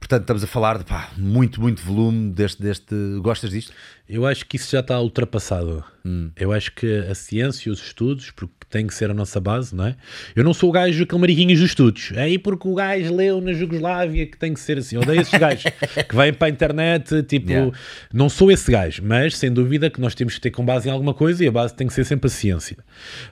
portanto, 0.00 0.22
estamos 0.22 0.42
a 0.42 0.46
falar 0.46 0.78
de 0.78 0.84
pá, 0.84 1.10
muito, 1.16 1.60
muito 1.60 1.82
volume 1.82 2.32
deste, 2.32 2.60
deste. 2.60 2.94
Gostas 3.22 3.50
disto? 3.50 3.72
Eu 4.08 4.26
acho 4.26 4.44
que 4.46 4.56
isso 4.56 4.72
já 4.72 4.80
está 4.80 5.00
ultrapassado. 5.00 5.84
Hum. 6.04 6.30
Eu 6.34 6.50
acho 6.50 6.72
que 6.72 7.06
a 7.08 7.14
ciência 7.14 7.68
e 7.68 7.72
os 7.72 7.80
estudos, 7.80 8.30
porque 8.32 8.54
tem 8.70 8.86
que 8.86 8.94
ser 8.94 9.10
a 9.10 9.14
nossa 9.14 9.40
base, 9.40 9.74
não 9.74 9.84
é? 9.84 9.96
Eu 10.34 10.42
não 10.42 10.54
sou 10.54 10.70
o 10.70 10.72
gajo 10.72 11.02
aquele 11.02 11.20
mariquinhos 11.20 11.60
dos 11.60 11.70
estudos. 11.70 12.12
É 12.14 12.22
aí 12.22 12.38
porque 12.38 12.66
o 12.66 12.74
gajo 12.74 13.14
leu 13.14 13.40
na 13.40 13.52
Jugoslávia 13.52 14.26
que 14.26 14.38
tem 14.38 14.54
que 14.54 14.60
ser 14.60 14.78
assim. 14.78 14.96
Eu 14.96 15.02
odeio 15.02 15.20
esses 15.20 15.38
gajos 15.38 15.64
que 16.08 16.16
vêm 16.16 16.32
para 16.32 16.46
a 16.46 16.50
internet, 16.50 17.22
tipo, 17.24 17.50
yeah. 17.50 17.72
não 18.12 18.28
sou 18.28 18.50
esse 18.50 18.70
gajo, 18.70 19.02
mas 19.04 19.36
sem 19.36 19.52
dúvida 19.52 19.90
que 19.90 20.00
nós 20.00 20.14
temos 20.14 20.34
que 20.34 20.40
ter 20.40 20.50
com 20.50 20.64
base 20.64 20.88
em 20.88 20.92
alguma 20.92 21.12
coisa 21.12 21.44
e 21.44 21.48
a 21.48 21.52
base 21.52 21.74
tem 21.74 21.86
que 21.86 21.92
ser 21.92 22.04
sempre 22.04 22.28
a 22.28 22.30
ciência. 22.30 22.78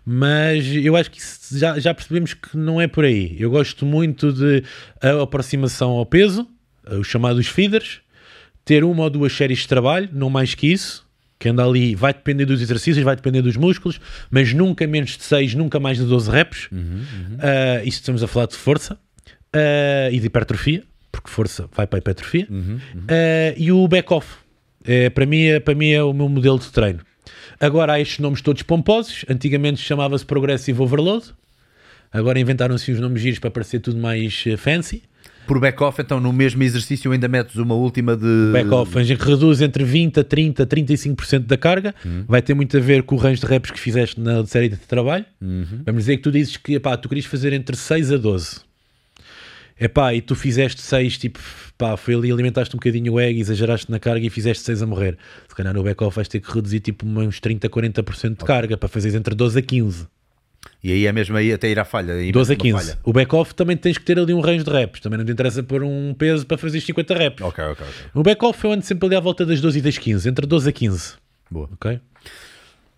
Mas 0.05 0.66
eu 0.66 0.97
acho 0.97 1.11
que 1.11 1.19
já, 1.53 1.78
já 1.78 1.95
percebemos 1.95 2.35
que 2.35 2.57
não 2.57 2.81
é 2.81 2.89
por 2.89 3.05
aí. 3.05 3.36
Eu 3.39 3.51
gosto 3.51 3.86
muito 3.86 4.32
de 4.32 4.65
a 5.01 5.23
aproximação 5.23 5.90
ao 5.90 6.05
peso, 6.05 6.49
os 6.97 7.06
chamados 7.06 7.47
feeders, 7.47 8.01
ter 8.65 8.85
uma 8.85 9.05
ou 9.05 9.10
duas 9.10 9.32
séries 9.32 9.60
de 9.60 9.69
trabalho, 9.69 10.09
não 10.12 10.31
mais 10.31 10.55
que 10.55 10.66
isso 10.66 11.09
que 11.39 11.48
anda 11.48 11.65
ali, 11.65 11.94
vai 11.94 12.12
depender 12.12 12.44
dos 12.44 12.60
exercícios, 12.60 13.05
vai 13.05 13.15
depender 13.15 13.40
dos 13.43 13.56
músculos, 13.56 14.01
mas 14.31 14.52
nunca 14.52 14.86
menos 14.86 15.16
de 15.16 15.23
6, 15.23 15.55
nunca 15.55 15.78
mais 15.78 15.97
de 15.97 16.05
12 16.05 16.31
reps. 16.31 16.69
Uhum, 16.73 16.78
uhum. 16.81 17.36
Uh, 17.36 17.86
isto 17.86 18.01
estamos 18.01 18.23
a 18.23 18.27
falar 18.27 18.47
de 18.47 18.56
força 18.56 18.94
uh, 18.94 20.12
e 20.12 20.19
de 20.19 20.27
hipertrofia, 20.27 20.82
porque 21.12 21.31
força 21.31 21.69
vai 21.73 21.86
para 21.86 21.98
a 21.98 22.01
hipertrofia. 22.01 22.47
Uhum, 22.51 22.78
uh, 22.94 23.55
e 23.56 23.70
o 23.70 23.86
back-off, 23.86 24.27
é, 24.85 25.09
para, 25.10 25.27
mim, 25.27 25.44
é, 25.44 25.60
para 25.60 25.74
mim 25.74 25.90
é 25.90 26.02
o 26.02 26.12
meu 26.12 26.28
modelo 26.28 26.59
de 26.59 26.70
treino. 26.73 27.01
Agora 27.60 27.94
há 27.94 28.01
estes 28.01 28.19
nomes 28.19 28.40
todos 28.40 28.62
pomposos, 28.62 29.24
antigamente 29.28 29.81
chamava-se 29.81 30.24
Progressive 30.24 30.81
Overload, 30.81 31.27
agora 32.10 32.40
inventaram-se 32.40 32.90
os 32.90 32.98
nomes 32.98 33.20
giros 33.20 33.39
para 33.39 33.51
parecer 33.51 33.81
tudo 33.81 33.98
mais 33.98 34.44
fancy 34.56 35.02
por 35.48 35.58
back-off, 35.58 36.00
então 36.00 36.20
no 36.20 36.30
mesmo 36.30 36.62
exercício 36.62 37.10
ainda 37.10 37.26
metes 37.26 37.56
uma 37.56 37.74
última 37.74 38.14
de. 38.14 38.50
Back-off, 38.52 38.94
reduz 38.98 39.62
entre 39.62 39.82
20% 39.82 40.18
a 40.18 40.24
30%, 40.24 40.60
a 40.60 40.66
35% 40.66 41.46
da 41.46 41.56
carga. 41.56 41.94
Uhum. 42.04 42.24
Vai 42.28 42.42
ter 42.42 42.54
muito 42.54 42.76
a 42.76 42.80
ver 42.80 43.02
com 43.02 43.16
o 43.16 43.18
range 43.18 43.40
de 43.40 43.46
reps 43.46 43.70
que 43.70 43.80
fizeste 43.80 44.20
na 44.20 44.44
série 44.44 44.68
de 44.68 44.76
trabalho. 44.76 45.24
Uhum. 45.40 45.82
Vamos 45.86 46.02
dizer 46.02 46.18
que 46.18 46.22
tu 46.22 46.30
dizes 46.30 46.58
que 46.58 46.74
epá, 46.74 46.96
tu 46.98 47.08
querias 47.08 47.24
fazer 47.24 47.54
entre 47.54 47.74
6 47.74 48.12
a 48.12 48.16
12. 48.18 48.60
Epá, 49.80 50.12
e 50.12 50.20
tu 50.20 50.34
fizeste 50.34 50.82
6, 50.82 51.18
tipo, 51.18 51.38
pá, 51.78 51.96
foi 51.96 52.14
ali, 52.14 52.30
alimentaste 52.30 52.74
um 52.74 52.78
bocadinho 52.78 53.14
o 53.14 53.20
egg, 53.20 53.40
exageraste 53.40 53.90
na 53.90 53.98
carga 53.98 54.26
e 54.26 54.28
fizeste 54.28 54.64
6 54.64 54.82
a 54.82 54.86
morrer. 54.86 55.16
Se 55.48 55.54
calhar 55.54 55.72
no 55.72 55.82
back-off 55.82 56.16
vais 56.16 56.28
ter 56.28 56.40
que 56.40 56.52
reduzir 56.52 56.80
tipo 56.80 57.06
uns 57.06 57.40
30, 57.40 57.70
40% 57.70 58.28
de 58.28 58.34
okay. 58.34 58.46
carga 58.46 58.76
para 58.76 58.88
fazeres 58.88 59.14
entre 59.14 59.34
12 59.34 59.58
a 59.58 59.62
15. 59.62 60.06
E 60.82 60.93
aí 60.93 61.06
é 61.06 61.12
mesmo 61.12 61.36
aí 61.36 61.52
até 61.52 61.68
ir 61.68 61.78
à 61.78 61.85
falha. 61.85 62.14
12 62.32 62.52
a 62.52 62.56
15. 62.56 62.72
Falha. 62.72 62.98
O 63.05 63.12
back-off 63.12 63.55
também 63.55 63.76
tens 63.76 63.98
que 63.98 64.05
ter 64.05 64.18
ali 64.18 64.32
um 64.32 64.40
range 64.40 64.64
de 64.64 64.70
reps. 64.70 65.01
Também 65.01 65.18
não 65.18 65.24
te 65.24 65.32
interessa 65.32 65.62
pôr 65.62 65.82
um 65.82 66.14
peso 66.14 66.47
para 66.47 66.56
fazer 66.56 66.80
50 66.80 67.14
reps. 67.14 67.44
Ok, 67.44 67.64
ok, 67.64 67.86
ok. 67.86 68.10
O 68.14 68.22
back-off 68.22 68.64
eu 68.64 68.72
ando 68.72 68.85
sempre 68.85 69.06
ali 69.06 69.16
à 69.16 69.20
volta 69.20 69.44
das 69.44 69.60
12 69.60 69.78
e 69.78 69.82
das 69.82 69.98
15. 69.98 70.28
Entre 70.28 70.47
12 70.47 70.68
a 70.68 70.72
15. 70.72 71.14
Boa. 71.51 71.68
Ok? 71.72 72.01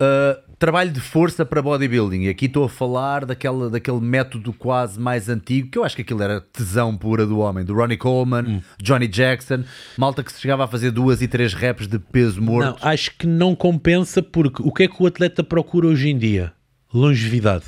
Uh, 0.01 0.41
trabalho 0.59 0.91
de 0.91 1.01
força 1.01 1.45
para 1.45 1.61
bodybuilding. 1.61 2.23
E 2.23 2.29
aqui 2.29 2.47
estou 2.47 2.65
a 2.65 2.69
falar 2.69 3.25
daquela, 3.25 3.69
daquele 3.69 4.01
método 4.01 4.53
quase 4.53 4.99
mais 4.99 5.29
antigo, 5.29 5.71
que 5.71 5.79
eu 5.79 5.85
acho 5.85 5.97
que 5.97 6.03
aquilo 6.03 6.23
era 6.23 6.41
tesão 6.41 6.97
pura 6.97 7.27
do 7.27 7.39
homem, 7.39 7.65
do 7.65 7.75
Ronnie 7.75 7.99
Coleman, 7.99 8.45
hum. 8.47 8.61
Johnny 8.83 9.09
Jackson, 9.09 9.65
malta 9.99 10.23
que 10.23 10.33
se 10.33 10.41
chegava 10.41 10.65
a 10.65 10.67
fazer 10.67 10.91
duas 10.91 11.21
e 11.21 11.29
três 11.29 11.53
reps 11.53 11.87
de 11.87 11.99
peso 11.99 12.41
morto. 12.41 12.81
Não, 12.83 12.89
acho 12.89 13.11
que 13.17 13.27
não 13.27 13.55
compensa 13.55 14.23
porque 14.23 14.63
o 14.63 14.73
que 14.73 14.85
é 14.85 14.89
que 14.89 15.03
o 15.03 15.07
atleta 15.07 15.45
procura 15.45 15.89
hoje 15.89 16.09
em 16.09 16.17
dia? 16.17 16.53
Longevidade. 16.93 17.65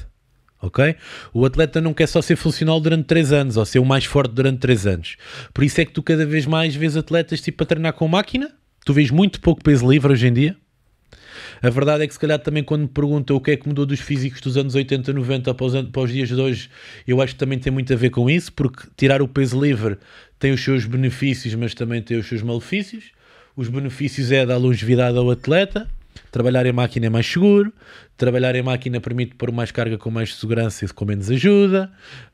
Ok? 0.60 0.94
O 1.32 1.44
atleta 1.44 1.80
não 1.80 1.92
quer 1.92 2.06
só 2.06 2.22
ser 2.22 2.36
funcional 2.36 2.78
durante 2.78 3.06
3 3.06 3.32
anos 3.32 3.56
ou 3.56 3.64
ser 3.64 3.80
o 3.80 3.84
mais 3.84 4.04
forte 4.04 4.32
durante 4.32 4.60
3 4.60 4.86
anos. 4.86 5.16
Por 5.52 5.64
isso 5.64 5.80
é 5.80 5.84
que 5.84 5.92
tu 5.92 6.02
cada 6.02 6.24
vez 6.24 6.46
mais 6.46 6.74
vês 6.74 6.96
atletas 6.96 7.40
tipo 7.40 7.62
a 7.64 7.66
treinar 7.66 7.94
com 7.94 8.06
máquina. 8.06 8.48
Tu 8.84 8.92
vês 8.92 9.10
muito 9.10 9.40
pouco 9.40 9.62
peso 9.62 9.90
livre 9.90 10.12
hoje 10.12 10.28
em 10.28 10.32
dia. 10.32 10.56
A 11.60 11.70
verdade 11.70 12.04
é 12.04 12.06
que 12.06 12.14
se 12.14 12.18
calhar 12.18 12.38
também 12.38 12.62
quando 12.62 12.82
me 12.82 12.88
perguntam 12.88 13.36
o 13.36 13.40
que 13.40 13.52
é 13.52 13.56
que 13.56 13.68
mudou 13.68 13.86
dos 13.86 14.00
físicos 14.00 14.40
dos 14.40 14.56
anos 14.56 14.74
80, 14.74 15.12
90 15.12 15.54
para 15.54 15.66
os, 15.66 15.82
para 15.90 16.02
os 16.02 16.12
dias 16.12 16.28
de 16.28 16.34
hoje, 16.34 16.68
eu 17.06 17.20
acho 17.20 17.34
que 17.34 17.38
também 17.38 17.58
tem 17.58 17.72
muito 17.72 17.92
a 17.92 17.96
ver 17.96 18.10
com 18.10 18.28
isso, 18.28 18.52
porque 18.52 18.88
tirar 18.96 19.22
o 19.22 19.28
peso 19.28 19.60
livre 19.60 19.96
tem 20.38 20.52
os 20.52 20.62
seus 20.62 20.84
benefícios, 20.84 21.54
mas 21.54 21.74
também 21.74 22.02
tem 22.02 22.18
os 22.18 22.26
seus 22.26 22.42
malefícios. 22.42 23.12
Os 23.56 23.68
benefícios 23.68 24.32
é 24.32 24.44
dar 24.44 24.56
longevidade 24.56 25.16
ao 25.16 25.30
atleta, 25.30 25.88
Trabalhar 26.30 26.64
em 26.66 26.72
máquina 26.72 27.06
é 27.06 27.10
mais 27.10 27.26
seguro, 27.26 27.72
trabalhar 28.16 28.54
em 28.54 28.62
máquina 28.62 29.00
permite 29.00 29.34
pôr 29.34 29.52
mais 29.52 29.70
carga 29.70 29.98
com 29.98 30.10
mais 30.10 30.34
segurança 30.34 30.84
e 30.84 30.88
com 30.88 31.04
menos 31.04 31.30
ajuda, 31.30 31.90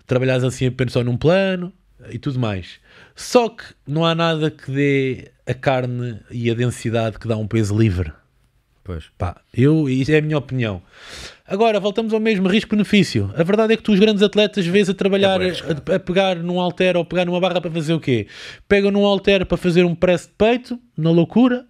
trabalhar 0.06 0.44
assim 0.44 0.66
apenas 0.66 0.92
só 0.92 1.02
num 1.02 1.16
plano 1.16 1.72
e 2.10 2.18
tudo 2.18 2.38
mais. 2.38 2.78
Só 3.14 3.48
que 3.48 3.64
não 3.86 4.04
há 4.04 4.14
nada 4.14 4.50
que 4.50 4.70
dê 4.70 5.30
a 5.46 5.54
carne 5.54 6.20
e 6.30 6.50
a 6.50 6.54
densidade 6.54 7.18
que 7.18 7.26
dá 7.26 7.36
um 7.36 7.46
peso 7.46 7.76
livre. 7.76 8.12
Pois. 8.88 9.04
Pá, 9.18 9.42
eu, 9.52 9.86
isso 9.86 10.10
é 10.10 10.16
a 10.16 10.22
minha 10.22 10.38
opinião. 10.38 10.80
Agora, 11.46 11.78
voltamos 11.78 12.14
ao 12.14 12.20
mesmo 12.20 12.48
risco-benefício. 12.48 13.30
A 13.36 13.42
verdade 13.42 13.74
é 13.74 13.76
que 13.76 13.82
tu, 13.82 13.92
os 13.92 14.00
grandes 14.00 14.22
atletas, 14.22 14.66
vês 14.66 14.88
a 14.88 14.94
trabalhar, 14.94 15.42
é 15.42 15.50
a, 15.50 15.96
a, 15.96 15.98
pegar 15.98 16.36
num 16.36 16.58
halter 16.58 16.96
ou 16.96 17.04
pegar 17.04 17.26
numa 17.26 17.38
barra 17.38 17.60
para 17.60 17.70
fazer 17.70 17.92
o 17.92 18.00
quê? 18.00 18.26
Pegam 18.66 18.90
num 18.90 19.04
halter 19.04 19.44
para 19.44 19.58
fazer 19.58 19.84
um 19.84 19.94
press 19.94 20.22
de 20.22 20.32
peito, 20.38 20.78
na 20.96 21.10
loucura, 21.10 21.66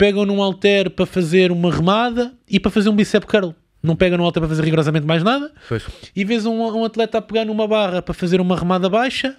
pegam 0.00 0.24
num 0.24 0.40
halter 0.40 0.88
para 0.88 1.04
fazer 1.04 1.52
uma 1.52 1.70
remada 1.70 2.32
e 2.48 2.58
para 2.58 2.70
fazer 2.70 2.88
um 2.88 2.96
bicep 2.96 3.26
curl. 3.26 3.54
Não 3.82 3.94
pegam 3.94 4.16
num 4.16 4.24
halter 4.24 4.40
para 4.40 4.48
fazer 4.48 4.64
rigorosamente 4.64 5.06
mais 5.06 5.22
nada. 5.22 5.52
Pois. 5.68 5.86
E 6.16 6.24
vês 6.24 6.46
um, 6.46 6.58
um, 6.58 6.86
atleta 6.86 7.18
a 7.18 7.22
pegar 7.22 7.44
numa 7.44 7.68
barra 7.68 8.00
para 8.00 8.14
fazer 8.14 8.40
uma 8.40 8.56
remada 8.56 8.88
baixa, 8.88 9.36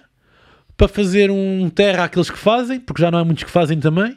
para 0.76 0.86
fazer 0.86 1.32
um 1.32 1.68
terra 1.68 2.04
àqueles 2.04 2.30
que 2.30 2.38
fazem, 2.38 2.78
porque 2.78 3.02
já 3.02 3.10
não 3.10 3.18
há 3.18 3.24
muitos 3.24 3.42
que 3.42 3.50
fazem 3.50 3.80
também. 3.80 4.16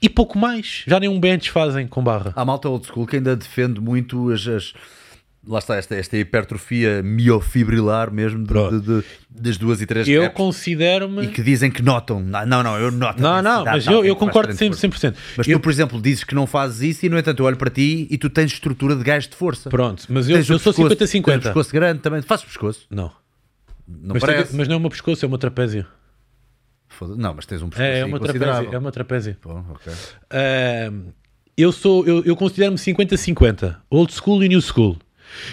E 0.00 0.08
pouco 0.08 0.38
mais. 0.38 0.84
Já 0.86 0.98
nem 0.98 1.10
um 1.10 1.20
bench 1.20 1.50
fazem 1.50 1.86
com 1.86 2.02
barra. 2.02 2.32
Há 2.34 2.42
malta 2.42 2.66
old 2.66 2.86
school 2.86 3.06
que 3.06 3.16
ainda 3.16 3.36
defende 3.36 3.78
muito 3.78 4.30
as, 4.32 4.48
as 4.48 4.72
lá 5.46 5.58
está 5.58 5.76
esta, 5.76 5.94
esta 5.94 6.16
hipertrofia 6.16 7.02
miofibrilar 7.02 8.12
mesmo 8.12 8.44
de, 8.44 8.80
de, 8.80 8.80
de, 8.80 9.04
das 9.30 9.56
duas 9.56 9.80
e 9.80 9.86
três 9.86 10.06
eu 10.06 10.30
considero-me 10.30 11.24
e 11.24 11.28
que 11.28 11.42
dizem 11.42 11.70
que 11.70 11.82
notam. 11.82 12.20
Não, 12.20 12.62
não, 12.62 12.78
eu 12.78 12.90
noto 12.90 13.22
não, 13.22 13.40
não, 13.40 13.64
mas 13.64 13.86
eu, 13.86 14.04
eu 14.04 14.14
concordo 14.16 14.52
100%, 14.52 14.70
100%. 14.72 15.14
mas 15.36 15.48
eu... 15.48 15.58
tu 15.58 15.62
por 15.62 15.70
exemplo 15.70 16.00
dizes 16.00 16.24
que 16.24 16.34
não 16.34 16.46
fazes 16.46 16.96
isso 16.96 17.06
e 17.06 17.08
no 17.08 17.18
entanto 17.18 17.40
eu 17.40 17.46
olho 17.46 17.56
para 17.56 17.70
ti 17.70 18.06
e 18.10 18.18
tu 18.18 18.28
tens 18.28 18.52
estrutura 18.52 18.94
de 18.94 19.02
gajo 19.02 19.28
de 19.28 19.36
força. 19.36 19.70
Pronto, 19.70 20.04
mas 20.08 20.28
eu, 20.28 20.36
eu 20.36 20.58
sou 20.58 20.72
50-50 20.72 21.24
tens 21.24 21.42
pescoço 21.42 21.72
grande 21.72 22.00
também, 22.00 22.22
fazes 22.22 22.44
pescoço? 22.44 22.86
não. 22.90 23.10
Não 23.92 24.14
mas, 24.14 24.20
parece. 24.20 24.50
Tem, 24.50 24.58
mas 24.58 24.68
não 24.68 24.74
é 24.74 24.78
uma 24.78 24.88
pescoço, 24.88 25.24
é 25.24 25.28
uma 25.28 25.38
trapézio 25.38 25.84
não, 27.16 27.34
mas 27.34 27.46
tens 27.46 27.62
um 27.62 27.70
pescoço 27.70 27.88
é, 27.88 28.00
é 28.00 28.04
uma 28.04 28.20
trapézio, 28.20 28.74
é 28.74 28.78
uma 28.78 28.92
trapézio 28.92 29.36
okay. 29.44 29.92
uh, 29.92 31.12
eu 31.56 31.72
sou, 31.72 32.06
eu, 32.06 32.22
eu 32.24 32.36
considero-me 32.36 32.76
50-50 32.76 33.76
old 33.90 34.12
school 34.12 34.44
e 34.44 34.48
new 34.48 34.60
school 34.60 34.98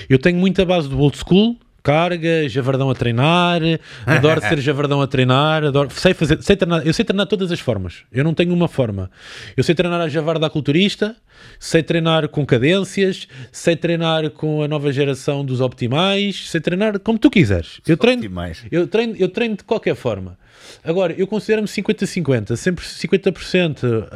eu 0.09 0.19
tenho 0.19 0.37
muita 0.37 0.65
base 0.65 0.87
do 0.87 0.99
old 0.99 1.17
school, 1.17 1.57
carga, 1.87 2.49
javardão 2.49 2.89
a 2.89 2.93
treinar, 2.93 3.61
adoro 4.05 4.41
ser 4.43 4.59
javardão 4.59 5.01
a 5.01 5.07
treinar, 5.07 5.63
adoro, 5.63 5.89
sei 5.91 6.13
fazer, 6.13 6.43
sei 6.43 6.57
treinar, 6.57 6.85
eu 6.85 6.93
sei 6.93 7.05
treinar 7.05 7.27
todas 7.27 7.49
as 7.49 7.61
formas. 7.61 8.03
Eu 8.11 8.25
não 8.25 8.33
tenho 8.33 8.53
uma 8.53 8.67
forma. 8.67 9.09
Eu 9.55 9.63
sei 9.63 9.73
treinar 9.73 10.01
a 10.01 10.09
javarda 10.09 10.49
culturista, 10.49 11.15
sei 11.57 11.81
treinar 11.81 12.27
com 12.27 12.45
cadências, 12.45 13.25
sei 13.53 13.77
treinar 13.77 14.29
com 14.31 14.61
a 14.61 14.67
nova 14.67 14.91
geração 14.91 15.45
dos 15.45 15.61
optimais, 15.61 16.49
sei 16.49 16.59
treinar 16.59 16.99
como 16.99 17.17
tu 17.17 17.29
quiseres. 17.29 17.79
Eu 17.87 17.95
treino, 17.95 18.25
eu 18.69 18.85
treino, 18.87 19.15
eu 19.17 19.29
treino 19.29 19.55
de 19.55 19.63
qualquer 19.63 19.95
forma. 19.95 20.37
Agora, 20.83 21.13
eu 21.13 21.25
considero-me 21.25 21.69
50-50, 21.69 22.55
sempre 22.57 22.83
50% 22.83 24.07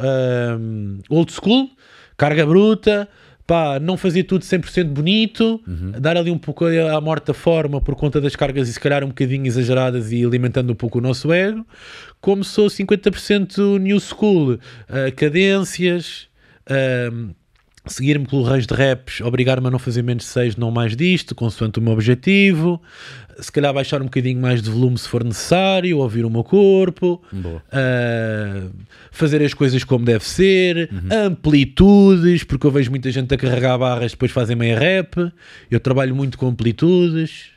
um, 0.58 0.98
old 1.08 1.32
school, 1.32 1.70
carga 2.18 2.44
bruta, 2.44 3.08
pá, 3.52 3.78
não 3.78 3.98
fazer 3.98 4.22
tudo 4.22 4.46
100% 4.46 4.84
bonito, 4.84 5.62
uhum. 5.68 5.92
dar 6.00 6.16
ali 6.16 6.30
um 6.30 6.38
pouco 6.38 6.64
à 6.64 6.98
morta 7.02 7.34
forma 7.34 7.82
por 7.82 7.94
conta 7.94 8.18
das 8.18 8.34
cargas 8.34 8.66
e 8.66 8.72
se 8.72 8.80
calhar 8.80 9.04
um 9.04 9.08
bocadinho 9.08 9.46
exageradas 9.46 10.10
e 10.10 10.24
alimentando 10.24 10.72
um 10.72 10.74
pouco 10.74 10.96
o 10.96 11.00
nosso 11.02 11.30
ego, 11.30 11.62
como 12.18 12.42
sou 12.42 12.68
50% 12.68 13.78
new 13.78 14.00
school, 14.00 14.54
uh, 14.54 14.58
cadências, 15.14 16.28
uh, 16.66 17.34
seguir-me 17.86 18.26
pelo 18.26 18.42
reis 18.44 18.66
de 18.66 18.74
raps, 18.74 19.20
obrigar-me 19.20 19.66
a 19.66 19.70
não 19.70 19.78
fazer 19.78 20.02
menos 20.02 20.24
de 20.24 20.30
6, 20.30 20.56
não 20.56 20.70
mais 20.70 20.94
disto, 20.94 21.34
consoante 21.34 21.78
o 21.78 21.82
meu 21.82 21.92
objetivo, 21.92 22.80
se 23.40 23.50
calhar 23.50 23.72
baixar 23.74 24.00
um 24.00 24.04
bocadinho 24.04 24.40
mais 24.40 24.62
de 24.62 24.70
volume 24.70 24.96
se 24.96 25.08
for 25.08 25.24
necessário, 25.24 25.98
ouvir 25.98 26.24
o 26.24 26.30
meu 26.30 26.44
corpo, 26.44 27.20
uh, 27.32 28.70
fazer 29.10 29.42
as 29.42 29.52
coisas 29.52 29.82
como 29.82 30.04
deve 30.04 30.24
ser, 30.24 30.88
uhum. 30.92 31.26
amplitudes, 31.26 32.44
porque 32.44 32.66
eu 32.66 32.70
vejo 32.70 32.90
muita 32.90 33.10
gente 33.10 33.34
a 33.34 33.36
carregar 33.36 33.76
barras 33.78 34.12
depois 34.12 34.30
fazem 34.30 34.54
meia 34.54 34.78
rap, 34.78 35.32
eu 35.70 35.80
trabalho 35.80 36.14
muito 36.14 36.38
com 36.38 36.48
amplitudes. 36.48 37.50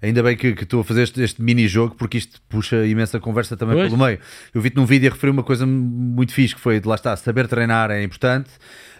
Ainda 0.00 0.20
bem 0.20 0.36
que, 0.36 0.52
que 0.52 0.64
estou 0.64 0.80
a 0.80 0.84
fazer 0.84 1.02
este, 1.04 1.22
este 1.22 1.40
mini-jogo, 1.40 1.94
porque 1.96 2.18
isto 2.18 2.40
puxa 2.48 2.84
imensa 2.84 3.20
conversa 3.20 3.56
também 3.56 3.76
pois. 3.76 3.88
pelo 3.88 4.04
meio. 4.04 4.18
Eu 4.52 4.60
vi-te 4.60 4.74
num 4.74 4.84
vídeo 4.84 5.08
a 5.08 5.12
referir 5.12 5.30
uma 5.30 5.44
coisa 5.44 5.64
muito 5.64 6.32
fixe, 6.32 6.56
que 6.56 6.60
foi, 6.60 6.80
de 6.80 6.88
lá 6.88 6.96
está, 6.96 7.16
saber 7.16 7.46
treinar 7.46 7.88
é 7.92 8.02
importante, 8.02 8.50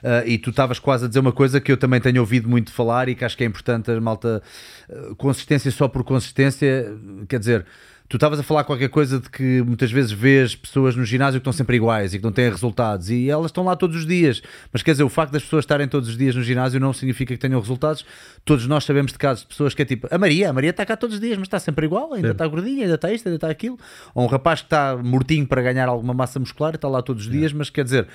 uh, 0.02 0.26
e 0.26 0.38
tu 0.38 0.50
estavas 0.50 0.78
quase 0.78 1.04
a 1.04 1.08
dizer 1.08 1.20
uma 1.20 1.32
coisa 1.32 1.60
que 1.60 1.70
eu 1.70 1.76
também 1.76 2.00
tenho 2.00 2.20
ouvido 2.20 2.48
muito 2.48 2.72
falar 2.72 3.08
e 3.08 3.14
que 3.14 3.24
acho 3.24 3.36
que 3.36 3.44
é 3.44 3.46
importante 3.46 3.90
a 3.90 4.00
malta, 4.00 4.42
uh, 4.88 5.14
consistência 5.16 5.70
só 5.70 5.88
por 5.88 6.04
consistência, 6.04 6.94
quer 7.28 7.38
dizer 7.38 7.66
tu 8.12 8.16
estavas 8.16 8.38
a 8.38 8.42
falar 8.42 8.64
qualquer 8.64 8.90
coisa 8.90 9.18
de 9.18 9.30
que 9.30 9.62
muitas 9.62 9.90
vezes 9.90 10.12
vês 10.12 10.54
pessoas 10.54 10.94
no 10.94 11.02
ginásio 11.02 11.40
que 11.40 11.42
estão 11.42 11.52
sempre 11.52 11.76
iguais 11.76 12.12
e 12.12 12.18
que 12.18 12.24
não 12.24 12.30
têm 12.30 12.50
resultados 12.50 13.08
e 13.08 13.30
elas 13.30 13.46
estão 13.46 13.64
lá 13.64 13.74
todos 13.74 13.96
os 13.96 14.06
dias. 14.06 14.42
Mas 14.70 14.82
quer 14.82 14.90
dizer, 14.90 15.02
o 15.02 15.08
facto 15.08 15.32
das 15.32 15.42
pessoas 15.42 15.62
estarem 15.62 15.88
todos 15.88 16.10
os 16.10 16.18
dias 16.18 16.36
no 16.36 16.42
ginásio 16.42 16.78
não 16.78 16.92
significa 16.92 17.32
que 17.32 17.40
tenham 17.40 17.58
resultados. 17.58 18.04
Todos 18.44 18.66
nós 18.66 18.84
sabemos 18.84 19.12
de 19.12 19.18
casos 19.18 19.44
de 19.44 19.48
pessoas 19.48 19.72
que 19.72 19.80
é 19.80 19.86
tipo 19.86 20.06
a 20.10 20.18
Maria, 20.18 20.50
a 20.50 20.52
Maria 20.52 20.68
está 20.68 20.84
cá 20.84 20.94
todos 20.94 21.14
os 21.14 21.20
dias, 21.22 21.38
mas 21.38 21.46
está 21.46 21.58
sempre 21.58 21.86
igual, 21.86 22.12
ainda 22.12 22.32
está 22.32 22.46
gordinha, 22.46 22.82
ainda 22.82 22.96
está 22.96 23.10
isto, 23.10 23.26
ainda 23.28 23.36
está 23.36 23.48
aquilo. 23.48 23.78
Ou 24.14 24.24
um 24.24 24.26
rapaz 24.26 24.60
que 24.60 24.66
está 24.66 24.94
mortinho 24.94 25.46
para 25.46 25.62
ganhar 25.62 25.88
alguma 25.88 26.12
massa 26.12 26.38
muscular 26.38 26.74
e 26.74 26.76
está 26.76 26.88
lá 26.88 27.00
todos 27.00 27.24
os 27.24 27.32
dias, 27.32 27.50
mas 27.54 27.70
quer 27.70 27.84
dizer. 27.84 28.06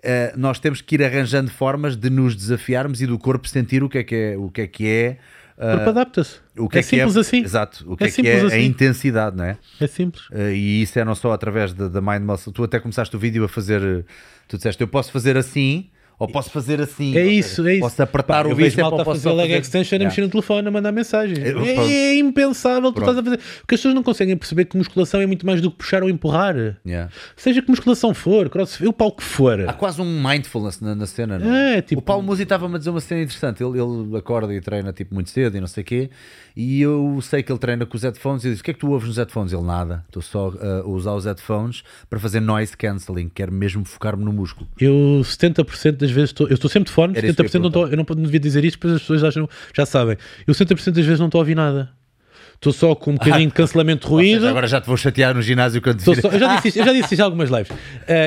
Uh, 0.00 0.36
nós 0.36 0.58
temos 0.58 0.80
que 0.80 0.94
ir 0.94 1.02
arranjando 1.02 1.50
formas 1.50 1.94
de 1.96 2.08
nos 2.08 2.34
desafiarmos 2.34 3.02
e 3.02 3.06
do 3.06 3.18
corpo 3.18 3.46
sentir 3.46 3.82
o 3.82 3.88
que 3.88 3.98
é 3.98 4.02
que 4.02 4.14
é, 4.14 4.36
o 4.36 4.50
que 4.50 4.60
é, 4.62 4.66
que 4.66 4.88
é 4.88 5.18
o 5.58 5.76
corpo 5.76 5.90
adapta-se. 5.90 6.38
O 6.56 6.68
que 6.70 6.78
é, 6.78 6.80
é 6.80 6.82
simples 6.82 7.16
é, 7.16 7.20
assim. 7.20 7.42
Exato. 7.42 7.84
O 7.86 7.94
que 7.94 8.04
é, 8.04 8.06
é 8.06 8.10
que 8.10 8.26
é 8.26 8.40
assim. 8.40 8.54
a 8.54 8.60
intensidade, 8.62 9.36
não 9.36 9.44
é? 9.44 9.58
É 9.78 9.86
simples. 9.86 10.26
Uh, 10.30 10.52
e 10.54 10.82
isso 10.82 10.98
é 10.98 11.04
não 11.04 11.14
só 11.14 11.32
através 11.32 11.74
da 11.74 12.00
Mind 12.00 12.22
Muscle. 12.22 12.50
Tu 12.50 12.64
até 12.64 12.80
começaste 12.80 13.14
o 13.14 13.18
vídeo 13.18 13.44
a 13.44 13.48
fazer. 13.48 14.06
Tu 14.48 14.56
disseste, 14.56 14.80
eu 14.80 14.88
posso 14.88 15.12
fazer 15.12 15.36
assim 15.36 15.90
ou 16.20 16.28
posso 16.28 16.50
fazer 16.50 16.82
assim. 16.82 17.16
É 17.16 17.26
isso, 17.26 17.66
é 17.66 17.72
isso. 17.72 17.80
Posso 17.80 18.02
apertar 18.02 18.44
Pá, 18.44 18.50
o 18.50 18.54
bíceps 18.54 18.84
ou 18.84 19.02
posso 19.02 19.22
fazer 19.22 19.32
leg 19.32 19.52
extension 19.52 19.96
yeah. 19.96 20.04
a 20.04 20.08
mexer 20.10 20.20
no 20.20 20.28
telefone 20.28 20.68
a 20.68 20.70
mandar 20.70 20.92
mensagem. 20.92 21.42
É, 21.42 21.48
é, 21.48 21.92
é 21.92 22.18
impensável 22.18 22.92
que 22.92 23.00
tu 23.00 23.00
estás 23.00 23.16
a 23.16 23.22
fazer. 23.22 23.38
Porque 23.38 23.74
as 23.74 23.80
pessoas 23.80 23.94
não 23.94 24.02
conseguem 24.02 24.36
perceber 24.36 24.66
que 24.66 24.76
musculação 24.76 25.22
é 25.22 25.26
muito 25.26 25.46
mais 25.46 25.62
do 25.62 25.70
que 25.70 25.78
puxar 25.78 26.02
ou 26.02 26.10
empurrar. 26.10 26.76
Yeah. 26.86 27.10
Seja 27.34 27.62
que 27.62 27.70
musculação 27.70 28.12
for, 28.12 28.50
crossfit, 28.50 28.86
o 28.86 28.92
pau 28.92 29.12
que 29.12 29.22
for. 29.22 29.66
Há 29.66 29.72
quase 29.72 30.02
um 30.02 30.22
mindfulness 30.22 30.78
na, 30.82 30.94
na 30.94 31.06
cena, 31.06 31.38
não 31.38 31.54
é? 31.54 31.78
é 31.78 31.82
tipo... 31.82 32.00
O 32.00 32.04
Paulo 32.04 32.22
Musi 32.22 32.42
estava-me 32.42 32.74
a 32.74 32.78
dizer 32.78 32.90
uma 32.90 33.00
cena 33.00 33.22
interessante. 33.22 33.64
Ele, 33.64 33.80
ele 33.80 34.18
acorda 34.18 34.52
e 34.54 34.60
treina 34.60 34.92
tipo 34.92 35.14
muito 35.14 35.30
cedo 35.30 35.56
e 35.56 35.60
não 35.60 35.66
sei 35.68 35.82
o 35.82 35.86
quê. 35.86 36.10
E 36.56 36.80
eu 36.80 37.18
sei 37.22 37.42
que 37.42 37.50
ele 37.50 37.58
treina 37.58 37.86
com 37.86 37.96
os 37.96 38.02
headphones 38.02 38.44
e 38.44 38.48
eu 38.48 38.52
disse: 38.52 38.62
O 38.62 38.64
que 38.64 38.70
é 38.70 38.74
que 38.74 38.80
tu 38.80 38.90
ouves 38.90 39.08
nos 39.08 39.16
headphones? 39.16 39.52
Ele 39.52 39.62
nada. 39.62 40.04
Estou 40.06 40.22
só 40.22 40.48
uh, 40.48 40.82
a 40.84 40.88
usar 40.88 41.14
os 41.14 41.24
headphones 41.24 41.82
para 42.08 42.18
fazer 42.18 42.40
noise 42.40 42.76
cancelling. 42.76 43.30
Quero 43.34 43.52
mesmo 43.52 43.84
focar-me 43.84 44.24
no 44.24 44.32
músculo. 44.32 44.68
Eu 44.78 45.20
70% 45.22 45.92
das 45.92 46.10
vezes 46.10 46.30
estou. 46.30 46.48
Eu 46.48 46.54
estou 46.54 46.70
sempre 46.70 46.88
de 46.88 46.94
fone, 46.94 47.14
70% 47.14 47.54
não 47.60 47.68
estou. 47.68 47.88
Eu 47.88 47.96
não 47.96 48.04
devia 48.04 48.40
dizer 48.40 48.64
isto, 48.64 48.78
porque 48.78 48.94
as 48.94 49.00
pessoas 49.00 49.24
acham, 49.24 49.48
já 49.74 49.86
sabem. 49.86 50.16
Eu 50.46 50.54
70% 50.54 50.92
das 50.92 51.04
vezes 51.04 51.18
não 51.18 51.26
estou 51.26 51.38
a 51.38 51.42
ouvir 51.42 51.54
nada. 51.54 51.90
Estou 52.60 52.74
só 52.74 52.94
com 52.94 53.12
um 53.12 53.14
bocadinho 53.16 53.48
de 53.48 53.54
cancelamento 53.54 54.06
de 54.06 54.12
ruído. 54.12 54.40
Seja, 54.40 54.50
agora 54.50 54.66
já 54.66 54.80
te 54.80 54.86
vou 54.86 54.96
chatear 54.96 55.34
no 55.34 55.40
ginásio 55.40 55.80
quando 55.80 56.00
só, 56.00 56.12
eu, 56.12 56.38
já 56.38 56.56
disse 56.56 56.68
isto, 56.68 56.78
eu 56.78 56.84
já 56.84 56.92
disse 56.92 57.14
isto 57.14 57.20
em 57.20 57.24
algumas 57.24 57.48
lives. 57.48 57.70
Uh, 57.70 57.76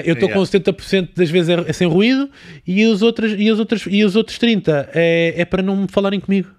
eu 0.04 0.14
estou 0.14 0.28
yeah. 0.30 0.34
com 0.34 0.41
70% 0.41 1.10
das 1.16 1.30
vezes 1.30 1.50
é, 1.50 1.70
é, 1.70 1.74
sem 1.74 1.88
ruído 1.88 2.30
e 2.66 2.86
os 2.88 3.04
outros, 3.04 3.34
e 3.38 3.52
os 3.52 3.60
outros, 3.60 3.86
e 3.88 4.04
os 4.04 4.16
outros 4.16 4.40
30% 4.40 4.90
é, 4.94 5.36
é 5.38 5.45
para 5.45 5.62
não 5.62 5.76
me 5.78 5.88
falarem 5.88 6.20
comigo. 6.20 6.50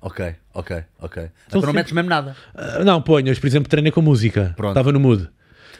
Ok, 0.00 0.34
ok, 0.54 0.84
ok. 1.00 1.30
Então 1.48 1.60
não 1.60 1.72
metes 1.72 1.92
mesmo 1.92 2.08
nada? 2.08 2.36
Uh, 2.54 2.84
não, 2.84 3.02
ponho. 3.02 3.34
Por 3.38 3.46
exemplo, 3.46 3.68
treinei 3.68 3.90
com 3.90 4.00
música. 4.00 4.54
Pronto. 4.56 4.70
Estava 4.70 4.92
no 4.92 5.00
mood. 5.00 5.28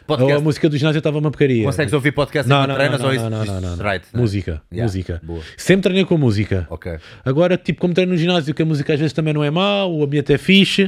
Podcast. 0.09 0.32
Ou 0.32 0.39
a 0.39 0.40
música 0.40 0.69
do 0.70 0.77
ginásio 0.77 0.99
estava 0.99 1.19
uma 1.19 1.31
porcaria. 1.31 1.65
Consegues 1.65 1.93
ouvir 1.93 2.12
podcast 2.12 2.49
não, 2.49 2.66
não, 2.66 2.74
treinas 2.74 2.99
não, 2.99 3.09
ou 3.09 3.15
isso? 3.15 3.28
Não, 3.28 3.45
não, 3.45 3.61
não, 3.61 3.77
não. 3.77 3.85
Right, 3.85 4.07
música, 4.15 4.62
yeah. 4.73 4.85
música. 4.85 5.20
Boa. 5.23 5.43
Sempre 5.57 5.82
treinei 5.82 6.05
com 6.07 6.16
música. 6.16 6.66
Ok. 6.70 6.99
Agora, 7.24 7.59
tipo, 7.59 7.78
como 7.78 7.93
treino 7.93 8.12
no 8.12 8.19
ginásio, 8.19 8.55
que 8.55 8.62
a 8.62 8.65
música 8.65 8.95
às 8.95 8.99
vezes 8.99 9.12
também 9.12 9.35
não 9.35 9.45
é 9.45 9.51
mau, 9.51 9.95
o 9.95 10.03
ambiente 10.03 10.32
é 10.32 10.39
fixe. 10.39 10.85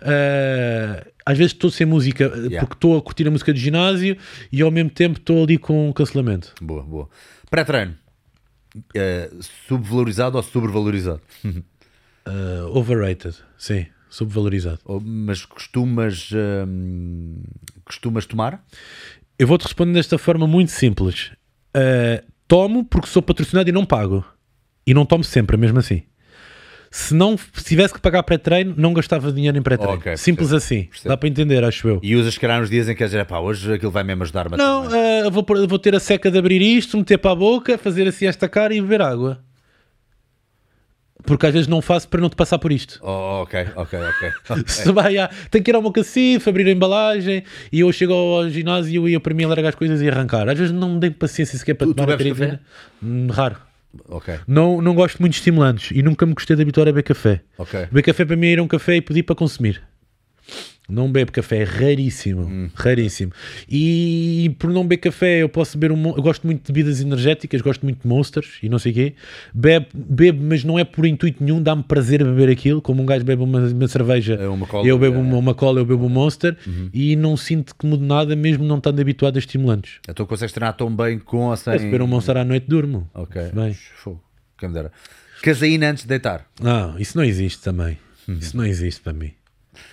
Uh, 0.00 1.06
às 1.24 1.36
vezes 1.36 1.52
estou 1.52 1.70
sem 1.70 1.86
música 1.86 2.24
yeah. 2.34 2.60
porque 2.60 2.74
estou 2.74 2.96
a 2.96 3.02
curtir 3.02 3.28
a 3.28 3.30
música 3.30 3.52
do 3.52 3.58
ginásio 3.58 4.16
e 4.50 4.62
ao 4.62 4.70
mesmo 4.70 4.88
tempo 4.88 5.18
estou 5.18 5.44
ali 5.44 5.58
com 5.58 5.90
um 5.90 5.92
cancelamento. 5.92 6.54
Boa, 6.60 6.82
boa. 6.82 7.08
Pré-treino, 7.50 7.94
uh, 8.74 9.42
subvalorizado 9.68 10.38
ou 10.38 10.42
sobrevalorizado? 10.42 11.20
Uh, 12.26 12.76
overrated, 12.76 13.36
sim, 13.58 13.86
subvalorizado. 14.08 14.80
Mas 15.02 15.44
costumas, 15.44 16.30
hum, 16.66 17.42
costumas 17.84 18.26
tomar? 18.26 18.64
Eu 19.38 19.46
vou-te 19.46 19.62
responder 19.62 19.94
desta 19.94 20.18
forma 20.18 20.46
muito 20.46 20.70
simples. 20.70 21.32
Uh, 21.76 22.24
tomo 22.46 22.84
porque 22.84 23.08
sou 23.08 23.22
patrocinado 23.22 23.68
e 23.68 23.72
não 23.72 23.84
pago. 23.84 24.24
E 24.86 24.92
não 24.92 25.06
tomo 25.06 25.24
sempre, 25.24 25.56
mesmo 25.56 25.78
assim. 25.78 26.02
Se 26.90 27.14
não 27.14 27.38
se 27.38 27.64
tivesse 27.64 27.94
que 27.94 28.00
pagar 28.00 28.22
pré-treino, 28.22 28.74
não 28.76 28.92
gastava 28.92 29.32
dinheiro 29.32 29.56
em 29.56 29.62
pré-treino. 29.62 29.96
Okay, 29.96 30.16
Simples 30.16 30.50
percebo, 30.50 30.56
assim. 30.58 30.88
Percebo. 30.90 31.08
Dá 31.08 31.16
para 31.16 31.28
entender, 31.28 31.64
acho 31.64 31.88
eu. 31.88 31.98
E 32.02 32.14
usas, 32.14 32.36
calhar, 32.36 32.60
nos 32.60 32.68
dias 32.68 32.86
em 32.86 32.94
que 32.94 33.02
dizer, 33.02 33.24
pá, 33.24 33.38
hoje 33.38 33.72
aquilo 33.72 33.90
vai 33.90 34.04
mesmo 34.04 34.22
ajudar-me 34.24 34.58
Não, 34.58 34.86
uh, 34.86 35.30
vou, 35.30 35.44
vou 35.66 35.78
ter 35.78 35.94
a 35.94 36.00
seca 36.00 36.30
de 36.30 36.36
abrir 36.36 36.60
isto, 36.60 36.98
meter 36.98 37.16
para 37.16 37.30
a 37.30 37.34
boca, 37.34 37.78
fazer 37.78 38.06
assim 38.06 38.26
esta 38.26 38.46
cara 38.46 38.74
e 38.74 38.80
beber 38.82 39.00
água. 39.00 39.42
Porque 41.24 41.46
às 41.46 41.52
vezes 41.52 41.68
não 41.68 41.80
faço 41.80 42.08
para 42.08 42.20
não 42.20 42.28
te 42.28 42.36
passar 42.36 42.58
por 42.58 42.72
isto. 42.72 42.98
Oh, 43.02 43.42
ok, 43.42 43.68
ok, 43.76 43.98
ok. 43.98 44.32
okay. 44.50 44.64
Se 44.66 44.90
vai, 44.92 45.16
ah, 45.18 45.30
tenho 45.50 45.64
que 45.64 45.70
ir 45.70 45.74
ao 45.74 45.82
meu 45.82 45.92
cacifo, 45.92 46.48
abrir 46.48 46.66
a 46.66 46.70
embalagem 46.70 47.44
e 47.70 47.80
eu 47.80 47.92
chego 47.92 48.12
ao 48.12 48.48
ginásio 48.48 49.08
e 49.08 49.14
eu 49.14 49.20
para 49.20 49.34
mim 49.34 49.44
largar 49.44 49.68
as 49.68 49.74
coisas 49.74 50.00
e 50.02 50.08
arrancar. 50.08 50.48
Às 50.48 50.58
vezes 50.58 50.72
não 50.72 50.94
me 50.94 51.00
dei 51.00 51.10
paciência 51.10 51.58
sequer 51.58 51.74
para 51.74 51.86
tu, 51.86 51.94
tomar 51.94 52.16
tu 52.16 52.28
café? 52.28 52.58
Hum, 53.02 53.28
raro. 53.28 53.56
Ok. 54.08 54.34
Não, 54.46 54.80
não 54.80 54.94
gosto 54.94 55.18
muito 55.20 55.32
de 55.32 55.38
estimulantes 55.38 55.90
e 55.96 56.02
nunca 56.02 56.24
me 56.24 56.34
gostei 56.34 56.56
de 56.56 56.62
habituar 56.62 56.88
a 56.88 56.92
beber 56.92 57.02
café. 57.02 57.42
Ok. 57.58 57.80
Beber 57.86 58.02
café 58.02 58.24
para 58.24 58.36
mim 58.36 58.46
é 58.46 58.50
ir 58.52 58.58
a 58.58 58.62
um 58.62 58.68
café 58.68 58.96
e 58.96 59.02
pedir 59.02 59.22
para 59.22 59.36
consumir. 59.36 59.82
Não 60.88 61.10
bebo 61.10 61.30
café, 61.30 61.58
é 61.58 61.64
raríssimo, 61.64 62.42
hum. 62.42 62.70
raríssimo. 62.74 63.32
E 63.70 64.54
por 64.58 64.70
não 64.70 64.82
beber 64.82 64.98
café, 64.98 65.38
eu 65.38 65.48
posso 65.48 65.78
beber 65.78 65.94
um. 65.94 66.08
Eu 66.08 66.22
gosto 66.22 66.44
muito 66.44 66.66
de 66.66 66.72
bebidas 66.72 67.00
energéticas, 67.00 67.60
gosto 67.60 67.82
muito 67.82 68.02
de 68.02 68.08
monsters 68.08 68.58
e 68.62 68.68
não 68.68 68.78
sei 68.78 68.92
o 68.92 68.94
quê. 68.94 69.14
Bebo, 69.54 69.86
bebo, 69.94 70.42
mas 70.42 70.64
não 70.64 70.78
é 70.78 70.84
por 70.84 71.06
intuito 71.06 71.42
nenhum, 71.42 71.62
dá-me 71.62 71.82
prazer 71.82 72.20
a 72.20 72.24
beber 72.24 72.50
aquilo. 72.50 72.82
Como 72.82 73.02
um 73.02 73.06
gajo 73.06 73.24
bebe 73.24 73.42
uma, 73.42 73.60
uma 73.60 73.88
cerveja, 73.88 74.34
é 74.34 74.48
uma 74.48 74.66
cola, 74.66 74.86
eu 74.86 74.98
bebo 74.98 75.16
é, 75.16 75.20
uma, 75.20 75.38
uma, 75.38 75.54
cola, 75.54 75.80
eu 75.80 75.86
bebo 75.86 76.04
um 76.04 76.08
monster 76.08 76.56
uhum. 76.66 76.90
e 76.92 77.14
não 77.14 77.36
sinto 77.36 77.74
que 77.74 77.86
mude 77.86 78.04
nada, 78.04 78.34
mesmo 78.34 78.64
não 78.64 78.78
estando 78.78 79.00
habituado 79.00 79.36
a 79.36 79.38
estimulantes. 79.38 80.00
Então 80.08 80.26
consegues 80.26 80.52
treinar 80.52 80.76
tão 80.76 80.94
bem 80.94 81.18
com 81.18 81.48
ou 81.48 81.56
sem. 81.56 81.78
Se 81.78 81.84
beber 81.84 82.02
um 82.02 82.06
monster 82.06 82.36
à 82.36 82.44
noite, 82.44 82.66
durmo. 82.68 83.08
Ok. 83.14 83.40
Bem. 83.54 83.76
Quem 84.58 84.68
me 84.68 84.74
dera. 84.74 84.92
Antes 85.88 86.02
de 86.02 86.08
deitar. 86.08 86.46
Não, 86.60 86.98
isso 86.98 87.16
não 87.16 87.24
existe 87.24 87.62
também. 87.62 87.98
Uhum. 88.28 88.34
Isso 88.34 88.56
não 88.56 88.64
existe 88.64 89.00
para 89.00 89.12
mim. 89.12 89.32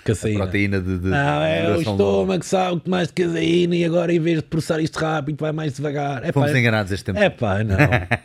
Caseína. 0.04 0.40
A 0.40 0.44
proteína 0.44 0.82
de. 0.82 0.98
de 0.98 1.10
não, 1.10 1.44
é 1.44 1.78
o 1.78 1.82
estômago, 1.82 2.44
sabe 2.44 2.82
que 2.82 2.90
mais 2.90 3.08
de 3.08 3.14
caseína 3.14 3.76
e 3.76 3.86
agora 3.86 4.14
em 4.14 4.20
vez 4.20 4.38
de 4.38 4.44
processar 4.44 4.82
isto 4.82 4.98
rápido 4.98 5.40
vai 5.40 5.52
mais 5.52 5.74
devagar. 5.74 6.24
É 6.24 6.32
Fomos 6.32 6.54
enganados 6.54 6.92
este 6.92 7.06
tempo. 7.06 7.20
É 7.20 7.30
pá, 7.30 7.64
não. 7.64 7.78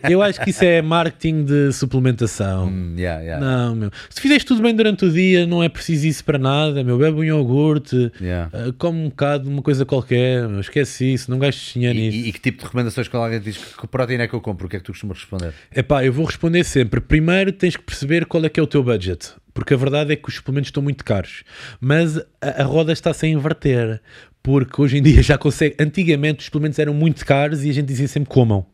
Eu 0.09 0.23
acho 0.23 0.41
que 0.41 0.51
isso 0.51 0.65
é 0.65 0.83
marketing 0.83 1.45
de 1.45 1.73
suplementação. 1.73 2.71
Mm, 2.71 2.99
yeah, 2.99 3.23
yeah. 3.23 3.45
Não, 3.45 3.75
meu. 3.75 3.91
Se 4.11 4.21
fizeres 4.21 4.45
tudo 4.45 4.63
bem 4.63 4.75
durante 4.75 5.05
o 5.05 5.13
dia, 5.13 5.47
não 5.47 5.63
é 5.63 5.69
preciso 5.69 6.07
isso 6.07 6.25
para 6.25 6.39
nada, 6.39 6.83
meu. 6.83 6.99
Bebe 6.99 7.19
um 7.19 7.25
iogurte, 7.25 8.11
yeah. 8.21 8.51
uh, 8.53 8.73
come 8.73 8.99
um 8.99 9.09
bocado 9.09 9.49
uma 9.49 9.63
coisa 9.63 9.85
qualquer, 9.85 10.49
meu. 10.49 10.61
esquece 10.61 11.13
isso, 11.13 11.31
não 11.31 11.39
gastes 11.39 11.75
dinheiro 11.75 11.99
nisso. 11.99 12.17
E, 12.17 12.29
e, 12.29 12.33
que 12.33 12.41
tipo 12.41 12.59
de 12.59 12.65
recomendações 12.65 13.09
quando 13.09 13.25
alguém 13.25 13.41
diz 13.41 13.57
que 13.57 13.87
proteína 13.87 14.25
é 14.25 14.29
que 14.29 14.35
eu 14.35 14.41
compro? 14.41 14.67
O 14.67 14.71
que 14.71 14.77
é 14.77 14.79
que 14.79 14.85
tu 14.85 14.93
costumas 14.93 15.19
responder? 15.19 15.53
É 15.73 15.83
pá, 15.83 16.05
eu 16.05 16.13
vou 16.13 16.25
responder 16.25 16.65
sempre. 16.65 17.01
Primeiro 17.01 17.53
tens 17.53 17.77
que 17.77 17.83
perceber 17.83 18.27
qual 18.27 18.45
é 18.45 18.49
que 18.49 18.59
é 18.59 18.63
o 18.63 18.67
teu 18.67 18.83
budget 18.83 19.35
porque 19.55 19.73
a 19.73 19.77
verdade 19.77 20.13
é 20.13 20.17
que 20.17 20.29
os 20.29 20.35
suplementos 20.35 20.69
estão 20.69 20.83
muito 20.83 21.05
caros. 21.05 21.45
Mas 21.81 22.19
a, 22.41 22.63
a 22.63 22.65
roda 22.65 22.93
está-se 22.93 23.25
a 23.25 23.29
inverter, 23.29 24.03
porque 24.43 24.83
hoje 24.83 24.99
em 24.99 25.03
dia 25.03 25.23
já 25.23 25.39
consegue. 25.39 25.77
Antigamente 25.81 26.41
os 26.41 26.47
suplementos 26.47 26.79
eram 26.79 26.93
muito 26.93 27.25
caros 27.25 27.65
e 27.65 27.71
a 27.71 27.73
gente 27.73 27.87
dizia 27.87 28.09
sempre 28.09 28.29
comam. 28.29 28.67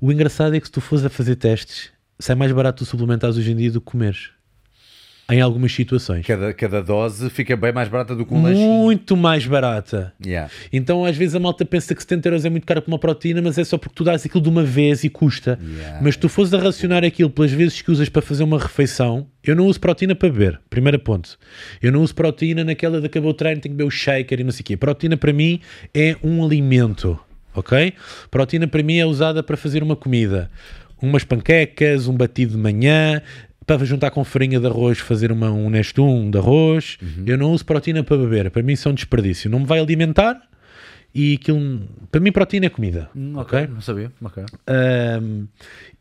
O 0.00 0.10
engraçado 0.10 0.56
é 0.56 0.60
que 0.60 0.66
se 0.66 0.72
tu 0.72 0.80
fores 0.80 1.04
a 1.04 1.08
fazer 1.08 1.36
testes, 1.36 1.92
sai 2.18 2.34
mais 2.34 2.50
barato 2.50 2.84
tu 2.84 2.90
suplementares 2.90 3.36
hoje 3.36 3.52
em 3.52 3.56
dia 3.56 3.70
do 3.70 3.80
que 3.80 3.86
comeres 3.92 4.30
em 5.30 5.40
algumas 5.40 5.72
situações. 5.72 6.26
Cada, 6.26 6.52
cada 6.52 6.82
dose 6.82 7.30
fica 7.30 7.56
bem 7.56 7.72
mais 7.72 7.88
barata 7.88 8.14
do 8.14 8.26
que 8.26 8.34
um 8.34 8.38
Muito 8.38 9.16
mais 9.16 9.46
barata. 9.46 10.12
Yeah. 10.24 10.50
Então 10.72 11.04
às 11.04 11.16
vezes 11.16 11.34
a 11.34 11.40
malta 11.40 11.64
pensa 11.64 11.94
que 11.94 12.02
70 12.02 12.28
euros 12.28 12.44
é 12.44 12.50
muito 12.50 12.66
caro 12.66 12.82
para 12.82 12.90
uma 12.90 12.98
proteína, 12.98 13.40
mas 13.40 13.56
é 13.56 13.64
só 13.64 13.78
porque 13.78 13.94
tu 13.94 14.04
dás 14.04 14.26
aquilo 14.26 14.42
de 14.42 14.48
uma 14.48 14.64
vez 14.64 15.04
e 15.04 15.08
custa. 15.08 15.58
Yeah. 15.62 16.00
Mas 16.02 16.14
se 16.14 16.20
tu 16.20 16.28
fores 16.28 16.52
a 16.52 16.58
racionar 16.58 17.04
aquilo 17.04 17.30
pelas 17.30 17.52
vezes 17.52 17.80
que 17.80 17.90
usas 17.90 18.08
para 18.08 18.20
fazer 18.20 18.42
uma 18.42 18.58
refeição, 18.58 19.26
eu 19.44 19.56
não 19.56 19.66
uso 19.66 19.80
proteína 19.80 20.14
para 20.14 20.28
beber, 20.28 20.60
primeiro 20.68 20.98
ponto. 20.98 21.38
Eu 21.80 21.92
não 21.92 22.02
uso 22.02 22.14
proteína 22.14 22.64
naquela 22.64 23.00
de 23.00 23.06
acabou 23.06 23.30
o 23.30 23.34
treino, 23.34 23.60
tenho 23.60 23.72
que 23.72 23.76
beber 23.76 23.88
o 23.88 23.90
shaker 23.90 24.40
e 24.40 24.44
não 24.44 24.52
sei 24.52 24.60
o 24.60 24.64
quê. 24.64 24.76
Proteína 24.76 25.16
para 25.16 25.32
mim 25.32 25.60
é 25.94 26.16
um 26.22 26.44
alimento, 26.44 27.18
ok? 27.54 27.94
Proteína 28.30 28.66
para 28.66 28.82
mim 28.82 28.98
é 28.98 29.06
usada 29.06 29.42
para 29.42 29.56
fazer 29.56 29.82
uma 29.82 29.96
comida 29.96 30.50
umas 31.02 31.24
panquecas, 31.24 32.06
um 32.06 32.16
batido 32.16 32.52
de 32.52 32.58
manhã, 32.58 33.20
para 33.78 33.86
juntar 33.86 34.10
com 34.10 34.24
farinha 34.24 34.58
de 34.58 34.66
arroz, 34.66 34.98
fazer 34.98 35.32
uma, 35.32 35.50
um 35.50 35.70
nestum 35.70 36.30
de 36.30 36.38
arroz. 36.38 36.98
Eu 37.26 37.36
não 37.38 37.52
uso 37.52 37.64
proteína 37.64 38.02
para 38.02 38.16
beber, 38.16 38.50
para 38.50 38.62
mim 38.62 38.72
isso 38.72 38.88
é 38.88 38.90
um 38.90 38.94
desperdício. 38.94 39.50
Não 39.50 39.60
me 39.60 39.66
vai 39.66 39.78
alimentar 39.78 40.40
e 41.14 41.34
aquilo, 41.34 41.82
para 42.10 42.20
mim 42.20 42.32
proteína 42.32 42.66
é 42.66 42.68
comida. 42.70 43.10
Hum, 43.14 43.36
ok? 43.36 43.66
Não 43.66 43.80
sabia. 43.80 44.10
Ok. 44.22 44.44
Um, 45.22 45.46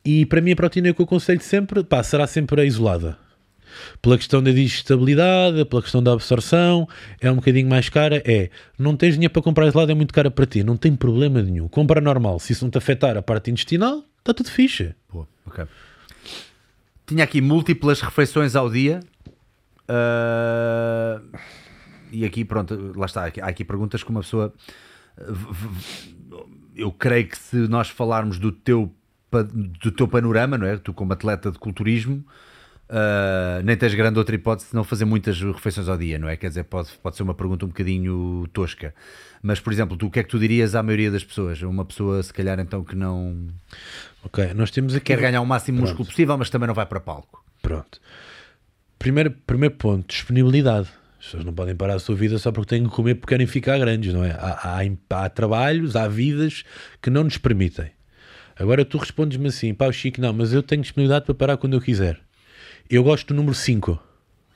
e 0.05 0.25
para 0.25 0.41
mim 0.41 0.51
a 0.51 0.55
proteína 0.55 0.93
que 0.93 1.01
eu 1.01 1.05
aconselho 1.05 1.41
sempre 1.41 1.83
pá, 1.83 2.01
será 2.01 2.25
sempre 2.25 2.61
a 2.61 2.65
isolada. 2.65 3.17
Pela 4.01 4.17
questão 4.17 4.43
da 4.43 4.51
digestibilidade, 4.51 5.63
pela 5.65 5.81
questão 5.81 6.03
da 6.03 6.11
absorção, 6.11 6.87
é 7.21 7.31
um 7.31 7.35
bocadinho 7.35 7.69
mais 7.69 7.89
cara. 7.89 8.21
É, 8.25 8.49
não 8.77 8.95
tens 8.95 9.13
dinheiro 9.13 9.33
para 9.33 9.41
comprar 9.41 9.67
isolada, 9.67 9.91
é 9.91 9.95
muito 9.95 10.13
cara 10.13 10.29
para 10.29 10.45
ti, 10.45 10.63
não 10.63 10.75
tem 10.75 10.95
problema 10.95 11.41
nenhum. 11.41 11.67
Compra 11.67 12.01
normal, 12.01 12.39
se 12.39 12.53
isso 12.53 12.65
não 12.65 12.71
te 12.71 12.77
afetar 12.77 13.17
a 13.17 13.21
parte 13.21 13.49
intestinal, 13.49 14.03
está 14.19 14.33
tudo 14.33 14.49
fixe. 14.49 14.93
Boa, 15.11 15.27
ok. 15.45 15.65
Tinha 17.11 17.25
aqui 17.25 17.41
múltiplas 17.41 17.99
refeições 17.99 18.55
ao 18.55 18.69
dia. 18.69 19.01
ah, 19.85 21.21
e 22.09 22.23
aqui, 22.23 22.45
pronto, 22.45 22.93
lá 22.95 23.05
está. 23.05 23.25
Há 23.25 23.47
aqui 23.47 23.65
perguntas 23.65 24.01
que 24.01 24.09
uma 24.09 24.21
pessoa. 24.21 24.53
Eu 26.73 26.89
creio 26.89 27.27
que 27.27 27.37
se 27.37 27.67
nós 27.67 27.89
falarmos 27.89 28.39
do 28.39 28.49
teu, 28.49 28.95
do 29.29 29.91
teu 29.91 30.07
panorama, 30.07 30.57
não 30.57 30.65
é? 30.65 30.77
Tu, 30.77 30.93
como 30.93 31.11
atleta 31.11 31.51
de 31.51 31.59
culturismo, 31.59 32.25
ah, 32.87 33.61
nem 33.63 33.75
tens 33.75 33.93
grande 33.93 34.17
outra 34.17 34.33
hipótese 34.33 34.69
de 34.69 34.75
não 34.75 34.85
fazer 34.85 35.03
muitas 35.03 35.41
refeições 35.41 35.89
ao 35.89 35.97
dia, 35.97 36.17
não 36.17 36.29
é? 36.29 36.37
Quer 36.37 36.47
dizer, 36.47 36.63
pode, 36.63 36.91
pode 37.03 37.17
ser 37.17 37.23
uma 37.23 37.33
pergunta 37.33 37.65
um 37.65 37.67
bocadinho 37.67 38.47
tosca. 38.53 38.95
Mas, 39.41 39.59
por 39.59 39.73
exemplo, 39.73 39.97
tu, 39.97 40.07
o 40.07 40.09
que 40.09 40.19
é 40.19 40.23
que 40.23 40.29
tu 40.29 40.39
dirias 40.39 40.75
à 40.75 40.81
maioria 40.81 41.11
das 41.11 41.25
pessoas? 41.25 41.61
Uma 41.61 41.83
pessoa, 41.83 42.23
se 42.23 42.33
calhar, 42.33 42.57
então, 42.57 42.85
que 42.85 42.95
não 42.95 43.47
Ok, 44.23 44.53
nós 44.53 44.71
temos 44.71 44.95
aqui. 44.95 45.05
quer 45.05 45.19
ganhar 45.19 45.41
o 45.41 45.45
máximo 45.45 45.81
músculo 45.81 46.05
possível, 46.05 46.37
mas 46.37 46.49
também 46.49 46.67
não 46.67 46.73
vai 46.73 46.85
para 46.85 46.99
palco. 46.99 47.43
Pronto. 47.61 47.99
Primeiro, 48.99 49.31
primeiro 49.31 49.75
ponto, 49.75 50.07
disponibilidade. 50.07 50.89
As 51.19 51.25
pessoas 51.25 51.45
não 51.45 51.53
podem 51.53 51.75
parar 51.75 51.95
a 51.95 51.99
sua 51.99 52.15
vida 52.15 52.37
só 52.37 52.51
porque 52.51 52.75
têm 52.75 52.83
que 52.83 52.89
comer 52.89 53.15
porque 53.15 53.33
querem 53.33 53.47
ficar 53.47 53.77
grandes, 53.77 54.13
não 54.13 54.23
é? 54.23 54.31
Há, 54.31 54.79
há, 54.79 55.25
há 55.25 55.29
trabalhos, 55.29 55.95
há 55.95 56.07
vidas 56.07 56.63
que 57.01 57.09
não 57.09 57.23
nos 57.23 57.37
permitem. 57.37 57.91
Agora 58.55 58.85
tu 58.85 58.97
respondes-me 58.97 59.47
assim, 59.47 59.73
pá, 59.73 59.91
Chico, 59.91 60.21
não, 60.21 60.33
mas 60.33 60.53
eu 60.53 60.61
tenho 60.61 60.81
disponibilidade 60.81 61.25
para 61.25 61.35
parar 61.35 61.57
quando 61.57 61.73
eu 61.73 61.81
quiser. 61.81 62.19
Eu 62.89 63.03
gosto 63.03 63.27
do 63.29 63.33
número 63.33 63.55
5, 63.55 63.99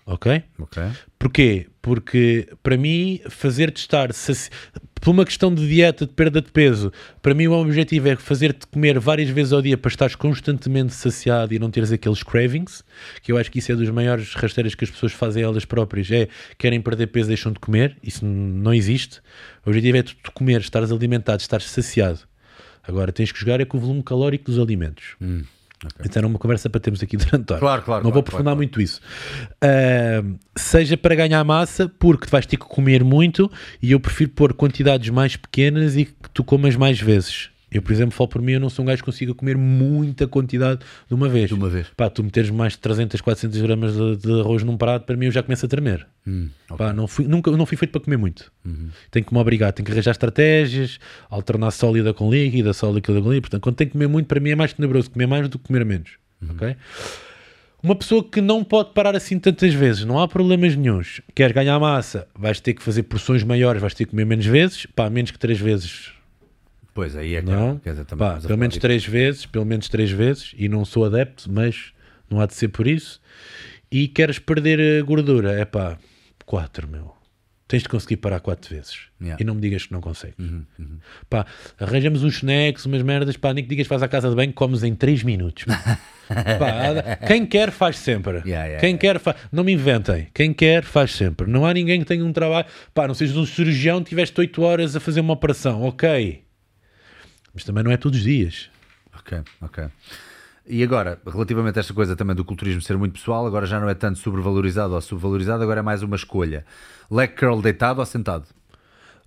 ok? 0.06 0.44
Ok. 0.60 0.84
Porquê? 1.18 1.68
Porque 1.86 2.48
para 2.64 2.78
mim, 2.78 3.22
fazer-te 3.30 3.78
estar 3.78 4.12
saci... 4.12 4.50
por 4.96 5.12
uma 5.12 5.24
questão 5.24 5.54
de 5.54 5.68
dieta, 5.68 6.08
de 6.08 6.14
perda 6.14 6.42
de 6.42 6.52
peso, 6.52 6.92
para 7.22 7.36
mim 7.36 7.46
o 7.46 7.54
objetivo 7.54 8.10
é 8.10 8.16
fazer-te 8.16 8.66
comer 8.66 8.98
várias 8.98 9.30
vezes 9.30 9.54
ao 9.54 9.62
dia 9.62 9.78
para 9.78 9.90
estares 9.90 10.16
constantemente 10.16 10.96
saciado 10.96 11.54
e 11.54 11.60
não 11.60 11.70
teres 11.70 11.92
aqueles 11.92 12.24
cravings, 12.24 12.84
que 13.22 13.32
eu 13.32 13.38
acho 13.38 13.52
que 13.52 13.60
isso 13.60 13.72
é 13.72 13.76
dos 13.76 13.88
maiores 13.92 14.34
rasteiras 14.34 14.74
que 14.74 14.84
as 14.84 14.90
pessoas 14.90 15.12
fazem 15.12 15.44
elas 15.44 15.64
próprias, 15.64 16.10
é 16.10 16.28
querem 16.58 16.82
perder 16.82 17.06
peso, 17.06 17.28
deixam 17.28 17.52
de 17.52 17.60
comer, 17.60 17.96
isso 18.02 18.26
não 18.26 18.74
existe. 18.74 19.20
O 19.64 19.70
objetivo 19.70 19.98
é 19.98 20.02
tu, 20.02 20.16
comer, 20.34 20.62
estares 20.62 20.92
alimentado, 20.92 21.40
estares 21.40 21.68
saciado. 21.68 22.22
Agora 22.82 23.12
tens 23.12 23.32
que 23.32 23.40
jogar 23.40 23.62
é 23.62 23.66
com 23.66 23.78
o 23.78 23.80
volume 23.80 24.02
calórico 24.02 24.46
dos 24.46 24.58
alimentos. 24.58 25.16
Então 26.00 26.20
era 26.20 26.28
uma 26.28 26.40
conversa 26.40 26.70
para 26.70 26.80
termos 26.80 27.02
aqui 27.04 27.18
durante 27.18 27.52
horas. 27.52 27.60
Claro, 27.60 27.82
claro, 27.82 28.04
Não 28.04 28.12
claro, 28.12 28.14
vou 28.14 28.20
aprofundar 28.20 28.44
claro, 28.46 28.58
muito 28.58 28.82
isso. 28.82 29.02
Ahm, 29.62 30.36
seja 30.56 30.98
para 30.98 31.16
ganhar 31.16 31.44
massa, 31.44 31.90
porque 32.00 32.26
tu 32.26 32.32
vais 32.32 32.46
ter 32.46 32.58
que 32.58 32.66
comer 32.66 33.04
muito 33.04 33.52
e 33.82 33.92
eu 33.92 34.00
prefiro 34.00 34.32
pôr 34.32 34.54
quantidades 34.54 35.10
mais 35.10 35.36
pequenas 35.36 35.96
e 35.96 36.06
que 36.06 36.30
tu 36.34 36.44
comas 36.44 36.76
mais 36.76 37.00
vezes. 37.00 37.50
Eu, 37.72 37.82
por 37.82 37.92
exemplo, 37.92 38.12
falo 38.12 38.28
por 38.30 38.42
mim, 38.42 38.54
eu 38.54 38.60
não 38.60 38.70
sou 38.70 38.84
um 38.84 38.88
gajo 38.88 39.02
que 39.02 39.06
consiga 39.06 39.34
comer 39.34 39.58
muita 39.58 40.28
quantidade 40.28 40.82
de 41.08 41.14
uma 41.14 41.28
vez. 41.28 41.50
De 41.50 41.54
uma 41.54 41.70
vez. 41.70 41.88
Pá, 41.96 42.10
tu 42.10 42.24
meteres 42.24 42.50
mais 42.50 42.74
de 42.74 42.80
300, 42.80 43.20
400 43.22 43.62
gramas 43.62 43.94
de, 43.94 44.18
de 44.18 44.40
arroz 44.40 44.64
num 44.64 44.78
prato, 44.78 45.06
para 45.06 45.18
mim 45.18 45.26
eu 45.26 45.32
já 45.32 45.44
começo 45.44 45.66
a 45.66 45.70
tremer. 45.70 46.08
Hum, 46.28 46.50
Pá, 46.78 46.94
não 46.94 47.08
fui, 47.08 47.26
nunca, 47.28 47.52
não 47.52 47.66
fui 47.66 47.78
feito 47.78 47.92
para 47.92 48.02
comer 48.02 48.18
muito. 48.18 48.52
Tenho 49.12 49.26
que 49.26 49.34
me 49.34 49.40
obrigar, 49.40 49.74
tenho 49.74 49.86
que 49.86 49.92
arranjar 49.92 50.12
estratégias, 50.12 51.00
alternar 51.30 51.72
sólida 51.72 52.14
com 52.14 52.30
líquida, 52.30 52.74
sólida 52.74 53.02
com 53.02 53.14
líquida. 53.14 53.42
Portanto, 53.42 53.62
quando 53.62 53.76
tenho 53.76 53.90
que 53.90 53.94
comer 53.94 54.08
muito, 54.08 54.28
para 54.28 54.40
mim 54.40 54.52
é 54.52 54.56
mais 54.56 54.74
tenebroso 54.74 55.10
comer 55.12 55.28
mais 55.28 55.50
do 55.50 55.60
que 55.60 55.66
comer 55.68 55.84
menos. 55.84 56.12
Ok? 56.50 56.76
Uma 57.84 57.96
pessoa 57.96 58.24
que 58.24 58.42
não 58.42 58.64
pode 58.64 58.94
parar 58.94 59.16
assim 59.16 59.38
tantas 59.38 59.72
vezes, 59.74 60.06
não 60.06 60.20
há 60.20 60.28
problemas 60.28 60.76
nenhuns. 60.76 61.22
Queres 61.36 61.54
ganhar 61.54 61.80
massa, 61.80 62.28
vais 62.34 62.60
ter 62.60 62.74
que 62.74 62.82
fazer 62.82 63.04
porções 63.04 63.44
maiores, 63.44 63.80
vais 63.80 63.94
ter 63.94 64.06
que 64.06 64.12
comer 64.12 64.26
menos 64.26 64.46
vezes, 64.46 64.88
pá, 64.88 65.08
menos 65.08 65.30
que 65.30 65.38
três 65.38 65.60
vezes 65.60 66.15
Pois 66.96 67.14
aí 67.14 67.36
é 67.36 67.42
que 67.42 67.52
não, 67.52 67.78
quer 67.78 67.90
dizer, 67.92 68.06
também 68.06 68.26
Pá, 68.26 68.40
pelo 68.40 68.58
menos 68.58 68.78
três 68.78 69.06
vezes, 69.06 69.46
pelo 69.46 69.66
menos 69.66 69.90
três 69.90 70.10
vezes, 70.10 70.54
e 70.58 70.70
não 70.70 70.86
sou 70.86 71.04
adepto, 71.04 71.52
mas 71.52 71.92
não 72.30 72.40
há 72.40 72.46
de 72.46 72.56
ser 72.56 72.70
por 72.70 72.88
isso. 72.88 73.22
E 73.92 74.08
queres 74.08 74.40
perder 74.40 75.02
a 75.02 75.04
gordura, 75.04 75.52
é 75.52 75.66
pá, 75.66 75.98
quatro, 76.46 76.88
meu. 76.88 77.14
Tens 77.68 77.84
de 77.84 77.90
conseguir 77.90 78.18
parar 78.18 78.40
quatro 78.40 78.74
vezes. 78.74 79.08
Yeah. 79.20 79.34
Uhum, 79.34 79.38
E 79.40 79.44
não 79.44 79.56
me 79.56 79.62
digas 79.62 79.86
que 79.88 79.92
não 79.92 80.00
consegues. 80.00 80.36
Pá, 81.30 81.46
arranjamos 81.78 82.24
uns 82.24 82.36
snacks, 82.38 82.86
umas 82.86 83.02
merdas, 83.02 83.36
pá, 83.36 83.54
nem 83.54 83.64
que 83.64 83.70
digas 83.70 83.88
que 83.88 83.90
vais 83.90 84.02
à 84.04 84.08
casa 84.08 84.30
de 84.30 84.36
banho, 84.36 84.54
comes 84.54 84.82
em 84.82 84.96
três 84.96 85.22
minutos. 85.22 85.66
Pá, 86.28 87.18
quem 87.28 87.46
quer 87.46 87.72
faz 87.72 87.98
sempre. 87.98 88.38
Yeah, 88.38 88.66
yeah, 88.66 88.80
quem 88.80 88.98
quer 88.98 89.20
faz. 89.20 89.36
Não 89.52 89.64
me 89.64 89.74
inventem. 89.74 90.28
Quem 90.34 90.54
quer 90.54 90.84
faz 90.84 91.12
sempre. 91.12 91.46
Não 91.46 91.66
há 91.66 91.74
ninguém 91.74 92.00
que 92.00 92.06
tenha 92.06 92.26
um 92.26 92.34
trabalho. 92.34 92.66
Pá, 92.94 93.08
não 93.08 93.14
sejas 93.14 93.38
um 93.38 93.46
cirurgião, 93.46 94.02
tiveste 94.04 94.40
oito 94.40 94.62
horas 94.64 94.96
a 94.96 95.00
fazer 95.00 95.20
uma 95.20 95.34
operação. 95.34 95.84
Ok. 95.84 96.45
Mas 97.56 97.64
também 97.64 97.84
não 97.84 97.92
é 97.92 97.98
todos 97.98 98.20
os 98.20 98.26
dias. 98.26 98.70
Ok, 99.18 99.42
ok. 99.62 99.86
E 100.68 100.84
agora, 100.84 101.22
relativamente 101.26 101.78
a 101.78 101.80
esta 101.80 101.94
coisa 101.94 102.16
também 102.16 102.36
do 102.36 102.44
culturismo 102.44 102.82
ser 102.82 102.98
muito 102.98 103.14
pessoal, 103.14 103.46
agora 103.48 103.66
já 103.66 103.80
não 103.80 103.88
é 103.88 103.94
tanto 103.94 104.20
sobrevalorizado 104.20 104.94
ou 104.94 105.02
subvalorizado, 105.02 105.64
agora 105.64 105.80
é 105.80 105.84
mais 105.84 106.04
uma 106.04 106.16
escolha. 106.16 106.66
Leg 107.10 107.34
curl 107.36 107.62
deitado 107.62 108.00
ou 108.00 108.06
sentado? 108.06 108.48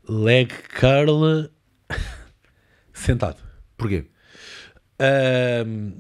Leg 0.09 0.52
curl 0.78 1.48
sentado. 2.92 3.38
Porquê? 3.76 4.06
Ahm, 4.98 5.92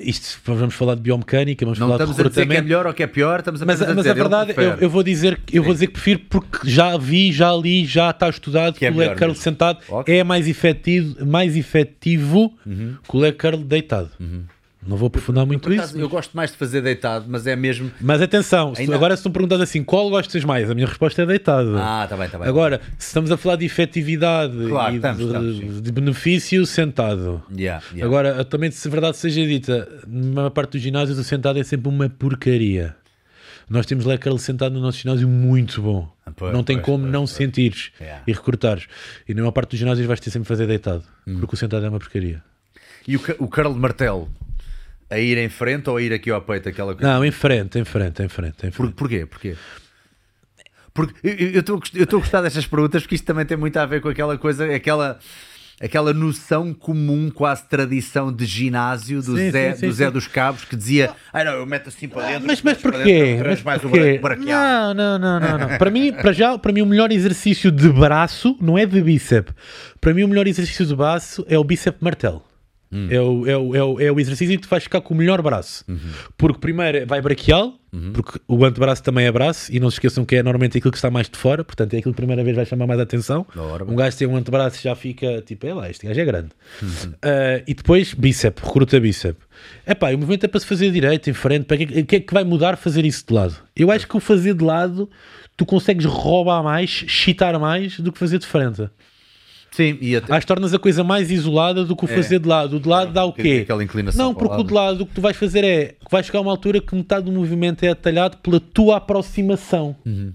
isto 0.00 0.38
vamos 0.44 0.74
falar 0.74 0.94
de 0.94 1.00
biomecânica, 1.02 1.64
vamos 1.64 1.78
Não 1.78 1.86
falar 1.88 1.98
de 1.98 2.02
estamos 2.10 2.20
a 2.20 2.28
dizer 2.28 2.32
que 2.32 2.38
é 2.38 2.42
recrutamento. 2.42 2.64
melhor 2.64 2.86
ou 2.86 2.94
que 2.94 3.02
é 3.02 3.06
pior, 3.06 3.38
estamos 3.40 3.60
Mas, 3.62 3.80
apenas 3.82 3.82
a 3.82 3.94
mas 3.94 4.04
dizer 4.04 4.10
a 4.10 4.14
verdade, 4.14 4.54
eu, 4.56 4.82
eu 4.82 4.90
vou 4.90 5.02
dizer 5.02 5.40
que 5.44 5.58
eu 5.58 5.62
vou 5.62 5.72
dizer 5.72 5.86
que 5.88 5.92
prefiro 5.94 6.20
porque 6.28 6.58
já 6.68 6.96
vi, 6.96 7.32
já 7.32 7.52
li, 7.54 7.84
já 7.84 8.10
está 8.10 8.28
estudado 8.28 8.74
que, 8.74 8.86
é 8.86 8.90
o 8.90 8.96
leg 8.96 9.14
curl 9.14 9.28
mesmo. 9.28 9.42
sentado 9.42 9.78
Ok. 9.88 10.14
é 10.18 10.22
mais 10.24 10.46
efetivo, 10.48 11.24
mais 11.26 11.56
efetivo 11.56 12.52
que 12.64 13.16
o 13.16 13.20
leg 13.20 13.36
curl 13.36 13.58
deitado. 13.58 14.10
Não 14.86 14.96
vou 14.96 15.08
aprofundar 15.08 15.44
muito 15.44 15.70
acaso, 15.70 15.92
isso. 15.94 15.98
Eu 16.00 16.08
gosto 16.08 16.36
mais 16.36 16.50
de 16.52 16.56
fazer 16.56 16.80
deitado, 16.80 17.26
mas 17.28 17.46
é 17.46 17.54
mesmo. 17.56 17.90
Mas 18.00 18.22
atenção, 18.22 18.74
se- 18.74 18.90
agora 18.94 19.16
se 19.16 19.22
tu 19.22 19.28
me 19.28 19.32
perguntas 19.32 19.60
assim, 19.60 19.82
qual 19.82 20.08
gostas 20.08 20.44
mais? 20.44 20.70
A 20.70 20.74
minha 20.74 20.86
resposta 20.86 21.20
é 21.22 21.26
deitado. 21.26 21.76
Ah, 21.76 22.04
está 22.04 22.16
bem, 22.16 22.26
está 22.26 22.38
bem. 22.38 22.48
Agora, 22.48 22.80
se 22.96 23.08
estamos 23.08 23.30
a 23.32 23.36
falar 23.36 23.56
de 23.56 23.66
efetividade 23.66 24.54
Claro, 24.68 24.92
e 24.92 24.96
estamos, 24.96 25.18
de, 25.18 25.24
estamos, 25.24 25.82
de 25.82 25.92
benefício, 25.92 26.64
sentado. 26.64 27.42
Yeah, 27.54 27.84
yeah. 27.92 28.06
Agora, 28.06 28.44
também, 28.44 28.70
se 28.70 28.88
verdade 28.88 29.16
seja 29.16 29.44
dita, 29.44 29.88
na 30.06 30.32
maior 30.34 30.50
parte 30.50 30.72
dos 30.72 30.80
ginásios, 30.80 31.18
o 31.18 31.24
sentado 31.24 31.58
é 31.58 31.64
sempre 31.64 31.88
uma 31.88 32.08
porcaria. 32.08 32.94
Nós 33.68 33.84
temos 33.84 34.06
leg 34.06 34.18
curl 34.18 34.38
sentado 34.38 34.72
no 34.72 34.80
nosso 34.80 34.98
ginásio 34.98 35.28
muito 35.28 35.82
bom. 35.82 36.08
Ah, 36.24 36.30
pois, 36.34 36.52
não 36.54 36.62
tem 36.62 36.76
pois, 36.76 36.86
como 36.86 37.00
pois, 37.00 37.12
não 37.12 37.26
sentires 37.26 37.90
Yeah. 38.00 38.22
e 38.26 38.32
recrutares. 38.32 38.86
E 39.28 39.34
na 39.34 39.42
maior 39.42 39.52
parte 39.52 39.70
dos 39.70 39.78
ginásios 39.80 40.06
vais 40.06 40.20
ter 40.20 40.30
sempre 40.30 40.48
fazer 40.48 40.66
deitado. 40.66 41.02
Hum. 41.26 41.38
Porque 41.40 41.54
o 41.54 41.58
sentado 41.58 41.84
é 41.84 41.88
uma 41.90 41.98
porcaria. 41.98 42.42
E 43.06 43.16
o, 43.16 43.20
o 43.40 43.48
curl 43.48 43.72
de 43.74 43.78
martelo? 43.78 44.28
A 45.10 45.18
ir 45.18 45.38
em 45.38 45.48
frente 45.48 45.88
ou 45.88 45.96
a 45.96 46.02
ir 46.02 46.12
aqui 46.12 46.30
ao 46.30 46.42
peito? 46.42 46.68
Aquela 46.68 46.94
coisa? 46.94 47.10
Não, 47.12 47.24
em 47.24 47.30
frente, 47.30 47.78
em 47.78 47.84
frente, 47.84 48.22
em 48.22 48.28
frente. 48.28 48.66
Em 48.66 48.70
Por, 48.70 48.84
frente. 48.86 48.94
porquê? 48.94 49.26
Porquê? 49.26 49.54
Porque 50.92 51.14
eu- 51.22 51.60
estou 51.60 52.18
a 52.18 52.20
gostar 52.20 52.42
destas 52.42 52.66
perguntas 52.66 53.02
porque 53.02 53.14
isto 53.14 53.24
também 53.24 53.46
tem 53.46 53.56
muito 53.56 53.76
a 53.78 53.86
ver 53.86 54.00
com 54.00 54.08
aquela 54.08 54.36
coisa, 54.36 54.66
aquela, 54.74 55.18
aquela 55.80 56.12
noção 56.12 56.74
comum, 56.74 57.30
quase 57.30 57.64
tradição 57.68 58.32
de 58.32 58.44
ginásio 58.44 59.22
do, 59.22 59.36
Sim, 59.36 59.50
Zé, 59.52 59.72
sim, 59.74 59.78
sim, 59.80 59.86
do 59.86 59.92
Zé 59.92 60.06
sim. 60.06 60.12
dos 60.12 60.26
Cabos 60.26 60.64
que 60.64 60.74
dizia: 60.74 61.12
Ai 61.32 61.44
não, 61.44 61.52
eu 61.52 61.64
meto 61.66 61.88
assim 61.88 62.08
para 62.08 62.26
dentro. 62.26 62.46
Mas, 62.48 62.60
mas 62.62 62.78
para 62.78 62.92
porquê? 62.92 63.04
dentro, 63.22 63.36
Mas 63.48 63.60
traz 63.60 63.62
mais 63.62 63.80
porquê? 63.82 64.18
braquial." 64.18 64.94
Não, 64.94 64.94
não, 64.94 65.18
não, 65.18 65.40
não, 65.40 65.58
não. 65.68 65.78
para 65.78 65.90
mim, 65.90 66.12
para 66.12 66.32
já, 66.32 66.58
para 66.58 66.72
mim 66.72 66.80
o 66.82 66.86
melhor 66.86 67.12
exercício 67.12 67.70
de 67.70 67.88
braço 67.90 68.56
não 68.60 68.76
é 68.76 68.84
de 68.84 69.00
bíceps. 69.00 69.54
Para 70.00 70.12
mim 70.12 70.24
o 70.24 70.28
melhor 70.28 70.48
exercício 70.48 70.84
de 70.84 70.96
braço 70.96 71.46
é 71.48 71.56
o 71.56 71.62
bíceps 71.62 72.00
martelo. 72.02 72.42
É, 73.10 73.20
o, 73.20 73.46
é, 73.46 73.56
o, 73.56 73.76
é, 73.76 73.84
o, 73.84 74.00
é 74.00 74.12
o 74.12 74.18
exercício 74.18 74.56
que 74.56 74.62
tu 74.62 74.68
vais 74.68 74.82
ficar 74.82 75.00
com 75.00 75.12
o 75.12 75.16
melhor 75.16 75.42
braço. 75.42 75.84
Porque 76.36 76.58
primeiro 76.58 77.06
vai 77.06 77.20
braquial, 77.20 77.74
porque 78.12 78.40
o 78.48 78.64
antebraço 78.64 79.02
também 79.02 79.26
é 79.26 79.32
braço, 79.32 79.70
e 79.74 79.78
não 79.78 79.90
se 79.90 79.96
esqueçam 79.96 80.24
que 80.24 80.36
é 80.36 80.42
normalmente 80.42 80.78
aquilo 80.78 80.90
que 80.90 80.98
está 80.98 81.10
mais 81.10 81.28
de 81.28 81.36
fora, 81.36 81.62
portanto 81.64 81.94
é 81.94 81.98
aquilo 81.98 82.14
que 82.14 82.16
primeira 82.16 82.42
vez 82.42 82.56
vai 82.56 82.64
chamar 82.64 82.86
mais 82.86 82.98
a 83.00 83.02
atenção. 83.02 83.46
Um 83.92 83.96
gajo 83.96 84.16
tem 84.16 84.26
um 84.26 84.36
antebraço 84.36 84.82
já 84.82 84.94
fica 84.94 85.42
tipo, 85.42 85.66
é 85.66 85.74
lá, 85.74 85.90
este 85.90 86.06
gajo 86.06 86.20
é 86.20 86.24
grande. 86.24 86.48
Ah, 87.22 87.62
e 87.66 87.74
depois 87.74 88.14
bíceps, 88.14 88.62
recruta 88.64 88.98
bíceps. 88.98 89.46
Epá, 89.86 90.10
o 90.12 90.18
movimento 90.18 90.44
é 90.44 90.48
para 90.48 90.60
se 90.60 90.66
fazer 90.66 90.90
direito, 90.90 91.28
em 91.28 91.34
frente, 91.34 91.64
para 91.64 91.76
que, 91.76 92.00
o 92.00 92.06
que 92.06 92.16
é 92.16 92.20
que 92.20 92.32
vai 92.32 92.44
mudar 92.44 92.76
fazer 92.76 93.04
isso 93.04 93.24
de 93.26 93.34
lado? 93.34 93.56
Eu 93.76 93.90
acho 93.90 94.06
que 94.06 94.16
o 94.16 94.20
fazer 94.20 94.54
de 94.54 94.64
lado 94.64 95.10
tu 95.58 95.66
consegues 95.66 96.06
roubar 96.06 96.62
mais, 96.62 96.88
chitar 96.88 97.58
mais 97.58 97.98
do 97.98 98.12
que 98.12 98.18
fazer 98.18 98.38
de 98.38 98.46
frente. 98.46 98.88
Sim, 99.70 99.98
e 100.00 100.16
até. 100.16 100.32
Acho 100.32 100.40
que 100.40 100.46
tornas 100.46 100.74
a 100.74 100.78
coisa 100.78 101.04
mais 101.04 101.30
isolada 101.30 101.84
do 101.84 101.94
que 101.94 102.04
o 102.04 102.08
fazer 102.08 102.38
de 102.40 102.48
lado. 102.48 102.76
O 102.76 102.80
de 102.80 102.88
lado 102.88 103.12
dá 103.12 103.24
o 103.24 103.32
quê? 103.32 103.60
aquela 103.62 103.84
inclinação 103.84 104.26
Não, 104.26 104.34
porque 104.34 104.60
o 104.60 104.64
de 104.64 104.72
lado 104.72 105.02
o 105.02 105.06
que 105.06 105.14
tu 105.14 105.20
vais 105.20 105.36
fazer 105.36 105.62
é 105.64 105.86
que 106.04 106.10
vais 106.10 106.26
chegar 106.26 106.38
a 106.40 106.42
uma 106.42 106.50
altura 106.50 106.80
que 106.80 106.94
metade 106.94 107.26
do 107.26 107.32
movimento 107.32 107.84
é 107.84 107.88
atalhado 107.90 108.38
pela 108.38 108.58
tua 108.58 108.96
aproximação. 108.96 109.94
Uhum, 110.04 110.32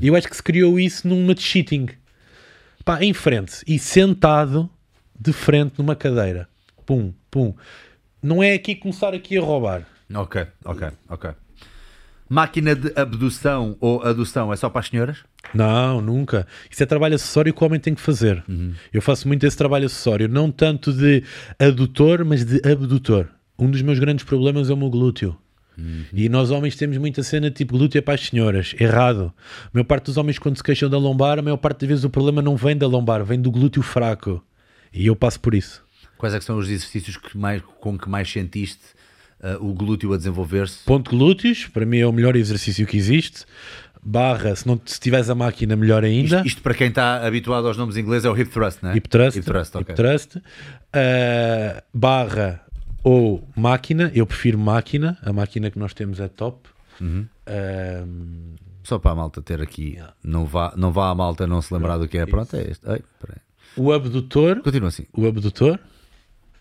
E 0.00 0.08
eu 0.08 0.16
acho 0.16 0.28
que 0.28 0.36
se 0.36 0.42
criou 0.42 0.78
isso 0.78 1.06
numa 1.08 1.34
de 1.34 1.42
cheating. 1.42 1.88
Pá, 2.84 3.02
em 3.02 3.14
frente 3.14 3.62
e 3.66 3.78
sentado 3.78 4.68
de 5.18 5.32
frente 5.32 5.74
numa 5.78 5.96
cadeira. 5.96 6.48
Pum, 6.84 7.12
pum. 7.30 7.54
Não 8.22 8.42
é 8.42 8.52
aqui 8.54 8.74
começar 8.74 9.14
aqui 9.14 9.38
a 9.38 9.40
roubar. 9.40 9.86
Ok, 10.12 10.46
ok, 10.64 10.88
ok. 11.08 11.30
Máquina 12.28 12.74
de 12.74 12.92
abdução 12.96 13.76
ou 13.80 14.02
adução 14.02 14.52
é 14.52 14.56
só 14.56 14.68
para 14.68 14.80
as 14.80 14.88
senhoras? 14.88 15.18
Não, 15.52 16.00
nunca. 16.00 16.46
Isso 16.70 16.82
é 16.82 16.86
trabalho 16.86 17.14
acessório 17.14 17.52
que 17.52 17.62
o 17.62 17.66
homem 17.66 17.80
tem 17.80 17.94
que 17.94 18.00
fazer. 18.00 18.42
Eu 18.92 19.02
faço 19.02 19.28
muito 19.28 19.44
esse 19.46 19.56
trabalho 19.56 19.86
acessório, 19.86 20.28
não 20.28 20.50
tanto 20.50 20.92
de 20.92 21.22
adutor, 21.58 22.24
mas 22.24 22.44
de 22.44 22.60
abdutor. 22.68 23.28
Um 23.58 23.70
dos 23.70 23.82
meus 23.82 23.98
grandes 23.98 24.24
problemas 24.24 24.70
é 24.70 24.74
o 24.74 24.76
meu 24.76 24.90
glúteo. 24.90 25.36
E 26.12 26.28
nós 26.28 26.50
homens 26.50 26.76
temos 26.76 26.96
muita 26.98 27.22
cena 27.22 27.50
tipo 27.50 27.76
glúteo 27.76 27.98
é 27.98 28.02
para 28.02 28.14
as 28.14 28.26
senhoras. 28.26 28.74
Errado. 28.78 29.32
A 29.66 29.70
maior 29.72 29.84
parte 29.84 30.06
dos 30.06 30.16
homens, 30.16 30.38
quando 30.38 30.56
se 30.56 30.62
queixam 30.62 30.88
da 30.88 30.98
lombar, 30.98 31.38
a 31.38 31.42
maior 31.42 31.56
parte 31.56 31.80
das 31.80 31.88
vezes 31.88 32.04
o 32.04 32.10
problema 32.10 32.40
não 32.40 32.56
vem 32.56 32.76
da 32.76 32.86
lombar, 32.86 33.24
vem 33.24 33.40
do 33.40 33.50
glúteo 33.50 33.82
fraco. 33.82 34.42
E 34.92 35.06
eu 35.06 35.16
passo 35.16 35.40
por 35.40 35.54
isso. 35.54 35.84
Quais 36.16 36.32
é 36.34 36.40
são 36.40 36.56
os 36.58 36.68
exercícios 36.68 37.16
que 37.16 37.36
mais, 37.36 37.60
com 37.80 37.98
que 37.98 38.08
mais 38.08 38.30
sentiste 38.30 38.82
ah, 39.42 39.56
o 39.60 39.74
glúteo 39.74 40.12
a 40.12 40.16
desenvolver-se? 40.16 40.84
Ponto 40.84 41.10
glúteos, 41.10 41.66
para 41.66 41.84
mim 41.84 41.98
é 41.98 42.06
o 42.06 42.12
melhor 42.12 42.36
exercício 42.36 42.86
que 42.86 42.96
existe. 42.96 43.44
Barra, 44.06 44.54
se, 44.54 44.66
não, 44.66 44.78
se 44.84 45.00
tiveres 45.00 45.30
a 45.30 45.34
máquina, 45.34 45.74
melhor 45.76 46.04
ainda. 46.04 46.36
Isto, 46.36 46.46
isto 46.46 46.62
para 46.62 46.74
quem 46.74 46.88
está 46.88 47.26
habituado 47.26 47.66
aos 47.66 47.76
nomes 47.76 47.96
ingleses 47.96 48.26
é 48.26 48.30
o 48.30 48.38
hip 48.38 48.50
thrust, 48.50 48.82
não 48.82 48.90
é? 48.90 48.96
Hip 48.96 49.08
thrust, 49.08 49.36
Hip 49.38 49.46
thrust, 49.46 49.74
ok. 49.74 49.82
hip 49.82 49.94
thrust, 49.94 50.36
uh, 50.36 51.82
barra 51.92 52.60
ou 53.02 53.46
máquina, 53.56 54.10
eu 54.14 54.26
prefiro 54.26 54.58
máquina, 54.58 55.16
a 55.22 55.32
máquina 55.32 55.70
que 55.70 55.78
nós 55.78 55.94
temos 55.94 56.20
é 56.20 56.28
top. 56.28 56.68
Uhum. 57.00 57.26
Um, 58.06 58.54
Só 58.82 58.98
para 58.98 59.12
a 59.12 59.14
malta 59.14 59.40
ter 59.42 59.60
aqui. 59.60 59.98
Não 60.22 60.44
vá, 60.44 60.72
não 60.76 60.92
vá 60.92 61.10
a 61.10 61.14
malta 61.14 61.46
não 61.46 61.60
se 61.62 61.72
lembrar 61.72 61.98
do 61.98 62.06
que 62.08 62.18
é. 62.18 62.26
Pronto, 62.26 62.54
é 62.56 62.62
este. 62.70 62.88
Ai, 62.88 63.00
o 63.76 63.92
abdutor, 63.92 64.60
Continua 64.62 64.88
assim. 64.88 65.04
o 65.12 65.26
abdutor, 65.26 65.78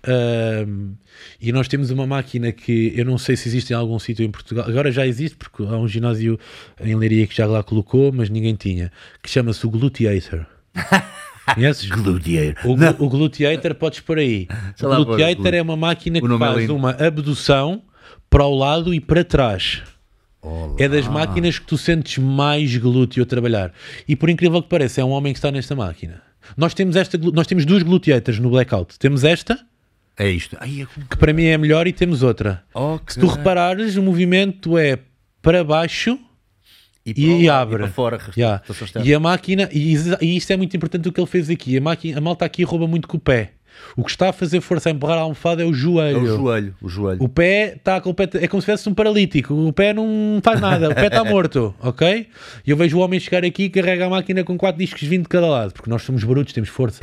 um, 0.08 0.94
e 1.40 1.52
nós 1.52 1.68
temos 1.68 1.90
uma 1.90 2.06
máquina 2.06 2.52
que 2.52 2.94
eu 2.96 3.06
não 3.06 3.18
sei 3.18 3.36
se 3.36 3.48
existe 3.48 3.72
em 3.72 3.76
algum 3.76 3.98
sítio 4.00 4.26
em 4.26 4.32
Portugal, 4.32 4.66
agora 4.68 4.92
já 4.92 5.06
existe 5.08 5.38
porque 5.38 5.64
há 5.64 5.78
um 5.78 5.88
ginásio 5.88 6.40
em 6.82 6.96
Leiria 6.96 7.26
que 7.28 7.36
já 7.36 7.46
lá 7.46 7.64
colocou, 7.64 8.12
mas 8.12 8.30
ninguém 8.30 8.56
tinha, 8.56 8.92
que 9.22 9.30
chama-se 9.30 9.66
o 9.66 9.70
Gluteator. 9.70 10.46
Conheces? 11.56 11.90
Gluteator. 11.90 12.66
O, 12.66 13.06
o 13.06 13.10
gluteator 13.10 13.76
podes 13.76 14.00
por 14.00 14.18
aí. 14.18 14.48
Deixa 14.80 14.88
O 14.88 15.06
gluteator 15.06 15.44
glu- 15.44 15.56
é 15.56 15.62
uma 15.62 15.76
máquina 15.76 16.22
que 16.22 16.26
é 16.26 16.38
faz 16.38 16.58
lindo. 16.58 16.76
uma 16.76 16.92
abdução 16.92 17.82
para 18.30 18.46
o 18.46 18.56
lado 18.56 18.94
e 18.94 19.00
para 19.02 19.24
trás. 19.26 19.82
É 20.78 20.88
das 20.90 21.08
máquinas 21.08 21.60
que 21.60 21.66
tu 21.66 21.78
sentes 21.78 22.18
mais 22.18 22.76
glúteo 22.78 23.24
a 23.24 23.26
trabalhar. 23.26 23.72
E 24.08 24.16
por 24.16 24.30
incrível 24.30 24.62
que 24.62 24.68
pareça, 24.70 25.00
é 25.02 25.04
um 25.04 25.10
homem 25.12 25.32
que 25.34 25.38
está 25.40 25.52
nesta 25.52 25.74
máquina. 25.76 26.22
Nós 26.58 26.74
temos, 26.74 26.96
esta, 26.98 27.18
nós 27.18 27.48
temos 27.48 27.66
duas 27.66 27.84
gluteators 27.84 28.40
no 28.40 28.50
blackout. 28.50 28.98
Temos 29.00 29.24
esta, 29.24 29.60
É 30.18 30.30
isto. 30.30 30.56
Ai, 30.60 30.82
é 30.82 30.86
como- 30.86 31.08
que 31.08 31.18
para 31.18 31.34
mim 31.34 31.46
é 31.46 31.58
melhor, 31.58 31.88
e 31.88 31.94
temos 31.94 32.22
outra. 32.24 32.64
Se 33.08 33.20
tu 33.20 33.28
reparares, 33.28 33.96
o 33.96 34.04
movimento 34.04 34.78
é 34.78 35.00
para 35.42 35.64
baixo 35.64 36.18
para 37.14 37.14
e, 37.22 37.28
o 37.28 37.42
e 37.42 37.48
lado, 37.48 37.62
abre. 37.62 37.84
para 37.84 37.92
fora. 37.92 38.20
Yeah. 38.38 38.64
E 39.06 39.14
a 39.14 39.20
máquina, 39.20 39.68
e, 39.74 39.96
e 40.22 40.38
isto 40.38 40.52
é 40.52 40.58
muito 40.58 40.76
importante 40.78 41.08
o 41.10 41.12
que 41.12 41.20
ele 41.20 41.28
fez 41.28 41.50
aqui. 41.50 41.78
A, 41.78 41.82
máquina, 41.82 42.18
a 42.18 42.22
malta 42.22 42.46
aqui 42.46 42.64
rouba 42.64 42.88
muito 42.88 43.08
com 43.08 43.18
o 43.18 43.20
pé. 43.20 43.54
O 43.96 44.04
que 44.04 44.12
está 44.12 44.30
a 44.30 44.34
fazer 44.34 44.62
força 44.62 44.90
a 44.90 44.92
empurrar 44.92 45.18
a 45.18 45.22
almofada 45.22 45.62
é 45.62 45.66
o 45.66 45.70
É 45.72 45.74
joelho. 45.74 46.22
o 46.22 46.28
joelho. 46.38 46.76
O 46.82 46.90
joelho. 46.90 47.24
O 47.24 47.30
pé 47.30 47.74
está 47.76 48.00
completo, 48.02 48.38
é 48.38 48.48
como 48.48 48.62
se 48.62 48.66
fosse 48.72 48.88
um 48.90 48.94
paralítico. 48.94 49.54
O 49.54 49.72
pé 49.74 49.94
não 49.94 50.40
faz 50.44 50.60
nada, 50.60 50.90
o 50.90 50.96
pé 50.96 51.08
está 51.08 51.24
morto, 51.26 51.74
ok? 51.80 52.28
E 52.66 52.72
eu 52.72 52.78
vejo 52.78 52.98
o 52.98 53.02
homem 53.02 53.20
chegar 53.20 53.44
aqui 53.46 53.64
e 53.66 53.70
carrega 53.70 54.06
a 54.06 54.10
máquina 54.10 54.44
com 54.44 54.58
quatro 54.58 54.80
discos 54.80 55.02
vindo 55.04 55.24
de 55.24 55.30
cada 55.30 55.48
lado, 55.48 55.74
porque 55.74 55.90
nós 55.90 56.02
somos 56.02 56.24
brutos, 56.24 56.54
temos 56.54 56.70
força. 56.70 57.02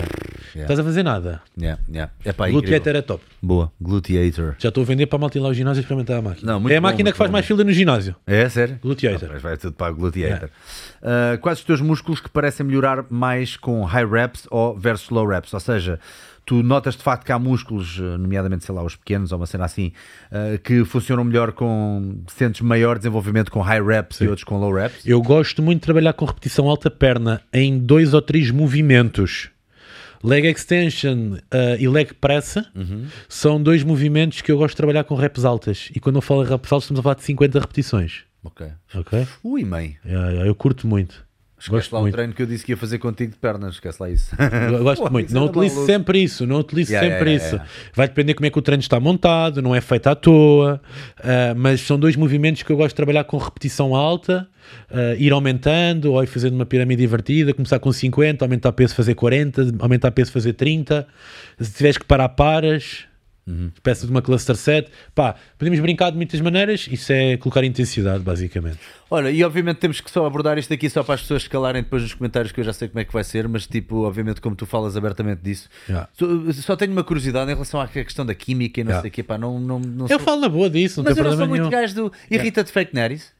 Estás 0.54 0.78
a 0.80 0.84
fazer 0.84 1.02
nada. 1.02 1.40
Yeah, 1.60 1.80
yeah. 1.88 2.12
É 2.24 2.32
pá. 2.32 2.48
Gluteator 2.48 2.96
é 2.96 3.02
top. 3.02 3.22
Boa. 3.40 3.70
Gluteator. 3.80 4.54
Já 4.58 4.68
estou 4.68 4.82
a 4.82 4.86
vender 4.86 5.06
para 5.06 5.16
a 5.16 5.20
malta 5.20 5.38
ir 5.38 5.40
lá 5.40 5.48
ao 5.48 5.54
ginásio 5.54 5.80
e 5.80 5.82
experimentar 5.82 6.18
a 6.18 6.22
máquina. 6.22 6.52
Não, 6.58 6.68
é 6.68 6.76
a 6.76 6.80
bom, 6.80 6.86
máquina 6.88 7.12
que 7.12 7.16
faz 7.18 7.30
bom. 7.30 7.32
mais 7.34 7.46
fila 7.46 7.62
no 7.62 7.72
ginásio. 7.72 8.16
É 8.26 8.48
sério? 8.48 8.78
Gluteator. 8.82 9.28
Ah, 9.28 9.30
pois 9.32 9.42
vai 9.42 9.56
tudo 9.56 9.72
para 9.74 9.92
o 9.92 9.96
Gluteator. 9.96 10.48
Ah, 11.02 11.38
quais 11.40 11.58
os 11.60 11.64
teus 11.64 11.80
músculos 11.80 12.20
que 12.20 12.28
parecem 12.28 12.66
melhorar 12.66 13.04
mais 13.08 13.56
com 13.56 13.84
high 13.84 14.04
reps 14.06 14.46
ou 14.50 14.76
versus 14.76 15.08
low 15.10 15.26
reps? 15.26 15.54
Ou 15.54 15.60
seja, 15.60 16.00
tu 16.50 16.64
notas 16.64 16.96
de 16.96 17.02
facto 17.04 17.24
que 17.24 17.30
há 17.30 17.38
músculos, 17.38 17.96
eh, 17.96 18.18
nomeadamente, 18.18 18.64
sei 18.64 18.74
lá, 18.74 18.82
os 18.82 18.96
pequenos 18.96 19.30
ou 19.30 19.38
uma 19.38 19.46
cena 19.46 19.66
assim, 19.66 19.92
ah, 20.32 20.58
que 20.58 20.84
funcionam 20.84 21.22
melhor 21.22 21.52
com. 21.52 22.24
sentes 22.26 22.60
maior 22.60 22.98
desenvolvimento 22.98 23.52
com 23.52 23.60
high 23.60 23.80
reps 23.80 24.20
e 24.20 24.26
outros 24.26 24.42
com 24.42 24.58
low 24.58 24.74
reps? 24.74 25.06
Eu 25.06 25.22
gosto 25.22 25.62
muito 25.62 25.78
de 25.78 25.84
trabalhar 25.84 26.12
com 26.12 26.24
repetição 26.24 26.68
alta 26.68 26.90
perna 26.90 27.40
em 27.52 27.78
dois 27.78 28.14
ou 28.14 28.20
três 28.20 28.50
movimentos. 28.50 29.48
Leg 30.24 30.44
extension 30.48 31.34
uh, 31.34 31.76
e 31.78 31.88
leg 31.88 32.14
press 32.14 32.56
Uhum. 32.74 33.06
são 33.28 33.62
dois 33.62 33.84
movimentos 33.84 34.40
que 34.42 34.50
eu 34.50 34.58
gosto 34.58 34.72
de 34.72 34.76
trabalhar 34.78 35.04
com 35.04 35.14
reps 35.14 35.44
altas. 35.44 35.88
E 35.94 36.00
quando 36.00 36.16
eu 36.16 36.22
falo 36.22 36.42
em 36.44 36.48
reps 36.48 36.72
altas, 36.72 36.84
estamos 36.86 36.98
a 36.98 37.02
falar 37.04 37.14
de 37.14 37.22
50 37.22 37.60
repetições. 37.60 38.24
Ok. 38.42 38.66
Ok? 38.96 39.24
Ui, 39.44 39.64
mãe. 39.64 39.96
Eu 40.44 40.54
curto 40.56 40.84
muito. 40.88 41.24
Esquece 41.60 41.70
Gosto 41.70 41.92
lá 41.92 41.98
o 41.98 42.02
muito. 42.02 42.14
treino 42.14 42.32
que 42.32 42.40
eu 42.42 42.46
disse 42.46 42.64
que 42.64 42.72
ia 42.72 42.76
fazer 42.76 42.98
contigo 42.98 43.32
de 43.32 43.36
pernas, 43.38 43.74
esquece 43.74 44.02
lá 44.02 44.08
isso. 44.10 44.34
Eu 44.72 44.82
gosto 44.82 45.02
Pô, 45.04 45.10
muito. 45.10 45.26
isso 45.26 45.34
Não 45.34 45.44
utilizo 45.44 45.74
maluco. 45.74 45.92
sempre 45.92 46.18
isso. 46.22 46.46
Não 46.46 46.56
utilizo 46.58 46.90
Yeah, 46.92 47.08
sempre 47.10 47.30
yeah, 47.32 47.46
isso. 47.46 47.54
yeah, 47.56 47.70
Vai 47.94 48.08
depender 48.08 48.32
como 48.32 48.46
é 48.46 48.50
que 48.50 48.58
o 48.58 48.62
treino 48.62 48.80
está 48.80 48.98
montado, 48.98 49.60
não 49.60 49.74
é 49.74 49.80
feito 49.82 50.06
à 50.06 50.14
toa. 50.14 50.80
ah, 51.22 51.54
mas 51.54 51.82
são 51.82 51.98
dois 51.98 52.16
movimentos 52.16 52.62
que 52.62 52.70
eu 52.72 52.76
gosto 52.78 52.88
de 52.90 52.94
trabalhar 52.96 53.24
com 53.24 53.36
repetição 53.36 53.94
alta, 53.94 54.48
ah, 54.90 55.14
ir 55.18 55.32
aumentando, 55.32 56.12
ou 56.14 56.22
ir 56.24 56.26
fazendo 56.26 56.54
uma 56.54 56.64
pirâmide 56.64 57.04
invertida, 57.04 57.52
começar 57.52 57.78
com 57.78 57.92
50, 57.92 58.42
aumentar 58.42 58.72
peso, 58.72 58.94
fazer 58.94 59.14
40, 59.14 59.74
aumentar 59.80 60.10
peso, 60.12 60.32
fazer 60.32 60.54
30. 60.54 61.06
Se 61.60 61.72
tiveres 61.74 61.98
que 61.98 62.06
parar, 62.06 62.30
paras. 62.30 63.04
Uhum. 63.46 63.70
Peça 63.82 64.06
de 64.06 64.12
uma 64.12 64.22
cluster 64.22 64.54
set. 64.54 64.88
Pá, 65.14 65.34
podemos 65.58 65.80
brincar 65.80 66.10
de 66.10 66.16
muitas 66.16 66.40
maneiras. 66.40 66.86
Isso 66.90 67.12
é 67.12 67.36
colocar 67.36 67.64
intensidade, 67.64 68.22
basicamente. 68.22 68.78
Olha, 69.10 69.30
e 69.30 69.42
obviamente 69.42 69.78
temos 69.78 70.00
que 70.00 70.08
só 70.10 70.24
abordar 70.24 70.56
isto 70.58 70.72
aqui 70.72 70.88
só 70.88 71.02
para 71.02 71.14
as 71.14 71.22
pessoas 71.22 71.42
escalarem 71.42 71.82
depois 71.82 72.02
nos 72.02 72.14
comentários, 72.14 72.52
que 72.52 72.60
eu 72.60 72.64
já 72.64 72.72
sei 72.72 72.86
como 72.88 73.00
é 73.00 73.04
que 73.04 73.12
vai 73.12 73.24
ser, 73.24 73.48
mas 73.48 73.66
tipo, 73.66 74.02
obviamente, 74.04 74.40
como 74.40 74.54
tu 74.54 74.66
falas 74.66 74.96
abertamente 74.96 75.40
disso, 75.42 75.68
Yeah. 75.88 76.08
só, 76.16 76.26
só 76.62 76.76
tenho 76.76 76.92
uma 76.92 77.02
curiosidade 77.02 77.50
em 77.50 77.54
relação 77.54 77.80
à 77.80 77.88
questão 77.88 78.24
da 78.24 78.34
química 78.34 78.80
e 78.80 78.84
não 78.84 78.90
Yeah. 78.90 79.02
sei 79.02 79.08
o 79.08 79.12
quê, 79.12 79.22
pá, 79.24 79.36
não, 79.36 79.58
não, 79.58 79.80
não 79.80 80.04
Eu 80.06 80.10
sou- 80.10 80.20
falo 80.20 80.40
na 80.40 80.48
boa 80.48 80.70
disso, 80.70 80.98
não 81.02 81.04
mas 81.04 81.14
tem 81.14 81.24
eu 81.24 81.28
não 81.30 81.36
problema 81.36 81.56
sou 81.56 81.62
muito 81.66 81.72
gajo 81.72 81.94
do 81.94 82.12
irrita-te 82.30 82.70
fake 82.70 82.94
news. 82.94 83.32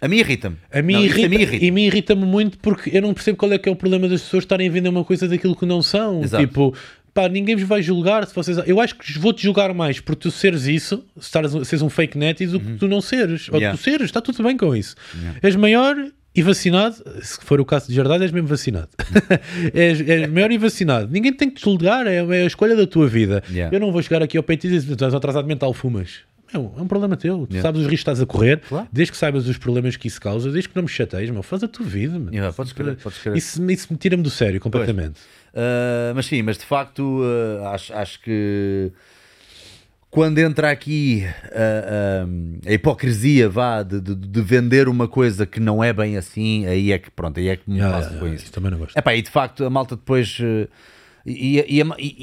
A 0.00 0.08
mim 0.08 0.16
irrita-me. 0.16 0.56
A 0.72 0.82
mim 0.82 0.94
Não, 0.94 1.04
isto 1.04 1.18
irrita, 1.20 1.26
a 1.26 1.30
mim 1.38 1.42
irrita. 1.44 1.64
e 1.64 1.70
me 1.70 1.86
irrita-me 1.86 2.24
muito 2.26 2.58
porque 2.58 2.90
eu 2.92 3.00
não 3.00 3.14
percebo 3.14 3.38
qual 3.38 3.52
é 3.52 3.58
que 3.58 3.68
é 3.68 3.72
o 3.72 3.76
problema 3.76 4.08
das 4.08 4.20
pessoas 4.22 4.42
estarem 4.42 4.68
a 4.68 4.72
vender 4.72 4.88
uma 4.88 5.04
coisa 5.04 5.28
daquilo 5.28 5.54
que 5.54 5.64
não 5.64 5.80
são. 5.80 6.24
Exato. 6.24 6.44
Tipo, 6.44 6.74
pá, 7.14 7.28
ninguém 7.28 7.54
vos 7.56 7.64
vai 7.64 7.82
julgar 7.82 8.26
se 8.26 8.34
vocês. 8.34 8.58
Eu 8.66 8.80
acho 8.80 8.96
que 8.96 9.18
vou-te 9.18 9.42
julgar 9.42 9.72
mais 9.74 10.00
por 10.00 10.14
tu 10.16 10.30
seres 10.30 10.66
isso, 10.66 11.04
se 11.18 11.26
estares, 11.26 11.52
seres 11.66 11.82
um 11.82 11.88
fake 11.90 12.16
net, 12.18 12.46
do 12.46 12.58
que 12.60 12.72
tu 12.78 12.88
não 12.88 13.00
seres. 13.00 13.48
Ou 13.48 13.54
Uhum. 13.54 13.60
Yeah. 13.60 13.76
tu 13.78 13.82
seres, 13.82 14.02
está 14.06 14.20
tudo 14.20 14.42
bem 14.42 14.56
com 14.56 14.74
isso. 14.74 14.94
És 15.42 15.54
maior 15.56 15.96
e 16.34 16.40
vacinado, 16.42 16.96
se 17.20 17.38
for 17.44 17.60
o 17.60 17.64
caso 17.64 17.88
de 17.88 17.94
Jardalho, 17.94 18.22
és 18.22 18.32
mesmo 18.32 18.48
vacinado. 18.48 18.88
és, 19.74 20.00
és 20.00 20.28
maior 20.30 20.50
e 20.50 20.58
vacinado. 20.58 21.10
Ninguém 21.12 21.32
tem 21.32 21.50
que 21.50 21.56
te 21.56 21.62
julgar, 21.64 22.06
é, 22.06 22.16
é 22.16 22.42
a 22.44 22.46
escolha 22.46 22.74
da 22.76 22.86
tua 22.86 23.06
vida. 23.06 23.42
Yeah. 23.50 23.74
Eu 23.76 23.80
não 23.80 23.92
vou 23.92 24.02
chegar 24.02 24.22
aqui 24.22 24.36
ao 24.36 24.42
peito 24.42 24.66
e 24.66 24.70
dizer, 24.70 24.96
tu 24.96 25.04
és 25.04 25.14
atrasado 25.14 25.46
mental, 25.46 25.72
fumas. 25.74 26.20
Meu, 26.52 26.70
é 26.76 26.82
um 26.82 26.86
problema 26.86 27.16
teu. 27.16 27.46
Tu 27.46 27.54
Yeah. 27.54 27.62
sabes 27.62 27.80
os 27.80 27.86
riscos 27.86 28.00
que 28.04 28.10
estás 28.10 28.20
a 28.20 28.26
correr, 28.26 28.60
Claro. 28.68 28.86
desde 28.92 29.12
que 29.12 29.16
saibas 29.18 29.46
os 29.48 29.56
problemas 29.56 29.96
que 29.96 30.06
isso 30.06 30.20
causa, 30.20 30.50
desde 30.50 30.68
que 30.68 30.76
não 30.76 30.82
me 30.82 30.88
chateias, 30.88 31.30
meu, 31.30 31.42
faz 31.42 31.62
a 31.62 31.68
tua 31.68 31.84
vida. 31.86 32.20
Yeah, 32.30 32.52
podes 32.52 32.72
crer, 32.72 32.96
podes 32.96 33.18
crer. 33.18 33.36
Isso, 33.36 33.70
isso 33.70 33.86
me 33.90 33.96
tira-me 33.98 34.22
do 34.22 34.28
sério 34.30 34.60
completamente. 34.60 35.14
Uh, 35.54 36.14
mas 36.14 36.26
sim, 36.26 36.40
mas 36.42 36.56
de 36.56 36.64
facto 36.64 37.00
uh, 37.20 37.66
acho, 37.68 37.92
acho 37.94 38.20
que 38.22 38.90
quando 40.10 40.38
entra 40.38 40.70
aqui 40.70 41.24
uh, 41.46 42.26
um, 42.26 42.58
a 42.66 42.72
hipocrisia 42.72 43.48
vá 43.48 43.82
de, 43.82 44.00
de- 44.00 44.14
de 44.14 44.40
vender 44.42 44.88
uma 44.88 45.08
coisa 45.08 45.46
que 45.46 45.58
não 45.60 45.82
é 45.82 45.92
bem 45.92 46.16
assim, 46.16 46.66
aí 46.66 46.92
é 46.92 46.98
que 46.98 47.10
pronto, 47.10 47.38
aí 47.40 47.48
é 47.48 47.56
que 47.56 47.62
me 47.70 47.76
Yeah, 47.78 47.94
passo 47.96 48.08
yeah, 48.08 48.20
com 48.20 48.26
yeah, 48.26 48.42
isso. 48.42 48.52
também 48.52 48.70
não 48.70 48.78
gosto. 48.78 48.96
Epá, 48.96 49.14
e 49.14 49.22
de 49.22 49.30
facto 49.30 49.64
a 49.64 49.70
malta 49.70 49.96
depois 49.96 50.38
e, 51.24 51.60
e, 51.68 51.82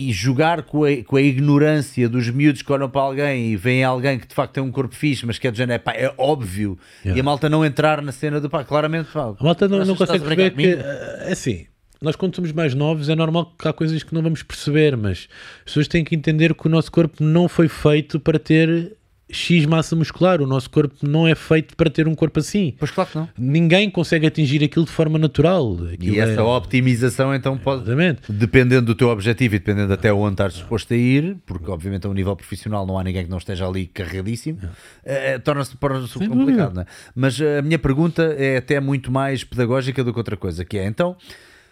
e- 0.10 0.12
jogar 0.12 0.64
com 0.64 0.84
a, 0.84 0.90
com 1.04 1.16
a 1.16 1.22
ignorância 1.22 2.08
dos 2.10 2.30
miúdos 2.30 2.62
que 2.62 2.72
olham 2.72 2.90
para 2.90 3.02
alguém 3.02 3.52
e 3.52 3.56
veem 3.56 3.84
alguém 3.84 4.20
que 4.20 4.28
de 4.28 4.36
facto 4.36 4.54
tem 4.54 4.64
um 4.64 4.72
corpo 4.72 4.94
fixe, 4.94 5.26
mas 5.26 5.40
que 5.40 5.48
é 5.48 5.52
do 5.52 5.58
género, 5.58 5.78
epá, 5.82 5.94
é 5.94 6.14
óbvio, 6.18 6.78
e 7.06 7.20
a 7.20 7.24
malta 7.24 7.48
não 7.50 7.66
entrar 7.66 8.02
na 8.02 8.12
cena 8.12 8.40
do 8.42 8.50
pá, 8.50 8.64
claramente 8.64 9.10
pá, 9.12 9.34
A 9.40 9.44
malta 9.44 9.68
não, 9.68 9.84
não 9.86 9.96
consegue 9.96 10.24
a 10.24 10.28
brincar 10.28 10.52
perceber 10.52 10.78
que, 10.84 11.28
é 11.30 11.32
assim, 11.32 11.66
nós 12.02 12.16
quando 12.16 12.36
somos 12.36 12.52
mais 12.52 12.74
novos 12.74 13.10
é 13.10 13.16
normal 13.16 13.54
que 13.58 13.68
há 13.68 13.74
coisas 13.74 14.02
que 14.04 14.14
não 14.14 14.22
vamos 14.22 14.42
perceber, 14.44 14.96
mas 14.96 15.28
as 15.60 15.66
pessoas 15.66 15.88
têm 15.88 16.04
que 16.04 16.16
entender 16.16 16.54
que 16.54 16.68
o 16.68 16.70
nosso 16.70 16.92
corpo 16.92 17.24
não 17.24 17.48
foi 17.48 17.68
feito 17.68 18.20
para 18.20 18.40
ter 18.40 18.96
X 19.32 19.64
massa 19.68 19.96
muscular. 19.96 20.42
O 20.42 20.48
nosso 20.48 20.70
corpo 20.72 20.96
não 21.04 21.28
é 21.28 21.36
feito 21.36 21.76
para 21.76 21.88
ter 21.90 22.08
um 22.08 22.16
corpo 22.16 22.40
assim. 22.40 22.74
Pois 22.80 22.90
claro 22.90 23.10
que 23.12 23.18
não. 23.18 23.30
Ninguém 23.38 23.88
consegue 23.88 24.26
atingir 24.26 24.64
aquilo 24.64 24.86
de 24.86 24.92
forma 24.92 25.20
natural. 25.20 25.78
Aquilo 25.94 26.16
E 26.16 26.20
essa 26.20 26.40
é- 26.40 26.42
optimização 26.42 27.36
então 27.36 27.56
pode, 27.56 27.84
Exatamente. 27.84 28.32
dependendo 28.32 28.88
do 28.88 28.96
teu 28.96 29.10
objetivo 29.10 29.54
e 29.56 29.60
dependendo 29.60 29.94
até 29.94 30.12
onde 30.12 30.34
estás 30.34 30.54
disposto 30.54 30.94
a 30.96 30.98
ir, 30.98 31.38
porque 31.46 31.70
obviamente 31.70 32.08
a 32.08 32.10
um 32.10 32.14
nível 32.14 32.36
profissional 32.36 32.88
não 32.88 32.98
há 32.98 33.04
ninguém 33.04 33.24
que 33.26 33.30
não 33.30 33.38
esteja 33.38 33.68
ali 33.68 33.86
carregadíssimo, 33.86 34.58
eh, 35.06 35.34
eh, 35.34 35.38
torna-se 35.40 35.78
torna 35.78 36.08
complicado. 36.28 36.74
Não 36.74 36.82
é? 36.82 36.86
Mas 37.14 37.40
a 37.40 37.62
minha 37.62 37.78
pergunta 37.78 38.24
é 38.36 38.58
até 38.58 38.80
muito 38.80 39.12
mais 39.12 39.44
pedagógica 39.44 40.04
do 40.04 40.12
que 40.12 40.18
outra 40.18 40.38
coisa, 40.38 40.66
que 40.66 40.76
é 40.78 40.88
então. 40.88 41.16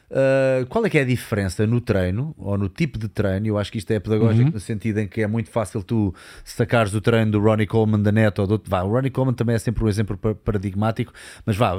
Eh, 0.10 0.66
qual 0.70 0.86
é 0.86 0.90
que 0.90 0.98
é 0.98 1.02
a 1.02 1.06
diferença 1.06 1.68
no 1.68 1.82
treino 1.82 2.34
ou 2.38 2.58
no 2.58 2.70
tipo 2.70 2.98
de 2.98 3.08
treino? 3.08 3.46
Eu 3.48 3.58
acho 3.58 3.72
que 3.72 3.78
isto 3.78 3.92
é 3.92 4.00
pedagógico 4.00 4.52
no 4.52 4.60
sentido 4.60 5.00
em 5.00 5.08
que 5.08 5.22
é 5.22 5.28
muito 5.28 5.50
fácil 5.50 5.84
tu 5.84 6.14
sacares 6.46 6.94
o 6.94 7.02
treino 7.02 7.32
do 7.32 7.40
Ronnie 7.40 7.68
Coleman 7.68 8.02
da 8.02 8.12
net 8.12 8.40
ou 8.40 8.48
do 8.48 8.52
outro. 8.52 8.70
Vá, 8.70 8.82
o 8.84 8.90
Ronnie 8.90 9.10
Coleman 9.12 9.34
também 9.34 9.56
é 9.56 9.60
sempre 9.60 9.84
um 9.84 9.88
exemplo 9.90 10.18
pa- 10.18 10.34
paradigmático, 10.36 11.12
mas 11.46 11.56
vá, 11.58 11.74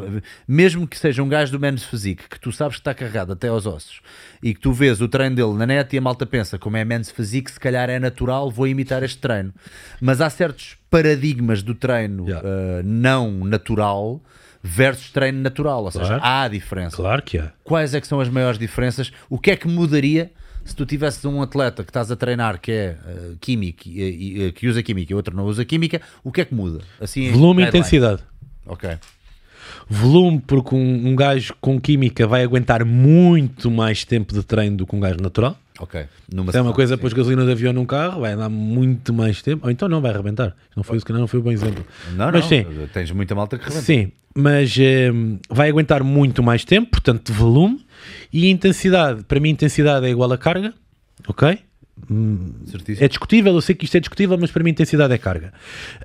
mesmo 0.46 0.86
que 0.86 0.98
seja 0.98 1.22
um 1.22 1.28
gajo 1.28 1.52
do 1.52 1.58
Men's 1.60 1.84
Physique 1.84 2.28
que 2.28 2.38
tu 2.38 2.52
sabes 2.52 2.76
que 2.76 2.80
está 2.80 2.92
carregado 2.94 3.32
até 3.32 3.48
aos 3.48 3.64
ossos 3.66 4.00
e 4.42 4.54
que 4.54 4.60
tu 4.60 4.72
vês 4.72 5.00
o 5.00 5.08
treino 5.08 5.36
dele 5.36 5.54
na 5.54 5.66
net 5.66 5.94
e 5.94 5.98
a 5.98 6.00
malta 6.02 6.26
pensa, 6.26 6.58
como 6.58 6.76
é 6.76 6.84
Men's 6.84 7.10
Physique, 7.10 7.50
se 7.50 7.58
calhar 7.60 7.88
é 7.88 7.98
natural, 7.98 8.50
vou 8.50 8.66
imitar 8.66 9.02
este 9.02 9.18
treino. 9.18 9.52
Mas 10.00 10.20
há 10.20 10.28
certos 10.28 10.76
paradigmas 10.90 11.62
do 11.62 11.74
treino 11.74 12.26
Yeah. 12.28 12.46
eh, 12.48 12.82
não 12.84 13.44
natural 13.44 14.20
versus 14.62 15.10
treino 15.10 15.40
natural, 15.40 15.84
ou 15.84 15.90
seja, 15.90 16.06
Claro. 16.06 16.22
há 16.24 16.48
diferença. 16.48 16.96
Claro 16.96 17.22
que 17.22 17.38
há. 17.38 17.52
Quais 17.64 17.94
é 17.94 18.00
que 18.00 18.06
são 18.06 18.20
as 18.20 18.28
maiores 18.28 18.58
diferenças? 18.58 19.12
O 19.28 19.38
que 19.38 19.50
é 19.50 19.56
que 19.56 19.68
mudaria 19.68 20.30
se 20.64 20.76
tu 20.76 20.84
tivesses 20.84 21.24
um 21.24 21.40
atleta 21.40 21.82
que 21.82 21.90
estás 21.90 22.10
a 22.10 22.16
treinar 22.16 22.60
que 22.60 22.70
é 22.70 22.96
eh, 23.06 23.32
químico 23.40 23.84
e, 23.86 24.52
que 24.52 24.68
usa 24.68 24.82
química 24.82 25.12
e 25.12 25.16
outro 25.16 25.34
não 25.34 25.46
usa 25.46 25.64
química, 25.64 26.00
o 26.22 26.30
que 26.30 26.42
é 26.42 26.44
que 26.44 26.54
muda? 26.54 26.80
Assim, 27.00 27.30
Volume 27.32 27.62
e 27.62 27.68
intensidade. 27.68 28.22
Ok. 28.66 28.90
Volume, 29.88 30.42
porque 30.46 30.74
um, 30.74 31.08
um 31.08 31.16
gajo 31.16 31.54
com 31.60 31.80
química 31.80 32.26
vai 32.26 32.42
aguentar 32.42 32.84
muito 32.84 33.70
mais 33.70 34.04
tempo 34.04 34.34
de 34.34 34.42
treino 34.42 34.76
do 34.76 34.86
que 34.86 34.94
um 34.94 35.00
gajo 35.00 35.18
natural. 35.20 35.56
Ok. 35.80 36.06
Numa 36.32 36.50
Se 36.52 36.58
é 36.58 36.60
uma 36.62 36.72
coisa 36.72 36.98
pôs 36.98 37.12
gasolina 37.12 37.44
de 37.44 37.52
avião 37.52 37.72
num 37.72 37.86
carro, 37.86 38.20
vai 38.20 38.36
dar 38.36 38.48
muito 38.48 39.12
mais 39.12 39.40
tempo. 39.42 39.66
Ou 39.66 39.70
então 39.70 39.88
não, 39.88 40.00
vai 40.00 40.10
arrebentar. 40.10 40.54
Não 40.76 40.82
foi, 40.82 40.98
se 40.98 41.04
calhar 41.04 41.20
não 41.20 41.28
foi 41.28 41.40
um 41.40 41.42
bom 41.42 41.52
exemplo. 41.52 41.86
Não, 42.16 42.26
Mas 42.32 42.34
não, 42.34 42.48
sim, 42.48 42.66
tens 42.92 43.10
muita 43.12 43.34
malta 43.34 43.56
que 43.58 43.64
rebenta. 43.64 43.82
sim. 43.82 44.10
Mas 44.36 44.76
eh, 44.78 45.10
vai 45.48 45.68
aguentar 45.68 46.04
muito 46.04 46.42
mais 46.42 46.64
tempo, 46.64 46.90
portanto, 46.90 47.26
de 47.26 47.32
volume. 47.32 47.84
E 48.32 48.48
intensidade. 48.50 49.24
Para 49.24 49.40
mim, 49.40 49.50
intensidade 49.50 50.06
é 50.06 50.10
igual 50.10 50.32
a 50.32 50.38
carga. 50.38 50.72
Ok? 51.26 51.58
É 53.00 53.08
discutível, 53.08 53.52
eu 53.54 53.60
sei 53.60 53.74
que 53.74 53.84
isto 53.84 53.96
é 53.96 54.00
discutível, 54.00 54.38
mas 54.38 54.50
para 54.52 54.62
mim 54.62 54.70
intensidade 54.70 55.12
é 55.12 55.18
carga. 55.18 55.52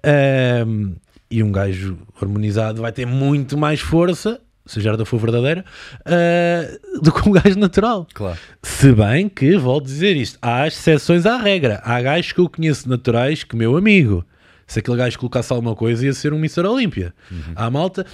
Ahm, 0.03 0.93
e 1.29 1.43
um 1.43 1.51
gajo 1.51 1.97
harmonizado 2.19 2.81
vai 2.81 2.91
ter 2.91 3.05
muito 3.05 3.57
mais 3.57 3.79
força, 3.79 4.39
se 4.65 4.79
a 4.79 4.81
jarda 4.81 5.03
for 5.05 5.19
verdadeira, 5.19 5.63
ah, 6.05 6.77
do 7.01 7.11
que 7.11 7.27
um 7.27 7.31
gajo 7.33 7.57
natural. 7.59 8.07
Claro. 8.13 8.37
Se 8.61 8.91
bem 8.93 9.27
que, 9.29 9.57
volto 9.57 9.85
a 9.85 9.87
dizer 9.87 10.15
isto, 10.15 10.37
há 10.41 10.67
exceções 10.67 11.25
à 11.25 11.37
regra. 11.37 11.81
Há 11.83 12.01
gajos 12.01 12.31
que 12.31 12.39
eu 12.39 12.49
conheço 12.49 12.87
naturais 12.89 13.43
que 13.43 13.55
meu 13.55 13.75
amigo. 13.77 14.25
Se 14.65 14.79
aquele 14.79 14.97
gajo 14.97 15.19
colocasse 15.19 15.51
alguma 15.51 15.75
coisa, 15.75 16.05
ia 16.05 16.13
ser 16.13 16.31
um 16.33 16.37
Mr. 16.37 16.61
Olímpia. 16.65 17.13
Há 17.55 17.69
malta. 17.69 18.05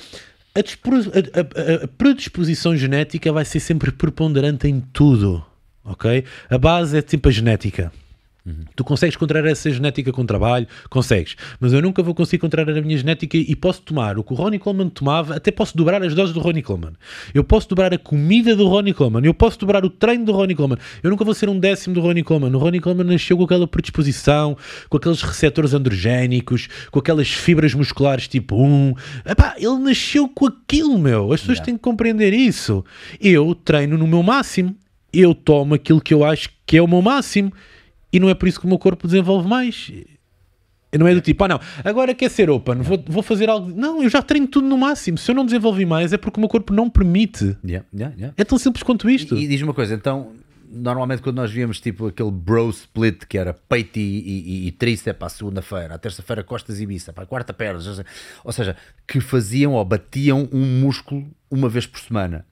A, 0.55 0.59
a- 0.59 1.81
a- 1.81 1.83
a 1.85 1.87
predisposição 1.87 2.75
genética 2.75 3.31
vai 3.31 3.45
ser 3.45 3.59
sempre 3.59 3.91
preponderante 3.91 4.67
em 4.67 4.79
tudo. 4.91 5.45
Ok? 5.85 6.23
A 6.49 6.57
base 6.57 6.97
é 6.97 7.01
tipo 7.01 7.29
a 7.29 7.31
genética. 7.31 7.91
Tu 8.75 8.83
consegues 8.83 9.15
contrariar 9.15 9.51
essa 9.51 9.69
genética 9.69 10.11
com 10.11 10.25
trabalho? 10.25 10.67
Consegues. 10.89 11.35
Mas 11.59 11.73
eu 11.73 11.81
nunca 11.81 12.01
vou 12.01 12.15
conseguir 12.15 12.39
contrariar 12.39 12.77
a 12.77 12.81
minha 12.81 12.97
genética 12.97 13.37
e 13.37 13.55
posso 13.55 13.81
tomar 13.81 14.17
o 14.17 14.23
que 14.23 14.33
o 14.33 14.35
Ronnie 14.35 14.59
Coleman 14.59 14.89
tomava, 14.89 15.35
até 15.35 15.51
posso 15.51 15.75
dobrar 15.77 16.01
as 16.01 16.15
doses 16.15 16.33
do 16.33 16.39
Ronnie 16.39 16.63
Coleman. 16.63 16.93
Eu 17.33 17.43
posso 17.43 17.67
dobrar 17.69 17.93
a 17.93 17.97
comida 17.97 18.55
do 18.55 18.67
Ronnie 18.67 18.93
Coleman. 18.93 19.25
Eu 19.25 19.33
posso 19.33 19.59
dobrar 19.59 19.83
o 19.85 19.89
treino 19.89 20.25
do 20.25 20.31
Ronnie 20.31 20.55
Coleman. 20.55 20.77
Eu 21.03 21.09
nunca 21.09 21.23
vou 21.23 21.33
ser 21.33 21.49
um 21.49 21.59
décimo 21.59 21.93
do 21.93 22.01
Ronnie 22.01 22.23
Coleman. 22.23 22.55
O 22.55 22.59
Ronnie 22.59 22.79
Coleman 22.79 23.03
nasceu 23.03 23.37
com 23.37 23.43
aquela 23.43 23.67
predisposição, 23.67 24.57
com 24.89 24.97
aqueles 24.97 25.21
receptores 25.21 25.73
androgénicos, 25.73 26.67
com 26.91 26.99
aquelas 26.99 27.29
fibras 27.29 27.73
musculares 27.73 28.27
tipo 28.27 28.55
1. 28.55 28.93
Epá, 29.25 29.55
ele 29.57 29.77
nasceu 29.79 30.27
com 30.27 30.47
aquilo, 30.47 30.97
meu. 30.97 31.33
As 31.33 31.41
pessoas 31.41 31.59
têm 31.59 31.75
que 31.75 31.81
compreender 31.81 32.33
isso. 32.33 32.83
Eu 33.19 33.53
treino 33.53 33.97
no 33.97 34.07
meu 34.07 34.23
máximo. 34.23 34.75
Eu 35.11 35.33
tomo 35.33 35.73
aquilo 35.73 35.99
que 35.99 36.13
eu 36.13 36.23
acho 36.23 36.49
que 36.65 36.77
é 36.77 36.81
o 36.81 36.87
meu 36.87 37.01
máximo. 37.01 37.51
E 38.11 38.19
não 38.19 38.29
é 38.29 38.33
por 38.33 38.47
isso 38.47 38.59
que 38.59 38.65
o 38.65 38.69
meu 38.69 38.79
corpo 38.79 39.07
desenvolve 39.07 39.47
mais. 39.47 39.91
Não 40.97 41.07
é 41.07 41.13
do 41.13 41.21
tipo, 41.21 41.43
ah 41.43 41.47
não, 41.47 41.59
agora 41.83 42.15
quer 42.15 42.29
ser 42.31 42.49
open, 42.49 42.77
vou, 42.77 43.03
vou 43.07 43.21
fazer 43.21 43.47
algo. 43.47 43.71
Não, 43.75 44.01
eu 44.01 44.09
já 44.09 44.23
treino 44.23 44.47
tudo 44.47 44.67
no 44.67 44.77
máximo. 44.77 45.19
Se 45.19 45.29
eu 45.29 45.35
não 45.35 45.45
desenvolvi 45.45 45.85
mais 45.85 46.11
é 46.13 46.17
porque 46.17 46.37
o 46.37 46.41
meu 46.41 46.49
corpo 46.49 46.73
não 46.73 46.89
permite. 46.89 47.55
Yeah, 47.63 47.85
yeah, 47.93 48.15
yeah. 48.15 48.33
É 48.35 48.43
tão 48.43 48.57
simples 48.57 48.81
quanto 48.81 49.07
isto. 49.07 49.35
E, 49.35 49.43
e 49.43 49.47
diz-me 49.47 49.67
uma 49.67 49.73
coisa, 49.73 49.93
então, 49.93 50.31
normalmente 50.67 51.21
quando 51.21 51.35
nós 51.35 51.51
víamos 51.51 51.79
tipo 51.79 52.07
aquele 52.07 52.31
bro 52.31 52.69
split 52.71 53.25
que 53.27 53.37
era 53.37 53.53
peito 53.53 53.99
e, 53.99 54.01
e, 54.01 54.67
e 54.67 54.71
tríceps 54.71 55.21
à 55.21 55.29
segunda-feira, 55.29 55.93
à 55.93 55.97
terça-feira 55.99 56.43
costas 56.43 56.79
e 56.79 56.87
bíceps, 56.87 57.21
à 57.21 57.25
quarta 57.25 57.53
pernas, 57.53 58.03
ou 58.43 58.51
seja, 58.51 58.75
que 59.07 59.19
faziam 59.19 59.73
ou 59.73 59.85
batiam 59.85 60.49
um 60.51 60.65
músculo 60.81 61.27
uma 61.51 61.69
vez 61.69 61.85
por 61.85 61.99
semana. 61.99 62.45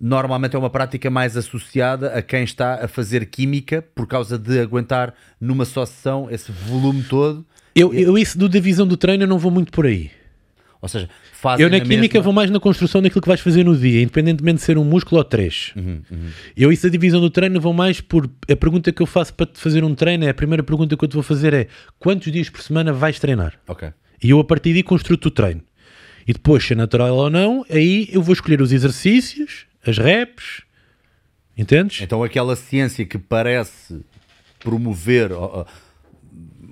Normalmente 0.00 0.56
é 0.56 0.58
uma 0.58 0.70
prática 0.70 1.10
mais 1.10 1.36
associada 1.36 2.14
a 2.14 2.22
quem 2.22 2.42
está 2.42 2.82
a 2.84 2.88
fazer 2.88 3.26
química 3.26 3.82
por 3.94 4.06
causa 4.06 4.38
de 4.38 4.58
aguentar 4.58 5.12
numa 5.40 5.64
só 5.66 5.84
sessão 5.84 6.28
esse 6.30 6.50
volume 6.50 7.02
todo. 7.02 7.44
Eu, 7.74 7.92
eu 7.92 8.16
isso 8.16 8.38
do 8.38 8.48
divisão 8.48 8.86
do 8.86 8.96
treino 8.96 9.24
eu 9.24 9.28
não 9.28 9.38
vou 9.38 9.50
muito 9.50 9.70
por 9.70 9.84
aí. 9.86 10.10
Ou 10.82 10.88
seja, 10.88 11.10
fazem 11.34 11.64
Eu 11.66 11.70
na 11.70 11.76
a 11.76 11.80
química 11.80 12.14
mesma- 12.14 12.22
vou 12.22 12.32
mais 12.32 12.50
na 12.50 12.58
construção 12.58 13.02
daquilo 13.02 13.20
que 13.20 13.28
vais 13.28 13.40
fazer 13.42 13.62
no 13.62 13.76
dia, 13.76 14.00
independentemente 14.00 14.56
de 14.56 14.62
ser 14.62 14.78
um 14.78 14.84
músculo 14.84 15.18
ou 15.18 15.24
três. 15.24 15.72
Uhum, 15.76 16.00
Eu 16.56 16.72
isso 16.72 16.84
da 16.84 16.88
divisão 16.88 17.20
do 17.20 17.28
treino 17.28 17.60
vou 17.60 17.74
mais 17.74 18.00
por. 18.00 18.30
A 18.50 18.56
pergunta 18.56 18.90
que 18.90 19.02
eu 19.02 19.06
faço 19.06 19.34
para 19.34 19.44
te 19.44 19.58
fazer 19.60 19.84
um 19.84 19.94
treino 19.94 20.24
é 20.24 20.30
a 20.30 20.34
primeira 20.34 20.62
pergunta 20.62 20.96
que 20.96 21.04
eu 21.04 21.08
te 21.08 21.12
vou 21.14 21.22
fazer 21.22 21.52
é 21.52 21.66
quantos 21.98 22.32
dias 22.32 22.48
por 22.48 22.62
semana 22.62 22.94
vais 22.94 23.18
treinar? 23.18 23.52
Ok. 23.68 23.90
E 24.22 24.30
eu 24.30 24.40
a 24.40 24.44
partir 24.44 24.72
daí 24.72 24.82
construo 24.82 25.18
o 25.22 25.30
treino. 25.30 25.60
E 26.26 26.32
depois, 26.32 26.64
se 26.64 26.72
é 26.72 26.76
natural 26.76 27.14
ou 27.14 27.28
não, 27.28 27.64
aí 27.68 28.08
eu 28.10 28.22
vou 28.22 28.32
escolher 28.32 28.62
os 28.62 28.72
exercícios, 28.72 29.66
as 29.86 29.98
reps, 29.98 30.62
entendes? 31.56 32.00
Então 32.00 32.22
aquela 32.22 32.56
ciência 32.56 33.04
que 33.04 33.18
parece 33.18 34.00
promover, 34.58 35.30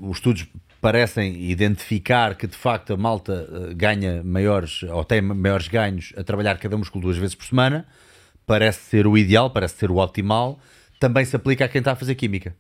os 0.01 0.19
estudos 0.19 0.47
parecem 0.81 1.51
identificar 1.51 2.37
que 2.37 2.47
de 2.47 2.57
facto 2.57 2.93
a 2.93 2.97
malta 2.97 3.49
eh, 3.51 3.75
ganha 3.75 4.23
maiores, 4.23 4.85
ou 4.85 5.05
tem 5.05 5.21
maiores 5.21 5.69
ganhos 5.69 6.13
a 6.17 6.23
trabalhar 6.23 6.57
cada 6.59 6.77
músculo 6.77 7.03
duas 7.03 7.17
vezes 7.17 7.35
por 7.35 7.45
semana, 7.45 7.87
parece 8.47 8.83
ser 8.83 9.07
o 9.07 9.19
ideal, 9.19 9.51
parece 9.51 9.77
ser 9.77 9.91
o 9.91 9.97
optimal, 9.97 10.59
também 11.01 11.25
se 11.25 11.35
aplica 11.35 11.65
a 11.65 11.69
quem 11.69 11.81
está 11.81 11.93
a 11.93 11.97
fazer 11.97 12.15
química. 12.15 12.55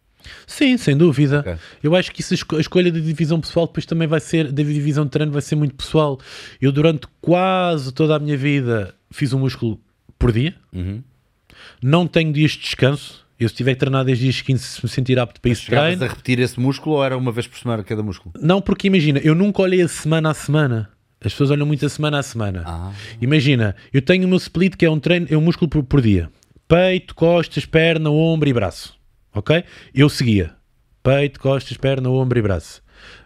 Sim, 0.46 0.76
sem 0.76 0.96
dúvida. 0.96 1.40
Ok. 1.40 1.56
Eu 1.82 1.94
acho 1.94 2.10
que 2.10 2.20
isso, 2.20 2.34
a 2.56 2.60
escolha 2.60 2.90
da 2.90 2.98
divisão 2.98 3.40
pessoal 3.40 3.66
depois 3.66 3.86
também 3.86 4.08
vai 4.08 4.20
ser, 4.20 4.50
da 4.50 4.62
divisão 4.62 5.04
de 5.04 5.10
treino 5.10 5.30
vai 5.30 5.40
ser 5.40 5.54
muito 5.54 5.76
pessoal. 5.76 6.18
Eu 6.60 6.72
durante 6.72 7.06
quase 7.20 7.92
toda 7.92 8.16
a 8.16 8.18
minha 8.18 8.36
vida 8.36 8.94
fiz 9.10 9.32
um 9.32 9.38
músculo 9.38 9.80
por 10.18 10.32
dia. 10.32 10.54
Uhum. 10.72 11.02
Não 11.82 12.06
tenho 12.06 12.32
dias 12.32 12.52
de 12.52 12.58
descanso. 12.60 13.26
Eu 13.38 13.48
se 13.48 13.54
tiver 13.54 13.74
que 13.74 13.78
treinar 13.80 14.04
desde 14.04 14.24
dias 14.24 14.40
15 14.40 14.64
se 14.64 14.84
me 14.84 14.88
sentir 14.88 15.16
apto 15.18 15.40
para 15.40 15.50
isso 15.52 15.66
treino. 15.66 16.04
a 16.04 16.08
repetir 16.08 16.40
esse 16.40 16.58
músculo 16.58 16.96
ou 16.96 17.04
era 17.04 17.16
uma 17.16 17.30
vez 17.30 17.46
por 17.46 17.56
semana 17.56 17.84
cada 17.84 18.02
músculo? 18.02 18.34
Não, 18.40 18.60
porque 18.60 18.88
imagina, 18.88 19.20
eu 19.20 19.32
nunca 19.34 19.62
olhei 19.62 19.80
a 19.80 19.86
semana 19.86 20.30
a 20.30 20.34
semana. 20.34 20.90
As 21.20 21.32
pessoas 21.32 21.52
olham 21.52 21.64
muito 21.66 21.84
a 21.86 21.88
semana 21.88 22.18
a 22.18 22.22
semana. 22.22 22.64
Ah. 22.66 22.92
Imagina, 23.20 23.76
eu 23.92 24.02
tenho 24.02 24.24
o 24.24 24.28
meu 24.28 24.38
split 24.38 24.76
que 24.76 24.84
é 24.84 24.90
um 24.90 24.98
treino, 24.98 25.26
é 25.30 25.36
um 25.36 25.40
músculo 25.40 25.68
por, 25.68 25.84
por 25.84 26.00
dia. 26.00 26.28
Peito, 26.66 27.14
costas, 27.14 27.64
perna, 27.64 28.10
ombro 28.10 28.48
e 28.48 28.52
braço. 28.52 28.98
Ok? 29.32 29.64
Eu 29.94 30.08
seguia. 30.08 30.54
Peito, 31.02 31.38
costas, 31.38 31.76
perna, 31.76 32.10
ombro 32.10 32.38
e 32.38 32.42
braço. 32.42 32.82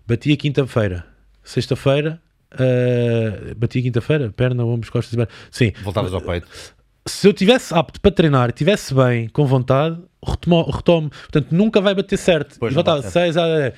Batia 0.07 0.37
quinta-feira. 0.37 1.07
Sexta-feira. 1.43 2.21
ah, 2.53 3.55
batia 3.57 3.81
quinta-feira, 3.83 4.31
perna, 4.31 4.65
ombros, 4.65 4.91
costas 4.91 5.13
e 5.15 5.17
perna. 5.17 5.33
Sim. 5.51 5.73
Voltavas 5.83 6.13
ao 6.13 6.21
peito. 6.21 6.47
Se 7.05 7.27
eu 7.27 7.33
tivesse 7.33 7.75
apto 7.75 8.01
para 8.01 8.11
treinar, 8.13 8.51
estivesse 8.51 8.95
bem, 8.95 9.29
com 9.29 9.45
vontade, 9.45 9.99
retomo, 10.25 10.71
retomo. 10.71 11.11
Portanto, 11.11 11.49
nunca 11.53 11.81
vai 11.81 11.95
bater 11.95 12.17
certo. 12.17 12.57
Pois 12.59 12.75
não 12.75 12.83
bate 12.83 13.11
seis 13.11 13.37
a... 13.37 13.73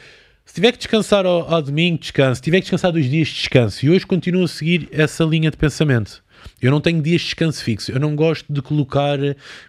Se 0.44 0.54
tiver 0.54 0.72
que 0.72 0.78
descansar 0.78 1.24
ao, 1.24 1.52
ao 1.52 1.62
domingo, 1.62 1.98
descanso. 1.98 2.36
Se 2.36 2.42
tiver 2.42 2.58
que 2.58 2.64
descansar 2.64 2.92
dois 2.92 3.08
dias, 3.08 3.28
descanso. 3.28 3.84
E 3.86 3.88
hoje 3.88 4.06
continuo 4.06 4.44
a 4.44 4.48
seguir 4.48 4.88
essa 4.92 5.24
linha 5.24 5.50
de 5.50 5.56
pensamento. 5.56 6.22
Eu 6.60 6.70
não 6.70 6.82
tenho 6.82 7.00
dias 7.00 7.22
de 7.22 7.28
descanso 7.28 7.64
fixo. 7.64 7.90
Eu 7.90 7.98
não 7.98 8.14
gosto 8.14 8.52
de 8.52 8.60
colocar, 8.60 9.18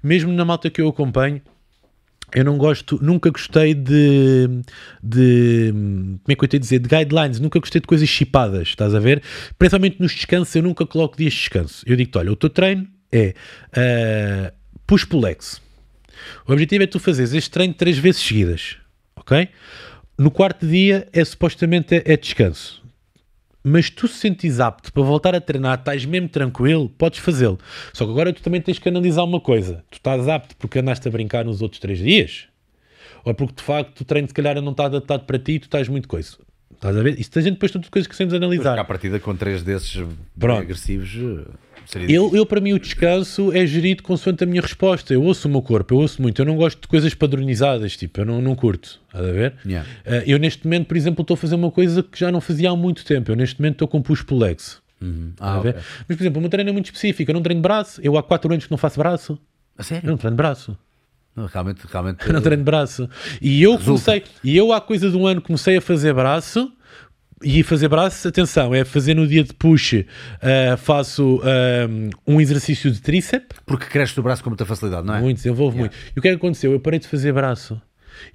mesmo 0.04 0.34
na 0.34 0.44
malta 0.44 0.70
que 0.70 0.82
eu 0.82 0.90
acompanho, 0.90 1.42
eu 2.34 2.44
não 2.44 2.58
gosto, 2.58 3.00
nunca 3.02 3.30
gostei 3.30 3.74
de, 3.74 4.50
de 5.02 5.70
como 5.72 6.20
é 6.28 6.36
que 6.36 6.44
eu 6.44 6.48
tenho 6.50 6.60
a 6.60 6.64
dizer, 6.64 6.80
de 6.80 6.90
guidelines, 6.90 7.40
nunca 7.40 7.60
gostei 7.60 7.80
de 7.80 7.88
coisas 7.88 8.10
chipadas, 8.10 8.68
estás 8.68 8.94
a 8.94 9.00
ver? 9.00 9.22
Principalmente 9.58 10.02
nos 10.02 10.12
descansos, 10.12 10.54
eu 10.54 10.64
nunca 10.64 10.86
coloco 10.86 11.16
dias 11.16 11.32
de 11.32 11.40
descanso. 11.40 11.84
Eu 11.88 11.96
digo-te, 11.96 12.18
olha, 12.18 12.32
o 12.32 12.36
teu 12.36 12.50
treino 12.50 12.88
é 13.16 14.50
uh, 14.50 14.52
push 14.86 15.06
pull 15.06 15.22
legs. 15.22 15.62
O 16.48 16.54
objetivo 16.54 16.84
é 16.84 16.88
tu 16.88 17.00
fazeres 17.00 17.34
este 17.34 17.50
treino 17.52 17.74
três 17.74 17.98
vezes 17.98 18.22
seguidas, 18.22 18.78
ok? 19.16 19.48
no 20.18 20.32
quarto 20.32 20.66
dia 20.66 21.08
é 21.12 21.26
supostamente 21.26 21.94
é, 21.96 22.04
é 22.06 22.16
descanso. 22.18 22.82
Mas 23.62 23.90
tu 23.90 24.08
se 24.08 24.20
sentes 24.20 24.60
apto 24.60 24.94
para 24.94 25.04
voltar 25.04 25.34
a 25.36 25.42
treinar, 25.42 25.80
estás 25.80 26.06
mesmo 26.06 26.30
tranquilo, 26.30 26.88
podes 26.88 27.20
fazê-lo. 27.20 27.60
Só 27.92 28.06
que 28.06 28.12
agora 28.12 28.32
tu 28.32 28.42
também 28.42 28.62
tens 28.62 28.78
que 28.80 28.88
analisar 28.88 29.24
uma 29.24 29.42
coisa. 29.42 29.84
Tu 29.90 29.96
estás 29.96 30.28
apto 30.30 30.56
porque 30.58 30.80
andaste 30.80 31.08
a 31.08 31.12
brincar 31.12 31.44
nos 31.44 31.62
outros 31.62 31.80
três 31.82 31.98
dias? 32.00 32.48
Ou 33.26 33.34
porque 33.34 33.56
de 33.56 33.64
facto 33.64 34.02
o 34.02 34.06
treino 34.06 34.28
se 34.28 34.34
calhar 34.36 34.62
não 34.62 34.72
está 34.72 34.86
adaptado 34.86 35.26
para 35.26 35.40
ti 35.40 35.54
e 35.54 35.60
tu 35.60 35.64
estás 35.64 35.88
muito 35.90 36.08
coisa? 36.08 36.38
Estás 36.76 36.96
a 36.96 37.02
ver? 37.02 37.20
Isso 37.20 37.32
a 37.38 37.42
gente 37.42 37.54
depois 37.54 37.72
tudo 37.72 37.90
coisas 37.90 38.08
que 38.08 38.16
temos 38.16 38.34
a 38.34 38.38
Porque 38.38 38.46
analisar. 38.54 38.78
à 38.80 38.84
partida 38.84 39.20
com 39.20 39.36
três 39.36 39.64
desses 39.64 40.02
Pronto. 40.40 40.62
agressivos 40.62 41.10
eh, 41.16 41.52
Eu, 42.10 42.36
eu, 42.36 42.46
para 42.46 42.60
mim, 42.60 42.74
o 42.74 42.80
descanso 42.80 43.52
é 43.54 43.66
gerido 43.66 44.02
consoante 44.04 44.44
a 44.44 44.48
minha 44.48 44.62
resposta. 44.62 45.14
Eu 45.14 45.24
ouço 45.24 45.48
o 45.48 45.52
meu 45.52 45.62
corpo, 45.62 45.94
eu 45.94 46.00
ouço 46.00 46.22
muito. 46.22 46.42
Eu 46.42 46.46
não 46.46 46.56
gosto 46.56 46.82
de 46.82 46.88
coisas 46.88 47.14
padronizadas, 47.14 47.96
tipo, 47.96 48.22
eu 48.22 48.26
não, 48.26 48.42
não 48.42 48.56
curto. 48.56 49.00
A 49.14 49.22
ver? 49.22 49.54
Yeah. 49.66 49.88
Eh, 50.06 50.24
eu, 50.28 50.40
neste 50.40 50.64
momento, 50.66 50.88
por 50.88 50.98
exemplo, 50.98 51.22
estou 51.22 51.36
a 51.36 51.38
fazer 51.38 51.56
uma 51.56 51.70
coisa 51.72 52.02
que 52.04 52.20
já 52.20 52.32
não 52.32 52.42
fazia 52.42 52.70
há 52.72 52.76
muito 52.76 53.06
tempo. 53.06 53.32
Eu, 53.32 53.36
neste 53.36 53.60
momento, 53.60 53.74
estou 53.76 53.88
com 53.88 54.02
push 54.02 54.22
pull 54.24 54.40
legs. 54.40 54.80
Ah, 55.02 55.06
Estás 55.06 55.56
a 55.58 55.60
ver? 55.60 55.70
ok. 55.70 55.82
Mas, 56.08 56.18
por 56.18 56.24
exemplo, 56.24 56.38
o 56.40 56.42
meu 56.42 56.50
treino 56.50 56.70
é 56.70 56.74
muito 56.74 56.86
específico. 56.86 57.30
Eu 57.30 57.36
não 57.36 57.42
treino 57.44 57.62
braço. 57.62 58.02
Eu 58.02 58.18
há 58.18 58.24
4 58.24 58.52
anos 58.52 58.66
que 58.66 58.72
não 58.72 58.78
faço 58.78 58.98
braço. 58.98 59.38
A 59.78 59.82
Eu 59.82 59.84
sério? 59.84 60.10
não 60.10 60.18
treino 60.18 60.36
braço. 60.38 60.78
Não, 61.36 61.46
realmente, 61.48 61.82
realmente. 61.92 62.26
Eu 62.26 62.34
não 62.34 62.42
treino 62.42 62.64
braço. 62.64 63.10
E 63.42 63.62
eu 63.62 63.72
Resulta. 63.76 63.86
comecei, 64.12 64.24
e 64.44 64.56
eu 64.56 64.72
há 64.72 64.80
coisa 64.80 65.10
de 65.12 65.18
um 65.18 65.28
ano 65.28 65.42
comecei 65.42 65.76
a 65.78 65.82
fazer 65.82 66.14
braço. 66.14 66.72
E 67.44 67.64
fazer 67.64 67.90
braço, 67.90 68.28
atenção, 68.28 68.74
é 68.74 68.86
fazer 68.86 69.14
no 69.14 69.28
dia 69.28 69.44
de 69.44 69.54
push, 69.54 70.06
eh, 70.42 70.76
faço 70.78 71.42
eh, 71.44 71.88
um 72.26 72.40
exercício 72.40 72.90
de 72.90 73.02
tríceps, 73.02 73.58
Porque 73.66 73.86
cresce 73.86 74.18
o 74.20 74.24
braço 74.24 74.42
com 74.42 74.50
muita 74.50 74.66
facilidade, 74.66 75.06
não 75.06 75.16
é? 75.16 75.20
muito, 75.20 75.38
desenvolve 75.38 75.78
muito. 75.78 75.96
E 76.16 76.20
o 76.20 76.22
que 76.22 76.30
é 76.30 76.32
que 76.32 76.38
aconteceu? 76.38 76.72
Eu 76.72 76.80
parei 76.80 77.00
de 77.00 77.08
fazer 77.08 77.34
braço. 77.34 77.80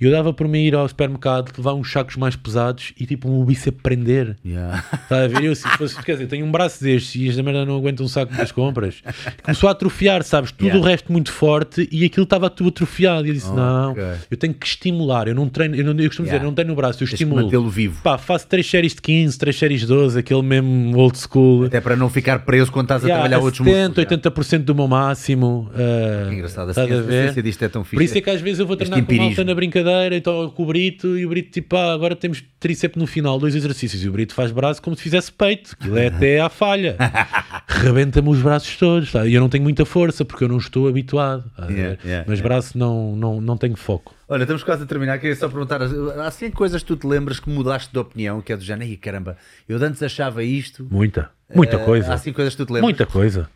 Eu 0.01 0.11
dava 0.11 0.33
por 0.33 0.47
mim 0.49 0.61
ir 0.65 0.75
ao 0.75 0.89
supermercado, 0.89 1.53
levar 1.57 1.75
uns 1.75 1.91
sacos 1.91 2.17
mais 2.17 2.37
pesados 2.37 2.93
e 2.99 3.07
tipo 3.07 3.29
um 3.31 3.45
bíceps 3.45 3.81
prender. 3.83 4.37
Yeah. 4.45 4.85
Está 4.93 5.25
a 5.25 5.29
ver? 5.29 5.45
Eu, 5.45 5.55
se 5.55 5.69
fosse, 5.71 6.01
quer 6.03 6.13
dizer, 6.13 6.27
tenho 6.27 6.45
um 6.47 6.51
braço 6.51 6.83
destes 6.83 7.15
e 7.17 7.29
esta 7.29 7.43
merda 7.43 7.65
não 7.65 7.77
aguenta 7.77 8.03
um 8.03 8.09
saco 8.09 8.35
das 8.35 8.53
compras. 8.53 9.03
Começou 9.43 9.69
a 9.69 9.73
atrofiar, 9.73 10.23
sabes? 10.23 10.53
Tudo 10.53 10.65
Yeah. 10.71 10.81
o 10.81 10.85
resto 10.89 11.11
muito 11.13 11.33
forte 11.33 11.89
e 11.91 12.05
aquilo 12.05 12.25
estava 12.25 12.49
tudo 12.51 12.69
atrofiado. 12.69 13.27
E 13.27 13.31
eu 13.31 13.35
disse: 13.35 13.51
Não, 13.53 13.93
Ok. 13.93 14.03
eu 14.31 14.37
tenho 14.37 14.55
que 14.55 14.67
estimular. 14.67 15.27
Eu 15.29 15.35
não 15.35 15.49
treino, 15.49 15.75
eu, 15.75 15.85
não, 15.85 15.93
eu 16.01 16.07
costumo 16.09 16.27
Yeah. 16.27 16.39
dizer, 16.39 16.45
eu 16.45 16.49
não 16.51 16.55
tenho 16.55 16.69
no 16.69 16.75
braço, 16.75 17.03
eu 17.03 17.07
estimulo. 17.07 17.43
mantê-lo 17.45 17.69
vivo. 17.71 18.01
Pá, 18.03 18.19
faço 18.19 18.47
3 18.47 18.69
séries 18.69 18.95
de 18.95 19.01
15, 19.03 19.39
3 19.39 19.57
séries 19.59 19.81
de 19.81 19.87
12, 19.87 20.19
aquele 20.19 20.43
mesmo 20.43 20.97
old 20.99 21.17
school. 21.19 21.65
Até 21.67 21.81
para 21.81 21.97
não 21.97 22.09
ficar 22.11 22.41
preso 22.41 22.71
quando 22.71 22.87
estás 22.87 23.05
a 23.05 23.09
trabalhar 23.09 23.37
a 23.37 23.41
outros 23.41 23.65
70, 23.65 24.01
músculos. 24.01 24.49
80% 24.51 24.65
do 24.65 24.75
meu 24.75 24.87
máximo. 24.89 25.71
uh, 25.75 26.29
Que 26.29 26.35
engraçado. 26.35 26.71
A 26.71 26.81
a 26.81 26.85
a 26.85 27.03
ciência 27.05 27.43
disto 27.43 27.63
é 27.65 27.69
tão 27.69 27.83
fixe. 27.85 27.97
Por 27.97 28.03
isso 28.03 28.19
é 28.19 28.21
que 28.21 28.31
às 28.31 28.41
vezes 28.41 28.61
eu 28.61 28.67
vou 28.67 28.75
Este 28.77 28.87
treinar 28.91 29.07
com 29.07 29.15
malta 29.15 29.45
na 29.45 29.55
brincadeira, 29.55 29.70
então 30.13 30.51
com 30.51 30.63
o 30.63 30.67
Brito, 30.67 31.17
e 31.19 31.25
o 31.25 31.29
Brito 31.29 31.51
tipo, 31.51 31.77
ah, 31.77 31.93
agora 31.93 32.15
temos 32.17 32.43
tríceps 32.59 33.01
no 33.01 33.07
final, 33.07 33.39
dois 33.39 33.55
exercícios, 33.55 34.03
e 34.05 34.09
o 34.09 34.13
Brito 34.13 34.35
faz 34.35 34.51
braço 34.53 34.83
como 34.83 34.95
se 34.97 35.03
fizesse 35.03 35.33
peito, 35.33 35.75
aquilo 35.79 35.97
é 35.97 36.09
até 36.09 36.41
à 36.41 36.49
falha. 36.49 36.97
Rebenta-me 37.69 38.29
os 38.29 38.41
braços 38.43 38.77
todos, 38.77 39.13
tá? 39.13 39.27
e 39.27 39.35
eu 39.35 39.41
não 39.41 39.49
tenho 39.49 39.63
muita 39.65 39.85
força, 39.85 40.25
porque 40.25 40.45
eu 40.45 40.49
não 40.49 40.59
estou 40.59 40.89
habituado, 40.89 41.45
tá? 41.57 41.67
Yeah, 41.67 41.99
yeah, 42.05 42.25
mas 42.29 42.39
yeah. 42.39 42.43
braço 42.43 42.77
não, 42.77 43.15
não, 43.17 43.41
não 43.41 43.57
tenho 43.57 43.77
foco. 43.77 44.15
Olha, 44.29 44.43
estamos 44.43 44.63
quase 44.63 44.83
a 44.83 44.87
terminar. 44.87 45.19
Queria 45.19 45.35
só 45.35 45.49
perguntar: 45.49 45.83
há 45.83 46.27
assim 46.27 46.51
coisas 46.51 46.83
que 46.83 46.87
tu 46.89 46.97
te 46.97 47.07
lembras 47.07 47.41
que 47.41 47.51
mudaste 47.51 47.93
de 47.93 47.99
opinião, 47.99 48.41
que 48.41 48.53
é 48.53 48.57
do 48.57 48.63
género, 48.63 48.89
"Ei, 48.91 48.97
caramba, 48.97 49.37
eu 49.69 49.77
antes 49.83 50.03
achava 50.03 50.45
isto. 50.45 50.87
Muita, 50.91 51.31
muita 51.55 51.77
Eh, 51.77 51.85
coisa, 51.85 52.11
Há 52.13 52.15
assim 52.15 52.33
coisas 52.33 52.55
que 52.55 52.59
tu 52.63 52.67
te 52.67 52.71
lembras. 52.73 52.85
muita 52.85 53.07
coisa. 53.07 53.49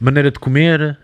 Maneira 0.00 0.30
de 0.30 0.38
comer, 0.38 0.98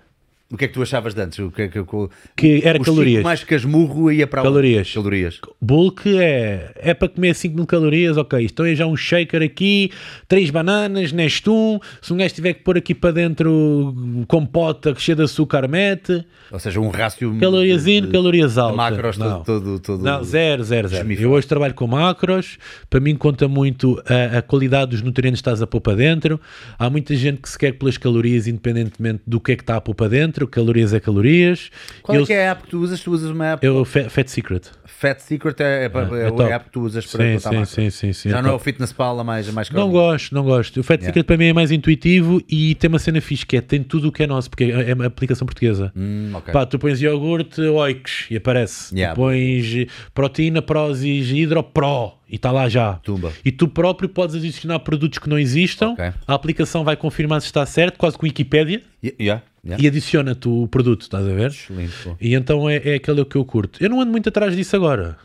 O 0.52 0.56
que 0.56 0.64
é 0.64 0.68
que 0.68 0.74
tu 0.74 0.82
achavas 0.82 1.14
de 1.14 1.22
antes? 1.22 1.38
O 1.38 1.48
que 1.50 1.62
é 1.62 1.68
que, 1.68 1.78
o, 1.78 2.10
que 2.36 2.60
era 2.64 2.78
calorias. 2.80 3.22
Mais 3.22 3.44
casmurro 3.44 4.10
ia 4.10 4.26
para 4.26 4.40
onde? 4.40 4.48
Calorias. 4.48 4.92
Calorias. 4.92 5.40
Bulk 5.62 6.18
é, 6.18 6.72
é 6.76 6.92
para 6.92 7.08
comer 7.08 7.34
5 7.36 7.54
mil 7.54 7.66
calorias, 7.66 8.16
ok. 8.16 8.44
Então 8.44 8.66
é 8.66 8.74
já 8.74 8.84
um 8.84 8.96
shaker 8.96 9.42
aqui, 9.42 9.92
3 10.26 10.50
bananas, 10.50 11.12
Nestum. 11.12 11.78
Se 12.02 12.12
um 12.12 12.16
gajo 12.16 12.34
tiver 12.34 12.54
que 12.54 12.64
pôr 12.64 12.76
aqui 12.76 12.96
para 12.96 13.12
dentro 13.12 13.94
compota 14.26 14.92
cheia 14.98 15.14
de 15.14 15.22
açúcar, 15.22 15.68
mete. 15.68 16.24
Ou 16.50 16.58
seja, 16.58 16.80
um 16.80 16.88
rácio. 16.88 17.36
Calorias 17.38 17.84
de- 17.84 17.92
in, 17.92 18.02
de- 18.02 18.08
calorias 18.08 18.58
altas. 18.58 18.76
macros 18.76 19.18
Não. 19.18 19.44
todo, 19.44 19.60
todo, 19.64 19.78
todo. 19.78 20.02
Não, 20.02 20.24
zero, 20.24 20.64
zero, 20.64 20.88
zero. 20.88 21.12
Eu 21.12 21.30
hoje 21.30 21.46
trabalho 21.46 21.74
com 21.74 21.86
macros, 21.86 22.58
para 22.88 22.98
mim 22.98 23.14
conta 23.14 23.46
muito 23.46 24.02
a, 24.04 24.38
a 24.38 24.42
qualidade 24.42 24.90
dos 24.90 25.02
nutrientes 25.02 25.40
que 25.40 25.48
estás 25.48 25.62
a 25.62 25.66
pôr 25.66 25.80
para 25.80 25.94
dentro. 25.96 26.40
Há 26.76 26.90
muita 26.90 27.14
gente 27.14 27.40
que 27.40 27.48
se 27.48 27.56
quer 27.56 27.74
pelas 27.78 27.96
calorias, 27.96 28.48
independentemente 28.48 29.22
do 29.24 29.38
que 29.38 29.52
é 29.52 29.56
que 29.56 29.62
está 29.62 29.76
a 29.76 29.80
pôr 29.80 29.94
para 29.94 30.08
dentro. 30.08 30.39
Calorias 30.48 30.92
é 30.92 31.00
calorias. 31.00 31.70
Qual 32.02 32.16
é 32.16 32.20
Eu- 32.20 32.26
que 32.26 32.32
é 32.32 32.48
a 32.48 32.52
app 32.52 32.62
que 32.64 32.68
tu 32.70 32.78
usas? 32.80 33.00
Tu 33.00 33.10
usas 33.10 33.30
uma 33.30 33.46
app. 33.52 33.66
Eu, 33.66 33.84
Fat, 33.84 34.08
Fat 34.10 34.28
Secret. 34.28 34.62
Fat 34.84 35.18
Secret 35.20 35.54
é, 35.60 35.64
é, 35.64 35.68
É, 35.86 35.86
é 35.86 36.48
é 36.48 36.52
a 36.52 36.56
app 36.56 36.66
que 36.66 36.72
tu 36.72 36.82
usas 36.82 37.06
para 37.06 37.24
Sim, 37.24 37.34
botar 37.34 37.64
sim, 37.66 37.74
sim, 37.84 37.90
sim, 37.90 38.12
sim, 38.12 38.28
Já 38.30 38.38
é 38.38 38.42
não 38.42 38.50
é 38.50 38.52
top. 38.52 38.60
o 38.62 38.64
Fitness 38.64 38.92
Pal, 38.92 39.18
a 39.18 39.24
mais, 39.24 39.48
a 39.48 39.52
mais 39.52 39.70
Não 39.70 39.90
gosto, 39.90 40.34
não 40.34 40.42
gosto. 40.44 40.80
O 40.80 40.82
Fat 40.82 41.00
Secret 41.02 41.24
para 41.24 41.36
mim 41.38 41.46
é 41.46 41.52
mais 41.54 41.70
intuitivo 41.70 42.42
e 42.48 42.74
tem 42.74 42.88
uma 42.88 42.98
cena 42.98 43.20
fixe 43.20 43.46
que 43.46 43.56
é, 43.56 43.60
tem 43.62 43.82
tudo 43.82 44.08
o 44.08 44.12
que 44.12 44.22
é 44.22 44.26
nosso, 44.26 44.50
porque 44.50 44.64
é 44.64 44.90
é 44.90 44.94
uma 44.94 45.06
aplicação 45.06 45.46
portuguesa. 45.46 45.90
Hum, 45.96 46.30
ok. 46.34 46.52
Pá, 46.52 46.66
tu 46.66 46.78
pões 46.78 47.00
iogurte 47.00 47.60
oix 47.62 48.26
e 48.30 48.36
aparece. 48.36 48.94
Yeah. 48.94 49.14
Tu 49.14 49.18
pões 49.18 49.86
proteína 50.12 50.60
Prozis 50.60 51.30
Hidro 51.30 51.62
Pro 51.62 52.12
e 52.28 52.36
está 52.36 52.50
lá 52.52 52.68
já. 52.68 52.94
Tumba. 53.02 53.32
E 53.44 53.50
tu 53.50 53.66
próprio 53.68 54.08
podes 54.08 54.36
adicionar 54.36 54.78
produtos 54.80 55.18
que 55.18 55.28
não 55.28 55.38
existam. 55.38 55.92
Ok. 55.92 56.12
A 56.26 56.34
aplicação 56.34 56.84
vai 56.84 56.96
confirmar 56.96 57.40
se 57.40 57.46
está 57.46 57.64
certo, 57.64 57.96
quase 57.96 58.18
com 58.18 58.26
Wikipédia, 58.26 58.82
Yeah, 59.18 59.42
yeah, 59.64 59.82
e 59.82 59.86
adiciona-te 59.86 60.48
o 60.48 60.66
produto, 60.68 61.02
estás 61.02 61.26
a 61.26 61.32
ver? 61.32 61.48
Excelente, 61.48 61.92
pô. 62.04 62.16
E 62.20 62.34
então 62.34 62.68
é, 62.68 62.76
é 62.84 62.94
aquele 62.94 63.24
que 63.24 63.36
eu 63.36 63.44
curto. 63.44 63.82
Eu 63.82 63.90
não 63.90 64.00
ando 64.00 64.10
muito 64.10 64.28
atrás 64.28 64.54
disso 64.56 64.74
agora. 64.76 65.16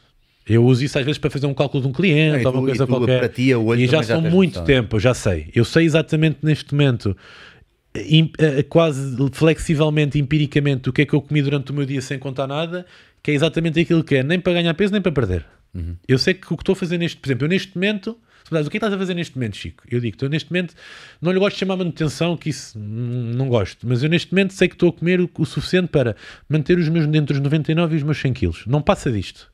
Eu 0.47 0.63
uso 0.63 0.83
isso 0.85 0.97
às 0.99 1.03
vezes 1.05 1.17
para 1.17 1.29
fazer 1.31 1.47
um 1.47 1.53
cálculo 1.53 1.81
de 1.83 1.89
um 1.89 1.91
cliente 1.91 2.45
Ah, 2.45 2.49
ou 2.49 2.53
tu- 2.53 2.59
uma 2.59 2.63
e 2.63 2.65
coisa 2.67 2.85
qualquer. 2.87 3.19
para 3.19 3.29
ti, 3.29 3.49
e 3.51 3.87
já 3.87 4.03
são 4.03 4.21
muito 4.21 4.51
noção. 4.59 4.65
tempo, 4.65 4.95
eu 4.95 4.99
já 4.99 5.13
sei. 5.13 5.49
Eu 5.55 5.65
sei 5.65 5.85
exatamente 5.85 6.37
neste 6.43 6.71
momento, 6.73 7.17
im- 7.95 8.31
eh, 8.37 8.61
quase 8.63 9.15
flexivelmente, 9.31 10.19
empiricamente, 10.19 10.89
o 10.89 10.93
que 10.93 11.01
é 11.01 11.05
que 11.05 11.13
eu 11.13 11.21
comi 11.21 11.41
durante 11.41 11.71
o 11.71 11.73
meu 11.75 11.85
dia 11.85 12.01
sem 12.01 12.19
contar 12.19 12.45
nada, 12.45 12.85
que 13.23 13.31
é 13.31 13.33
exatamente 13.33 13.79
aquilo 13.79 14.03
que 14.03 14.15
é, 14.15 14.23
nem 14.23 14.39
para 14.39 14.53
ganhar 14.53 14.73
peso, 14.75 14.93
nem 14.93 15.01
para 15.01 15.11
perder. 15.11 15.45
Uhum. 15.73 15.95
Eu 16.07 16.17
sei 16.19 16.33
que 16.35 16.45
o 16.53 16.55
que 16.55 16.61
estou 16.61 16.73
a 16.73 16.75
fazer 16.75 16.97
neste, 16.99 17.17
por 17.17 17.27
exemplo, 17.27 17.45
eu 17.45 17.49
neste 17.49 17.73
momento, 17.75 18.15
se 18.45 18.53
me 18.53 18.57
dás, 18.59 18.67
o 18.67 18.69
que 18.69 18.77
é 18.77 18.79
que 18.79 18.85
estás 18.85 18.93
a 18.93 18.97
fazer 18.97 19.15
neste 19.15 19.35
momento, 19.35 19.57
Chico? 19.57 19.83
Eu 19.89 19.99
digo, 19.99 20.15
estou 20.15 20.29
neste 20.29 20.51
momento, 20.51 20.75
não 21.19 21.31
lhe 21.31 21.39
gosto 21.39 21.55
de 21.55 21.59
chamar 21.61 21.77
manutenção, 21.77 22.37
que 22.37 22.49
isso 22.49 22.77
hum, 22.77 23.31
não 23.35 23.49
gosto, 23.49 23.87
mas 23.87 24.03
eu 24.03 24.09
neste 24.09 24.31
momento 24.31 24.53
sei 24.53 24.67
que 24.67 24.75
estou 24.75 24.89
a 24.89 24.93
comer 24.93 25.19
o, 25.19 25.29
o 25.39 25.45
suficiente 25.45 25.87
para 25.87 26.15
manter 26.47 26.77
os 26.77 26.87
meus 26.87 27.05
entre 27.05 27.33
os 27.33 27.39
99 27.39 27.95
e 27.95 27.97
os 27.97 28.03
meus 28.03 28.19
100 28.21 28.33
quilos. 28.33 28.63
Não 28.67 28.81
passa 28.83 29.11
disto. 29.11 29.51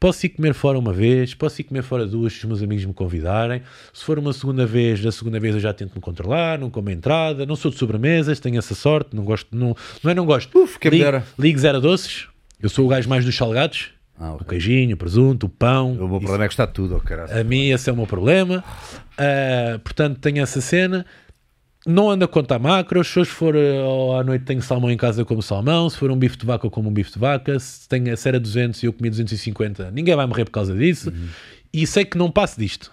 Posso 0.00 0.26
ir 0.26 0.30
comer 0.30 0.54
fora 0.54 0.76
uma 0.76 0.92
vez, 0.92 1.34
posso 1.34 1.60
ir 1.60 1.64
comer 1.64 1.82
fora 1.84 2.04
duas 2.04 2.32
se 2.32 2.40
os 2.40 2.44
meus 2.46 2.62
amigos 2.62 2.84
me 2.84 2.92
convidarem. 2.92 3.62
Se 3.92 4.04
for 4.04 4.18
uma 4.18 4.32
segunda 4.32 4.66
vez, 4.66 5.00
da 5.00 5.12
segunda 5.12 5.38
vez 5.38 5.54
eu 5.54 5.60
já 5.60 5.72
tento 5.72 5.94
me 5.94 6.00
controlar, 6.00 6.58
não 6.58 6.68
como 6.68 6.88
a 6.88 6.92
entrada, 6.92 7.46
não 7.46 7.54
sou 7.54 7.70
de 7.70 7.78
sobremesas, 7.78 8.40
tenho 8.40 8.58
essa 8.58 8.74
sorte, 8.74 9.14
não 9.14 9.24
gosto, 9.24 9.56
não, 9.56 9.76
não 10.02 10.10
é 10.10 10.14
não 10.14 10.26
gosto. 10.26 10.58
Uf, 10.58 10.78
Ligue, 10.84 10.98
dera. 10.98 11.24
ligue 11.38 11.58
zero 11.60 11.80
doces, 11.80 12.26
eu 12.60 12.68
sou 12.68 12.86
o 12.86 12.88
gajo 12.88 13.08
mais 13.08 13.24
dos 13.24 13.36
salgados, 13.36 13.90
Ah, 14.22 14.30
o 14.30 14.34
ok. 14.36 14.46
queijinho, 14.50 14.94
o 14.94 14.96
presunto, 14.96 15.46
o 15.46 15.48
pão. 15.48 15.94
O 15.94 16.08
meu 16.08 16.20
problema 16.20 16.44
é 16.44 16.46
que 16.46 16.54
está 16.54 16.64
tudo, 16.64 16.94
oh, 16.94 17.00
caralho. 17.00 17.36
A 17.36 17.42
mim 17.42 17.70
esse 17.70 17.90
é 17.90 17.92
o 17.92 17.96
meu 17.96 18.06
problema. 18.06 18.62
Ah, 19.18 19.80
portanto, 19.82 20.20
tenho 20.20 20.40
essa 20.40 20.60
cena. 20.60 21.04
Não 21.84 22.08
ando 22.08 22.24
a 22.24 22.28
contar 22.28 22.60
macros. 22.60 23.08
Se 23.08 23.18
hoje 23.18 23.30
for 23.30 23.56
ah, 23.56 24.20
à 24.20 24.22
noite 24.22 24.44
tenho 24.44 24.62
salmão 24.62 24.92
em 24.92 24.96
casa, 24.96 25.20
eu 25.20 25.26
como 25.26 25.42
salmão. 25.42 25.90
Se 25.90 25.96
for 25.96 26.08
um 26.08 26.16
bife 26.16 26.36
de 26.36 26.46
vaca, 26.46 26.64
eu 26.64 26.70
como 26.70 26.88
um 26.88 26.92
bife 26.92 27.12
de 27.12 27.18
vaca. 27.18 27.58
Se 27.58 27.88
tenho 27.88 28.12
a 28.12 28.16
série 28.16 28.38
200 28.38 28.80
e 28.84 28.86
eu 28.86 28.92
comi 28.92 29.10
250, 29.10 29.90
ninguém 29.90 30.14
vai 30.14 30.26
morrer 30.26 30.44
por 30.44 30.52
causa 30.52 30.72
disso. 30.72 31.12
E 31.72 31.84
sei 31.84 32.04
que 32.04 32.16
não 32.16 32.30
passo 32.30 32.60
disto. 32.60 32.92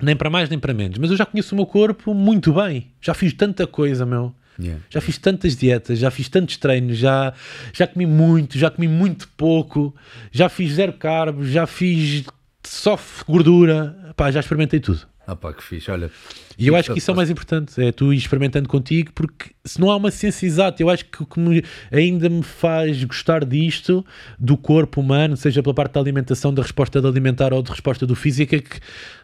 Nem 0.00 0.14
para 0.14 0.30
mais, 0.30 0.48
nem 0.48 0.60
para 0.60 0.72
menos. 0.72 0.96
Mas 0.96 1.10
eu 1.10 1.16
já 1.16 1.26
conheço 1.26 1.54
o 1.54 1.56
meu 1.56 1.66
corpo 1.66 2.14
muito 2.14 2.52
bem. 2.52 2.92
Já 3.00 3.14
fiz 3.14 3.32
tanta 3.32 3.66
coisa, 3.66 4.06
meu. 4.06 4.32
Yeah. 4.58 4.80
Já 4.88 5.00
fiz 5.00 5.18
tantas 5.18 5.56
dietas, 5.56 5.98
já 5.98 6.10
fiz 6.10 6.28
tantos 6.28 6.56
treinos, 6.56 6.96
já, 6.96 7.32
já 7.72 7.86
comi 7.86 8.06
muito, 8.06 8.56
já 8.58 8.70
comi 8.70 8.86
muito 8.88 9.28
pouco, 9.36 9.94
já 10.30 10.48
fiz 10.48 10.72
zero 10.74 10.92
carbos, 10.92 11.48
já 11.48 11.66
fiz 11.66 12.24
só 12.62 12.98
gordura, 13.26 14.12
pá, 14.16 14.30
já 14.30 14.40
experimentei 14.40 14.80
tudo. 14.80 15.00
Ah, 15.26 15.34
pá, 15.34 15.54
que 15.54 15.62
fixe, 15.64 15.90
olha. 15.90 16.10
E 16.58 16.66
eu 16.66 16.76
acho 16.76 16.92
que 16.92 16.98
isso 16.98 17.10
é 17.10 17.14
o 17.14 17.16
mais 17.16 17.30
importante, 17.30 17.82
é 17.82 17.90
tu 17.90 18.12
ir 18.12 18.16
experimentando 18.18 18.68
contigo, 18.68 19.10
porque 19.14 19.52
se 19.64 19.80
não 19.80 19.90
há 19.90 19.96
uma 19.96 20.10
ciência 20.10 20.44
exata, 20.46 20.82
eu 20.82 20.90
acho 20.90 21.06
que 21.06 21.22
o 21.22 21.26
que 21.26 21.40
me- 21.40 21.64
ainda 21.90 22.28
me 22.28 22.42
faz 22.42 23.02
gostar 23.04 23.42
disto, 23.44 24.04
do 24.38 24.54
corpo 24.56 25.00
humano, 25.00 25.34
seja 25.34 25.62
pela 25.62 25.74
parte 25.74 25.94
da 25.94 26.00
alimentação, 26.00 26.52
da 26.52 26.60
resposta 26.60 27.00
de 27.00 27.06
alimentar 27.06 27.54
ou 27.54 27.62
de 27.62 27.70
resposta 27.70 28.06
do 28.06 28.14
físico, 28.14 28.54
é 28.54 28.60
que 28.60 28.78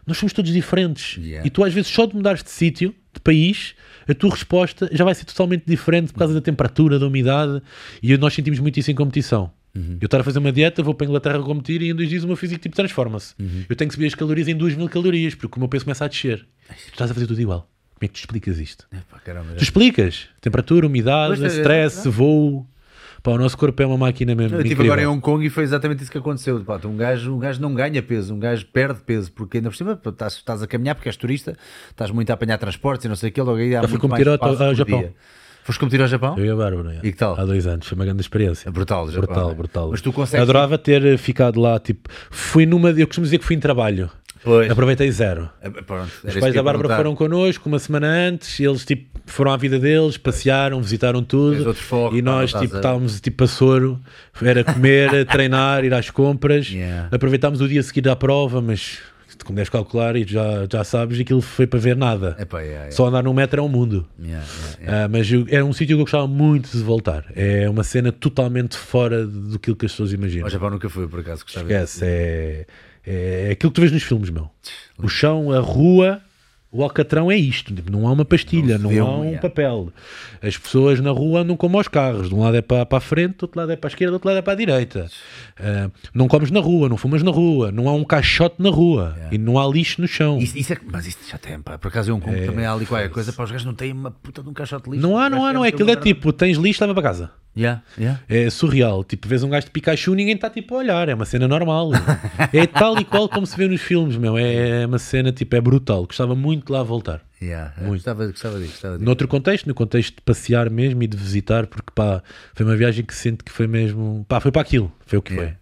nós 0.06 0.16
somos 0.16 0.32
todos 0.32 0.50
diferentes. 0.50 1.18
Yeah. 1.18 1.46
E 1.46 1.50
tu 1.50 1.62
às 1.62 1.72
vezes 1.74 1.90
só 1.90 2.06
de 2.06 2.16
mudares 2.16 2.42
de 2.42 2.50
sítio, 2.50 2.94
de 3.12 3.20
país, 3.20 3.74
a 4.12 4.14
tua 4.14 4.30
resposta 4.30 4.88
já 4.92 5.04
vai 5.04 5.14
ser 5.14 5.24
totalmente 5.24 5.64
diferente 5.66 6.12
por 6.12 6.18
causa 6.18 6.34
da 6.34 6.40
temperatura, 6.40 6.98
da 6.98 7.06
umidade, 7.06 7.62
e 8.02 8.16
nós 8.16 8.34
sentimos 8.34 8.58
muito 8.58 8.78
isso 8.78 8.90
em 8.90 8.94
competição. 8.94 9.50
Eu 9.74 10.06
estar 10.06 10.20
a 10.20 10.24
fazer 10.24 10.40
uma 10.40 10.50
dieta, 10.50 10.82
vou 10.82 10.94
para 10.94 11.06
a 11.06 11.08
Inglaterra 11.08 11.38
competir 11.40 11.80
e 11.80 11.90
em 11.90 11.94
dois 11.94 12.08
dias 12.08 12.24
o 12.24 12.26
meu 12.26 12.34
físico 12.36 12.60
tipo 12.60 12.74
transforma-se. 12.74 13.34
Eu 13.68 13.76
tenho 13.76 13.88
que 13.88 13.94
subir 13.94 14.06
as 14.06 14.14
calorias 14.16 14.48
em 14.48 14.56
2 14.56 14.74
mil 14.74 14.88
calorias, 14.88 15.34
porque 15.36 15.56
o 15.56 15.60
meu 15.60 15.68
peso 15.68 15.84
começa 15.84 16.04
a 16.04 16.08
descer. 16.08 16.44
Tu 16.68 16.92
estás 16.92 17.10
a 17.10 17.14
fazer 17.14 17.26
tudo 17.28 17.40
igual. 17.40 17.70
Como 17.94 18.04
é 18.04 18.08
que 18.08 18.14
tu 18.14 18.18
explicas 18.18 18.58
isto? 18.58 18.86
É, 18.90 18.96
pá, 19.08 19.18
caramba, 19.20 19.54
Tu 19.54 19.62
explicas? 19.62 20.26
Temperatura, 20.40 20.86
umidade, 20.86 21.44
é, 21.44 21.46
stress, 21.48 22.08
voo. 22.08 22.66
Pá, 23.22 23.32
o 23.32 23.38
nosso 23.38 23.56
corpo 23.58 23.82
é 23.82 23.86
uma 23.86 23.98
máquina 23.98 24.34
mesmo. 24.34 24.56
Eu 24.56 24.62
estive 24.62 24.82
agora 24.84 25.02
em 25.02 25.06
Hong 25.06 25.20
Kong 25.20 25.44
e 25.44 25.50
foi 25.50 25.62
exatamente 25.64 26.02
isso 26.02 26.10
que 26.10 26.18
aconteceu. 26.18 26.58
Pá, 26.64 26.80
um, 26.84 26.96
gajo, 26.96 27.34
um 27.34 27.38
gajo 27.38 27.60
não 27.60 27.74
ganha 27.74 28.02
peso, 28.02 28.34
um 28.34 28.38
gajo 28.38 28.64
perde 28.72 29.00
peso, 29.00 29.30
porque 29.32 29.58
ainda 29.58 29.68
por 29.70 29.76
cima 29.76 29.94
pá, 29.96 30.10
estás, 30.10 30.34
estás 30.34 30.62
a 30.62 30.66
caminhar 30.66 30.94
porque 30.94 31.08
és 31.08 31.16
turista, 31.16 31.56
estás 31.90 32.10
muito 32.10 32.30
a 32.30 32.34
apanhar 32.34 32.56
transportes 32.58 33.04
e 33.04 33.08
não 33.08 33.16
sei 33.16 33.28
o 33.28 33.32
que, 33.32 33.40
logo 33.42 33.58
aí 33.58 33.76
há 33.76 33.82
Já 33.82 33.88
muito 33.88 34.08
mais 34.08 34.26
ao- 34.26 34.34
espaço 34.34 34.62
ao 34.62 34.68
por 34.70 34.74
Japão. 34.74 34.98
dia. 35.00 35.14
Foste 35.62 35.78
competir 35.78 36.00
ao 36.00 36.08
Japão? 36.08 36.38
Eu 36.38 36.46
e 36.46 36.50
a 36.50 36.56
Bárbara. 36.56 36.94
é. 36.94 37.06
E 37.06 37.12
que 37.12 37.18
tal? 37.18 37.38
Há 37.38 37.44
dois 37.44 37.66
anos. 37.66 37.86
Foi 37.86 37.94
uma 37.94 38.04
grande 38.06 38.22
experiência. 38.22 38.66
É 38.66 38.72
brutal, 38.72 39.06
Japão, 39.10 39.20
brutal, 39.26 39.50
é? 39.50 39.54
brutal. 39.54 39.88
Mas 39.90 40.00
tu 40.00 40.10
consegues- 40.10 40.42
Adorava 40.42 40.78
ter 40.78 41.18
ficado 41.18 41.60
lá. 41.60 41.78
Tipo, 41.78 42.08
fui 42.30 42.64
numa. 42.64 42.90
Eu 42.90 43.06
costumo 43.06 43.24
dizer 43.26 43.38
que 43.38 43.44
fui 43.44 43.56
em 43.56 43.60
trabalho. 43.60 44.10
Pois. 44.42 44.70
Aproveitei 44.70 45.10
zero. 45.10 45.50
É, 45.60 45.68
Pronto, 45.68 46.10
Os 46.24 46.36
pais 46.36 46.54
da 46.54 46.62
Bárbara 46.62 46.96
foram 46.96 47.14
connosco 47.14 47.68
uma 47.68 47.78
semana 47.78 48.06
antes, 48.06 48.58
e 48.58 48.64
eles 48.64 48.84
tipo, 48.84 49.20
foram 49.26 49.52
à 49.52 49.56
vida 49.56 49.78
deles, 49.78 50.16
passearam, 50.16 50.80
visitaram 50.80 51.22
tudo. 51.22 51.74
e 52.12 52.22
nós 52.22 52.52
tipo, 52.52 52.76
estávamos 52.76 53.20
tipo 53.20 53.44
a 53.44 53.46
soro, 53.46 54.00
era 54.42 54.64
comer, 54.64 55.26
treinar, 55.26 55.84
ir 55.84 55.92
às 55.92 56.08
compras. 56.10 56.68
Yeah. 56.70 57.08
Aproveitámos 57.12 57.60
o 57.60 57.68
dia 57.68 57.80
a 57.80 57.82
seguir 57.82 58.00
da 58.00 58.16
prova, 58.16 58.60
mas 58.62 58.98
como 59.44 59.56
deves 59.56 59.70
calcular 59.70 60.16
e 60.16 60.24
já, 60.26 60.66
já 60.70 60.84
sabes, 60.84 61.18
aquilo 61.18 61.40
foi 61.40 61.66
para 61.66 61.78
ver 61.78 61.96
nada. 61.96 62.36
Epá, 62.38 62.58
yeah, 62.60 62.76
yeah. 62.80 62.92
Só 62.92 63.06
andar 63.06 63.22
num 63.22 63.32
metro 63.32 63.60
é 63.60 63.62
um 63.64 63.68
mundo. 63.68 64.06
Yeah. 64.22 64.44
Ah, 64.86 65.08
mas 65.08 65.30
eu- 65.32 65.46
era 65.48 65.64
um 65.64 65.72
sítio 65.72 65.96
que 65.96 66.00
eu 66.02 66.04
gostava 66.04 66.26
muito 66.26 66.70
de 66.70 66.82
voltar. 66.82 67.24
É 67.34 67.68
uma 67.68 67.82
cena 67.82 68.12
totalmente 68.12 68.76
fora 68.76 69.26
do 69.26 69.58
que 69.58 69.70
as 69.70 69.76
pessoas 69.92 70.12
imaginam. 70.12 70.44
Ao 70.44 70.50
Japão 70.50 70.68
nunca 70.70 70.88
fui, 70.90 71.08
por 71.08 71.20
acaso, 71.20 71.42
gostava 71.44 71.64
Esquece, 71.66 72.00
é, 72.04 72.66
é 73.06 73.48
aquilo 73.52 73.70
que 73.70 73.74
tu 73.76 73.80
vês 73.80 73.92
nos 73.92 74.02
filmes, 74.02 74.30
meu. 74.30 74.50
O 74.98 75.08
chão, 75.08 75.50
a 75.52 75.60
rua, 75.60 76.20
o 76.72 76.82
alcatrão 76.84 77.30
é 77.30 77.36
isto. 77.36 77.74
tipo, 77.74 77.90
não 77.90 78.06
há 78.06 78.12
uma 78.12 78.24
pastilha, 78.24 78.78
Não 78.78 78.92
não, 78.92 79.06
há 79.06 79.10
um- 79.10 79.20
um 79.20 79.24
yeah. 79.24 79.40
papel. 79.40 79.92
As 80.42 80.56
pessoas 80.56 81.00
na 81.00 81.10
rua 81.10 81.40
andam 81.40 81.56
como 81.56 81.76
aos 81.78 81.88
carros. 81.88 82.28
De 82.28 82.34
um 82.34 82.40
lado 82.40 82.56
é 82.56 82.62
para, 82.62 82.86
para 82.86 82.98
a 82.98 83.00
frente, 83.00 83.38
do 83.38 83.42
outro 83.44 83.58
lado 83.58 83.72
é 83.72 83.76
para 83.76 83.88
a 83.88 83.90
esquerda, 83.90 84.12
do 84.12 84.14
outro 84.14 84.28
lado 84.28 84.38
é 84.38 84.42
para 84.42 84.52
a 84.52 84.56
direita. 84.56 85.10
Ah, 85.58 85.90
não 86.14 86.28
comes 86.28 86.50
na 86.50 86.60
rua, 86.60 86.88
não 86.88 86.96
fumas 86.96 87.22
na 87.22 87.30
rua, 87.30 87.72
não 87.72 87.88
há 87.88 87.92
um 87.94 88.04
caixote 88.04 88.56
na 88.62 88.70
rua 88.70 89.16
e 89.32 89.38
não 89.38 89.58
há 89.58 89.66
lixo 89.66 90.00
no 90.00 90.06
chão. 90.06 90.38
Isso, 90.38 90.56
isso 90.56 90.72
é, 90.72 90.78
mas 90.92 91.06
isso 91.06 91.18
já 91.28 91.38
tem, 91.38 91.60
pá. 91.60 91.76
Por 91.78 91.88
acaso 91.88 92.10
em 92.10 92.14
Hong 92.14 92.24
Kong 92.24 92.46
também 92.46 92.64
há 92.66 92.72
ali 92.72 92.86
qualquer 92.86 93.08
coisa, 93.10 93.32
para 93.32 93.44
os 93.44 93.50
gajos 93.50 93.64
não 93.66 93.74
têm 93.74 93.92
uma 93.92 94.10
puta 94.12 94.42
de 94.42 94.48
um 94.48 94.52
caixote 94.52 94.84
de 94.84 94.90
lixo. 94.90 95.02
Não 95.02 95.18
há, 95.18 95.28
não 95.28 95.44
há, 95.44 95.52
não 95.52 95.64
é. 95.64 95.68
Aquilo 95.68 95.90
é 95.90 95.96
tipo, 95.96 96.32
tens 96.32 96.56
lixo, 96.56 96.80
leva 96.82 96.94
para 96.94 97.02
casa. 97.02 97.30
Yeah, 97.56 97.82
yeah. 97.98 98.20
É 98.28 98.48
surreal. 98.48 99.02
Tipo, 99.02 99.26
vês 99.28 99.42
um 99.42 99.50
gajo 99.50 99.66
de 99.66 99.72
Pikachu 99.72 100.14
ninguém 100.14 100.34
está 100.34 100.48
tipo 100.48 100.74
a 100.74 100.78
olhar. 100.78 101.08
É 101.08 101.14
uma 101.14 101.24
cena 101.24 101.48
normal. 101.48 101.90
é 102.52 102.66
tal 102.66 102.98
e 102.98 103.04
qual 103.04 103.28
como 103.28 103.46
se 103.46 103.56
vê 103.56 103.66
nos 103.66 103.80
filmes, 103.80 104.16
meu. 104.16 104.38
É 104.38 104.86
uma 104.86 104.98
cena 104.98 105.32
tipo, 105.32 105.54
é 105.56 105.60
brutal. 105.60 106.06
Gostava 106.06 106.34
muito 106.34 106.66
de 106.66 106.72
lá 106.72 106.82
voltar. 106.82 107.20
Yeah, 107.42 107.72
Muito. 107.78 107.92
Gostava, 107.92 108.26
gostava 108.26 108.58
disso, 108.58 108.72
gostava 108.72 108.94
disso. 108.96 109.04
Noutro 109.04 109.26
contexto, 109.26 109.66
no 109.66 109.74
contexto 109.74 110.16
de 110.16 110.20
passear 110.20 110.68
mesmo 110.68 111.02
e 111.02 111.06
de 111.06 111.16
visitar, 111.16 111.66
porque 111.66 111.90
pá, 111.94 112.22
foi 112.54 112.66
uma 112.66 112.76
viagem 112.76 113.02
que 113.02 113.14
sinto 113.14 113.42
que 113.42 113.50
foi 113.50 113.66
mesmo. 113.66 114.24
pá, 114.28 114.40
foi 114.40 114.52
para 114.52 114.60
aquilo. 114.60 114.92
Foi 115.06 115.18
o 115.18 115.22
que 115.22 115.34
foi. 115.34 115.54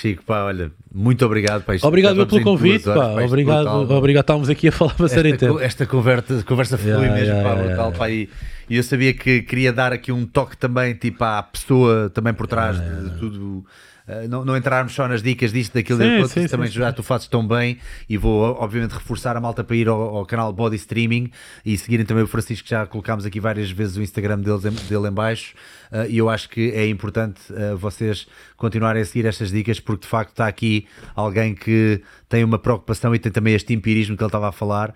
Chico, 0.00 0.22
pá, 0.24 0.44
olha, 0.44 0.72
muito 0.92 1.24
obrigado. 1.26 1.62
Pá, 1.62 1.74
isto 1.74 1.86
Obrigado 1.86 2.26
pelo 2.26 2.42
convite, 2.42 2.88
horas, 2.88 3.02
pá. 3.02 3.14
pá, 3.14 3.20
isto 3.20 3.28
Obrigado, 3.28 3.78
brutal, 3.78 3.98
obrigado. 3.98 4.22
Estávamos 4.22 4.48
aqui 4.48 4.68
a 4.68 4.72
falar 4.72 4.94
bastante 4.98 5.28
esta, 5.28 5.46
tempo. 5.46 5.60
esta 5.60 5.86
conversa, 5.86 6.42
conversa 6.42 6.78
flui 6.78 6.90
Yeah, 6.92 7.14
mesmo, 7.14 7.34
yeah, 7.34 7.48
pá, 7.48 7.54
yeah, 7.54 7.68
brutal, 7.68 7.92
pá, 7.92 8.10
e, 8.10 8.28
e 8.68 8.76
eu 8.76 8.82
sabia 8.82 9.12
que 9.12 9.42
queria 9.42 9.72
dar 9.74 9.92
aqui 9.92 10.10
um 10.10 10.24
toque 10.24 10.56
também, 10.56 10.94
tipo, 10.94 11.22
à 11.22 11.42
pessoa 11.42 12.08
também 12.08 12.32
por 12.32 12.46
trás 12.46 12.78
de 12.80 13.18
tudo. 13.18 13.64
Uh, 14.10 14.28
não, 14.28 14.44
não 14.44 14.56
entrarmos 14.56 14.92
só 14.92 15.06
nas 15.06 15.22
dicas 15.22 15.52
disto, 15.52 15.74
daquilo, 15.74 16.00
Sim, 16.00 16.08
daquilo, 16.08 16.28
sim, 16.28 16.48
também 16.48 16.66
sim, 16.66 16.74
já 16.74 16.92
tu 16.92 17.02
fazes 17.02 17.28
tão 17.28 17.46
bem 17.46 17.78
e 18.08 18.16
vou 18.16 18.56
obviamente 18.58 18.92
reforçar 18.92 19.36
a 19.36 19.40
malta 19.40 19.62
para 19.62 19.76
ir 19.76 19.86
ao, 19.86 20.16
ao 20.16 20.26
canal 20.26 20.52
Body 20.52 20.74
Streaming 20.74 21.30
e 21.64 21.78
seguirem 21.78 22.04
também 22.04 22.24
o 22.24 22.26
Francisco, 22.26 22.64
que 22.64 22.70
já 22.70 22.84
colocámos 22.86 23.24
aqui 23.24 23.38
várias 23.38 23.70
vezes 23.70 23.96
o 23.96 24.02
Instagram 24.02 24.40
deles, 24.40 24.62
dele 24.88 25.08
em 25.08 25.12
baixo. 25.12 25.54
Uh, 25.92 26.06
e 26.08 26.18
eu 26.18 26.28
acho 26.28 26.48
que 26.48 26.72
é 26.72 26.88
importante 26.88 27.40
uh, 27.52 27.76
vocês 27.76 28.26
continuarem 28.56 29.00
a 29.00 29.04
seguir 29.04 29.26
estas 29.26 29.50
dicas 29.50 29.78
porque 29.78 30.02
de 30.02 30.08
facto 30.08 30.30
está 30.30 30.48
aqui 30.48 30.86
alguém 31.14 31.54
que 31.54 32.02
tem 32.28 32.42
uma 32.42 32.58
preocupação 32.58 33.14
e 33.14 33.18
tem 33.18 33.30
também 33.30 33.54
este 33.54 33.72
empirismo 33.72 34.16
que 34.16 34.22
ele 34.22 34.28
estava 34.28 34.48
a 34.48 34.52
falar. 34.52 34.94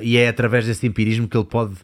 E 0.00 0.16
é 0.16 0.28
através 0.28 0.64
desse 0.64 0.86
empirismo 0.86 1.28
que 1.28 1.36
ele 1.36 1.44
pode 1.44 1.74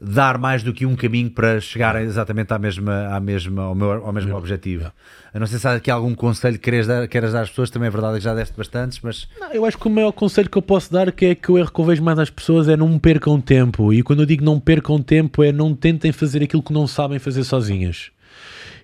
dar 0.00 0.38
mais 0.38 0.62
do 0.62 0.72
que 0.72 0.84
um 0.84 0.96
caminho 0.96 1.30
para 1.30 1.60
chegar 1.60 2.00
exatamente 2.02 2.52
à 2.52 2.58
mesma, 2.58 3.08
à 3.08 3.20
mesma, 3.20 3.62
ao, 3.62 3.74
meu, 3.74 4.04
ao 4.04 4.12
mesmo 4.12 4.34
objetivo. 4.36 4.92
Eu 5.32 5.40
não 5.40 5.46
sei 5.46 5.58
se 5.58 5.66
há 5.66 5.74
aqui 5.74 5.90
algum 5.90 6.14
conselho 6.14 6.58
que 6.58 6.70
queres 6.70 6.86
dar, 6.86 7.06
queres 7.08 7.32
dar 7.32 7.42
às 7.42 7.48
pessoas, 7.48 7.70
também 7.70 7.86
é 7.86 7.90
verdade 7.90 8.18
que 8.18 8.24
já 8.24 8.34
deste 8.34 8.56
bastantes, 8.56 9.00
mas 9.02 9.28
Não, 9.40 9.52
eu 9.52 9.64
acho 9.64 9.78
que 9.78 9.86
o 9.86 9.90
maior 9.90 10.12
conselho 10.12 10.50
que 10.50 10.58
eu 10.58 10.62
posso 10.62 10.92
dar 10.92 11.10
que 11.12 11.26
é 11.26 11.34
que 11.34 11.50
o 11.50 11.58
erro 11.58 11.72
que 11.72 11.80
eu 11.80 11.84
vejo 11.84 12.02
mais 12.02 12.18
às 12.18 12.30
pessoas 12.30 12.68
é 12.68 12.76
não 12.76 12.98
percam 12.98 13.40
tempo. 13.40 13.92
E 13.92 14.02
quando 14.02 14.20
eu 14.20 14.26
digo 14.26 14.44
não 14.44 14.60
percam 14.60 15.00
tempo 15.00 15.42
é 15.42 15.52
não 15.52 15.74
tentem 15.74 16.12
fazer 16.12 16.42
aquilo 16.42 16.62
que 16.62 16.72
não 16.72 16.86
sabem 16.86 17.18
fazer 17.18 17.44
sozinhas. 17.44 18.10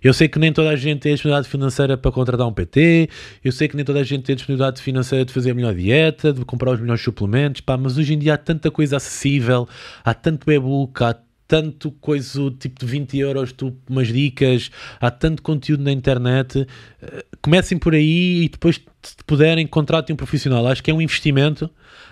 Eu 0.02 0.14
sei 0.14 0.28
que 0.28 0.38
nem 0.38 0.52
toda 0.52 0.70
a 0.70 0.76
gente 0.76 1.00
tem 1.00 1.12
a 1.12 1.14
disponibilidade 1.14 1.48
financeira 1.48 1.96
para 1.96 2.10
contratar 2.10 2.46
um 2.46 2.52
PT, 2.52 3.08
eu 3.44 3.52
sei 3.52 3.68
que 3.68 3.76
nem 3.76 3.84
toda 3.84 4.00
a 4.00 4.04
gente 4.04 4.24
tem 4.24 4.32
a 4.32 4.36
disponibilidade 4.36 4.80
financeira 4.80 5.24
de 5.24 5.32
fazer 5.32 5.50
a 5.50 5.54
melhor 5.54 5.74
dieta, 5.74 6.32
de 6.32 6.44
comprar 6.44 6.72
os 6.72 6.80
melhores 6.80 7.02
suplementos, 7.02 7.60
pá, 7.60 7.76
mas 7.76 7.98
hoje 7.98 8.14
em 8.14 8.18
dia 8.18 8.34
há 8.34 8.38
tanta 8.38 8.70
coisa 8.70 8.96
acessível, 8.96 9.68
há 10.04 10.14
tanto 10.14 10.50
e-book, 10.50 11.02
há 11.02 11.14
tanto 11.50 11.90
coisa 11.90 12.48
tipo 12.60 12.78
de 12.78 12.86
20 12.86 13.18
euros, 13.18 13.52
tu, 13.52 13.76
umas 13.88 14.06
dicas, 14.06 14.70
há 15.00 15.10
tanto 15.10 15.42
conteúdo 15.42 15.82
na 15.82 15.90
internet. 15.90 16.64
eh, 17.02 17.24
Comecem 17.42 17.76
por 17.76 17.92
aí 17.92 18.44
e 18.44 18.48
depois, 18.48 18.80
se 19.02 19.16
puderem, 19.26 19.66
contratem 19.66 20.14
um 20.14 20.16
profissional. 20.16 20.64
Acho 20.68 20.80
que 20.80 20.92
é 20.92 20.94
um 20.94 21.00
investimento. 21.02 21.68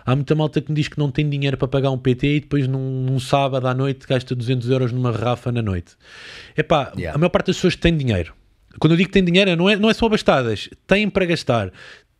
Há 0.08 0.16
muita 0.16 0.34
malta 0.34 0.58
que 0.62 0.70
me 0.70 0.74
diz 0.74 0.88
que 0.88 0.98
não 0.98 1.10
tem 1.10 1.28
dinheiro 1.28 1.58
para 1.58 1.68
pagar 1.68 1.90
um 1.90 1.98
PT 1.98 2.26
e 2.36 2.40
depois 2.40 2.66
num, 2.66 3.02
num 3.04 3.20
sábado 3.20 3.68
à 3.68 3.74
noite 3.74 4.06
gasta 4.08 4.34
200 4.34 4.70
euros 4.70 4.90
numa 4.90 5.12
garrafa 5.12 5.52
na 5.52 5.60
noite. 5.60 5.96
Epá, 6.56 6.90
Yeah. 6.96 7.14
a 7.14 7.18
maior 7.18 7.28
parte 7.28 7.48
das 7.48 7.56
pessoas 7.56 7.76
tem 7.76 7.94
dinheiro. 7.94 8.32
Quando 8.80 8.92
eu 8.92 8.96
digo 8.96 9.08
que 9.08 9.12
tem 9.12 9.22
dinheiro, 9.22 9.54
não 9.54 9.68
é, 9.68 9.76
não 9.76 9.90
é 9.90 9.92
só 9.92 10.06
abastadas. 10.06 10.70
Têm 10.86 11.10
para 11.10 11.26
gastar. 11.26 11.70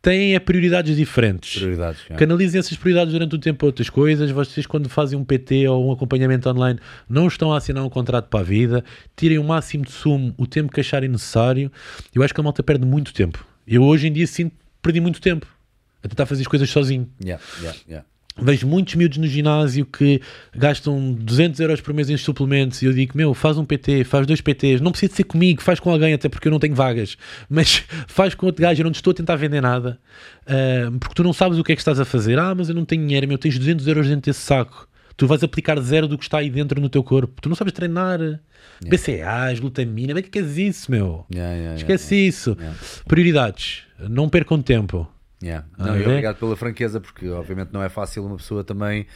Têm 0.03 0.35
a 0.35 0.39
prioridades 0.39 0.95
diferentes. 0.95 1.55
prioridades. 1.57 2.01
é. 2.11 2.13
Canalizem 2.13 2.59
essas 2.59 2.77
prioridades 2.77 3.11
durante 3.11 3.33
o 3.35 3.39
tempo 3.39 3.57
para 3.57 3.65
outras 3.65 3.89
coisas. 3.89 4.29
Vocês, 4.29 4.67
quando 4.67 4.87
fazem 4.87 5.17
um 5.17 5.23
PT 5.25 5.67
ou 5.67 5.87
um 5.87 5.91
acompanhamento 5.91 6.47
online, 6.47 6.79
não 7.09 7.27
estão 7.27 7.51
a 7.51 7.57
assinar 7.57 7.83
um 7.83 7.89
contrato 7.89 8.27
para 8.29 8.41
a 8.41 8.43
vida. 8.43 8.83
Tirem 9.17 9.39
o 9.39 9.43
máximo 9.43 9.83
de 9.83 9.91
sumo, 9.91 10.31
o 10.37 10.45
tempo 10.45 10.71
que 10.71 10.79
acharem 10.79 11.09
necessário. 11.09 11.71
Eu 12.13 12.21
acho 12.21 12.35
que 12.35 12.39
a 12.39 12.43
malta 12.43 12.61
perde 12.61 12.85
muito 12.85 13.11
tempo. 13.15 13.43
Eu 13.67 13.81
hoje 13.83 14.07
em 14.07 14.13
dia 14.13 14.27
sinto 14.27 14.53
perdi 14.79 15.01
muito 15.01 15.19
tempo 15.19 15.47
a 16.03 16.07
tentar 16.07 16.25
fazer 16.25 16.41
as 16.41 16.47
coisas 16.47 16.69
sozinho. 16.69 17.09
Yeah, 17.23 17.43
yeah, 17.61 17.79
yeah. 17.87 18.05
Vejo 18.41 18.67
muitos 18.67 18.95
miúdos 18.95 19.17
no 19.17 19.27
ginásio 19.27 19.85
que 19.85 20.21
gastam 20.55 21.13
200 21.13 21.59
euros 21.59 21.81
por 21.81 21.93
mês 21.93 22.09
em 22.09 22.17
suplementos 22.17 22.81
e 22.81 22.85
eu 22.85 22.93
digo, 22.93 23.17
meu, 23.17 23.33
faz 23.33 23.57
um 23.57 23.65
PT, 23.65 24.05
faz 24.05 24.25
dois 24.25 24.39
PTs, 24.39 24.79
não 24.81 24.91
precisa 24.91 25.11
de 25.11 25.17
ser 25.17 25.23
comigo, 25.25 25.61
faz 25.61 25.79
com 25.79 25.91
alguém, 25.91 26.13
até 26.13 26.29
porque 26.29 26.47
eu 26.47 26.51
não 26.51 26.59
tenho 26.59 26.73
vagas, 26.73 27.17
mas 27.49 27.83
faz 28.07 28.33
com 28.33 28.45
outro 28.45 28.61
gajo, 28.61 28.81
eu 28.81 28.85
não 28.85 28.91
te 28.91 28.95
estou 28.95 29.11
a 29.11 29.13
tentar 29.13 29.35
vender 29.35 29.61
nada, 29.61 29.99
ah, 30.47 30.91
porque 30.99 31.15
tu 31.15 31.23
não 31.23 31.33
sabes 31.33 31.57
o 31.57 31.63
que 31.63 31.73
é 31.73 31.75
que 31.75 31.81
estás 31.81 31.99
a 31.99 32.05
fazer. 32.05 32.39
Ah, 32.39 32.55
mas 32.55 32.69
eu 32.69 32.75
não 32.75 32.85
tenho 32.85 33.05
dinheiro, 33.05 33.27
meu, 33.27 33.37
tens 33.37 33.57
200 33.57 33.85
euros 33.87 34.07
dentro 34.07 34.31
desse 34.31 34.41
saco. 34.41 34.87
Tu 35.17 35.27
vais 35.27 35.43
aplicar 35.43 35.77
zero 35.81 36.07
do 36.07 36.17
que 36.17 36.23
está 36.23 36.37
aí 36.37 36.49
dentro 36.49 36.79
no 36.79 36.87
teu 36.87 37.03
corpo. 37.03 37.41
Tu 37.41 37.49
não 37.49 37.55
sabes 37.55 37.73
treinar. 37.73 38.19
BCAAs, 38.81 39.59
glutamina, 39.59 40.13
bem 40.13 40.23
que 40.23 40.39
é 40.39 40.41
isso, 40.41 40.89
meu? 40.89 41.25
Yeah, 41.29 41.51
yeah, 41.51 41.57
yeah, 41.57 41.75
Esquece 41.75 42.15
isso. 42.15 42.57
Prioridades. 43.05 43.83
Não 43.99 44.29
percam 44.29 44.61
tempo. 44.61 45.05
Yeah. 45.41 45.65
Ah, 45.77 45.87
Não, 45.87 45.97
e 45.97 46.03
é? 46.03 46.07
obrigado 46.07 46.37
pela 46.37 46.55
franqueza, 46.55 46.99
porque 46.99 47.29
obviamente 47.29 47.69
não 47.71 47.81
é 47.81 47.87
fácil 47.89 48.25
uma 48.25 48.35
pessoa 48.35 48.63
também 48.63 49.07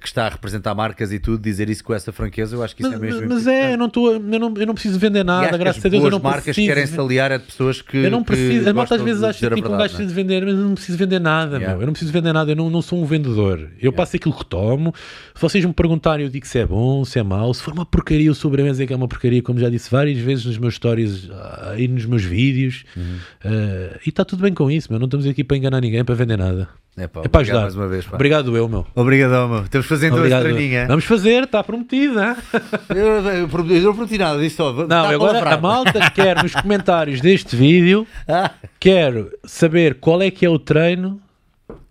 que 0.00 0.06
está 0.08 0.26
a 0.26 0.28
representar 0.30 0.74
marcas 0.74 1.12
e 1.12 1.20
tudo 1.20 1.40
dizer 1.40 1.70
isso 1.70 1.84
com 1.84 1.94
essa 1.94 2.10
franqueza. 2.10 2.56
Eu 2.56 2.62
acho 2.64 2.74
que 2.74 2.82
isso 2.82 2.90
Mas, 2.90 3.00
é 3.00 3.04
mesmo. 3.04 3.28
mas 3.28 3.46
é, 3.46 3.74
eu 3.74 3.78
não, 3.78 3.86
estou, 3.86 4.12
eu, 4.12 4.18
não, 4.20 4.52
eu 4.56 4.66
não 4.66 4.74
preciso 4.74 4.98
vender 4.98 5.24
nada, 5.24 5.50
que 5.50 5.58
graças 5.58 5.78
as 5.78 5.86
a 5.86 5.88
Deus 5.88 6.10
não 6.10 6.18
marcas 6.18 6.44
preciso. 6.44 6.66
querem 6.66 6.86
se 6.86 6.98
aliar 6.98 7.30
a 7.30 7.36
de 7.36 7.44
pessoas 7.44 7.80
que. 7.80 7.96
eu 7.96 8.10
não 8.10 8.24
preciso. 8.24 8.64
que 8.64 8.68
A 8.68 8.74
malta 8.74 8.96
às 8.96 9.02
vezes 9.02 9.22
acha 9.22 9.46
a 9.46 9.54
tipo, 9.54 9.68
um 9.68 9.72
gajo 9.72 9.84
é? 9.84 9.88
precisa 9.88 10.08
de 10.08 10.14
vender, 10.14 10.44
mas 10.44 10.54
eu 10.54 10.64
não 10.64 10.74
preciso 10.74 10.98
vender 10.98 11.20
nada, 11.20 11.58
Yeah. 11.58 11.74
meu. 11.74 11.82
Eu 11.82 11.86
não 11.86 11.92
preciso 11.92 12.12
vender 12.12 12.32
nada, 12.32 12.50
eu 12.50 12.56
não, 12.56 12.68
não 12.70 12.82
sou 12.82 13.00
um 13.00 13.04
vendedor. 13.06 13.68
Eu 13.80 13.92
passo 13.92 14.16
aquilo 14.16 14.34
que 14.34 14.44
tomo. 14.44 14.92
Se 15.34 15.40
vocês 15.40 15.64
me 15.64 15.72
perguntarem, 15.72 16.26
eu 16.26 16.30
digo 16.30 16.46
se 16.46 16.58
é 16.58 16.66
bom, 16.66 17.04
se 17.04 17.18
é 17.18 17.22
mau. 17.22 17.54
Se 17.54 17.62
for 17.62 17.72
uma 17.72 17.86
porcaria, 17.86 18.30
o 18.30 18.34
sobremesa 18.34 18.82
é 18.82 18.86
que 18.86 18.92
é 18.92 18.96
uma 18.96 19.06
porcaria, 19.08 19.40
como 19.42 19.58
já 19.60 19.68
disse 19.70 19.90
várias 19.90 20.18
vezes 20.18 20.44
nos 20.44 20.58
meus 20.58 20.74
stories 20.74 21.28
ah, 21.30 21.74
e 21.78 21.86
nos 21.86 22.04
meus 22.04 22.24
vídeos. 22.24 22.84
Uhum. 22.96 23.16
Ah, 23.44 23.98
e 24.04 24.08
está 24.08 24.24
tudo 24.24 24.42
bem 24.42 24.52
com 24.52 24.68
isso, 24.70 24.88
meu. 24.90 24.98
Não 24.98 25.06
estamos 25.06 25.24
aqui 25.26 25.44
para 25.44 25.56
enganar 25.56 25.80
ninguém, 25.80 26.04
para 26.04 26.14
vender 26.16 26.36
nada. 26.36 26.68
É, 26.98 27.04
É 27.04 27.28
para 27.28 27.40
ajudar. 27.40 27.60
mais 27.62 27.74
uma 27.76 27.86
vez. 27.88 28.04
Pá. 28.06 28.14
Obrigado, 28.16 28.56
eu, 28.56 28.68
meu. 28.68 28.86
Obrigadão, 28.94 29.48
meu. 29.48 29.68
Temos 29.68 29.90
então 29.90 30.16
Obrigado. 30.18 30.46
esse 30.46 30.54
treininho. 30.54 30.86
Vamos 30.88 31.04
fazer, 31.04 31.44
está 31.44 31.62
prometido, 31.62 32.20
hein? 32.20 32.36
Eu, 32.90 32.96
eu, 32.96 33.48
eu, 33.48 33.82
não 33.82 33.94
prometi 33.94 34.18
nada, 34.18 34.38
disse 34.40 34.56
só. 34.56 34.72
Não, 34.72 34.86
tá 34.88 35.08
agora 35.08 35.38
a 35.38 35.42
palavrado. 35.58 35.62
malta 35.62 36.10
quer 36.12 36.42
nos 36.42 36.54
comentários 36.54 37.20
deste 37.20 37.54
vídeo, 37.56 38.06
Ah, 38.26 38.50
quero 38.80 39.30
saber 39.44 39.94
qual 39.96 40.20
é 40.22 40.30
que 40.30 40.44
é 40.46 40.48
o 40.50 40.58
treino 40.58 41.20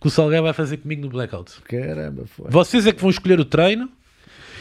que 0.01 0.07
o 0.07 0.09
Salgueiro 0.09 0.43
vai 0.43 0.53
fazer 0.53 0.77
comigo 0.77 1.01
no 1.03 1.09
Blackout. 1.09 1.53
caramba, 1.63 2.23
foi. 2.27 2.49
Vocês 2.49 2.85
é 2.87 2.91
que 2.91 3.01
vão 3.01 3.09
escolher 3.09 3.39
o 3.39 3.45
treino 3.45 3.89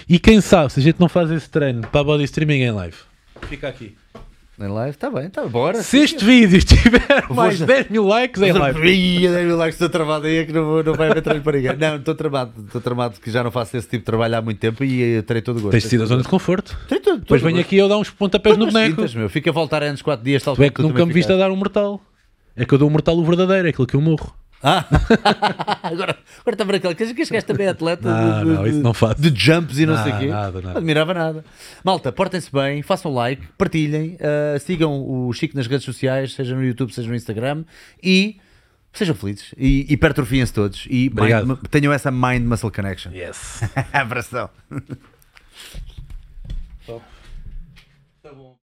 e 0.09 0.19
quem 0.19 0.41
sabe 0.41 0.73
se 0.73 0.81
a 0.81 0.83
gente 0.83 1.01
não 1.01 1.09
faz 1.09 1.31
esse 1.31 1.49
treino 1.51 1.83
para 1.89 2.01
a 2.01 2.05
body 2.05 2.25
streaming 2.25 2.63
em 2.63 2.71
live. 2.71 2.97
Fica 3.49 3.69
aqui. 3.69 3.95
Em 4.59 4.69
live, 4.69 4.91
está 4.91 5.11
bem, 5.11 5.27
está 5.27 5.45
bora. 5.45 5.83
Se 5.83 5.99
este 5.99 6.25
vídeo 6.25 6.59
tiver 6.65 7.27
mais 7.29 7.59
já- 7.59 7.67
10 7.67 7.91
mil 7.91 8.07
likes 8.07 8.41
em 8.43 8.53
live. 8.53 8.89
Ia, 8.89 9.31
dei 9.33 9.45
mil 9.45 9.57
likes, 9.57 9.75
estou 9.75 9.91
travado 9.91 10.27
aí, 10.27 10.37
é 10.39 10.45
que 10.47 10.53
não, 10.53 10.65
vou- 10.65 10.83
não 10.83 10.95
vai 10.95 11.11
haver 11.11 11.23
treino 11.23 11.43
para 11.43 11.59
ninguém. 11.59 11.77
Não, 11.77 11.97
estou 11.97 12.15
tramado, 12.15 12.53
estou 12.65 12.81
tramado 12.81 13.21
que 13.21 13.31
já 13.31 13.45
não 13.45 13.51
faço 13.51 13.77
esse 13.77 13.87
tipo 13.87 13.99
de 14.01 14.05
trabalho 14.07 14.35
há 14.37 14.41
muito 14.41 14.59
tempo 14.59 14.83
e 14.83 15.17
eu 15.17 15.23
terei 15.23 15.43
todo 15.43 15.59
o 15.59 15.61
gosto. 15.61 15.73
Tens 15.73 15.85
sido 15.85 16.05
a 16.05 16.07
zona 16.07 16.23
de 16.23 16.29
conforto. 16.29 16.75
Tenho 16.89 17.03
todo, 17.03 17.19
Depois 17.21 17.43
venho 17.43 17.61
aqui 17.61 17.77
eu 17.77 17.87
dar 17.87 17.99
uns 17.99 18.09
pontapés 18.09 18.57
no 18.57 18.67
boneco. 18.67 19.03
meu. 19.15 19.29
Fica 19.29 19.51
a 19.51 19.53
voltar 19.53 19.83
antes 19.83 20.01
4 20.01 20.25
dias, 20.25 20.43
tal 20.43 20.57
Tu 20.57 20.63
é 20.63 20.71
que 20.71 20.81
nunca 20.81 21.05
me 21.05 21.13
viste 21.13 21.31
a 21.31 21.37
dar 21.37 21.51
um 21.51 21.57
mortal. 21.57 22.01
É 22.57 22.65
que 22.65 22.73
eu 22.73 22.79
dou 22.79 22.89
um 22.89 22.93
mortal 22.93 23.19
o 23.19 23.25
verdadeiro, 23.25 23.67
é 23.67 23.71
aquilo 23.71 23.87
que 23.87 23.95
eu 23.95 24.01
morro. 24.01 24.35
Ah, 24.69 24.85
agora, 25.85 26.17
agora 26.41 26.55
está 26.55 26.65
para 26.65 26.77
aquele 26.79 26.95
que 27.15 27.23
este 27.23 27.33
gajo 27.33 27.47
também 27.47 27.67
é 27.69 27.71
atleta 27.71 28.09
Não, 28.11 28.45
de, 28.45 28.51
não, 28.51 28.67
isso 28.67 28.81
não 28.81 28.93
faço. 28.93 29.21
de 29.23 29.33
jumps 29.41 29.79
e 29.79 29.87
não 29.87 30.03
sei 30.03 30.13
o 30.13 30.19
quê. 30.19 30.27
nada, 30.27 30.53
nada. 30.61 30.71
Não 30.73 30.77
admirava 30.79 31.15
nada. 31.15 31.45
Malta, 31.85 32.11
portem-se 32.11 32.51
bem, 32.53 32.83
façam 32.83 33.15
like, 33.15 33.47
partilhem, 33.57 34.19
ah, 34.21 34.59
sigam 34.59 34.93
o 35.09 35.33
Chico 35.33 35.57
nas 35.57 35.67
redes 35.69 35.85
sociais, 35.85 36.35
seja 36.35 36.55
no 36.57 36.65
YouTube, 36.65 36.93
seja 36.93 37.09
no 37.09 37.15
Instagram 37.15 37.65
e 38.03 38.39
sejam 38.93 39.15
felizes 39.15 39.55
e 39.59 39.87
hipertrofiem-se 39.93 40.53
todos 40.53 40.87
e 40.91 41.11
mind- 41.15 41.59
tenham 41.71 41.93
essa 41.93 42.11
mind 42.11 42.45
muscle 42.47 42.71
connection. 42.71 43.13
Yes. 43.13 43.61
Abração. 43.93 44.51